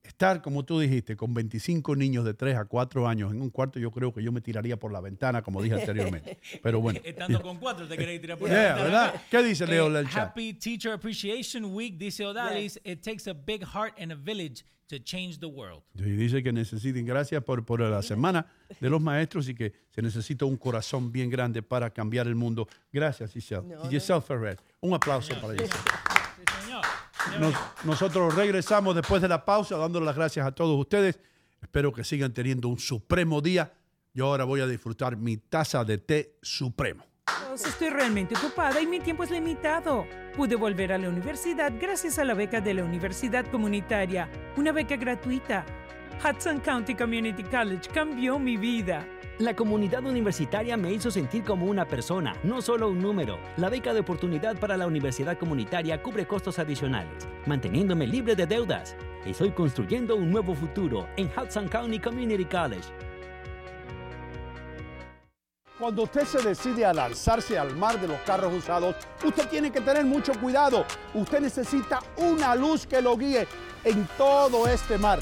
estar, 0.07 0.43
como 0.43 0.65
tú 0.65 0.79
dijiste, 0.81 1.17
con 1.17 1.35
25 1.35 1.95
niños 1.97 2.25
de 2.25 2.35
3 2.35 2.57
a 2.57 2.65
4 2.65 3.07
años 3.09 3.33
en 3.33 3.41
un 3.43 3.51
cuarto, 3.51 3.79
yo 3.79 3.91
creo 3.91 4.13
que 4.13 4.23
yo 4.23 4.33
me 4.33 4.41
tiraría 4.41 4.77
por 4.79 4.93
la 4.93 5.01
ventana, 5.01 5.43
como 5.43 5.63
dije 5.63 5.75
anteriormente. 5.77 6.39
Pero 6.63 6.81
bueno. 6.81 7.01
Estando 7.05 7.41
con 7.43 7.59
cuatro 7.59 7.87
te 7.87 7.97
querés 7.97 8.21
tirar 8.21 8.39
por 8.39 8.49
la 8.49 8.55
Yeah, 8.55 8.75
ventana. 8.75 8.85
¿verdad? 8.85 9.23
¿Qué 9.31 9.43
dice 9.43 9.67
Leo 9.67 9.87
Eh, 9.99 10.05
chat? 10.05 10.31
Happy 10.31 10.55
Teacher 10.55 10.93
Appreciation 10.93 11.65
Week, 11.67 11.97
dice 11.99 12.25
Odalis. 12.25 12.81
It 12.85 13.03
takes 13.03 13.29
a 13.31 13.35
big 13.35 13.63
heart 13.65 13.95
and 14.01 14.13
a 14.13 14.17
village 14.17 14.65
to 14.89 14.99
change 14.99 15.39
the 15.41 15.47
world. 15.47 15.83
Y 15.95 16.03
dice 16.03 16.43
que 16.43 16.53
necesiten, 16.53 17.05
gracias 17.05 17.43
por, 17.43 17.65
por 17.65 17.81
la 17.81 18.03
semana 18.03 18.47
de 18.81 18.89
los 18.89 19.01
maestros 19.01 19.49
y 19.49 19.55
que 19.55 19.73
se 19.91 20.01
necesita 20.01 20.45
un 20.45 20.57
corazón 20.57 21.11
bien 21.11 21.29
grande 21.29 21.61
para 21.63 21.91
cambiar 21.91 22.29
el 22.29 22.37
mundo. 22.37 22.69
Gracias, 22.93 23.33
Giselle. 23.33 23.63
No, 23.67 23.89
Giselle 23.91 24.21
Ferrer. 24.21 24.59
Un 24.81 24.95
aplauso 24.95 25.35
para 25.41 25.55
Giselle. 25.55 25.73
Sí, 25.73 26.63
señor. 26.65 26.83
Nos- 27.41 27.55
nosotros 27.85 28.35
regresamos 28.35 28.95
después 28.95 29.21
de 29.23 29.29
la 29.29 29.45
pausa 29.45 29.77
dándole 29.77 30.07
las 30.07 30.17
gracias 30.17 30.47
a 30.47 30.53
todos 30.53 30.79
ustedes. 30.79 31.19
Espero 31.61 31.93
que 31.93 32.05
sigan 32.05 32.33
teniendo 32.33 32.69
un 32.69 32.79
supremo 32.79 33.41
día. 33.41 33.73
Yo 34.15 34.27
ahora 34.27 34.45
voy 34.45 34.61
a 34.61 34.67
disfrutar 34.67 35.17
mi 35.17 35.37
taza 35.37 35.85
de 35.85 35.99
té 35.99 36.37
supremo. 36.43 37.05
Dios, 37.49 37.67
Estoy 37.67 37.91
realmente 37.91 38.35
ocupada 38.37 38.81
y 38.81 38.87
mi 38.87 39.01
tiempo 39.01 39.25
es 39.25 39.31
limitado. 39.31 40.07
Pude 40.37 40.55
volver 40.57 40.93
a 40.93 40.99
la 40.99 41.09
universidad 41.09 41.73
gracias 41.81 42.19
a 42.19 42.25
la 42.25 42.35
beca 42.35 42.61
de 42.61 42.75
la 42.75 42.85
Universidad 42.85 43.45
Comunitaria, 43.51 44.31
una 44.57 44.73
beca 44.73 44.97
gratuita. 44.97 45.67
Hudson 46.25 46.61
County 46.61 46.95
Community 46.95 47.43
College 47.43 47.89
cambió 47.93 48.39
mi 48.39 48.57
vida. 48.57 49.07
La 49.39 49.55
comunidad 49.55 50.05
universitaria 50.05 50.77
me 50.77 50.91
hizo 50.91 51.11
sentir 51.11 51.45
como 51.45 51.67
una 51.67 51.85
persona, 51.85 52.35
no 52.43 52.63
solo 52.63 52.89
un 52.89 53.01
número. 53.01 53.39
La 53.59 53.69
beca 53.69 53.93
de 53.93 54.01
oportunidad 54.01 54.57
para 54.59 54.79
la 54.79 54.87
universidad 54.87 55.37
comunitaria 55.37 56.03
cubre 56.03 56.27
costos 56.27 56.59
adicionales, 56.59 57.29
manteniéndome 57.45 58.07
libre 58.07 58.35
de 58.35 58.47
deudas. 58.47 58.97
Estoy 59.27 59.51
construyendo 59.51 60.17
un 60.17 60.31
nuevo 60.31 60.55
futuro 60.55 61.07
en 61.17 61.27
Hudson 61.27 61.69
County 61.69 61.99
Community 61.99 62.47
College. 62.47 62.89
Cuando 65.79 66.05
usted 66.05 66.25
se 66.25 66.43
decide 66.43 66.87
a 66.87 66.95
lanzarse 66.95 67.59
al 67.59 67.77
mar 67.77 68.01
de 68.01 68.09
los 68.09 68.19
carros 68.21 68.55
usados, 68.55 68.97
usted 69.23 69.47
tiene 69.49 69.71
que 69.71 69.83
tener 69.83 70.07
mucho 70.07 70.33
cuidado. 70.41 70.87
Usted 71.13 71.41
necesita 71.41 72.01
una 72.17 72.55
luz 72.55 72.87
que 72.87 73.03
lo 73.03 73.19
guíe 73.19 73.47
en 73.85 74.09
todo 74.17 74.67
este 74.67 74.97
mar. 74.97 75.19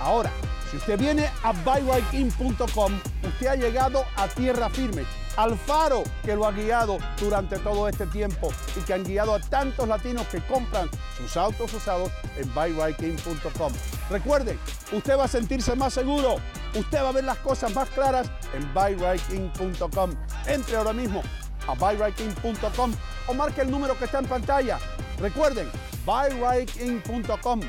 Ahora, 0.00 0.30
si 0.70 0.78
usted 0.78 0.98
viene 0.98 1.30
a 1.42 1.52
buyrightkin.com, 1.52 3.00
usted 3.22 3.46
ha 3.46 3.54
llegado 3.54 4.04
a 4.16 4.26
tierra 4.26 4.68
firme, 4.68 5.04
al 5.36 5.56
faro 5.56 6.02
que 6.24 6.34
lo 6.34 6.46
ha 6.46 6.52
guiado 6.52 6.98
durante 7.20 7.58
todo 7.58 7.88
este 7.88 8.06
tiempo 8.06 8.52
y 8.76 8.80
que 8.80 8.94
han 8.94 9.04
guiado 9.04 9.34
a 9.34 9.40
tantos 9.40 9.86
latinos 9.86 10.26
que 10.28 10.40
compran 10.46 10.90
sus 11.16 11.36
autos 11.36 11.72
usados 11.74 12.10
en 12.36 12.52
buyrightkin.com. 12.54 13.72
Recuerden, 14.10 14.58
usted 14.92 15.16
va 15.16 15.24
a 15.24 15.28
sentirse 15.28 15.76
más 15.76 15.94
seguro, 15.94 16.36
usted 16.74 17.02
va 17.02 17.10
a 17.10 17.12
ver 17.12 17.24
las 17.24 17.38
cosas 17.38 17.72
más 17.74 17.88
claras 17.90 18.28
en 18.52 18.74
buyrightkin.com. 18.74 20.10
Entre 20.46 20.76
ahora 20.76 20.92
mismo 20.92 21.22
a 21.68 21.74
buyrightkin.com 21.74 22.92
o 23.28 23.34
marque 23.34 23.62
el 23.62 23.70
número 23.70 23.96
que 23.98 24.06
está 24.06 24.18
en 24.18 24.26
pantalla. 24.26 24.78
Recuerden, 25.18 25.70
buyrightkin.com, 26.04 27.60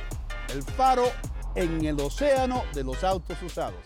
el 0.49 0.63
faro 0.63 1.11
en 1.55 1.85
el 1.85 1.99
océano 2.01 2.63
de 2.73 2.83
los 2.83 3.01
autos 3.03 3.41
usados. 3.41 3.79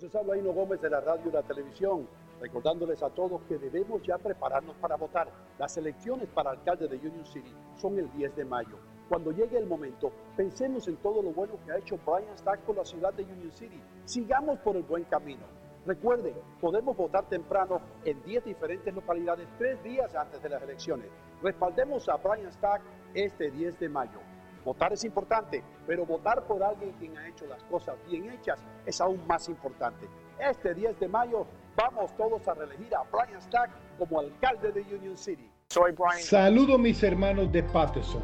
Les 0.00 0.14
habla 0.14 0.36
Hino 0.36 0.52
Gómez 0.52 0.80
de 0.80 0.88
la 0.88 1.00
radio 1.00 1.28
y 1.28 1.32
la 1.32 1.42
televisión, 1.42 2.08
recordándoles 2.40 3.02
a 3.02 3.10
todos 3.10 3.42
que 3.48 3.58
debemos 3.58 4.00
ya 4.04 4.16
prepararnos 4.18 4.76
para 4.76 4.94
votar. 4.94 5.28
Las 5.58 5.76
elecciones 5.76 6.28
para 6.28 6.50
alcalde 6.50 6.86
de 6.86 6.96
Union 6.96 7.26
City 7.26 7.52
son 7.76 7.98
el 7.98 8.08
10 8.12 8.36
de 8.36 8.44
mayo. 8.44 8.78
Cuando 9.08 9.32
llegue 9.32 9.58
el 9.58 9.66
momento, 9.66 10.12
pensemos 10.36 10.86
en 10.86 10.96
todo 10.98 11.20
lo 11.20 11.30
bueno 11.32 11.54
que 11.64 11.72
ha 11.72 11.78
hecho 11.78 11.98
Brian 12.06 12.38
Stack 12.38 12.60
por 12.60 12.76
la 12.76 12.84
ciudad 12.84 13.12
de 13.14 13.24
Union 13.24 13.50
City. 13.50 13.80
Sigamos 14.04 14.60
por 14.60 14.76
el 14.76 14.84
buen 14.84 15.02
camino. 15.04 15.42
Recuerden, 15.86 16.34
podemos 16.60 16.96
votar 16.96 17.28
temprano 17.28 17.80
en 18.04 18.22
10 18.22 18.44
diferentes 18.44 18.94
localidades 18.94 19.48
tres 19.58 19.82
días 19.82 20.14
antes 20.14 20.40
de 20.40 20.50
las 20.50 20.62
elecciones. 20.62 21.08
Respaldemos 21.42 22.08
a 22.08 22.16
Brian 22.16 22.52
Stack 22.52 22.82
este 23.14 23.50
10 23.50 23.80
de 23.80 23.88
mayo. 23.88 24.20
Votar 24.64 24.92
es 24.92 25.04
importante, 25.04 25.62
pero 25.86 26.04
votar 26.04 26.42
por 26.46 26.62
alguien 26.62 26.92
quien 26.98 27.16
ha 27.16 27.28
hecho 27.28 27.46
las 27.46 27.62
cosas 27.64 27.96
bien 28.08 28.30
hechas 28.30 28.58
es 28.86 29.00
aún 29.00 29.20
más 29.26 29.48
importante. 29.48 30.08
Este 30.38 30.74
10 30.74 31.00
de 31.00 31.08
mayo 31.08 31.46
vamos 31.76 32.14
todos 32.16 32.46
a 32.48 32.54
reelegir 32.54 32.94
a 32.94 33.02
Brian 33.10 33.40
Stack 33.40 33.70
como 33.98 34.20
alcalde 34.20 34.72
de 34.72 34.82
Union 34.94 35.16
City. 35.16 35.50
Soy 35.68 35.92
Brian. 35.92 36.22
Saludos 36.22 36.78
mis 36.78 37.02
hermanos 37.02 37.50
de 37.52 37.62
Patterson. 37.62 38.22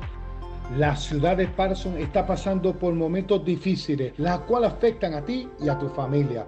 La 0.77 0.97
ciudad 0.97 1.37
de 1.37 1.47
Patterson 1.47 1.99
está 1.99 2.27
pasando 2.27 2.75
por 2.75 2.95
momentos 2.95 3.45
difíciles, 3.45 4.19
las 4.19 4.41
cuales 4.41 4.73
afectan 4.73 5.15
a 5.15 5.25
ti 5.25 5.49
y 5.61 5.69
a 5.69 5.79
tu 5.79 5.89
familia. 5.91 6.47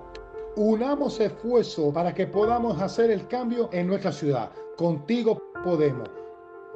Unamos 0.57 1.21
esfuerzos 1.21 1.93
para 1.93 2.15
que 2.15 2.27
podamos 2.27 2.81
hacer 2.81 3.11
el 3.11 3.29
cambio 3.29 3.69
en 3.73 3.87
nuestra 3.87 4.11
ciudad. 4.11 4.51
Contigo 4.77 5.39
podemos. 5.63 6.16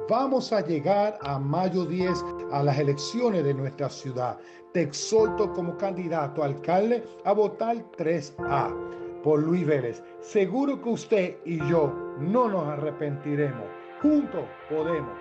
Vamos 0.09 0.51
a 0.51 0.61
llegar 0.61 1.17
a 1.21 1.39
mayo 1.39 1.85
10 1.85 2.23
a 2.51 2.63
las 2.63 2.77
elecciones 2.77 3.43
de 3.43 3.53
nuestra 3.53 3.89
ciudad. 3.89 4.37
Te 4.73 4.81
exhorto 4.81 5.51
como 5.53 5.77
candidato 5.77 6.43
a 6.43 6.47
alcalde 6.47 7.03
a 7.25 7.31
votar 7.33 7.77
3A 7.97 9.21
por 9.23 9.41
Luis 9.41 9.65
Vélez. 9.65 10.03
Seguro 10.21 10.81
que 10.81 10.89
usted 10.89 11.37
y 11.45 11.57
yo 11.69 11.93
no 12.19 12.49
nos 12.49 12.67
arrepentiremos. 12.67 13.65
Juntos 14.01 14.45
podemos. 14.69 15.17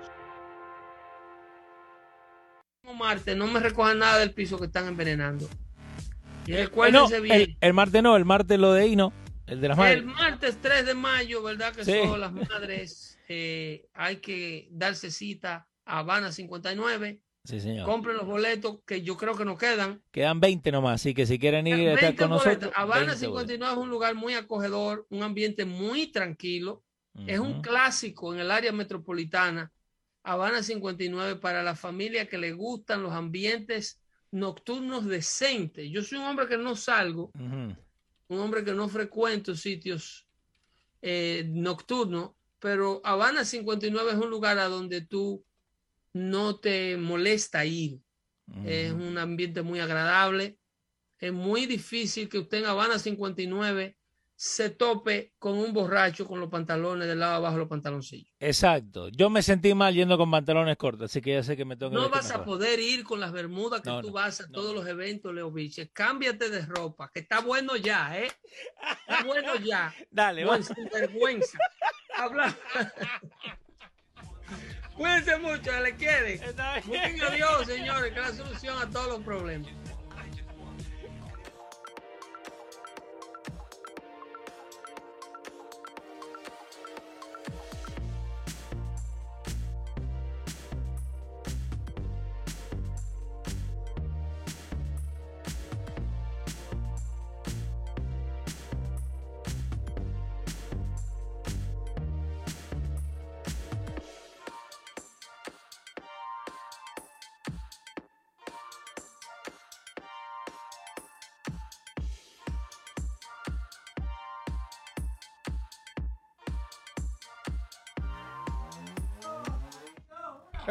martes, 2.99 3.37
no 3.37 3.47
me 3.47 3.61
recojan 3.61 3.99
nada 3.99 4.19
del 4.19 4.33
piso 4.35 4.59
que 4.59 4.67
están 4.67 4.87
envenenando. 4.87 5.49
Y 6.47 6.53
no, 6.53 6.59
recuérdense 6.59 7.21
bien. 7.21 7.41
el, 7.41 7.57
el 7.61 7.73
martes 7.73 8.03
no, 8.03 8.17
el 8.17 8.25
martes 8.25 8.59
lo 8.59 8.73
de 8.73 8.87
Hino, 8.89 9.13
el 9.47 9.61
de 9.61 9.69
las 9.69 9.79
El 9.79 10.05
madres. 10.05 10.05
martes 10.05 10.59
3 10.61 10.87
de 10.87 10.95
mayo, 10.95 11.43
¿verdad? 11.43 11.73
Que 11.73 11.85
Sí. 11.85 11.93
son 12.05 12.21
las 12.21 12.33
madres. 12.33 13.10
Eh, 13.33 13.87
hay 13.95 14.17
que 14.17 14.67
darse 14.73 15.13
cita 15.13 15.69
a 15.85 16.01
Habana 16.01 16.33
59. 16.33 17.23
Sí, 17.45 17.61
señor. 17.61 17.87
Compren 17.87 18.17
los 18.17 18.27
boletos 18.27 18.81
que 18.85 19.03
yo 19.03 19.17
creo 19.17 19.37
que 19.37 19.45
nos 19.45 19.57
quedan. 19.57 20.03
Quedan 20.11 20.41
20 20.41 20.73
nomás, 20.73 21.01
así 21.01 21.15
que 21.15 21.27
si 21.27 21.39
quieren 21.39 21.65
ir 21.69 21.75
a 21.75 21.95
estar 21.95 22.17
20 22.17 22.17
con 22.17 22.31
boletos. 22.31 22.47
nosotros. 22.47 22.73
Habana 22.75 23.13
20 23.13 23.27
boletos. 23.29 23.51
59 23.53 23.73
es 23.73 23.79
un 23.79 23.89
lugar 23.89 24.17
muy 24.17 24.35
acogedor, 24.35 25.07
un 25.11 25.23
ambiente 25.23 25.65
muy 25.65 26.09
tranquilo. 26.09 26.83
Es 27.27 27.39
un 27.39 27.63
clásico 27.63 28.35
en 28.35 28.41
el 28.41 28.51
área 28.51 28.73
metropolitana. 28.73 29.73
Habana 30.25 30.65
59 30.65 31.37
para 31.37 31.63
la 31.63 31.77
familia 31.77 32.29
que 32.29 32.37
le 32.37 32.53
gustan 32.53 33.03
los 33.05 33.13
ambientes 33.13 34.01
nocturnos 34.33 35.07
decentes. 35.07 35.89
Yo 35.89 36.03
soy 36.03 36.19
un 36.19 36.25
hombre 36.25 36.49
que 36.49 36.59
no 36.59 36.75
salgo, 36.75 37.31
un 37.35 37.77
hombre 38.29 38.65
que 38.65 38.75
no 38.75 38.89
frecuento 38.89 39.55
sitios 39.55 40.27
eh, 41.01 41.45
nocturnos, 41.49 42.33
pero 42.61 43.01
Habana 43.05 43.45
59 43.45 44.13
es 44.13 44.19
un 44.19 44.31
lugar 44.31 44.59
a 44.59 44.69
donde 44.69 45.01
tú 45.01 45.45
no 46.13 46.59
te 46.61 46.97
molesta 46.97 47.65
ir. 47.65 48.01
Es 48.65 48.93
un 48.93 49.17
ambiente 49.17 49.63
muy 49.63 49.79
agradable. 49.81 50.59
Es 51.19 51.33
muy 51.33 51.67
difícil 51.67 52.29
que 52.29 52.39
usted 52.39 52.59
en 52.59 52.67
Habana 52.67 52.99
59 52.99 53.97
se 54.43 54.71
tope 54.71 55.35
con 55.39 55.59
un 55.59 55.75
borracho 55.75 56.27
con 56.27 56.41
los 56.41 56.49
pantalones 56.49 57.07
del 57.07 57.19
lado 57.19 57.33
de 57.33 57.37
abajo 57.37 57.57
de 57.57 57.59
los 57.61 57.69
pantaloncillos. 57.69 58.33
Exacto. 58.41 59.11
Yo 59.11 59.29
me 59.29 59.43
sentí 59.43 59.75
mal 59.75 59.95
yendo 59.95 60.17
con 60.17 60.31
pantalones 60.31 60.79
cortos, 60.79 61.11
así 61.11 61.21
que 61.21 61.35
ya 61.35 61.43
sé 61.43 61.59
que 61.59 61.67
me 61.67 61.77
tengo 61.77 61.91
que 61.93 61.97
No 61.99 62.09
vas 62.09 62.31
a 62.31 62.43
poder 62.43 62.81
ir 62.81 63.05
con 63.05 63.21
las 63.21 63.33
bermudas 63.33 63.83
que 63.83 63.91
No, 63.91 64.01
tú 64.01 64.07
no, 64.07 64.13
vas 64.15 64.41
a 64.41 64.49
todos 64.49 64.75
los 64.75 64.87
eventos, 64.87 65.35
Leo 65.35 65.51
Biche. 65.53 65.91
Cámbiate 65.91 66.49
de 66.49 66.65
ropa, 66.65 67.11
que 67.13 67.21
está 67.21 67.41
bueno 67.41 67.77
ya, 67.77 68.19
¿eh? 68.19 68.33
Está 69.07 69.25
bueno 69.25 69.57
ya. 69.57 69.95
Dale, 70.11 70.47
Buen 70.47 70.63
va. 70.63 70.91
vergüenza. 70.91 71.59
Cuídense 74.97 75.39
mucho, 75.39 75.81
le 75.81 75.95
quiere. 75.97 76.41
Busquen 76.85 77.23
a 77.23 77.31
Dios, 77.31 77.67
señores, 77.67 78.13
que 78.13 78.21
es 78.21 78.29
la 78.29 78.35
solución 78.45 78.77
a 78.83 78.91
todos 78.91 79.09
los 79.09 79.21
problemas. 79.21 79.71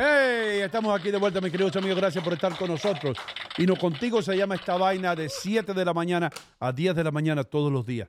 Hey, 0.01 0.61
estamos 0.61 0.97
aquí 0.97 1.11
de 1.11 1.17
vuelta, 1.17 1.41
mis 1.41 1.51
queridos 1.51 1.75
amigos. 1.75 1.97
Gracias 1.97 2.23
por 2.23 2.31
estar 2.31 2.57
con 2.57 2.69
nosotros. 2.69 3.17
Y 3.57 3.65
no 3.65 3.75
contigo 3.75 4.21
se 4.21 4.33
llama 4.37 4.55
esta 4.55 4.77
vaina 4.77 5.13
de 5.13 5.27
7 5.27 5.73
de 5.73 5.83
la 5.83 5.93
mañana 5.93 6.29
a 6.57 6.71
10 6.71 6.95
de 6.95 7.03
la 7.03 7.11
mañana 7.11 7.43
todos 7.43 7.69
los 7.69 7.85
días. 7.85 8.07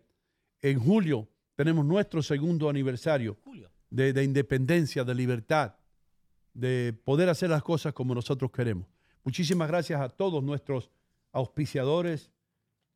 En 0.62 0.78
julio 0.78 1.27
tenemos 1.57 1.85
nuestro 1.85 2.23
segundo 2.23 2.69
aniversario 2.69 3.36
de, 3.91 4.12
de 4.12 4.23
independencia, 4.23 5.02
de 5.02 5.17
libertad, 5.17 5.75
de 6.55 6.97
poder 7.05 7.28
hacer 7.28 7.51
las 7.51 7.65
cosas 7.65 7.93
como 7.93 8.15
nosotros 8.15 8.52
queremos. 8.52 8.86
Muchísimas 9.25 9.67
gracias 9.67 10.01
a 10.01 10.09
todos 10.10 10.44
nuestros 10.44 10.93
auspiciadores, 11.33 12.31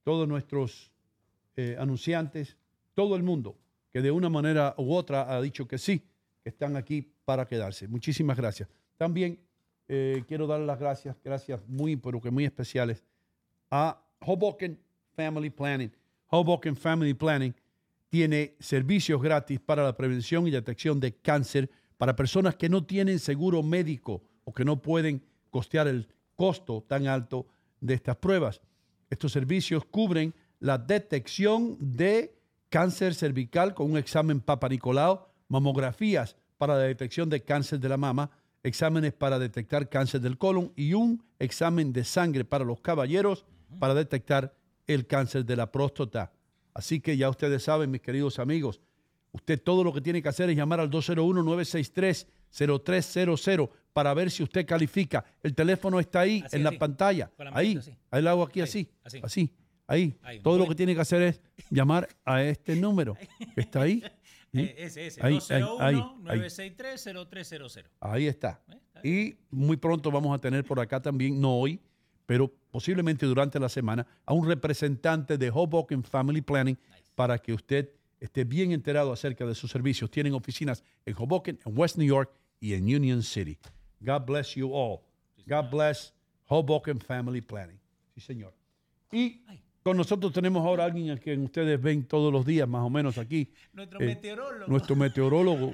todos 0.05 0.29
nuestros 0.29 0.93
eh, 1.57 1.77
anunciantes, 1.81 2.57
todo 2.95 3.17
el 3.17 3.25
mundo 3.25 3.59
que 3.93 4.01
de 4.01 4.13
una 4.13 4.29
manera 4.29 4.73
u 4.79 4.95
otra 4.95 5.35
ha 5.35 5.43
dicho 5.43 5.67
que 5.67 5.79
sí, 5.79 5.99
que 6.45 6.51
están 6.51 6.77
aquí 6.77 7.03
para 7.25 7.49
quedarse. 7.49 7.89
Muchísimas 7.89 8.37
gracias. 8.37 8.69
También 8.97 9.39
eh, 9.89 10.25
quiero 10.27 10.47
dar 10.47 10.61
las 10.61 10.79
gracias, 10.79 11.17
gracias 11.23 11.61
muy, 11.67 11.97
pero 11.97 12.21
que 12.21 12.31
muy 12.31 12.45
especiales 12.45 13.05
a 13.71 14.01
Hoboken 14.21 14.79
Family 15.15 15.51
Planning. 15.51 15.93
Hoboken 16.29 16.77
Family 16.77 17.15
Planning 17.15 17.55
tiene 18.09 18.55
servicios 18.61 19.21
gratis 19.21 19.61
para 19.61 19.83
la 19.83 19.97
prevención 19.97 20.47
y 20.47 20.51
detección 20.51 21.01
de 21.01 21.15
cáncer 21.17 21.71
para 21.97 22.17
personas 22.17 22.55
que 22.57 22.69
no 22.69 22.85
tienen 22.85 23.19
seguro 23.19 23.63
médico 23.63 24.23
o 24.45 24.53
que 24.53 24.65
no 24.65 24.81
pueden 24.81 25.23
costear 25.51 25.89
el 25.89 26.09
costo 26.37 26.83
tan 26.87 27.07
alto 27.07 27.47
de 27.81 27.95
estas 27.95 28.17
pruebas. 28.17 28.61
Estos 29.11 29.33
servicios 29.33 29.85
cubren 29.85 30.35
la 30.61 30.79
detección 30.79 31.77
de 31.81 32.35
cáncer 32.69 33.15
cervical 33.15 33.75
con 33.75 33.91
un 33.91 33.99
examen 33.99 34.41
Papa 34.41 34.69
Nicolau, 34.69 35.27
mamografías 35.49 36.37
para 36.57 36.75
la 36.75 36.83
detección 36.83 37.29
de 37.29 37.43
cáncer 37.43 37.79
de 37.79 37.89
la 37.89 37.97
mama, 37.97 38.31
exámenes 38.65 39.13
para 39.13 39.39
detectar 39.39 39.89
cáncer 39.89 40.21
del 40.21 40.37
colon 40.39 40.73
y 40.75 40.95
un 40.95 41.23
examen 41.39 41.93
de 41.93 42.03
sangre 42.03 42.45
para 42.45 42.65
los 42.65 42.81
caballeros 42.81 43.45
para 43.79 43.95
detectar 43.95 44.53
el 44.87 45.07
cáncer 45.07 45.45
de 45.45 45.55
la 45.57 45.71
próstata. 45.71 46.33
Así 46.73 46.99
que 47.01 47.17
ya 47.17 47.29
ustedes 47.31 47.63
saben, 47.63 47.89
mis 47.91 48.01
queridos 48.01 48.39
amigos, 48.41 48.81
usted 49.33 49.61
todo 49.63 49.85
lo 49.85 49.93
que 49.93 50.01
tiene 50.01 50.21
que 50.23 50.29
hacer 50.29 50.51
es 50.51 50.57
llamar 50.57 50.81
al 50.81 50.91
201-963-0300 50.91 53.71
para 53.93 54.13
ver 54.15 54.31
si 54.31 54.43
usted 54.43 54.67
califica. 54.67 55.25
El 55.43 55.55
teléfono 55.55 56.01
está 56.01 56.21
ahí, 56.21 56.43
Así, 56.45 56.57
en 56.57 56.65
la 56.65 56.73
pantalla. 56.73 57.31
Ahí, 57.53 57.77
así. 57.77 57.95
ahí 58.11 58.23
lo 58.23 58.31
hago 58.31 58.43
aquí 58.43 58.61
así, 58.61 58.89
así. 59.05 59.21
así, 59.23 59.51
ahí. 59.87 60.17
Ahí, 60.23 60.41
Todo 60.41 60.59
lo 60.59 60.67
que 60.67 60.75
tiene 60.75 60.95
que 60.95 61.01
hacer 61.01 61.23
es 61.23 61.41
llamar 61.71 62.09
a 62.25 62.43
este 62.43 62.75
número 62.77 63.17
está 63.57 63.83
ahí. 63.83 64.03
Eh, 64.55 64.75
ese, 64.79 65.07
ese. 65.07 65.21
Ahí, 65.25 65.39
ahí, 65.51 65.63
ahí, 65.81 66.03
ahí. 66.27 66.39
201-963-0300. 66.41 67.85
Ahí 68.01 68.27
está. 68.27 68.61
Y 69.03 69.35
muy 69.51 69.77
pronto 69.77 70.11
vamos 70.11 70.35
a 70.35 70.41
tener 70.41 70.65
por 70.65 70.81
acá 70.81 71.03
también, 71.03 71.41
no 71.41 71.55
hoy, 71.59 71.81
pero 72.27 72.51
posiblemente 72.71 73.27
durante 73.27 73.59
la 73.61 73.69
semana, 73.69 74.07
a 74.25 74.33
un 74.33 74.47
representante 74.47 75.37
de 75.37 75.51
Hoboken 75.51 76.03
Family 76.05 76.41
Planning 76.41 76.79
para 77.15 77.39
que 77.39 77.53
usted 77.53 77.91
esté 78.21 78.45
bien 78.45 78.73
enterado 78.73 79.13
acerca 79.13 79.45
de 79.45 79.55
sus 79.55 79.71
servicios. 79.71 80.11
Tienen 80.11 80.33
oficinas 80.35 80.83
en 81.05 81.15
Hoboken, 81.17 81.59
en 81.65 81.79
West 81.79 81.97
New 81.99 82.07
York 82.07 82.33
y 82.61 82.75
en 82.75 82.85
Union 82.85 83.23
City. 83.23 83.59
God 84.01 84.25
bless 84.27 84.55
you 84.55 84.75
all. 84.75 85.01
God 85.47 85.71
bless 85.71 86.15
Hoboken 86.47 86.99
Family 86.99 87.41
Planning. 87.41 87.79
Sí, 88.15 88.21
señor. 88.21 88.55
Y 89.13 89.43
con 89.85 89.99
nosotros 89.99 90.33
tenemos 90.33 90.65
ahora 90.67 90.85
alguien 90.87 91.11
al 91.11 91.21
que 91.21 91.37
ustedes 91.37 91.81
ven 91.81 92.05
todos 92.07 92.33
los 92.33 92.47
días, 92.47 92.67
más 92.67 92.81
o 92.83 92.89
menos 92.89 93.19
aquí. 93.19 93.53
Nuestro 93.75 94.01
Eh, 94.01 94.07
meteorólogo. 94.07 94.67
Nuestro 94.67 94.97
meteorólogo. 94.97 95.73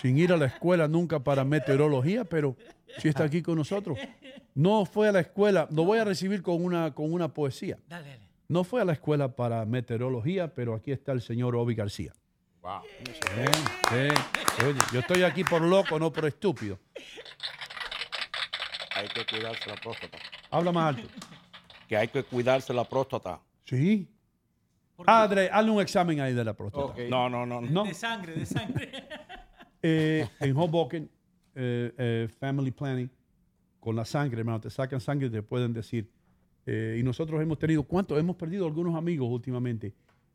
sin 0.00 0.16
ir 0.16 0.32
a 0.32 0.36
la 0.38 0.46
escuela 0.46 0.88
nunca 0.88 1.18
para 1.20 1.44
meteorología, 1.44 2.24
pero 2.24 2.56
sí 2.98 3.08
está 3.08 3.24
aquí 3.24 3.42
con 3.42 3.56
nosotros. 3.56 3.98
No 4.54 4.86
fue 4.86 5.08
a 5.08 5.12
la 5.12 5.20
escuela, 5.20 5.68
lo 5.70 5.84
voy 5.84 5.98
a 5.98 6.04
recibir 6.04 6.40
con 6.42 6.64
una, 6.64 6.94
con 6.94 7.12
una 7.12 7.28
poesía. 7.34 7.76
Dale, 7.86 8.08
dale. 8.08 8.20
No 8.48 8.64
fue 8.64 8.80
a 8.80 8.84
la 8.86 8.92
escuela 8.94 9.28
para 9.36 9.64
meteorología, 9.66 10.54
pero 10.54 10.74
aquí 10.74 10.90
está 10.90 11.12
el 11.12 11.20
señor 11.20 11.54
Obi 11.56 11.74
García. 11.74 12.14
Wow. 12.62 12.80
Sí, 13.04 13.12
sí. 13.90 14.64
Oye, 14.64 14.78
yo 14.92 15.00
estoy 15.00 15.22
aquí 15.24 15.44
por 15.44 15.60
loco, 15.60 15.98
no 15.98 16.10
por 16.10 16.24
estúpido. 16.24 16.78
Hay 18.94 19.08
que 19.08 19.26
cuidarse 19.26 19.68
la 19.68 19.76
próstata. 19.76 20.18
Habla 20.50 20.72
más 20.72 20.96
alto. 20.96 21.08
Que 21.90 21.96
hay 21.96 22.06
que 22.06 22.22
cuidarse 22.22 22.72
la 22.72 22.84
próstata. 22.84 23.40
Sí. 23.64 24.06
Padre, 25.04 25.50
hazle 25.52 25.72
un 25.72 25.80
examen 25.80 26.20
ahí 26.20 26.32
de 26.32 26.44
la 26.44 26.54
próstata. 26.54 26.94
No, 27.08 27.28
no, 27.28 27.44
no. 27.44 27.60
No. 27.60 27.82
De 27.82 27.94
sangre, 27.94 28.34
de 28.34 28.46
sangre. 28.46 28.92
Eh, 29.82 30.28
en 30.40 30.54
Hoboken, 30.56 31.10
eh, 31.54 31.92
eh, 31.96 32.28
Family 32.38 32.70
Planning, 32.70 33.10
con 33.80 33.96
la 33.96 34.04
sangre, 34.04 34.38
hermano, 34.40 34.60
te 34.60 34.68
sacan 34.68 35.00
sangre 35.00 35.28
y 35.28 35.30
te 35.30 35.42
pueden 35.42 35.72
decir. 35.72 36.06
eh, 36.66 36.98
y 37.00 37.02
nosotros 37.02 37.40
hemos 37.42 37.58
tenido, 37.58 37.82
¿cuántos? 37.84 38.18
Hemos 38.20 38.36
perdido 38.36 38.66
algunos 38.66 38.94
amigos 38.94 39.28
últimamente 39.30 39.94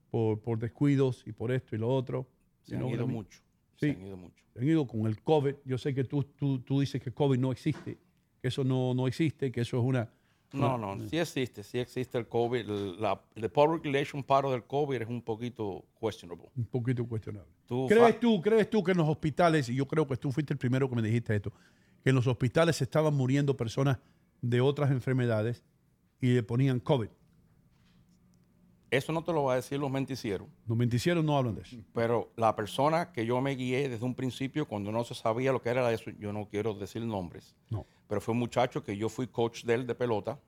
por, 0.10 0.42
por 0.42 0.58
descuidos 0.58 1.22
y 1.28 1.32
por 1.32 1.52
esto 1.52 1.76
y 1.76 1.78
lo 1.80 1.88
otro. 1.90 2.28
Se 2.64 2.72
You 2.76 2.88
han 2.88 2.90
ido 2.90 3.08
mucho. 3.08 3.40
Sí. 3.80 3.92
Se 3.92 3.92
han 3.92 4.08
ido 4.08 4.18
mucho. 4.18 4.44
Se 4.52 4.60
han 4.60 4.68
ido 4.68 4.88
con 4.88 5.06
el 5.06 5.22
COVID. 5.22 5.54
Yo 5.64 5.78
sé 5.78 5.94
que 5.94 6.04
tú, 6.04 6.24
tú, 6.24 6.60
tú 6.60 6.80
dices 6.82 7.00
que 7.02 7.12
COVID 7.12 7.38
no 7.38 7.52
existe, 7.52 8.00
que 8.42 8.48
eso 8.48 8.64
no, 8.64 8.94
no 8.96 9.08
existe, 9.08 9.52
que 9.52 9.62
eso 9.62 9.78
es 9.78 9.84
una... 9.84 10.10
No, 10.56 10.78
no, 10.78 10.98
sí 11.08 11.18
existe, 11.18 11.64
sí 11.64 11.80
existe 11.80 12.18
el 12.18 12.28
COVID. 12.28 12.66
La, 13.00 13.22
el 13.36 13.50
public 13.50 13.84
relation 13.84 14.24
paro 14.24 14.52
del 14.52 14.64
COVID 14.64 15.02
es 15.02 15.08
un 15.08 15.22
poquito 15.22 15.86
questionable. 16.00 16.50
Un 16.56 16.66
poquito 16.66 17.06
cuestionable. 17.06 17.50
Tú 17.66 17.88
¿Crees 17.88 18.20
tú, 18.20 18.42
¿Crees 18.42 18.70
tú 18.70 18.84
que 18.84 18.92
en 18.92 18.98
los 18.98 19.10
hospitales, 19.10 19.70
y 19.70 19.76
yo 19.76 19.88
creo 19.88 20.08
que 20.08 20.18
tú 20.18 20.32
fuiste 20.32 20.54
el 20.54 20.60
primero 20.60 20.90
que 20.90 20.96
me 20.96 21.02
dijiste 21.02 21.36
esto, 21.36 21.52
que 22.04 22.10
en 22.10 22.16
los 22.16 22.28
hospitales 22.28 22.76
se 22.78 22.84
estaban 22.84 23.14
muriendo 23.14 23.58
personas 23.58 24.00
de 24.42 24.62
otras 24.62 24.92
enfermedades 24.92 25.64
y 26.22 26.34
le 26.34 26.44
ponían 26.44 26.80
COVID? 26.80 27.10
Eso 28.92 29.12
no 29.12 29.24
te 29.24 29.34
lo 29.34 29.44
va 29.44 29.54
a 29.54 29.56
decir 29.58 29.80
los 29.80 29.92
menticieros. 29.92 30.48
Los 30.68 30.78
menticieros 30.78 31.24
no 31.24 31.38
hablan 31.38 31.56
de 31.56 31.64
eso. 31.64 31.78
Pero 31.94 32.32
la 32.38 32.56
persona 32.56 33.12
que 33.12 33.26
yo 33.26 33.42
me 33.42 33.56
guié 33.56 33.90
desde 33.90 34.06
un 34.06 34.16
principio, 34.16 34.68
cuando 34.68 34.92
no 34.92 35.04
se 35.04 35.16
sabía 35.16 35.52
lo 35.52 35.62
que 35.62 35.70
era 35.70 35.92
eso, 35.92 36.12
yo 36.12 36.32
no 36.32 36.48
quiero 36.48 36.74
decir 36.74 37.02
nombres. 37.02 37.56
No. 37.70 37.86
Pero 38.08 38.22
fue 38.22 38.34
un 38.34 38.40
muchacho 38.40 38.84
que 38.84 38.96
yo 38.98 39.10
fui 39.10 39.28
coach 39.28 39.64
de 39.64 39.74
él 39.74 39.88
de 39.88 39.96
pelota, 39.96 40.40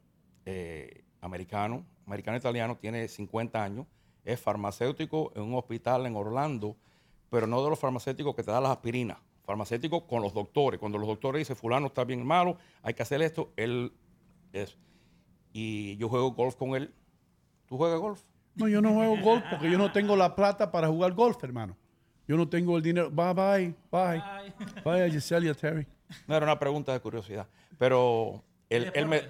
eh, 0.46 1.04
americano, 1.22 1.86
americano-italiano, 2.06 2.78
tiene 2.78 3.08
50 3.08 3.64
años, 3.64 3.86
es 4.24 4.40
farmacéutico 4.40 5.32
en 5.36 5.44
un 5.44 5.56
hospital 5.56 6.06
en 6.06 6.16
Orlando, 6.16 6.76
pero 7.30 7.48
no 7.48 7.64
de 7.64 7.70
los 7.70 7.80
farmacéuticos 7.80 8.36
que 8.36 8.44
te 8.44 8.52
dan 8.52 8.64
las 8.64 8.72
aspirinas, 8.74 9.18
farmacéutico 9.44 10.06
con 10.06 10.22
los 10.22 10.34
doctores. 10.34 10.80
Cuando 10.80 10.98
los 10.98 11.08
doctores 11.08 11.42
dicen, 11.42 11.56
fulano 11.56 11.88
está 11.88 12.04
bien 12.04 12.26
malo, 12.26 12.58
hay 12.84 12.94
que 12.94 13.04
hacer 13.04 13.22
esto, 13.22 13.52
él 13.56 13.94
es. 14.54 14.78
Y 15.52 15.98
yo 15.98 16.10
juego 16.10 16.32
golf 16.32 16.56
con 16.56 16.76
él. 16.76 16.94
¿Tú 17.66 17.78
juegas 17.78 18.00
golf? 18.00 18.22
No, 18.56 18.68
yo 18.68 18.82
no 18.82 18.94
juego 18.94 19.18
golf 19.22 19.44
porque 19.50 19.70
yo 19.70 19.78
no 19.78 19.92
tengo 19.92 20.16
la 20.16 20.36
plata 20.36 20.72
para 20.72 20.88
jugar 20.88 21.14
golf, 21.14 21.44
hermano. 21.44 21.76
Yo 22.28 22.36
no 22.36 22.48
tengo 22.48 22.78
el 22.78 22.84
dinero. 22.84 23.10
Bye, 23.10 23.34
bye, 23.34 23.76
bye. 23.90 24.24
Bye, 24.84 25.12
Giselia 25.12 25.54
Terry. 25.54 25.88
No 26.28 26.36
era 26.36 26.46
una 26.46 26.60
pregunta 26.60 26.94
de 26.94 27.00
curiosidad. 27.00 27.48
Pero 27.78 28.44
él, 28.70 28.92
él 28.94 29.08
me, 29.08 29.22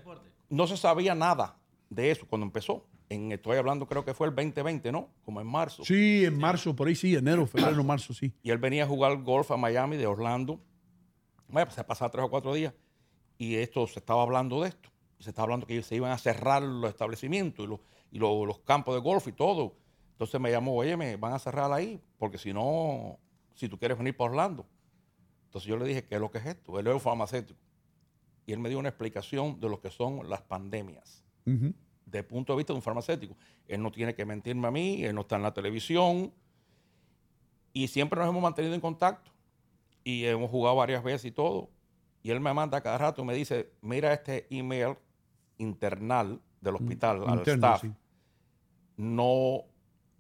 no 0.50 0.68
se 0.68 0.78
sabía 0.78 1.16
nada 1.16 1.58
de 1.90 2.12
eso 2.12 2.26
cuando 2.28 2.46
empezó. 2.46 2.86
En, 3.10 3.32
estoy 3.32 3.58
hablando, 3.58 3.88
creo 3.88 4.04
que 4.04 4.14
fue 4.14 4.28
el 4.28 4.36
2020, 4.36 4.92
¿no? 4.92 5.10
Como 5.24 5.40
en 5.40 5.48
marzo. 5.48 5.86
Sí, 5.86 6.26
en 6.26 6.38
marzo, 6.38 6.76
por 6.76 6.88
ahí 6.88 6.96
sí, 6.96 7.16
enero, 7.16 7.48
febrero, 7.48 7.84
marzo, 7.84 8.14
sí. 8.14 8.34
Y 8.44 8.52
él 8.52 8.58
venía 8.58 8.84
a 8.84 8.88
jugar 8.88 9.22
golf 9.24 9.50
a 9.52 9.58
Miami 9.58 9.98
de 9.98 10.08
Orlando. 10.08 10.60
Bueno, 11.48 11.68
pues 11.68 11.76
se 11.76 11.84
pasaba 11.84 12.12
tres 12.12 12.26
o 12.26 12.30
cuatro 12.30 12.54
días. 12.54 12.74
Y 13.38 13.56
esto 13.56 13.88
se 13.88 14.00
estaba 14.00 14.24
hablando 14.24 14.62
de 14.62 14.70
esto. 14.70 14.90
Se 15.20 15.30
estaba 15.30 15.46
hablando 15.46 15.66
que 15.66 15.82
se 15.84 15.96
iban 15.96 16.12
a 16.12 16.18
cerrar 16.18 16.62
los 16.62 16.90
establecimientos 16.90 17.66
y 17.66 17.70
los, 17.70 17.80
y 18.12 18.20
los, 18.20 18.46
los 18.46 18.60
campos 18.60 18.94
de 18.96 19.02
golf 19.02 19.28
y 19.28 19.32
todo. 19.32 19.76
Entonces 20.12 20.40
me 20.42 20.52
llamó, 20.52 20.76
oye, 20.76 20.98
me 20.98 21.16
van 21.16 21.34
a 21.34 21.40
cerrar 21.40 21.72
ahí, 21.72 22.02
porque 22.18 22.38
si 22.38 22.52
no, 22.52 23.20
si 23.54 23.70
tú 23.70 23.78
quieres 23.78 23.98
venir 23.98 24.18
para 24.18 24.32
Orlando. 24.32 24.66
Entonces 25.58 25.70
yo 25.70 25.78
le 25.78 25.86
dije, 25.86 26.04
¿qué 26.06 26.16
es 26.16 26.22
lo 26.22 26.30
que 26.30 26.38
es 26.38 26.46
esto? 26.46 26.80
Él 26.80 26.86
es 26.86 27.02
farmacéutico. 27.02 27.60
Y 28.46 28.54
él 28.54 28.60
me 28.60 28.70
dio 28.70 28.78
una 28.78 28.90
explicación 28.90 29.60
de 29.60 29.68
lo 29.70 29.82
que 29.82 29.90
son 29.90 30.30
las 30.30 30.42
pandemias. 30.42 31.26
Ujú. 31.48 31.74
Desde 32.06 32.20
el 32.20 32.26
punto 32.26 32.54
de 32.54 32.58
vista 32.58 32.74
de 32.74 32.78
un 32.78 32.84
farmacéutico. 32.84 33.36
Él 33.68 33.82
no 33.82 33.92
tiene 33.92 34.14
que 34.14 34.24
mentirme 34.24 34.68
a 34.68 34.72
mí, 34.72 35.04
él 35.04 35.16
no 35.16 35.22
está 35.22 35.38
en 35.38 35.42
la 35.42 35.54
televisión. 35.56 36.32
Y 37.74 37.88
siempre 37.88 38.20
nos 38.20 38.30
hemos 38.30 38.44
mantenido 38.44 38.76
en 38.76 38.82
contacto. 38.82 39.32
Y 40.04 40.26
hemos 40.26 40.52
jugado 40.52 40.76
varias 40.76 41.04
veces 41.04 41.26
y 41.26 41.32
todo. 41.32 41.72
Y 42.22 42.30
él 42.30 42.40
me 42.40 42.54
manda 42.54 42.82
cada 42.82 43.00
rato 43.00 43.24
y 43.24 43.26
me 43.26 43.34
dice, 43.34 43.72
mira 43.82 44.14
este 44.14 44.46
email 44.52 44.96
internal 45.58 46.40
del 46.62 46.76
hospital 46.76 47.24
al 47.28 47.40
staff. 47.48 47.82
sí. 47.82 47.92
No, 48.98 49.66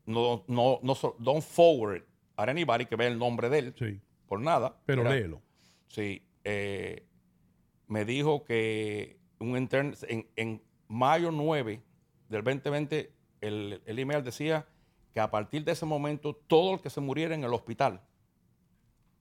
no, 0.07 0.43
no, 0.47 0.79
no, 0.81 0.95
don't 1.19 1.43
forward 1.43 2.03
a 2.35 2.43
anybody 2.43 2.85
que 2.85 2.95
vea 2.95 3.07
el 3.07 3.19
nombre 3.19 3.49
de 3.49 3.59
él. 3.59 4.01
Por 4.27 4.39
nada. 4.41 4.77
Pero 4.85 5.01
Era- 5.01 5.11
léelo. 5.11 5.41
Sí. 5.87 6.21
eh, 6.43 7.03
me 7.87 8.03
dijo 8.05 8.43
que 8.43 9.17
un 9.39 9.57
interno, 9.57 9.93
en, 10.09 10.27
en 10.35 10.61
mayo 10.87 11.31
9 11.31 11.81
del 12.29 12.43
2020, 12.43 13.11
el, 13.41 13.81
el 13.85 13.99
email 13.99 14.23
decía 14.23 14.65
que 15.13 15.19
a 15.21 15.31
partir 15.31 15.63
de 15.63 15.71
ese 15.71 15.85
momento, 15.85 16.33
todo 16.47 16.73
el 16.75 16.81
que 16.81 16.89
se 16.89 16.99
muriera 16.99 17.33
en 17.35 17.43
el 17.45 17.53
hospital 17.53 18.01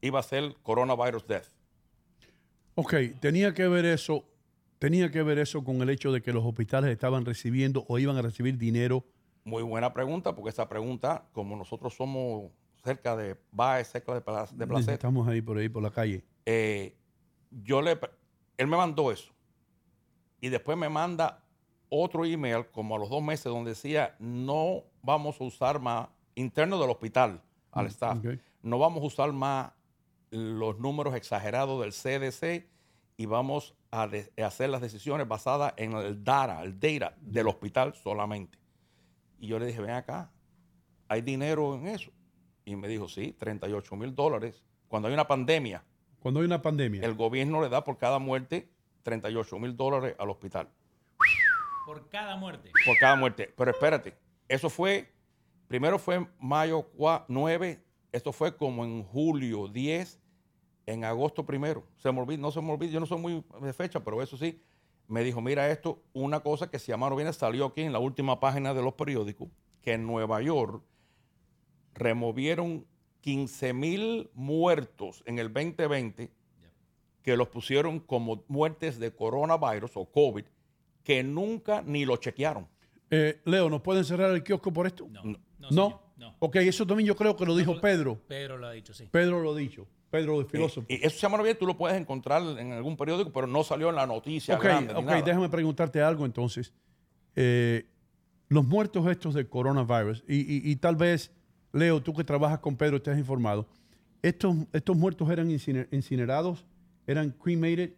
iba 0.01 0.19
a 0.19 0.23
ser 0.23 0.55
coronavirus 0.63 1.27
death. 1.27 1.47
Ok, 2.75 2.95
tenía 3.21 3.55
que 3.55 3.69
ver 3.69 3.85
eso, 3.87 4.25
tenía 4.79 5.11
que 5.11 5.23
ver 5.23 5.39
eso 5.39 5.65
con 5.65 5.81
el 5.81 5.91
hecho 5.91 6.13
de 6.13 6.21
que 6.21 6.33
los 6.33 6.45
hospitales 6.45 6.91
estaban 6.91 7.25
recibiendo 7.25 7.85
o 7.89 7.99
iban 7.99 8.17
a 8.17 8.23
recibir 8.23 8.59
dinero. 8.59 9.05
Muy 9.45 9.63
buena 9.63 9.93
pregunta, 9.93 10.35
porque 10.35 10.51
esta 10.51 10.69
pregunta, 10.69 11.25
como 11.33 11.57
nosotros 11.57 11.95
somos 11.95 12.51
cerca 12.87 13.17
de 13.17 13.37
Baez, 13.51 13.89
cerca 13.89 14.13
de, 14.13 14.21
de 14.21 14.67
Placeta, 14.67 14.93
Estamos 14.93 15.27
ahí 15.27 15.43
por 15.43 15.59
ahí, 15.59 15.69
por 15.69 15.83
la 15.83 15.91
calle. 15.91 16.25
eh, 16.47 16.97
yo 17.51 17.83
le, 17.83 17.99
él 18.57 18.67
me 18.67 18.77
mandó 18.77 19.11
eso. 19.11 19.33
Y 20.41 20.49
después 20.49 20.79
me 20.79 20.89
manda 20.89 21.43
otro 21.89 22.25
email 22.25 22.67
como 22.71 22.97
a 22.97 22.99
los 22.99 23.11
dos 23.11 23.23
meses 23.23 23.45
donde 23.45 23.71
decía, 23.71 24.15
no 24.19 24.85
vamos 25.03 25.41
a 25.41 25.45
usar 25.45 25.81
más, 25.81 26.09
interno 26.35 26.79
del 26.79 26.91
hospital, 26.91 27.43
al 27.73 27.87
Mm, 27.87 27.89
staff, 27.89 28.19
no 28.63 28.79
vamos 28.79 29.03
a 29.03 29.07
usar 29.07 29.33
más 29.33 29.73
los 30.31 30.79
números 30.79 31.15
exagerados 31.15 31.81
del 31.81 31.93
CDC 31.93 32.67
y 33.17 33.27
vamos 33.27 33.75
a, 33.91 34.09
hacer 34.45 34.71
las 34.71 34.81
decisiones 34.81 35.27
basadas 35.27 35.73
en 35.77 35.93
el 35.93 36.23
data, 36.23 36.63
el 36.63 36.79
data 36.79 37.17
del 37.21 37.49
hospital 37.49 37.95
solamente. 37.95 38.59
Y 39.39 39.49
yo 39.49 39.59
le 39.59 39.67
dije, 39.67 39.81
ven 39.81 39.91
acá, 39.91 40.31
¿hay 41.09 41.23
dinero 41.23 41.75
en 41.75 41.89
eso? 41.89 42.11
Y 42.67 42.75
me 42.77 42.89
dijo, 42.89 43.09
sí, 43.09 43.33
38 43.39 43.95
mil 43.97 44.15
dólares. 44.15 44.63
Cuando 44.89 45.07
hay 45.09 45.15
una 45.15 45.27
pandemia, 45.27 45.85
Cuando 46.21 46.41
hay 46.41 46.47
una 46.47 46.61
pandemia. 46.61 47.01
el 47.05 47.15
gobierno 47.15 47.63
le 47.63 47.69
da 47.69 47.85
por 47.85 47.97
cada 47.97 48.19
muerte 48.19 48.69
38 49.05 49.59
mil 49.61 49.77
dólares 49.77 50.17
al 50.19 50.29
hospital. 50.31 50.69
Por 51.87 52.09
cada 52.09 52.37
muerte. 52.37 52.73
Por 52.85 52.99
cada 52.99 53.15
muerte. 53.15 53.55
Pero 53.57 53.71
espérate, 53.71 54.15
eso 54.49 54.69
fue, 54.69 55.09
primero 55.69 55.99
fue 56.01 56.17
en 56.17 56.29
mayo 56.41 56.91
cua- 56.99 57.25
9, 57.29 57.81
esto 58.11 58.33
fue 58.33 58.57
como 58.57 58.85
en 58.85 59.05
julio 59.05 59.69
10, 59.69 60.21
en 60.87 61.05
agosto 61.05 61.47
primero. 61.47 61.85
Se 61.99 62.11
me 62.11 62.21
olvidó, 62.21 62.43
no 62.43 62.51
se 62.51 62.61
me 62.61 62.73
olvida, 62.73 62.91
yo 62.91 62.99
no 63.01 63.07
soy 63.07 63.19
muy 63.21 63.45
de 63.63 63.73
fecha, 63.73 64.03
pero 64.03 64.21
eso 64.23 64.37
sí, 64.37 64.61
me 65.07 65.23
dijo, 65.23 65.41
mira 65.41 65.71
esto, 65.71 66.03
una 66.13 66.41
cosa 66.41 66.69
que 66.69 66.81
si 66.81 66.91
a 66.91 66.97
mano 66.97 67.15
viene 67.15 67.33
salió 67.33 67.67
aquí 67.67 67.83
en 67.83 67.93
la 67.93 68.01
última 68.01 68.41
página 68.41 68.75
de 68.75 68.83
los 68.83 68.95
periódicos, 68.95 69.49
que 69.83 69.93
en 69.93 70.05
Nueva 70.05 70.43
York 70.43 70.83
removieron 71.97 72.87
15 73.23 73.73
mil 73.73 74.31
muertos 74.35 75.23
en 75.27 75.39
el 75.39 75.53
2020 75.53 76.31
que 77.23 77.37
los 77.37 77.49
pusieron 77.49 77.99
como 77.99 78.45
muertes 78.47 79.01
de 79.01 79.11
coronavirus 79.11 79.91
o 79.97 80.05
COVID, 80.05 80.45
que 81.03 81.25
nunca 81.25 81.83
ni 81.83 82.05
lo 82.05 82.17
chequearon. 82.19 82.69
Eh, 83.11 83.41
Leo, 83.45 83.69
¿nos 83.69 83.83
pueden 83.83 84.05
cerrar 84.05 84.31
el 84.31 84.45
kiosco 84.45 84.73
por 84.73 84.87
esto? 84.87 85.09
No. 85.11 85.37
No. 86.17 86.35
Ok, 86.39 86.57
eso 86.57 86.87
también 86.87 87.07
yo 87.09 87.17
creo 87.17 87.37
que 87.37 87.45
lo 87.45 87.57
dijo 87.57 87.81
Pedro. 87.81 88.19
Pedro 88.29 88.57
lo 88.59 88.69
ha 88.69 88.73
dicho, 88.73 88.95
sí. 88.95 89.09
Pedro 89.11 89.43
lo 89.43 89.53
ha 89.53 89.57
dicho. 89.57 89.87
Pedro 90.09 90.39
el 90.41 90.47
filósofo. 90.47 90.87
Y 90.89 90.95
eso 91.05 91.11
se 91.17 91.19
llama 91.23 91.43
bien, 91.43 91.59
tú 91.59 91.67
lo 91.67 91.77
puedes 91.77 92.01
encontrar 92.01 92.43
en 92.59 92.73
algún 92.73 92.97
periódico, 92.97 93.33
pero 93.33 93.47
no 93.49 93.65
salió 93.65 93.91
en 93.91 93.97
la 93.97 94.07
noticia 94.07 94.55
ok, 94.55 94.63
grande. 94.63 94.95
ni 94.95 95.01
ok, 95.01 95.05
nada. 95.07 95.23
déjame 95.23 95.49
preguntarte 95.49 96.01
algo 96.01 96.25
entonces. 96.25 96.73
Eh, 97.35 97.87
los 98.49 98.65
muertos 98.65 99.05
estos 99.11 99.35
de 99.35 99.49
coronavirus, 99.49 100.23
y, 100.29 100.37
y- 100.37 100.71
y 100.71 100.77
tal 100.77 100.95
vez, 100.97 101.33
Leo, 101.77 102.03
tú 102.03 102.15
que 102.15 102.25
trabajas 102.25 102.59
con 102.61 102.77
Pedro, 102.77 102.97
estás 102.97 103.19
informado, 103.19 103.67
¿estos, 104.23 104.57
estos 104.73 104.97
muertos 104.97 105.29
eran 105.31 105.49
inciner- 105.51 105.89
incinerados? 105.93 106.65
¿Eran 107.07 107.31
cremated? 107.31 107.93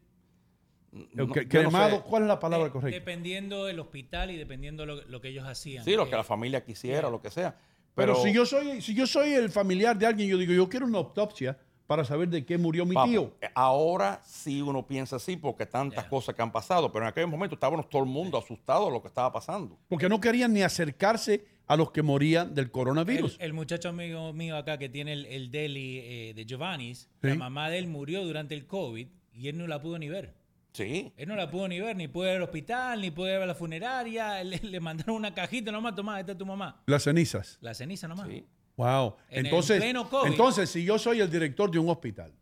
No. 1.14 1.28
¿Cuál 1.28 2.22
es 2.22 2.28
la 2.28 2.40
palabra 2.40 2.68
Eh, 2.68 2.70
correcta? 2.70 2.98
Dependiendo 2.98 3.66
del 3.66 3.78
hospital 3.78 4.30
y 4.30 4.36
dependiendo 4.36 4.84
lo, 4.86 5.02
lo 5.04 5.20
que 5.20 5.28
ellos 5.28 5.46
hacían. 5.46 5.84
Sí, 5.84 5.94
lo 5.94 6.06
Eh, 6.06 6.10
que 6.10 6.16
la 6.16 6.24
familia 6.24 6.64
quisiera, 6.64 7.08
lo 7.10 7.20
que 7.20 7.30
sea. 7.30 7.56
Pero, 7.94 8.14
Pero, 8.14 8.22
si, 8.22 8.32
yo 8.32 8.46
soy, 8.46 8.80
si 8.80 8.94
yo 8.94 9.06
soy 9.06 9.32
el 9.32 9.50
familiar 9.50 9.98
de 9.98 10.06
alguien, 10.06 10.28
yo 10.28 10.38
digo, 10.38 10.52
yo 10.52 10.68
quiero 10.68 10.86
una 10.86 10.98
autopsia 10.98 11.58
para 11.86 12.04
saber 12.04 12.28
de 12.28 12.44
qué 12.44 12.58
murió 12.58 12.84
mi 12.84 12.94
tío. 13.04 13.32
eh, 13.40 13.48
ahora 13.54 14.20
sí 14.24 14.60
uno 14.62 14.86
piensa 14.86 15.16
así 15.16 15.36
porque 15.36 15.66
tantas 15.66 16.04
cosas 16.04 16.34
que 16.34 16.42
han 16.42 16.52
pasado, 16.52 16.92
pero 16.92 17.04
en 17.04 17.08
aquel 17.10 17.26
momento 17.26 17.54
estábamos 17.54 17.88
todo 17.88 18.02
el 18.02 18.08
mundo 18.08 18.36
asustado 18.38 18.86
de 18.86 18.92
lo 18.92 19.00
que 19.02 19.08
estaba 19.08 19.32
pasando. 19.32 19.78
Porque 19.88 20.08
no 20.08 20.20
querían 20.20 20.52
ni 20.52 20.62
acercarse 20.62 21.44
a 21.68 21.76
los 21.76 21.90
que 21.92 22.02
morían 22.02 22.54
del 22.54 22.64
El, 22.66 22.70
coronavirus. 22.70 23.36
el 23.38 23.52
muchacho 23.52 23.90
amigo 23.90 24.32
mío 24.32 24.56
acá 24.56 24.78
que 24.78 24.88
tiene 24.88 25.12
el, 25.12 25.26
el 25.26 25.50
deli 25.50 25.98
eh, 26.02 26.32
de 26.34 26.44
Giovanni's, 26.46 27.08
Sí. 27.22 27.28
la 27.28 27.34
mamá 27.36 27.70
de 27.70 27.78
él 27.78 27.86
murió 27.88 28.24
durante 28.24 28.54
el 28.54 28.66
COVID 28.66 29.06
y 29.34 29.48
él 29.48 29.56
no 29.58 29.66
la 29.66 29.80
pudo 29.80 29.98
ni 29.98 30.08
ver. 30.08 30.34
Sí. 30.72 31.12
Él 31.16 31.28
no 31.28 31.34
la 31.36 31.50
pudo 31.50 31.66
ni 31.68 31.80
ver, 31.80 31.96
ni 31.96 32.08
pudo 32.08 32.24
ir 32.26 32.36
al 32.36 32.42
hospital, 32.42 33.00
ni 33.00 33.10
pudo 33.10 33.28
ir 33.28 33.34
a 33.42 33.46
la 33.46 33.54
funeraria. 33.54 34.42
Le, 34.44 34.58
le 34.58 34.80
mandaron 34.80 35.16
una 35.16 35.34
cajita 35.34 35.70
nomás, 35.72 35.94
tomá, 35.94 36.20
esta 36.20 36.32
es 36.32 36.38
tu 36.38 36.46
mamá. 36.46 36.82
Las 36.86 37.04
cenizas. 37.04 37.58
La 37.60 37.74
ceniza 37.74 38.06
nomás. 38.08 38.28
Wow. 38.76 39.16
En 39.28 39.40
el 39.40 39.46
Entonces, 39.46 39.78
pleno 39.80 40.08
COVID. 40.08 40.30
entonces, 40.30 40.70
si 40.70 40.84
yo 40.84 40.98
soy 40.98 41.20
el 41.20 41.30
director 41.30 41.70
de 41.70 41.78
un 41.80 41.88
hospital 41.88 42.32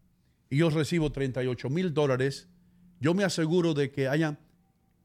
y 0.51 0.59
yo 0.59 0.69
recibo 0.71 1.11
38 1.11 1.71
mil 1.71 1.95
dólares, 1.95 2.49
yo 3.01 3.15
me 3.15 3.25
aseguro 3.25 3.73
de 3.75 3.91
que 3.91 4.07
hayan 4.07 4.39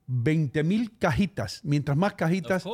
20 0.07 0.63
mil 0.63 0.97
cajitas, 0.97 1.61
mientras 1.63 1.95
más 1.97 2.13
cajitas 2.13 2.65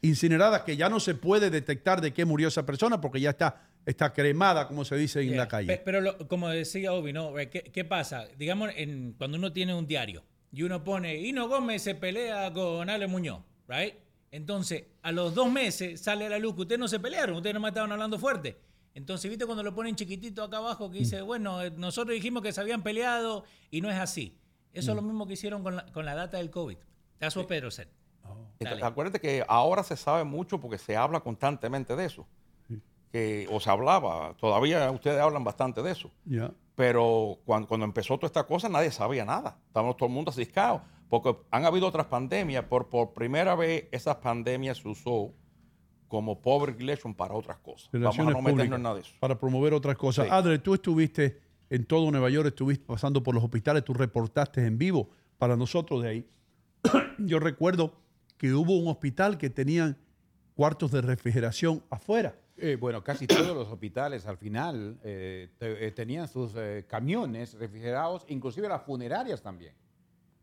Incineradas, 0.00 0.62
que 0.62 0.76
ya 0.76 0.88
no 0.88 1.00
se 1.00 1.14
puede 1.14 1.50
detectar 1.50 2.00
de 2.00 2.12
qué 2.12 2.24
murió 2.24 2.48
esa 2.48 2.64
persona 2.64 3.00
porque 3.00 3.20
ya 3.20 3.30
está, 3.30 3.62
está 3.84 4.12
cremada, 4.12 4.68
como 4.68 4.84
se 4.84 4.96
dice 4.96 5.20
en 5.22 5.28
Yeah. 5.30 5.36
la 5.38 5.48
calle. 5.48 5.66
Pe- 5.66 5.82
Pero 5.84 6.00
lo- 6.00 6.28
como 6.28 6.48
decía 6.48 6.92
Obi, 6.92 7.12
¿no? 7.12 7.34
¿Qué, 7.34 7.70
qué 7.72 7.84
pasa? 7.84 8.26
Digamos, 8.36 8.70
en, 8.76 9.14
cuando 9.18 9.36
uno 9.38 9.52
tiene 9.52 9.74
un 9.74 9.86
diario 9.86 10.24
y 10.52 10.62
uno 10.62 10.84
pone, 10.84 11.16
Hino 11.16 11.48
Gómez 11.48 11.82
se 11.82 11.94
pelea 11.96 12.52
con 12.52 12.88
Ale 12.88 13.06
Muñoz, 13.08 13.42
¿right? 13.66 13.94
Entonces, 14.30 14.84
a 15.02 15.10
los 15.10 15.34
dos 15.34 15.50
meses 15.50 16.00
sale 16.00 16.26
a 16.26 16.28
la 16.28 16.38
luz 16.38 16.54
que 16.54 16.60
ustedes 16.62 16.78
no 16.78 16.86
se 16.86 17.00
pelearon, 17.00 17.36
ustedes 17.36 17.54
nomás 17.54 17.70
estaban 17.70 17.90
hablando 17.90 18.18
fuerte. 18.18 18.56
Entonces, 18.94 19.28
¿viste 19.30 19.46
cuando 19.46 19.62
lo 19.62 19.74
ponen 19.74 19.96
chiquitito 19.96 20.42
acá 20.42 20.58
abajo 20.58 20.90
que 20.90 20.98
dice, 20.98 21.22
bueno, 21.22 21.62
eh, 21.62 21.70
nosotros 21.76 22.14
dijimos 22.14 22.42
que 22.42 22.52
se 22.52 22.60
habían 22.60 22.82
peleado 22.82 23.44
y 23.70 23.80
no 23.80 23.90
es 23.90 23.96
así? 23.96 24.36
Eso 24.72 24.90
es 24.92 24.96
lo 24.96 25.02
mismo 25.02 25.26
que 25.26 25.32
hicieron 25.34 25.62
con 25.62 25.76
la, 25.76 25.86
con 25.86 26.04
la 26.04 26.14
data 26.14 26.36
del 26.38 26.50
COVID. 26.50 26.76
That's 27.18 27.36
what 27.36 27.46
Pedro 27.46 27.70
said. 27.70 27.88
Entonces, 28.58 28.84
acuérdate 28.84 29.20
que 29.20 29.44
ahora 29.46 29.82
se 29.82 29.96
sabe 29.96 30.24
mucho 30.24 30.60
porque 30.60 30.78
se 30.78 30.96
habla 30.96 31.20
constantemente 31.20 31.94
de 31.94 32.04
eso. 32.04 32.26
Que, 33.12 33.48
o 33.50 33.58
se 33.58 33.70
hablaba, 33.70 34.34
todavía 34.34 34.90
ustedes 34.90 35.20
hablan 35.20 35.42
bastante 35.42 35.82
de 35.82 35.92
eso. 35.92 36.10
Pero 36.74 37.38
cuando, 37.44 37.68
cuando 37.68 37.86
empezó 37.86 38.16
toda 38.16 38.26
esta 38.26 38.44
cosa 38.44 38.68
nadie 38.68 38.90
sabía 38.90 39.24
nada. 39.24 39.58
Estábamos 39.66 39.96
todo 39.96 40.08
el 40.08 40.14
mundo 40.14 40.30
asiscado. 40.30 40.82
Porque 41.08 41.34
han 41.50 41.64
habido 41.64 41.86
otras 41.86 42.06
pandemias. 42.06 42.64
Por, 42.64 42.88
por 42.88 43.14
primera 43.14 43.54
vez 43.54 43.88
esas 43.92 44.16
pandemias 44.16 44.78
se 44.78 44.88
usó 44.88 45.32
como 46.08 46.40
public 46.40 46.78
relation 46.78 47.14
para 47.14 47.34
otras 47.34 47.58
cosas. 47.58 47.88
Relaciones 47.92 48.34
Vamos 48.34 48.38
a 48.38 48.38
no 48.38 48.42
meternos 48.42 48.52
públicas, 48.52 48.76
en 48.76 48.82
nada 48.82 48.94
de 48.96 49.00
eso. 49.02 49.14
Para 49.20 49.38
promover 49.38 49.74
otras 49.74 49.96
cosas. 49.96 50.26
Sí. 50.26 50.32
Adre, 50.32 50.58
tú 50.58 50.74
estuviste 50.74 51.40
en 51.70 51.84
todo 51.84 52.10
Nueva 52.10 52.30
York, 52.30 52.48
estuviste 52.48 52.84
pasando 52.84 53.22
por 53.22 53.34
los 53.34 53.44
hospitales, 53.44 53.84
tú 53.84 53.94
reportaste 53.94 54.66
en 54.66 54.78
vivo 54.78 55.10
para 55.38 55.56
nosotros 55.56 56.02
de 56.02 56.08
ahí. 56.08 56.28
Yo 57.18 57.38
recuerdo 57.38 57.92
que 58.38 58.54
hubo 58.54 58.78
un 58.78 58.88
hospital 58.88 59.36
que 59.36 59.50
tenían 59.50 59.98
cuartos 60.54 60.90
de 60.92 61.02
refrigeración 61.02 61.82
afuera. 61.90 62.34
Eh, 62.56 62.76
bueno, 62.80 63.04
casi 63.04 63.26
todos 63.26 63.54
los 63.54 63.68
hospitales 63.68 64.26
al 64.26 64.36
final 64.36 64.98
eh, 65.04 65.48
eh, 65.60 65.92
tenían 65.94 66.26
sus 66.26 66.52
camiones 66.88 67.54
refrigerados, 67.54 68.24
inclusive 68.28 68.68
las 68.68 68.82
funerarias 68.82 69.42
también. 69.42 69.74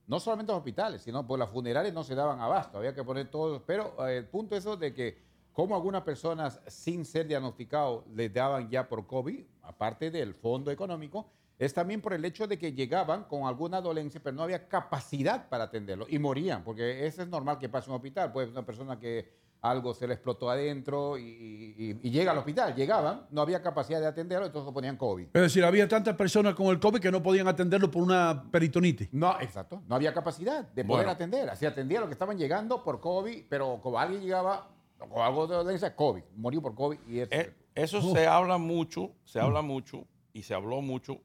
No 0.07 0.19
solamente 0.19 0.51
los 0.51 0.59
hospitales, 0.59 1.01
sino 1.01 1.25
por 1.25 1.39
las 1.39 1.49
funerarias 1.49 1.93
no 1.93 2.03
se 2.03 2.15
daban 2.15 2.39
abasto, 2.39 2.77
había 2.77 2.93
que 2.93 3.03
poner 3.03 3.29
todo. 3.29 3.63
Pero 3.65 4.07
el 4.07 4.25
punto 4.25 4.55
es 4.55 4.63
eso 4.63 4.77
de 4.77 4.93
que 4.93 5.17
como 5.51 5.75
algunas 5.75 6.03
personas 6.03 6.61
sin 6.67 7.05
ser 7.05 7.27
diagnosticados 7.27 8.05
les 8.13 8.31
daban 8.31 8.69
ya 8.69 8.87
por 8.87 9.07
COVID, 9.07 9.43
aparte 9.63 10.11
del 10.11 10.33
fondo 10.35 10.69
económico, 10.71 11.31
es 11.57 11.73
también 11.73 12.01
por 12.01 12.13
el 12.13 12.23
hecho 12.25 12.47
de 12.47 12.57
que 12.59 12.73
llegaban 12.73 13.23
con 13.25 13.43
alguna 13.47 13.79
dolencia, 13.81 14.19
pero 14.23 14.35
no 14.35 14.43
había 14.43 14.67
capacidad 14.67 15.47
para 15.49 15.65
atenderlo 15.65 16.05
y 16.09 16.19
morían, 16.19 16.63
porque 16.63 17.05
eso 17.07 17.21
es 17.21 17.27
normal 17.29 17.57
que 17.59 17.69
pase 17.69 17.85
en 17.87 17.91
un 17.91 17.95
hospital. 17.97 18.31
Pues 18.31 18.49
una 18.49 18.65
persona 18.65 18.99
que 18.99 19.45
algo 19.61 19.93
se 19.95 20.05
le 20.07 20.13
explotó 20.13 20.49
adentro 20.49 21.17
y, 21.17 21.23
y- 21.23 21.99
y 22.03 22.11
llega 22.11 22.31
al 22.31 22.37
hospital, 22.37 22.75
llegaban, 22.75 23.25
no 23.31 23.41
había 23.41 23.63
capacidad 23.63 23.99
de 23.99 24.05
atenderlo, 24.05 24.45
entonces 24.45 24.65
lo 24.67 24.73
ponían 24.73 24.95
COVID. 24.95 25.27
Es 25.33 25.41
decir, 25.41 25.63
había 25.63 25.87
tantas 25.87 26.15
personas 26.15 26.53
con 26.53 26.67
el 26.67 26.79
COVID 26.79 26.99
que 26.99 27.09
no 27.11 27.23
podían 27.23 27.47
atenderlo 27.47 27.89
por 27.89 28.03
una 28.03 28.43
peritonitis. 28.51 29.09
No, 29.11 29.39
exacto. 29.41 29.81
No 29.87 29.95
había 29.95 30.13
capacidad 30.13 30.61
de 30.67 30.83
poder 30.83 31.05
Bueno. 31.05 31.11
atender. 31.11 31.49
Así 31.49 31.65
atendía 31.65 31.97
a 31.97 32.01
los 32.01 32.09
que 32.09 32.13
estaban 32.13 32.37
llegando 32.37 32.83
por 32.83 32.99
COVID, 32.99 33.45
pero 33.49 33.79
como 33.81 33.97
alguien 33.97 34.21
llegaba 34.21 34.69
con 34.99 35.21
algo 35.21 35.47
de 35.47 35.55
dolencia, 35.55 35.95
COVID. 35.95 36.21
Murió 36.35 36.61
por 36.61 36.75
COVID 36.75 36.99
y 37.07 37.19
eso. 37.21 37.31
Eh, 37.33 37.51
Eso 37.73 38.01
se 38.13 38.27
habla 38.27 38.57
mucho, 38.59 39.13
se 39.23 39.39
habla 39.39 39.61
mucho 39.63 40.05
y 40.31 40.43
se 40.43 40.53
habló 40.53 40.81
mucho. 40.81 41.21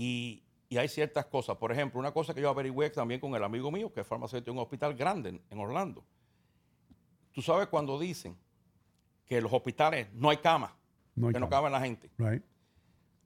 Y, 0.00 0.42
y 0.70 0.78
hay 0.78 0.88
ciertas 0.88 1.26
cosas. 1.26 1.58
Por 1.58 1.72
ejemplo, 1.72 2.00
una 2.00 2.12
cosa 2.12 2.32
que 2.32 2.40
yo 2.40 2.48
averigüé 2.48 2.88
también 2.88 3.20
con 3.20 3.34
el 3.34 3.44
amigo 3.44 3.70
mío, 3.70 3.92
que 3.92 4.00
es 4.00 4.06
farmacéutico 4.06 4.52
en 4.52 4.56
un 4.56 4.62
hospital 4.62 4.94
grande 4.94 5.42
en, 5.50 5.58
Orlando. 5.58 6.06
Tú 7.32 7.42
sabes 7.42 7.66
cuando 7.68 7.98
dicen 7.98 8.34
que 9.26 9.36
en 9.36 9.42
los 9.42 9.52
hospitales 9.52 10.08
no 10.14 10.30
hay 10.30 10.38
cama, 10.38 10.74
No 11.14 11.26
hay 11.26 11.34
que 11.34 11.40
no 11.40 11.50
cama. 11.50 11.68
cabe 11.68 11.70
la 11.70 11.80
gente. 11.80 12.10
Right. 12.16 12.42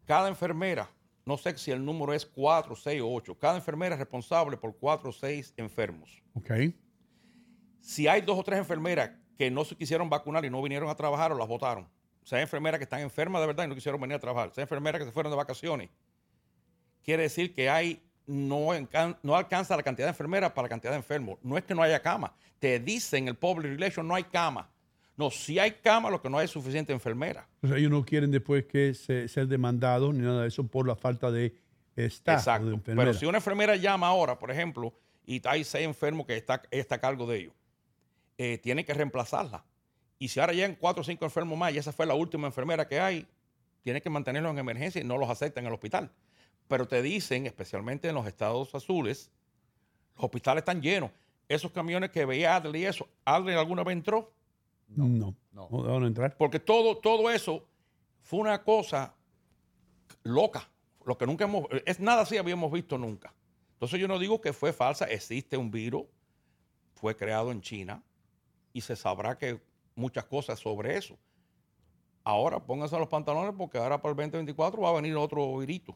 Cada 0.04 0.28
enfermera, 0.28 0.90
no 1.24 1.36
sé 1.36 1.56
si 1.56 1.70
el 1.70 1.84
número 1.84 2.12
es 2.12 2.26
4, 2.26 2.74
6 2.74 3.00
o 3.02 3.12
8, 3.12 3.38
cada 3.38 3.56
enfermera 3.56 3.94
es 3.94 4.00
responsable 4.00 4.56
por 4.56 4.76
4 4.76 5.10
o 5.10 5.12
6 5.12 5.54
enfermos. 5.56 6.22
Ok. 6.34 6.50
Si 7.80 8.08
hay 8.08 8.22
dos 8.22 8.38
o 8.38 8.42
tres 8.42 8.58
enfermeras 8.58 9.12
que 9.38 9.50
no 9.50 9.64
se 9.64 9.76
quisieron 9.76 10.10
vacunar 10.10 10.44
y 10.44 10.50
no 10.50 10.60
vinieron 10.60 10.88
a 10.88 10.94
trabajar 10.94 11.30
o 11.30 11.36
las 11.36 11.46
votaron, 11.46 11.84
o 11.84 12.26
sea, 12.26 12.38
hay 12.38 12.42
enfermeras 12.42 12.78
que 12.78 12.84
están 12.84 13.00
enfermas 13.00 13.42
de 13.42 13.46
verdad 13.46 13.64
y 13.64 13.68
no 13.68 13.74
quisieron 13.74 14.00
venir 14.00 14.16
a 14.16 14.18
trabajar, 14.18 14.48
o 14.48 14.54
sea, 14.54 14.62
hay 14.62 14.64
enfermeras 14.64 14.98
que 14.98 15.04
se 15.04 15.12
fueron 15.12 15.30
de 15.30 15.36
vacaciones 15.36 15.90
quiere 17.04 17.24
decir 17.24 17.54
que 17.54 17.68
hay 17.68 18.00
no, 18.26 18.72
alcanza 19.36 19.76
la 19.76 19.82
cantidad 19.82 20.06
de 20.06 20.10
enfermeras 20.10 20.52
para 20.52 20.64
la 20.64 20.68
cantidad 20.70 20.92
de 20.92 20.96
enfermos. 20.96 21.38
No 21.42 21.58
es 21.58 21.64
que 21.64 21.74
no 21.74 21.82
haya 21.82 22.00
cama. 22.00 22.34
Te 22.58 22.80
dicen 22.80 23.28
el 23.28 23.34
public 23.34 23.72
relation 23.72 24.06
no 24.08 24.14
hay 24.14 24.24
cama. 24.24 24.70
No, 25.16 25.30
si 25.30 25.58
hay 25.58 25.72
cama, 25.72 26.10
lo 26.10 26.20
que 26.20 26.28
no 26.28 26.38
hay 26.38 26.46
es 26.46 26.50
suficiente 26.50 26.92
enfermera. 26.92 27.46
O 27.62 27.68
sea, 27.68 27.76
ellos 27.76 27.90
no 27.90 28.04
quieren 28.04 28.30
después 28.30 28.64
que 28.64 28.94
se, 28.94 29.28
ser 29.28 29.46
demandados 29.46 30.12
ni 30.12 30.22
nada 30.22 30.42
de 30.42 30.48
eso 30.48 30.66
por 30.66 30.88
la 30.88 30.96
falta 30.96 31.30
de 31.30 31.54
staff. 31.94 32.38
Exacto. 32.38 32.70
de. 32.70 32.78
Pero 32.78 33.14
si 33.14 33.26
una 33.26 33.38
enfermera 33.38 33.76
llama 33.76 34.08
ahora, 34.08 34.38
por 34.38 34.50
ejemplo, 34.50 34.92
y 35.24 35.40
hay 35.46 35.62
seis 35.62 35.84
enfermos 35.84 36.26
que 36.26 36.36
está, 36.36 36.62
está 36.70 36.96
a 36.96 37.00
cargo 37.00 37.26
de 37.26 37.38
ellos, 37.38 37.52
eh, 38.38 38.58
tiene 38.58 38.84
que 38.84 38.92
reemplazarla. 38.92 39.64
Y 40.18 40.28
si 40.28 40.40
ahora 40.40 40.52
llegan 40.52 40.74
cuatro 40.74 41.02
o 41.02 41.04
cinco 41.04 41.24
enfermos 41.24 41.56
más 41.56 41.72
y 41.72 41.78
esa 41.78 41.92
fue 41.92 42.06
la 42.06 42.14
última 42.14 42.46
enfermera 42.46 42.88
que 42.88 42.98
hay, 42.98 43.26
tiene 43.82 44.00
que 44.00 44.10
mantenerlos 44.10 44.50
en 44.52 44.58
emergencia 44.58 45.00
y 45.00 45.04
no 45.04 45.18
los 45.18 45.28
aceptan 45.28 45.64
en 45.64 45.68
el 45.68 45.74
hospital. 45.74 46.10
Pero 46.68 46.86
te 46.88 47.02
dicen, 47.02 47.46
especialmente 47.46 48.08
en 48.08 48.14
los 48.14 48.26
estados 48.26 48.74
azules, 48.74 49.30
los 50.16 50.24
hospitales 50.24 50.62
están 50.62 50.80
llenos. 50.80 51.10
Esos 51.48 51.70
camiones 51.72 52.10
que 52.10 52.24
veía 52.24 52.56
Adley 52.56 52.82
y 52.82 52.86
eso, 52.86 53.08
¿Adley 53.24 53.54
alguna 53.54 53.84
vez 53.84 53.92
entró? 53.92 54.32
No, 54.88 55.34
no. 55.52 55.68
van 55.68 56.04
a 56.04 56.06
entrar. 56.06 56.36
Porque 56.36 56.60
todo, 56.60 56.96
todo 56.98 57.30
eso 57.30 57.66
fue 58.22 58.40
una 58.40 58.62
cosa 58.62 59.14
loca. 60.22 60.68
Lo 61.04 61.18
que 61.18 61.26
nunca 61.26 61.44
hemos, 61.44 61.66
es 61.84 62.00
nada 62.00 62.22
así 62.22 62.36
habíamos 62.36 62.72
visto 62.72 62.96
nunca. 62.96 63.32
Entonces 63.74 64.00
yo 64.00 64.08
no 64.08 64.18
digo 64.18 64.40
que 64.40 64.52
fue 64.52 64.72
falsa, 64.72 65.04
existe 65.06 65.56
un 65.56 65.70
virus, 65.70 66.04
fue 66.94 67.16
creado 67.16 67.52
en 67.52 67.60
China 67.60 68.02
y 68.72 68.80
se 68.80 68.96
sabrá 68.96 69.36
que 69.36 69.60
muchas 69.94 70.24
cosas 70.24 70.58
sobre 70.58 70.96
eso. 70.96 71.18
Ahora 72.22 72.58
pónganse 72.58 72.98
los 72.98 73.08
pantalones 73.08 73.54
porque 73.56 73.76
ahora 73.76 74.00
para 74.00 74.12
el 74.12 74.16
2024 74.16 74.80
va 74.80 74.88
a 74.88 74.94
venir 74.94 75.14
otro 75.16 75.58
virito. 75.58 75.94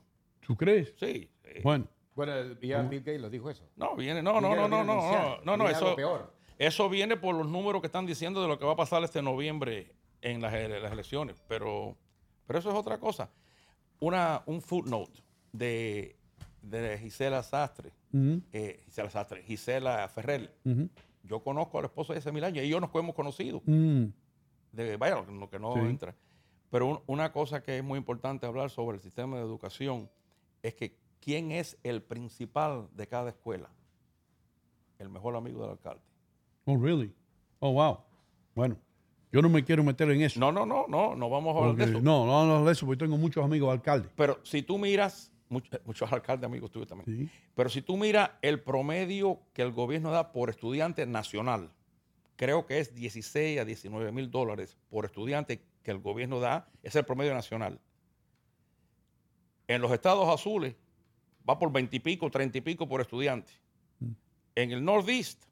¿Tú 0.49 0.57
crees? 0.57 0.94
Sí. 0.99 1.31
eh, 1.44 1.60
Bueno. 1.62 1.86
Bueno, 2.17 2.33
Bill 2.60 2.73
Gates 3.01 3.20
lo 3.20 3.31
dijo 3.31 3.49
eso. 3.49 3.68
No, 3.77 3.94
viene, 3.94 4.20
no, 4.23 4.41
no, 4.41 4.57
no, 4.57 4.67
no, 4.67 4.83
no, 4.83 5.39
no, 5.44 5.57
no, 5.57 5.68
eso, 5.68 5.94
peor. 5.94 6.35
eso 6.59 6.89
viene 6.89 7.17
por 7.17 7.36
los 7.36 7.47
números 7.47 7.81
que 7.81 7.86
están 7.86 8.07
diciendo 8.07 8.43
de 8.43 8.49
lo 8.49 8.59
que 8.59 8.65
va 8.65 8.73
a 8.73 8.77
pasar 8.77 9.05
este 9.05 9.23
noviembre 9.23 9.93
en 10.20 10.41
las, 10.43 10.52
ele- 10.55 10.81
las 10.81 10.91
elecciones, 10.91 11.44
pero, 11.47 11.97
pero 12.47 12.59
eso 12.59 12.70
es 12.70 12.75
otra 12.75 12.99
cosa. 12.99 13.31
Una, 14.01 14.43
un 14.47 14.60
footnote 14.62 15.23
de, 15.52 16.17
de 16.62 16.99
Gisela 16.99 17.43
Sastre, 17.44 17.93
eh, 18.52 18.81
Gisela 18.86 19.10
Sastre, 19.10 19.43
Gisela 19.44 20.09
Ferrer. 20.09 20.52
Yo 21.23 21.41
conozco 21.44 21.78
a 21.78 21.83
la 21.83 21.86
esposa 21.89 22.15
de 22.15 22.18
ese 22.20 22.33
mil 22.33 22.43
años 22.43 22.65
y 22.65 22.68
ellos 22.68 22.81
nos 22.81 22.91
hemos 22.94 23.15
conocido. 23.15 23.62
Mm. 23.65 24.07
De, 24.73 24.97
vaya, 24.97 25.20
lo 25.20 25.49
que 25.51 25.59
no 25.60 25.75
Sí. 25.75 25.81
entra. 25.81 26.17
Pero 26.70 26.86
un- 26.86 27.01
una 27.07 27.31
cosa 27.33 27.62
que 27.62 27.78
es 27.78 27.85
muy 27.85 27.99
importante 27.99 28.44
hablar 28.47 28.70
sobre 28.70 28.97
el 28.97 29.02
sistema 29.02 29.36
de 29.36 29.43
educación 29.43 30.10
es 30.62 30.74
que 30.74 30.96
quién 31.20 31.52
es 31.52 31.76
el 31.82 32.02
principal 32.02 32.88
de 32.94 33.06
cada 33.06 33.30
escuela. 33.30 33.70
El 34.98 35.08
mejor 35.08 35.36
amigo 35.36 35.62
del 35.62 35.70
alcalde. 35.72 36.02
Oh, 36.64 36.76
really? 36.76 37.12
Oh, 37.60 37.72
wow. 37.72 37.98
Bueno, 38.54 38.76
yo 39.30 39.40
no 39.42 39.48
me 39.48 39.64
quiero 39.64 39.84
meter 39.84 40.10
en 40.10 40.22
eso. 40.22 40.40
No, 40.40 40.50
no, 40.50 40.66
no, 40.66 40.86
no, 40.88 41.14
no 41.14 41.30
vamos 41.30 41.54
a 41.54 41.58
hablar 41.60 41.76
de 41.76 41.84
eso. 41.84 42.00
No, 42.02 42.26
no 42.26 42.40
hablo 42.40 42.64
de 42.64 42.72
eso 42.72 42.86
porque 42.86 43.04
tengo 43.04 43.16
muchos 43.16 43.44
amigos 43.44 43.70
alcaldes. 43.72 44.10
Pero 44.16 44.40
si 44.42 44.62
tú 44.62 44.78
miras, 44.78 45.32
much- 45.48 45.80
muchos 45.84 46.10
alcaldes 46.12 46.46
amigos 46.46 46.70
tuyos 46.70 46.88
también, 46.88 47.30
pero 47.54 47.68
si 47.68 47.82
tú 47.82 47.96
miras 47.96 48.30
el 48.42 48.60
promedio 48.62 49.40
que 49.52 49.62
el 49.62 49.72
gobierno 49.72 50.10
da 50.10 50.32
por 50.32 50.50
estudiante 50.50 51.06
nacional, 51.06 51.70
creo 52.36 52.66
que 52.66 52.80
es 52.80 52.94
16 52.94 53.60
a 53.60 53.64
19 53.64 54.10
mil 54.12 54.30
dólares 54.30 54.76
por 54.90 55.04
estudiante 55.04 55.62
que 55.82 55.90
el 55.92 55.98
gobierno 56.00 56.40
da, 56.40 56.68
es 56.82 56.94
el 56.96 57.04
promedio 57.04 57.34
nacional. 57.34 57.80
En 59.68 59.80
los 59.80 59.92
estados 59.92 60.28
azules 60.28 60.74
va 61.48 61.58
por 61.58 61.70
20 61.70 61.94
y 61.97 62.00
pico, 62.00 62.30
30 62.30 62.58
y 62.58 62.60
pico 62.62 62.88
por 62.88 63.00
estudiante. 63.00 63.52
En 64.55 64.72
el 64.72 64.84
Northeast, 64.84 65.44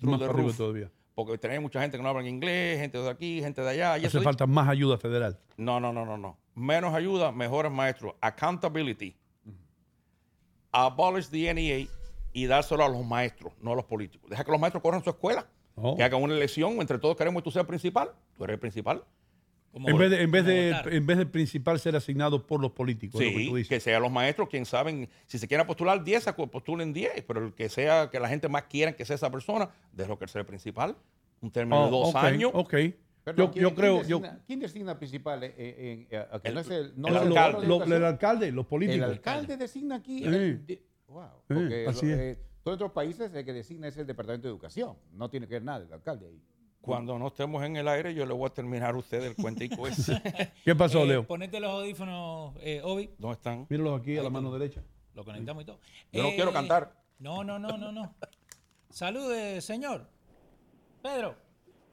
Más 0.00 0.18
the 0.18 0.26
roof, 0.26 0.56
todavía. 0.56 0.90
porque 1.14 1.38
tenemos 1.38 1.62
mucha 1.62 1.80
gente 1.80 1.96
que 1.96 2.02
no 2.02 2.08
habla 2.08 2.26
inglés, 2.28 2.80
gente 2.80 2.98
de 2.98 3.08
aquí, 3.08 3.40
gente 3.40 3.60
de 3.62 3.68
allá. 3.70 3.96
y 3.98 4.06
Hace 4.06 4.18
eso- 4.18 4.22
falta 4.22 4.46
más 4.46 4.68
ayuda 4.68 4.98
federal. 4.98 5.38
no, 5.56 5.78
no, 5.78 5.92
no, 5.92 6.04
no, 6.04 6.16
no. 6.18 6.36
Menos 6.54 6.94
ayuda, 6.94 7.30
mejores 7.32 7.70
maestros. 7.70 8.14
Accountability. 8.20 9.14
Abolish 10.72 11.28
the 11.28 11.52
NEA 11.54 11.86
y 12.32 12.46
dárselo 12.46 12.84
a 12.84 12.88
los 12.88 13.04
maestros, 13.06 13.52
no 13.60 13.72
a 13.72 13.76
los 13.76 13.84
políticos. 13.84 14.28
Deja 14.28 14.44
que 14.44 14.50
los 14.50 14.60
maestros 14.60 14.82
corran 14.82 15.02
su 15.02 15.10
escuela. 15.10 15.46
Oh. 15.74 15.96
Que 15.96 16.02
hagan 16.02 16.22
una 16.22 16.34
elección. 16.34 16.80
Entre 16.80 16.98
todos 16.98 17.16
queremos 17.16 17.42
que 17.42 17.44
tú 17.44 17.50
seas 17.50 17.62
el 17.62 17.66
principal. 17.66 18.10
Tú 18.36 18.44
eres 18.44 18.54
el 18.54 18.60
principal. 18.60 19.04
En 19.84 19.98
vez, 19.98 20.10
de, 20.10 20.22
en, 20.22 20.30
vez 20.30 20.44
de, 20.44 20.70
en 20.96 21.06
vez 21.06 21.18
del 21.18 21.28
principal 21.28 21.78
ser 21.78 21.96
asignado 21.96 22.46
por 22.46 22.60
los 22.60 22.72
políticos. 22.72 23.20
lo 23.20 23.26
que 23.28 23.36
Sí, 23.36 23.48
tú 23.48 23.56
dices. 23.56 23.68
que 23.68 23.80
sean 23.80 24.00
los 24.02 24.10
maestros 24.10 24.48
quien 24.48 24.64
saben. 24.64 25.08
Si 25.26 25.38
se 25.38 25.46
quieren 25.46 25.66
postular 25.66 26.02
10, 26.02 26.22
se 26.24 26.32
postulen 26.32 26.92
10. 26.92 27.24
Pero 27.26 27.46
el 27.46 27.52
que 27.54 27.68
sea, 27.68 28.08
que 28.10 28.18
la 28.20 28.28
gente 28.28 28.48
más 28.48 28.64
quiera 28.64 28.92
que 28.92 29.04
sea 29.04 29.16
esa 29.16 29.30
persona, 29.30 29.68
déjalo 29.92 30.18
que 30.18 30.26
sea 30.28 30.40
el 30.40 30.46
principal. 30.46 30.96
Un 31.40 31.50
término 31.50 31.82
de 31.86 31.92
Oh, 31.92 32.04
dos 32.06 32.14
años. 32.14 32.50
Ok. 32.54 32.74
Perdón, 33.24 33.46
yo, 33.46 33.50
¿quién- 33.50 33.62
yo 33.62 33.68
quién 33.70 33.74
creo. 33.74 34.02
Yo, 34.04 34.18
designa- 34.20 34.40
¿Quién 34.46 34.60
designa 34.60 34.98
principal? 34.98 35.42
eh, 35.42 35.54
eh, 35.58 36.06
que 36.08 36.48
El- 36.48 36.54
no 36.54 36.60
es 36.60 36.70
el, 36.70 36.92
no 36.96 37.08
el 37.08 37.16
alcalde. 37.16 37.66
lo- 37.66 37.74
educación? 37.74 37.92
el 37.98 38.04
alcalde, 38.04 38.52
los 38.52 38.66
políticos. 38.66 39.04
El 39.04 39.12
alcalde 39.12 39.56
designa 39.56 39.96
aquí. 39.96 40.20
De- 40.22 40.82
wow. 41.08 41.28
Porque 41.48 41.86
así 41.88 42.06
lo- 42.06 42.12
es. 42.14 42.18
eh, 42.20 42.38
todos 42.62 42.76
otros 42.76 42.92
países 42.92 43.34
el 43.34 43.44
que 43.44 43.52
designa 43.52 43.88
es 43.88 43.96
el 43.96 44.06
Departamento 44.06 44.46
de 44.46 44.52
Educación. 44.52 44.96
No 45.12 45.28
tiene 45.28 45.46
que 45.48 45.54
ver 45.54 45.64
nada 45.64 45.84
el 45.84 45.92
alcalde 45.92 46.26
ahí. 46.28 46.40
Cuando 46.86 47.18
no 47.18 47.26
estemos 47.28 47.62
en 47.64 47.76
el 47.76 47.88
aire, 47.88 48.14
yo 48.14 48.24
le 48.24 48.32
voy 48.32 48.46
a 48.46 48.50
terminar 48.54 48.94
a 48.94 48.98
usted 48.98 49.22
el 49.22 49.34
cuentico 49.34 49.86
ese. 49.88 50.22
¿Qué 50.64 50.74
pasó, 50.74 51.02
Eh, 51.02 51.06
Leo? 51.06 51.26
Ponete 51.26 51.58
los 51.60 51.70
audífonos, 51.70 52.54
eh, 52.60 52.80
Obi. 52.84 53.10
¿Dónde 53.18 53.34
están? 53.34 53.66
Míralos 53.68 54.00
aquí 54.00 54.16
a 54.16 54.22
la 54.22 54.30
mano 54.30 54.52
derecha. 54.52 54.82
Lo 55.14 55.24
conectamos 55.24 55.62
y 55.64 55.66
todo. 55.66 55.80
Yo 56.12 56.22
no 56.22 56.28
Eh, 56.28 56.34
quiero 56.36 56.52
cantar. 56.52 56.92
No, 57.18 57.42
no, 57.42 57.58
no, 57.58 57.76
no, 57.76 57.90
no. 57.92 58.14
Salude, 58.90 59.60
señor. 59.60 60.08
Pedro. 61.02 61.34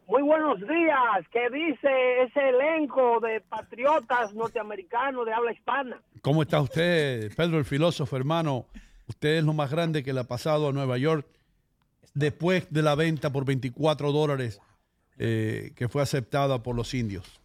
Muy 0.07 0.21
buenos 0.21 0.59
días. 0.59 1.25
¿Qué 1.31 1.49
dice 1.49 2.23
ese 2.23 2.49
elenco 2.49 3.19
de 3.21 3.39
patriotas 3.41 4.33
norteamericanos 4.33 5.25
de 5.25 5.33
habla 5.33 5.53
hispana? 5.53 6.01
¿Cómo 6.21 6.41
está 6.43 6.59
usted, 6.61 7.33
Pedro 7.35 7.57
el 7.57 7.65
filósofo, 7.65 8.15
hermano? 8.17 8.65
Usted 9.07 9.37
es 9.37 9.43
lo 9.43 9.53
más 9.53 9.71
grande 9.71 10.03
que 10.03 10.13
le 10.13 10.19
ha 10.19 10.23
pasado 10.25 10.67
a 10.69 10.71
Nueva 10.73 10.97
York 10.97 11.25
después 12.13 12.67
de 12.71 12.81
la 12.83 12.95
venta 12.95 13.31
por 13.31 13.45
24 13.45 14.11
dólares 14.11 14.59
eh, 15.17 15.71
que 15.75 15.87
fue 15.87 16.01
aceptada 16.01 16.61
por 16.63 16.75
los 16.75 16.93
indios. 16.93 17.39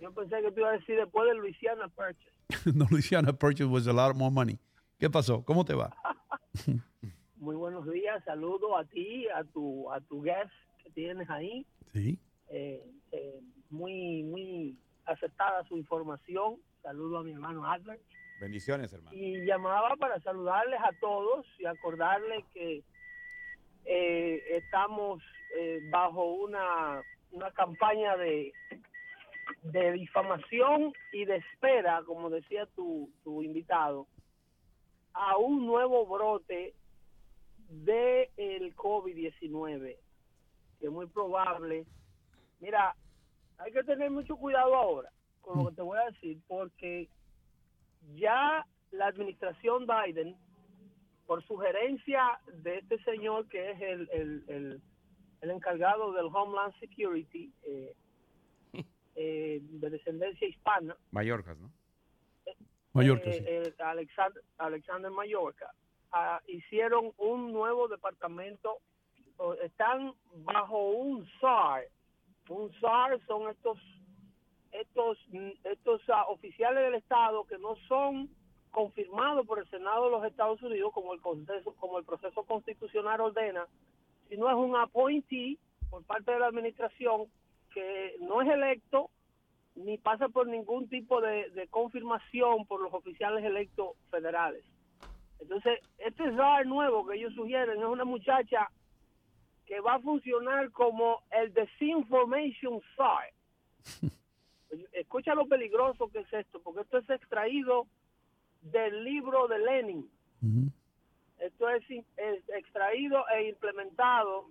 Yo 0.00 0.12
pensé 0.12 0.42
que 0.42 0.50
tú 0.52 0.60
ibas 0.60 0.74
a 0.74 0.78
decir 0.78 0.96
después 0.96 1.28
de 1.28 1.34
Louisiana 1.34 1.88
Purchase. 1.88 2.30
no, 2.74 2.86
Louisiana 2.90 3.32
Purchase 3.32 3.64
was 3.64 3.86
a 3.86 3.92
lot 3.92 4.14
more 4.16 4.32
money. 4.32 4.58
¿Qué 4.98 5.08
pasó? 5.10 5.44
¿Cómo 5.44 5.64
te 5.64 5.74
va? 5.74 5.96
Muy 7.36 7.56
buenos 7.56 7.90
días. 7.90 8.22
Saludo 8.24 8.76
a 8.76 8.84
ti, 8.84 9.26
a 9.28 9.44
tu, 9.44 9.90
a 9.92 10.00
tu 10.00 10.22
guest 10.22 10.52
que 10.82 10.90
tienes 10.90 11.28
ahí. 11.30 11.66
Sí. 11.92 12.18
Eh, 12.48 12.82
eh, 13.12 13.40
muy, 13.70 14.22
muy 14.22 14.78
aceptada 15.06 15.64
su 15.64 15.76
información. 15.76 16.56
Saludo 16.82 17.18
a 17.18 17.24
mi 17.24 17.32
hermano 17.32 17.70
Adler. 17.70 18.00
Bendiciones, 18.40 18.92
hermano. 18.92 19.16
y 19.16 19.44
llamaba 19.46 19.94
para 19.96 20.20
saludarles 20.20 20.80
a 20.80 20.90
todos 21.00 21.46
y 21.58 21.66
acordarles 21.66 22.44
que 22.52 22.82
eh, 23.84 24.42
estamos 24.50 25.22
eh, 25.56 25.80
bajo 25.90 26.24
una, 26.24 27.02
una 27.32 27.50
campaña 27.52 28.16
de, 28.16 28.52
de 29.62 29.92
difamación 29.92 30.92
y 31.12 31.24
de 31.24 31.36
espera, 31.36 32.02
como 32.04 32.30
decía 32.30 32.66
tu, 32.74 33.10
tu 33.22 33.42
invitado, 33.42 34.06
a 35.12 35.36
un 35.36 35.66
nuevo 35.66 36.06
brote 36.06 36.74
del 37.68 38.28
el 38.36 38.74
COVID-19, 38.76 39.96
que 40.80 40.86
es 40.86 40.92
muy 40.92 41.06
probable. 41.06 41.86
Mira, 42.60 42.94
hay 43.58 43.72
que 43.72 43.84
tener 43.84 44.10
mucho 44.10 44.36
cuidado 44.36 44.74
ahora 44.74 45.10
con 45.40 45.58
lo 45.58 45.70
que 45.70 45.76
te 45.76 45.82
voy 45.82 45.98
a 45.98 46.10
decir, 46.10 46.38
porque 46.48 47.08
ya 48.14 48.66
la 48.90 49.06
administración 49.06 49.86
Biden, 49.86 50.36
por 51.26 51.44
sugerencia 51.46 52.38
de 52.62 52.78
este 52.78 53.02
señor 53.04 53.48
que 53.48 53.70
es 53.70 53.80
el, 53.80 54.08
el, 54.12 54.44
el, 54.48 54.82
el 55.44 55.50
encargado 55.50 56.12
del 56.12 56.26
Homeland 56.32 56.74
Security, 56.80 57.52
eh, 57.64 57.94
eh, 59.14 59.60
de 59.62 59.90
descendencia 59.90 60.48
hispana, 60.48 60.96
Mallorcas, 61.10 61.58
¿no? 61.58 61.70
Mallorca, 62.94 63.28
eh, 63.28 63.38
sí. 63.38 63.44
eh, 63.46 63.74
Alexander, 63.84 64.42
Alexander 64.56 65.10
Mallorca, 65.10 65.70
ah, 66.12 66.40
hicieron 66.46 67.12
un 67.18 67.52
nuevo 67.52 67.88
departamento, 67.88 68.78
están 69.62 70.14
bajo 70.44 70.90
un 70.90 71.28
SAR. 71.40 71.84
Un 72.48 72.72
SAR 72.80 73.20
son 73.26 73.50
estos 73.50 73.78
estos 74.72 75.18
estos 75.64 76.00
ah, 76.08 76.24
oficiales 76.28 76.84
del 76.84 76.94
Estado 76.94 77.44
que 77.44 77.58
no 77.58 77.76
son 77.86 78.30
confirmados 78.70 79.46
por 79.46 79.58
el 79.58 79.68
Senado 79.70 80.06
de 80.06 80.10
los 80.10 80.24
Estados 80.24 80.62
Unidos 80.62 80.92
como 80.94 81.12
el 81.14 81.20
proceso 81.20 81.74
como 81.74 81.98
el 81.98 82.04
proceso 82.04 82.44
constitucional 82.44 83.20
ordena, 83.20 83.66
sino 84.28 84.48
es 84.48 84.56
un 84.56 84.76
appointee 84.76 85.58
por 85.90 86.04
parte 86.04 86.32
de 86.32 86.38
la 86.38 86.46
administración 86.46 87.26
que 87.72 88.16
no 88.20 88.42
es 88.42 88.48
electo 88.48 89.10
ni 89.76 89.98
pasa 89.98 90.28
por 90.28 90.46
ningún 90.46 90.88
tipo 90.88 91.20
de, 91.20 91.50
de 91.50 91.66
confirmación 91.68 92.64
por 92.66 92.80
los 92.80 92.94
oficiales 92.94 93.44
electos 93.44 93.96
federales. 94.10 94.64
Entonces, 95.40 95.80
este 95.98 96.34
SAR 96.36 96.66
nuevo 96.66 97.06
que 97.06 97.16
ellos 97.16 97.34
sugieren 97.34 97.78
es 97.78 97.84
una 97.84 98.04
muchacha 98.04 98.70
que 99.66 99.80
va 99.80 99.94
a 99.94 100.00
funcionar 100.00 100.70
como 100.70 101.22
el 101.30 101.52
Disinformation 101.52 102.80
SAR. 102.96 103.32
Escucha 104.92 105.34
lo 105.34 105.46
peligroso 105.46 106.08
que 106.08 106.20
es 106.20 106.32
esto, 106.32 106.60
porque 106.60 106.82
esto 106.82 106.98
es 106.98 107.10
extraído 107.10 107.86
del 108.62 109.04
libro 109.04 109.46
de 109.48 109.58
Lenin. 109.58 110.10
Esto 111.38 111.68
es, 111.68 111.82
es 111.90 112.48
extraído 112.48 113.24
e 113.28 113.48
implementado 113.48 114.46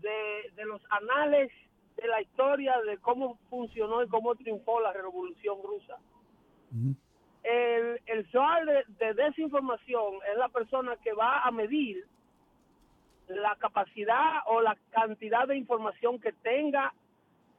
de, 0.00 0.50
de 0.54 0.64
los 0.64 0.80
anales 0.90 1.50
de 1.96 2.08
la 2.08 2.20
historia 2.20 2.78
de 2.82 2.98
cómo 2.98 3.38
funcionó 3.48 4.02
y 4.02 4.08
cómo 4.08 4.34
triunfó 4.34 4.80
la 4.80 4.92
revolución 4.92 5.58
rusa. 5.62 5.98
El, 7.42 8.00
el 8.06 8.26
de 8.98 9.14
desinformación 9.14 10.14
es 10.30 10.36
la 10.36 10.48
persona 10.48 10.96
que 10.96 11.12
va 11.12 11.42
a 11.42 11.50
medir 11.50 12.04
la 13.28 13.56
capacidad 13.56 14.40
o 14.46 14.60
la 14.60 14.76
cantidad 14.90 15.48
de 15.48 15.56
información 15.56 16.20
que 16.20 16.32
tenga 16.32 16.92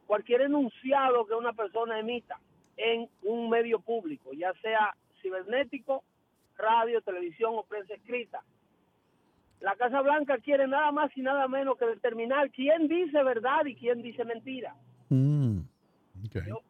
cualquier 0.05 0.41
enunciado 0.41 1.25
que 1.25 1.33
una 1.33 1.53
persona 1.53 1.99
emita 1.99 2.39
en 2.77 3.09
un 3.23 3.49
medio 3.49 3.79
público, 3.79 4.31
ya 4.33 4.53
sea 4.61 4.95
cibernético, 5.21 6.03
radio, 6.57 7.01
televisión 7.01 7.51
o 7.55 7.63
prensa 7.63 7.93
escrita. 7.93 8.41
La 9.59 9.75
Casa 9.75 10.01
Blanca 10.01 10.37
quiere 10.37 10.67
nada 10.67 10.91
más 10.91 11.15
y 11.17 11.21
nada 11.21 11.47
menos 11.47 11.77
que 11.77 11.85
determinar 11.85 12.51
quién 12.51 12.87
dice 12.87 13.23
verdad 13.23 13.65
y 13.65 13.75
quién 13.75 14.01
dice 14.01 14.23
mentira. 14.23 14.75
Mm, 15.09 15.61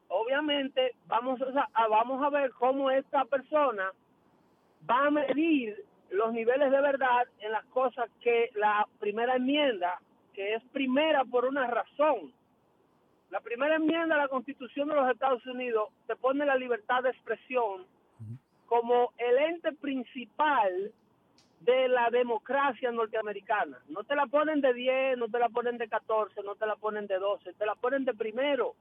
Obviamente 0.09 0.95
vamos 1.07 1.39
a, 1.41 1.67
a- 1.73 1.87
vamos 1.87 2.23
a 2.23 2.29
ver 2.29 2.51
cómo 2.51 2.89
esta 2.91 3.25
persona 3.25 3.91
va 4.89 5.07
a 5.07 5.11
medir 5.11 5.83
los 6.11 6.31
niveles 6.33 6.71
de 6.71 6.81
verdad 6.81 7.27
en 7.39 7.51
las 7.51 7.65
cosas 7.65 8.09
que 8.21 8.49
la 8.55 8.87
primera 8.99 9.35
enmienda, 9.35 9.99
que 10.33 10.53
es 10.55 10.63
primera 10.71 11.25
por 11.25 11.45
una 11.45 11.67
razón. 11.67 12.31
La 13.29 13.41
primera 13.41 13.75
enmienda 13.75 14.15
a 14.15 14.19
la 14.19 14.27
Constitución 14.29 14.87
de 14.87 14.95
los 14.95 15.09
Estados 15.11 15.45
Unidos 15.45 15.89
te 16.07 16.15
pone 16.15 16.45
la 16.45 16.55
libertad 16.55 17.03
de 17.03 17.09
expresión 17.09 17.85
como 18.67 19.13
el 19.17 19.37
ente 19.37 19.71
principal 19.73 20.91
de 21.61 21.87
la 21.87 22.09
democracia 22.11 22.91
norteamericana. 22.91 23.79
No 23.89 24.03
te 24.03 24.15
la 24.15 24.27
ponen 24.27 24.61
de 24.61 24.73
10, 24.73 25.17
no 25.17 25.27
te 25.27 25.39
la 25.39 25.49
ponen 25.49 25.77
de 25.77 25.87
14, 25.87 26.43
no 26.43 26.55
te 26.55 26.65
la 26.65 26.75
ponen 26.75 27.07
de 27.07 27.17
12, 27.17 27.53
te 27.53 27.65
la 27.65 27.75
ponen 27.75 28.05
de 28.05 28.13
primero. 28.13 28.75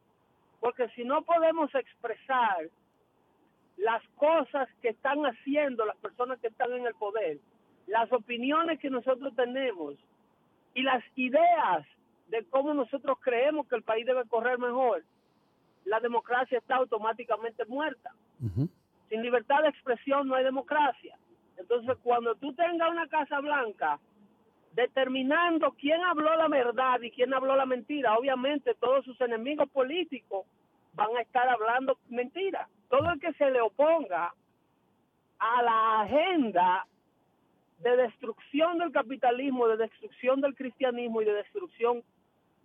Porque 0.61 0.89
si 0.91 1.05
no 1.05 1.23
podemos 1.23 1.75
expresar 1.75 2.69
las 3.77 4.03
cosas 4.17 4.69
que 4.83 4.89
están 4.89 5.23
haciendo 5.25 5.85
las 5.85 5.97
personas 5.97 6.39
que 6.41 6.49
están 6.49 6.73
en 6.73 6.87
el 6.87 6.95
poder, 6.95 7.39
las 7.87 8.13
opiniones 8.13 8.81
que 8.81 8.91
nosotros 8.91 9.35
tenemos 9.37 9.95
y 10.75 10.83
las 10.83 11.03
ideas 11.15 11.87
de 12.29 12.45
cómo 12.51 12.75
nosotros 12.75 13.19
creemos 13.21 13.67
que 13.69 13.77
el 13.77 13.83
país 13.83 14.05
debe 14.05 14.27
correr 14.27 14.59
mejor, 14.59 15.05
la 15.85 16.01
democracia 16.01 16.59
está 16.59 16.77
automáticamente 16.77 17.65
muerta. 17.67 18.13
Sin 19.09 19.23
libertad 19.23 19.63
de 19.63 19.69
expresión 19.69 20.29
no 20.29 20.35
hay 20.35 20.45
democracia. 20.45 21.17
Entonces, 21.57 21.97
cuando 22.03 22.35
tú 22.35 22.53
tengas 22.55 22.91
una 22.91 23.09
Casa 23.09 23.41
Blanca 23.41 23.99
determinando 24.73 25.73
quién 25.73 26.03
habló 26.05 26.37
la 26.37 26.49
verdad 26.49 27.01
y 27.01 27.11
quién 27.11 27.33
habló 27.33 27.57
la 27.57 27.65
mentira, 27.65 28.17
obviamente 28.17 28.75
todos 28.75 29.05
sus 29.05 29.19
enemigos 29.21 29.71
políticos 29.71 30.47
van 30.93 31.17
a 31.17 31.23
estar 31.23 31.49
hablando 31.49 31.99
mentira. 32.09 32.69
Todo 32.89 33.11
el 33.11 33.21
que 33.21 33.33
se 33.35 33.51
le 33.51 33.61
oponga 33.61 34.35
a 35.39 35.63
la 35.63 36.01
agenda 36.03 36.87
de 37.79 37.97
destrucción 37.97 38.79
del 38.79 38.93
capitalismo, 38.93 39.69
de 39.69 39.77
destrucción 39.77 40.41
del 40.41 40.55
cristianismo 40.55 41.23
y 41.23 41.25
de 41.25 41.35
destrucción 41.35 42.03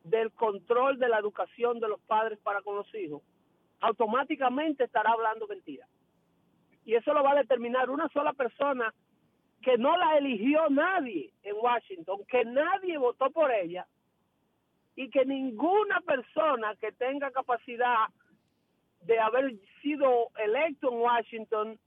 del 0.03 0.31
control 0.31 0.97
de 0.97 1.09
la 1.09 1.19
educación 1.19 1.79
de 1.79 1.87
los 1.87 1.99
padres 2.01 2.39
para 2.39 2.61
con 2.61 2.75
los 2.75 2.93
hijos, 2.95 3.21
automáticamente 3.81 4.85
estará 4.85 5.11
hablando 5.11 5.47
mentira. 5.47 5.85
Y 6.91 6.95
eso 6.95 7.13
lo 7.13 7.23
va 7.23 7.31
a 7.31 7.35
determinar 7.35 7.89
una 7.89 8.09
sola 8.09 8.33
persona 8.33 8.93
que 9.61 9.77
no 9.77 9.95
la 9.95 10.17
eligió 10.17 10.69
nadie 10.69 11.31
en 11.41 11.55
Washington, 11.55 12.19
que 12.27 12.43
nadie 12.43 12.97
votó 12.97 13.31
por 13.31 13.49
ella 13.49 13.87
y 14.97 15.09
que 15.09 15.23
ninguna 15.23 16.01
persona 16.01 16.75
que 16.75 16.91
tenga 16.91 17.31
capacidad 17.31 18.09
de 19.03 19.17
haber 19.21 19.53
sido 19.81 20.31
electo 20.43 20.91
en 20.91 20.99
Washington, 20.99 21.79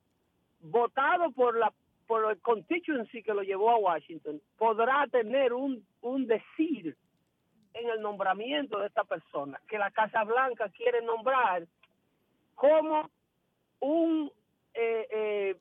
votado 0.61 1.31
por 1.33 1.59
la 1.59 1.71
por 2.07 2.31
el 2.31 2.41
constituency 2.41 3.23
que 3.23 3.35
lo 3.35 3.43
llevó 3.43 3.73
a 3.73 3.77
Washington, 3.77 4.41
podrá 4.57 5.07
tener 5.09 5.53
un, 5.53 5.87
un 6.01 6.27
decir 6.27 6.97
en 7.75 7.91
el 7.91 8.01
nombramiento 8.01 8.79
de 8.79 8.87
esta 8.87 9.05
persona, 9.05 9.61
que 9.69 9.77
la 9.77 9.91
Casa 9.91 10.25
Blanca 10.25 10.71
quiere 10.71 11.03
nombrar 11.03 11.67
como 12.55 13.11
un 13.81 14.33
eh, 14.75 15.07
eh, 15.11 15.57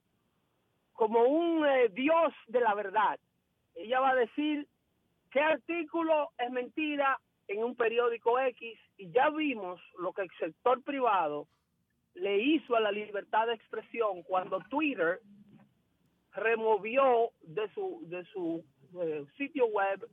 como 0.93 1.23
un 1.23 1.65
eh, 1.65 1.89
dios 1.89 2.33
de 2.47 2.61
la 2.61 2.73
verdad. 2.73 3.19
Ella 3.75 3.99
va 3.99 4.11
a 4.11 4.15
decir 4.15 4.67
qué 5.31 5.39
artículo 5.39 6.29
es 6.37 6.51
mentira 6.51 7.19
en 7.47 7.63
un 7.63 7.75
periódico 7.75 8.39
X 8.39 8.79
y 8.97 9.11
ya 9.11 9.29
vimos 9.29 9.81
lo 9.99 10.13
que 10.13 10.23
el 10.23 10.31
sector 10.39 10.81
privado 10.83 11.47
le 12.15 12.37
hizo 12.39 12.75
a 12.75 12.79
la 12.79 12.91
libertad 12.91 13.47
de 13.47 13.55
expresión 13.55 14.23
cuando 14.23 14.59
Twitter 14.69 15.19
removió 16.33 17.31
de 17.41 17.67
su 17.73 18.01
de 18.05 18.23
su 18.25 18.63
eh, 19.01 19.25
sitio 19.37 19.65
web 19.67 20.07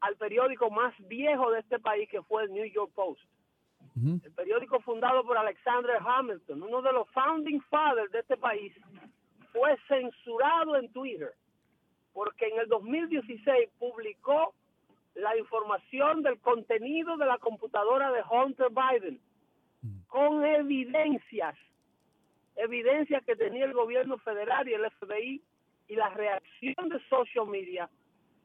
al 0.00 0.16
periódico 0.16 0.70
más 0.70 0.94
viejo 1.08 1.50
de 1.50 1.60
este 1.60 1.78
país 1.80 2.08
que 2.08 2.22
fue 2.22 2.44
el 2.44 2.52
New 2.52 2.66
York 2.66 2.92
Post 2.94 3.22
el 4.24 4.32
periódico 4.32 4.80
fundado 4.80 5.24
por 5.24 5.36
Alexander 5.36 5.96
Hamilton, 6.04 6.62
uno 6.62 6.82
de 6.82 6.92
los 6.92 7.08
founding 7.10 7.60
fathers 7.70 8.12
de 8.12 8.20
este 8.20 8.36
país, 8.36 8.72
fue 9.52 9.76
censurado 9.88 10.76
en 10.76 10.92
Twitter 10.92 11.34
porque 12.18 12.46
en 12.48 12.58
el 12.58 12.68
2016 12.68 13.70
publicó 13.78 14.52
la 15.14 15.36
información 15.36 16.22
del 16.22 16.40
contenido 16.40 17.16
de 17.16 17.26
la 17.26 17.38
computadora 17.38 18.10
de 18.10 18.22
Hunter 18.28 18.70
Biden 18.70 19.20
con 20.08 20.44
evidencias, 20.44 21.56
evidencias 22.56 23.24
que 23.24 23.36
tenía 23.36 23.66
el 23.66 23.72
gobierno 23.72 24.18
federal 24.18 24.68
y 24.68 24.74
el 24.74 24.90
FBI 24.90 25.42
y 25.86 25.94
la 25.94 26.08
reacción 26.10 26.88
de 26.88 26.98
social 27.08 27.46
media 27.46 27.88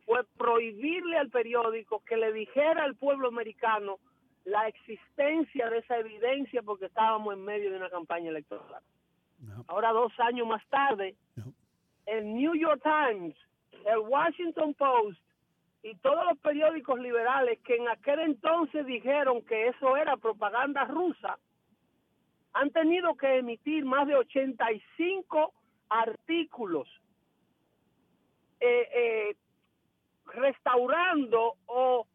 fue 0.06 0.24
prohibirle 0.38 1.18
al 1.18 1.30
periódico 1.30 2.04
que 2.06 2.18
le 2.18 2.32
dijera 2.32 2.84
al 2.84 2.96
pueblo 2.96 3.30
americano 3.30 3.98
la 4.46 4.68
existencia 4.68 5.70
de 5.70 5.80
esa 5.80 5.98
evidencia 5.98 6.62
porque 6.62 6.86
estábamos 6.86 7.34
en 7.34 7.44
medio 7.44 7.72
de 7.72 7.78
una 7.78 7.90
campaña 7.90 8.30
electoral. 8.30 8.84
Ahora, 9.68 9.92
dos 9.92 10.12
años 10.20 10.48
más 10.48 10.66
tarde, 10.68 11.16
el 12.06 12.34
New 12.34 12.56
York 12.56 12.82
Times, 12.84 13.36
el 13.86 14.00
Washington 14.00 14.74
Post 14.74 15.20
y 15.82 15.96
todos 15.96 16.26
los 16.26 16.38
periódicos 16.40 17.00
liberales 17.00 17.60
que 17.60 17.76
en 17.76 17.88
aquel 17.90 18.20
entonces 18.20 18.86
dijeron 18.86 19.42
que 19.42 19.68
eso 19.68 19.98
era 19.98 20.16
propaganda 20.16 20.86
rusa, 20.86 21.38
han 22.54 22.70
tenido 22.70 23.16
que 23.16 23.40
emitir 23.40 23.84
más 23.84 24.08
de 24.08 24.16
85 24.16 25.54
artículos 25.90 26.88
eh, 28.60 28.88
eh, 28.96 29.36
restaurando 30.28 31.56
o 31.66 32.08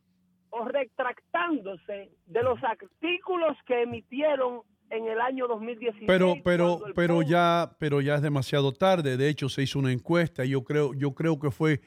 o 0.51 0.65
retractándose 0.65 2.11
de 2.27 2.43
los 2.43 2.63
artículos 2.63 3.57
que 3.67 3.83
emitieron 3.83 4.63
en 4.91 5.07
el 5.07 5.21
año 5.21 5.47
2016. 5.49 6.05
Pero, 6.07 6.37
pero, 6.43 6.81
pero 6.95 7.23
ya, 7.23 7.77
pero 7.79 8.01
ya 8.01 8.17
es 8.17 8.23
demasiado 8.23 8.73
tarde. 8.73 9.17
De 9.17 9.29
hecho, 9.29 9.49
se 9.49 9.63
hizo 9.63 9.79
una 9.79 9.93
encuesta 9.93 10.45
y 10.45 10.51
yo 10.51 10.65
creo, 10.65 10.95
yo 10.95 11.15
creo 11.15 11.39
que 11.39 11.51
fue 11.51 11.81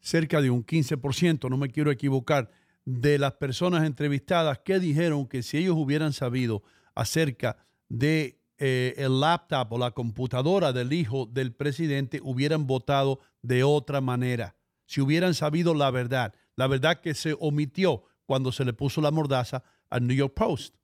cerca 0.00 0.40
de 0.40 0.50
un 0.50 0.64
15%, 0.64 1.50
no 1.50 1.56
me 1.56 1.68
quiero 1.68 1.90
equivocar, 1.90 2.48
de 2.84 3.18
las 3.18 3.32
personas 3.32 3.84
entrevistadas 3.84 4.60
que 4.60 4.78
dijeron 4.78 5.26
que 5.26 5.42
si 5.42 5.58
ellos 5.58 5.74
hubieran 5.76 6.12
sabido 6.12 6.62
acerca 6.94 7.56
de 7.88 8.38
eh, 8.58 8.94
el 8.96 9.20
laptop 9.20 9.72
o 9.72 9.78
la 9.78 9.90
computadora 9.90 10.72
del 10.72 10.92
hijo 10.92 11.26
del 11.26 11.52
presidente, 11.52 12.20
hubieran 12.22 12.66
votado 12.66 13.20
de 13.42 13.64
otra 13.64 14.00
manera. 14.00 14.54
Si 14.86 15.00
hubieran 15.00 15.34
sabido 15.34 15.74
la 15.74 15.90
verdad, 15.90 16.32
la 16.56 16.66
verdad 16.66 17.00
que 17.00 17.14
se 17.14 17.36
omitió 17.38 18.02
cuando 18.24 18.50
se 18.50 18.64
le 18.64 18.72
puso 18.72 19.00
la 19.00 19.10
mordaza 19.10 19.62
al 19.90 20.06
New 20.06 20.16
York 20.16 20.34
Post. 20.34 20.74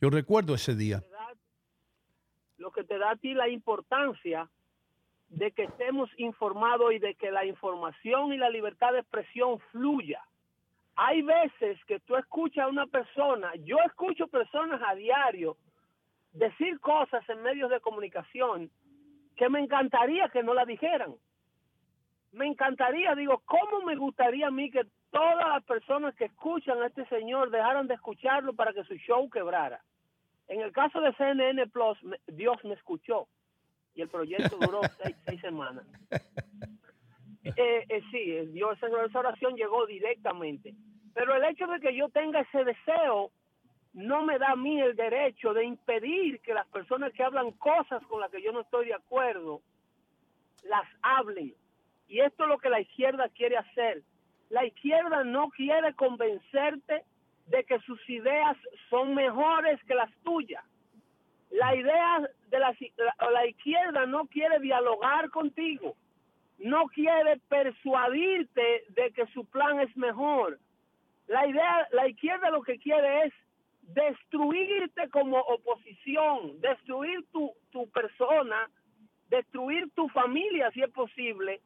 Yo 0.00 0.10
recuerdo 0.10 0.54
ese 0.54 0.74
día. 0.74 1.02
lo 2.58 2.70
que 2.70 2.84
te 2.84 2.98
da 2.98 3.12
a 3.12 3.16
ti 3.16 3.34
la 3.34 3.48
importancia 3.48 4.50
de 5.28 5.52
que 5.52 5.64
estemos 5.64 6.08
informados 6.18 6.92
y 6.92 6.98
de 6.98 7.14
que 7.14 7.30
la 7.30 7.44
información 7.44 8.32
y 8.32 8.38
la 8.38 8.50
libertad 8.50 8.92
de 8.92 9.00
expresión 9.00 9.58
fluya. 9.72 10.22
hay 10.96 11.22
veces 11.22 11.78
que 11.86 11.98
tú 12.00 12.14
escuchas 12.16 12.66
a 12.66 12.68
una 12.68 12.86
persona, 12.86 13.52
yo 13.64 13.78
escucho 13.84 14.28
personas 14.28 14.80
a 14.86 14.94
diario 14.94 15.56
decir 16.32 16.78
cosas 16.80 17.28
en 17.28 17.42
medios 17.42 17.68
de 17.70 17.80
comunicación 17.80 18.70
que 19.36 19.48
me 19.48 19.60
encantaría 19.60 20.28
que 20.28 20.42
no 20.42 20.54
la 20.54 20.64
dijeran. 20.64 21.16
Me 22.34 22.46
encantaría, 22.46 23.14
digo, 23.14 23.42
¿cómo 23.46 23.82
me 23.86 23.94
gustaría 23.96 24.48
a 24.48 24.50
mí 24.50 24.70
que 24.70 24.82
todas 25.10 25.36
las 25.48 25.64
personas 25.64 26.14
que 26.16 26.24
escuchan 26.24 26.82
a 26.82 26.86
este 26.88 27.06
señor 27.06 27.50
dejaran 27.50 27.86
de 27.86 27.94
escucharlo 27.94 28.54
para 28.54 28.72
que 28.72 28.82
su 28.84 28.94
show 28.96 29.30
quebrara? 29.30 29.80
En 30.48 30.60
el 30.60 30.72
caso 30.72 31.00
de 31.00 31.12
CNN 31.14 31.66
Plus, 31.68 32.02
me- 32.02 32.18
Dios 32.26 32.56
me 32.64 32.74
escuchó 32.74 33.28
y 33.94 34.02
el 34.02 34.08
proyecto 34.08 34.56
duró 34.58 34.80
seis, 35.02 35.16
seis 35.24 35.40
semanas. 35.40 35.84
Eh, 37.44 37.84
eh, 37.88 38.02
sí, 38.10 38.32
eh, 38.32 38.46
Dios, 38.46 38.76
esa 38.78 38.88
esa 39.04 39.18
oración 39.20 39.54
llegó 39.54 39.86
directamente. 39.86 40.74
Pero 41.14 41.36
el 41.36 41.44
hecho 41.44 41.66
de 41.68 41.78
que 41.78 41.94
yo 41.94 42.08
tenga 42.08 42.40
ese 42.40 42.64
deseo 42.64 43.30
no 43.92 44.24
me 44.24 44.38
da 44.38 44.50
a 44.52 44.56
mí 44.56 44.80
el 44.80 44.96
derecho 44.96 45.54
de 45.54 45.64
impedir 45.64 46.40
que 46.40 46.52
las 46.52 46.66
personas 46.66 47.12
que 47.12 47.22
hablan 47.22 47.52
cosas 47.52 48.04
con 48.06 48.20
las 48.20 48.30
que 48.32 48.42
yo 48.42 48.50
no 48.50 48.62
estoy 48.62 48.86
de 48.86 48.94
acuerdo 48.94 49.60
las 50.64 50.88
hablen. 51.02 51.54
Y 52.14 52.20
esto 52.20 52.44
es 52.44 52.48
lo 52.48 52.58
que 52.58 52.70
la 52.70 52.78
izquierda 52.78 53.28
quiere 53.30 53.56
hacer. 53.56 54.00
La 54.48 54.64
izquierda 54.64 55.24
no 55.24 55.50
quiere 55.50 55.94
convencerte 55.94 57.02
de 57.48 57.64
que 57.64 57.80
sus 57.80 58.08
ideas 58.08 58.56
son 58.88 59.16
mejores 59.16 59.82
que 59.82 59.96
las 59.96 60.12
tuyas. 60.22 60.62
La 61.50 61.74
idea 61.74 62.22
de 62.50 62.58
la, 62.60 63.46
izquierda 63.48 64.06
no 64.06 64.26
quiere 64.26 64.60
dialogar 64.60 65.28
contigo, 65.30 65.96
no 66.58 66.86
quiere 66.86 67.40
persuadirte 67.48 68.84
de 68.90 69.10
que 69.10 69.26
su 69.34 69.44
plan 69.46 69.80
es 69.80 69.96
mejor. 69.96 70.60
La 71.26 71.48
idea, 71.48 71.88
la 71.90 72.06
izquierda 72.06 72.48
lo 72.50 72.62
que 72.62 72.78
quiere 72.78 73.24
es 73.24 73.32
destruirte 73.82 75.08
como 75.08 75.40
oposición, 75.40 76.60
destruir 76.60 77.24
tu 77.32 77.90
persona, 77.92 78.70
destruir 79.30 79.90
tu 79.96 80.08
familia 80.10 80.70
si 80.70 80.80
es 80.80 80.90
posible, 80.90 81.60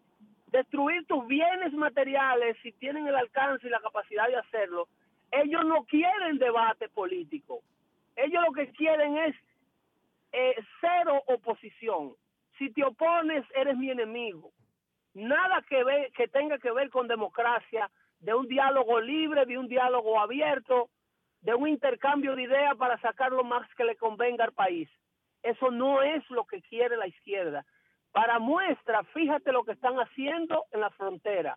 destruir 0.59 1.07
tus 1.07 1.27
bienes 1.27 1.73
materiales 1.73 2.57
si 2.63 2.73
tienen 2.73 3.07
el 3.07 3.15
alcance 3.15 3.67
y 3.67 3.71
la 3.71 3.81
capacidad 3.81 4.27
de 4.29 4.37
hacerlo. 4.37 4.89
Ellos 5.31 5.65
no 5.65 5.85
quieren 5.85 6.39
debate 6.39 6.89
político. 6.89 7.61
Ellos 8.17 8.43
lo 8.45 8.53
que 8.53 8.71
quieren 8.73 9.17
es 9.19 9.37
eh, 10.33 10.57
cero 10.81 11.23
oposición. 11.27 12.15
Si 12.59 12.71
te 12.71 12.83
opones, 12.85 13.45
eres 13.55 13.77
mi 13.77 13.91
enemigo. 13.91 14.51
Nada 15.15 15.63
que, 15.69 16.11
que 16.17 16.29
tenga 16.29 16.59
que 16.59 16.73
ver 16.73 16.91
con 16.91 17.07
democracia, 17.07 17.91
de 18.21 18.35
un 18.35 18.49
diálogo 18.49 19.01
libre, 19.01 19.47
de 19.47 19.57
un 19.59 19.69
diálogo 19.69 20.19
abierto, 20.19 20.91
de 21.41 21.55
un 21.55 21.69
intercambio 21.69 22.35
de 22.35 22.43
ideas 22.43 22.77
para 22.77 22.99
sacar 23.01 23.31
lo 23.31 23.45
más 23.45 23.73
que 23.77 23.85
le 23.85 23.97
convenga 23.97 24.45
al 24.45 24.53
país. 24.53 24.89
Eso 25.43 25.71
no 25.71 26.03
es 26.03 26.29
lo 26.31 26.45
que 26.45 26.61
quiere 26.63 26.97
la 26.97 27.07
izquierda. 27.07 27.65
Para 28.19 28.41
muestra, 28.41 29.05
fíjate 29.15 29.53
lo 29.53 29.63
que 29.63 29.71
están 29.71 29.95
haciendo 29.95 30.65
en 30.73 30.81
la 30.81 30.91
frontera. 30.91 31.57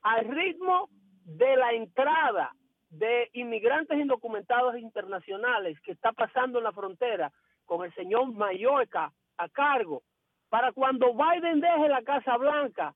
Al 0.00 0.24
ritmo 0.28 0.88
de 1.26 1.54
la 1.58 1.72
entrada 1.72 2.56
de 2.88 3.28
inmigrantes 3.34 3.98
indocumentados 3.98 4.78
internacionales 4.78 5.78
que 5.82 5.92
está 5.92 6.12
pasando 6.12 6.56
en 6.56 6.64
la 6.64 6.72
frontera 6.72 7.30
con 7.66 7.84
el 7.84 7.94
señor 7.94 8.32
Mallorca 8.32 9.12
a 9.36 9.48
cargo, 9.50 10.02
para 10.48 10.72
cuando 10.72 11.12
Biden 11.12 11.60
deje 11.60 11.90
la 11.90 12.00
Casa 12.00 12.34
Blanca, 12.38 12.94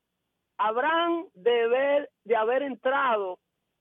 habrán 0.56 1.26
de 1.34 1.64
haber, 1.64 2.10
de 2.24 2.36
haber 2.36 2.62
entrado 2.62 3.38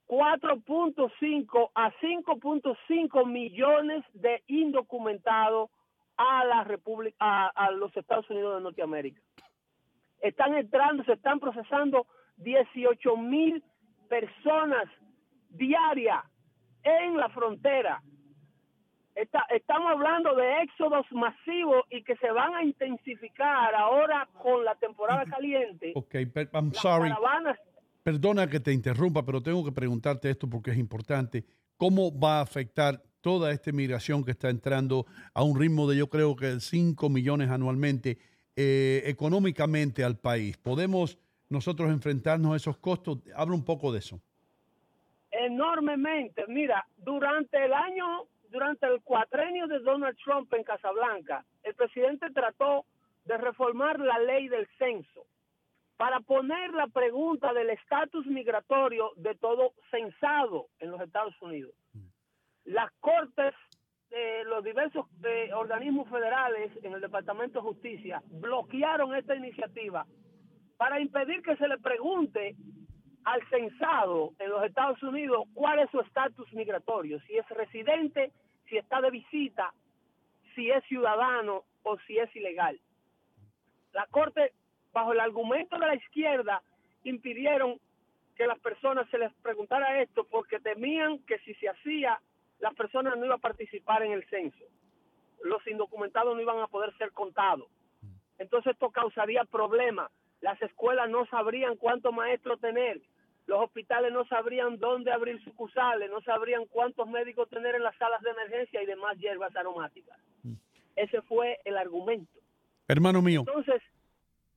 4.5 0.07 1.71
a 1.73 1.91
5.5 1.93 3.25
millones 3.25 4.03
de 4.11 4.43
indocumentados 4.47 5.69
a 6.17 6.45
la 6.45 6.63
República, 6.63 7.15
a, 7.19 7.47
a, 7.47 7.71
los 7.71 7.95
Estados 7.95 8.29
Unidos 8.29 8.57
de 8.57 8.61
Norteamérica. 8.61 9.21
Están 10.21 10.55
entrando, 10.55 11.03
se 11.03 11.13
están 11.13 11.39
procesando 11.39 12.07
18 12.37 13.17
mil 13.17 13.63
personas 14.07 14.85
diarias 15.49 16.23
en 16.83 17.17
la 17.17 17.29
frontera. 17.29 18.01
Está, 19.15 19.45
estamos 19.49 19.91
hablando 19.91 20.35
de 20.35 20.61
éxodos 20.63 21.05
masivos 21.11 21.83
y 21.89 22.03
que 22.03 22.15
se 22.17 22.31
van 22.31 22.55
a 22.55 22.63
intensificar 22.63 23.75
ahora 23.75 24.27
con 24.41 24.65
la 24.65 24.75
temporada 24.75 25.25
caliente. 25.25 25.93
Ok, 25.95 26.15
I'm 26.53 26.73
sorry. 26.73 27.09
Caravanas 27.09 27.59
Perdona 28.03 28.49
que 28.49 28.59
te 28.59 28.73
interrumpa, 28.73 29.23
pero 29.25 29.41
tengo 29.41 29.63
que 29.63 29.71
preguntarte 29.71 30.29
esto 30.29 30.49
porque 30.49 30.71
es 30.71 30.77
importante. 30.77 31.45
¿Cómo 31.77 32.11
va 32.17 32.39
a 32.39 32.41
afectar 32.41 33.01
toda 33.23 33.51
esta 33.51 33.71
migración 33.71 34.23
que 34.23 34.31
está 34.31 34.49
entrando 34.49 35.07
a 35.33 35.43
un 35.43 35.57
ritmo 35.57 35.89
de 35.89 35.97
yo 35.97 36.09
creo 36.09 36.35
que 36.35 36.59
5 36.59 37.09
millones 37.09 37.49
anualmente 37.49 38.19
eh, 38.55 39.01
económicamente 39.05 40.03
al 40.03 40.17
país? 40.17 40.57
¿Podemos 40.57 41.17
nosotros 41.49 41.89
enfrentarnos 41.89 42.53
a 42.53 42.57
esos 42.57 42.77
costos? 42.77 43.19
Habla 43.35 43.55
un 43.55 43.63
poco 43.63 43.91
de 43.91 43.99
eso. 43.99 44.19
enormemente. 45.31 46.43
Mira, 46.47 46.85
durante 46.97 47.63
el 47.63 47.73
año, 47.73 48.25
durante 48.49 48.85
el 48.87 49.01
cuatrenio 49.01 49.67
de 49.67 49.79
Donald 49.79 50.17
Trump 50.23 50.53
en 50.53 50.63
Casablanca, 50.63 51.45
el 51.63 51.73
presidente 51.75 52.29
trató 52.31 52.85
de 53.23 53.37
reformar 53.37 53.99
la 53.99 54.19
ley 54.19 54.49
del 54.49 54.67
censo 54.77 55.25
para 55.95 56.19
poner 56.19 56.73
la 56.73 56.87
pregunta 56.87 57.53
del 57.53 57.69
estatus 57.69 58.25
migratorio 58.25 59.11
de 59.15 59.33
todo 59.35 59.73
censado 59.89 60.67
en 60.79 60.91
los 60.91 60.99
Estados 60.99 61.41
Unidos. 61.41 61.73
Las 62.65 62.91
cortes 62.99 63.53
de 64.09 64.43
los 64.45 64.63
diversos 64.63 65.07
eh, 65.23 65.49
organismos 65.53 66.09
federales 66.09 66.71
en 66.83 66.93
el 66.93 67.01
Departamento 67.01 67.59
de 67.59 67.67
Justicia 67.67 68.21
bloquearon 68.29 69.15
esta 69.15 69.35
iniciativa 69.35 70.05
para 70.77 70.99
impedir 70.99 71.41
que 71.41 71.55
se 71.57 71.67
le 71.67 71.77
pregunte 71.77 72.55
al 73.25 73.41
censado 73.49 74.33
en 74.39 74.49
los 74.49 74.63
Estados 74.65 75.01
Unidos 75.01 75.45
cuál 75.53 75.79
es 75.79 75.89
su 75.91 75.99
estatus 76.01 76.51
migratorio, 76.53 77.19
si 77.21 77.37
es 77.37 77.47
residente, 77.49 78.31
si 78.69 78.77
está 78.77 79.01
de 79.01 79.11
visita, 79.11 79.73
si 80.55 80.69
es 80.69 80.83
ciudadano 80.85 81.63
o 81.83 81.97
si 81.99 82.17
es 82.17 82.33
ilegal. 82.35 82.79
La 83.93 84.05
Corte, 84.07 84.53
bajo 84.91 85.13
el 85.13 85.19
argumento 85.19 85.77
de 85.77 85.87
la 85.87 85.95
izquierda, 85.95 86.61
impidieron 87.03 87.79
que 88.35 88.47
las 88.47 88.59
personas 88.59 89.07
se 89.09 89.17
les 89.17 89.31
preguntara 89.35 90.01
esto 90.01 90.25
porque 90.29 90.59
temían 90.59 91.19
que 91.19 91.37
si 91.39 91.53
se 91.55 91.69
hacía, 91.69 92.19
las 92.63 92.73
personas 92.75 93.17
no 93.17 93.25
iban 93.25 93.39
a 93.39 93.41
participar 93.41 94.03
en 94.03 94.13
el 94.13 94.23
censo. 94.29 94.63
Los 95.43 95.67
indocumentados 95.67 96.33
no 96.33 96.41
iban 96.41 96.61
a 96.61 96.67
poder 96.67 96.97
ser 96.97 97.11
contados. 97.11 97.67
Entonces 98.37 98.71
esto 98.71 98.89
causaría 98.89 99.43
problemas. 99.43 100.09
Las 100.39 100.61
escuelas 100.61 101.09
no 101.09 101.25
sabrían 101.25 101.75
cuántos 101.75 102.13
maestros 102.13 102.61
tener. 102.61 103.01
Los 103.47 103.65
hospitales 103.65 104.13
no 104.13 104.25
sabrían 104.27 104.79
dónde 104.79 105.11
abrir 105.11 105.43
sucursales, 105.43 106.09
no 106.09 106.21
sabrían 106.21 106.63
cuántos 106.67 107.05
médicos 107.09 107.49
tener 107.49 107.75
en 107.75 107.83
las 107.83 107.97
salas 107.97 108.21
de 108.21 108.29
emergencia 108.29 108.81
y 108.81 108.85
demás 108.85 109.17
hierbas 109.17 109.53
aromáticas. 109.57 110.17
Ese 110.95 111.21
fue 111.23 111.59
el 111.65 111.75
argumento. 111.75 112.39
Hermano 112.87 113.21
mío, 113.21 113.41
Entonces, 113.45 113.81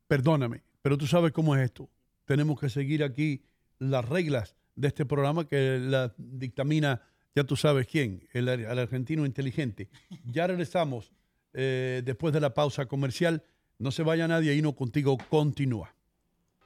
perdóname, 0.07 0.63
pero 0.81 0.97
tú 0.97 1.09
sabes 1.09 1.33
cómo 1.33 1.57
es 1.57 1.63
esto. 1.63 1.89
Tenemos 2.25 2.61
que 2.61 2.69
seguir 2.69 3.03
aquí 3.03 3.43
las 3.81 4.09
reglas 4.09 4.57
de 4.77 4.87
este 4.87 5.05
programa 5.05 5.49
que 5.49 5.79
la 5.81 6.15
dictamina, 6.17 7.03
ya 7.37 7.45
tú 7.45 7.55
sabes 7.55 7.87
quién, 7.87 8.27
el, 8.33 8.49
argentino 8.49 9.27
inteligente. 9.27 9.91
Ya 10.25 10.47
regresamos 10.47 11.13
eh, 11.53 12.01
después 12.03 12.33
de 12.33 12.41
la 12.41 12.55
pausa 12.55 12.87
comercial. 12.87 13.45
No 13.79 13.91
se 13.91 14.03
vaya 14.03 14.27
nadie 14.27 14.55
y 14.55 14.63
no 14.63 14.75
contigo 14.75 15.19
continúa. 15.29 15.95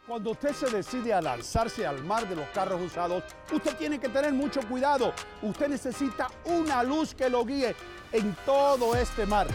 Cuando 0.07 0.31
usted 0.31 0.53
se 0.53 0.71
decide 0.71 1.13
a 1.13 1.21
lanzarse 1.21 1.85
al 1.85 2.05
mar 2.05 2.29
de 2.29 2.37
los 2.37 2.47
carros 2.51 2.81
usados, 2.81 3.25
usted 3.53 3.77
tiene 3.77 3.99
que 3.99 4.09
tener 4.09 4.33
mucho 4.33 4.61
cuidado. 4.63 5.13
Usted 5.43 5.69
necesita 5.69 6.29
una 6.45 6.85
luz 6.85 7.17
que 7.17 7.29
lo 7.29 7.45
guíe 7.45 7.75
en 8.13 8.37
todo 8.47 8.95
este 8.95 9.27
mar. 9.27 9.49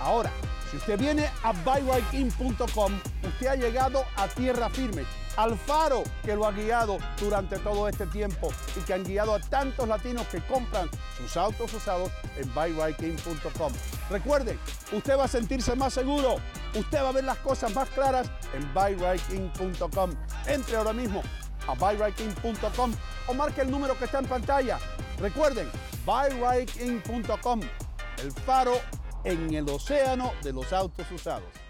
Ahora, 0.00 0.30
si 0.70 0.76
usted 0.76 0.96
viene 0.96 1.26
a 1.42 1.52
buyrightIn.com, 1.64 2.92
usted 3.24 3.46
ha 3.48 3.56
llegado 3.56 4.04
a 4.16 4.28
tierra 4.28 4.70
firme, 4.70 5.02
al 5.36 5.56
faro 5.56 6.02
que 6.24 6.34
lo 6.34 6.46
ha 6.46 6.52
guiado 6.52 6.98
durante 7.18 7.58
todo 7.58 7.88
este 7.88 8.06
tiempo 8.06 8.52
y 8.76 8.80
que 8.80 8.94
han 8.94 9.04
guiado 9.04 9.34
a 9.34 9.40
tantos 9.40 9.88
latinos 9.88 10.26
que 10.28 10.40
compran 10.46 10.90
sus 11.16 11.36
autos 11.36 11.72
usados 11.72 12.10
en 12.36 12.52
buyrightIn.com. 12.54 13.72
Recuerden, 14.10 14.58
usted 14.92 15.18
va 15.18 15.24
a 15.24 15.28
sentirse 15.28 15.74
más 15.76 15.94
seguro, 15.94 16.36
usted 16.74 17.02
va 17.02 17.10
a 17.10 17.12
ver 17.12 17.24
las 17.24 17.38
cosas 17.38 17.74
más 17.74 17.88
claras 17.90 18.30
en 18.54 18.74
buyrightIn.com. 18.74 20.10
Entre 20.46 20.76
ahora 20.76 20.92
mismo 20.92 21.22
a 21.68 21.74
buyrightIn.com 21.74 22.92
o 23.28 23.34
marque 23.34 23.62
el 23.62 23.70
número 23.70 23.96
que 23.98 24.06
está 24.06 24.18
en 24.18 24.26
pantalla. 24.26 24.78
Recuerden, 25.18 25.70
buyrightIn.com, 26.04 27.60
el 28.22 28.32
faro 28.32 28.80
en 29.24 29.52
el 29.54 29.68
océano 29.68 30.32
de 30.42 30.52
los 30.52 30.72
autos 30.72 31.10
usados. 31.10 31.69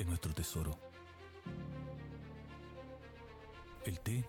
es 0.00 0.06
nuestro 0.06 0.32
tesoro. 0.32 0.78
El 3.84 4.00
té 4.00 4.24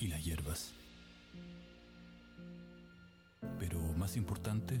y 0.00 0.08
las 0.08 0.24
hierbas. 0.24 0.72
Pero 3.60 3.78
más 3.96 4.16
importante 4.16 4.80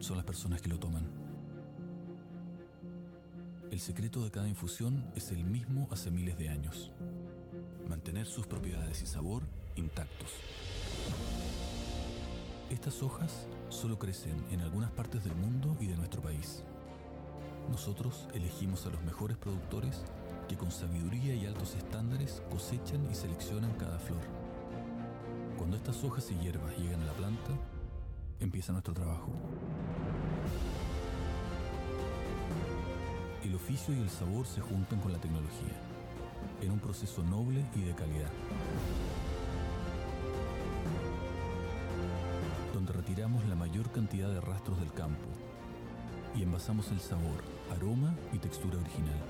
son 0.00 0.18
las 0.18 0.26
personas 0.26 0.60
que 0.60 0.68
lo 0.68 0.78
toman. 0.78 1.08
El 3.70 3.80
secreto 3.80 4.22
de 4.22 4.30
cada 4.30 4.48
infusión 4.48 5.10
es 5.16 5.30
el 5.30 5.44
mismo 5.44 5.88
hace 5.90 6.10
miles 6.10 6.36
de 6.36 6.50
años. 6.50 6.90
Mantener 7.88 8.26
sus 8.26 8.46
propiedades 8.46 9.00
y 9.02 9.06
sabor 9.06 9.44
intactos. 9.76 10.30
Estas 12.68 13.02
hojas 13.02 13.46
solo 13.72 13.98
crecen 13.98 14.44
en 14.50 14.60
algunas 14.60 14.90
partes 14.90 15.24
del 15.24 15.34
mundo 15.34 15.76
y 15.80 15.86
de 15.86 15.96
nuestro 15.96 16.20
país. 16.20 16.62
Nosotros 17.70 18.28
elegimos 18.34 18.86
a 18.86 18.90
los 18.90 19.02
mejores 19.02 19.36
productores 19.36 20.02
que 20.48 20.56
con 20.56 20.70
sabiduría 20.70 21.34
y 21.34 21.46
altos 21.46 21.74
estándares 21.74 22.42
cosechan 22.50 23.08
y 23.10 23.14
seleccionan 23.14 23.72
cada 23.72 23.98
flor. 23.98 24.20
Cuando 25.56 25.76
estas 25.76 26.04
hojas 26.04 26.30
y 26.30 26.34
hierbas 26.34 26.76
llegan 26.76 27.00
a 27.02 27.06
la 27.06 27.12
planta, 27.12 27.52
empieza 28.40 28.72
nuestro 28.72 28.92
trabajo. 28.92 29.32
El 33.42 33.54
oficio 33.54 33.94
y 33.94 34.00
el 34.00 34.10
sabor 34.10 34.46
se 34.46 34.60
juntan 34.60 35.00
con 35.00 35.12
la 35.12 35.18
tecnología, 35.18 35.80
en 36.60 36.72
un 36.72 36.78
proceso 36.78 37.22
noble 37.22 37.64
y 37.74 37.82
de 37.82 37.94
calidad. 37.94 38.30
Cantidad 43.92 44.28
de 44.28 44.40
rastros 44.40 44.80
del 44.80 44.92
campo 44.92 45.28
y 46.34 46.42
envasamos 46.42 46.90
el 46.90 47.00
sabor, 47.00 47.44
aroma 47.76 48.14
y 48.32 48.38
textura 48.38 48.78
original. 48.78 49.20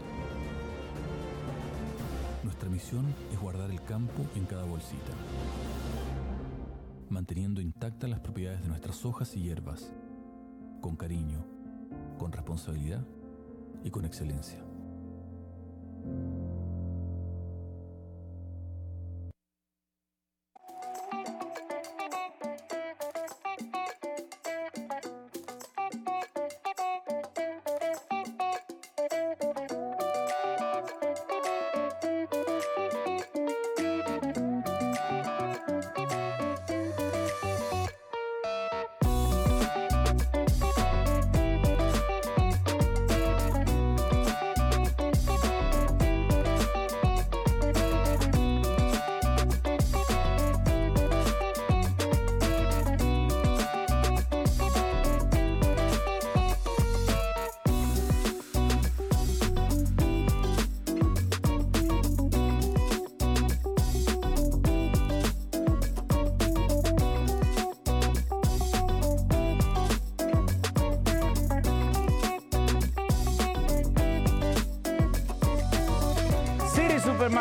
Nuestra 2.45 2.69
misión 2.71 3.13
es 3.33 3.41
guardar 3.41 3.71
el 3.71 3.83
campo 3.83 4.25
en 4.37 4.47
cada 4.47 4.65
bolsita, 4.65 5.13
manteniendo 7.11 7.61
intactas 7.61 8.09
las 8.09 8.21
propiedades 8.21 8.63
de 8.63 8.69
nuestras 8.69 9.05
hojas 9.05 9.37
y 9.37 9.43
hierbas, 9.43 9.93
con 10.81 10.97
cariño, 10.97 11.45
con 12.19 12.33
responsabilidad 12.33 13.05
y 13.85 13.91
con 13.91 14.05
excelencia. 14.05 14.61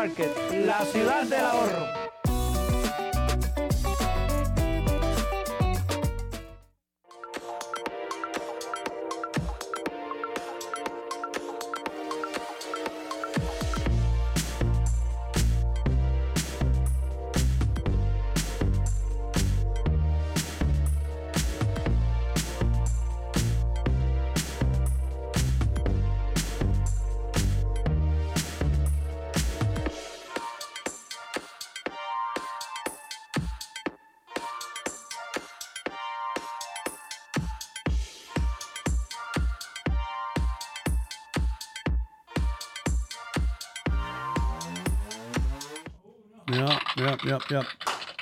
La 0.02 0.84
ciudad 0.84 1.26
del 1.26 1.46
ahorro. 1.46 2.01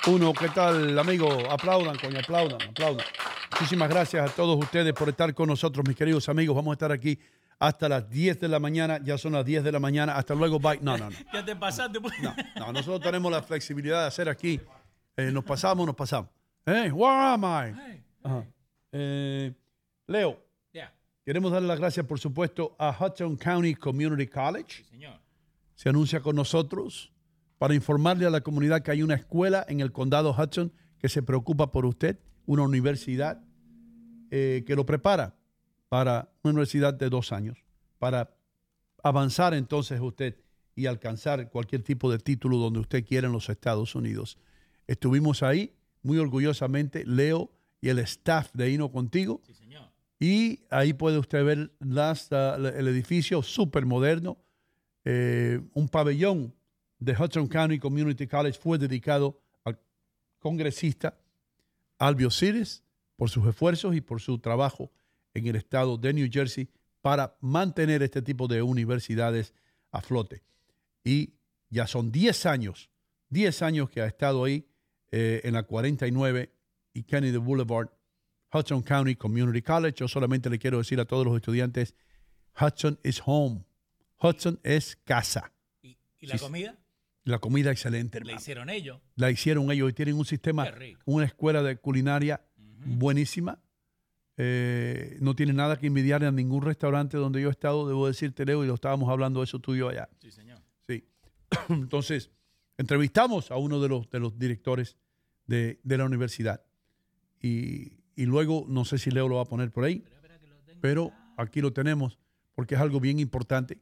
Uno, 0.06 0.32
¿qué 0.34 0.48
tal, 0.50 0.98
amigo? 0.98 1.28
Aplaudan, 1.50 1.96
coño, 1.98 2.18
aplaudan, 2.18 2.60
aplaudan. 2.68 3.06
Muchísimas 3.52 3.88
gracias 3.88 4.30
a 4.30 4.34
todos 4.34 4.58
ustedes 4.58 4.92
por 4.92 5.08
estar 5.08 5.32
con 5.34 5.48
nosotros, 5.48 5.86
mis 5.86 5.96
queridos 5.96 6.28
amigos. 6.28 6.54
Vamos 6.54 6.72
a 6.72 6.74
estar 6.74 6.92
aquí 6.92 7.18
hasta 7.58 7.88
las 7.88 8.08
10 8.10 8.40
de 8.40 8.48
la 8.48 8.58
mañana. 8.58 9.00
Ya 9.02 9.16
son 9.16 9.32
las 9.32 9.44
10 9.44 9.64
de 9.64 9.72
la 9.72 9.80
mañana. 9.80 10.16
Hasta 10.16 10.34
luego, 10.34 10.58
bye. 10.58 10.78
No, 10.82 10.98
no, 10.98 11.08
no. 11.10 11.16
Ya 11.32 11.44
te 11.44 11.56
pasaste. 11.56 12.00
pues. 12.00 12.14
No, 12.56 12.72
nosotros 12.72 13.00
tenemos 13.00 13.32
la 13.32 13.42
flexibilidad 13.42 14.02
de 14.02 14.06
hacer 14.06 14.28
aquí. 14.28 14.60
eh, 15.16 15.30
nos 15.32 15.44
pasamos, 15.44 15.86
nos 15.86 15.96
pasamos. 15.96 16.30
Hey, 16.66 16.90
where 16.90 17.14
am 17.14 17.44
I? 17.44 18.02
Eh, 18.92 19.52
Leo, 20.06 20.42
queremos 21.24 21.52
darle 21.52 21.68
las 21.68 21.78
gracias, 21.78 22.04
por 22.04 22.18
supuesto, 22.18 22.74
a 22.78 22.94
Hudson 22.98 23.36
County 23.36 23.74
Community 23.74 24.26
College. 24.26 24.84
Señor. 24.84 25.18
se 25.74 25.88
anuncia 25.88 26.20
con 26.20 26.36
nosotros 26.36 27.12
para 27.60 27.74
informarle 27.74 28.24
a 28.24 28.30
la 28.30 28.40
comunidad 28.40 28.80
que 28.80 28.90
hay 28.90 29.02
una 29.02 29.16
escuela 29.16 29.66
en 29.68 29.80
el 29.80 29.92
condado 29.92 30.34
Hudson 30.34 30.72
que 30.96 31.10
se 31.10 31.22
preocupa 31.22 31.70
por 31.70 31.84
usted, 31.84 32.18
una 32.46 32.62
universidad 32.62 33.44
eh, 34.30 34.64
que 34.66 34.74
lo 34.74 34.86
prepara 34.86 35.36
para 35.90 36.32
una 36.42 36.52
universidad 36.52 36.94
de 36.94 37.10
dos 37.10 37.32
años, 37.32 37.62
para 37.98 38.34
avanzar 39.02 39.52
entonces 39.52 40.00
usted 40.00 40.38
y 40.74 40.86
alcanzar 40.86 41.50
cualquier 41.50 41.82
tipo 41.82 42.10
de 42.10 42.18
título 42.18 42.56
donde 42.56 42.80
usted 42.80 43.04
quiera 43.04 43.26
en 43.26 43.34
los 43.34 43.50
Estados 43.50 43.94
Unidos. 43.94 44.38
Estuvimos 44.86 45.42
ahí 45.42 45.74
muy 46.02 46.16
orgullosamente, 46.16 47.04
Leo 47.04 47.52
y 47.82 47.90
el 47.90 47.98
staff 47.98 48.54
de 48.54 48.70
Hino 48.70 48.90
contigo. 48.90 49.42
Y 50.18 50.60
ahí 50.70 50.94
puede 50.94 51.18
usted 51.18 51.44
ver 51.44 51.72
las, 51.78 52.32
el 52.32 52.88
edificio 52.88 53.42
súper 53.42 53.84
moderno, 53.84 54.38
eh, 55.04 55.60
un 55.74 55.90
pabellón 55.90 56.54
de 57.00 57.12
Hudson 57.12 57.48
County 57.48 57.78
Community 57.78 58.26
College 58.26 58.58
fue 58.58 58.78
dedicado 58.78 59.40
al 59.64 59.78
congresista 60.38 61.18
Albio 61.98 62.30
Cides 62.30 62.84
por 63.16 63.30
sus 63.30 63.46
esfuerzos 63.46 63.96
y 63.96 64.00
por 64.00 64.20
su 64.20 64.38
trabajo 64.38 64.92
en 65.34 65.46
el 65.46 65.56
estado 65.56 65.96
de 65.96 66.12
New 66.12 66.28
Jersey 66.30 66.68
para 67.00 67.36
mantener 67.40 68.02
este 68.02 68.22
tipo 68.22 68.46
de 68.46 68.62
universidades 68.62 69.54
a 69.90 70.00
flote. 70.00 70.42
Y 71.02 71.34
ya 71.70 71.86
son 71.86 72.12
10 72.12 72.46
años, 72.46 72.90
10 73.30 73.62
años 73.62 73.90
que 73.90 74.02
ha 74.02 74.06
estado 74.06 74.44
ahí 74.44 74.66
eh, 75.10 75.40
en 75.44 75.54
la 75.54 75.62
49 75.62 76.52
y 76.92 77.02
Kennedy 77.04 77.36
Boulevard, 77.38 77.88
Hudson 78.52 78.82
County 78.82 79.16
Community 79.16 79.62
College. 79.62 79.96
Yo 79.98 80.08
solamente 80.08 80.50
le 80.50 80.58
quiero 80.58 80.78
decir 80.78 81.00
a 81.00 81.04
todos 81.04 81.24
los 81.24 81.36
estudiantes, 81.36 81.94
Hudson 82.60 82.98
is 83.04 83.22
home. 83.24 83.64
Hudson 84.20 84.60
es 84.62 84.96
casa. 84.96 85.52
¿Y 85.82 86.26
la 86.26 86.36
Sí, 86.36 86.44
comida? 86.44 86.76
La 87.24 87.38
comida 87.38 87.70
excelente, 87.70 88.18
La 88.18 88.22
hermano. 88.22 88.40
hicieron 88.40 88.70
ellos. 88.70 89.00
La 89.16 89.30
hicieron 89.30 89.70
ellos 89.70 89.90
y 89.90 89.92
tienen 89.92 90.16
un 90.16 90.24
sistema, 90.24 90.66
una 91.04 91.26
escuela 91.26 91.62
de 91.62 91.76
culinaria 91.76 92.40
buenísima. 92.86 93.58
Eh, 94.36 95.18
no 95.20 95.34
tiene 95.34 95.52
nada 95.52 95.78
que 95.78 95.86
envidiar 95.88 96.24
a 96.24 96.32
ningún 96.32 96.62
restaurante 96.62 97.18
donde 97.18 97.42
yo 97.42 97.48
he 97.48 97.50
estado, 97.50 97.86
debo 97.86 98.06
decirte, 98.06 98.46
Leo, 98.46 98.64
y 98.64 98.66
lo 98.66 98.74
estábamos 98.74 99.10
hablando 99.10 99.42
eso 99.42 99.58
tuyo 99.58 99.88
allá. 99.90 100.08
Sí, 100.18 100.30
señor. 100.30 100.62
Sí. 100.88 101.04
Entonces, 101.68 102.30
entrevistamos 102.78 103.50
a 103.50 103.56
uno 103.56 103.80
de 103.80 103.88
los, 103.90 104.08
de 104.08 104.18
los 104.18 104.38
directores 104.38 104.96
de, 105.46 105.78
de 105.82 105.98
la 105.98 106.06
universidad. 106.06 106.62
Y, 107.42 107.98
y 108.16 108.24
luego, 108.24 108.64
no 108.66 108.86
sé 108.86 108.96
si 108.96 109.10
Leo 109.10 109.28
lo 109.28 109.36
va 109.36 109.42
a 109.42 109.46
poner 109.46 109.70
por 109.70 109.84
ahí, 109.84 110.04
pero 110.80 111.12
aquí 111.36 111.60
lo 111.60 111.72
tenemos 111.74 112.18
porque 112.54 112.74
es 112.76 112.80
algo 112.80 113.00
bien 113.00 113.18
importante 113.18 113.78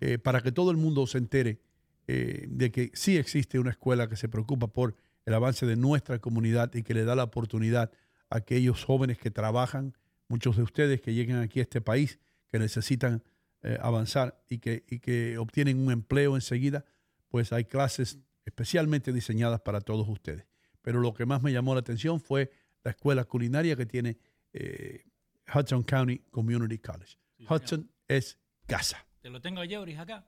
eh, 0.00 0.18
para 0.18 0.40
que 0.40 0.52
todo 0.52 0.70
el 0.70 0.76
mundo 0.78 1.06
se 1.06 1.18
entere 1.18 1.60
eh, 2.06 2.46
de 2.48 2.70
que 2.70 2.90
sí 2.94 3.16
existe 3.16 3.58
una 3.58 3.70
escuela 3.70 4.08
que 4.08 4.16
se 4.16 4.28
preocupa 4.28 4.68
por 4.68 4.96
el 5.24 5.34
avance 5.34 5.66
de 5.66 5.76
nuestra 5.76 6.18
comunidad 6.18 6.74
y 6.74 6.82
que 6.82 6.94
le 6.94 7.04
da 7.04 7.14
la 7.14 7.24
oportunidad 7.24 7.90
a 8.30 8.38
aquellos 8.38 8.84
jóvenes 8.84 9.18
que 9.18 9.30
trabajan, 9.30 9.96
muchos 10.28 10.56
de 10.56 10.62
ustedes 10.62 11.00
que 11.00 11.14
llegan 11.14 11.40
aquí 11.40 11.60
a 11.60 11.62
este 11.62 11.80
país, 11.80 12.18
que 12.50 12.58
necesitan 12.58 13.22
eh, 13.62 13.78
avanzar 13.80 14.42
y 14.48 14.58
que, 14.58 14.84
y 14.88 14.98
que 14.98 15.38
obtienen 15.38 15.78
un 15.78 15.90
empleo 15.92 16.34
enseguida, 16.34 16.84
pues 17.28 17.52
hay 17.52 17.64
clases 17.64 18.18
especialmente 18.44 19.12
diseñadas 19.12 19.60
para 19.62 19.80
todos 19.80 20.06
ustedes. 20.08 20.46
Pero 20.82 21.00
lo 21.00 21.14
que 21.14 21.24
más 21.24 21.42
me 21.42 21.52
llamó 21.52 21.74
la 21.74 21.80
atención 21.80 22.20
fue 22.20 22.50
la 22.82 22.90
escuela 22.90 23.24
culinaria 23.24 23.74
que 23.74 23.86
tiene 23.86 24.18
eh, 24.52 25.04
Hudson 25.52 25.82
County 25.82 26.18
Community 26.30 26.78
College. 26.78 27.16
Hudson 27.48 27.90
es 28.06 28.38
casa. 28.66 29.06
Te 29.20 29.30
lo 29.30 29.40
tengo 29.40 29.62
a 29.62 29.64
Yeuris 29.64 29.98
acá. 29.98 30.26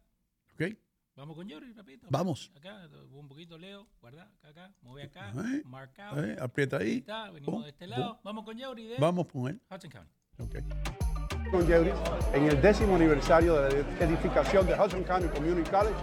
¿Ok? 0.54 0.76
Vamos 1.16 1.34
con 1.34 1.48
Yeuris, 1.48 1.74
rapidito. 1.74 2.06
Vamos. 2.10 2.52
Acá, 2.56 2.88
un 3.12 3.26
poquito 3.26 3.56
Leo, 3.56 3.86
guarda, 4.02 4.30
acá, 4.42 4.48
acá, 4.50 4.74
mueve 4.82 5.04
acá, 5.04 5.32
Eh, 5.34 5.62
marcado. 5.64 6.22
eh, 6.22 6.36
aprieta 6.38 6.76
ahí. 6.76 6.98
está, 6.98 7.30
venimos 7.30 7.54
Pum, 7.54 7.62
de 7.62 7.68
este 7.70 7.86
lado. 7.86 8.12
pum. 8.14 8.20
Vamos 8.22 8.44
con 8.44 8.56
Yeuris 8.58 8.88
de 8.90 8.96
Vamos 8.98 9.26
con 9.26 9.48
él. 9.48 9.60
Hudson 9.70 9.90
County. 9.90 10.10
Ok. 10.38 10.56
con 11.50 11.64
Jerry 11.66 11.92
en 12.34 12.44
el 12.48 12.60
décimo 12.60 12.96
aniversario 12.96 13.54
de 13.62 13.82
la 13.84 14.04
edificación 14.04 14.66
de 14.66 14.74
Hudson 14.74 15.04
County 15.04 15.28
Community 15.28 15.70
College 15.70 15.94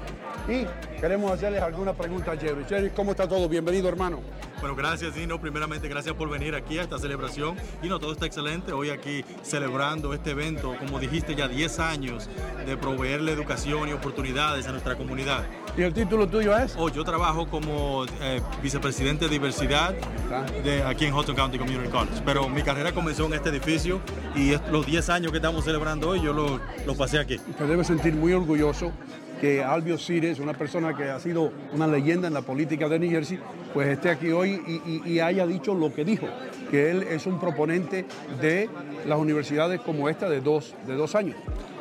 y 0.48 1.00
queremos 1.01 1.32
hacerles 1.33 1.61
alguna 1.61 1.93
pregunta 1.93 2.32
a 2.32 2.38
Jerry. 2.38 2.64
Jerry, 2.64 2.90
¿cómo 2.92 3.11
está 3.11 3.27
todo? 3.27 3.48
Bienvenido, 3.50 3.90
hermano. 3.90 4.22
Bueno, 4.64 4.77
gracias, 4.77 5.14
Dino. 5.14 5.42
Primeramente, 5.42 5.90
gracias 5.90 6.16
por 6.16 6.30
venir 6.30 6.56
aquí 6.56 6.77
a 6.77 6.83
esta 6.83 6.98
celebración. 6.98 7.58
Y 7.82 7.90
no, 7.90 8.00
todo 8.00 8.14
está 8.14 8.27
excelente. 8.27 8.72
Hoy 8.72 8.92
aquí 8.92 9.25
celebrando 9.42 10.14
este 10.14 10.32
evento, 10.32 10.77
como 10.80 11.01
dijiste, 11.01 11.35
ya 11.35 11.50
10 11.50 11.80
años 11.80 12.30
de 12.66 12.77
proveerle 12.77 13.33
educación 13.33 13.90
y 13.90 13.92
oportunidades 13.92 14.66
a 14.66 14.72
nuestra 14.72 14.95
comunidad. 14.95 15.43
¿Y 15.75 15.82
el 15.82 15.93
título 15.93 16.30
tuyo 16.30 16.58
es? 16.58 16.75
Oh, 16.77 16.88
yo 16.88 17.03
trabajo 17.03 17.45
como 17.50 18.06
eh, 18.22 18.42
vicepresidente 18.61 19.25
de 19.25 19.32
diversidad 19.32 19.93
de 20.64 20.82
aquí 20.83 21.08
en 21.08 21.14
Hudson 21.14 21.35
County 21.35 21.58
Community 21.58 21.90
College. 21.90 22.22
Pero 22.24 22.48
mi 22.48 22.61
carrera 22.61 22.93
comenzó 22.93 23.25
en 23.25 23.33
este 23.33 23.50
edificio 23.50 24.00
y 24.33 24.53
los 24.72 24.85
10 24.85 25.09
años 25.09 25.32
que 25.33 25.40
estamos 25.40 25.66
celebrando 25.66 26.08
hoy, 26.08 26.22
yo 26.22 26.32
lo, 26.32 26.61
lo 26.85 26.95
pasé 26.95 27.19
aquí. 27.19 27.38
Se 27.58 27.66
debe 27.66 27.83
sentir 27.83 28.14
muy 28.14 28.32
orgulloso 28.32 28.93
que 29.44 29.62
Albio 29.62 29.98
Cires, 29.98 30.40
una 30.40 30.54
persona 30.54 30.96
que 30.96 31.04
ha 31.10 31.20
sido 31.20 31.52
una 31.74 31.86
leyenda 31.86 32.30
en 32.30 32.34
la 32.34 32.44
política 32.44 32.88
de 32.88 32.98
New 32.98 33.10
Jersey, 33.10 33.38
pues 33.74 33.90
esté 33.90 34.10
aquí 34.10 34.32
hoy 34.32 34.52
y, 34.66 35.02
y- 35.06 35.20
haya 35.20 35.46
dicho 35.46 35.76
lo 35.76 35.94
que 35.94 36.06
dijo, 36.06 36.28
que 36.72 36.90
él 36.90 37.04
es 37.04 37.26
un 37.26 37.42
proponente 37.42 38.06
de 38.40 38.70
las 39.06 39.20
universidades 39.20 39.82
como 39.82 40.08
esta 40.08 40.30
de 40.30 40.40
dos, 40.40 40.74
de 40.88 40.94
dos 40.96 41.14
años. 41.16 41.36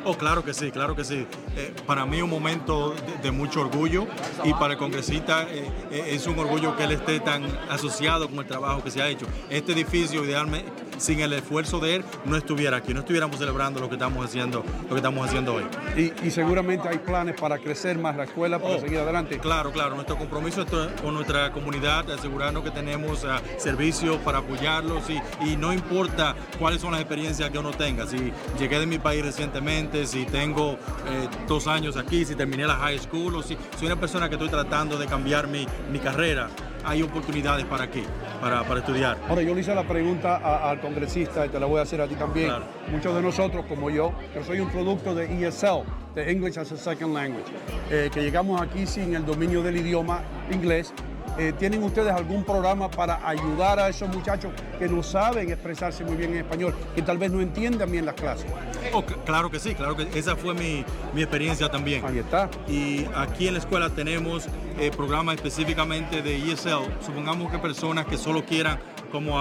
Oh, 0.05 0.17
claro 0.17 0.43
que 0.43 0.53
sí, 0.53 0.71
claro 0.71 0.95
que 0.95 1.03
sí. 1.03 1.25
Eh, 1.55 1.73
para 1.85 2.05
mí 2.05 2.21
un 2.21 2.29
momento 2.29 2.91
de, 2.93 3.23
de 3.23 3.31
mucho 3.31 3.61
orgullo 3.61 4.05
y 4.43 4.53
para 4.53 4.73
el 4.73 4.79
congresista 4.79 5.43
eh, 5.43 5.69
eh, 5.91 6.07
es 6.11 6.27
un 6.27 6.37
orgullo 6.39 6.75
que 6.75 6.83
él 6.83 6.91
esté 6.91 7.19
tan 7.21 7.43
asociado 7.69 8.27
con 8.29 8.39
el 8.39 8.45
trabajo 8.45 8.83
que 8.83 8.91
se 8.91 9.01
ha 9.01 9.07
hecho. 9.07 9.25
Este 9.49 9.71
edificio, 9.71 10.25
idealmente, 10.25 10.71
sin 10.97 11.21
el 11.21 11.33
esfuerzo 11.33 11.79
de 11.79 11.95
él, 11.95 12.05
no 12.25 12.35
estuviera 12.37 12.77
aquí, 12.77 12.93
no 12.93 12.99
estuviéramos 12.99 13.37
celebrando 13.37 13.79
lo 13.79 13.87
que 13.89 13.95
estamos 13.95 14.25
haciendo, 14.25 14.63
lo 14.83 14.89
que 14.89 14.95
estamos 14.95 15.25
haciendo 15.27 15.55
hoy. 15.55 15.63
Y, 15.95 16.13
y 16.27 16.31
seguramente 16.31 16.87
hay 16.89 16.97
planes 16.99 17.39
para 17.39 17.57
crecer 17.57 17.97
más 17.97 18.15
la 18.15 18.25
escuela, 18.25 18.59
para 18.59 18.75
Oh, 18.75 18.79
seguir 18.79 18.99
adelante. 18.99 19.39
Claro, 19.39 19.71
claro. 19.71 19.95
Nuestro 19.95 20.17
compromiso 20.17 20.65
con 21.01 21.13
nuestra 21.13 21.51
comunidad, 21.51 22.09
asegurarnos 22.11 22.63
que 22.63 22.71
tenemos 22.71 23.23
ah, 23.25 23.41
servicios 23.57 24.17
para 24.17 24.39
apoyarlos 24.39 25.03
y, 25.09 25.21
y 25.49 25.55
no 25.55 25.71
importa 25.73 26.35
cuáles 26.59 26.81
son 26.81 26.91
las 26.91 27.01
experiencias 27.01 27.49
que 27.49 27.57
uno 27.57 27.71
tenga. 27.71 28.05
Si 28.07 28.31
llegué 28.59 28.79
de 28.79 28.85
mi 28.85 28.99
país 28.99 29.23
recientemente, 29.23 29.92
si 30.05 30.25
tengo 30.25 30.71
eh, 31.07 31.27
dos 31.47 31.67
años 31.67 31.95
aquí, 31.97 32.25
si 32.25 32.35
terminé 32.35 32.65
la 32.65 32.75
high 32.75 32.97
school 32.99 33.35
o 33.35 33.43
si 33.43 33.55
soy 33.77 33.87
una 33.87 33.95
persona 33.99 34.27
que 34.27 34.35
estoy 34.35 34.49
tratando 34.49 34.97
de 34.97 35.05
cambiar 35.05 35.47
mi, 35.47 35.65
mi 35.91 35.99
carrera, 35.99 36.49
hay 36.83 37.01
oportunidades 37.01 37.63
para 37.65 37.85
aquí, 37.85 38.03
para, 38.41 38.63
para 38.63 38.79
estudiar. 38.81 39.17
Ahora, 39.29 39.41
yo 39.41 39.53
le 39.55 39.61
hice 39.61 39.73
la 39.73 39.87
pregunta 39.87 40.37
a- 40.37 40.69
al 40.71 40.81
congresista 40.81 41.45
y 41.45 41.49
te 41.49 41.59
la 41.59 41.65
voy 41.65 41.79
a 41.79 41.83
hacer 41.83 42.01
a 42.01 42.07
ti 42.07 42.15
también. 42.15 42.51
Muchos 42.91 43.15
de 43.15 43.21
nosotros, 43.21 43.65
como 43.69 43.89
yo, 43.89 44.11
que 44.33 44.43
soy 44.43 44.59
un 44.59 44.69
producto 44.69 45.15
de 45.15 45.25
ESL, 45.47 45.83
de 46.15 46.31
English 46.31 46.57
as 46.57 46.71
a 46.71 46.77
Second 46.77 47.13
Language, 47.13 47.45
eh, 47.89 48.09
que 48.13 48.21
llegamos 48.21 48.59
aquí 48.61 48.85
sin 48.85 49.15
el 49.15 49.25
dominio 49.25 49.61
del 49.63 49.77
idioma 49.77 50.21
inglés. 50.51 50.93
Eh, 51.37 51.53
¿Tienen 51.57 51.83
ustedes 51.83 52.11
algún 52.11 52.43
programa 52.43 52.89
para 52.89 53.27
ayudar 53.27 53.79
a 53.79 53.89
esos 53.89 54.09
muchachos 54.09 54.51
que 54.79 54.87
no 54.87 55.01
saben 55.03 55.49
expresarse 55.51 56.03
muy 56.03 56.15
bien 56.15 56.31
en 56.31 56.37
español, 56.39 56.73
que 56.95 57.01
tal 57.01 57.17
vez 57.17 57.31
no 57.31 57.41
entiendan 57.41 57.91
bien 57.91 58.05
las 58.05 58.15
clases? 58.15 58.45
Oh, 58.93 59.01
cl- 59.03 59.23
claro 59.25 59.49
que 59.49 59.59
sí, 59.59 59.73
claro 59.75 59.95
que 59.95 60.07
esa 60.17 60.35
fue 60.35 60.53
mi, 60.53 60.85
mi 61.13 61.21
experiencia 61.23 61.69
también. 61.69 62.05
Ahí 62.05 62.19
está. 62.19 62.49
Y 62.67 63.05
aquí 63.15 63.47
en 63.47 63.53
la 63.53 63.59
escuela 63.59 63.89
tenemos 63.89 64.47
eh, 64.79 64.91
programas 64.95 65.35
específicamente 65.35 66.21
de 66.21 66.35
ESL. 66.51 66.83
Supongamos 67.05 67.51
que 67.51 67.57
personas 67.59 68.05
que 68.05 68.17
solo 68.17 68.43
quieran 68.45 68.79
como 69.13 69.37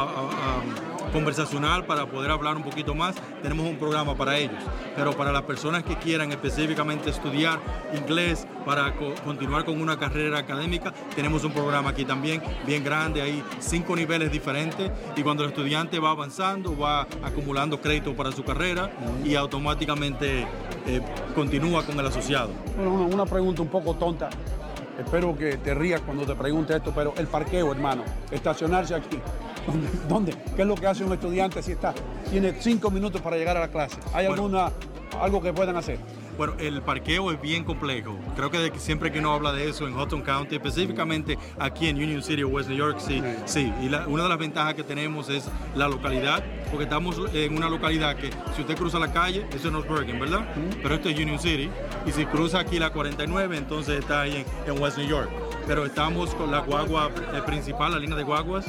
conversacional 1.12 1.84
para 1.86 2.07
poder 2.07 2.31
hablar 2.31 2.57
un 2.57 2.62
poquito 2.62 2.94
más, 2.94 3.15
tenemos 3.42 3.67
un 3.67 3.76
programa 3.76 4.15
para 4.15 4.36
ellos. 4.39 4.57
Pero 4.94 5.12
para 5.17 5.33
las 5.33 5.42
personas 5.42 5.83
que 5.83 5.97
quieran 5.97 6.31
específicamente 6.31 7.10
estudiar 7.10 7.59
inglés 7.94 8.47
para 8.65 8.94
co- 8.94 9.15
continuar 9.25 9.65
con 9.65 9.81
una 9.81 9.99
carrera 9.99 10.39
académica, 10.39 10.92
tenemos 11.17 11.42
un 11.44 11.52
programa 11.52 11.91
aquí 11.91 12.05
también 12.05 12.42
bien 12.67 12.84
grande, 12.84 13.20
hay 13.23 13.42
cinco 13.60 13.97
niveles 13.97 14.31
diferentes 14.31 14.91
y 15.17 15.23
cuando 15.23 15.42
el 15.44 15.51
estudiante 15.51 15.99
va 15.99 16.10
avanzando, 16.10 16.76
va 16.78 17.02
acumulando 17.23 17.81
crédito 17.81 18.15
para 18.15 18.31
su 18.33 18.44
carrera 18.44 18.91
y 19.25 19.34
automáticamente 19.34 20.47
eh, 20.86 21.01
continúa 21.34 21.84
con 21.84 21.99
el 21.99 22.07
asociado. 22.07 22.51
Bueno, 22.76 23.07
una 23.07 23.26
pregunta 23.26 23.62
un 23.62 23.68
poco 23.68 23.94
tonta. 23.94 24.28
Espero 24.99 25.36
que 25.36 25.57
te 25.57 25.75
rías 25.75 26.02
cuando 26.02 26.25
te 26.25 26.34
pregunte 26.34 26.76
esto, 26.76 26.92
pero 26.94 27.15
el 27.17 27.26
parqueo, 27.26 27.73
hermano, 27.73 28.02
estacionarse 28.31 28.94
aquí. 28.94 29.18
¿Dónde? 30.08 30.34
¿Qué 30.57 30.62
es 30.62 30.68
lo 30.68 30.74
que 30.74 30.86
hace 30.86 31.05
un 31.05 31.12
estudiante 31.12 31.62
si 31.62 31.73
está, 31.73 31.94
tiene 32.31 32.55
cinco 32.60 32.91
minutos 32.91 33.20
para 33.20 33.36
llegar 33.36 33.57
a 33.57 33.60
la 33.60 33.68
clase? 33.68 33.97
¿Hay 34.12 34.26
alguna, 34.26 34.70
algo 35.20 35.41
que 35.41 35.52
puedan 35.52 35.76
hacer? 35.76 35.99
Bueno, 36.36 36.55
el 36.59 36.81
parqueo 36.83 37.31
es 37.31 37.41
bien 37.41 37.65
complejo. 37.65 38.17
Creo 38.36 38.51
que 38.51 38.59
de 38.59 38.70
que 38.70 38.78
siempre 38.78 39.12
que 39.12 39.19
uno 39.19 39.33
habla 39.33 39.52
de 39.52 39.69
eso 39.69 39.86
en 39.86 39.94
Hudson 39.97 40.23
County, 40.23 40.57
específicamente 40.57 41.39
aquí 41.59 41.89
en 41.89 41.97
Union 41.97 42.23
City 42.23 42.43
o 42.43 42.49
West 42.49 42.69
New 42.69 42.78
York, 42.78 42.99
sí, 42.99 43.23
sí. 43.44 43.73
Y 43.83 43.89
la- 43.89 44.07
una 44.09 44.23
de 44.25 44.28
las 44.28 44.39
ventajas 44.39 44.75
que 44.75 44.83
tenemos 44.83 45.28
es 45.28 45.49
la 45.77 45.89
localidad, 45.89 46.43
porque 46.70 46.85
estamos 46.85 47.20
en 47.35 47.57
una 47.57 47.69
localidad 47.69 48.17
que 48.17 48.31
si 48.57 48.62
usted 48.62 48.77
cruza 48.77 48.99
la 48.99 49.12
calle, 49.12 49.47
eso 49.51 49.69
es 49.69 49.73
North 49.73 49.89
Bergen, 49.89 50.19
¿verdad? 50.19 50.47
Pero 50.83 50.94
esto 50.94 51.09
es 51.09 51.19
Union 51.19 51.39
City. 51.39 51.69
Y 52.07 52.12
si 52.12 52.25
cruza 52.27 52.61
aquí 52.61 52.78
la 52.78 52.91
49, 52.91 53.57
entonces 53.59 53.99
está 54.01 54.23
ahí 54.23 54.44
en, 54.67 54.75
en 54.75 54.83
West 54.83 54.99
New 54.99 55.07
York. 55.07 55.28
Pero 55.67 55.85
estamos 55.86 56.35
con 56.35 56.51
la 56.51 56.59
guagua 56.59 57.11
eh, 57.35 57.41
principal, 57.47 57.93
la 57.93 57.99
línea 58.01 58.17
de 58.17 58.25
guaguas, 58.25 58.67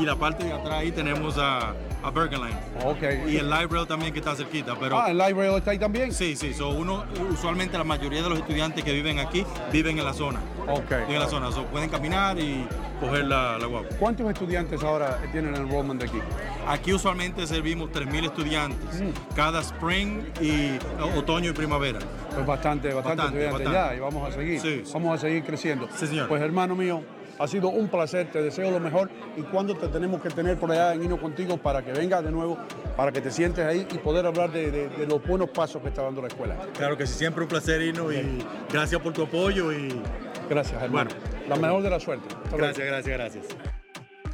y 0.00 0.04
la 0.04 0.14
parte 0.14 0.44
de 0.44 0.52
atrás 0.52 0.74
ahí 0.74 0.92
tenemos 0.92 1.36
a, 1.38 1.74
a 2.04 2.10
Bergen 2.14 2.40
Line. 2.40 2.56
Ok. 2.84 3.02
Y 3.28 3.36
el 3.38 3.50
light 3.50 3.68
rail 3.70 3.86
también 3.88 4.12
que 4.12 4.20
está 4.20 4.36
cerquita. 4.36 4.76
Pero, 4.78 4.96
Ah, 4.96 5.10
el 5.10 5.18
light 5.18 5.36
rail 5.36 5.54
está 5.56 5.72
ahí 5.72 5.78
también. 5.78 6.12
Sí, 6.12 6.36
sí. 6.36 6.54
So 6.54 6.68
uno 6.68 7.04
usualmente 7.30 7.76
la 7.78 7.84
mayoría 7.84 8.22
de 8.22 8.28
los 8.28 8.38
estudiantes 8.38 8.84
que 8.84 8.92
viven 8.92 9.18
aquí 9.18 9.44
viven 9.72 9.98
en 9.98 10.04
la 10.04 10.12
zona. 10.12 10.40
Ok. 10.68 10.90
Viven 10.90 11.10
en 11.14 11.20
la 11.20 11.28
zona, 11.28 11.50
so, 11.52 11.64
pueden 11.66 11.88
caminar 11.88 12.38
y 12.38 12.66
coger 13.00 13.24
la, 13.26 13.58
la 13.58 13.66
guagua. 13.66 13.88
¿Cuántos 13.98 14.28
estudiantes 14.30 14.82
ahora 14.82 15.18
tienen 15.32 15.54
enrollment 15.54 16.00
de 16.00 16.08
aquí? 16.08 16.18
Aquí 16.66 16.92
usualmente 16.92 17.46
servimos 17.46 17.90
3.000 17.90 18.24
estudiantes 18.24 19.02
cada 19.34 19.60
spring 19.60 20.22
y 20.40 20.78
otoño 21.16 21.50
y 21.50 21.52
primavera. 21.54 21.98
Pues 22.34 22.46
bastante, 22.46 22.92
bastante, 22.92 23.22
Bastante, 23.22 23.44
estudiantes 23.46 23.64
bastante. 23.72 23.90
ya 23.92 23.96
y 23.96 24.00
vamos 24.00 24.28
a 24.28 24.32
seguir. 24.32 24.60
Sí. 24.60 24.82
Vamos 24.92 25.14
a 25.14 25.18
seguir 25.18 25.44
creciendo. 25.44 25.88
Sí, 25.96 26.06
señor. 26.06 26.28
Pues 26.28 26.42
hermano 26.42 26.74
mío, 26.74 27.02
ha 27.38 27.46
sido 27.48 27.68
un 27.68 27.88
placer, 27.88 28.30
te 28.30 28.42
deseo 28.42 28.70
lo 28.70 28.80
mejor 28.80 29.10
y 29.36 29.42
cuando 29.42 29.74
te 29.76 29.88
tenemos 29.88 30.20
que 30.22 30.30
tener 30.30 30.56
por 30.58 30.70
allá 30.72 30.94
en 30.94 31.04
Hino 31.04 31.20
contigo 31.20 31.56
para 31.56 31.82
que 31.84 31.92
vengas 31.92 32.24
de 32.24 32.30
nuevo, 32.30 32.56
para 32.96 33.12
que 33.12 33.20
te 33.20 33.30
sientes 33.30 33.64
ahí 33.64 33.86
y 33.90 33.98
poder 33.98 34.24
hablar 34.26 34.50
de, 34.52 34.70
de- 34.70 34.88
de 34.88 35.06
los 35.06 35.24
buenos 35.26 35.50
pasos 35.50 35.82
que 35.82 35.88
está 35.88 36.02
dando 36.02 36.22
la 36.22 36.28
escuela. 36.28 36.56
Claro 36.76 36.96
que 36.96 37.06
sí, 37.06 37.14
siempre 37.18 37.42
un 37.42 37.48
placer, 37.48 37.82
Hino, 37.82 38.12
y 38.12 38.44
gracias 38.72 39.00
por 39.00 39.12
tu 39.12 39.22
apoyo 39.22 39.72
y... 39.72 40.00
Gracias, 40.48 40.80
hermano. 40.82 41.10
Bueno. 41.10 41.46
La 41.48 41.56
mejor 41.56 41.82
de 41.82 41.90
la 41.90 41.98
suerte. 42.00 42.26
Hasta 42.28 42.56
luego. 42.56 42.58
Gracias, 42.74 42.86
gracias, 42.86 43.18
gracias. 43.18 43.46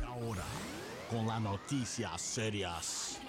Ahora, 0.07 0.43
con 1.11 1.27
las 1.27 1.41
noticias 1.41 2.21
serias. 2.21 3.22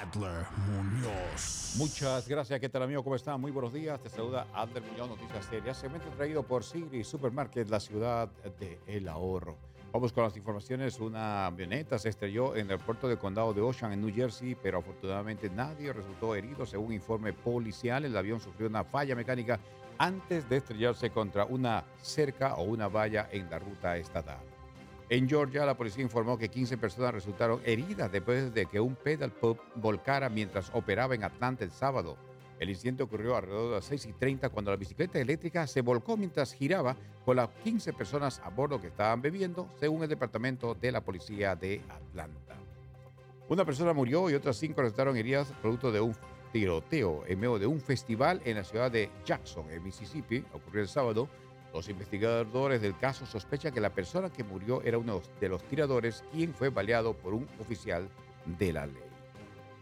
Adler 0.00 0.46
Muñoz. 0.66 1.74
Muchas 1.76 2.26
gracias. 2.26 2.58
¿Qué 2.58 2.68
tal, 2.70 2.84
amigo? 2.84 3.04
¿Cómo 3.04 3.16
está? 3.16 3.36
Muy 3.36 3.50
buenos 3.50 3.72
días. 3.72 4.00
Te 4.00 4.08
saluda 4.08 4.46
Ander 4.54 4.82
Muñoz, 4.82 5.10
Noticias 5.10 5.44
Serias. 5.44 5.76
Segmento 5.76 6.08
traído 6.16 6.42
por 6.42 6.64
Sigri 6.64 7.04
Supermarket, 7.04 7.68
la 7.68 7.80
ciudad 7.80 8.28
de 8.58 8.78
El 8.86 9.08
Ahorro. 9.08 9.58
Vamos 9.92 10.12
con 10.12 10.24
las 10.24 10.36
informaciones. 10.36 10.98
Una 11.00 11.46
avioneta 11.46 11.98
se 11.98 12.08
estrelló 12.08 12.56
en 12.56 12.70
el 12.70 12.78
puerto 12.78 13.08
del 13.08 13.18
condado 13.18 13.52
de 13.52 13.60
Ocean, 13.60 13.92
en 13.92 14.00
New 14.00 14.14
Jersey, 14.14 14.54
pero 14.54 14.78
afortunadamente 14.78 15.50
nadie 15.50 15.92
resultó 15.92 16.34
herido. 16.34 16.64
Según 16.64 16.94
informe 16.94 17.34
policial, 17.34 18.04
el 18.04 18.16
avión 18.16 18.40
sufrió 18.40 18.68
una 18.68 18.84
falla 18.84 19.14
mecánica 19.14 19.60
antes 19.98 20.48
de 20.48 20.56
estrellarse 20.56 21.10
contra 21.10 21.44
una 21.44 21.84
cerca 22.00 22.54
o 22.54 22.62
una 22.62 22.88
valla 22.88 23.28
en 23.30 23.50
la 23.50 23.58
ruta 23.58 23.98
estatal. 23.98 24.49
En 25.10 25.28
Georgia, 25.28 25.66
la 25.66 25.76
policía 25.76 26.04
informó 26.04 26.38
que 26.38 26.48
15 26.48 26.78
personas 26.78 27.12
resultaron 27.12 27.60
heridas 27.64 28.12
después 28.12 28.54
de 28.54 28.66
que 28.66 28.78
un 28.78 28.94
pedal 28.94 29.32
pub 29.32 29.58
volcara 29.74 30.28
mientras 30.28 30.70
operaba 30.72 31.16
en 31.16 31.24
Atlanta 31.24 31.64
el 31.64 31.72
sábado. 31.72 32.16
El 32.60 32.70
incidente 32.70 33.02
ocurrió 33.02 33.34
alrededor 33.34 33.70
de 33.70 33.74
las 33.74 33.86
6 33.86 34.06
y 34.06 34.12
30 34.12 34.50
cuando 34.50 34.70
la 34.70 34.76
bicicleta 34.76 35.18
eléctrica 35.18 35.66
se 35.66 35.80
volcó 35.80 36.16
mientras 36.16 36.52
giraba 36.52 36.96
con 37.24 37.34
las 37.34 37.48
15 37.64 37.92
personas 37.92 38.40
a 38.44 38.50
bordo 38.50 38.80
que 38.80 38.86
estaban 38.86 39.20
bebiendo, 39.20 39.68
según 39.80 40.04
el 40.04 40.08
departamento 40.08 40.76
de 40.76 40.92
la 40.92 41.00
policía 41.00 41.56
de 41.56 41.82
Atlanta. 41.88 42.54
Una 43.48 43.64
persona 43.64 43.92
murió 43.92 44.30
y 44.30 44.34
otras 44.34 44.58
cinco 44.58 44.80
resultaron 44.82 45.16
heridas 45.16 45.52
producto 45.60 45.90
de 45.90 46.00
un 46.00 46.14
tiroteo 46.52 47.24
en 47.26 47.40
medio 47.40 47.58
de 47.58 47.66
un 47.66 47.80
festival 47.80 48.40
en 48.44 48.58
la 48.58 48.62
ciudad 48.62 48.92
de 48.92 49.10
Jackson, 49.24 49.68
en 49.72 49.82
Mississippi. 49.82 50.44
Ocurrió 50.52 50.82
el 50.82 50.88
sábado. 50.88 51.28
Los 51.72 51.88
investigadores 51.88 52.82
del 52.82 52.98
caso 52.98 53.26
sospechan 53.26 53.72
que 53.72 53.80
la 53.80 53.94
persona 53.94 54.30
que 54.30 54.44
murió 54.44 54.82
era 54.82 54.98
uno 54.98 55.22
de 55.40 55.48
los 55.48 55.62
tiradores, 55.64 56.24
quien 56.32 56.52
fue 56.52 56.68
baleado 56.68 57.14
por 57.14 57.32
un 57.34 57.46
oficial 57.60 58.08
de 58.58 58.72
la 58.72 58.86
ley. 58.86 59.02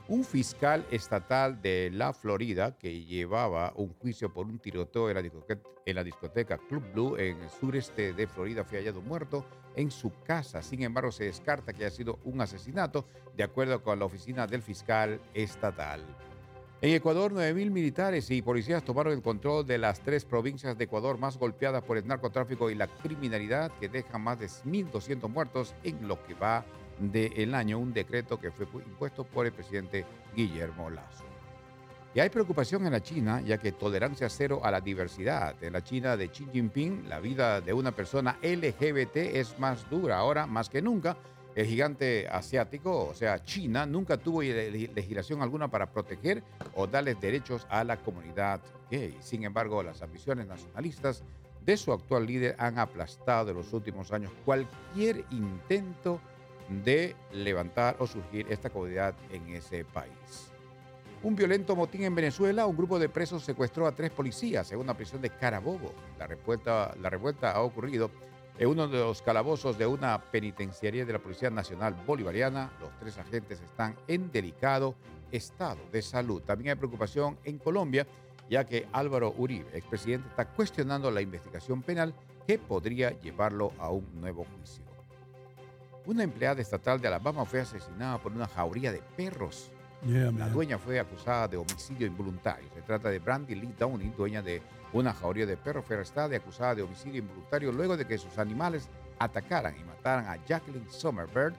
Un 0.09 0.25
fiscal 0.25 0.87
estatal 0.91 1.61
de 1.61 1.91
la 1.93 2.13
Florida 2.13 2.77
que 2.79 3.05
llevaba 3.05 3.73
un 3.77 3.93
juicio 3.95 4.33
por 4.33 4.47
un 4.47 4.59
tiroteo 4.59 5.11
en 5.11 5.95
la 5.95 6.05
discoteca, 6.05 6.59
Club 6.59 6.83
Blue 6.93 7.17
en 7.19 7.41
el 7.43 7.51
sureste 7.51 8.15
de 8.15 8.27
Florida 8.27 8.65
fue 8.65 8.79
hallado 8.79 9.03
muerto 9.03 9.45
en 9.77 9.91
su 9.91 10.13
casa. 10.25 10.63
Sin 10.63 10.83
embargo, 10.83 11.13
se 11.13 11.25
descarta 11.25 11.73
que 11.73 11.85
haya 11.85 11.95
sido 11.95 12.19
un 12.25 12.41
asesinato, 12.41 13.07
de 13.37 13.45
acuerdo 13.45 13.83
con 13.83 13.99
la 13.99 14.07
oficina 14.07 14.47
del 14.47 14.63
fiscal 14.63 15.21
estatal. 15.35 16.03
En 16.81 16.95
Ecuador, 16.95 17.33
9.000 17.33 17.71
militares 17.73 18.31
y 18.31 18.41
policías 18.41 18.85
tomaron 18.85 19.13
el 19.13 19.21
control 19.21 19.67
de 19.67 19.79
las 19.79 20.01
tres 20.01 20.25
provincias 20.25 20.79
de 20.79 20.85
Ecuador 20.85 21.19
más 21.19 21.37
golpeadas 21.37 21.83
por 21.83 21.97
el 21.97 22.07
narcotráfico 22.07 22.71
y 22.71 22.77
la 22.77 22.87
criminalidad, 22.87 23.73
que 23.81 23.89
dejan 23.89 24.23
más 24.23 24.39
de 24.39 24.47
1.200 24.47 25.29
muertos 25.29 25.75
en 25.83 26.07
lo 26.07 26.25
que 26.25 26.35
va 26.35 26.65
del 27.01 27.57
año, 27.57 27.81
un 27.81 27.93
decreto 27.93 28.39
que 28.39 28.53
fue 28.53 28.67
impuesto 28.87 29.25
por 29.25 29.47
el 29.47 29.53
presidente 29.53 30.07
Guillermo 30.37 30.89
Lazo. 30.89 31.25
Y 32.15 32.21
hay 32.21 32.31
preocupación 32.31 32.87
en 32.87 32.93
la 32.93 33.03
China, 33.03 33.41
ya 33.41 33.59
que 33.59 33.73
tolerancia 33.73 34.29
cero 34.29 34.61
a 34.63 34.71
la 34.71 34.81
diversidad. 34.81 35.61
En 35.63 35.73
la 35.73 35.83
China 35.83 36.17
de 36.17 36.29
Xi 36.29 36.47
Jinping, 36.53 37.09
la 37.09 37.19
vida 37.19 37.61
de 37.61 37.73
una 37.73 37.91
persona 37.91 38.39
LGBT 38.41 39.17
es 39.17 39.59
más 39.59 39.91
dura 39.91 40.19
ahora 40.19 40.47
más 40.47 40.69
que 40.69 40.81
nunca. 40.81 41.17
El 41.55 41.67
gigante 41.67 42.29
asiático, 42.31 43.07
o 43.09 43.15
sea, 43.15 43.43
China, 43.43 43.85
nunca 43.85 44.17
tuvo 44.17 44.43
le- 44.43 44.71
legislación 44.71 45.43
alguna 45.43 45.69
para 45.69 45.91
proteger 45.91 46.43
o 46.75 46.87
darles 46.87 47.21
derechos 47.21 47.67
a 47.69 47.83
la 47.83 47.97
comunidad 47.97 48.61
gay. 48.91 49.17
Sin 49.21 49.45
embargo, 49.45 49.83
las 49.83 50.01
ambiciones 50.03 50.47
nacionalistas 50.47 51.23
de 51.65 51.77
su 51.77 51.93
actual 51.93 52.27
líder 52.27 52.55
han 52.59 52.79
aplastado 52.79 53.51
en 53.51 53.57
los 53.57 53.73
últimos 53.73 54.13
años 54.13 54.31
cualquier 54.45 55.25
intento 55.31 56.21
de 56.85 57.17
levantar 57.33 57.97
o 57.99 58.07
surgir 58.07 58.47
esta 58.51 58.71
comunidad 58.71 59.15
en 59.33 59.49
ese 59.49 59.85
país. 59.85 60.53
Un 61.23 61.35
violento 61.35 61.75
motín 61.75 62.05
en 62.05 62.15
Venezuela, 62.15 62.67
un 62.67 62.77
grupo 62.77 62.99
de 62.99 63.09
presos 63.09 63.43
secuestró 63.43 63.87
a 63.87 63.93
tres 63.93 64.11
policías 64.13 64.71
en 64.71 64.79
una 64.79 64.95
prisión 64.95 65.21
de 65.21 65.31
Carabobo. 65.31 65.93
La 66.19 66.29
revuelta, 66.29 66.95
la 67.01 67.11
revuelta 67.11 67.51
ha 67.53 67.63
ocurrido 67.63 68.11
en 68.59 68.69
uno 68.69 68.89
de 68.89 68.99
los 68.99 69.23
calabozos 69.23 69.79
de 69.79 69.87
una 69.87 70.21
penitenciaría 70.21 71.05
de 71.05 71.13
la 71.13 71.21
Policía 71.21 71.49
Nacional 71.49 71.95
Bolivariana. 72.07 72.73
Los 72.81 72.91
tres 72.99 73.17
agentes 73.19 73.61
están 73.61 73.97
en 74.09 74.33
delicado 74.33 74.97
estado 75.31 75.79
de 75.93 76.03
salud. 76.03 76.43
También 76.43 76.71
hay 76.71 76.75
preocupación 76.77 77.39
en 77.45 77.59
Colombia, 77.59 78.07
ya 78.51 78.65
que 78.65 78.89
Álvaro 78.93 79.33
Uribe, 79.37 79.77
expresidente, 79.77 80.29
está 80.29 80.47
cuestionando 80.49 81.11
la 81.11 81.21
investigación 81.21 81.83
penal 81.83 82.15
que 82.47 82.59
podría 82.59 83.11
llevarlo 83.21 83.73
a 83.79 83.91
un 83.91 84.07
nuevo 84.21 84.45
juicio. 84.57 84.83
Una 86.07 86.25
empleada 86.25 86.61
estatal 86.61 87.01
de 87.01 87.09
Alabama 87.09 87.45
fue 87.45 87.61
asesinada 87.61 88.19
por 88.19 88.33
una 88.33 88.49
jauría 88.49 88.91
de 88.91 89.03
perros. 89.17 89.71
Yeah, 90.07 90.31
La 90.31 90.49
dueña 90.49 90.79
fue 90.79 90.99
acusada 90.99 91.49
de 91.49 91.57
homicidio 91.57 92.07
involuntario. 92.07 92.69
Se 92.75 92.83
trata 92.83 93.11
de 93.11 93.19
Brandy 93.19 93.55
Lee 93.55 93.75
Downey, 93.79 94.13
dueña 94.17 94.41
de 94.41 94.63
una 94.93 95.13
jauría 95.13 95.47
de 95.47 95.57
perros. 95.57 95.85
Fue 95.85 95.97
arrestada 95.97 96.33
y 96.33 96.37
acusada 96.37 96.77
de 96.77 96.83
homicidio 96.83 97.21
involuntario 97.21 97.73
luego 97.73 97.97
de 97.97 98.07
que 98.07 98.19
sus 98.19 98.39
animales 98.39 98.89
atacaran 99.19 99.77
y 99.79 99.85
mataran 99.85 100.27
a 100.27 100.45
Jacqueline 100.47 100.91
Summerbird, 100.91 101.55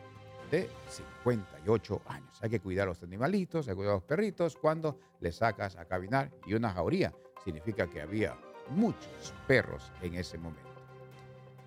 de 0.50 0.70
58 0.90 2.02
años. 2.08 2.40
Hay 2.42 2.50
que 2.50 2.60
cuidar 2.60 2.88
a 2.88 2.90
los 2.90 3.04
animalitos, 3.04 3.68
hay 3.68 3.74
que 3.74 3.76
cuidar 3.76 3.92
a 3.92 3.96
los 3.96 4.04
perritos 4.04 4.56
cuando 4.56 4.98
les 5.20 5.36
sacas 5.36 5.76
a 5.76 5.86
caminar. 5.86 6.32
Y 6.46 6.54
una 6.54 6.72
jauría 6.72 7.14
significa 7.44 7.88
que 7.88 8.02
había 8.02 8.36
muchos 8.70 9.34
perros 9.48 9.92
en 10.02 10.16
ese 10.16 10.38
momento. 10.38 10.70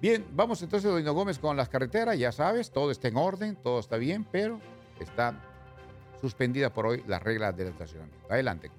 Bien, 0.00 0.26
vamos 0.32 0.60
entonces, 0.62 0.90
Doño 0.90 1.12
Gómez, 1.12 1.38
con 1.38 1.56
las 1.56 1.68
carreteras. 1.68 2.18
Ya 2.18 2.32
sabes, 2.32 2.72
todo 2.72 2.90
está 2.90 3.08
en 3.08 3.16
orden, 3.16 3.56
todo 3.56 3.78
está 3.78 3.96
bien, 3.96 4.24
pero 4.24 4.58
están 4.98 5.40
suspendidas 6.20 6.72
por 6.72 6.86
hoy 6.86 7.04
las 7.06 7.22
reglas 7.22 7.56
del 7.56 7.68
estacionamiento. 7.68 8.26
Adelante. 8.28 8.70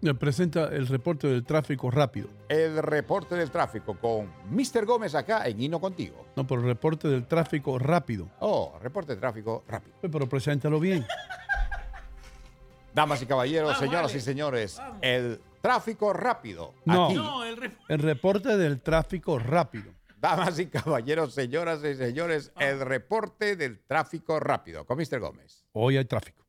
Me 0.00 0.14
presenta 0.14 0.66
el 0.68 0.86
reporte 0.86 1.26
del 1.26 1.44
tráfico 1.44 1.90
rápido. 1.90 2.28
El 2.48 2.80
reporte 2.80 3.34
del 3.34 3.50
tráfico 3.50 3.94
con 3.98 4.30
Mr. 4.48 4.84
Gómez 4.86 5.14
acá 5.16 5.46
en 5.48 5.60
Hino 5.60 5.80
Contigo. 5.80 6.24
No, 6.36 6.46
pero 6.46 6.60
el 6.60 6.68
reporte 6.68 7.08
del 7.08 7.26
tráfico 7.26 7.78
rápido. 7.80 8.28
Oh, 8.38 8.78
reporte 8.80 9.14
de 9.14 9.20
tráfico 9.20 9.64
rápido. 9.66 9.96
Pues, 10.00 10.12
Pero 10.12 10.28
preséntalo 10.28 10.78
bien. 10.78 11.04
Damas 12.94 13.22
y 13.22 13.26
caballeros, 13.26 13.70
Vamos, 13.72 13.78
señoras 13.84 14.14
y 14.14 14.20
señores, 14.20 14.80
el 15.02 15.40
tráfico 15.60 16.12
rápido. 16.12 16.74
No. 16.84 17.06
Aquí. 17.06 17.14
No, 17.14 17.44
el 17.44 17.56
rep- 17.56 17.76
El 17.88 17.98
reporte 17.98 18.56
del 18.56 18.80
tráfico 18.80 19.38
rápido. 19.38 19.92
Damas 20.20 20.58
y 20.58 20.66
caballeros, 20.66 21.32
señoras 21.34 21.80
y 21.84 21.94
señores, 21.94 22.50
el 22.58 22.80
reporte 22.80 23.54
del 23.56 23.78
tráfico 23.86 24.40
rápido 24.40 24.84
con 24.84 24.98
Mr. 24.98 25.20
Gómez. 25.20 25.64
Hoy 25.72 25.96
hay 25.96 26.04
tráfico. 26.06 26.44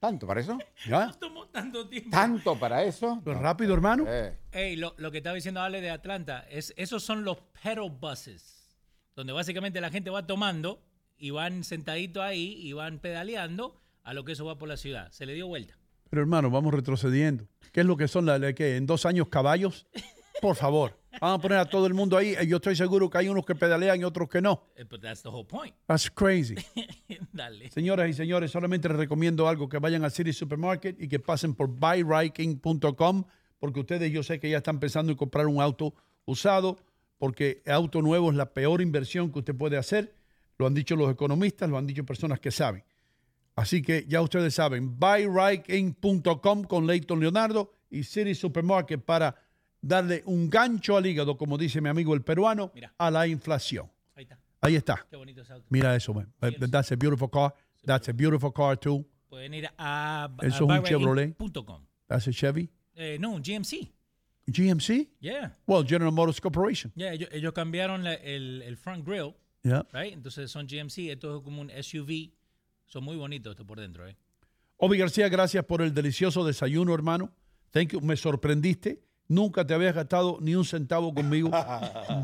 ¿Tanto 0.00 0.26
para 0.26 0.40
eso? 0.40 0.58
¿Ya? 0.88 1.12
tomó 1.20 1.46
tanto 1.48 1.86
tiempo. 1.88 2.10
¿Tanto 2.10 2.58
para 2.58 2.82
eso? 2.84 3.20
Pues 3.22 3.36
rápido, 3.38 3.74
hermano. 3.74 4.04
Eh, 4.08 4.36
Ey, 4.50 4.76
lo, 4.76 4.94
lo 4.96 5.10
que 5.10 5.18
estaba 5.18 5.34
diciendo 5.36 5.60
Ale 5.60 5.80
de 5.80 5.90
Atlanta, 5.90 6.46
es, 6.50 6.72
esos 6.76 7.02
son 7.02 7.22
los 7.24 7.36
pedal 7.62 7.90
buses, 7.90 8.66
donde 9.14 9.32
básicamente 9.34 9.80
la 9.80 9.90
gente 9.90 10.08
va 10.10 10.26
tomando 10.26 10.82
y 11.18 11.30
van 11.30 11.64
sentaditos 11.64 12.22
ahí 12.22 12.54
y 12.58 12.72
van 12.72 12.98
pedaleando 12.98 13.78
a 14.02 14.14
lo 14.14 14.24
que 14.24 14.32
eso 14.32 14.46
va 14.46 14.56
por 14.56 14.68
la 14.68 14.78
ciudad. 14.78 15.12
Se 15.12 15.26
le 15.26 15.34
dio 15.34 15.46
vuelta. 15.46 15.76
Pero 16.08 16.22
hermano, 16.22 16.50
vamos 16.50 16.72
retrocediendo. 16.74 17.46
¿Qué 17.72 17.80
es 17.80 17.86
lo 17.86 17.96
que 17.98 18.08
son 18.08 18.24
la, 18.26 18.38
la- 18.38 18.54
que 18.54 18.76
en 18.76 18.86
dos 18.86 19.04
años 19.06 19.28
caballos? 19.28 19.86
Por 20.40 20.56
favor, 20.56 20.96
vamos 21.20 21.38
a 21.38 21.42
poner 21.42 21.58
a 21.58 21.64
todo 21.66 21.86
el 21.86 21.94
mundo 21.94 22.16
ahí. 22.16 22.34
Yo 22.46 22.56
estoy 22.56 22.74
seguro 22.74 23.10
que 23.10 23.18
hay 23.18 23.28
unos 23.28 23.44
que 23.44 23.54
pedalean 23.54 24.00
y 24.00 24.04
otros 24.04 24.28
que 24.28 24.40
no. 24.40 24.62
Eh, 24.76 24.84
But 24.84 25.02
that's 25.02 25.22
the 25.22 25.28
whole 25.28 25.46
point. 25.46 25.74
That's 25.86 26.10
crazy. 26.10 26.54
Dale. 27.32 27.70
Señoras 27.70 28.08
y 28.08 28.14
señores, 28.14 28.50
solamente 28.50 28.88
les 28.88 28.96
recomiendo 28.96 29.48
algo, 29.48 29.68
que 29.68 29.78
vayan 29.78 30.04
al 30.04 30.10
City 30.10 30.32
Supermarket 30.32 31.00
y 31.00 31.08
que 31.08 31.18
pasen 31.18 31.54
por 31.54 31.68
buyriking.com, 31.68 33.24
porque 33.58 33.80
ustedes 33.80 34.10
yo 34.10 34.22
sé 34.22 34.40
que 34.40 34.48
ya 34.48 34.58
están 34.58 34.80
pensando 34.80 35.12
en 35.12 35.18
comprar 35.18 35.46
un 35.46 35.60
auto 35.60 35.94
usado, 36.24 36.78
porque 37.18 37.62
auto 37.66 38.00
nuevo 38.00 38.30
es 38.30 38.36
la 38.36 38.54
peor 38.54 38.80
inversión 38.80 39.30
que 39.30 39.40
usted 39.40 39.54
puede 39.54 39.76
hacer. 39.76 40.14
Lo 40.56 40.66
han 40.66 40.74
dicho 40.74 40.96
los 40.96 41.10
economistas, 41.10 41.68
lo 41.68 41.76
han 41.76 41.86
dicho 41.86 42.04
personas 42.04 42.40
que 42.40 42.50
saben. 42.50 42.82
Así 43.56 43.82
que 43.82 44.06
ya 44.08 44.22
ustedes 44.22 44.54
saben, 44.54 44.98
buyriking.com 44.98 46.64
con 46.64 46.86
Leighton 46.86 47.20
Leonardo 47.20 47.72
y 47.90 48.04
City 48.04 48.34
Supermarket 48.34 49.02
para 49.02 49.36
darle 49.80 50.22
un 50.26 50.48
gancho 50.50 50.96
al 50.96 51.06
hígado, 51.06 51.36
como 51.36 51.56
dice 51.58 51.80
mi 51.80 51.88
amigo 51.88 52.14
el 52.14 52.22
peruano, 52.22 52.72
a 52.98 53.10
la 53.10 53.26
inflación. 53.26 53.90
Ahí 54.14 54.22
está. 54.24 54.38
Ahí 54.60 54.76
está. 54.76 55.06
Qué 55.08 55.16
bonito 55.16 55.42
ese 55.42 55.52
auto. 55.54 55.66
Mira 55.70 55.94
eso, 55.96 56.12
man. 56.14 56.32
That's 56.70 56.92
a 56.92 56.96
beautiful 56.96 57.30
car. 57.30 57.54
That's 57.84 58.08
a 58.08 58.12
beautiful 58.12 58.52
car 58.52 58.76
too. 58.78 59.04
Pueden 59.28 59.54
ir 59.54 59.66
a, 59.78 60.24
a 60.24 60.30
Eso 60.42 60.54
es 60.56 60.60
un 60.60 60.82
Chevrolet. 60.84 61.36
buyrain.com. 61.38 61.82
That's 62.08 62.26
a 62.28 62.32
Chevy. 62.32 62.68
Eh, 62.94 63.16
no, 63.20 63.30
un 63.30 63.42
GMC. 63.42 63.90
GMC? 64.46 65.08
Yeah. 65.20 65.56
Well, 65.66 65.84
General 65.86 66.12
Motors 66.12 66.40
Corporation. 66.40 66.92
Yeah, 66.96 67.12
ellos, 67.12 67.28
ellos 67.32 67.52
cambiaron 67.52 68.02
la- 68.02 68.14
el, 68.14 68.62
el 68.62 68.76
front 68.76 69.06
grill. 69.06 69.34
Yeah. 69.62 69.86
Right? 69.92 70.12
Entonces 70.12 70.50
son 70.50 70.66
GMC. 70.66 71.10
Esto 71.10 71.36
es 71.38 71.42
como 71.44 71.60
un 71.62 71.70
SUV. 71.70 72.32
Son 72.86 73.04
muy 73.04 73.16
bonitos 73.16 73.52
esto 73.52 73.64
por 73.64 73.78
dentro, 73.80 74.08
¿eh? 74.08 74.16
Obi 74.78 74.98
García, 74.98 75.28
gracias 75.28 75.64
por 75.64 75.82
el 75.82 75.94
delicioso 75.94 76.44
desayuno, 76.44 76.92
hermano. 76.94 77.32
Thank 77.70 77.90
you. 77.92 78.00
Me 78.00 78.16
sorprendiste. 78.16 79.00
Nunca 79.30 79.64
te 79.64 79.74
habías 79.74 79.94
gastado 79.94 80.38
ni 80.40 80.56
un 80.56 80.64
centavo 80.64 81.14
conmigo 81.14 81.50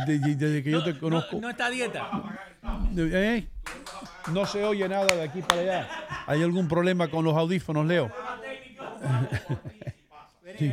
de- 0.08 0.18
de- 0.18 0.34
desde 0.34 0.60
que 0.64 0.72
yo 0.72 0.82
te 0.82 0.98
conozco. 0.98 1.36
No 1.40 1.48
está 1.48 1.66
a 1.66 1.70
dieta. 1.70 2.10
¿Eh? 2.96 3.46
No 4.32 4.44
se 4.44 4.64
oye 4.64 4.88
nada 4.88 5.14
de 5.14 5.22
aquí 5.22 5.40
para 5.40 5.60
allá. 5.60 5.88
¿Hay 6.26 6.42
algún 6.42 6.66
problema 6.66 7.06
con 7.08 7.24
los 7.24 7.36
audífonos, 7.36 7.86
Leo? 7.86 8.10
Sí. 10.58 10.72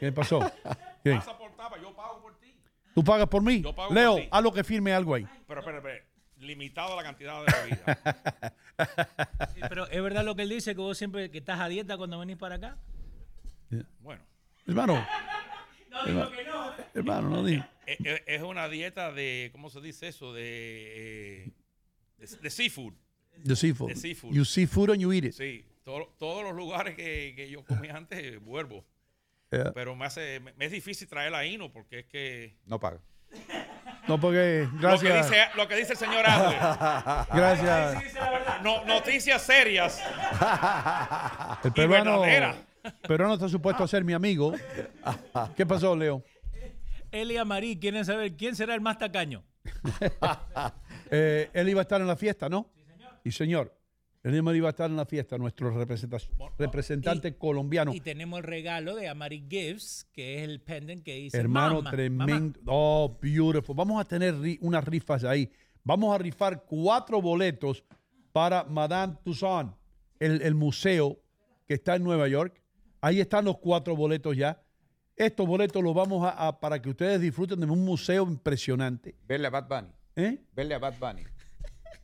¿Qué 0.00 0.10
pasó? 0.12 0.40
¿Qué? 1.04 1.20
¿Tú 2.94 3.04
pagas 3.04 3.28
por 3.28 3.42
mí? 3.42 3.60
Yo 3.62 3.74
pago 3.74 3.88
por 3.88 3.96
Leo, 3.96 4.16
ti. 4.16 4.28
haz 4.30 4.42
lo 4.42 4.52
que 4.52 4.64
firme 4.64 4.92
algo 4.94 5.14
ahí. 5.14 5.26
Pero, 5.46 5.60
espera, 5.60 5.78
espera. 5.78 6.04
Limitado 6.38 6.94
a 6.94 6.96
la 6.96 7.02
cantidad 7.02 7.40
de 7.44 7.52
bebida. 7.62 8.54
Sí, 9.54 9.60
Pero 9.68 9.86
es 9.88 10.02
verdad 10.02 10.24
lo 10.24 10.34
que 10.34 10.42
él 10.42 10.48
dice, 10.48 10.74
que 10.74 10.80
vos 10.80 10.98
siempre 10.98 11.30
que 11.30 11.38
estás 11.38 11.60
a 11.60 11.68
dieta 11.68 11.96
cuando 11.96 12.18
venís 12.18 12.36
para 12.36 12.56
acá. 12.56 12.76
Bueno. 14.00 14.22
Hermano, 14.66 15.06
No 15.90 16.04
digo 16.06 16.30
que 16.30 16.44
no. 16.44 16.74
hermano, 16.94 17.28
no 17.30 17.44
digas. 17.44 17.68
Es, 17.86 17.98
es- 18.02 18.22
es 18.26 18.42
una 18.42 18.66
dieta 18.68 19.12
de, 19.12 19.50
¿cómo 19.52 19.68
se 19.68 19.78
dice 19.82 20.08
eso? 20.08 20.32
De, 20.32 20.42
eh, 21.44 21.50
de, 22.16 22.26
de 22.40 22.50
seafood. 22.50 22.94
The 23.44 23.54
seafood. 23.56 23.88
De 23.90 23.96
seafood. 23.96 24.32
You 24.32 24.44
see 24.46 24.64
food 24.66 24.90
and 24.90 25.00
you 25.00 25.12
eat 25.12 25.24
it. 25.24 25.32
Sí, 25.34 25.66
todo- 25.84 26.14
todos 26.18 26.42
los 26.44 26.54
lugares 26.54 26.94
que, 26.96 27.34
que 27.36 27.50
yo 27.50 27.62
comí 27.64 27.88
antes, 27.90 28.40
vuelvo. 28.40 28.84
Yeah. 29.50 29.72
Pero 29.74 29.94
me, 29.94 30.06
hace, 30.06 30.40
me, 30.40 30.54
me 30.54 30.64
es 30.64 30.72
difícil 30.72 31.06
traer 31.06 31.34
a 31.34 31.44
Hino 31.44 31.70
porque 31.70 31.98
es 32.00 32.06
que... 32.06 32.56
No 32.64 32.80
paga. 32.80 33.00
No, 34.08 34.18
porque, 34.18 34.66
Lo 34.80 34.98
que, 34.98 35.06
gracias. 35.08 35.28
dice, 35.30 35.42
lo 35.56 35.68
que 35.68 35.76
dice 35.76 35.92
el 35.92 35.98
señor 35.98 36.24
Adler. 36.26 36.58
Gracias. 37.34 38.14
No, 38.62 38.84
noticias 38.86 39.42
serias. 39.42 40.00
El 41.62 41.68
y 41.68 41.72
peruano, 41.72 42.22
verdadera. 42.84 43.08
peruano 43.08 43.34
está 43.34 43.48
supuesto 43.48 43.82
a 43.82 43.88
ser 43.88 44.04
mi 44.04 44.12
amigo. 44.12 44.52
¿Qué 45.56 45.66
pasó, 45.66 45.96
Leo? 45.96 46.22
Él 47.10 47.30
y 47.32 47.36
Amarí 47.36 47.78
quieren 47.78 48.04
saber 48.04 48.36
quién 48.36 48.54
será 48.56 48.74
el 48.74 48.80
más 48.80 48.98
tacaño. 48.98 49.42
Eh, 51.10 51.50
él 51.52 51.68
iba 51.68 51.80
a 51.80 51.82
estar 51.82 52.00
en 52.00 52.06
la 52.06 52.16
fiesta, 52.16 52.48
¿no? 52.48 52.70
Sí, 52.74 52.82
señor. 52.82 53.12
Y 53.24 53.30
señor, 53.30 53.74
él 54.22 54.56
iba 54.56 54.68
a 54.68 54.70
estar 54.70 54.88
en 54.90 54.96
la 54.96 55.04
fiesta, 55.04 55.36
nuestro 55.36 55.70
representa- 55.70 56.18
representante 56.58 57.36
colombiano. 57.36 57.94
Y 57.94 58.00
tenemos 58.00 58.38
el 58.38 58.44
regalo 58.44 58.96
de 58.96 59.06
Amari 59.08 59.44
Gives, 59.48 60.08
que 60.12 60.38
es 60.38 60.42
el 60.48 60.60
pendant 60.62 61.04
que 61.04 61.14
dice 61.14 61.36
Hermano, 61.36 61.76
Mama, 61.76 61.90
tremendo. 61.90 62.58
Oh, 62.66 63.18
beautiful. 63.20 63.76
Vamos 63.76 64.00
a 64.00 64.04
tener 64.06 64.34
ri- 64.34 64.58
unas 64.62 64.82
rifas 64.84 65.24
ahí. 65.24 65.50
Vamos 65.84 66.12
a 66.14 66.18
rifar 66.18 66.64
cuatro 66.66 67.20
boletos 67.20 67.84
para 68.32 68.64
Madame 68.64 69.18
el, 70.18 70.40
el 70.40 70.54
museo 70.54 71.18
que 71.68 71.74
está 71.74 71.96
en 71.96 72.02
Nueva 72.02 72.26
York. 72.28 72.60
Ahí 73.04 73.20
están 73.20 73.44
los 73.44 73.58
cuatro 73.58 73.94
boletos 73.94 74.34
ya. 74.36 74.60
Estos 75.14 75.46
boletos 75.46 75.82
los 75.82 75.94
vamos 75.94 76.24
a, 76.26 76.48
a- 76.48 76.58
para 76.58 76.80
que 76.80 76.88
ustedes 76.88 77.20
disfruten 77.20 77.60
de 77.60 77.66
un 77.66 77.84
museo 77.84 78.24
impresionante. 78.24 79.14
Verle 79.26 79.48
a 79.48 79.50
Bad 79.50 79.68
Bunny. 79.68 79.92
¿Eh? 80.16 80.38
Verle 80.54 80.74
a 80.74 80.78
Bad 80.78 80.94
Bunny. 80.98 81.22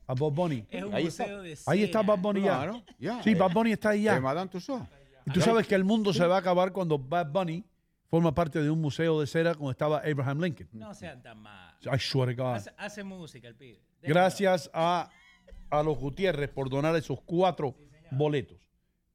A 0.07 0.15
Bob 0.15 0.35
Bunny. 0.35 0.67
Es 0.69 0.83
un 0.85 0.93
Ahí 0.95 1.05
museo 1.05 1.43
de 1.43 1.59
Ahí 1.67 1.85
está. 1.85 2.03
Bad 2.03 2.19
Bunny 2.19 2.41
ya. 2.43 2.47
Claro, 2.57 2.83
ya. 2.99 3.23
Sí, 3.23 3.35
Bad 3.35 3.53
Bunny 3.53 3.73
está 3.73 3.91
ahí 3.91 4.03
ya. 4.03 4.15
De 4.15 4.21
Madame 4.21 4.51
Tussauds. 4.51 4.87
Y 5.25 5.31
tú 5.31 5.41
sabes 5.41 5.67
que 5.67 5.75
el 5.75 5.85
mundo 5.85 6.13
se 6.13 6.27
va 6.27 6.37
a 6.37 6.39
acabar 6.41 6.71
cuando 6.73 6.99
Bad 6.99 7.31
Bunny 7.33 7.65
forma 8.11 8.35
parte 8.35 8.61
de 8.63 8.69
un 8.69 8.81
museo 8.81 9.21
de 9.21 9.27
cera 9.27 9.55
como 9.55 9.71
estaba 9.71 9.99
Abraham 10.05 10.41
Lincoln. 10.43 10.69
No 10.73 10.93
sean 10.93 11.23
tan 11.23 11.39
mal. 11.41 11.77
I 11.83 11.99
swear 11.99 12.35
to 12.37 12.43
God. 12.43 12.55
Hace, 12.57 12.71
hace 12.77 13.05
música 13.05 13.49
el 13.49 13.55
pibe. 13.55 13.81
Gracias 14.03 14.69
a, 14.75 15.09
a 15.71 15.83
los 15.83 15.97
Gutiérrez 15.97 16.51
por 16.51 16.69
donar 16.69 16.95
esos 16.97 17.21
cuatro 17.23 17.75
boletos. 18.11 18.59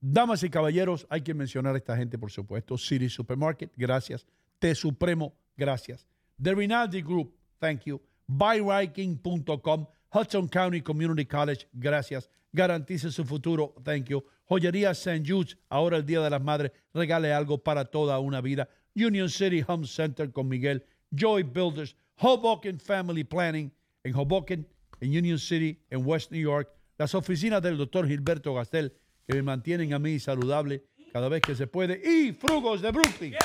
Damas 0.08 0.44
y 0.44 0.52
caballeros, 0.52 1.08
hay 1.10 1.22
que 1.22 1.34
mencionar 1.34 1.74
a 1.74 1.80
esta 1.80 1.98
gente, 1.98 2.20
por 2.20 2.30
supuesto. 2.30 2.78
City 2.78 3.10
Supermarket, 3.10 3.72
gracias. 3.76 4.24
T 4.60 4.76
Supremo, 4.76 5.34
gracias. 5.58 6.06
The 6.40 6.54
Rinaldi 6.54 7.02
Group, 7.02 7.36
thank 7.60 7.86
you. 7.86 8.00
BuyRiking.com, 8.28 9.88
Hudson 10.14 10.48
County 10.48 10.82
Community 10.82 11.26
College, 11.26 11.68
gracias. 11.74 12.30
Garantice 12.54 13.10
su 13.10 13.26
futuro, 13.26 13.74
thank 13.84 14.06
you. 14.06 14.24
Joyería 14.48 14.92
St. 14.92 15.24
Jude's, 15.26 15.58
ahora 15.70 15.98
el 15.98 16.06
Día 16.06 16.22
de 16.22 16.30
las 16.30 16.42
Madres, 16.42 16.72
regale 16.94 17.34
algo 17.34 17.58
para 17.58 17.86
toda 17.86 18.20
una 18.20 18.42
vida. 18.42 18.70
Union 18.96 19.28
City 19.28 19.64
Home 19.68 19.88
Center 19.88 20.32
con 20.32 20.48
Miguel, 20.48 20.86
Joy 21.10 21.42
Builders, 21.42 21.96
Hoboken 22.18 22.80
Family 22.80 23.24
Planning, 23.24 23.74
en 24.04 24.16
Hoboken, 24.16 24.68
en 25.00 25.18
Union 25.18 25.40
City, 25.40 25.82
en 25.90 26.06
West 26.06 26.32
New 26.32 26.44
York, 26.44 26.70
las 27.00 27.16
oficinas 27.16 27.64
del 27.64 27.76
doctor 27.76 28.08
Gilberto 28.08 28.54
Gastel, 28.54 28.94
que 29.28 29.36
me 29.36 29.42
mantienen 29.42 29.94
a 29.94 30.00
mí 30.00 30.20
saludable 30.20 30.84
cada 31.12 31.30
vez 31.30 31.42
que 31.42 31.56
se 31.56 31.68
puede, 31.68 32.02
y 32.04 32.34
Frugos 32.34 32.82
de 32.82 32.92
Brooklyn. 32.92 33.36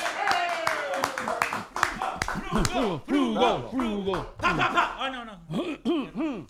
Frugo, 2.51 3.03
frugo, 3.05 3.69
frugo. 3.69 4.35
No, 4.41 5.25
no. 5.25 6.47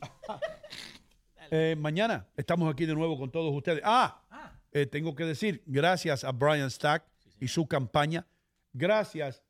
Eh, 1.53 1.75
mañana 1.77 2.25
estamos 2.37 2.71
aquí 2.71 2.85
de 2.85 2.95
nuevo 2.95 3.17
con 3.17 3.29
todos 3.29 3.53
ustedes. 3.53 3.81
Ah, 3.83 4.21
eh, 4.71 4.85
tengo 4.85 5.13
que 5.13 5.25
decir, 5.25 5.61
gracias 5.65 6.23
a 6.23 6.31
Brian 6.31 6.71
Stack 6.71 7.03
y 7.41 7.47
su 7.49 7.67
campaña. 7.67 8.25
Gracias 8.71 9.43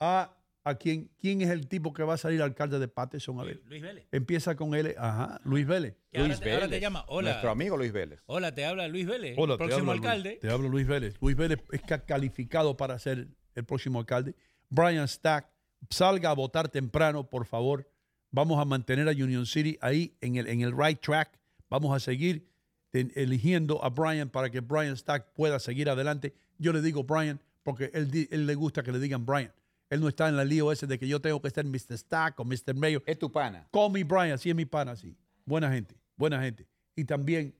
a, 0.00 0.36
a 0.64 0.76
quien, 0.76 1.10
quién 1.20 1.42
es 1.42 1.50
el 1.50 1.68
tipo 1.68 1.92
que 1.92 2.02
va 2.02 2.14
a 2.14 2.16
salir 2.16 2.40
alcalde 2.42 2.78
de 2.78 2.88
Patterson. 2.88 3.38
A 3.38 3.44
ver. 3.44 3.60
Luis 3.66 3.82
Vélez. 3.82 4.06
Empieza 4.12 4.56
con 4.56 4.74
L. 4.74 4.94
Ajá, 4.98 5.40
Luis 5.44 5.66
Vélez. 5.66 5.94
Que 6.10 6.20
ahora 6.20 6.38
te- 6.40 6.52
ahora 6.54 6.68
te 6.68 6.80
llama. 6.80 7.04
Hola. 7.08 7.30
Nuestro 7.30 7.50
amigo 7.50 7.76
Luis 7.76 7.92
Vélez. 7.92 8.20
Hola, 8.26 8.54
te 8.54 8.64
habla 8.64 8.88
Luis 8.88 9.06
Vélez, 9.06 9.34
Hola, 9.36 9.54
el 9.54 9.58
te 9.58 9.64
próximo 9.66 9.90
habla 9.92 10.00
Luis- 10.00 10.10
alcalde. 10.10 10.38
te 10.40 10.50
hablo 10.50 10.68
Luis 10.68 10.86
Vélez. 10.86 11.14
Luis 11.20 11.36
Vélez 11.36 11.60
es 11.70 11.82
ca- 11.82 12.04
calificado 12.04 12.76
para 12.76 12.98
ser 12.98 13.28
el 13.54 13.64
próximo 13.64 13.98
alcalde. 13.98 14.34
Brian 14.70 15.06
Stack, 15.06 15.46
salga 15.90 16.30
a 16.30 16.34
votar 16.34 16.68
temprano, 16.70 17.28
por 17.28 17.44
favor. 17.46 17.86
Vamos 18.30 18.58
a 18.58 18.64
mantener 18.64 19.06
a 19.08 19.12
Union 19.12 19.44
City 19.46 19.76
ahí 19.82 20.16
en 20.22 20.36
el, 20.36 20.46
en 20.48 20.62
el 20.62 20.72
right 20.76 20.98
track. 21.00 21.38
Vamos 21.68 21.94
a 21.94 22.00
seguir 22.00 22.48
ten- 22.90 23.12
eligiendo 23.14 23.84
a 23.84 23.90
Brian 23.90 24.30
para 24.30 24.48
que 24.50 24.60
Brian 24.60 24.96
Stack 24.96 25.34
pueda 25.34 25.58
seguir 25.60 25.90
adelante. 25.90 26.32
Yo 26.58 26.72
le 26.72 26.80
digo 26.80 27.04
Brian 27.04 27.38
porque 27.62 27.90
él, 27.92 28.28
él 28.30 28.46
le 28.46 28.54
gusta 28.54 28.82
que 28.82 28.92
le 28.92 28.98
digan 28.98 29.26
Brian. 29.26 29.52
Él 29.90 30.00
no 30.00 30.08
está 30.08 30.28
en 30.28 30.36
la 30.36 30.44
lío 30.44 30.72
ese 30.72 30.86
de 30.86 30.98
que 30.98 31.06
yo 31.06 31.20
tengo 31.20 31.40
que 31.40 31.48
estar 31.48 31.64
Mr. 31.64 31.96
Stack 31.98 32.40
o 32.40 32.44
Mr. 32.44 32.74
Mayor. 32.74 33.02
Es 33.06 33.18
tu 33.18 33.30
pana. 33.30 33.68
Call 33.72 33.90
me 33.92 34.02
Brian, 34.04 34.38
sí 34.38 34.50
es 34.50 34.56
mi 34.56 34.64
pana, 34.64 34.96
sí. 34.96 35.16
Buena 35.44 35.70
gente, 35.70 35.94
buena 36.16 36.40
gente. 36.40 36.66
Y 36.96 37.04
también 37.04 37.54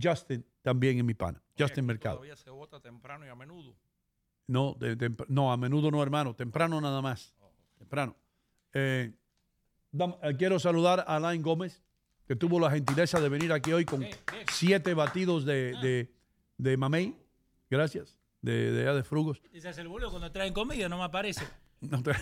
Justin, 0.00 0.44
también 0.62 0.98
es 0.98 1.04
mi 1.04 1.14
pana. 1.14 1.42
Justin 1.58 1.86
Mercado. 1.86 2.16
Todavía 2.16 2.36
se 2.36 2.50
vota 2.50 2.80
temprano 2.80 3.24
y 3.26 3.28
a 3.28 3.34
menudo. 3.34 3.74
No, 4.46 4.74
de- 4.78 5.10
no, 5.28 5.52
a 5.52 5.56
menudo 5.56 5.90
no, 5.90 6.02
hermano. 6.02 6.34
Temprano 6.34 6.80
nada 6.80 7.00
más. 7.02 7.34
Temprano. 7.78 8.16
Eh, 8.72 9.12
dam- 9.92 10.18
eh, 10.22 10.34
quiero 10.36 10.58
saludar 10.58 11.00
a 11.06 11.16
Alain 11.16 11.40
Gómez, 11.42 11.82
que 12.26 12.36
tuvo 12.36 12.60
la 12.60 12.70
gentileza 12.70 13.20
de 13.20 13.28
venir 13.28 13.52
aquí 13.52 13.72
hoy 13.72 13.84
con 13.84 14.04
siete 14.52 14.94
batidos 14.94 15.44
de, 15.44 15.72
de, 15.80 16.12
de 16.58 16.76
mamey. 16.76 17.16
Gracias. 17.70 18.16
De, 18.42 18.72
de, 18.72 18.82
allá 18.82 18.94
de 18.94 19.02
frugos. 19.04 19.40
Y 19.52 19.60
se 19.60 19.68
hace 19.68 19.82
el 19.82 19.88
boludo 19.88 20.10
cuando 20.10 20.30
traen 20.32 20.52
comida, 20.54 20.88
no 20.88 20.98
me 20.98 21.04
aparece. 21.04 21.44
No 21.80 22.02
te- 22.02 22.12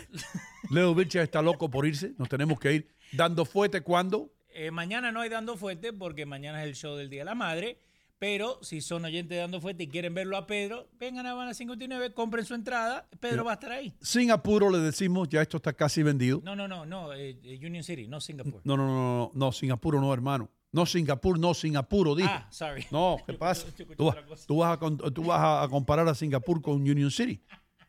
Leo 0.70 0.94
Vilches 0.94 1.22
está 1.22 1.42
loco 1.42 1.68
por 1.70 1.86
irse. 1.86 2.12
Nos 2.18 2.28
tenemos 2.28 2.58
que 2.60 2.72
ir. 2.74 2.88
Dando 3.12 3.44
fuerte 3.44 3.80
cuando. 3.80 4.32
Eh, 4.50 4.70
mañana 4.70 5.12
no 5.12 5.20
hay 5.20 5.28
Dando 5.28 5.56
Fuerte 5.56 5.92
porque 5.92 6.26
mañana 6.26 6.62
es 6.62 6.68
el 6.68 6.74
show 6.74 6.96
del 6.96 7.08
Día 7.10 7.20
de 7.20 7.24
la 7.26 7.34
Madre. 7.34 7.80
Pero 8.18 8.58
si 8.62 8.80
son 8.80 9.04
oyentes 9.04 9.30
de 9.30 9.36
Dando 9.36 9.60
Fuerte 9.60 9.84
y 9.84 9.88
quieren 9.88 10.12
verlo 10.12 10.36
a 10.36 10.46
Pedro, 10.48 10.88
vengan 10.98 11.24
a 11.26 11.30
Habana 11.30 11.54
59, 11.54 12.12
compren 12.14 12.44
su 12.44 12.54
entrada. 12.54 13.08
Pedro 13.20 13.44
va 13.44 13.52
a 13.52 13.54
estar 13.54 13.70
ahí. 13.70 13.94
Sin 14.00 14.32
apuro 14.32 14.70
le 14.70 14.78
decimos, 14.78 15.28
ya 15.28 15.40
esto 15.42 15.58
está 15.58 15.72
casi 15.72 16.02
vendido. 16.02 16.40
No, 16.44 16.56
no, 16.56 16.66
no, 16.66 16.84
no. 16.84 17.12
eh, 17.12 17.38
eh, 17.44 17.60
Union 17.64 17.84
City, 17.84 18.08
no 18.08 18.20
Singapur. 18.20 18.60
No, 18.64 18.76
no, 18.76 18.86
no, 18.88 18.94
no, 18.94 19.30
no, 19.34 19.52
sin 19.52 19.70
apuro 19.70 20.00
no, 20.00 20.12
hermano. 20.12 20.50
No 20.72 20.84
Singapur, 20.84 21.38
no 21.38 21.54
Singapur, 21.54 22.16
dije. 22.16 22.28
Ah, 22.30 22.48
sorry. 22.50 22.84
No, 22.90 23.16
¿qué 23.24 23.34
pasa? 23.34 23.66
Tú, 23.96 24.04
vas- 24.06 24.46
tú 24.46 24.64
a, 24.64 24.78
tú 25.12 25.24
vas 25.24 25.64
a 25.64 25.68
comparar 25.68 26.08
a 26.08 26.14
Singapur 26.14 26.60
con 26.60 26.74
Union 26.74 27.10
City. 27.12 27.40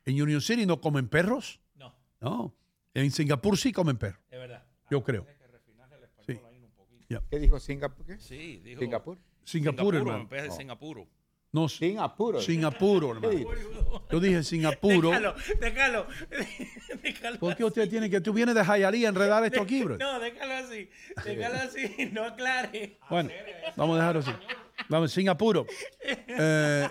En 0.10 0.20
Union 0.20 0.42
City 0.42 0.66
no 0.66 0.82
comen 0.82 1.08
perros. 1.08 1.60
No. 1.76 1.94
No. 2.20 2.56
En 2.96 3.12
Singapur 3.12 3.58
sí 3.58 3.72
comen 3.72 3.96
perros. 3.98 4.20
Es 4.32 4.40
verdad. 4.40 4.64
Yo 4.90 5.04
creo. 5.04 5.28
Sí. 6.26 6.40
Ya. 7.08 7.22
¿Qué 7.30 7.38
dijo 7.38 7.60
Singapur? 7.60 8.06
¿Qué? 8.08 8.18
Sí, 8.18 8.60
dijo. 8.64 8.82
Singapur. 8.82 9.18
Singapur, 9.44 9.96
hermano. 9.96 10.22
en 10.22 10.30
vez 10.30 10.44
de 10.44 10.50
Oh. 10.50 10.54
Singapur. 10.54 11.08
No, 11.52 11.68
sin 11.68 12.00
apuro. 12.00 12.42
Sin 12.42 12.66
apuro, 12.66 13.12
hermano. 13.12 13.52
Yo 14.12 14.20
dije 14.20 14.44
sin 14.44 14.66
apuro. 14.66 15.10
Déjalo, 15.10 15.36
déjalo. 15.60 16.08
déjalo 17.04 17.40
¿Por 17.40 17.56
qué 17.56 17.64
usted 17.64 17.90
tiene 17.90 18.08
que, 18.08 18.22
tú 18.22 18.34
vienes 18.34 18.54
de 18.54 18.64
Jayalí 18.64 19.06
a 19.06 19.10
enredar 19.10 19.44
esto 19.46 19.62
aquí, 19.62 19.84
bro? 19.84 19.98
No, 19.98 20.20
déjalo 20.20 20.54
así. 20.54 20.90
Déjalo 21.26 21.56
así. 21.58 22.10
No 22.14 22.24
aclare. 22.24 23.00
Bueno, 23.10 23.32
vamos 23.76 23.96
a 23.96 24.00
dejarlo 24.00 24.22
así. 24.22 24.32
Vamos, 24.90 25.12
sin 25.12 25.30
apuro. 25.30 25.66
Eh, 26.02 26.88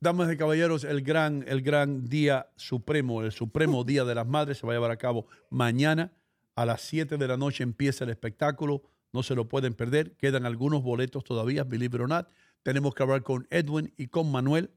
damas 0.00 0.32
y 0.32 0.36
caballeros, 0.36 0.84
el 0.84 1.02
gran, 1.02 1.44
el 1.46 1.60
gran 1.60 2.06
día 2.06 2.48
supremo, 2.56 3.22
el 3.22 3.32
supremo 3.32 3.84
día 3.84 4.04
de 4.04 4.14
las 4.14 4.26
madres 4.26 4.58
se 4.58 4.66
va 4.66 4.72
a 4.72 4.76
llevar 4.76 4.90
a 4.90 4.96
cabo 4.96 5.26
mañana 5.50 6.12
a 6.56 6.64
las 6.64 6.80
7 6.82 7.18
de 7.18 7.28
la 7.28 7.36
noche. 7.36 7.62
Empieza 7.62 8.04
el 8.04 8.10
espectáculo. 8.10 8.82
No 9.12 9.22
se 9.22 9.34
lo 9.34 9.48
pueden 9.48 9.74
perder. 9.74 10.16
Quedan 10.16 10.46
algunos 10.46 10.82
boletos 10.82 11.22
todavía, 11.22 11.64
believe 11.64 11.96
it 11.96 12.02
or 12.02 12.08
not. 12.08 12.28
Tenemos 12.62 12.94
que 12.94 13.02
hablar 13.02 13.22
con 13.22 13.46
Edwin 13.50 13.92
y 13.96 14.06
con 14.06 14.30
Manuel 14.30 14.70